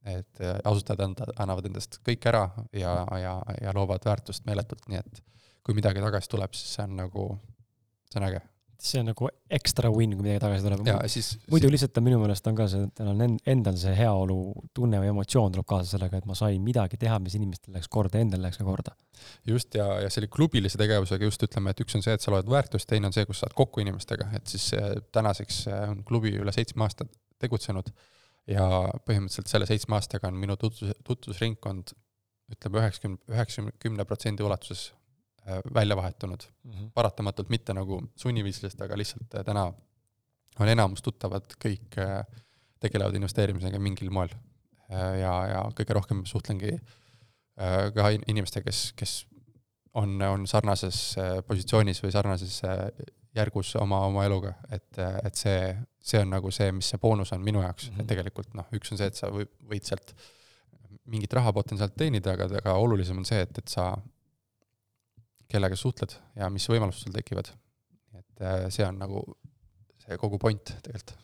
et 0.07 0.41
äh, 0.41 0.55
asutajad 0.63 1.01
anda, 1.03 1.25
annavad 1.35 1.65
endast 1.65 1.99
kõik 2.07 2.25
ära 2.29 2.45
ja, 2.71 2.93
ja, 3.19 3.33
ja 3.61 3.73
loovad 3.75 4.05
väärtust 4.07 4.45
meeletult, 4.47 4.85
nii 4.87 5.01
et 5.01 5.23
kui 5.63 5.75
midagi 5.75 5.99
tagasi 5.99 6.31
tuleb, 6.31 6.53
siis 6.55 6.77
see 6.77 6.85
on 6.87 6.95
nagu, 7.01 7.25
see 8.07 8.21
on 8.21 8.27
äge 8.29 8.39
see 8.83 8.99
on 9.01 9.09
nagu 9.11 9.27
ekstra 9.57 9.89
win, 9.93 10.13
kui 10.15 10.25
midagi 10.25 10.41
tagasi 10.43 10.65
tuleb. 10.65 10.89
Siis, 11.11 11.29
muidu 11.51 11.67
siis... 11.67 11.73
lihtsalt 11.73 11.99
on 11.99 12.05
minu 12.05 12.19
meelest 12.21 12.49
on 12.49 12.57
ka 12.57 12.67
see, 12.71 12.87
tal 12.97 13.11
on 13.13 13.37
endal 13.37 13.77
see 13.79 13.93
heaolu 13.97 14.37
tunne 14.77 14.99
või 15.01 15.11
emotsioon 15.13 15.55
tuleb 15.55 15.67
kaasa 15.69 15.95
sellega, 15.95 16.21
et 16.21 16.27
ma 16.29 16.35
sain 16.37 16.61
midagi 16.63 16.99
teha, 17.01 17.19
mis 17.23 17.37
inimestel 17.39 17.77
läks 17.77 17.89
korda 17.93 18.21
endal 18.21 18.43
läks 18.45 18.59
ka 18.61 18.67
korda. 18.67 18.93
just, 19.47 19.75
ja, 19.77 19.87
ja 20.03 20.11
selle 20.13 20.29
klubilise 20.33 20.79
tegevusega 20.81 21.29
just 21.29 21.47
ütleme, 21.47 21.73
et 21.73 21.81
üks 21.85 21.97
on 21.97 22.05
see, 22.05 22.17
et 22.17 22.23
sa 22.23 22.33
loed 22.33 22.49
väärtust, 22.51 22.89
teine 22.89 23.09
on 23.09 23.15
see, 23.15 23.25
kus 23.29 23.41
saad 23.43 23.55
kokku 23.57 23.81
inimestega, 23.83 24.29
et 24.37 24.53
siis 24.53 24.69
tänaseks 25.15 25.63
on 25.87 26.03
klubi 26.07 26.35
üle 26.37 26.53
seitsme 26.55 26.85
aasta 26.85 27.07
tegutsenud 27.41 27.89
ja 28.51 28.67
põhimõtteliselt 29.07 29.49
selle 29.51 29.67
seitsme 29.69 29.97
aastaga 29.97 30.29
on 30.29 30.37
minu 30.39 30.55
tutvus, 30.59 30.93
tutvusringkond 31.07 31.97
ütleme 32.53 32.79
üheksakümne, 32.79 33.19
üheksakümne 33.33 34.05
protsendi 34.07 34.45
ulatuses 34.45 34.91
Äh, 34.91 35.06
välja 35.73 35.95
vahetunud 35.95 36.43
mm. 36.63 36.71
-hmm. 36.71 36.89
paratamatult 36.93 37.49
mitte 37.49 37.73
nagu 37.73 38.01
sunniviisiliselt, 38.15 38.81
aga 38.81 38.97
lihtsalt 38.97 39.35
äh, 39.35 39.45
täna 39.45 39.71
on 40.59 40.67
enamus 40.67 41.01
tuttavad 41.01 41.53
kõik 41.65 41.99
äh, 42.01 42.25
tegelevad 42.79 43.15
investeerimisega 43.15 43.79
mingil 43.79 44.09
moel. 44.09 44.29
ja, 45.19 45.31
ja 45.51 45.61
kõige 45.75 45.93
rohkem 45.93 46.21
suhtlengi 46.25 46.77
ka 47.93 48.09
inimestega, 48.27 48.63
kes, 48.69 48.93
kes 48.95 49.13
on, 49.93 50.21
on 50.21 50.45
sarnases 50.47 51.17
positsioonis 51.47 51.99
või 52.03 52.11
sarnases 52.15 52.61
järgus 53.37 53.75
oma, 53.75 53.99
oma 54.07 54.25
eluga, 54.27 54.53
et, 54.71 54.99
et 54.99 55.37
see, 55.37 55.59
see 55.99 56.21
on 56.23 56.31
nagu 56.33 56.51
see, 56.53 56.71
mis 56.75 56.89
see 56.93 57.01
boonus 57.01 57.33
on 57.35 57.43
minu 57.43 57.61
jaoks 57.63 57.89
mm, 57.89 57.95
-hmm. 57.95 58.01
et 58.01 58.11
tegelikult 58.13 58.53
noh, 58.57 58.67
üks 58.79 58.93
on 58.93 59.01
see, 59.01 59.09
et 59.11 59.19
sa 59.19 59.29
või, 59.33 59.47
võid 59.71 59.87
sealt 59.87 60.13
mingit 61.07 61.33
raha 61.33 61.53
potentsiaalt 61.55 61.95
teenida, 61.97 62.35
aga, 62.35 62.49
aga 62.61 62.75
olulisem 62.81 63.19
on 63.21 63.27
see, 63.27 63.41
et, 63.43 63.57
et 63.57 63.71
sa 63.71 63.91
kellega 65.51 65.77
suhtled 65.79 66.15
ja 66.37 66.49
mis 66.53 66.67
võimalused 66.69 67.07
sul 67.07 67.15
tekivad. 67.15 67.51
et 68.17 68.43
äh, 68.43 68.67
see 68.73 68.85
on 68.85 68.99
nagu 68.99 69.23
see 70.03 70.17
kogu 70.19 70.39
point 70.41 70.73
tegelikult. 70.83 71.15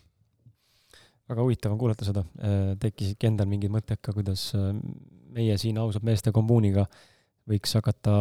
väga 1.28 1.40
huvitav 1.40 1.72
on 1.72 1.80
kuulata 1.80 2.06
seda, 2.06 2.24
äh, 2.44 2.74
tekkisidki 2.80 3.30
endal 3.30 3.48
mingid 3.50 3.72
mõtted 3.72 4.00
ka, 4.00 4.12
kuidas 4.16 4.50
äh, 4.58 4.72
meie 5.34 5.56
siin 5.60 5.78
ausad 5.80 6.04
meeste 6.06 6.32
kommuuniga 6.32 6.86
võiks 7.48 7.74
hakata 7.76 8.14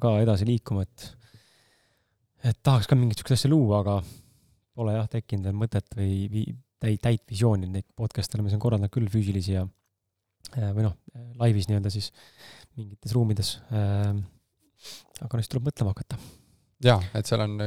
ka 0.00 0.16
edasi 0.22 0.48
liikuma, 0.48 0.86
et 0.86 1.10
et 2.50 2.56
tahaks 2.64 2.88
ka 2.88 2.96
mingit 2.96 3.18
niisugust 3.18 3.36
asja 3.36 3.50
luua, 3.52 3.82
aga 3.82 3.98
pole 4.76 4.94
jah 4.96 5.08
tekkinud 5.12 5.50
veel 5.50 5.58
mõtet 5.60 5.96
või 5.96 6.24
vii-, 6.32 6.54
täit, 6.80 7.00
täit 7.04 7.24
visiooni, 7.28 7.68
neid 7.68 7.88
podcast'e 7.96 8.38
oleme 8.38 8.52
siin 8.52 8.62
korraldanud 8.62 8.92
küll 8.94 9.10
füüsilisi 9.12 9.58
ja 9.58 9.66
või 10.56 10.86
noh, 10.86 10.96
laivis 11.36 11.68
nii-öelda 11.68 11.92
siis 11.92 12.08
mingites 12.78 13.12
ruumides 13.12 13.58
aga 15.24 15.40
neist 15.40 15.52
tuleb 15.52 15.68
mõtlema 15.68 15.94
hakata. 15.94 16.18
jaa, 16.84 17.00
et 17.16 17.28
seal 17.28 17.44
on, 17.44 17.58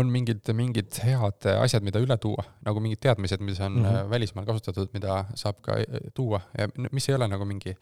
on 0.00 0.10
mingid, 0.10 0.46
mingid 0.56 1.00
head 1.06 1.48
asjad, 1.54 1.86
mida 1.86 2.02
üle 2.02 2.16
tuua, 2.22 2.46
nagu 2.66 2.82
mingid 2.82 3.02
teadmised, 3.04 3.42
mis 3.42 3.60
on 3.60 3.78
mm 3.80 3.84
-hmm. 3.84 4.10
välismaal 4.10 4.46
kasutatud, 4.46 4.90
mida 4.94 5.24
saab 5.34 5.60
ka 5.62 5.78
e, 5.82 6.10
tuua 6.14 6.40
ja 6.58 6.68
mis 6.90 7.08
ei 7.08 7.14
ole 7.14 7.28
nagu 7.28 7.44
mingi 7.44 7.74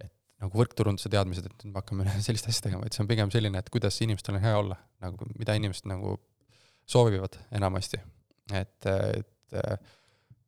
et 0.00 0.12
nagu 0.40 0.58
võrkturunduse 0.58 1.08
teadmised, 1.08 1.46
et 1.46 1.64
nüüd 1.64 1.72
me 1.72 1.82
hakkame 1.82 2.08
sellist 2.26 2.48
asja 2.48 2.68
tegema, 2.68 2.82
vaid 2.82 2.96
see 2.96 3.04
on 3.04 3.10
pigem 3.10 3.30
selline, 3.30 3.58
et 3.58 3.70
kuidas 3.70 4.00
inimestel 4.00 4.36
on 4.36 4.44
hea 4.44 4.56
olla, 4.58 4.78
nagu 5.00 5.28
mida 5.38 5.54
inimesed 5.54 5.88
nagu 5.88 6.18
soovivad 6.86 7.38
enamasti. 7.52 8.00
et, 8.52 8.86
et 8.86 9.60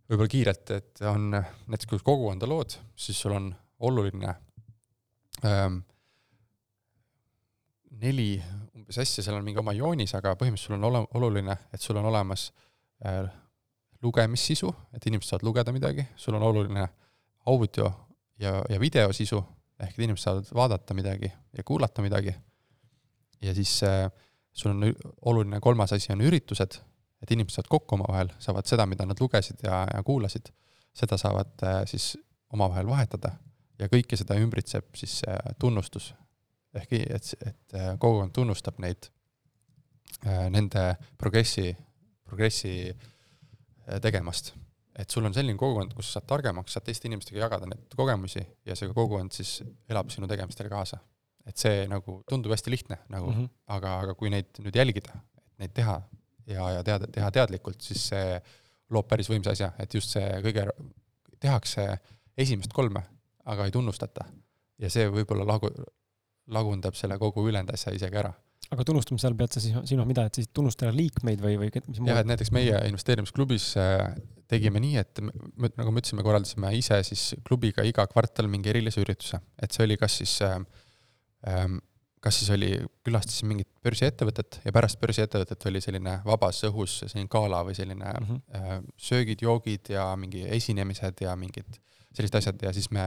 võib-olla 0.06 0.30
kiirelt, 0.30 0.70
et 0.70 1.02
on 1.08 1.30
näiteks 1.32 1.88
kui 1.90 2.02
kogukonda 2.04 2.48
lood, 2.48 2.76
siis 2.96 3.18
sul 3.20 3.34
on 3.36 3.50
oluline 3.86 4.34
ähm, 5.44 5.80
neli 8.02 8.36
umbes 8.76 8.98
asja, 9.02 9.24
seal 9.24 9.38
on 9.38 9.44
mingi 9.46 9.60
oma 9.60 9.74
joonis, 9.76 10.14
aga 10.18 10.34
põhimõtteliselt 10.38 10.74
sul 10.74 10.78
on 10.78 10.86
ole-, 10.90 11.06
oluline, 11.18 11.56
et 11.74 11.82
sul 11.82 11.98
on 11.98 12.08
olemas 12.10 12.50
äh, 13.06 13.24
lugemissisu, 14.04 14.70
et 14.94 15.06
inimesed 15.08 15.32
saavad 15.32 15.46
lugeda 15.48 15.74
midagi, 15.74 16.04
sul 16.16 16.36
on 16.38 16.44
oluline 16.46 16.86
audio 17.50 17.88
ja, 18.42 18.58
ja 18.70 18.80
videosisu, 18.80 19.40
ehk 19.80 19.96
et 19.96 20.04
inimesed 20.04 20.24
saavad 20.24 20.52
vaadata 20.60 20.96
midagi 20.96 21.30
ja 21.56 21.64
kuulata 21.64 22.04
midagi, 22.04 22.34
ja 23.42 23.54
siis 23.56 23.78
äh, 23.86 24.10
sul 24.52 24.74
on 24.74 24.92
oluline 25.24 25.60
kolmas 25.60 25.92
asi 25.96 26.12
on 26.12 26.24
üritused, 26.24 26.78
et 27.22 27.32
inimesed 27.32 27.58
saavad 27.58 27.72
kokku 27.72 27.96
omavahel, 27.96 28.30
saavad 28.38 28.68
seda, 28.68 28.86
mida 28.86 29.06
nad 29.08 29.20
lugesid 29.20 29.64
ja, 29.64 29.84
ja 29.92 30.04
kuulasid, 30.04 30.52
seda 30.96 31.18
saavad 31.20 31.64
äh, 31.64 31.82
siis 31.88 32.14
omavahel 32.52 32.86
vahetada. 32.88 33.34
Ja 33.76 33.90
kõike 33.92 34.16
seda 34.16 34.38
ümbritseb 34.40 34.94
siis 34.96 35.18
äh, 35.28 35.36
tunnustus 35.60 36.14
ehk 36.80 36.94
et, 36.98 37.32
et 37.46 37.76
äh, 37.76 37.92
kogukond 38.02 38.34
tunnustab 38.36 38.78
neid, 38.82 39.08
äh, 40.24 40.46
nende 40.52 40.86
progressi, 41.18 41.70
progressi 42.26 42.76
äh, 42.90 43.98
tegemast. 44.02 44.54
et 44.96 45.12
sul 45.12 45.26
on 45.28 45.34
selline 45.36 45.58
kogukond, 45.60 45.92
kus 45.92 46.08
sa 46.08 46.20
saad 46.20 46.28
targemaks, 46.30 46.72
saad 46.72 46.86
teiste 46.86 47.04
inimestega 47.08 47.42
jagada 47.42 47.66
neid 47.68 47.96
kogemusi 47.98 48.40
ja 48.64 48.76
see 48.78 48.88
kogukond 48.88 49.34
siis 49.36 49.58
elab 49.92 50.08
sinu 50.10 50.28
tegemistele 50.30 50.70
kaasa. 50.72 50.98
et 51.46 51.56
see 51.60 51.84
nagu 51.90 52.22
tundub 52.28 52.54
hästi 52.54 52.70
lihtne 52.70 52.98
nagu 53.08 53.30
mm, 53.30 53.42
-hmm. 53.42 53.50
aga, 53.76 53.98
aga 54.04 54.14
kui 54.14 54.30
neid 54.30 54.48
nüüd 54.58 54.76
jälgida, 54.76 55.20
et 55.36 55.52
neid 55.58 55.74
teha 55.74 56.00
ja, 56.46 56.70
ja 56.78 56.82
teada, 56.84 57.06
teha 57.12 57.30
teadlikult, 57.30 57.80
siis 57.82 58.08
see 58.08 58.40
loob 58.90 59.08
päris 59.10 59.30
võimsa 59.30 59.52
asja, 59.52 59.72
et 59.78 59.94
just 59.94 60.14
see 60.14 60.26
kõige, 60.42 60.66
tehakse 61.42 61.86
esimest 62.38 62.72
kolme, 62.72 63.02
aga 63.44 63.66
ei 63.66 63.74
tunnustata 63.74 64.26
ja 64.78 64.90
see 64.92 65.08
võib-olla 65.12 65.46
lagu-, 65.48 65.72
lagundab 66.52 66.98
selle 66.98 67.18
kogu 67.18 67.46
ülejäänud 67.48 67.72
asja 67.74 67.94
isegi 67.96 68.20
ära. 68.22 68.32
aga 68.70 68.84
tunnustamise 68.86 69.28
all 69.28 69.36
pead 69.38 69.54
sa 69.54 69.60
siis 69.62 69.76
silmas 69.86 70.08
mida, 70.08 70.24
et 70.26 70.38
siis 70.40 70.48
tunnustada 70.54 70.90
liikmeid 70.94 71.42
või, 71.42 71.58
või 71.60 71.70
mis 71.86 72.00
jah, 72.02 72.18
et 72.22 72.30
näiteks 72.30 72.50
meie 72.54 72.80
investeerimisklubis 72.90 73.68
äh, 73.78 74.08
tegime 74.50 74.82
nii, 74.82 74.96
et 75.02 75.22
me, 75.22 75.70
nagu 75.78 75.92
me 75.92 76.02
ütlesime, 76.02 76.24
korraldasime 76.26 76.72
ise 76.78 76.98
siis 77.06 77.28
klubiga 77.46 77.84
iga 77.86 78.06
kvartal 78.10 78.50
mingi 78.50 78.72
erilise 78.72 79.02
ürituse, 79.02 79.38
et 79.62 79.74
see 79.74 79.86
oli 79.86 79.98
kas 80.00 80.18
siis 80.22 80.34
äh, 80.46 80.58
ähm, 81.46 81.78
kas 82.26 82.40
siis 82.40 82.50
oli, 82.54 82.70
külastasime 83.06 83.52
mingit 83.52 83.68
börsiettevõtet 83.86 84.60
ja 84.64 84.72
pärast 84.74 84.98
börsiettevõtet 85.02 85.66
oli 85.70 85.82
selline 85.84 86.18
vabas 86.26 86.62
õhus 86.66 87.00
selline 87.04 87.30
gala 87.30 87.62
või 87.66 87.76
selline 87.78 88.12
mm 88.12 88.30
-hmm. 88.30 88.86
söögid, 89.08 89.42
joogid 89.46 89.92
ja 89.94 90.08
mingi 90.18 90.42
esinemised 90.58 91.22
ja 91.22 91.36
mingid 91.38 91.78
sellised 92.16 92.38
asjad 92.40 92.62
ja 92.62 92.72
siis 92.72 92.90
me 92.90 93.04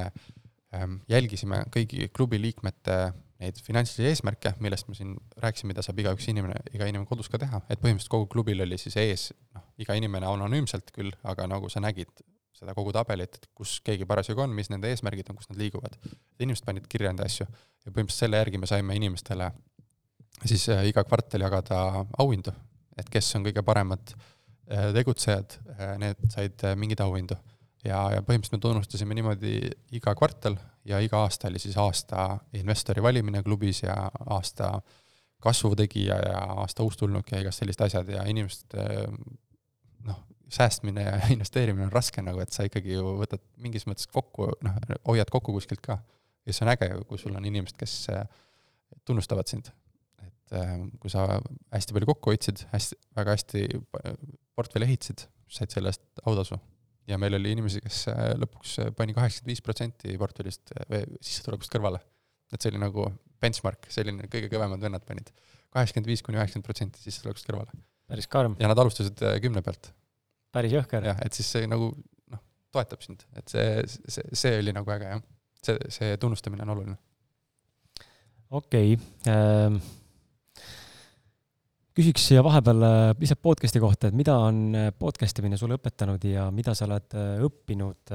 ähm, 0.76 1.02
jälgisime 1.10 1.64
kõigi 1.76 2.10
klubi 2.14 2.40
liikmete 2.42 3.00
neid 3.40 3.60
finantsilisi 3.64 4.10
eesmärke, 4.10 4.54
millest 4.64 4.90
ma 4.90 4.98
siin 4.98 5.14
rääkisin, 5.40 5.70
mida 5.72 5.84
saab 5.86 6.02
igaüks 6.04 6.28
inimene, 6.32 6.58
iga 6.76 6.90
inimene 6.90 7.08
kodus 7.08 7.32
ka 7.32 7.40
teha, 7.40 7.62
et 7.70 7.80
põhimõtteliselt 7.80 8.12
kogu 8.12 8.28
klubil 8.34 8.66
oli 8.66 8.80
siis 8.82 8.98
ees, 9.00 9.30
noh, 9.56 9.64
iga 9.80 9.96
inimene 9.96 10.28
anonüümselt 10.28 10.92
küll, 10.96 11.14
aga 11.24 11.48
nagu 11.48 11.72
sa 11.72 11.80
nägid 11.84 12.12
seda 12.60 12.76
kogu 12.76 12.92
tabelit, 12.92 13.40
kus 13.56 13.78
keegi 13.86 14.08
parasjagu 14.10 14.44
on, 14.44 14.52
mis 14.56 14.68
nende 14.72 14.92
eesmärgid 14.92 15.32
on, 15.32 15.40
kus 15.40 15.48
nad 15.48 15.62
liiguvad. 15.62 15.96
inimesed 16.44 16.68
panid 16.68 16.92
kirja 16.92 17.14
enda 17.14 17.24
asju 17.30 17.48
ja 17.48 17.92
põhimõtteliselt 17.94 18.26
selle 18.26 18.42
järgi 18.42 18.60
me 18.60 18.68
saime 18.68 18.98
inimestele 19.00 19.54
siis 20.46 20.70
äh, 20.70 20.86
iga 20.90 21.04
kvartal 21.04 21.44
jagada 21.46 22.06
auhindu, 22.20 22.54
et 23.00 23.10
kes 23.12 23.32
on 23.38 23.46
kõige 23.48 23.64
paremad 23.66 24.14
äh, 24.14 24.90
tegutsejad, 24.96 25.58
äh, 25.76 25.96
need 26.02 26.28
said 26.34 26.66
mingeid 26.80 27.04
auhindu. 27.06 27.38
Ja, 27.86 28.00
ja 28.14 28.22
põhimõtteliselt 28.26 28.58
me 28.58 28.64
tunnustasime 28.66 29.18
niimoodi 29.18 29.54
iga 29.96 30.16
kvartal 30.18 30.58
ja 30.88 31.00
iga 31.04 31.24
aasta 31.26 31.48
oli 31.50 31.62
siis 31.62 31.78
aasta 31.78 32.32
investori 32.60 33.04
valimine 33.04 33.44
klubis 33.44 33.84
ja 33.84 33.96
aasta 34.30 34.80
kasvutegija 35.40 36.16
ja 36.16 36.40
aasta 36.64 36.84
uustulnuk 36.84 37.32
ja 37.32 37.42
igast 37.44 37.62
sellised 37.62 37.86
asjad 37.86 38.10
ja 38.12 38.26
inimeste 38.28 38.86
noh, 40.08 40.24
säästmine 40.52 41.06
ja 41.06 41.20
investeerimine 41.36 41.88
on 41.88 41.96
raske 41.96 42.24
nagu, 42.26 42.42
et 42.44 42.56
sa 42.56 42.68
ikkagi 42.68 42.98
ju 42.98 43.16
võtad 43.22 43.44
mingis 43.58 43.88
mõttes 43.88 44.10
kokku, 44.12 44.52
noh, 44.66 44.80
hoiad 45.08 45.32
kokku 45.32 45.56
kuskilt 45.56 45.84
ka 45.86 46.00
ja 46.46 46.56
see 46.56 46.66
on 46.66 46.74
äge, 46.74 46.90
kui 47.08 47.22
sul 47.22 47.36
on 47.38 47.46
inimesed, 47.46 47.78
kes 47.80 47.94
äh, 48.14 48.26
tunnustavad 49.06 49.48
sind. 49.48 49.72
et 50.20 50.58
äh, 50.58 50.76
kui 51.00 51.12
sa 51.12 51.28
hästi 51.72 51.96
palju 51.96 52.10
kokku 52.10 52.34
hoidsid, 52.34 52.66
hästi, 52.74 52.98
väga 53.16 53.38
hästi 53.38 53.66
portfelli 54.58 54.90
ehitasid, 54.90 55.28
said 55.48 55.72
selle 55.72 55.94
eest 55.94 56.04
autasu. 56.26 56.60
Ja 57.10 57.18
meil 57.22 57.38
oli 57.40 57.54
inimesi, 57.56 57.82
kes 57.84 58.04
äh, 58.12 58.22
lõpuks 58.40 58.78
pani 58.98 59.16
kaheksakümmend 59.18 59.54
viis 59.54 59.64
protsenti 59.66 60.18
portfellist 60.22 60.74
või 60.92 61.04
sissetulekust 61.18 61.74
kõrvale. 61.76 62.02
et 62.54 62.62
see 62.62 62.74
oli 62.74 62.82
nagu 62.82 63.08
benchmark, 63.42 63.88
selline 63.94 64.28
kõige 64.32 64.52
kõvemad 64.52 64.82
vennad 64.84 65.06
panid 65.08 65.32
kaheksakümmend 65.74 66.10
viis 66.10 66.24
kuni 66.26 66.40
üheksakümmend 66.40 66.68
protsenti 66.68 67.04
sissetulekust 67.04 67.50
kõrvale. 67.50 67.74
päris 68.10 68.28
karm. 68.28 68.56
ja 68.60 68.70
nad 68.72 68.80
alustasid 68.80 69.26
kümne 69.42 69.66
pealt. 69.66 69.92
päris 70.52 70.78
jõhker. 70.78 71.12
jah, 71.12 71.20
et 71.26 71.34
siis 71.34 71.50
see 71.58 71.68
nagu 71.68 71.92
noh, 72.30 72.46
toetab 72.72 73.04
sind, 73.06 73.26
et 73.38 73.50
see, 73.50 73.84
see, 74.08 74.26
see 74.34 74.58
oli 74.62 74.76
nagu 74.76 74.98
äge, 74.98 75.12
jah 75.18 75.28
see, 75.66 75.78
see 75.90 76.18
tunnustamine 76.18 76.64
on 76.64 76.70
oluline. 76.70 76.98
okei 78.50 78.94
okay. 78.94 79.34
ähm,. 79.34 79.82
Küsiks 81.98 82.28
siia 82.30 82.44
vahepeal 82.46 82.86
äh, 82.86 83.00
lihtsalt 83.20 83.42
podcast'i 83.44 83.82
kohta, 83.82 84.10
et 84.10 84.18
mida 84.18 84.36
on 84.46 84.62
äh, 84.78 84.90
podcast 84.96 85.42
imine 85.42 85.58
sulle 85.60 85.80
õpetanud 85.80 86.24
ja 86.30 86.48
mida 86.56 86.76
sa 86.78 86.88
oled 86.88 87.16
äh, 87.18 87.44
õppinud 87.46 88.14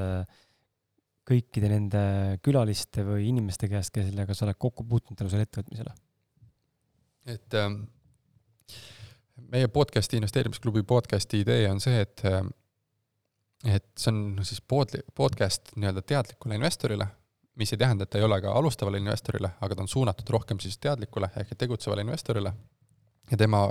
kõikide 1.24 1.70
nende 1.72 2.00
külaliste 2.44 3.04
või 3.06 3.30
inimeste 3.30 3.68
käest, 3.70 3.94
kellega 3.94 4.36
sa 4.36 4.44
oled 4.46 4.58
kokku 4.60 4.84
puutunud 4.88 5.18
tänu 5.18 5.32
sellele 5.32 5.48
ettevõtmisele? 5.48 5.94
et 7.32 7.54
ähm, 7.56 7.78
meie 9.48 9.70
podcast'i, 9.72 10.18
investeerimisklubi 10.20 10.82
podcast'i 10.84 11.40
idee 11.40 11.64
on 11.70 11.80
see, 11.80 12.02
et 12.04 12.20
et 13.64 13.86
see 13.96 14.10
on 14.12 14.44
siis 14.44 14.60
pod-, 14.60 14.98
podcast 15.16 15.72
nii-öelda 15.78 16.02
teadlikule 16.04 16.58
investorile 16.60 17.08
mis 17.54 17.72
ei 17.72 17.78
tähenda, 17.78 18.04
et 18.04 18.10
ta 18.10 18.18
ei 18.18 18.24
ole 18.24 18.40
ka 18.42 18.52
alustavale 18.52 18.98
investorile, 18.98 19.50
aga 19.60 19.74
ta 19.74 19.84
on 19.84 19.88
suunatud 19.88 20.30
rohkem 20.36 20.60
siis 20.60 20.78
teadlikule 20.78 21.30
ehk 21.40 21.54
tegutsevale 21.58 22.02
investorile. 22.02 22.52
Ja 23.30 23.36
tema 23.40 23.66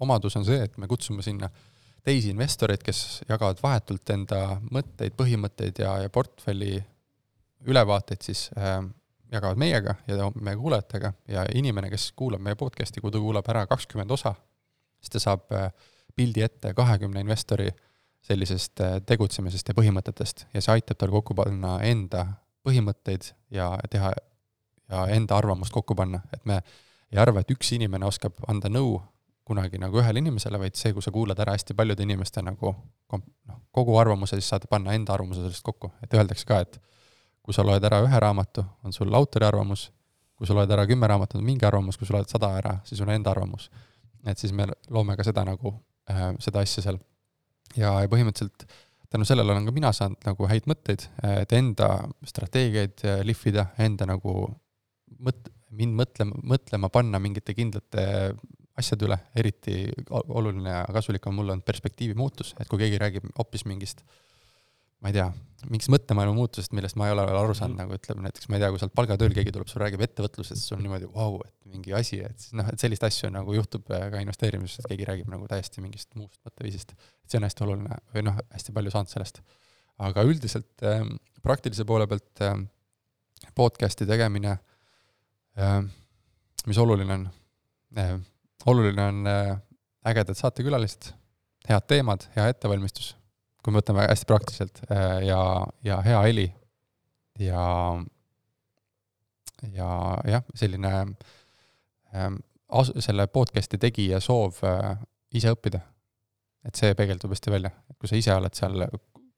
omadus 0.00 0.36
on 0.36 0.46
see, 0.46 0.60
et 0.64 0.78
me 0.78 0.88
kutsume 0.88 1.22
sinna 1.22 1.50
teisi 2.04 2.30
investoreid, 2.32 2.82
kes 2.84 3.22
jagavad 3.28 3.60
vahetult 3.62 4.10
enda 4.14 4.42
mõtteid, 4.72 5.16
põhimõtteid 5.18 5.82
ja, 5.82 5.98
ja 6.04 6.12
portfelli 6.12 6.78
ülevaateid 7.68 8.22
siis 8.24 8.46
äh, 8.56 8.80
jagavad 9.32 9.60
meiega 9.60 9.94
ja 10.08 10.30
meie 10.40 10.56
kuulajatega. 10.56 11.12
Ja 11.28 11.44
inimene, 11.54 11.90
kes 11.90 12.12
kuulab 12.16 12.42
meie 12.44 12.56
podcast'i, 12.56 13.02
kui 13.04 13.12
ta 13.12 13.20
kuulab 13.20 13.48
ära 13.50 13.66
kakskümmend 13.68 14.14
osa, 14.14 14.34
siis 15.00 15.12
ta 15.14 15.22
saab 15.22 15.52
äh, 15.52 15.70
pildi 16.16 16.46
ette 16.46 16.72
kahekümne 16.74 17.22
investori 17.24 17.68
sellisest 18.24 18.80
äh, 18.84 18.98
tegutsemisest 19.06 19.68
ja 19.68 19.76
põhimõtetest. 19.76 20.46
Ja 20.54 20.62
see 20.64 20.78
aitab 20.78 21.00
tal 21.00 21.12
kokku 21.14 21.36
panna 21.38 21.78
enda 21.86 22.24
põhimõtteid 22.66 23.32
ja 23.54 23.72
teha 23.90 24.12
ja 24.88 25.06
enda 25.12 25.36
arvamust 25.36 25.72
kokku 25.72 25.94
panna, 25.94 26.22
et 26.32 26.44
me 26.48 26.62
ei 27.12 27.20
arva, 27.22 27.42
et 27.42 27.52
üks 27.54 27.72
inimene 27.76 28.06
oskab 28.08 28.36
anda 28.48 28.70
nõu 28.72 28.98
kunagi 29.48 29.80
nagu 29.80 29.96
ühele 30.00 30.20
inimesele, 30.20 30.60
vaid 30.60 30.76
see, 30.76 30.92
kui 30.92 31.04
sa 31.04 31.12
kuulad 31.12 31.38
ära 31.40 31.54
hästi 31.56 31.76
paljude 31.76 32.04
inimeste 32.04 32.42
nagu 32.44 32.74
noh, 32.74 33.60
kogu 33.72 33.96
arvamuse, 34.00 34.36
siis 34.36 34.50
saad 34.52 34.66
panna 34.68 34.92
enda 34.96 35.14
arvamuse 35.14 35.40
sellest 35.40 35.64
kokku, 35.64 35.90
et 36.04 36.14
öeldakse 36.14 36.48
ka, 36.48 36.60
et 36.66 36.80
kui 37.42 37.56
sa 37.56 37.64
loed 37.64 37.84
ära 37.84 38.02
ühe 38.04 38.20
raamatu, 38.20 38.64
on 38.84 38.92
sul 38.92 39.14
autori 39.16 39.48
arvamus, 39.48 39.86
kui 40.36 40.46
sa 40.46 40.56
loed 40.56 40.70
ära 40.70 40.84
kümme 40.90 41.08
raamatut, 41.08 41.40
on 41.40 41.46
mingi 41.46 41.64
arvamus, 41.64 41.96
kui 41.96 42.08
sa 42.08 42.18
loed 42.18 42.28
sada 42.28 42.52
ära, 42.58 42.74
siis 42.84 43.00
on 43.00 43.14
enda 43.14 43.32
arvamus. 43.32 43.70
et 44.26 44.38
siis 44.38 44.52
me 44.52 44.66
loome 44.90 45.16
ka 45.16 45.24
seda 45.24 45.44
nagu 45.46 45.72
äh,, 46.10 46.34
seda 46.44 46.60
asja 46.60 46.82
seal. 46.84 46.98
ja, 47.76 47.94
ja 48.02 48.08
põhimõtteliselt 48.10 48.66
äh, 48.66 48.76
tänu 49.10 49.24
sellele 49.24 49.52
olen 49.52 49.64
ka 49.64 49.72
mina 49.72 49.92
saanud 49.92 50.24
nagu 50.26 50.48
häid 50.50 50.66
mõtteid, 50.68 51.04
et 51.40 51.52
enda 51.56 51.88
strateegiaid 52.28 53.04
lihvida, 53.26 53.68
enda 53.80 54.08
nagu 54.08 54.34
mõt-, 55.24 55.48
mind 55.70 55.98
mõtlema, 55.98 56.38
mõtlema 56.54 56.90
panna 56.92 57.20
mingite 57.22 57.54
kindlate 57.56 58.06
asjade 58.78 59.08
üle, 59.08 59.18
eriti 59.36 59.88
oluline 60.10 60.70
ja 60.70 60.84
kasulik 60.94 61.26
on 61.26 61.34
mulle 61.34 61.56
olnud 61.56 61.66
perspektiivi 61.66 62.14
muutus, 62.18 62.54
et 62.60 62.68
kui 62.70 62.80
keegi 62.80 63.00
räägib 63.02 63.26
hoopis 63.38 63.66
mingist 63.66 64.04
ma 64.98 65.12
ei 65.12 65.14
tea, 65.14 65.26
mingist 65.70 65.90
mõttemaailma 65.94 66.34
muutusest, 66.34 66.72
millest 66.74 66.98
ma 66.98 67.06
ei 67.06 67.14
ole 67.14 67.24
veel 67.28 67.38
aru 67.38 67.54
saanud 67.54 67.76
mm, 67.76 67.82
nagu 67.84 67.94
ütleme 67.94 68.24
näiteks, 68.24 68.48
ma 68.50 68.58
ei 68.58 68.62
tea, 68.64 68.70
kui 68.74 68.80
sa 68.80 68.86
oled 68.88 68.94
palgatööl, 68.98 69.34
keegi 69.36 69.52
tuleb 69.54 69.70
sulle, 69.70 69.84
räägib 69.84 70.02
ettevõtlusest, 70.08 70.58
siis 70.58 70.74
on 70.74 70.82
niimoodi 70.82 71.10
vau 71.12 71.36
wow,, 71.36 71.44
et 71.46 71.70
mingi 71.70 71.94
asi, 71.94 72.18
et 72.26 72.42
siis 72.42 72.56
noh, 72.58 72.66
et 72.72 72.82
sellist 72.82 73.06
asju 73.06 73.30
nagu 73.34 73.54
juhtub 73.54 73.86
äh, 73.94 74.08
ka 74.10 74.22
investeerimises, 74.24 74.82
et 74.82 74.90
keegi 74.90 75.06
räägib 75.06 75.30
nagu 75.30 75.46
täiesti 75.50 75.84
mingist 75.84 76.10
muust 76.18 76.40
mõtteviisist. 76.46 76.96
et 76.98 77.30
see 77.30 77.38
on 77.38 77.46
hästi 77.46 77.66
oluline 77.66 78.00
või 78.14 78.26
noh, 78.26 78.40
hästi 78.56 78.74
palju 78.74 78.94
saanud 78.94 79.12
sellest. 79.12 79.38
aga 80.08 80.26
üldiselt 80.26 80.86
äh, 80.86 81.06
praktilise 81.46 81.86
poole 81.86 82.10
pealt 82.10 82.42
äh, 82.42 82.58
podcast'i 83.54 84.06
tegemine 84.06 84.58
mis 86.66 86.78
oluline 86.78 87.14
on 87.14 87.28
äh,? 87.98 88.18
oluline 88.66 89.02
on 89.02 89.26
äh, 89.26 89.54
ägedad 90.06 90.36
saatekülalised, 90.38 91.12
head 91.68 91.86
teemad, 91.90 92.28
hea 92.36 92.48
ettevalmistus 92.52 93.14
kui 93.68 93.74
me 93.74 93.82
võtame 93.82 94.06
hästi 94.06 94.28
praktiliselt 94.28 94.80
äh, 94.88 95.26
ja, 95.28 95.40
ja 95.84 95.98
hea 96.00 96.20
heli 96.24 96.46
ja, 97.42 97.64
ja 99.74 99.90
jah, 100.24 100.46
selline 100.56 100.92
ähm, 102.14 102.38
as-, 102.68 102.94
selle 103.04 103.28
podcast'i 103.32 103.80
tegija 103.82 104.22
soov 104.24 104.62
äh, 104.64 104.94
ise 105.36 105.52
õppida. 105.52 105.82
et 106.64 106.80
see 106.80 106.96
peegeldub 106.96 107.34
hästi 107.34 107.52
välja, 107.52 107.70
et 107.90 107.96
kui 108.00 108.08
sa 108.10 108.16
ise 108.18 108.34
oled 108.34 108.56
seal, 108.56 108.86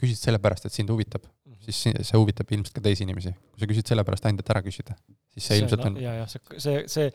küsid 0.00 0.18
sellepärast, 0.18 0.64
et 0.66 0.74
sind 0.74 0.90
huvitab. 0.90 1.26
Siis 1.64 1.80
see 2.08 2.18
huvitab 2.18 2.50
ilmselt 2.54 2.76
ka 2.76 2.82
teisi 2.84 3.04
inimesi. 3.04 3.32
kui 3.52 3.62
sa 3.62 3.68
küsid 3.70 3.90
sellepärast 3.92 4.26
ainult, 4.28 4.44
et 4.44 4.52
ära 4.54 4.62
küsida, 4.64 4.96
siis 5.34 5.44
see, 5.44 5.54
see 5.54 5.60
ilmselt 5.62 5.84
on, 5.84 5.98
on.... 5.98 6.02
ja, 6.02 6.14
jah, 6.22 6.30
see, 6.30 6.60
see, 6.62 6.80
see, 6.90 7.10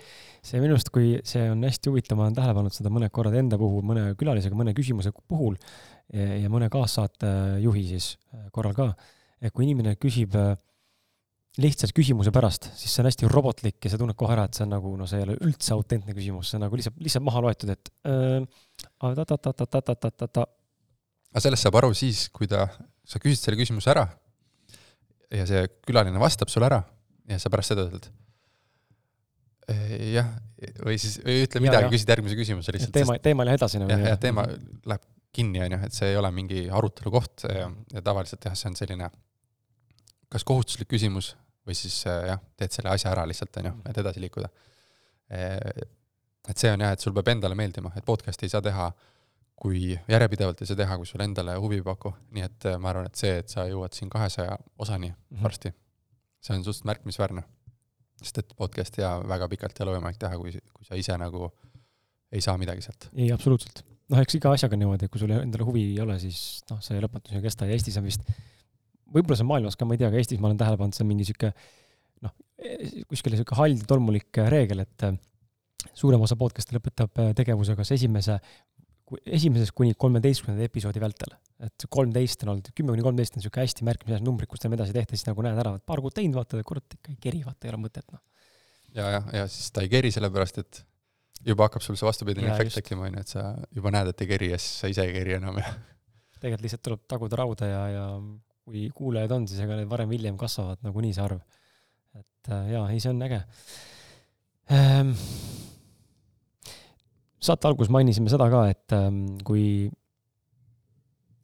see 0.45 0.61
minu 0.63 0.77
arust, 0.77 0.91
kui 0.93 1.15
see 1.25 1.47
on 1.51 1.65
hästi 1.65 1.91
huvitav, 1.91 2.19
ma 2.19 2.27
olen 2.27 2.37
tähele 2.37 2.55
pannud 2.57 2.75
seda 2.75 2.91
mõned 2.93 3.13
korrad 3.15 3.37
enda 3.39 3.59
puhul, 3.61 3.83
mõne 3.87 4.07
külalisega, 4.19 4.57
mõne 4.57 4.75
küsimuse 4.77 5.13
puhul, 5.25 5.57
ja 6.13 6.51
mõne 6.53 6.69
kaassaatejuhi 6.73 7.83
siis 7.89 8.13
äh, 8.33 8.47
korral 8.53 8.75
ka, 8.77 8.91
et 9.41 9.53
kui 9.53 9.65
inimene 9.65 9.95
küsib 9.97 10.35
äh, 10.37 10.53
lihtsalt 11.61 11.95
küsimuse 11.95 12.33
pärast, 12.35 12.67
siis 12.77 12.91
see 12.93 13.01
on 13.01 13.09
hästi 13.09 13.29
robotlik 13.31 13.87
ja 13.87 13.93
sa 13.93 13.99
tunned 13.99 14.17
kohe 14.19 14.35
ära, 14.35 14.45
et 14.45 14.57
see 14.57 14.65
on 14.67 14.73
nagu, 14.75 14.91
no 14.99 15.07
see 15.09 15.21
ei 15.21 15.25
ole 15.27 15.37
üldse 15.47 15.73
autentne 15.73 16.13
küsimus, 16.13 16.51
see 16.51 16.59
on 16.59 16.65
nagu 16.67 16.77
lihtsalt, 16.77 16.99
lihtsalt 17.01 17.25
maha 17.25 17.41
loetud, 17.47 17.71
et 17.73 17.91
äh, 18.05 18.43
ta-ta-ta-ta-ta-ta-ta-ta. 19.01 20.45
aga 21.33 21.43
sellest 21.47 21.65
saab 21.65 21.79
aru 21.81 21.95
siis, 21.97 22.27
kui 22.35 22.51
ta, 22.51 22.67
sa 23.07 23.21
küsid 23.23 23.41
selle 23.41 23.59
küsimuse 23.61 23.91
ära 23.95 24.05
ja 25.33 25.47
see 25.49 25.65
külaline 25.87 26.21
vastab 26.21 26.51
sulle 26.51 26.69
ära 26.69 26.83
ja 27.29 27.39
sa 27.41 27.49
pärast 27.53 27.73
seda 27.73 27.87
ütled 27.87 28.11
jah, 30.13 30.27
või 30.85 30.97
siis, 31.01 31.17
või 31.23 31.43
ütle 31.45 31.61
midagi, 31.63 31.89
küsid 31.95 32.11
järgmise 32.13 32.37
küsimuse 32.37 32.75
lihtsalt. 32.75 32.93
teema, 32.93 33.17
teema 33.21 33.45
läheb 33.47 33.59
edasi 33.59 33.81
nagu. 33.81 33.93
jah, 33.95 34.03
ja 34.11 34.19
teema 34.21 34.45
läheb 34.85 35.07
kinni, 35.35 35.61
on 35.65 35.75
ju, 35.75 35.79
et 35.87 35.95
see 35.95 36.11
ei 36.13 36.19
ole 36.19 36.29
mingi 36.35 36.67
arutelu 36.71 37.11
koht 37.11 37.47
ja, 37.49 37.65
ja 37.93 38.03
tavaliselt 38.05 38.45
jah, 38.45 38.55
see 38.57 38.69
on 38.71 38.77
selline 38.77 39.09
kas 40.31 40.45
kohustuslik 40.47 40.89
küsimus 40.93 41.33
või 41.65 41.77
siis 41.77 41.97
äh, 42.09 42.29
jah, 42.31 42.41
teed 42.59 42.77
selle 42.77 42.93
asja 42.93 43.11
ära 43.11 43.25
lihtsalt, 43.27 43.57
on 43.61 43.71
ju, 43.71 43.73
et 43.89 43.99
edasi 44.03 44.21
liikuda. 44.21 44.51
et 45.33 46.61
see 46.61 46.71
on 46.71 46.85
jah, 46.85 46.93
et 46.93 47.01
sul 47.01 47.15
peab 47.15 47.33
endale 47.33 47.57
meeldima, 47.57 47.91
et 47.97 48.05
podcast'i 48.05 48.45
ei 48.45 48.53
saa 48.53 48.61
teha, 48.61 48.91
kui 49.55 49.95
järjepidevalt 50.11 50.61
ei 50.61 50.69
saa 50.69 50.79
teha, 50.79 50.97
kui 50.99 51.07
sulle 51.07 51.27
endale 51.27 51.55
huvi 51.61 51.79
ei 51.79 51.85
paku, 51.85 52.11
nii 52.35 52.43
et 52.43 52.67
ma 52.79 52.91
arvan, 52.91 53.07
et 53.09 53.19
see, 53.19 53.37
et 53.41 53.51
sa 53.51 53.63
jõuad 53.69 53.95
siin 53.95 54.09
kahesaja 54.11 54.57
osani 54.79 55.09
mm 55.09 55.15
-hmm. 55.15 55.43
varsti, 55.43 55.71
see 56.41 56.57
on 56.57 56.63
suhteliselt 56.63 56.91
märkimisväärne. 56.91 57.43
sest 58.15 58.37
et 58.37 58.53
podcast'i 58.57 59.01
ja 59.01 59.21
väga 59.27 59.47
pikalt 59.51 59.79
ei 59.79 59.83
ole 59.83 59.97
võimalik 59.97 60.17
teha, 60.17 60.37
kui, 60.37 60.51
kui 60.73 60.85
sa 60.85 60.95
ise 60.95 61.17
nagu 61.17 61.51
ei 62.31 62.41
saa 62.41 62.57
midagi 62.57 62.81
sealt. 62.81 63.09
ei, 63.13 63.31
absoluutselt. 63.31 63.83
noh, 64.09 64.19
eks 64.19 64.35
iga 64.35 64.51
asjaga 64.51 64.75
niimoodi, 64.75 65.05
et 65.05 65.11
kui 65.11 65.19
sul 65.19 65.31
endale 65.31 65.63
huvi 65.63 65.83
ei 65.91 65.99
ole, 65.99 66.19
siis 66.19 66.63
noh, 66.69 66.81
see 66.81 66.99
lõpmatuseni 67.01 67.41
ei 67.41 67.47
kesta 67.47 67.65
ja 67.65 67.71
Eestis 67.71 67.97
on 67.97 68.03
vist 68.03 68.23
võib-olla 69.15 69.37
see 69.37 69.45
on 69.45 69.51
maailmas 69.51 69.77
ka, 69.77 69.87
ma 69.87 69.95
ei 69.95 70.01
tea, 70.01 70.09
aga 70.11 70.19
Eestis 70.19 70.41
ma 70.41 70.49
olen 70.49 70.59
tähele 70.59 70.79
pannud, 70.79 70.97
see 70.97 71.05
on 71.05 71.11
mingi 71.11 71.27
sihuke 71.27 71.51
noh, 72.25 72.33
kuskil 73.11 73.37
sihuke 73.37 73.57
hall 73.59 73.81
tolmulik 73.87 74.41
reegel, 74.51 74.83
et 74.85 75.07
äh, 75.07 75.17
suurem 75.93 76.23
osa 76.25 76.37
podcast'e 76.39 76.77
lõpetab 76.77 77.21
äh, 77.21 77.33
tegevuse 77.37 77.77
kas 77.77 77.93
esimese, 77.95 78.39
esimesest 79.25 79.75
kuni 79.77 79.93
kolmeteistkümnenda 79.99 80.65
episoodi 80.65 81.01
vältel. 81.03 81.35
et 81.65 81.85
kolmteist 81.89 82.41
on 82.43 82.55
olnud, 82.55 82.71
kümme 82.75 82.91
kuni 82.91 83.03
kolmteist 83.05 83.37
on 83.37 83.43
sihuke 83.43 83.61
hästi 83.61 83.85
märkimisväärne 83.87 84.27
numbrid, 84.27 84.49
kus 84.51 84.65
enam 84.65 84.75
edasi 84.75 84.91
ei 84.91 84.97
tehta, 84.97 85.15
siis 85.15 85.27
nagu 85.29 85.45
näed 85.45 85.59
ära, 85.61 85.77
et 85.77 85.85
paar 85.87 86.01
kuud 86.03 86.15
teinud, 86.17 86.35
vaatad, 86.35 86.59
et 86.59 86.67
kurat, 86.67 86.97
ikka 86.97 87.13
ei 87.13 87.21
keri, 87.23 87.39
vaata, 87.45 87.67
ei 87.67 87.71
ole 87.71 87.79
mõtet, 87.85 88.03
noh. 88.11 88.19
ja, 88.97 89.05
ja, 89.13 89.21
ja 89.39 89.45
siis 89.51 89.71
ta 89.71 89.85
ei 89.85 89.91
keri 89.93 90.11
sellepärast, 90.11 90.59
et 90.65 90.81
juba 91.47 91.69
hakkab 91.69 91.85
sul 91.85 91.95
see 91.95 92.07
vastupidine 92.09 92.51
efekt 92.51 92.75
tekkima, 92.81 93.07
on 93.07 93.15
ju, 93.15 93.23
et 93.23 93.31
sa 93.37 93.45
juba 93.77 93.93
näed, 93.95 94.11
et 94.11 94.25
ei 94.25 94.31
keri 94.33 94.51
ja 94.51 94.59
siis 94.59 94.81
sa 94.81 94.91
ise 94.91 95.05
ei 95.07 95.15
keri 95.15 95.37
enam 95.37 95.61
ja 95.61 95.69
tegelikult 96.45 96.65
lihtsalt 96.65 96.83
tuleb 96.85 97.05
taguda 97.09 97.39
rauda 97.39 97.69
ja, 97.69 97.83
ja 97.93 98.05
kui 98.65 98.87
kuulajaid 98.97 99.33
on, 99.35 99.47
siis 99.49 99.61
ega 99.63 99.77
need 99.79 99.89
varem-hiljem 99.89 100.37
kasvavad 100.41 100.81
nagunii 100.85 101.13
see 101.15 101.23
arv. 101.23 101.41
et 102.17 102.51
äh, 102.51 102.71
jaa, 102.73 102.85
ei, 102.91 102.99
see 103.03 103.13
on 103.13 103.23
äge 103.25 103.41
ähm,. 104.75 105.15
Saate 107.45 107.69
alguses 107.69 107.93
mainisime 107.93 108.31
seda 108.31 108.47
ka, 108.51 108.65
et 108.71 108.95
ähm, 108.95 109.23
kui 109.45 109.91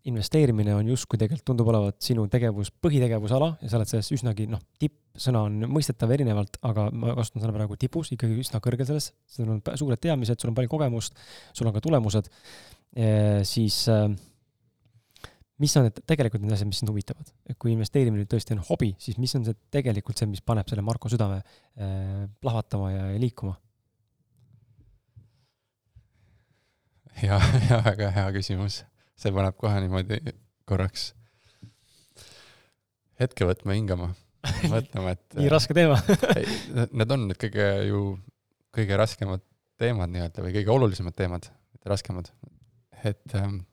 investeerimine 0.10 0.74
on 0.74 0.88
justkui 0.90 1.20
tegelikult 1.22 1.46
tundub 1.52 1.70
olevat 1.70 2.00
sinu 2.02 2.24
tegevus, 2.32 2.72
põhitegevusala 2.82 3.52
ja 3.62 3.70
sa 3.70 3.78
oled 3.78 3.92
selles 3.92 4.10
üsnagi 4.16 4.48
noh, 4.50 4.62
tippsõna 4.82 5.44
on 5.46 5.68
mõistetav 5.70 6.10
erinevalt, 6.16 6.58
aga 6.66 6.88
ma 6.90 7.14
kasutan 7.20 7.44
seda 7.44 7.54
praegu 7.54 7.78
tipus, 7.80 8.10
ikkagi 8.16 8.40
üsna 8.42 8.62
kõrgel 8.64 8.90
selles, 8.90 9.12
sul 9.30 9.52
on 9.54 9.62
suured 9.62 10.02
teadmised, 10.02 10.42
sul 10.42 10.50
on 10.50 10.58
palju 10.58 10.74
kogemust, 10.74 11.22
sul 11.54 11.70
on 11.70 11.76
ka 11.78 11.84
tulemused, 11.86 12.32
siis 13.46 13.78
äh, 13.94 14.08
mis 15.62 15.78
on 15.78 15.86
need 15.88 16.02
tegelikult 16.10 16.44
need 16.44 16.56
asjad, 16.56 16.70
mis 16.72 16.82
sind 16.82 16.92
huvitavad? 16.92 17.34
kui 17.62 17.76
investeerimine 17.76 18.26
tõesti 18.30 18.56
on 18.56 18.64
hobi, 18.72 18.96
siis 19.02 19.20
mis 19.22 19.34
on 19.38 19.46
see 19.46 19.58
tegelikult 19.74 20.18
see, 20.18 20.30
mis 20.32 20.42
paneb 20.42 20.70
selle 20.72 20.84
Marko 20.86 21.12
südame 21.12 21.42
äh, 21.42 22.26
plahvatama 22.42 22.90
ja 22.96 23.04
liikuma? 23.22 23.54
Ja, 27.22 27.40
ja 27.70 27.82
väga 27.90 28.12
hea 28.16 28.28
küsimus. 28.38 28.84
see 29.22 29.34
paneb 29.36 29.58
kohe 29.60 29.82
niimoodi 29.84 30.22
korraks 30.66 31.12
hetke 33.22 33.46
võtma, 33.46 33.76
hingama, 33.78 34.12
mõtlema, 34.74 35.16
et 35.16 35.38
nii 35.38 35.52
raske 35.52 35.78
teema 35.78 36.00
Need 36.98 37.14
on 37.14 37.28
need 37.30 37.40
kõige 37.42 37.70
ju, 37.90 38.04
kõige 38.74 38.98
raskemad 39.00 39.46
teemad 39.82 40.12
nii-öelda 40.14 40.46
või 40.46 40.54
kõige 40.56 40.74
olulisemad 40.76 41.18
teemad, 41.18 41.48
mitte 41.74 41.90
raskemad. 41.90 42.30
et 43.02 43.36
ähm, 43.38 43.64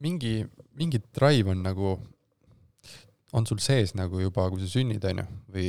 mingi, 0.00 0.34
mingi 0.78 1.00
drive 1.14 1.52
on 1.52 1.62
nagu, 1.64 1.94
on 3.36 3.46
sul 3.46 3.60
sees 3.62 3.94
nagu 3.98 4.20
juba, 4.22 4.46
kui 4.50 4.62
sa 4.62 4.68
sünnid, 4.70 5.04
on 5.10 5.22
ju, 5.22 5.26
või, 5.54 5.66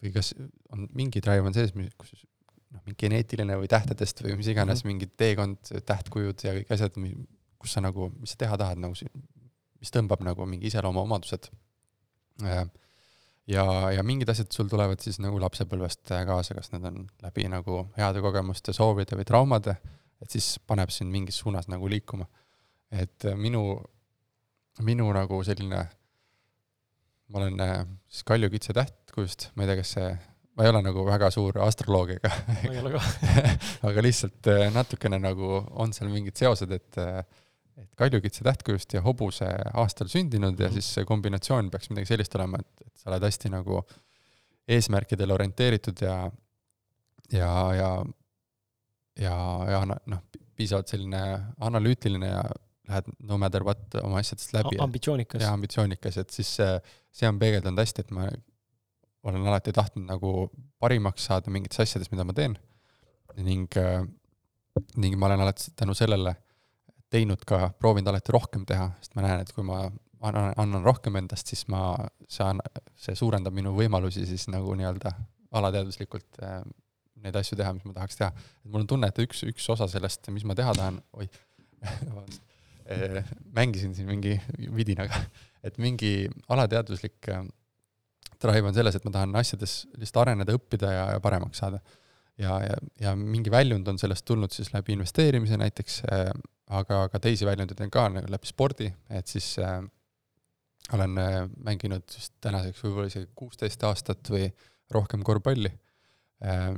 või 0.00 0.12
kas 0.14 0.32
on 0.74 0.86
mingi 0.96 1.22
drive 1.24 1.46
on 1.46 1.56
sees, 1.56 1.72
kus 1.74 2.12
noh, 2.70 2.82
mingi 2.84 2.98
geneetiline 3.04 3.58
või 3.60 3.70
tähtedest 3.70 4.22
või 4.24 4.36
mis 4.38 4.50
iganes 4.52 4.84
mm 4.84 4.88
-hmm. 4.88 4.92
mingi 4.94 5.10
teekond, 5.22 5.72
tähtkujud 5.86 6.44
ja 6.46 6.54
kõik 6.58 6.74
asjad, 6.76 6.98
kus 7.60 7.76
sa 7.76 7.84
nagu, 7.84 8.10
mis 8.20 8.34
sa 8.34 8.44
teha 8.44 8.58
tahad, 8.60 8.82
nagu 8.82 8.94
mis 9.80 9.94
tõmbab 9.94 10.22
nagu 10.24 10.46
mingi 10.46 10.70
iseloomuomadused. 10.70 11.50
ja, 13.46 13.64
ja 13.92 14.02
mingid 14.02 14.28
asjad 14.28 14.52
sul 14.52 14.68
tulevad 14.68 15.00
siis 15.00 15.18
nagu 15.18 15.40
lapsepõlvest 15.40 16.12
kaasa, 16.26 16.54
kas 16.54 16.72
need 16.72 16.84
on 16.84 17.06
läbi 17.22 17.48
nagu 17.48 17.86
heade 17.96 18.20
kogemuste, 18.20 18.72
soovide 18.72 19.16
või 19.16 19.26
traumade, 19.26 19.76
et 20.20 20.30
siis 20.30 20.58
paneb 20.66 20.90
sind 20.90 21.10
mingis 21.10 21.38
suunas 21.38 21.68
nagu 21.68 21.88
liikuma 21.88 22.26
et 22.90 23.24
äh, 23.24 23.36
minu, 23.38 23.78
minu 24.82 25.08
nagu 25.14 25.40
selline, 25.46 25.84
ma 27.30 27.42
olen 27.42 27.62
äh, 27.64 27.78
siis 28.10 28.26
Kalju 28.28 28.50
Kitse 28.52 28.74
tähtkujust, 28.76 29.50
ma 29.54 29.64
ei 29.64 29.70
tea, 29.70 29.80
kas 29.80 29.94
see, 29.96 30.10
ma 30.58 30.66
ei 30.66 30.72
ole 30.72 30.82
nagu 30.84 31.04
väga 31.06 31.30
suur 31.34 31.60
astroloog 31.64 32.14
ega 32.16 32.32
ma 32.64 32.72
ei 32.72 32.82
ole 32.82 32.94
ka 32.96 33.04
aga 33.90 34.04
lihtsalt 34.04 34.50
äh, 34.50 34.66
natukene 34.74 35.20
nagu 35.22 35.60
on 35.82 35.94
seal 35.96 36.10
mingid 36.12 36.38
seosed, 36.40 36.74
et 36.76 37.00
et 37.80 37.94
Kalju 37.96 38.20
Kitse 38.20 38.44
tähtkujust 38.44 38.92
ja 38.92 39.00
hobuse 39.00 39.46
aastal 39.80 40.10
sündinud 40.12 40.58
ja 40.58 40.68
mhm. 40.68 40.76
siis 40.76 40.94
see 40.98 41.08
kombinatsioon 41.08 41.70
peaks 41.72 41.88
midagi 41.92 42.10
sellist 42.12 42.34
olema, 42.36 42.60
et, 42.60 42.86
et 42.86 42.94
sa 43.00 43.12
oled 43.12 43.24
hästi 43.24 43.52
nagu 43.54 43.80
eesmärkidele 44.70 45.34
orienteeritud 45.34 46.02
ja 46.04 46.16
ja, 47.32 47.52
ja 47.78 47.90
ja, 49.20 49.36
ja 49.70 49.80
noh, 49.88 50.22
piisavalt 50.56 50.92
selline 50.92 51.22
analüütiline 51.66 52.32
ja 52.32 52.42
lähed 52.90 53.10
no 53.26 53.38
matter 53.38 53.64
what 53.66 53.96
oma 54.02 54.20
asjadest 54.20 54.54
läbi. 54.56 54.78
ambitsioonikas. 54.82 55.42
jaa, 55.42 55.52
ambitsioonikas, 55.56 56.18
et 56.22 56.34
siis 56.34 56.50
see, 56.58 57.28
on 57.28 57.38
peegeldanud 57.40 57.80
hästi, 57.80 58.04
et 58.06 58.12
ma 58.16 58.28
olen 59.30 59.46
alati 59.46 59.72
tahtnud 59.76 60.08
nagu 60.08 60.50
parimaks 60.80 61.28
saada 61.30 61.52
mingites 61.52 61.82
asjades, 61.84 62.10
mida 62.12 62.24
ma 62.26 62.36
teen. 62.36 62.56
ning, 63.46 63.72
ning 65.00 65.16
ma 65.18 65.30
olen 65.30 65.44
alati 65.46 65.72
tänu 65.78 65.94
sellele 65.94 66.34
teinud 67.10 67.42
ka, 67.46 67.70
proovinud 67.78 68.10
alati 68.10 68.34
rohkem 68.34 68.66
teha, 68.66 68.90
sest 69.00 69.16
ma 69.18 69.24
näen, 69.26 69.44
et 69.44 69.52
kui 69.54 69.64
ma 69.66 69.82
annan, 70.20 70.52
annan 70.60 70.84
rohkem 70.86 71.16
endast, 71.20 71.48
siis 71.50 71.64
ma 71.72 71.94
saan, 72.30 72.60
see 72.98 73.16
suurendab 73.18 73.54
minu 73.56 73.72
võimalusi 73.76 74.26
siis 74.28 74.46
nagu 74.52 74.74
nii-öelda 74.78 75.14
alateaduslikult 75.58 76.42
äh, 76.46 76.60
neid 77.24 77.36
asju 77.40 77.58
teha, 77.58 77.72
mis 77.76 77.86
ma 77.88 77.96
tahaks 77.96 78.20
teha. 78.20 78.30
et 78.30 78.70
mul 78.70 78.84
on 78.84 78.92
tunne, 78.94 79.10
et 79.10 79.24
üks, 79.24 79.42
üks 79.48 79.66
osa 79.72 79.88
sellest, 79.90 80.30
mis 80.34 80.46
ma 80.46 80.56
teha 80.58 80.76
tahan, 80.76 81.00
oih 81.18 81.30
vabandust 82.06 82.44
Äh, 82.44 82.49
mängisin 83.56 83.94
siin 83.94 84.08
mingi 84.10 84.36
vidinaga, 84.76 85.22
et 85.66 85.78
mingi 85.82 86.28
alateadvuslik 86.48 87.30
äh, 87.32 87.44
drive 88.40 88.68
on 88.68 88.76
selles, 88.76 88.96
et 88.96 89.06
ma 89.06 89.14
tahan 89.14 89.36
asjades 89.40 89.82
lihtsalt 89.96 90.22
areneda, 90.24 90.54
õppida 90.56 90.92
ja, 90.94 91.04
ja 91.14 91.20
paremaks 91.22 91.60
saada. 91.62 91.80
ja, 92.40 92.56
ja, 92.64 92.76
ja 93.00 93.14
mingi 93.16 93.52
väljund 93.52 93.88
on 93.88 93.98
sellest 94.00 94.24
tulnud 94.24 94.52
siis 94.54 94.72
läbi 94.72 94.94
investeerimise 94.96 95.58
näiteks 95.60 96.02
äh,, 96.08 96.30
aga 96.70 97.02
ka 97.12 97.20
teisi 97.20 97.46
väljundeid 97.48 97.82
on 97.84 97.90
ka 97.92 98.06
nagu 98.14 98.30
läbi 98.30 98.48
spordi, 98.48 98.88
et 99.10 99.28
siis 99.28 99.52
äh, 99.58 99.82
olen 100.94 101.18
äh, 101.18 101.44
mänginud 101.66 102.06
vist 102.14 102.34
tänaseks 102.40 102.82
võib-olla 102.84 103.10
isegi 103.10 103.28
kuusteist 103.36 103.84
aastat 103.84 104.30
või 104.32 104.48
rohkem 104.94 105.22
korvpalli. 105.26 105.70
äh, 105.70 105.89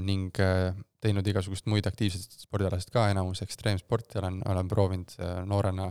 ning 0.03 0.41
äh, 0.43 0.73
teinud 1.03 1.27
igasugust 1.27 1.69
muid 1.71 1.87
aktiivseid 1.87 2.43
spordialasid 2.45 2.93
ka, 2.95 3.09
enamus 3.13 3.43
ekstreemsporti 3.45 4.21
olen, 4.21 4.41
olen 4.49 4.71
proovinud 4.71 5.15
äh, 5.19 5.39
noorena 5.49 5.91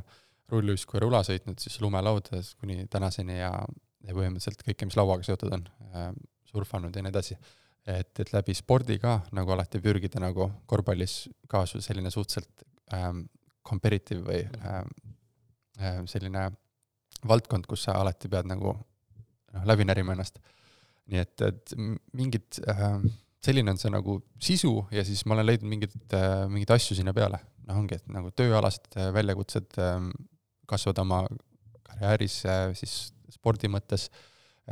rulluisku 0.52 0.98
ja 0.98 1.06
rula 1.06 1.22
sõitnud 1.28 1.60
siis 1.64 1.78
lumelaudades 1.84 2.54
kuni 2.60 2.86
tänaseni 2.92 3.40
ja, 3.40 3.52
ja 4.04 4.16
põhimõtteliselt 4.16 4.64
kõike, 4.68 4.88
mis 4.88 4.98
lauaga 5.00 5.28
seotud 5.28 5.56
on, 5.58 5.66
äh, 5.92 6.12
surfanud 6.52 6.96
ja 6.96 7.04
nii 7.04 7.14
edasi. 7.14 7.38
et, 7.88 8.12
et 8.20 8.34
läbi 8.34 8.54
spordi 8.54 9.00
ka 9.02 9.22
nagu 9.34 9.52
alati 9.52 9.80
pürgida 9.82 10.20
nagu 10.22 10.52
korvpallis 10.70 11.30
ka 11.50 11.64
selline 11.66 12.12
suhteliselt 12.12 12.66
ähm, 12.94 13.24
competitive 13.68 14.22
või 14.28 14.44
ähm, 14.44 14.92
äh, 15.80 16.04
selline 16.06 16.52
valdkond, 17.28 17.66
kus 17.68 17.88
sa 17.88 17.96
alati 18.02 18.30
pead 18.30 18.48
nagu 18.50 18.76
noh, 18.76 19.66
läbi 19.66 19.86
närima 19.86 20.14
ennast. 20.16 20.40
nii 21.12 21.20
et, 21.20 21.42
et 21.42 21.74
mingid 22.14 22.62
äh, 22.70 23.02
selline 23.46 23.74
on 23.74 23.80
see 23.82 23.92
nagu 23.94 24.18
sisu 24.42 24.74
ja 24.94 25.04
siis 25.08 25.24
ma 25.26 25.36
olen 25.38 25.48
leidnud 25.50 25.70
mingeid, 25.72 25.96
äh, 26.18 26.44
mingeid 26.52 26.76
asju 26.78 26.98
sinna 26.98 27.14
peale. 27.18 27.42
noh, 27.68 27.78
ongi, 27.78 27.98
et 28.00 28.12
nagu 28.12 28.32
tööalased 28.36 28.98
äh, 28.98 29.12
väljakutsed 29.16 29.78
ähm, 29.82 30.10
kasvada 30.70 31.06
oma 31.06 31.24
karjääris, 31.88 32.42
äh, 32.50 32.68
siis 32.78 33.14
spordi 33.32 33.70
mõttes, 33.72 34.10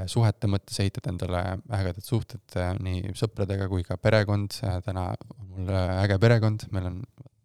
suhete 0.08 0.48
mõttes, 0.48 0.78
ehitad 0.80 1.08
endale 1.10 1.40
ägedad 1.76 2.06
suhted 2.06 2.54
nii 2.86 3.10
sõpradega 3.18 3.66
kui 3.72 3.82
ka 3.84 3.98
perekond, 4.00 4.54
täna 4.86 5.08
on 5.34 5.48
mul 5.50 5.72
äge 5.74 6.20
perekond, 6.22 6.68
meil 6.76 6.86
on, 6.92 7.00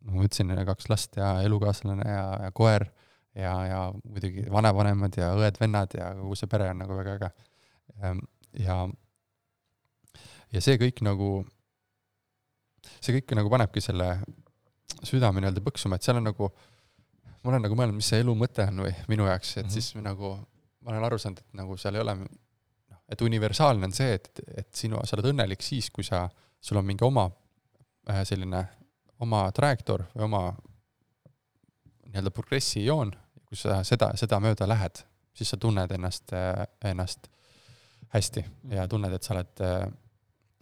nagu 0.05 0.21
ma 0.21 0.27
ütlesin, 0.29 0.53
kaks 0.69 0.91
last 0.93 1.17
ja 1.19 1.31
elukaaslane 1.47 2.05
ja, 2.05 2.27
ja 2.45 2.51
koer 2.55 2.85
ja, 3.35 3.55
ja 3.67 3.81
muidugi 3.97 4.45
vanavanemad 4.53 5.17
ja 5.19 5.33
õed-vennad 5.39 5.97
ja 5.99 6.13
kogu 6.19 6.37
see 6.39 6.51
pere 6.53 6.69
on 6.75 6.83
nagu 6.85 6.99
väga 7.01 7.17
äge. 7.17 7.33
Ähm, 8.03 8.23
ja 8.61 8.83
ja 10.55 10.63
see 10.63 10.79
kõik 10.81 11.03
nagu, 11.07 11.31
see 13.01 13.19
kõik 13.19 13.35
nagu 13.39 13.51
panebki 13.53 13.83
selle 13.85 14.17
südame 15.05 15.43
nii-öelda 15.43 15.63
põksuma, 15.65 15.99
et 15.99 16.07
seal 16.07 16.21
on 16.21 16.29
nagu, 16.31 16.51
ma 17.43 17.53
olen 17.53 17.65
nagu 17.67 17.79
mõelnud, 17.79 17.99
mis 17.99 18.11
see 18.13 18.23
elu 18.23 18.35
mõte 18.39 18.67
on 18.71 18.85
või 18.87 18.95
minu 19.11 19.27
jaoks, 19.29 19.57
et 19.57 19.65
mm 19.65 19.69
-hmm. 19.69 19.75
siis 19.75 20.05
nagu 20.05 20.37
ma 20.85 20.93
olen 20.93 21.07
aru 21.09 21.19
saanud, 21.19 21.41
et 21.41 21.59
nagu 21.61 21.77
seal 21.81 21.97
ei 21.97 22.05
ole, 22.05 22.15
noh, 22.15 23.01
et 23.09 23.25
universaalne 23.25 23.89
on 23.89 23.97
see, 23.97 24.15
et, 24.19 24.31
et 24.63 24.71
sinu, 24.77 25.01
sa 25.05 25.17
oled 25.17 25.31
õnnelik 25.33 25.65
siis, 25.65 25.91
kui 25.91 26.05
sa, 26.05 26.27
sul 26.61 26.81
on 26.81 26.87
mingi 26.87 27.05
oma 27.05 27.27
äh, 28.11 28.23
selline, 28.29 28.65
oma 29.25 29.47
trajektoor 29.57 30.07
või 30.15 30.27
oma 30.29 30.45
nii-öelda 32.11 32.31
progressi 32.35 32.85
joon, 32.85 33.15
kui 33.49 33.57
sa 33.59 33.83
seda, 33.85 34.13
seda 34.21 34.41
mööda 34.41 34.69
lähed, 34.69 35.03
siis 35.35 35.51
sa 35.51 35.59
tunned 35.61 35.91
ennast, 35.97 36.33
äh, 36.37 36.67
ennast 36.85 37.31
hästi 38.15 38.45
ja 38.71 38.87
tunned, 38.89 39.13
et 39.13 39.27
sa 39.27 39.35
oled 39.35 39.65
äh, 39.65 39.87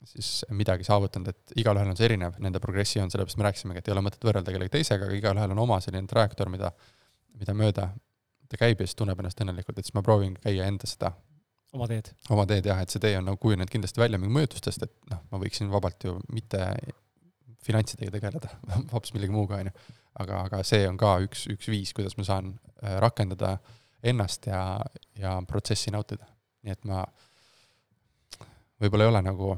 siis 0.09 0.45
midagi 0.51 0.87
saavutanud, 0.87 1.33
et 1.33 1.55
igalühel 1.63 1.91
on 1.93 1.99
see 1.99 2.09
erinev, 2.09 2.39
nende 2.43 2.61
progressioon, 2.63 3.11
sellepärast 3.13 3.39
me 3.41 3.47
rääkisimegi, 3.49 3.83
et 3.83 3.91
ei 3.91 3.95
ole 3.95 4.05
mõtet 4.07 4.25
võrrelda 4.27 4.55
kellegi 4.55 4.75
teisega, 4.77 5.09
aga 5.09 5.19
igalühel 5.19 5.55
on 5.55 5.63
oma 5.63 5.79
selline 5.85 6.11
trajektoor, 6.11 6.51
mida, 6.53 6.73
mida 7.39 7.55
mööda 7.57 7.91
ta 8.53 8.61
käib 8.61 8.83
ja 8.83 8.89
siis 8.89 8.99
tunneb 8.99 9.21
ennast 9.23 9.41
õnnelikult, 9.41 9.79
et 9.79 9.89
siis 9.89 9.97
ma 9.97 10.03
proovin 10.05 10.35
käia 10.43 10.67
enda 10.69 10.89
seda 10.89 11.13
oma 11.73 11.89
teed. 11.89 12.11
oma 12.31 12.45
teed 12.49 12.69
jah, 12.69 12.83
et 12.85 12.93
see 12.93 13.03
tee 13.03 13.15
on 13.19 13.27
nagu 13.31 13.41
kujunenud 13.41 13.71
kindlasti 13.73 14.03
välja 14.03 14.21
mingi 14.21 14.37
mõjutustest, 14.37 14.85
et 14.87 15.13
noh, 15.13 15.23
ma 15.33 15.41
võiksin 15.41 15.71
vabalt 15.73 16.05
ju 16.09 16.19
mitte 16.35 16.67
finantsidega 17.65 18.13
tegeleda 18.17 18.53
hoopis 18.93 19.15
millegi 19.17 19.35
muuga, 19.35 19.63
on 19.63 19.71
ju. 19.71 19.97
aga, 20.25 20.45
aga 20.49 20.63
see 20.67 20.85
on 20.89 20.99
ka 21.01 21.15
üks, 21.25 21.47
üks 21.53 21.71
viis, 21.73 21.95
kuidas 21.97 22.19
ma 22.19 22.27
saan 22.29 22.53
äh, 22.83 22.99
rakendada 23.03 23.57
ennast 24.03 24.49
ja, 24.51 24.63
ja 25.19 25.37
protsessi 25.49 25.95
nautida. 25.95 26.27
nii 26.67 26.75
et 26.75 26.89
ma 26.91 27.05
võib-olla 28.83 29.07
ei 29.07 29.13
ole 29.15 29.23
nagu 29.25 29.55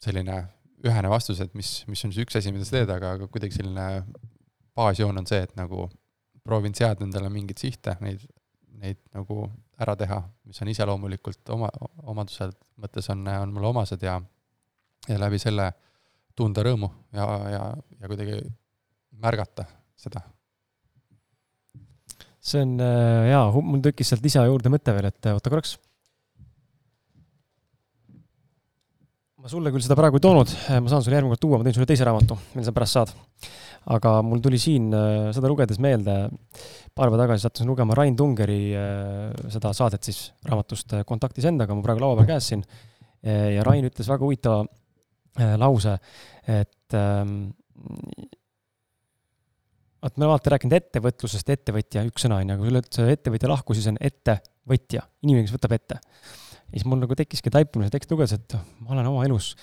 selline 0.00 0.40
ühene 0.86 1.10
vastus, 1.12 1.40
et 1.44 1.52
mis, 1.58 1.80
mis 1.90 2.02
on 2.06 2.12
siis 2.12 2.24
üks 2.24 2.38
asi, 2.40 2.52
mida 2.54 2.64
sa 2.64 2.78
teed, 2.78 2.92
aga, 2.94 3.14
aga 3.18 3.28
kuidagi 3.32 3.58
selline 3.58 3.86
baasjoon 4.76 5.20
on 5.20 5.28
see, 5.28 5.42
et 5.44 5.52
nagu 5.58 5.88
proovin 6.46 6.74
seada 6.76 7.04
endale 7.04 7.28
mingeid 7.32 7.60
sihte, 7.60 7.96
neid, 8.04 8.22
neid 8.80 9.00
nagu 9.16 9.44
ära 9.80 9.96
teha, 9.98 10.22
mis 10.48 10.60
on 10.64 10.70
iseloomulikult 10.72 11.52
oma, 11.54 11.68
omadused 12.08 12.56
mõttes 12.80 13.08
on, 13.12 13.26
on 13.28 13.52
mulle 13.54 13.70
omased 13.74 14.02
ja, 14.04 14.16
ja 15.08 15.20
läbi 15.20 15.40
selle 15.40 15.70
tunda 16.36 16.64
rõõmu 16.64 16.88
ja, 17.16 17.26
ja, 17.52 17.62
ja 18.00 18.10
kuidagi 18.10 18.40
märgata 19.20 19.66
seda. 20.00 20.22
see 22.40 22.64
on 22.64 22.78
äh, 22.80 23.28
jaa, 23.34 23.46
mul 23.52 23.84
tekkis 23.84 24.12
sealt 24.12 24.24
lisa 24.24 24.46
juurde 24.48 24.72
mõte 24.72 24.96
veel, 24.96 25.10
et 25.12 25.32
oota 25.34 25.52
korraks 25.52 25.76
ma 29.40 29.48
sulle 29.48 29.70
küll 29.72 29.80
seda 29.84 29.96
praegu 29.96 30.18
ei 30.18 30.24
toonud, 30.24 30.50
ma 30.84 30.90
saan 30.90 31.04
sulle 31.04 31.16
järgmine 31.16 31.32
kord 31.32 31.40
tuua, 31.40 31.58
ma 31.60 31.64
teen 31.64 31.76
sulle 31.76 31.88
teise 31.88 32.04
raamatu, 32.04 32.36
mille 32.52 32.66
sa 32.66 32.74
pärast 32.76 32.96
saad. 32.98 33.12
aga 33.94 34.10
mul 34.20 34.42
tuli 34.44 34.58
siin 34.60 34.90
äh, 34.92 35.30
seda 35.32 35.48
lugedes 35.48 35.78
meelde, 35.80 36.14
paar 36.92 37.08
päeva 37.08 37.22
tagasi 37.22 37.46
sattusin 37.46 37.70
lugema 37.70 37.96
Rain 37.96 38.16
Tungeri 38.16 38.58
äh, 38.76 39.30
seda 39.54 39.72
saadet 39.76 40.04
siis 40.04 40.18
raamatust 40.44 40.92
äh, 40.98 41.06
Kontaktis 41.08 41.46
endaga, 41.48 41.72
mul 41.72 41.86
praegu 41.86 42.04
laua 42.04 42.18
peal 42.18 42.28
käes 42.34 42.50
siin. 42.52 42.66
ja 43.20 43.64
Rain 43.64 43.84
ütles 43.84 44.08
väga 44.08 44.24
huvitava 44.24 44.64
lause, 45.60 45.92
et 46.48 46.96
ähm, 46.96 47.34
vaat 50.00 50.16
me 50.16 50.24
oleme 50.24 50.32
alati 50.32 50.52
rääkinud 50.54 50.76
ettevõtlusest, 50.78 51.52
ettevõtja, 51.52 52.04
üks 52.08 52.24
sõna 52.24 52.40
on 52.40 52.48
ju, 52.48 52.56
aga 52.56 52.64
kui 52.64 52.72
sa 52.72 52.80
ütled 52.80 53.12
ettevõtja 53.18 53.52
lahku, 53.52 53.76
siis 53.76 53.90
on 53.92 54.00
ettevõtja, 54.00 55.04
inimene, 55.24 55.44
kes 55.48 55.56
võtab 55.56 55.76
ette 55.76 56.00
ja 56.70 56.78
siis 56.78 56.88
mul 56.88 57.02
nagu 57.02 57.16
tekkiski 57.18 57.52
taipamine 57.52 57.90
teksti 57.92 58.14
lugedes, 58.14 58.36
et 58.38 58.58
ma 58.84 58.94
olen 58.94 59.10
oma 59.10 59.24
elus 59.26 59.54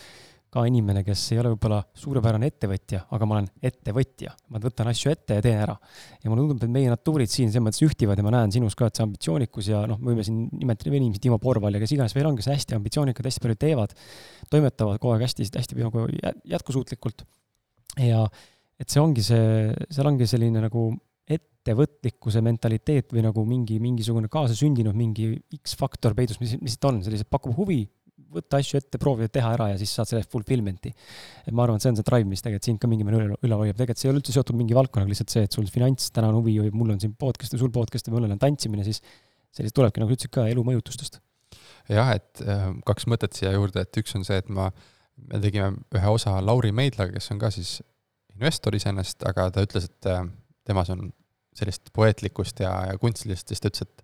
ka 0.54 0.64
inimene, 0.68 1.02
kes 1.04 1.22
ei 1.34 1.42
ole 1.42 1.52
võib-olla 1.52 1.82
suurepärane 1.98 2.48
ettevõtja, 2.48 3.02
aga 3.14 3.28
ma 3.28 3.36
olen 3.38 3.48
ettevõtja. 3.68 4.32
ma 4.48 4.62
võtan 4.64 4.88
asju 4.88 5.12
ette 5.12 5.38
ja 5.38 5.44
teen 5.44 5.60
ära. 5.60 5.76
ja 6.24 6.30
mulle 6.30 6.46
tundub, 6.46 6.64
et 6.64 6.72
meie 6.72 6.92
natuurid 6.92 7.32
siin 7.32 7.52
selles 7.52 7.66
mõttes 7.66 7.84
ühtivad 7.84 8.18
ja 8.18 8.24
ma 8.24 8.32
näen 8.32 8.54
sinus 8.56 8.76
ka, 8.76 8.88
et 8.88 8.96
see 8.96 9.04
ambitsioonikus 9.04 9.68
ja 9.74 9.84
noh, 9.90 10.00
me 10.00 10.14
võime 10.14 10.24
siin 10.24 10.46
nimetada 10.54 10.96
inimesi, 10.96 11.26
Timo 11.28 11.40
Porval 11.44 11.76
ja 11.76 11.82
kes 11.84 11.96
iganes 11.98 12.16
veel 12.16 12.30
on, 12.30 12.38
kes 12.40 12.48
hästi 12.54 12.78
ambitsioonikad, 12.80 13.28
hästi 13.28 13.44
palju 13.44 13.60
teevad, 13.60 13.96
toimetavad 14.54 15.02
kogu 15.04 15.18
aeg 15.18 15.28
hästi, 15.28 15.50
hästi 15.58 15.82
nagu 15.84 16.08
jätkusuutlikult. 16.56 17.28
ja 18.00 18.24
et 18.80 18.94
see 18.94 19.04
ongi 19.04 19.26
see, 19.26 19.74
seal 19.92 20.08
ongi 20.08 20.30
selline 20.30 20.64
nagu 20.64 20.94
ettevõtlikkuse 21.28 22.42
mentaliteet 22.46 23.12
või 23.14 23.26
nagu 23.26 23.44
mingi, 23.48 23.78
mingisugune 23.84 24.30
kaasasündinud 24.32 24.96
mingi 24.98 25.34
X-faktor 25.60 26.16
peidus, 26.18 26.40
mis, 26.40 26.56
mis 26.64 26.78
ta 26.80 26.92
on, 26.92 27.02
sellised 27.04 27.28
pakub 27.32 27.56
huvi, 27.58 27.84
võtta 28.34 28.60
asju 28.62 28.80
ette, 28.80 29.00
proovida 29.02 29.30
teha 29.32 29.52
ära 29.56 29.70
ja 29.72 29.78
siis 29.80 29.92
saad 29.94 30.10
selle 30.10 30.26
fulfillment'i. 30.28 30.92
et 31.46 31.54
ma 31.56 31.64
arvan, 31.64 31.78
et 31.78 31.86
see 31.86 31.92
on 31.94 32.00
see 32.00 32.08
drive, 32.08 32.28
mis 32.28 32.44
tegelikult 32.44 32.68
sind 32.68 32.82
ka 32.82 32.90
mingil 32.92 33.08
määral 33.08 33.30
üle, 33.30 33.38
üle 33.46 33.60
hoiab, 33.62 33.78
tegelikult 33.78 34.02
see 34.02 34.10
ei 34.10 34.14
ole 34.14 34.22
üldse 34.22 34.36
seotud 34.36 34.60
mingi 34.60 34.76
valdkonnaga, 34.78 35.12
lihtsalt 35.12 35.34
see, 35.34 35.46
et 35.48 35.56
sul 35.56 35.70
finants 35.72 36.10
täna 36.16 36.32
on 36.32 36.40
huvi 36.42 36.58
või 36.66 36.74
mul 36.76 36.96
on 36.96 37.02
siin 37.04 37.14
podcast 37.20 37.56
ja 37.56 37.62
sul 37.62 37.72
podcast 37.74 38.10
ja 38.10 38.16
mõnel 38.16 38.34
on 38.36 38.42
tantsimine, 38.42 38.84
siis 38.88 39.00
sellist 39.56 39.76
tulebki, 39.78 40.04
nagu 40.04 40.12
sa 40.12 40.20
ütlesid 40.20 40.34
ka, 40.34 40.48
elu 40.52 40.66
mõjutustest. 40.68 41.22
jah, 41.94 42.12
et 42.18 42.44
äh, 42.44 42.66
kaks 42.88 43.08
mõtet 43.12 43.38
siia 43.38 43.54
juurde, 43.56 43.86
et 43.86 44.02
üks 44.02 44.18
on 44.18 44.28
see, 44.28 44.40
et 44.42 44.50
ma, 44.54 44.72
me 45.30 45.40
tegime 45.44 45.78
ühe 45.96 46.12
osa 46.12 46.36
Lauri 46.44 46.74
Meidlaga, 46.76 47.16
kes 47.16 47.32
on 47.36 47.40
ka 47.42 47.54
siis 47.54 47.78
investor 48.36 48.76
iseenesest, 48.76 49.24
aga 49.30 49.50
ta 49.54 49.64
ütles, 49.66 49.88
et 49.88 50.12
äh, 50.12 50.26
temas 50.68 50.92
on 50.94 51.10
sellist 51.58 51.90
poeetlikkust 51.96 52.60
ja, 52.62 52.74
ja 52.92 52.98
kunstilisust, 53.02 53.50
siis 53.50 53.64
ta 53.64 53.72
ütles, 53.72 53.88
et 53.88 54.04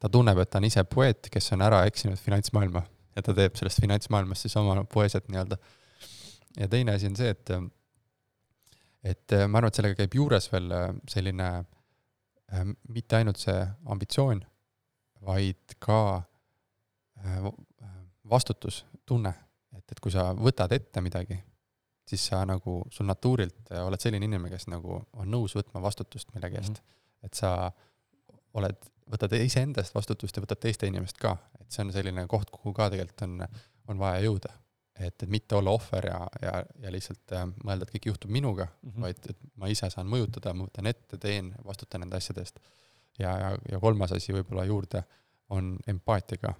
ta 0.00 0.10
tunneb, 0.12 0.38
et 0.40 0.50
ta 0.50 0.60
on 0.60 0.68
ise 0.68 0.84
poeet, 0.88 1.28
kes 1.32 1.52
on 1.56 1.64
ära 1.64 1.82
eksinud 1.88 2.20
finantsmaailma 2.20 2.84
ja 3.14 3.22
ta 3.22 3.34
teeb 3.36 3.56
sellest 3.58 3.82
finantsmaailmast 3.84 4.46
siis 4.46 4.56
oma 4.60 4.76
poeesiat 4.90 5.28
nii-öelda. 5.30 5.58
ja 6.60 6.68
teine 6.68 6.94
asi 6.94 7.10
on 7.10 7.16
see, 7.18 7.30
et, 7.34 7.52
et 9.14 9.36
ma 9.48 9.60
arvan, 9.60 9.70
et 9.70 9.80
sellega 9.80 9.98
käib 10.02 10.18
juures 10.18 10.50
veel 10.52 10.74
selline 11.10 11.48
äh, 11.60 12.66
mitte 12.88 13.20
ainult 13.20 13.42
see 13.42 13.56
ambitsioon, 13.94 14.44
vaid 15.24 15.78
ka 15.78 16.00
äh, 16.18 17.48
vastutustunne, 18.30 19.34
et, 19.76 19.84
et 19.90 20.00
kui 20.00 20.12
sa 20.14 20.30
võtad 20.36 20.72
ette 20.74 21.02
midagi 21.04 21.38
siis 22.08 22.26
sa 22.26 22.44
nagu, 22.48 22.82
sul 22.92 23.06
natuurilt 23.08 23.72
äh, 23.72 23.84
oled 23.86 24.00
selline 24.00 24.28
inimene, 24.28 24.52
kes 24.52 24.68
nagu 24.72 25.00
on 25.12 25.30
nõus 25.30 25.54
võtma 25.56 25.82
vastutust 25.84 26.34
millegi 26.34 26.60
eest 26.60 26.80
mm. 26.80 26.82
-hmm. 26.82 27.28
et 27.28 27.34
sa 27.40 27.72
oled, 28.54 28.90
võtad 29.10 29.32
iseendast 29.38 29.94
vastutust 29.94 30.36
ja 30.36 30.42
võtad 30.44 30.60
teiste 30.60 30.88
inimest 30.90 31.18
ka, 31.20 31.36
et 31.60 31.72
see 31.72 31.84
on 31.84 31.92
selline 31.94 32.26
koht, 32.30 32.52
kuhu 32.54 32.74
ka 32.76 32.90
tegelikult 32.92 33.26
on, 33.26 33.40
on 33.88 33.98
vaja 33.98 34.22
jõuda. 34.26 34.52
et, 34.94 35.22
et 35.22 35.28
mitte 35.28 35.56
olla 35.58 35.70
ohver 35.74 36.06
ja, 36.06 36.20
ja, 36.42 36.54
ja 36.84 36.90
lihtsalt 36.94 37.32
äh, 37.32 37.48
mõelda, 37.64 37.82
et 37.82 37.94
kõik 37.96 38.06
juhtub 38.12 38.30
minuga 38.30 38.68
mm, 38.68 38.90
-hmm. 38.90 39.00
vaid 39.00 39.30
et 39.30 39.38
ma 39.56 39.68
ise 39.68 39.90
saan 39.90 40.06
mõjutada, 40.06 40.54
ma 40.54 40.68
võtan 40.68 40.86
ette, 40.86 41.18
teen, 41.18 41.54
vastutan 41.64 42.00
nende 42.00 42.16
asjade 42.16 42.40
eest. 42.40 42.60
ja, 43.18 43.38
ja, 43.38 43.56
ja 43.70 43.80
kolmas 43.80 44.12
asi 44.12 44.32
võib-olla 44.32 44.64
juurde 44.64 45.02
on 45.48 45.76
empaatiaga, 45.86 46.54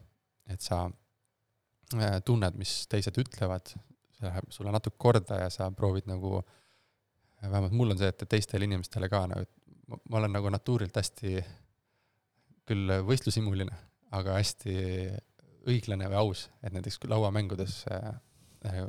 et 0.47 0.61
sa 0.61 0.91
äh, 1.95 2.21
tunned, 2.25 2.55
mis 2.59 2.87
teised 2.89 3.19
ütlevad, 3.19 3.75
see 4.15 4.29
läheb 4.29 4.51
sulle 4.55 4.73
natuke 4.75 4.99
korda 5.01 5.41
ja 5.45 5.51
sa 5.53 5.71
proovid 5.75 6.09
nagu, 6.11 6.41
vähemalt 7.43 7.75
mul 7.77 7.95
on 7.95 8.01
see, 8.01 8.11
et 8.11 8.27
teistele 8.31 8.69
inimestele 8.69 9.11
ka 9.13 9.25
nagu, 9.31 9.47
et 9.47 9.91
ma, 9.91 10.01
olen 10.21 10.35
nagu 10.39 10.53
natuurilt 10.55 10.97
hästi 10.97 11.39
küll 12.69 12.99
võistlushimuline, 13.09 13.75
aga 14.17 14.39
hästi 14.39 14.77
õiglane 15.69 16.09
või 16.13 16.21
aus, 16.21 16.47
et 16.65 16.73
näiteks 16.77 17.01
lauamängudes 17.09 17.83
äh, 17.93 18.87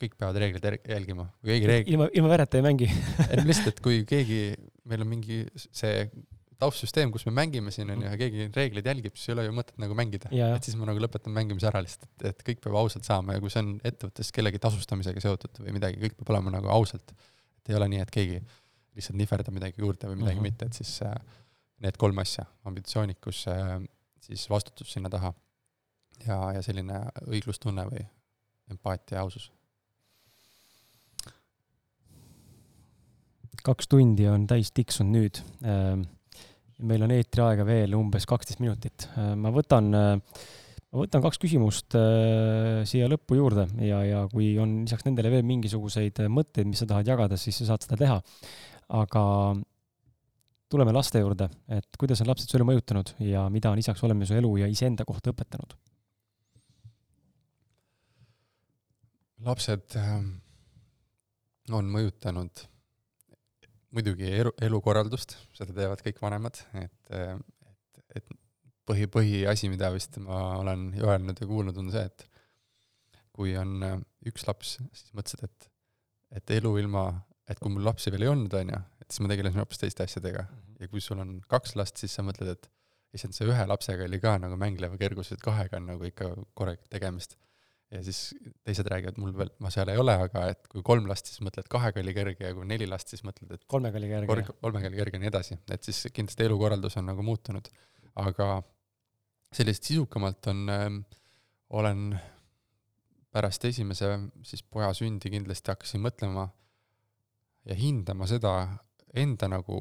kõik 0.00 0.16
peavad 0.18 0.38
reegleid 0.40 0.80
jälgima, 0.88 1.28
kui 1.40 1.52
keegi 1.52 1.70
reegel-. 1.70 1.94
ilma, 1.94 2.08
ilma 2.16 2.32
vereta 2.32 2.58
ei 2.58 2.64
mängi 2.64 2.88
et 3.28 3.42
lihtsalt, 3.44 3.74
et 3.74 3.82
kui 3.84 4.02
keegi, 4.08 4.42
meil 4.88 5.04
on 5.04 5.10
mingi 5.10 5.42
see 5.60 6.06
taustsüsteem, 6.60 7.10
kus 7.14 7.24
me 7.28 7.32
mängime 7.36 7.72
siin 7.74 7.90
on 7.94 8.04
ju, 8.04 8.08
ja 8.10 8.18
keegi 8.20 8.46
reegleid 8.54 8.88
jälgib, 8.90 9.16
siis 9.16 9.30
ei 9.30 9.36
ole 9.36 9.46
ju 9.46 9.54
mõtet 9.56 9.80
nagu 9.82 9.96
mängida. 9.98 10.30
et 10.30 10.66
siis 10.66 10.76
ma 10.78 10.88
nagu 10.88 11.02
lõpetan 11.02 11.34
mängimise 11.34 11.68
ära 11.70 11.82
lihtsalt, 11.84 12.08
et, 12.20 12.26
et 12.32 12.46
kõik 12.46 12.62
peab 12.64 12.78
ausalt 12.80 13.08
saama 13.08 13.36
ja 13.36 13.42
kui 13.42 13.52
see 13.52 13.62
on 13.64 13.74
ettevõttes 13.84 14.32
kellegi 14.36 14.60
tasustamisega 14.62 15.22
seotud 15.24 15.60
või 15.64 15.76
midagi, 15.78 16.00
kõik 16.04 16.18
peab 16.20 16.34
olema 16.34 16.54
nagu 16.58 16.72
ausalt. 16.72 17.14
et 17.60 17.72
ei 17.72 17.78
ole 17.78 17.90
nii, 17.94 18.02
et 18.04 18.14
keegi 18.14 18.40
lihtsalt 18.96 19.18
nihverdab 19.20 19.56
midagi 19.56 19.84
juurde 19.84 20.10
või 20.10 20.20
midagi 20.22 20.36
uh 20.36 20.42
-huh. 20.42 20.48
mitte, 20.50 20.66
et 20.66 20.80
siis 20.80 20.96
äh, 21.06 21.14
need 21.84 21.96
kolm 21.96 22.18
asja, 22.18 22.44
ambitsioonikus 22.64 23.46
äh,, 23.48 23.78
siis 24.20 24.50
vastutus 24.50 24.92
sinna 24.92 25.10
taha 25.10 25.32
ja, 26.26 26.52
ja 26.56 26.62
selline 26.62 27.06
õiglustunne 27.26 27.86
või 27.88 28.04
empaatia 28.70 29.18
ja 29.18 29.24
ausus 29.24 29.50
kaks 33.62 33.88
tundi 33.88 34.28
on 34.28 34.46
täis 34.46 34.72
tiksunud 34.72 35.16
nüüd 35.16 35.40
ähm, 35.64 36.06
meil 36.86 37.04
on 37.04 37.12
eetriaega 37.14 37.66
veel 37.66 37.94
umbes 37.98 38.26
kaksteist 38.28 38.62
minutit. 38.62 39.06
Äh, 39.18 39.32
ma 39.38 39.52
võtan, 39.54 39.90
äh, 39.96 40.44
ma 40.90 41.02
võtan 41.02 41.22
kaks 41.24 41.40
küsimust 41.42 41.96
äh, 41.98 42.82
siia 42.88 43.08
lõppu 43.10 43.38
juurde 43.38 43.66
ja, 43.84 44.02
ja 44.06 44.22
kui 44.32 44.52
on 44.62 44.80
lisaks 44.84 45.06
nendele 45.08 45.32
veel 45.34 45.46
mingisuguseid 45.48 46.22
mõtteid, 46.32 46.70
mis 46.70 46.82
sa 46.82 46.88
tahad 46.90 47.10
jagada, 47.12 47.38
siis 47.40 47.60
sa 47.60 47.72
saad 47.72 47.86
seda 47.86 48.00
teha. 48.00 48.18
aga 49.00 49.22
tuleme 50.70 50.94
laste 50.94 51.20
juurde, 51.22 51.46
et 51.70 51.96
kuidas 51.98 52.22
on 52.22 52.30
lapsed 52.30 52.50
su 52.50 52.58
elu 52.58 52.66
mõjutanud 52.66 53.14
ja 53.26 53.44
mida 53.50 53.70
on 53.70 53.78
lisaks 53.78 54.02
oleme 54.06 54.26
su 54.26 54.34
elu 54.38 54.56
ja 54.62 54.70
iseenda 54.70 55.06
kohta 55.06 55.34
õpetanud? 55.34 55.78
lapsed 59.40 59.94
on 61.72 61.86
mõjutanud 61.88 62.60
muidugi 63.94 64.28
elu, 64.38 64.52
elukorraldust, 64.66 65.36
seda 65.56 65.74
teevad 65.76 66.02
kõik 66.04 66.20
vanemad, 66.22 66.60
et, 66.78 67.14
et, 67.16 68.20
et 68.20 68.36
põhi, 68.88 69.08
põhiasi, 69.10 69.70
mida 69.72 69.90
vist 69.94 70.18
ma 70.22 70.60
olen 70.60 70.90
öelnud 71.00 71.42
ja 71.42 71.48
kuulnud, 71.50 71.80
on 71.80 71.90
see, 71.94 72.04
et 72.06 72.26
kui 73.34 73.56
on 73.58 73.82
üks 74.28 74.46
laps, 74.48 74.76
siis 74.92 75.14
mõtlesid, 75.16 75.46
et, 75.46 75.70
et 76.40 76.56
elu 76.58 76.74
ilma, 76.82 77.04
et 77.50 77.58
kui 77.58 77.72
mul 77.72 77.86
lapsi 77.86 78.12
veel 78.14 78.26
ei 78.26 78.32
olnud, 78.32 78.54
on 78.60 78.74
ju, 78.74 78.82
et 79.02 79.10
siis 79.10 79.24
ma 79.24 79.32
tegelesin 79.32 79.62
hoopis 79.62 79.82
teiste 79.82 80.06
asjadega. 80.06 80.46
-hmm. 80.46 80.80
ja 80.80 80.88
kui 80.88 81.00
sul 81.00 81.18
on 81.18 81.40
kaks 81.48 81.76
last, 81.76 81.96
siis 81.96 82.14
sa 82.14 82.22
mõtled, 82.26 82.50
et 82.52 82.70
issand, 83.14 83.34
see 83.34 83.48
ühe 83.48 83.66
lapsega 83.66 84.06
oli 84.06 84.20
ka 84.22 84.38
nagu 84.38 84.56
mängleva 84.56 84.98
kergus, 84.98 85.32
et 85.32 85.42
kahega 85.42 85.80
on 85.80 85.86
nagu 85.94 86.04
ikka 86.06 86.34
korralikult 86.54 86.90
tegemist 86.90 87.36
ja 87.90 88.00
siis 88.06 88.34
teised 88.64 88.86
räägivad, 88.86 89.18
mul 89.18 89.32
veel, 89.34 89.50
ma 89.62 89.70
seal 89.74 89.90
ei 89.90 89.98
ole, 89.98 90.14
aga 90.26 90.44
et 90.52 90.68
kui 90.70 90.82
kolm 90.86 91.08
last, 91.10 91.30
siis 91.30 91.42
mõtled 91.42 91.66
kahega 91.70 92.02
oli 92.02 92.14
kerge 92.14 92.46
ja 92.46 92.54
kui 92.54 92.66
neli 92.68 92.86
last, 92.88 93.10
siis 93.10 93.24
mõtled, 93.26 93.50
et 93.56 93.64
kolmega 93.70 93.98
oli 93.98 94.10
kerge. 94.12 94.44
kolmega 94.62 94.90
oli 94.90 95.00
kerge 95.00 95.18
ja 95.18 95.22
nii 95.24 95.30
edasi, 95.32 95.58
et 95.74 95.86
siis 95.88 96.04
kindlasti 96.14 96.46
elukorraldus 96.46 96.98
on 97.00 97.10
nagu 97.10 97.24
muutunud. 97.26 97.70
aga 98.20 98.50
sellist 99.54 99.86
sisukamalt 99.86 100.46
on 100.52 100.68
äh,, 100.70 100.86
olen 101.70 102.18
pärast 103.34 103.64
esimese 103.64 104.10
siis 104.46 104.62
poja 104.62 104.90
sündi 104.94 105.30
kindlasti 105.30 105.70
hakkasin 105.70 106.02
mõtlema 106.02 106.48
ja 107.66 107.76
hindama 107.78 108.26
seda 108.30 108.54
enda 109.14 109.48
nagu 109.50 109.78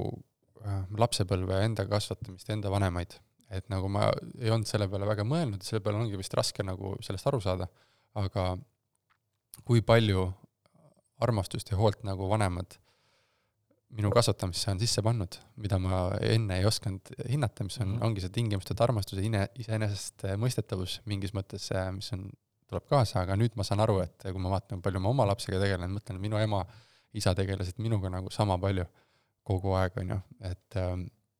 äh, 0.66 0.84
lapsepõlve, 0.98 1.62
enda 1.66 1.86
kasvatamist, 1.90 2.50
enda 2.50 2.72
vanemaid. 2.74 3.20
et 3.50 3.66
nagu 3.70 3.90
ma 3.90 4.12
ei 4.38 4.50
olnud 4.54 4.70
selle 4.70 4.86
peale 4.90 5.08
väga 5.10 5.24
mõelnud, 5.26 5.64
selle 5.66 5.82
peale 5.82 5.98
ongi 5.98 6.18
vist 6.18 6.34
raske 6.38 6.62
nagu 6.66 6.96
sellest 7.06 7.30
aru 7.30 7.40
saada 7.42 7.70
aga 8.18 8.58
kui 9.68 9.82
palju 9.86 10.30
armastust 11.20 11.72
ja 11.72 11.78
hoolt 11.78 12.04
nagu 12.08 12.30
vanemad 12.30 12.78
minu 13.98 14.12
kasvatamisse 14.14 14.70
on 14.72 14.80
sisse 14.82 15.02
pannud, 15.02 15.36
mida 15.58 15.80
ma 15.82 16.02
enne 16.22 16.60
ei 16.60 16.66
osanud 16.70 17.10
hinnata, 17.30 17.66
mis 17.66 17.80
on 17.80 17.88
-hmm. 17.88 18.06
ongi 18.06 18.22
see 18.22 18.30
tingimusteta 18.30 18.84
armastus 18.84 19.20
ja 19.20 19.48
iseenesestmõistetavus 19.60 21.00
mingis 21.06 21.34
mõttes, 21.34 21.70
mis 21.96 22.14
on, 22.14 22.30
tuleb 22.70 22.86
kaasa, 22.86 23.24
aga 23.24 23.36
nüüd 23.36 23.56
ma 23.58 23.66
saan 23.66 23.82
aru, 23.82 24.00
et 24.06 24.28
kui 24.30 24.42
ma 24.42 24.52
vaatan, 24.54 24.82
palju 24.82 25.00
ma 25.02 25.10
oma 25.10 25.26
lapsega 25.26 25.60
tegelen, 25.60 25.92
mõtlen, 25.92 26.20
minu 26.22 26.38
ema, 26.38 26.62
isa 27.14 27.34
tegelesid 27.36 27.82
minuga 27.82 28.10
nagu 28.14 28.30
sama 28.30 28.58
palju 28.62 28.86
kogu 29.44 29.74
aeg, 29.74 29.98
on 29.98 30.10
ju, 30.14 30.20
et, 30.52 30.78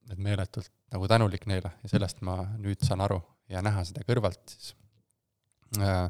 et 0.10 0.18
meeletult 0.18 0.72
nagu 0.92 1.08
tänulik 1.08 1.46
neile 1.46 1.72
ja 1.84 1.90
sellest 1.90 2.22
ma 2.26 2.42
nüüd 2.58 2.82
saan 2.82 3.02
aru 3.06 3.22
ja 3.50 3.62
näha 3.62 3.84
seda 3.86 4.02
kõrvalt 4.08 4.42
siis 4.56 4.74
äh, 5.78 6.10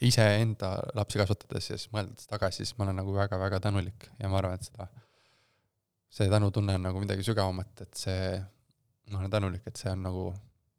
iseenda 0.00 0.70
lapsi 0.94 1.20
kasvatades 1.20 1.70
ja 1.70 1.78
siis 1.78 1.90
mõeldes 1.94 2.28
tagasi, 2.30 2.64
siis 2.64 2.76
ma 2.78 2.86
olen 2.86 3.00
nagu 3.00 3.14
väga-väga 3.14 3.60
tänulik 3.68 4.08
ja 4.20 4.30
ma 4.32 4.40
arvan, 4.40 4.58
et 4.58 4.68
seda, 4.68 4.86
see 6.12 6.30
tänutunne 6.32 6.76
on 6.78 6.86
nagu 6.88 7.02
midagi 7.02 7.26
sügavamat, 7.26 7.84
et 7.84 8.00
see, 8.00 8.30
ma 9.12 9.20
olen 9.20 9.32
tänulik, 9.32 9.66
et 9.68 9.80
see 9.80 9.92
on 9.92 10.02
nagu, 10.06 10.26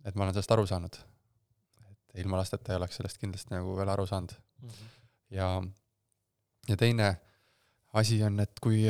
et 0.06 0.16
ma 0.16 0.26
olen 0.26 0.36
sellest 0.36 0.56
aru 0.56 0.66
saanud. 0.70 1.00
et 1.92 2.22
ilma 2.24 2.42
lasteta 2.42 2.74
ei 2.74 2.82
oleks 2.82 3.00
sellest 3.00 3.22
kindlasti 3.22 3.54
nagu 3.54 3.76
veel 3.78 3.90
aru 3.94 4.06
saanud 4.06 4.34
mm. 4.34 4.70
-hmm. 4.70 4.94
ja, 5.38 5.64
ja 6.68 6.78
teine 6.78 7.18
asi 7.94 8.22
on, 8.24 8.40
et 8.40 8.60
kui 8.60 8.86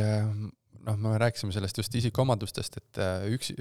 noh, 0.87 0.97
me 0.97 1.17
rääkisime 1.17 1.51
sellest 1.51 1.77
just 1.77 1.95
isikuomadustest, 1.95 2.77
et 2.77 3.01
üks, 3.33 3.51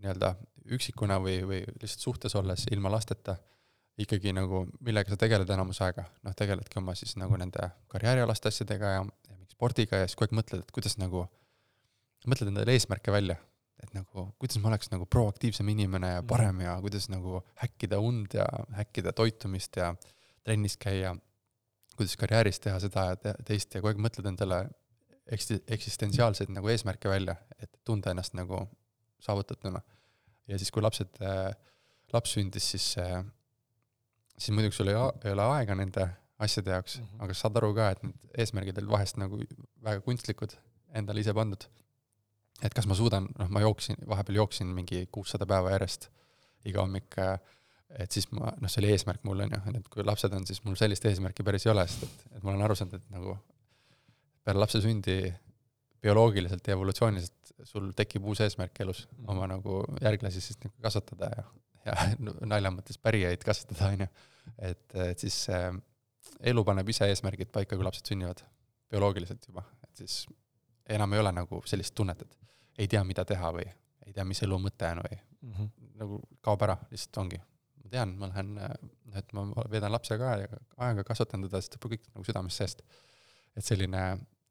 nii-öelda 0.00 0.34
üksikuna 0.76 1.18
või, 1.22 1.40
või 1.46 1.60
lihtsalt 1.80 2.02
suhtes 2.02 2.34
olles 2.34 2.66
ilma 2.70 2.90
lasteta 2.90 3.36
ikkagi 4.02 4.32
nagu, 4.36 4.64
millega 4.84 5.12
sa 5.12 5.18
tegeled 5.20 5.50
enamus 5.52 5.80
aega, 5.84 6.04
noh, 6.26 6.34
tegeledki 6.36 6.80
oma 6.80 6.94
siis 6.98 7.14
nagu 7.20 7.36
nende 7.40 7.70
karjäärialaste 7.92 8.50
asjadega 8.52 8.92
ja, 8.98 9.04
ja 9.30 9.36
spordiga 9.50 10.02
ja 10.02 10.08
siis 10.08 10.18
kogu 10.18 10.28
aeg 10.28 10.40
mõtled, 10.40 10.64
et 10.64 10.72
kuidas 10.74 10.98
nagu, 11.00 11.24
mõtled 12.28 12.50
endale 12.52 12.76
eesmärke 12.76 13.14
välja, 13.14 13.38
et 13.82 13.92
nagu, 13.96 14.28
kuidas 14.40 14.60
ma 14.60 14.70
oleks 14.72 14.92
nagu 14.92 15.08
proaktiivsem 15.08 15.68
inimene 15.72 16.16
ja 16.16 16.24
parem 16.26 16.60
ja 16.64 16.76
kuidas 16.84 17.08
nagu 17.12 17.40
häkkida 17.62 18.00
und 18.04 18.36
ja 18.36 18.44
häkkida 18.76 19.14
toitumist 19.16 19.80
ja 19.80 19.94
trennis 20.44 20.76
käia, 20.80 21.14
kuidas 21.96 22.16
karjääris 22.20 22.60
teha 22.60 22.80
seda 22.82 23.10
ja 23.12 23.36
teist 23.48 23.72
ja 23.72 23.80
kogu 23.80 23.94
aeg 23.94 24.02
mõtled 24.08 24.28
endale 24.28 24.66
eksi-, 25.32 25.62
eksistentsiaalseid 25.72 26.52
nagu 26.52 26.68
eesmärke 26.72 27.08
välja, 27.08 27.36
et 27.56 27.72
tunda 27.84 28.12
ennast 28.12 28.36
nagu 28.36 28.66
saavutatuna. 29.24 29.80
ja 30.46 30.58
siis, 30.58 30.70
kui 30.70 30.84
lapsed 30.84 31.16
äh,, 31.24 31.56
laps 32.12 32.36
sündis, 32.36 32.70
siis 32.70 32.92
äh, 33.02 33.24
siis 34.38 34.54
muidugi 34.54 34.76
sul 34.76 34.92
ei, 34.92 34.98
ei 35.24 35.32
ole 35.32 35.48
aega 35.56 35.76
nende 35.78 36.06
asjade 36.38 36.70
jaoks 36.70 36.98
mm, 36.98 37.06
-hmm. 37.06 37.24
aga 37.24 37.34
saad 37.34 37.56
aru 37.56 37.72
ka, 37.74 37.90
et 37.90 38.02
need 38.04 38.38
eesmärgid 38.44 38.78
olid 38.82 38.92
vahest 38.92 39.16
nagu 39.20 39.40
väga 39.88 40.00
kunstlikud, 40.04 40.56
endale 41.00 41.20
ise 41.20 41.34
pandud. 41.34 41.68
et 42.62 42.74
kas 42.74 42.86
ma 42.88 42.94
suudan, 42.96 43.28
noh, 43.38 43.48
ma 43.52 43.60
jooksin, 43.60 43.96
vahepeal 44.08 44.36
jooksin 44.40 44.66
mingi 44.66 45.06
kuussada 45.12 45.46
päeva 45.46 45.74
järjest 45.74 46.08
iga 46.64 46.80
hommik, 46.80 47.18
et 47.98 48.12
siis 48.12 48.30
ma, 48.32 48.52
noh, 48.60 48.70
see 48.72 48.80
oli 48.80 48.92
eesmärk 48.94 49.24
mul, 49.28 49.42
on 49.44 49.52
ju, 49.52 49.74
et 49.76 49.88
kui 49.92 50.04
lapsed 50.04 50.32
on, 50.32 50.46
siis 50.48 50.62
mul 50.64 50.78
sellist 50.80 51.04
eesmärki 51.04 51.44
päris 51.44 51.66
ei 51.66 51.72
ole, 51.72 51.84
sest 51.88 52.06
et, 52.06 52.24
et 52.38 52.42
ma 52.42 52.54
olen 52.54 52.64
aru 52.64 52.76
saanud, 52.78 52.96
et 52.96 53.12
nagu 53.12 53.36
peale 54.44 54.62
lapse 54.62 54.80
sündi 54.80 55.18
bioloogiliselt 56.02 56.66
ja 56.66 56.78
evolutsiooniliselt 56.78 57.52
sul 57.68 57.92
tekib 57.96 58.24
uus 58.24 58.40
eesmärk 58.40 58.80
elus, 58.80 59.04
mhm. 59.10 59.28
oma 59.34 59.50
nagu 59.52 59.82
järglasi 60.00 60.40
siis 60.40 60.60
nagu 60.64 60.74
kasvatada 60.82 61.30
ja 61.36 61.46
ja 61.86 61.94
nalja 62.54 62.72
mõttes 62.74 62.98
pärijaid 63.02 63.44
kasvatada, 63.46 63.92
on 63.92 64.04
ju. 64.04 64.08
et, 64.70 64.86
et 65.10 65.22
siis 65.22 65.38
äh, 65.52 65.70
elu 66.52 66.64
paneb 66.66 66.88
ise 66.92 67.08
eesmärgid 67.10 67.52
paika, 67.54 67.76
kui 67.76 67.86
lapsed 67.86 68.12
sünnivad, 68.12 68.42
bioloogiliselt 68.90 69.48
juba, 69.48 69.64
et 69.86 70.02
siis 70.02 70.24
enam 70.92 71.14
ei 71.14 71.22
ole 71.22 71.32
nagu 71.34 71.62
sellist 71.66 71.94
tunnet, 71.98 72.22
et 72.22 72.82
ei 72.82 72.88
tea, 72.90 73.02
mida 73.08 73.24
teha 73.26 73.50
või 73.54 73.66
ei 74.06 74.14
tea, 74.14 74.24
mis 74.28 74.42
elu 74.46 74.58
mõte 74.62 74.88
on 74.92 75.02
või 75.06 75.16
mm 75.18 75.52
-hmm. 75.52 75.90
nagu 76.02 76.20
kaob 76.44 76.62
ära, 76.62 76.76
lihtsalt 76.90 77.22
ongi. 77.24 77.40
ma 77.82 77.90
tean, 77.90 78.14
ma 78.18 78.28
lähen, 78.28 78.54
et 79.14 79.32
ma 79.32 79.46
veedan 79.70 79.92
lapsega 79.92 80.30
aega, 80.32 80.62
aega 80.88 81.04
kasvatan 81.04 81.42
teda, 81.46 81.60
siis 81.60 81.74
tuleb 81.74 81.92
kõik 81.92 82.08
nagu 82.14 82.24
südamest 82.24 82.62
seest. 82.62 82.82
et 83.56 83.64
selline, 83.64 84.02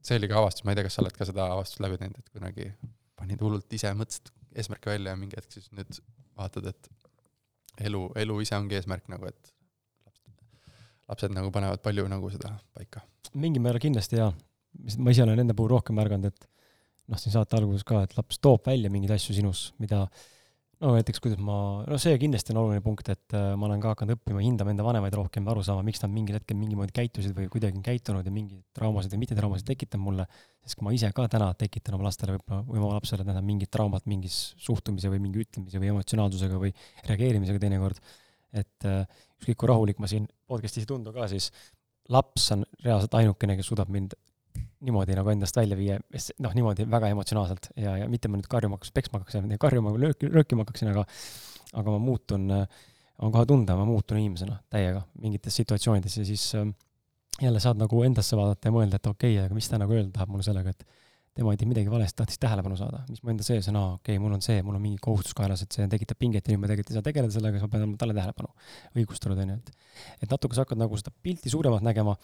see 0.02 0.18
oli 0.18 0.28
ka 0.28 0.38
avastus, 0.40 0.64
ma 0.64 0.72
ei 0.72 0.76
tea, 0.76 0.88
kas 0.88 0.96
sa 0.98 1.02
oled 1.02 1.18
ka 1.18 1.26
seda 1.26 1.48
avastust 1.54 1.80
läbi 1.80 1.98
teinud, 1.98 2.20
et 2.20 2.30
kunagi 2.30 2.72
panid 3.16 3.42
hullult 3.42 3.74
ise, 3.74 3.94
mõtlesid 3.94 4.32
eesmärke 4.56 4.90
välja 4.90 5.12
ja 5.12 5.20
mingi 5.20 5.38
hetk 5.38 5.52
siis 5.52 5.72
nüüd 5.72 6.00
vaatad, 6.38 6.72
et 6.72 6.90
elu, 7.82 8.02
elu 8.16 8.40
ise 8.42 8.56
ongi 8.58 8.78
eesmärk 8.80 9.10
nagu, 9.12 9.30
et 9.30 9.54
lapsed 11.10 11.34
nagu 11.36 11.52
panevad 11.54 11.84
palju 11.86 12.08
nagu 12.10 12.32
seda 12.34 12.56
paika. 12.74 13.04
mingil 13.34 13.64
määral 13.66 13.84
kindlasti 13.84 14.22
jaa. 14.22 14.32
ma 14.98 15.12
ise 15.12 15.24
olen 15.24 15.40
enda 15.40 15.54
puhul 15.54 15.76
rohkem 15.76 15.96
märganud, 15.96 16.32
et 16.32 16.48
noh, 17.08 17.20
siin 17.22 17.34
saate 17.36 17.58
alguses 17.60 17.86
ka, 17.88 18.04
et 18.04 18.16
laps 18.18 18.40
toob 18.44 18.66
välja 18.68 18.90
mingeid 18.92 19.16
asju 19.16 19.36
sinus, 19.38 19.68
mida 19.80 20.06
no 20.84 20.92
näiteks 20.96 21.22
kuidas 21.24 21.40
ma, 21.44 21.56
no 21.88 21.98
see 22.02 22.18
kindlasti 22.20 22.52
on 22.54 22.60
oluline 22.62 22.84
punkt, 22.84 23.08
et 23.14 23.36
äh, 23.38 23.54
ma 23.60 23.68
olen 23.70 23.82
ka 23.84 23.94
hakanud 23.94 24.18
õppima, 24.18 24.42
hindama 24.44 24.74
enda 24.74 24.86
vanemaid 24.86 25.16
rohkem, 25.16 25.48
aru 25.52 25.64
saama, 25.66 25.86
miks 25.88 26.02
nad 26.04 26.12
mingil 26.14 26.38
hetkel 26.40 26.58
mingi 26.60 26.78
moodi 26.80 26.96
käitusid 26.96 27.36
või 27.38 27.48
kuidagi 27.52 27.80
on 27.80 27.86
käitunud 27.86 28.28
ja 28.28 28.34
mingeid 28.34 28.66
traumasid 28.76 29.16
ja 29.16 29.22
mittetraumasid 29.22 29.70
tekitanud 29.70 30.06
mulle, 30.10 30.28
sest 30.66 30.80
kui 30.80 30.88
ma 30.88 30.96
ise 30.96 31.12
ka 31.16 31.28
täna 31.32 31.52
tekitan 31.60 31.96
oma 31.98 32.10
lastele 32.10 32.36
võib-olla 32.36 32.62
või 32.68 32.82
oma 32.82 32.98
lapsele 32.98 33.24
tähendab 33.24 33.48
mingit 33.48 33.72
traumat 33.72 34.10
mingis 34.12 34.42
suhtumise 34.68 35.12
või 35.14 35.24
mingi 35.24 35.46
ütlemise 35.46 35.82
või 35.82 35.94
emotsionaalsusega 35.94 36.60
või 36.66 36.76
reageerimisega 37.08 37.64
teinekord, 37.64 38.04
et 38.56 38.90
äh, 38.90 39.08
ükskõik 39.40 39.62
kui 39.64 39.72
rahulik 39.72 40.04
ma 40.04 40.12
siin 40.12 40.28
podcast'is 40.50 40.84
ei 40.84 40.92
tundu 40.92 41.16
ka, 41.16 41.30
siis 41.32 41.52
laps 42.12 42.52
on 42.54 42.68
reaalselt 42.84 43.16
ainukene, 43.18 43.56
kes 43.58 43.72
suudab 43.72 43.90
mind 43.94 44.14
niimoodi 44.86 45.18
nagu 45.18 45.32
endast 45.34 45.58
välja 45.58 45.78
viia, 45.80 46.00
noh, 46.44 46.56
niimoodi 46.58 46.86
väga 46.92 47.10
emotsionaalselt 47.14 47.72
ja, 47.82 47.98
ja 48.04 48.10
mitte 48.12 48.30
ma 48.32 48.40
nüüd 48.40 48.50
karjuma 48.52 48.78
hakkaks, 48.80 48.94
peksma 48.96 49.22
hakkaksin, 49.22 49.54
karjuma 49.62 49.94
või 49.96 50.08
löök, 50.08 50.26
röökima 50.34 50.66
hakkaksin, 50.66 50.94
aga 50.94 51.06
aga 51.76 51.92
ma 51.92 52.00
muutun, 52.00 52.52
on 53.26 53.32
kohe 53.34 53.46
tunda, 53.50 53.76
ma 53.80 53.86
muutun 53.88 54.20
inimesena 54.22 54.60
täiega 54.72 55.02
mingites 55.22 55.56
situatsioonides 55.60 56.20
ja 56.22 56.28
siis 56.28 56.46
äh, 56.60 56.68
jälle 57.42 57.60
saad 57.60 57.80
nagu 57.80 58.04
endasse 58.08 58.38
vaadata 58.38 58.70
ja 58.70 58.76
mõelda, 58.76 59.00
et 59.00 59.10
okei 59.10 59.36
okay,, 59.36 59.48
aga 59.48 59.58
mis 59.58 59.68
ta 59.72 59.80
nagu 59.82 59.96
öelda 59.96 60.14
tahab 60.16 60.32
mulle 60.32 60.46
sellega, 60.48 60.72
et 60.72 60.86
tema 61.36 61.52
ei 61.52 61.60
teinud 61.60 61.74
midagi 61.74 61.92
valesti, 61.92 62.16
tahtis 62.22 62.40
tähelepanu 62.40 62.78
saada, 62.80 63.02
mis 63.10 63.20
mu 63.24 63.34
enda 63.34 63.44
sees 63.44 63.68
on, 63.72 63.80
aa, 63.80 63.96
okei 63.98 64.16
okay,, 64.16 64.24
mul 64.24 64.36
on 64.38 64.44
see, 64.46 64.62
mul 64.64 64.78
on 64.78 64.84
mingi 64.84 65.02
kohustus 65.04 65.36
kaelas, 65.36 65.66
et 65.66 65.76
see 65.76 65.88
tekitab 65.92 66.20
pinget 66.22 66.48
ja 66.48 66.54
nüüd 66.54 66.64
ma 66.64 66.70
tegelikult 66.72 66.94
ei 66.94 67.00
saa 67.00 67.08
tegeleda 67.10 67.36
sellega, 67.36 67.60
siis 67.60 67.68
ma 67.68 67.74
pean 67.74 67.84
andma 67.88 68.00
talle 68.00 68.16
tähelepanu. 68.16 68.54
õigustused, 68.96 69.42
on 69.44 69.52
ju, 69.52 69.58
et 69.60 70.24
et 70.24 70.32
natuke 70.32 70.56
sa 70.56 70.64
hakkad 70.64 70.80
nagu 70.80 71.00
seda 71.02 71.12
pilti 71.28 71.52
suuremalt 71.52 71.84
nägema 71.84 72.16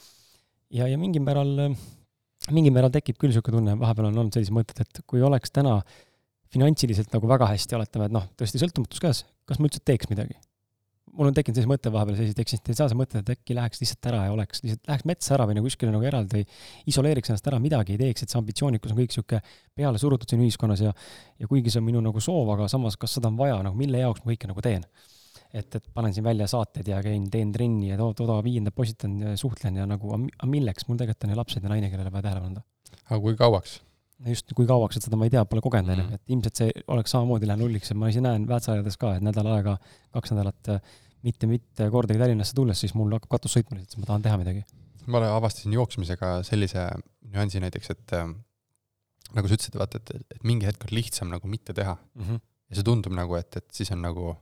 ja, 0.72 0.88
ja 0.88 1.00
mingil 1.02 1.26
määral 1.28 1.76
mingil 2.50 2.74
määral 2.74 2.94
tekib 2.94 3.20
küll 3.22 3.30
niisugune 3.30 3.60
tunne, 3.60 3.76
vahepeal 3.82 4.10
on 4.10 4.22
olnud 4.24 4.38
sellised 4.38 4.56
mõtted, 4.56 4.82
et 4.82 5.04
kui 5.10 5.22
oleks 5.22 5.54
täna 5.54 5.80
finantsiliselt 6.52 7.14
nagu 7.14 7.30
väga 7.30 7.52
hästi, 7.52 7.78
oletame, 7.78 8.08
et 8.10 8.16
noh, 8.16 8.26
tõesti 8.40 8.62
sõltumatus 8.62 9.04
käes, 9.04 9.26
kas 9.48 9.62
ma 9.62 9.70
üldse 9.70 9.84
teeks 9.86 10.10
midagi? 10.12 10.40
mul 11.12 11.28
on 11.28 11.36
tekkinud 11.36 11.58
sellised 11.58 11.68
mõtted 11.68 11.92
vahepeal, 11.92 12.16
sellised 12.16 12.40
eksistentsiaalsed 12.40 12.96
mõtted, 12.96 13.26
et 13.26 13.34
äkki 13.34 13.56
läheks 13.58 13.82
lihtsalt 13.82 14.08
ära 14.14 14.22
ja 14.30 14.32
oleks 14.32 14.62
lihtsalt, 14.64 14.86
läheks 14.88 15.08
metsa 15.10 15.34
ära 15.36 15.48
või 15.50 15.58
nagu 15.58 15.68
kuskile 15.68 15.92
nagu 15.92 16.06
eraldi 16.08 16.40
või 16.40 16.46
isoleeriks 16.88 17.34
ennast 17.34 17.50
ära, 17.52 17.60
midagi 17.60 17.98
ei 17.98 18.00
teeks, 18.00 18.24
et 18.24 18.32
see 18.32 18.40
ambitsioonikus 18.40 18.94
on 18.94 19.00
kõik 19.02 19.12
niisugune 19.12 19.42
peale 19.76 20.00
surutud 20.00 20.32
siin 20.32 20.44
ühiskonnas 20.46 20.86
ja 20.86 20.94
ja 20.94 21.50
kuigi 21.52 21.74
see 21.74 21.84
on 21.84 21.90
minu 21.90 22.04
nagu 22.06 22.24
soov, 22.24 22.54
aga 22.56 22.70
samas, 22.72 22.96
kas 22.96 23.18
seda 23.18 23.28
on 23.28 23.36
vaja, 23.42 23.60
nagu 23.68 23.76
mille 23.76 24.00
jaoks 24.00 24.24
ma 24.24 24.32
kõike 24.32 24.54
nagu 24.54 24.64
teen 24.64 24.88
et, 25.54 25.76
et 25.76 25.88
panen 25.94 26.14
siin 26.16 26.24
välja 26.26 26.48
saated 26.48 26.88
ja 26.88 27.02
käin, 27.04 27.30
teen 27.32 27.52
trenni 27.52 27.92
ja 27.92 27.98
too, 28.00 28.14
tooda 28.18 28.40
viienda 28.44 28.72
postitan 28.72 29.20
ja 29.20 29.38
suhtlen 29.38 29.80
ja 29.82 29.86
nagu, 29.90 30.14
aga 30.16 30.50
milleks, 30.50 30.88
mul 30.88 31.00
tegelikult 31.00 31.28
on 31.28 31.34
ju 31.36 31.40
lapsed 31.42 31.64
ja 31.64 31.72
naine, 31.72 31.90
kellele 31.92 32.12
vaja 32.12 32.28
tähelepanu 32.30 32.54
anda. 32.54 32.64
aga 33.10 33.20
kui 33.22 33.36
kauaks 33.40 33.80
just 34.28 34.54
kui 34.56 34.68
kauaks, 34.70 34.98
et 34.98 35.08
seda 35.08 35.18
ma 35.18 35.26
ei 35.26 35.34
tea, 35.34 35.44
pole 35.50 35.64
kogenud, 35.66 35.90
on 35.92 36.04
ju, 36.04 36.04
Mhm. 36.04 36.14
et 36.14 36.36
ilmselt 36.36 36.60
see 36.62 36.84
oleks 36.88 37.12
samamoodi 37.16 37.48
läinud 37.50 37.66
nulliks, 37.66 37.92
et 37.92 37.98
ma 37.98 38.10
ise 38.12 38.22
näen 38.22 38.46
Väätsajades 38.48 38.98
ka, 39.02 39.16
et 39.18 39.26
nädal 39.26 39.48
aega, 39.56 39.78
kaks 40.14 40.32
nädalat 40.36 40.70
äh, 40.76 40.82
mitte, 41.24 41.48
mitte 41.48 41.90
kordagi 41.90 42.20
Tallinnasse 42.22 42.54
tulles, 42.56 42.80
siis 42.80 42.94
mul 42.94 43.12
hakkab 43.18 43.38
katus 43.38 43.58
sõitma 43.58 43.80
lihtsalt, 43.80 44.00
ma 44.04 44.06
tahan 44.12 44.22
teha 44.22 44.38
midagi 44.38 44.64
ma 45.10 45.22
avastasin 45.26 45.74
jooksmisega 45.74 46.42
sellise 46.46 46.86
nüansi 47.34 47.62
näiteks, 47.64 47.90
et 47.96 48.14
äh, 48.18 48.30
nagu 49.36 49.50
sa 49.50 49.58
ütlesid, 49.58 49.78
vaata, 49.80 50.02
et, 50.02 50.24
et 50.36 50.46
mingi 50.48 50.68
hetk 50.68 50.86
on 50.86 50.96
lihtsam 50.96 51.32
nagu 51.34 51.50
mitte 51.50 51.74
teha 51.74 51.96
mm. 51.96 52.24
-hmm. 52.24 52.42
ja 52.70 52.80
see 52.80 52.88
tundub 52.88 53.16
nagu, 53.18 53.36
et, 53.40 53.58
et 53.58 53.68
siis 53.74 53.92
on 53.96 54.02
nagu, 54.06 54.36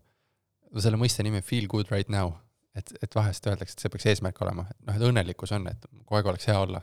selle 0.77 0.99
mõiste 1.01 1.25
nimi 1.25 1.41
on 1.41 1.45
feel 1.45 1.67
good 1.71 1.89
right 1.93 2.09
now. 2.09 2.33
et, 2.77 2.91
et 3.03 3.15
vahest 3.15 3.47
öeldakse, 3.49 3.73
et 3.75 3.81
see 3.83 3.91
peaks 3.91 4.05
eesmärk 4.11 4.37
olema, 4.45 4.63
et 4.69 4.85
noh, 4.87 4.95
et 4.95 5.03
õnnelikkus 5.03 5.51
on, 5.57 5.65
et 5.67 5.87
kogu 6.05 6.19
aeg 6.19 6.29
oleks 6.31 6.47
hea 6.47 6.59
olla. 6.59 6.81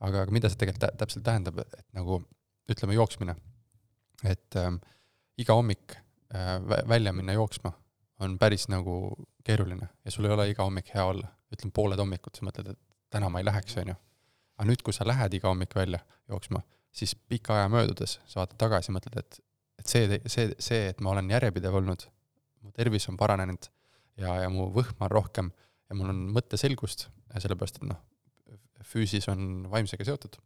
aga, 0.00 0.24
aga 0.24 0.34
mida 0.34 0.50
see 0.50 0.58
tegelikult 0.60 0.82
tä 0.82 0.90
täpselt 1.04 1.24
tähendab, 1.24 1.60
et 1.62 1.86
nagu 1.96 2.22
ütleme, 2.70 2.96
jooksmine. 2.98 3.36
et 4.24 4.56
ähm, 4.56 4.80
iga 5.38 5.54
hommik 5.54 5.96
äh, 6.34 6.58
vä- 6.60 6.82
välja 6.88 7.12
minna 7.12 7.32
jooksma 7.32 7.72
on 8.20 8.38
päris 8.38 8.68
nagu 8.68 9.16
keeruline 9.44 9.88
ja 10.04 10.10
sul 10.10 10.24
ei 10.28 10.34
ole 10.34 10.48
iga 10.50 10.64
hommik 10.64 10.94
hea 10.94 11.04
olla. 11.04 11.28
ütleme, 11.50 11.72
pooled 11.74 11.98
hommikud, 11.98 12.36
sa 12.36 12.46
mõtled, 12.46 12.74
et 12.74 12.78
täna 13.10 13.28
ma 13.28 13.40
ei 13.40 13.46
läheks, 13.46 13.76
on 13.80 13.94
ju. 13.94 13.94
aga 14.58 14.68
nüüd, 14.68 14.82
kui 14.86 14.94
sa 14.94 15.06
lähed 15.06 15.34
iga 15.34 15.48
hommik 15.48 15.74
välja 15.74 15.98
jooksma, 16.28 16.60
siis 16.92 17.14
pika 17.14 17.56
aja 17.56 17.68
möödudes 17.72 18.18
sa 18.26 18.42
vaatad 18.42 18.58
tagasi 18.66 18.90
ja 18.90 18.98
mõtled, 18.98 19.18
et 19.18 19.40
et 19.80 19.88
see, 19.88 20.20
see, 20.26 20.50
see, 20.60 20.88
et 20.92 20.98
ma 21.00 21.14
olen 21.14 21.30
järjepidev 21.32 21.78
olnud, 21.80 22.02
mu 22.64 22.72
tervis 22.76 23.08
on 23.10 23.18
paranenud 23.20 23.68
ja, 24.20 24.36
ja 24.44 24.48
mu 24.52 24.68
võhm 24.74 25.06
on 25.06 25.12
rohkem 25.12 25.50
ja 25.90 25.98
mul 25.98 26.12
on 26.12 26.22
mõtteselgust, 26.36 27.08
sellepärast 27.34 27.80
et 27.80 27.88
noh, 27.90 27.98
füüsis 28.86 29.28
on 29.32 29.66
vaimsega 29.70 30.06
seotud. 30.06 30.38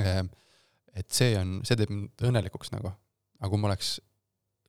et 0.00 1.10
see 1.10 1.34
on, 1.38 1.60
see 1.66 1.78
teeb 1.78 1.92
mind 1.92 2.26
õnnelikuks 2.30 2.72
nagu. 2.74 2.92
aga 3.40 3.50
kui 3.50 3.60
ma 3.60 3.70
oleks 3.70 3.96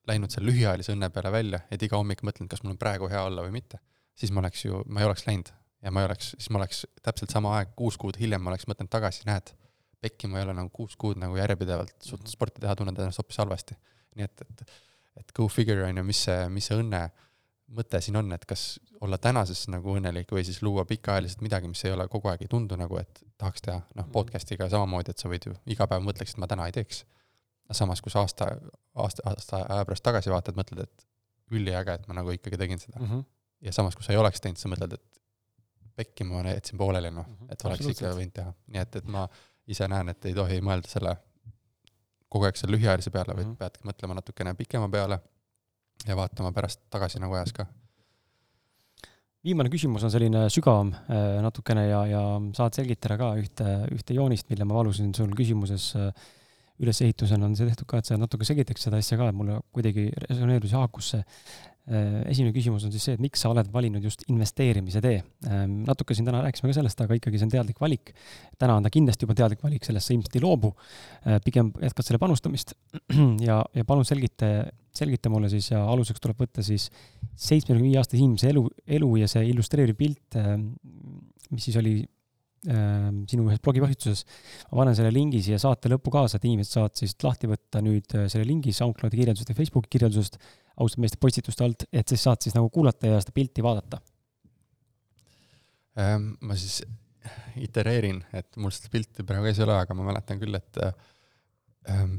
läinud 0.09 0.33
selle 0.33 0.51
lühiajalise 0.51 0.93
õnne 0.93 1.09
peale 1.13 1.31
välja, 1.33 1.59
et 1.71 1.81
iga 1.81 1.97
hommik 1.97 2.21
mõtlen, 2.27 2.49
kas 2.49 2.61
mul 2.63 2.75
on 2.75 2.81
praegu 2.81 3.09
hea 3.09 3.23
olla 3.25 3.45
või 3.45 3.55
mitte, 3.57 3.79
siis 4.17 4.31
ma 4.31 4.43
oleks 4.43 4.65
ju, 4.65 4.81
ma 4.85 5.01
ei 5.01 5.07
oleks 5.09 5.25
läinud 5.25 5.49
ja 5.85 5.93
ma 5.93 6.01
ei 6.01 6.09
oleks, 6.09 6.33
siis 6.37 6.49
ma 6.53 6.61
oleks 6.61 6.83
täpselt 7.05 7.33
sama 7.33 7.55
aeg, 7.57 7.73
kuus 7.77 7.97
kuud 8.01 8.17
hiljem 8.19 8.43
ma 8.43 8.51
oleks 8.53 8.67
mõtelnud 8.69 8.91
tagasi, 8.93 9.25
näed, 9.29 9.53
pekki 10.01 10.29
ma 10.29 10.39
ei 10.39 10.47
ole 10.47 10.55
nagu 10.57 10.69
kuus 10.73 10.95
kuud 10.99 11.19
nagu 11.21 11.37
järjepidevalt 11.39 11.95
suutnud 12.05 12.29
sporti 12.29 12.61
teha, 12.61 12.75
tunnen 12.77 12.97
ennast 12.97 13.21
hoopis 13.21 13.41
halvasti. 13.41 13.77
nii 14.15 14.27
et, 14.27 14.45
et, 14.45 14.65
et 15.19 15.31
go 15.35 15.47
figure 15.47 15.83
on 15.87 15.97
ju, 15.97 16.03
mis 16.03 16.23
see, 16.27 16.49
mis 16.49 16.65
see 16.67 16.77
õnne 16.81 17.09
mõte 17.75 17.99
siin 18.01 18.15
on, 18.19 18.31
et 18.35 18.45
kas 18.45 18.79
olla 19.01 19.17
tänases 19.17 19.65
nagu 19.73 19.95
õnnelik 19.97 20.29
või 20.31 20.43
siis 20.45 20.61
luua 20.61 20.85
pikaajaliselt 20.85 21.41
midagi, 21.41 21.67
mis 21.67 21.81
ei 21.85 21.91
ole 21.95 22.07
kogu 22.07 22.29
aeg 22.29 22.41
ei 22.45 22.47
tundu 22.51 22.77
nagu, 22.77 22.97
et 23.01 23.23
tahaks 23.41 23.61
teha, 23.65 23.81
noh, 23.95 24.07
podcast'iga 24.13 24.69
samamoodi, 24.69 25.11
et 25.11 25.17
sa 25.21 25.29
võid 25.31 25.47
ju 25.49 25.55
iga 25.73 25.87
päev 25.89 26.05
mõtleks, 26.05 26.35
et 26.35 26.41
ma 26.43 26.47
täna 26.47 26.67
ei 26.69 26.75
teeks. 26.75 27.05
samas, 27.71 28.01
kui 28.01 28.11
sa 28.13 28.19
aasta, 28.21 28.45
aasta, 28.93 29.23
aasta 29.25 29.63
aja 29.73 29.85
pärast 29.85 30.03
tagasi 30.05 30.29
vaatad, 30.29 30.55
mõtled, 30.55 30.83
et 30.83 31.05
üliäge, 31.51 31.93
et 31.93 32.07
ma 32.07 32.13
nagu 32.13 32.29
ikkagi 32.31 32.57
tegin 32.57 32.79
seda 32.79 32.99
Mm 32.99 33.07
-hmm. 33.09 33.23
ja 33.61 33.71
samas, 33.71 33.95
kui 33.95 34.03
sa 34.03 34.11
ei 34.13 34.17
oleks 34.17 34.41
teinud, 34.41 34.57
sa 34.57 34.69
mõtled, 34.69 34.93
et 34.93 35.21
pekki 35.95 36.23
ma 36.23 36.43
jätsin 36.43 36.77
pooleli, 36.77 37.11
noh, 37.11 37.25
Mhm, 37.27 37.51
et 37.51 37.65
oleks 37.65 37.85
ikka 37.85 38.11
võinud 38.13 38.33
teha. 38.33 38.53
nii 38.67 38.81
et, 38.81 38.95
et 38.95 39.05
ma 39.05 39.27
ise 39.67 39.87
näen, 39.87 40.09
et 40.09 40.25
ei 40.25 40.33
tohi 40.33 40.61
mõelda 40.61 40.87
selle, 40.87 41.17
kogu 42.35 42.49
aeg 42.49 42.59
selle 42.59 42.75
lühiajalise 42.75 43.13
peale, 43.15 43.35
vaid 43.37 43.47
Mhm. 43.47 43.57
peadki 43.61 43.87
mõtlema 43.87 44.19
natukene 44.19 44.53
pikema 44.59 44.91
peale 44.91 45.19
ja 46.05 46.15
vaatama 46.19 46.51
pärast 46.51 46.83
tagasi 46.91 47.23
nagu 47.23 47.33
ajas 47.39 47.53
ka. 47.55 47.65
viimane 49.45 49.69
küsimus 49.69 50.03
on 50.03 50.09
selline 50.09 50.47
sügavam 50.49 50.89
äh, 50.93 51.37
natukene 51.45 51.83
ja, 51.87 51.99
ja 52.09 52.21
saad 52.57 52.73
selgitada 52.73 53.17
ka 53.21 53.27
ühte, 53.37 53.67
ühte 53.93 54.15
joonist, 54.17 54.49
mille 54.49 54.65
ma 54.65 54.73
palusin 54.79 55.13
sul 55.13 55.35
küsimuses 55.37 55.91
äh, 55.99 56.09
ülesehitusena 56.81 57.45
on 57.45 57.55
see 57.55 57.67
tehtud 57.69 57.87
ka, 57.87 58.01
et 58.01 58.09
sa 58.09 58.17
natuke 58.17 58.47
selgitaks 58.47 58.87
seda 58.87 58.97
asja 58.97 59.19
ka, 59.19 59.29
et 59.29 59.37
mulle 59.37 59.59
kuidagi 59.75 60.09
resoneerus 60.25 60.73
ja 60.73 60.81
haakus 60.81 61.11
see. 61.13 61.23
Äh, 61.85 62.23
esimene 62.31 62.49
küsimus 62.55 62.85
on 62.87 62.93
siis 62.93 63.03
see, 63.05 63.13
et 63.13 63.21
miks 63.21 63.43
sa 63.43 63.51
oled 63.51 63.67
valinud 63.73 64.01
just 64.01 64.23
investeerimise 64.31 65.03
tee. 65.05 65.19
natuke 65.85 66.15
siin 66.17 66.25
täna 66.25 66.39
rääkisime 66.41 66.71
ka 66.71 66.77
sellest, 66.79 67.03
aga 67.03 67.17
ikkagi 67.19 67.37
see 67.37 67.45
on 67.45 67.51
teadlik 67.53 67.81
valik. 67.81 68.09
täna 68.57 68.79
on 68.79 68.87
ta 68.87 68.89
kindlasti 68.89 69.27
juba 69.27 69.35
teadlik 69.37 69.61
valik, 69.61 69.85
sellest 69.85 70.09
sa 70.09 70.15
ilmselt 70.15 70.35
ei 70.39 70.41
loobu. 70.41 70.73
pigem 71.45 71.69
jätkad 71.83 72.07
selle 72.07 72.21
panustamist 72.23 72.73
ja, 73.47 73.59
ja 73.73 73.85
palun 73.85 74.05
selgita, 74.05 74.49
selgita 74.97 75.29
mulle 75.29 75.51
siis 75.53 75.69
ja 75.69 75.83
aluseks 75.85 76.23
tuleb 76.23 76.41
võtta 76.41 76.65
siis 76.65 76.89
seitsmekümne 77.35 77.85
viie 77.85 78.01
aastase 78.01 78.23
inimese 78.23 78.49
elu, 78.49 78.65
elu 78.97 79.13
ja 79.21 79.29
see 79.29 79.45
illustreeriv 79.51 79.97
pilt, 79.99 80.39
mis 81.51 81.69
siis 81.69 81.77
oli 81.77 81.99
äh, 82.01 82.09
sinu 82.65 83.45
ühes 83.49 83.61
blogipostituses. 83.63 84.25
ma 84.71 84.81
panen 84.81 84.97
selle 84.97 85.11
lingi 85.13 85.41
siia 85.45 85.59
saate 85.61 85.91
lõppu 85.91 86.13
kaasa, 86.13 86.39
et 86.39 86.47
inimesed 86.49 86.77
saavad 86.77 86.97
siis 86.97 87.15
lahti 87.23 87.49
võtta 87.51 87.81
nüüd 87.85 88.17
äh, 88.17 88.27
selle 88.31 88.47
lingi 88.47 88.73
SoundCloudi 88.75 89.21
kirjeldusest 89.21 89.51
ja 89.51 89.57
Facebooki 89.57 89.91
kirjeldusest, 89.97 90.37
ausalt 90.75 91.01
meeste 91.03 91.21
postituste 91.21 91.65
alt, 91.65 91.87
et 91.91 92.11
siis 92.11 92.25
saad 92.25 92.41
siis 92.43 92.55
nagu 92.57 92.69
kuulata 92.73 93.11
ja 93.11 93.23
seda 93.23 93.35
pilti 93.35 93.63
vaadata. 93.65 94.01
Ehm, 96.01 96.31
ma 96.43 96.57
siis 96.59 96.81
itereerin, 97.61 98.23
et 98.35 98.57
mul 98.59 98.73
seda 98.75 98.91
pilti 98.93 99.25
praegu 99.27 99.47
ees 99.49 99.61
ei 99.61 99.67
ole, 99.67 99.77
aga 99.79 99.95
ma 99.97 100.07
mäletan 100.09 100.41
küll, 100.41 100.57
et 100.57 100.81
ähm, 101.89 102.17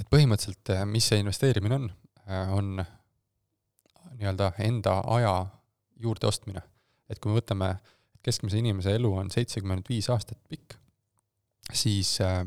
et 0.00 0.08
põhimõtteliselt, 0.08 0.72
mis 0.88 1.06
see 1.10 1.20
investeerimine 1.20 1.76
on, 1.76 1.88
on 2.56 2.70
nii-öelda 4.20 4.52
enda 4.64 5.00
aja 5.16 5.34
juurdeostmine. 6.00 6.62
et 7.10 7.18
kui 7.18 7.32
me 7.32 7.40
võtame, 7.40 7.74
keskmise 8.26 8.60
inimese 8.60 8.94
elu 8.98 9.10
on 9.22 9.30
seitsekümmend 9.32 9.88
viis 9.88 10.08
aastat 10.12 10.38
pikk, 10.48 10.76
siis 11.72 12.16
äh, 12.24 12.42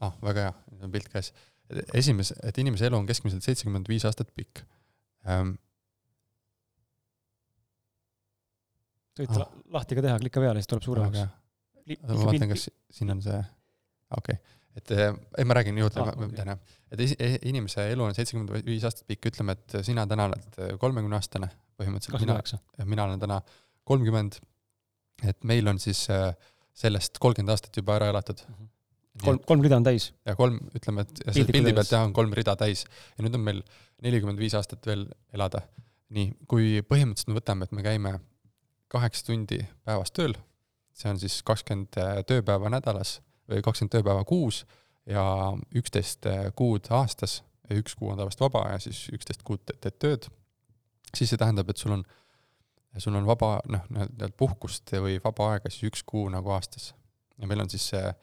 ah, 0.00 0.14
väga 0.22 0.48
hea, 0.48 0.90
pilt 0.92 1.10
käes. 1.12 1.32
esimese, 1.94 2.34
et 2.46 2.58
inimese 2.58 2.88
elu 2.88 2.98
on 2.98 3.06
keskmiselt 3.06 3.46
seitsekümmend 3.46 3.88
viis 3.90 4.04
aastat 4.08 4.30
pikk 4.34 4.62
ähm, 5.28 5.54
võid 9.20 9.36
ah. 9.36 9.50
lahti 9.76 9.98
ka 9.98 10.04
teha, 10.06 10.18
klika 10.22 10.42
peale, 10.42 10.62
siis 10.62 10.70
tuleb 10.70 10.86
suuremaks. 10.86 11.36
ma 12.06 12.18
vaatan, 12.24 12.50
kas 12.54 12.68
siin 12.94 13.14
on 13.14 13.22
see, 13.24 13.38
okei 14.16 14.38
okay., 14.38 14.56
et 14.78 14.92
ei, 14.94 15.44
ma 15.44 15.56
räägin 15.58 15.78
juurde 15.80 15.98
Ah, 15.98 16.12
ma 16.14 16.28
tean 16.30 16.52
jah. 16.52 16.76
et 16.94 17.00
esi, 17.02 17.16
inimese 17.50 17.88
elu 17.90 18.04
on 18.06 18.14
seitsekümmend 18.14 18.66
viis 18.66 18.86
aastat 18.86 19.08
pikk, 19.10 19.32
ütleme, 19.32 19.56
et 19.58 19.80
sina 19.86 20.06
täna 20.10 20.28
oled 20.30 20.60
kolmekümne 20.78 21.18
aastane 21.18 21.50
põhimõtteliselt, 21.80 22.22
mina, 22.22 22.86
mina 22.94 23.08
olen 23.08 23.22
täna 23.22 23.40
kolmkümmend. 23.90 24.40
et 25.26 25.44
meil 25.44 25.68
on 25.68 25.78
siis 25.82 26.06
äh, 26.10 26.32
sellest 26.72 27.18
kolmkümmend 27.20 27.52
aastat 27.52 27.76
juba 27.76 27.98
ära 27.98 28.10
elatud. 28.12 28.40
kolm, 29.22 29.40
kolm 29.46 29.64
rida 29.66 29.76
on 29.80 29.86
täis. 29.86 30.10
ja 30.26 30.36
kolm, 30.38 30.58
ütleme, 30.76 31.04
et 31.06 31.22
selle 31.26 31.52
pildi 31.52 31.74
pealt 31.76 31.92
jah, 31.92 32.06
on 32.06 32.16
kolm 32.16 32.34
rida 32.36 32.56
täis 32.60 32.86
ja 32.86 33.26
nüüd 33.26 33.36
on 33.38 33.46
meil 33.46 33.62
nelikümmend 34.04 34.40
viis 34.40 34.56
aastat 34.58 34.86
veel 34.86 35.06
elada. 35.36 35.64
nii, 36.16 36.32
kui 36.50 36.80
põhimõtteliselt 36.86 37.32
me 37.32 37.38
võtame, 37.38 37.66
et 37.68 37.76
me 37.76 37.86
käime 37.86 38.14
kaheksa 38.90 39.28
tundi 39.28 39.60
päevas 39.86 40.10
tööl, 40.10 40.34
see 40.96 41.12
on 41.12 41.20
siis 41.22 41.36
kakskümmend 41.46 42.00
tööpäeva 42.26 42.72
nädalas 42.72 43.20
või 43.50 43.62
kakskümmend 43.62 43.94
tööpäeva 43.94 44.24
kuus 44.26 44.64
ja 45.06 45.22
üksteist 45.78 46.26
kuud 46.58 46.90
aastas 46.94 47.40
üks 47.78 47.94
kuu 47.98 48.10
on 48.10 48.18
tavaliselt 48.18 48.44
vaba 48.46 48.64
ja 48.72 48.78
siis 48.82 49.04
üksteist 49.14 49.44
kuud 49.46 49.62
te- 49.66 49.76
teed 49.80 49.98
tööd, 50.02 50.28
siis 51.14 51.30
see 51.30 51.40
tähendab, 51.40 51.70
et 51.70 51.80
sul 51.80 51.94
on, 51.94 52.04
sul 52.98 53.14
on 53.14 53.26
vaba, 53.26 53.60
noh, 53.70 53.86
nii-öelda 53.92 54.32
puhkust 54.36 54.90
või 54.98 55.20
vaba 55.22 55.52
aega 55.54 55.70
siis 55.70 55.92
üks 55.92 56.02
kuu 56.06 56.28
nagu 56.32 56.50
aastas. 56.50 56.94
ja 57.38 57.46
meil 57.46 57.62
on 57.62 57.70
siis 57.70 57.86
see 57.92 58.14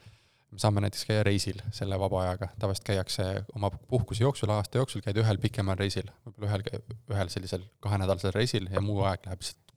me 0.52 0.62
saame 0.62 0.82
näiteks 0.84 1.06
käia 1.08 1.24
reisil 1.28 1.60
selle 1.76 1.98
vaba 2.00 2.22
ajaga, 2.24 2.50
tavaliselt 2.60 2.88
käiakse 2.88 3.26
oma 3.56 3.70
puhkuse 3.92 4.24
jooksul, 4.24 4.52
aasta 4.54 4.80
jooksul 4.80 5.04
käid 5.04 5.20
ühel 5.20 5.40
pikemal 5.44 5.80
reisil, 5.80 6.08
võib-olla 6.26 6.50
ühel, 6.52 6.86
ühel 7.12 7.32
sellisel 7.34 7.66
kahenädalasel 7.84 8.36
reisil 8.36 8.70
ja 8.72 8.84
muu 8.84 9.02
aeg 9.08 9.28
läheb 9.28 9.44
lihtsalt 9.44 9.76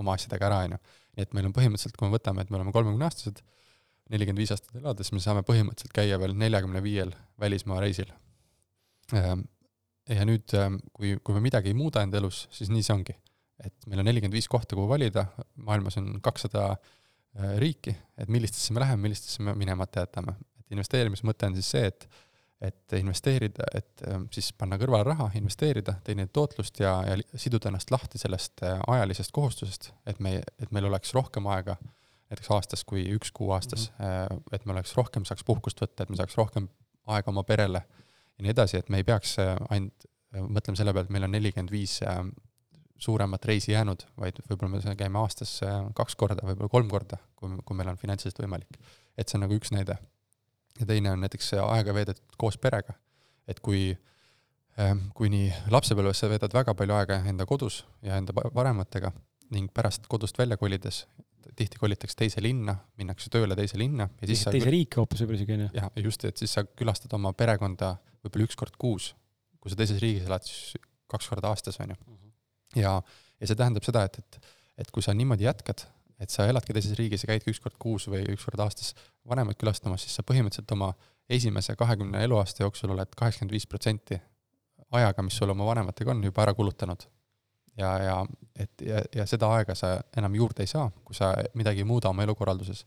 oma 0.00 0.16
asjadega 0.16 0.48
ära, 0.48 0.62
on 0.64 0.76
ju. 0.76 0.80
nii 1.16 1.26
et 1.26 1.36
meil 1.36 1.48
on 1.48 1.56
põhimõtteliselt, 1.56 1.96
kui 1.96 2.08
me 2.08 2.16
võtame, 2.16 2.44
et 2.44 2.52
me 2.52 2.58
oleme 2.58 2.72
kolmekümneaastased, 2.76 3.42
nelikümmend 4.12 4.44
viis 4.44 4.54
aastat 4.54 4.80
elades, 4.80 5.12
me 5.12 5.20
saame 5.24 5.44
põhimõtteliselt 5.46 5.94
käia 5.96 6.18
veel 6.22 6.36
neljakümne 6.38 6.82
viiel 6.84 7.12
välismaa 7.40 7.80
reisil. 7.84 8.12
ja 9.12 10.26
nüüd, 10.28 10.56
kui, 10.96 11.16
kui 11.22 11.36
me 11.36 11.44
midagi 11.44 11.72
ei 11.72 11.78
muuda 11.78 12.04
enda 12.04 12.20
elus, 12.20 12.46
siis 12.54 12.72
nii 12.72 12.84
see 12.86 12.96
ongi. 12.96 13.16
Et 13.64 13.88
meil 13.88 14.02
on 14.02 14.08
nelikümmend 14.10 14.36
viis 14.36 14.48
kohta, 14.52 14.76
kuhu 14.76 14.88
valida, 14.88 15.26
maailmas 15.56 15.96
on 16.00 16.16
kakssada 16.22 16.74
riiki, 17.60 17.92
et 18.16 18.30
millistesse 18.32 18.72
me 18.72 18.80
läheme, 18.80 19.02
millistesse 19.02 19.42
me 19.44 19.52
minemata 19.54 20.06
jätame. 20.06 20.32
et 20.60 20.72
investeerimise 20.72 21.26
mõte 21.28 21.48
on 21.48 21.54
siis 21.58 21.70
see, 21.70 21.90
et 21.92 22.08
et 22.60 22.94
investeerida, 22.96 23.66
et 23.76 24.02
ähm, 24.08 24.22
siis 24.32 24.48
panna 24.56 24.78
kõrvale 24.80 25.04
raha, 25.04 25.26
investeerida, 25.36 25.98
teenida 26.04 26.30
tootlust 26.32 26.80
ja, 26.80 26.94
ja 27.04 27.16
siduda 27.36 27.68
ennast 27.68 27.90
lahti 27.92 28.18
sellest 28.18 28.62
äh, 28.64 28.80
ajalisest 28.94 29.32
kohustusest, 29.36 29.90
et 30.08 30.22
me, 30.24 30.38
et 30.40 30.72
meil 30.72 30.88
oleks 30.88 31.12
rohkem 31.14 31.46
aega 31.52 31.76
näiteks 32.30 32.50
aastas 32.56 32.82
kui 32.88 33.04
üks 33.14 33.30
kuu 33.34 33.52
aastas 33.54 33.90
mm, 33.90 34.04
-hmm. 34.06 34.42
et 34.52 34.64
me 34.66 34.72
oleks 34.72 34.96
rohkem, 34.96 35.24
saaks 35.24 35.44
puhkust 35.44 35.80
võtta, 35.82 36.02
et 36.02 36.10
me 36.10 36.16
saaks 36.16 36.36
rohkem 36.36 36.68
aega 37.06 37.30
oma 37.30 37.44
perele 37.44 37.82
ja 38.38 38.44
nii 38.44 38.50
edasi, 38.50 38.80
et 38.80 38.88
me 38.88 39.02
ei 39.02 39.04
peaks 39.04 39.38
äh, 39.38 39.54
ainult 39.70 40.08
äh, 40.34 40.40
mõtlema 40.40 40.76
selle 40.76 40.92
peale, 40.92 41.06
et 41.06 41.14
meil 41.14 41.28
on 41.28 41.36
nelikümmend 41.36 41.70
viis 41.70 42.00
äh, 42.02 42.22
suuremat 42.98 43.44
reisi 43.44 43.72
jäänud, 43.72 44.06
vaid 44.20 44.38
võib-olla 44.48 44.80
me 44.80 44.96
käime 44.96 45.20
aastas 45.20 45.58
äh, 45.66 45.78
kaks 45.96 46.16
korda, 46.16 46.44
võib-olla 46.46 46.72
kolm 46.72 46.90
korda, 46.90 47.18
kui, 47.36 47.52
kui 47.64 47.78
meil 47.78 47.92
on 47.92 48.00
finantsiliselt 48.00 48.42
võimalik. 48.44 48.78
et 49.16 49.28
see 49.28 49.38
on 49.38 49.46
nagu 49.46 49.56
üks 49.56 49.72
näide. 49.72 49.98
ja 50.80 50.86
teine 50.86 51.12
on 51.12 51.20
näiteks 51.20 51.54
aega 51.62 51.94
veedetud 51.94 52.36
koos 52.36 52.58
perega. 52.58 52.94
et 53.48 53.60
kui, 53.60 53.96
kui 55.14 55.28
nii 55.32 55.52
lapsepõlves 55.70 56.18
sa 56.20 56.28
veedad 56.28 56.52
väga 56.52 56.74
palju 56.74 56.94
aega 56.94 57.22
enda 57.28 57.46
kodus 57.46 57.84
ja 58.02 58.16
enda 58.16 58.32
vanematega 58.54 59.12
ning 59.50 59.70
pärast 59.72 60.08
kodust 60.08 60.38
välja 60.38 60.56
kolides 60.56 61.06
tihti 61.56 61.78
kolitakse 61.78 62.16
teise 62.18 62.42
linna, 62.42 62.74
minnakse 62.98 63.30
tööle 63.32 63.56
teise 63.56 63.78
linna 63.78 64.08
ja 64.20 64.28
siis 64.28 64.42
sa 64.44 64.52
teise 64.52 64.70
riiki 64.72 64.98
hoopis 65.00 65.22
võib-olla 65.22 65.38
isegi, 65.38 65.54
on 65.54 65.64
ju? 65.64 65.68
jah, 65.78 65.90
just, 66.04 66.24
et 66.28 66.42
siis 66.42 66.52
sa 66.56 66.64
külastad 66.66 67.14
oma 67.16 67.32
perekonda 67.36 67.94
võib-olla 68.26 68.48
üks 68.48 68.58
kord 68.58 68.76
kuus. 68.80 69.12
kui 69.60 69.72
sa 69.72 69.78
teises 69.78 70.00
riigis 70.02 70.26
elad, 70.28 70.44
siis 70.46 70.76
kaks 71.10 71.28
korda 71.30 71.50
aastas, 71.50 71.78
on 71.82 71.94
ju. 71.94 71.98
Ja, 72.74 72.98
ja 73.40 73.46
see 73.48 73.58
tähendab 73.58 73.86
seda, 73.86 74.04
et, 74.08 74.18
et, 74.18 74.40
et 74.82 74.90
kui 74.90 75.04
sa 75.04 75.14
niimoodi 75.14 75.46
jätkad, 75.46 75.86
et 76.20 76.32
sa 76.32 76.46
eladki 76.48 76.74
teises 76.74 76.96
riigis 76.98 77.24
ja 77.24 77.30
käidki 77.30 77.52
üks 77.52 77.60
kord 77.62 77.76
kuus 77.78 78.08
või 78.10 78.24
üks 78.32 78.46
kord 78.48 78.62
aastas 78.64 78.94
vanemaid 79.28 79.58
külastamas, 79.60 80.06
siis 80.06 80.16
sa 80.16 80.24
põhimõtteliselt 80.26 80.72
oma 80.76 80.94
esimese 81.28 81.76
kahekümne 81.76 82.22
eluaasta 82.24 82.64
jooksul 82.64 82.94
oled 82.94 83.12
kaheksakümmend 83.16 83.52
viis 83.52 83.66
protsenti 83.66 84.18
ajaga, 84.94 85.22
mis 85.26 85.36
sul 85.36 85.50
oma 85.50 85.66
vanematega 85.66 86.12
on, 86.14 86.24
juba 86.24 86.44
ära 86.44 86.54
kulutanud. 86.54 87.06
ja, 87.76 87.90
ja 88.02 88.16
et 88.56 88.82
ja, 88.82 89.02
ja 89.14 89.26
seda 89.26 89.50
aega 89.58 89.74
sa 89.74 89.96
enam 90.16 90.34
juurde 90.34 90.64
ei 90.64 90.70
saa, 90.70 90.90
kui 91.04 91.14
sa 91.14 91.34
midagi 91.54 91.82
ei 91.84 91.88
muuda 91.88 92.08
oma 92.08 92.24
elukorralduses. 92.24 92.86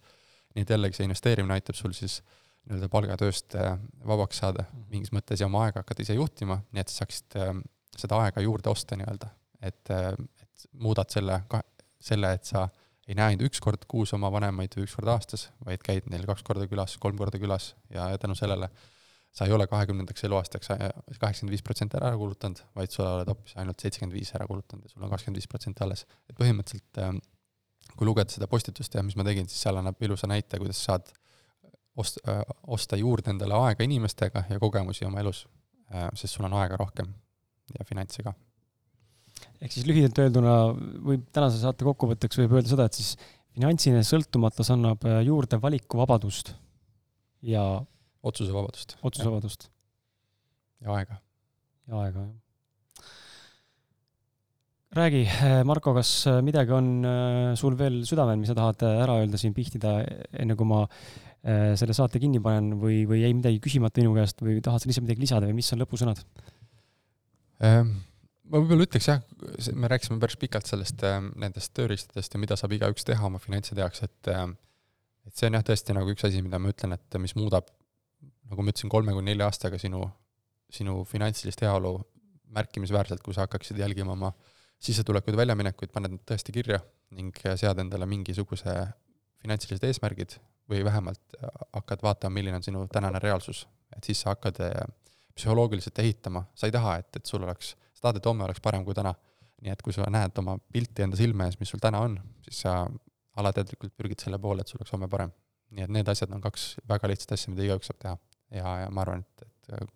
nii 0.55 0.65
et 0.65 0.69
jällegi 0.69 0.97
see 0.97 1.05
investeerimine 1.05 1.53
aitab 1.53 1.77
sul 1.77 1.93
siis 1.93 2.21
nii-öelda 2.65 2.89
palgatööst 2.89 3.55
äh, 3.55 3.75
vabaks 4.05 4.39
saada 4.41 4.63
mhm. 4.63 4.87
mingis 4.89 5.13
mõttes 5.15 5.41
ja 5.41 5.49
oma 5.49 5.65
aega 5.65 5.83
hakata 5.83 6.05
ise 6.05 6.15
juhtima, 6.17 6.61
nii 6.71 6.81
et 6.81 6.89
sa 6.89 7.03
saaksid 7.03 7.37
äh, 7.37 7.53
seda 7.97 8.23
aega 8.23 8.41
juurde 8.41 8.71
osta 8.71 8.97
nii-öelda. 8.97 9.29
Et, 9.61 9.89
äh, 9.93 10.11
et 10.41 10.69
muudad 10.73 11.09
selle, 11.11 11.41
selle, 11.99 12.33
et 12.37 12.45
sa 12.45 12.67
ei 13.09 13.17
näe 13.17 13.33
ainult 13.33 13.49
üks 13.49 13.61
kord 13.63 13.87
kuus 13.89 14.13
oma 14.13 14.29
vanemaid 14.31 14.75
või 14.77 14.85
üks 14.85 14.95
kord 14.97 15.09
aastas, 15.15 15.49
vaid 15.65 15.81
käid 15.85 16.09
neil 16.11 16.27
kaks 16.29 16.45
korda 16.45 16.67
külas, 16.69 16.97
kolm 17.01 17.17
korda 17.17 17.41
külas 17.41 17.73
ja 17.93 18.11
tänu 18.21 18.37
sellele 18.37 18.69
sa 19.33 19.45
ei 19.45 19.53
ole 19.53 19.67
kahekümnendaks 19.69 20.23
eluaastaks 20.25 20.71
kaheksakümmend 20.71 21.53
viis 21.53 21.63
protsenti 21.65 21.97
ära 21.99 22.11
kulutanud, 22.17 22.61
vaid 22.75 22.93
sa 22.93 23.05
oled 23.17 23.29
hoopis 23.29 23.55
ainult 23.61 23.81
seitsekümmend 23.81 24.17
viis 24.17 24.31
ära 24.37 24.47
kulutanud 24.49 24.87
ja 24.87 24.93
sul 24.93 25.05
on 25.05 25.13
kakskümmend 25.13 25.41
viis 25.41 25.49
protsenti 25.49 25.85
alles. 25.85 26.05
et 26.29 26.37
põhimõtteliselt 26.39 27.01
ähm, 27.03 27.21
kui 27.95 28.07
lugeda 28.09 28.33
seda 28.33 28.49
postitust 28.49 28.95
ja 28.95 29.03
mis 29.05 29.17
ma 29.19 29.25
tegin, 29.27 29.47
siis 29.49 29.61
seal 29.65 29.79
annab 29.79 30.01
ilusa 30.05 30.29
näite, 30.29 30.57
kuidas 30.61 30.81
saad 30.85 31.09
ost-, 31.97 32.21
äh, 32.27 32.41
osta 32.67 32.99
juurde 32.99 33.33
endale 33.33 33.57
aega 33.69 33.85
inimestega 33.85 34.45
ja 34.49 34.59
kogemusi 34.61 35.05
oma 35.05 35.21
elus, 35.23 35.45
äh, 35.93 36.09
sest 36.13 36.37
sul 36.37 36.49
on 36.49 36.57
aega 36.61 36.77
rohkem 36.79 37.13
ja 37.77 37.85
finantse 37.85 38.25
ka 38.25 38.33
ehk 39.59 39.75
siis 39.75 39.87
lühidalt 39.87 40.19
öelduna 40.23 40.55
võib 41.03 41.27
tänase 41.35 41.59
saate 41.61 41.87
kokkuvõtteks 41.87 42.39
võib 42.41 42.57
öelda 42.57 42.71
seda, 42.71 42.87
et 42.87 42.99
siis 42.99 43.15
finantsiline 43.55 44.03
sõltumatus 44.07 44.71
annab 44.73 45.05
äh, 45.07 45.21
juurde 45.27 45.59
valikuvabadust 45.61 46.53
ja 47.45 47.63
otsusevabadust. 48.23 48.97
otsusevabadust. 49.03 49.69
ja 50.85 50.95
aega. 50.95 51.19
ja 51.89 52.03
aega, 52.05 52.25
jah. 52.27 53.07
räägi, 54.99 55.23
äh, 55.27 55.61
Marko, 55.67 55.93
kas 55.97 56.13
äh, 56.31 56.41
midagi 56.45 56.75
on 56.75 56.91
sul 57.59 57.77
veel 57.79 58.03
südamel, 58.07 58.39
mis 58.39 58.51
sa 58.51 58.59
tahad 58.59 58.85
ära 58.89 59.19
öelda 59.23 59.39
siin 59.41 59.55
pihtida, 59.57 59.99
enne 60.33 60.59
kui 60.59 60.69
ma 60.69 60.85
selle 61.39 61.95
saate 61.95 62.19
kinni 62.19 62.41
panen 62.43 62.73
või, 62.81 63.05
või 63.07 63.21
jäi 63.21 63.29
midagi 63.31 63.61
küsimata 63.63 64.01
minu 64.01 64.11
käest 64.11 64.41
või 64.43 64.57
tahad 64.59 64.83
sa 64.83 64.89
lihtsalt 64.89 65.05
midagi 65.05 65.23
lisada 65.23 65.47
või 65.47 65.55
mis 65.61 65.71
on 65.71 65.79
lõpusõnad 65.79 66.19
ähm.? 67.63 67.93
Ma 68.49 68.61
võib-olla 68.61 68.87
ütleks 68.87 69.07
jah, 69.09 69.21
me 69.77 69.89
rääkisime 69.91 70.19
päris 70.21 70.39
pikalt 70.41 70.69
sellest, 70.69 71.03
ähm, 71.07 71.31
nendest 71.39 71.73
tööriistadest 71.77 72.33
ja 72.33 72.41
mida 72.41 72.57
saab 72.59 72.73
igaüks 72.77 73.05
teha 73.07 73.29
oma 73.29 73.41
finantside 73.41 73.83
jaoks, 73.83 74.03
et 74.07 74.31
ähm, 74.33 74.57
et 75.29 75.37
see 75.37 75.49
on 75.49 75.57
jah, 75.59 75.65
tõesti 75.65 75.95
nagu 75.95 76.09
üks 76.13 76.25
asi, 76.25 76.41
mida 76.45 76.59
ma 76.61 76.71
ütlen, 76.73 76.95
et 76.95 77.17
mis 77.21 77.35
muudab, 77.37 77.69
nagu 78.49 78.65
ma 78.65 78.73
ütlesin, 78.73 78.91
kolme 78.91 79.13
kuni 79.13 79.31
nelja 79.31 79.49
aastaga 79.49 79.79
sinu, 79.81 80.01
sinu 80.73 81.03
finantsilist 81.09 81.61
heaolu 81.65 81.99
märkimisväärselt, 82.55 83.21
kui 83.21 83.35
sa 83.35 83.45
hakkaksid 83.45 83.77
jälgima 83.77 84.15
oma 84.15 84.31
sissetulekuid, 84.81 85.37
väljaminekuid, 85.37 85.91
paned 85.93 86.15
need 86.15 86.23
tõesti 86.27 86.55
kirja 86.55 86.79
ning 87.13 87.35
sead 87.59 87.81
endale 87.83 88.07
mingisuguse 88.09 88.73
finantsilised 89.43 89.85
eesmärgid 89.85 90.37
või 90.69 90.81
vähemalt 90.85 91.37
hakkad 91.75 92.01
vaatama, 92.05 92.37
milline 92.37 92.57
on 92.57 92.65
sinu 92.65 92.85
tänane 92.91 93.21
reaalsus, 93.21 93.65
et 93.95 94.05
siis 94.05 94.21
sa 94.23 94.33
hakkad 94.33 94.61
äh, 94.65 94.73
psühholoogiliselt 95.37 96.01
ehitama, 96.01 96.45
sa 96.55 96.69
ei 96.69 96.73
taha, 96.73 96.97
et, 97.01 97.09
et 97.21 97.29
sul 97.29 97.45
oleks 97.45 97.75
sa 97.99 98.07
tahad, 98.07 98.21
et 98.21 98.31
homme 98.31 98.47
oleks 98.47 98.63
parem 98.63 98.85
kui 98.87 98.97
täna. 98.97 99.13
nii 99.59 99.73
et 99.73 99.81
kui 99.83 99.91
sa 99.91 100.05
näed 100.07 100.37
oma 100.39 100.53
pilti 100.71 101.03
enda 101.03 101.17
silme 101.19 101.49
ees, 101.49 101.57
mis 101.59 101.67
sul 101.73 101.81
täna 101.83 101.99
on, 102.05 102.13
siis 102.45 102.61
sa 102.63 102.79
alateadlikult 103.41 103.91
pürgid 103.99 104.23
selle 104.23 104.39
poole, 104.39 104.63
et 104.63 104.71
sul 104.71 104.79
oleks 104.79 104.95
homme 104.95 105.09
parem. 105.11 105.33
nii 105.75 105.85
et 105.85 105.91
need 105.99 106.07
asjad 106.11 106.31
on 106.33 106.41
kaks 106.41 106.71
väga 106.89 107.11
lihtsat 107.11 107.35
asja, 107.35 107.51
mida 107.53 107.67
igaüks 107.67 107.91
saab 107.91 107.99
teha. 108.05 108.17
ja, 108.55 108.75
ja 108.85 108.89
ma 108.89 109.03
arvan, 109.03 109.25
et, 109.25 109.47
et 109.75 109.89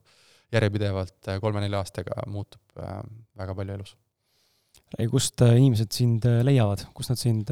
järjepidevalt 0.53 1.30
kolme-nelja 1.41 1.81
aastaga 1.81 2.25
muutub 2.30 2.80
äh, 2.80 2.99
väga 3.39 3.55
palju 3.57 3.77
elus. 3.77 3.95
kust 5.09 5.41
äh, 5.41 5.55
inimesed 5.57 5.95
sind 5.95 6.27
äh, 6.30 6.41
leiavad, 6.45 6.84
kus 6.93 7.09
nad 7.09 7.21
sind 7.21 7.49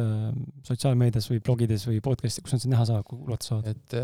sotsiaalmeedias 0.68 1.32
või 1.32 1.42
blogides 1.48 1.88
või 1.90 2.02
podcast'i, 2.04 2.44
kus 2.46 2.58
nad 2.58 2.66
sind 2.66 2.76
näha 2.76 2.86
saavad, 2.90 3.08
kuulata 3.08 3.48
saavad? 3.48 3.72
et 3.72 3.96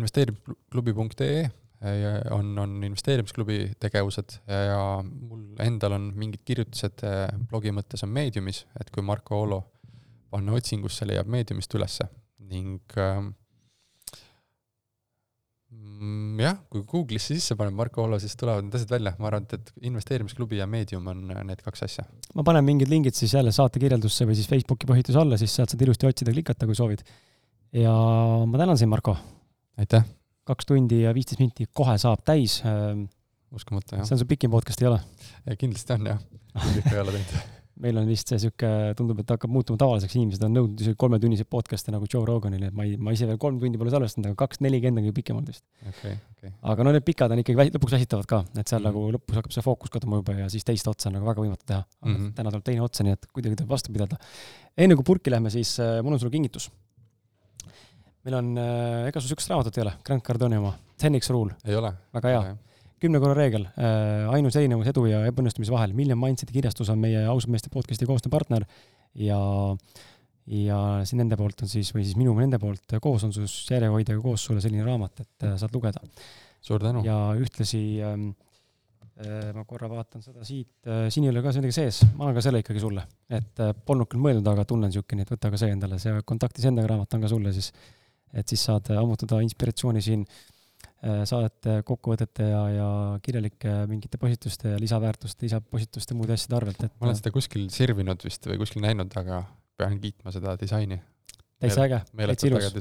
investeerimisklubi.ee 0.00 1.44
on, 2.32 2.52
on 2.58 2.74
investeerimisklubi 2.86 3.58
tegevused 3.82 4.38
ja 4.48 4.80
mul 5.04 5.44
endal 5.64 5.98
on 5.98 6.10
mingid 6.16 6.44
kirjutised 6.46 7.04
eh, 7.04 7.28
blogi 7.50 7.74
mõttes 7.74 8.04
on 8.06 8.12
Mediumis, 8.14 8.64
et 8.80 8.90
kui 8.94 9.04
Marko 9.04 9.42
Olo 9.44 9.60
panna 10.32 10.56
otsingusse, 10.56 11.06
leiab 11.08 11.28
Mediumist 11.30 11.74
ülesse 11.76 12.08
ning 12.50 12.96
ähm, 13.00 13.32
jah, 16.40 16.58
kui 16.72 16.82
Google'isse 16.88 17.36
sisse 17.36 17.56
paneb 17.58 17.76
Marko 17.78 18.04
Olo, 18.06 18.18
siis 18.22 18.34
tulevad 18.40 18.66
need 18.66 18.78
asjad 18.78 18.96
välja, 18.96 19.14
ma 19.20 19.30
arvan, 19.30 19.46
et, 19.46 19.54
et 19.60 19.86
investeerimisklubi 19.90 20.58
ja 20.60 20.66
Medium 20.70 21.06
on 21.12 21.22
need 21.28 21.62
kaks 21.64 21.86
asja. 21.86 22.06
ma 22.34 22.46
panen 22.46 22.66
mingid 22.66 22.90
lingid 22.92 23.16
siis 23.18 23.36
jälle 23.36 23.52
saate 23.54 23.82
kirjeldusse 23.82 24.26
või 24.28 24.38
siis 24.38 24.50
Facebooki 24.50 24.88
põhituse 24.90 25.20
alla, 25.20 25.38
siis 25.40 25.54
sealt 25.54 25.74
saad 25.74 25.86
ilusti 25.86 26.08
otsida, 26.10 26.34
klikata, 26.34 26.68
kui 26.70 26.78
soovid. 26.78 27.04
ja 27.84 27.94
ma 28.48 28.60
tänan 28.60 28.80
sind, 28.80 28.92
Marko! 28.94 29.16
aitäh! 29.80 30.04
Kaks 30.44 30.70
tundi 30.70 31.02
ja 31.02 31.14
viisteist 31.16 31.42
minti 31.42 31.66
kohe 31.72 31.96
saab 32.00 32.24
täis. 32.26 32.60
Ähm, 32.68 33.06
uskumatu, 33.54 33.96
jah. 33.96 34.06
see 34.06 34.16
on 34.16 34.22
su 34.22 34.28
pikim 34.28 34.50
podcast, 34.54 34.82
ei 34.82 34.90
ole? 34.90 35.00
kindlasti 35.58 35.98
on, 35.98 36.14
jah. 36.14 36.24
ikka 36.78 36.96
ei 36.96 37.02
ole 37.02 37.18
teinud 37.18 37.36
meil 37.82 37.98
on 37.98 38.06
vist 38.06 38.30
see 38.30 38.38
sihuke, 38.38 38.68
tundub, 38.98 39.18
et 39.22 39.30
hakkab 39.34 39.50
muutuma 39.50 39.78
tavaliseks, 39.80 40.14
inimesed 40.14 40.44
on 40.46 40.52
nõudnud 40.54 40.82
isegi 40.84 40.98
kolmetunniseid 41.00 41.48
podcast'e 41.50 41.94
nagu 41.94 42.06
Joe 42.10 42.22
Roganile, 42.28 42.68
et 42.70 42.76
ma 42.76 42.86
ei, 42.86 42.94
ma 43.00 43.14
ise 43.16 43.26
veel 43.26 43.40
kolm 43.42 43.58
tundi 43.62 43.80
pole 43.80 43.90
salvestanud, 43.92 44.30
aga 44.30 44.38
kaks 44.44 44.62
nelikümmend 44.64 45.02
on 45.02 45.08
kõige 45.08 45.16
pikem 45.18 45.40
olnud 45.40 45.50
vist 45.50 45.64
okay,. 45.82 46.14
Okay. 46.36 46.52
aga 46.70 46.86
no 46.86 46.94
need 46.94 47.06
pikad 47.06 47.34
on 47.34 47.42
ikkagi 47.42 47.74
lõpuks 47.74 47.96
väsitavad 47.96 48.30
ka, 48.30 48.40
et 48.54 48.70
seal 48.70 48.78
mm 48.78 48.86
-hmm. 48.86 48.92
nagu 48.92 49.16
lõpus 49.16 49.40
hakkab 49.40 49.56
see 49.56 49.66
fookus 49.66 49.94
kaduma 49.96 50.22
juba 50.22 50.38
ja 50.38 50.48
siis 50.52 50.66
teist 50.66 50.88
otsa 50.90 51.10
on 51.10 51.18
nagu 51.18 51.26
väga 51.26 51.42
võimatu 51.42 51.66
teha. 51.66 51.82
Mm 52.04 52.14
-hmm. 52.14 52.32
täna 52.38 52.54
tuleb 52.54 52.64
teine 52.70 52.86
otsa, 52.86 53.04
nii 53.04 53.18
et 53.18 53.26
kuidagi 53.32 53.58
tuleb 53.58 53.70
vastu 53.70 53.92
pidada. 53.92 54.16
enne 54.76 54.94
kui 54.94 55.04
purki 55.04 55.30
lähme, 55.30 55.50
siis 55.50 55.78
äh, 55.80 56.02
mul 56.02 56.14
on 56.14 56.20
sulle 56.20 56.30
kingitus 56.30 56.70
meil 58.24 58.38
on, 58.38 58.54
äh, 58.56 59.08
ega 59.10 59.20
sul 59.20 59.30
sihukest 59.30 59.52
raamatut 59.52 59.78
ei 59.78 59.84
ole, 59.84 59.96
Grant 60.06 60.24
Cardoni 60.24 60.60
oma, 60.60 60.72
Ten 61.00 61.18
X 61.18 61.30
Rule? 61.34 61.56
ei 61.66 61.76
ole. 61.76 61.92
väga 62.14 62.32
hea. 62.32 62.56
kümne 63.04 63.20
korra 63.20 63.36
reegel, 63.36 63.66
äh, 63.76 64.24
ainus 64.32 64.56
erinevus 64.56 64.88
edu 64.88 65.04
ja 65.10 65.18
ebaõnnestumise 65.28 65.74
vahel. 65.74 65.92
Million 65.92 66.16
Mindseti 66.16 66.54
kirjastus 66.54 66.88
on 66.88 67.02
meie 67.02 67.26
ausad 67.28 67.52
meeste 67.52 67.68
podcast'i 67.72 68.06
koostööpartner 68.08 68.64
ja, 69.20 69.40
ja 70.48 70.78
siin 71.04 71.20
nende 71.20 71.36
poolt 71.36 71.66
on 71.66 71.68
siis, 71.68 71.90
või 71.92 72.06
siis 72.06 72.16
minu 72.16 72.32
nende 72.38 72.56
poolt 72.62 72.96
koos 73.04 73.26
on 73.28 73.34
siis 73.36 73.58
järjehoidjaga 73.74 74.24
koos 74.24 74.46
sulle 74.48 74.64
selline 74.64 74.86
raamat, 74.86 75.20
et 75.26 75.46
äh, 75.50 75.58
saad 75.60 75.76
lugeda. 75.76 76.00
suur 76.64 76.80
tänu. 76.80 77.02
ja 77.04 77.18
ühtlasi 77.36 77.82
ähm, 78.00 78.30
ma 79.54 79.66
korra 79.68 79.86
vaatan 79.86 80.24
seda 80.24 80.42
siit, 80.42 80.88
siin 81.12 81.26
ei 81.26 81.30
ole 81.30 81.42
ka 81.44 81.52
midagi 81.54 81.76
sees, 81.76 82.00
ma 82.16 82.24
annan 82.24 82.38
ka 82.38 82.42
selle 82.48 82.64
ikkagi 82.64 82.80
sulle. 82.82 83.04
et 83.28 83.60
polnud 83.84 84.08
küll 84.10 84.24
mõeldud, 84.24 84.48
aga 84.50 84.64
tunnen 84.66 84.90
niisugune, 84.90 85.22
et 85.22 85.30
võta 85.30 85.52
ka 85.52 85.60
see 85.60 85.76
endale, 85.76 86.00
see 86.02 86.24
kontaktis 86.26 86.66
endaga 86.66 86.94
raamat 86.94 87.14
on 87.14 87.28
ka 87.28 87.30
sulle 87.30 87.52
siis 87.54 87.70
et 88.34 88.50
siis 88.50 88.64
saad 88.66 88.90
ammutada 88.98 89.38
inspiratsiooni 89.44 90.02
siin 90.04 90.24
äh, 90.26 91.22
saadete 91.28 91.80
kokkuvõtete 91.86 92.48
ja, 92.50 92.62
ja 92.74 92.88
kirjalike 93.24 93.74
mingite 93.90 94.18
postituste 94.20 94.74
ja 94.74 94.80
lisaväärtuste, 94.82 95.46
lisapostituste, 95.46 96.16
muude 96.18 96.36
asjade 96.36 96.58
arvelt, 96.58 96.86
et 96.86 96.94
ma 96.98 97.08
olen 97.08 97.20
seda 97.20 97.34
kuskil 97.34 97.68
sirvinud 97.74 98.24
vist 98.26 98.48
või 98.50 98.60
kuskil 98.62 98.84
näinud, 98.84 99.12
aga 99.20 99.44
pean 99.78 99.98
kiitma 100.02 100.34
seda 100.34 100.56
disaini. 100.60 101.00
täitsa 101.62 101.86
äge, 101.86 102.00
täitsa 102.14 102.50
ilus. 102.50 102.72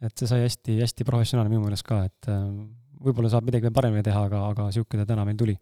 et 0.00 0.16
see 0.16 0.28
sai 0.28 0.44
hästi-hästi 0.46 1.06
professionaalne 1.08 1.52
minu 1.52 1.64
meelest 1.66 1.86
ka, 1.86 2.02
et 2.08 2.30
äh, 2.32 2.44
võib-olla 3.00 3.32
saab 3.32 3.48
midagi 3.48 3.68
veel 3.68 3.76
paremini 3.76 4.04
teha, 4.06 4.26
aga, 4.28 4.44
aga 4.52 4.68
niisugune 4.68 5.04
ta 5.04 5.14
täna 5.14 5.26
meil 5.28 5.38
tuli. 5.40 5.56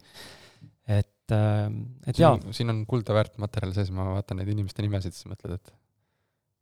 et, 0.89 1.35
äh, 1.35 1.67
et 2.07 2.19
jaa. 2.19 2.37
siin 2.57 2.75
on 2.75 2.85
kulda 2.89 3.15
väärt 3.15 3.39
materjal 3.43 3.75
sees, 3.77 3.93
ma 3.95 4.07
vaatan 4.15 4.43
neid 4.43 4.51
inimeste 4.55 4.83
nimesid, 4.83 5.15
siis 5.15 5.31
mõtled, 5.31 5.59
et 5.59 5.75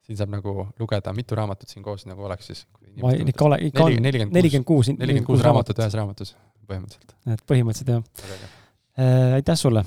siin 0.07 0.18
saab 0.20 0.33
nagu 0.36 0.55
lugeda, 0.81 1.12
mitu 1.17 1.36
raamatut 1.39 1.70
siin 1.70 1.85
koos 1.85 2.07
nagu 2.07 2.26
oleks 2.28 2.51
siis? 2.52 2.65
ma 3.02 3.12
ikka 3.12 3.47
ole, 3.49 3.59
ikka 3.68 3.86
on, 3.89 3.97
nelikümmend 4.07 4.67
kuus, 4.68 4.91
nelikümmend 4.93 5.26
kuus 5.26 5.44
raamatut 5.44 5.83
ühes 5.83 5.97
raamatus, 5.99 6.35
põhimõtteliselt. 6.68 7.15
et 7.35 7.44
põhimõtteliselt 7.51 7.93
jah. 7.93 8.51
Äh, 8.97 9.36
aitäh 9.41 9.59
sulle! 9.59 9.85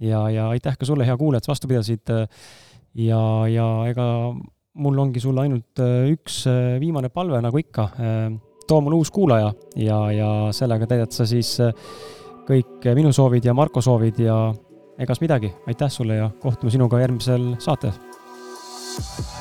ja, 0.00 0.24
ja 0.32 0.48
aitäh 0.54 0.76
ka 0.78 0.88
sulle, 0.88 1.06
hea 1.08 1.16
kuulaja, 1.20 1.44
et 1.44 1.50
vastu 1.52 1.68
pidasid. 1.70 2.14
ja, 2.96 3.20
ja 3.52 3.68
ega 3.90 4.08
mul 4.76 4.98
ongi 5.04 5.20
sulle 5.20 5.44
ainult 5.44 5.84
äh, 5.84 6.10
üks 6.14 6.42
äh, 6.50 6.76
viimane 6.80 7.12
palve, 7.12 7.40
nagu 7.44 7.60
ikka. 7.60 7.90
Toom 8.66 8.88
on 8.88 8.96
uus 8.96 9.12
kuulaja 9.14 9.52
ja, 9.78 9.98
ja 10.10 10.28
sellega 10.50 10.88
täidad 10.90 11.12
sa 11.14 11.22
siis 11.28 11.52
kõik 12.48 12.88
minu 12.98 13.12
soovid 13.14 13.44
ja 13.46 13.54
Marko 13.54 13.78
soovid 13.84 14.18
ja 14.18 14.34
egas 14.98 15.20
midagi, 15.22 15.52
aitäh 15.70 15.92
sulle 15.92 16.16
ja 16.18 16.30
kohtume 16.42 16.72
sinuga 16.74 16.98
järgmisel 16.98 17.52
saates. 17.62 18.00
Bye. 18.96 19.35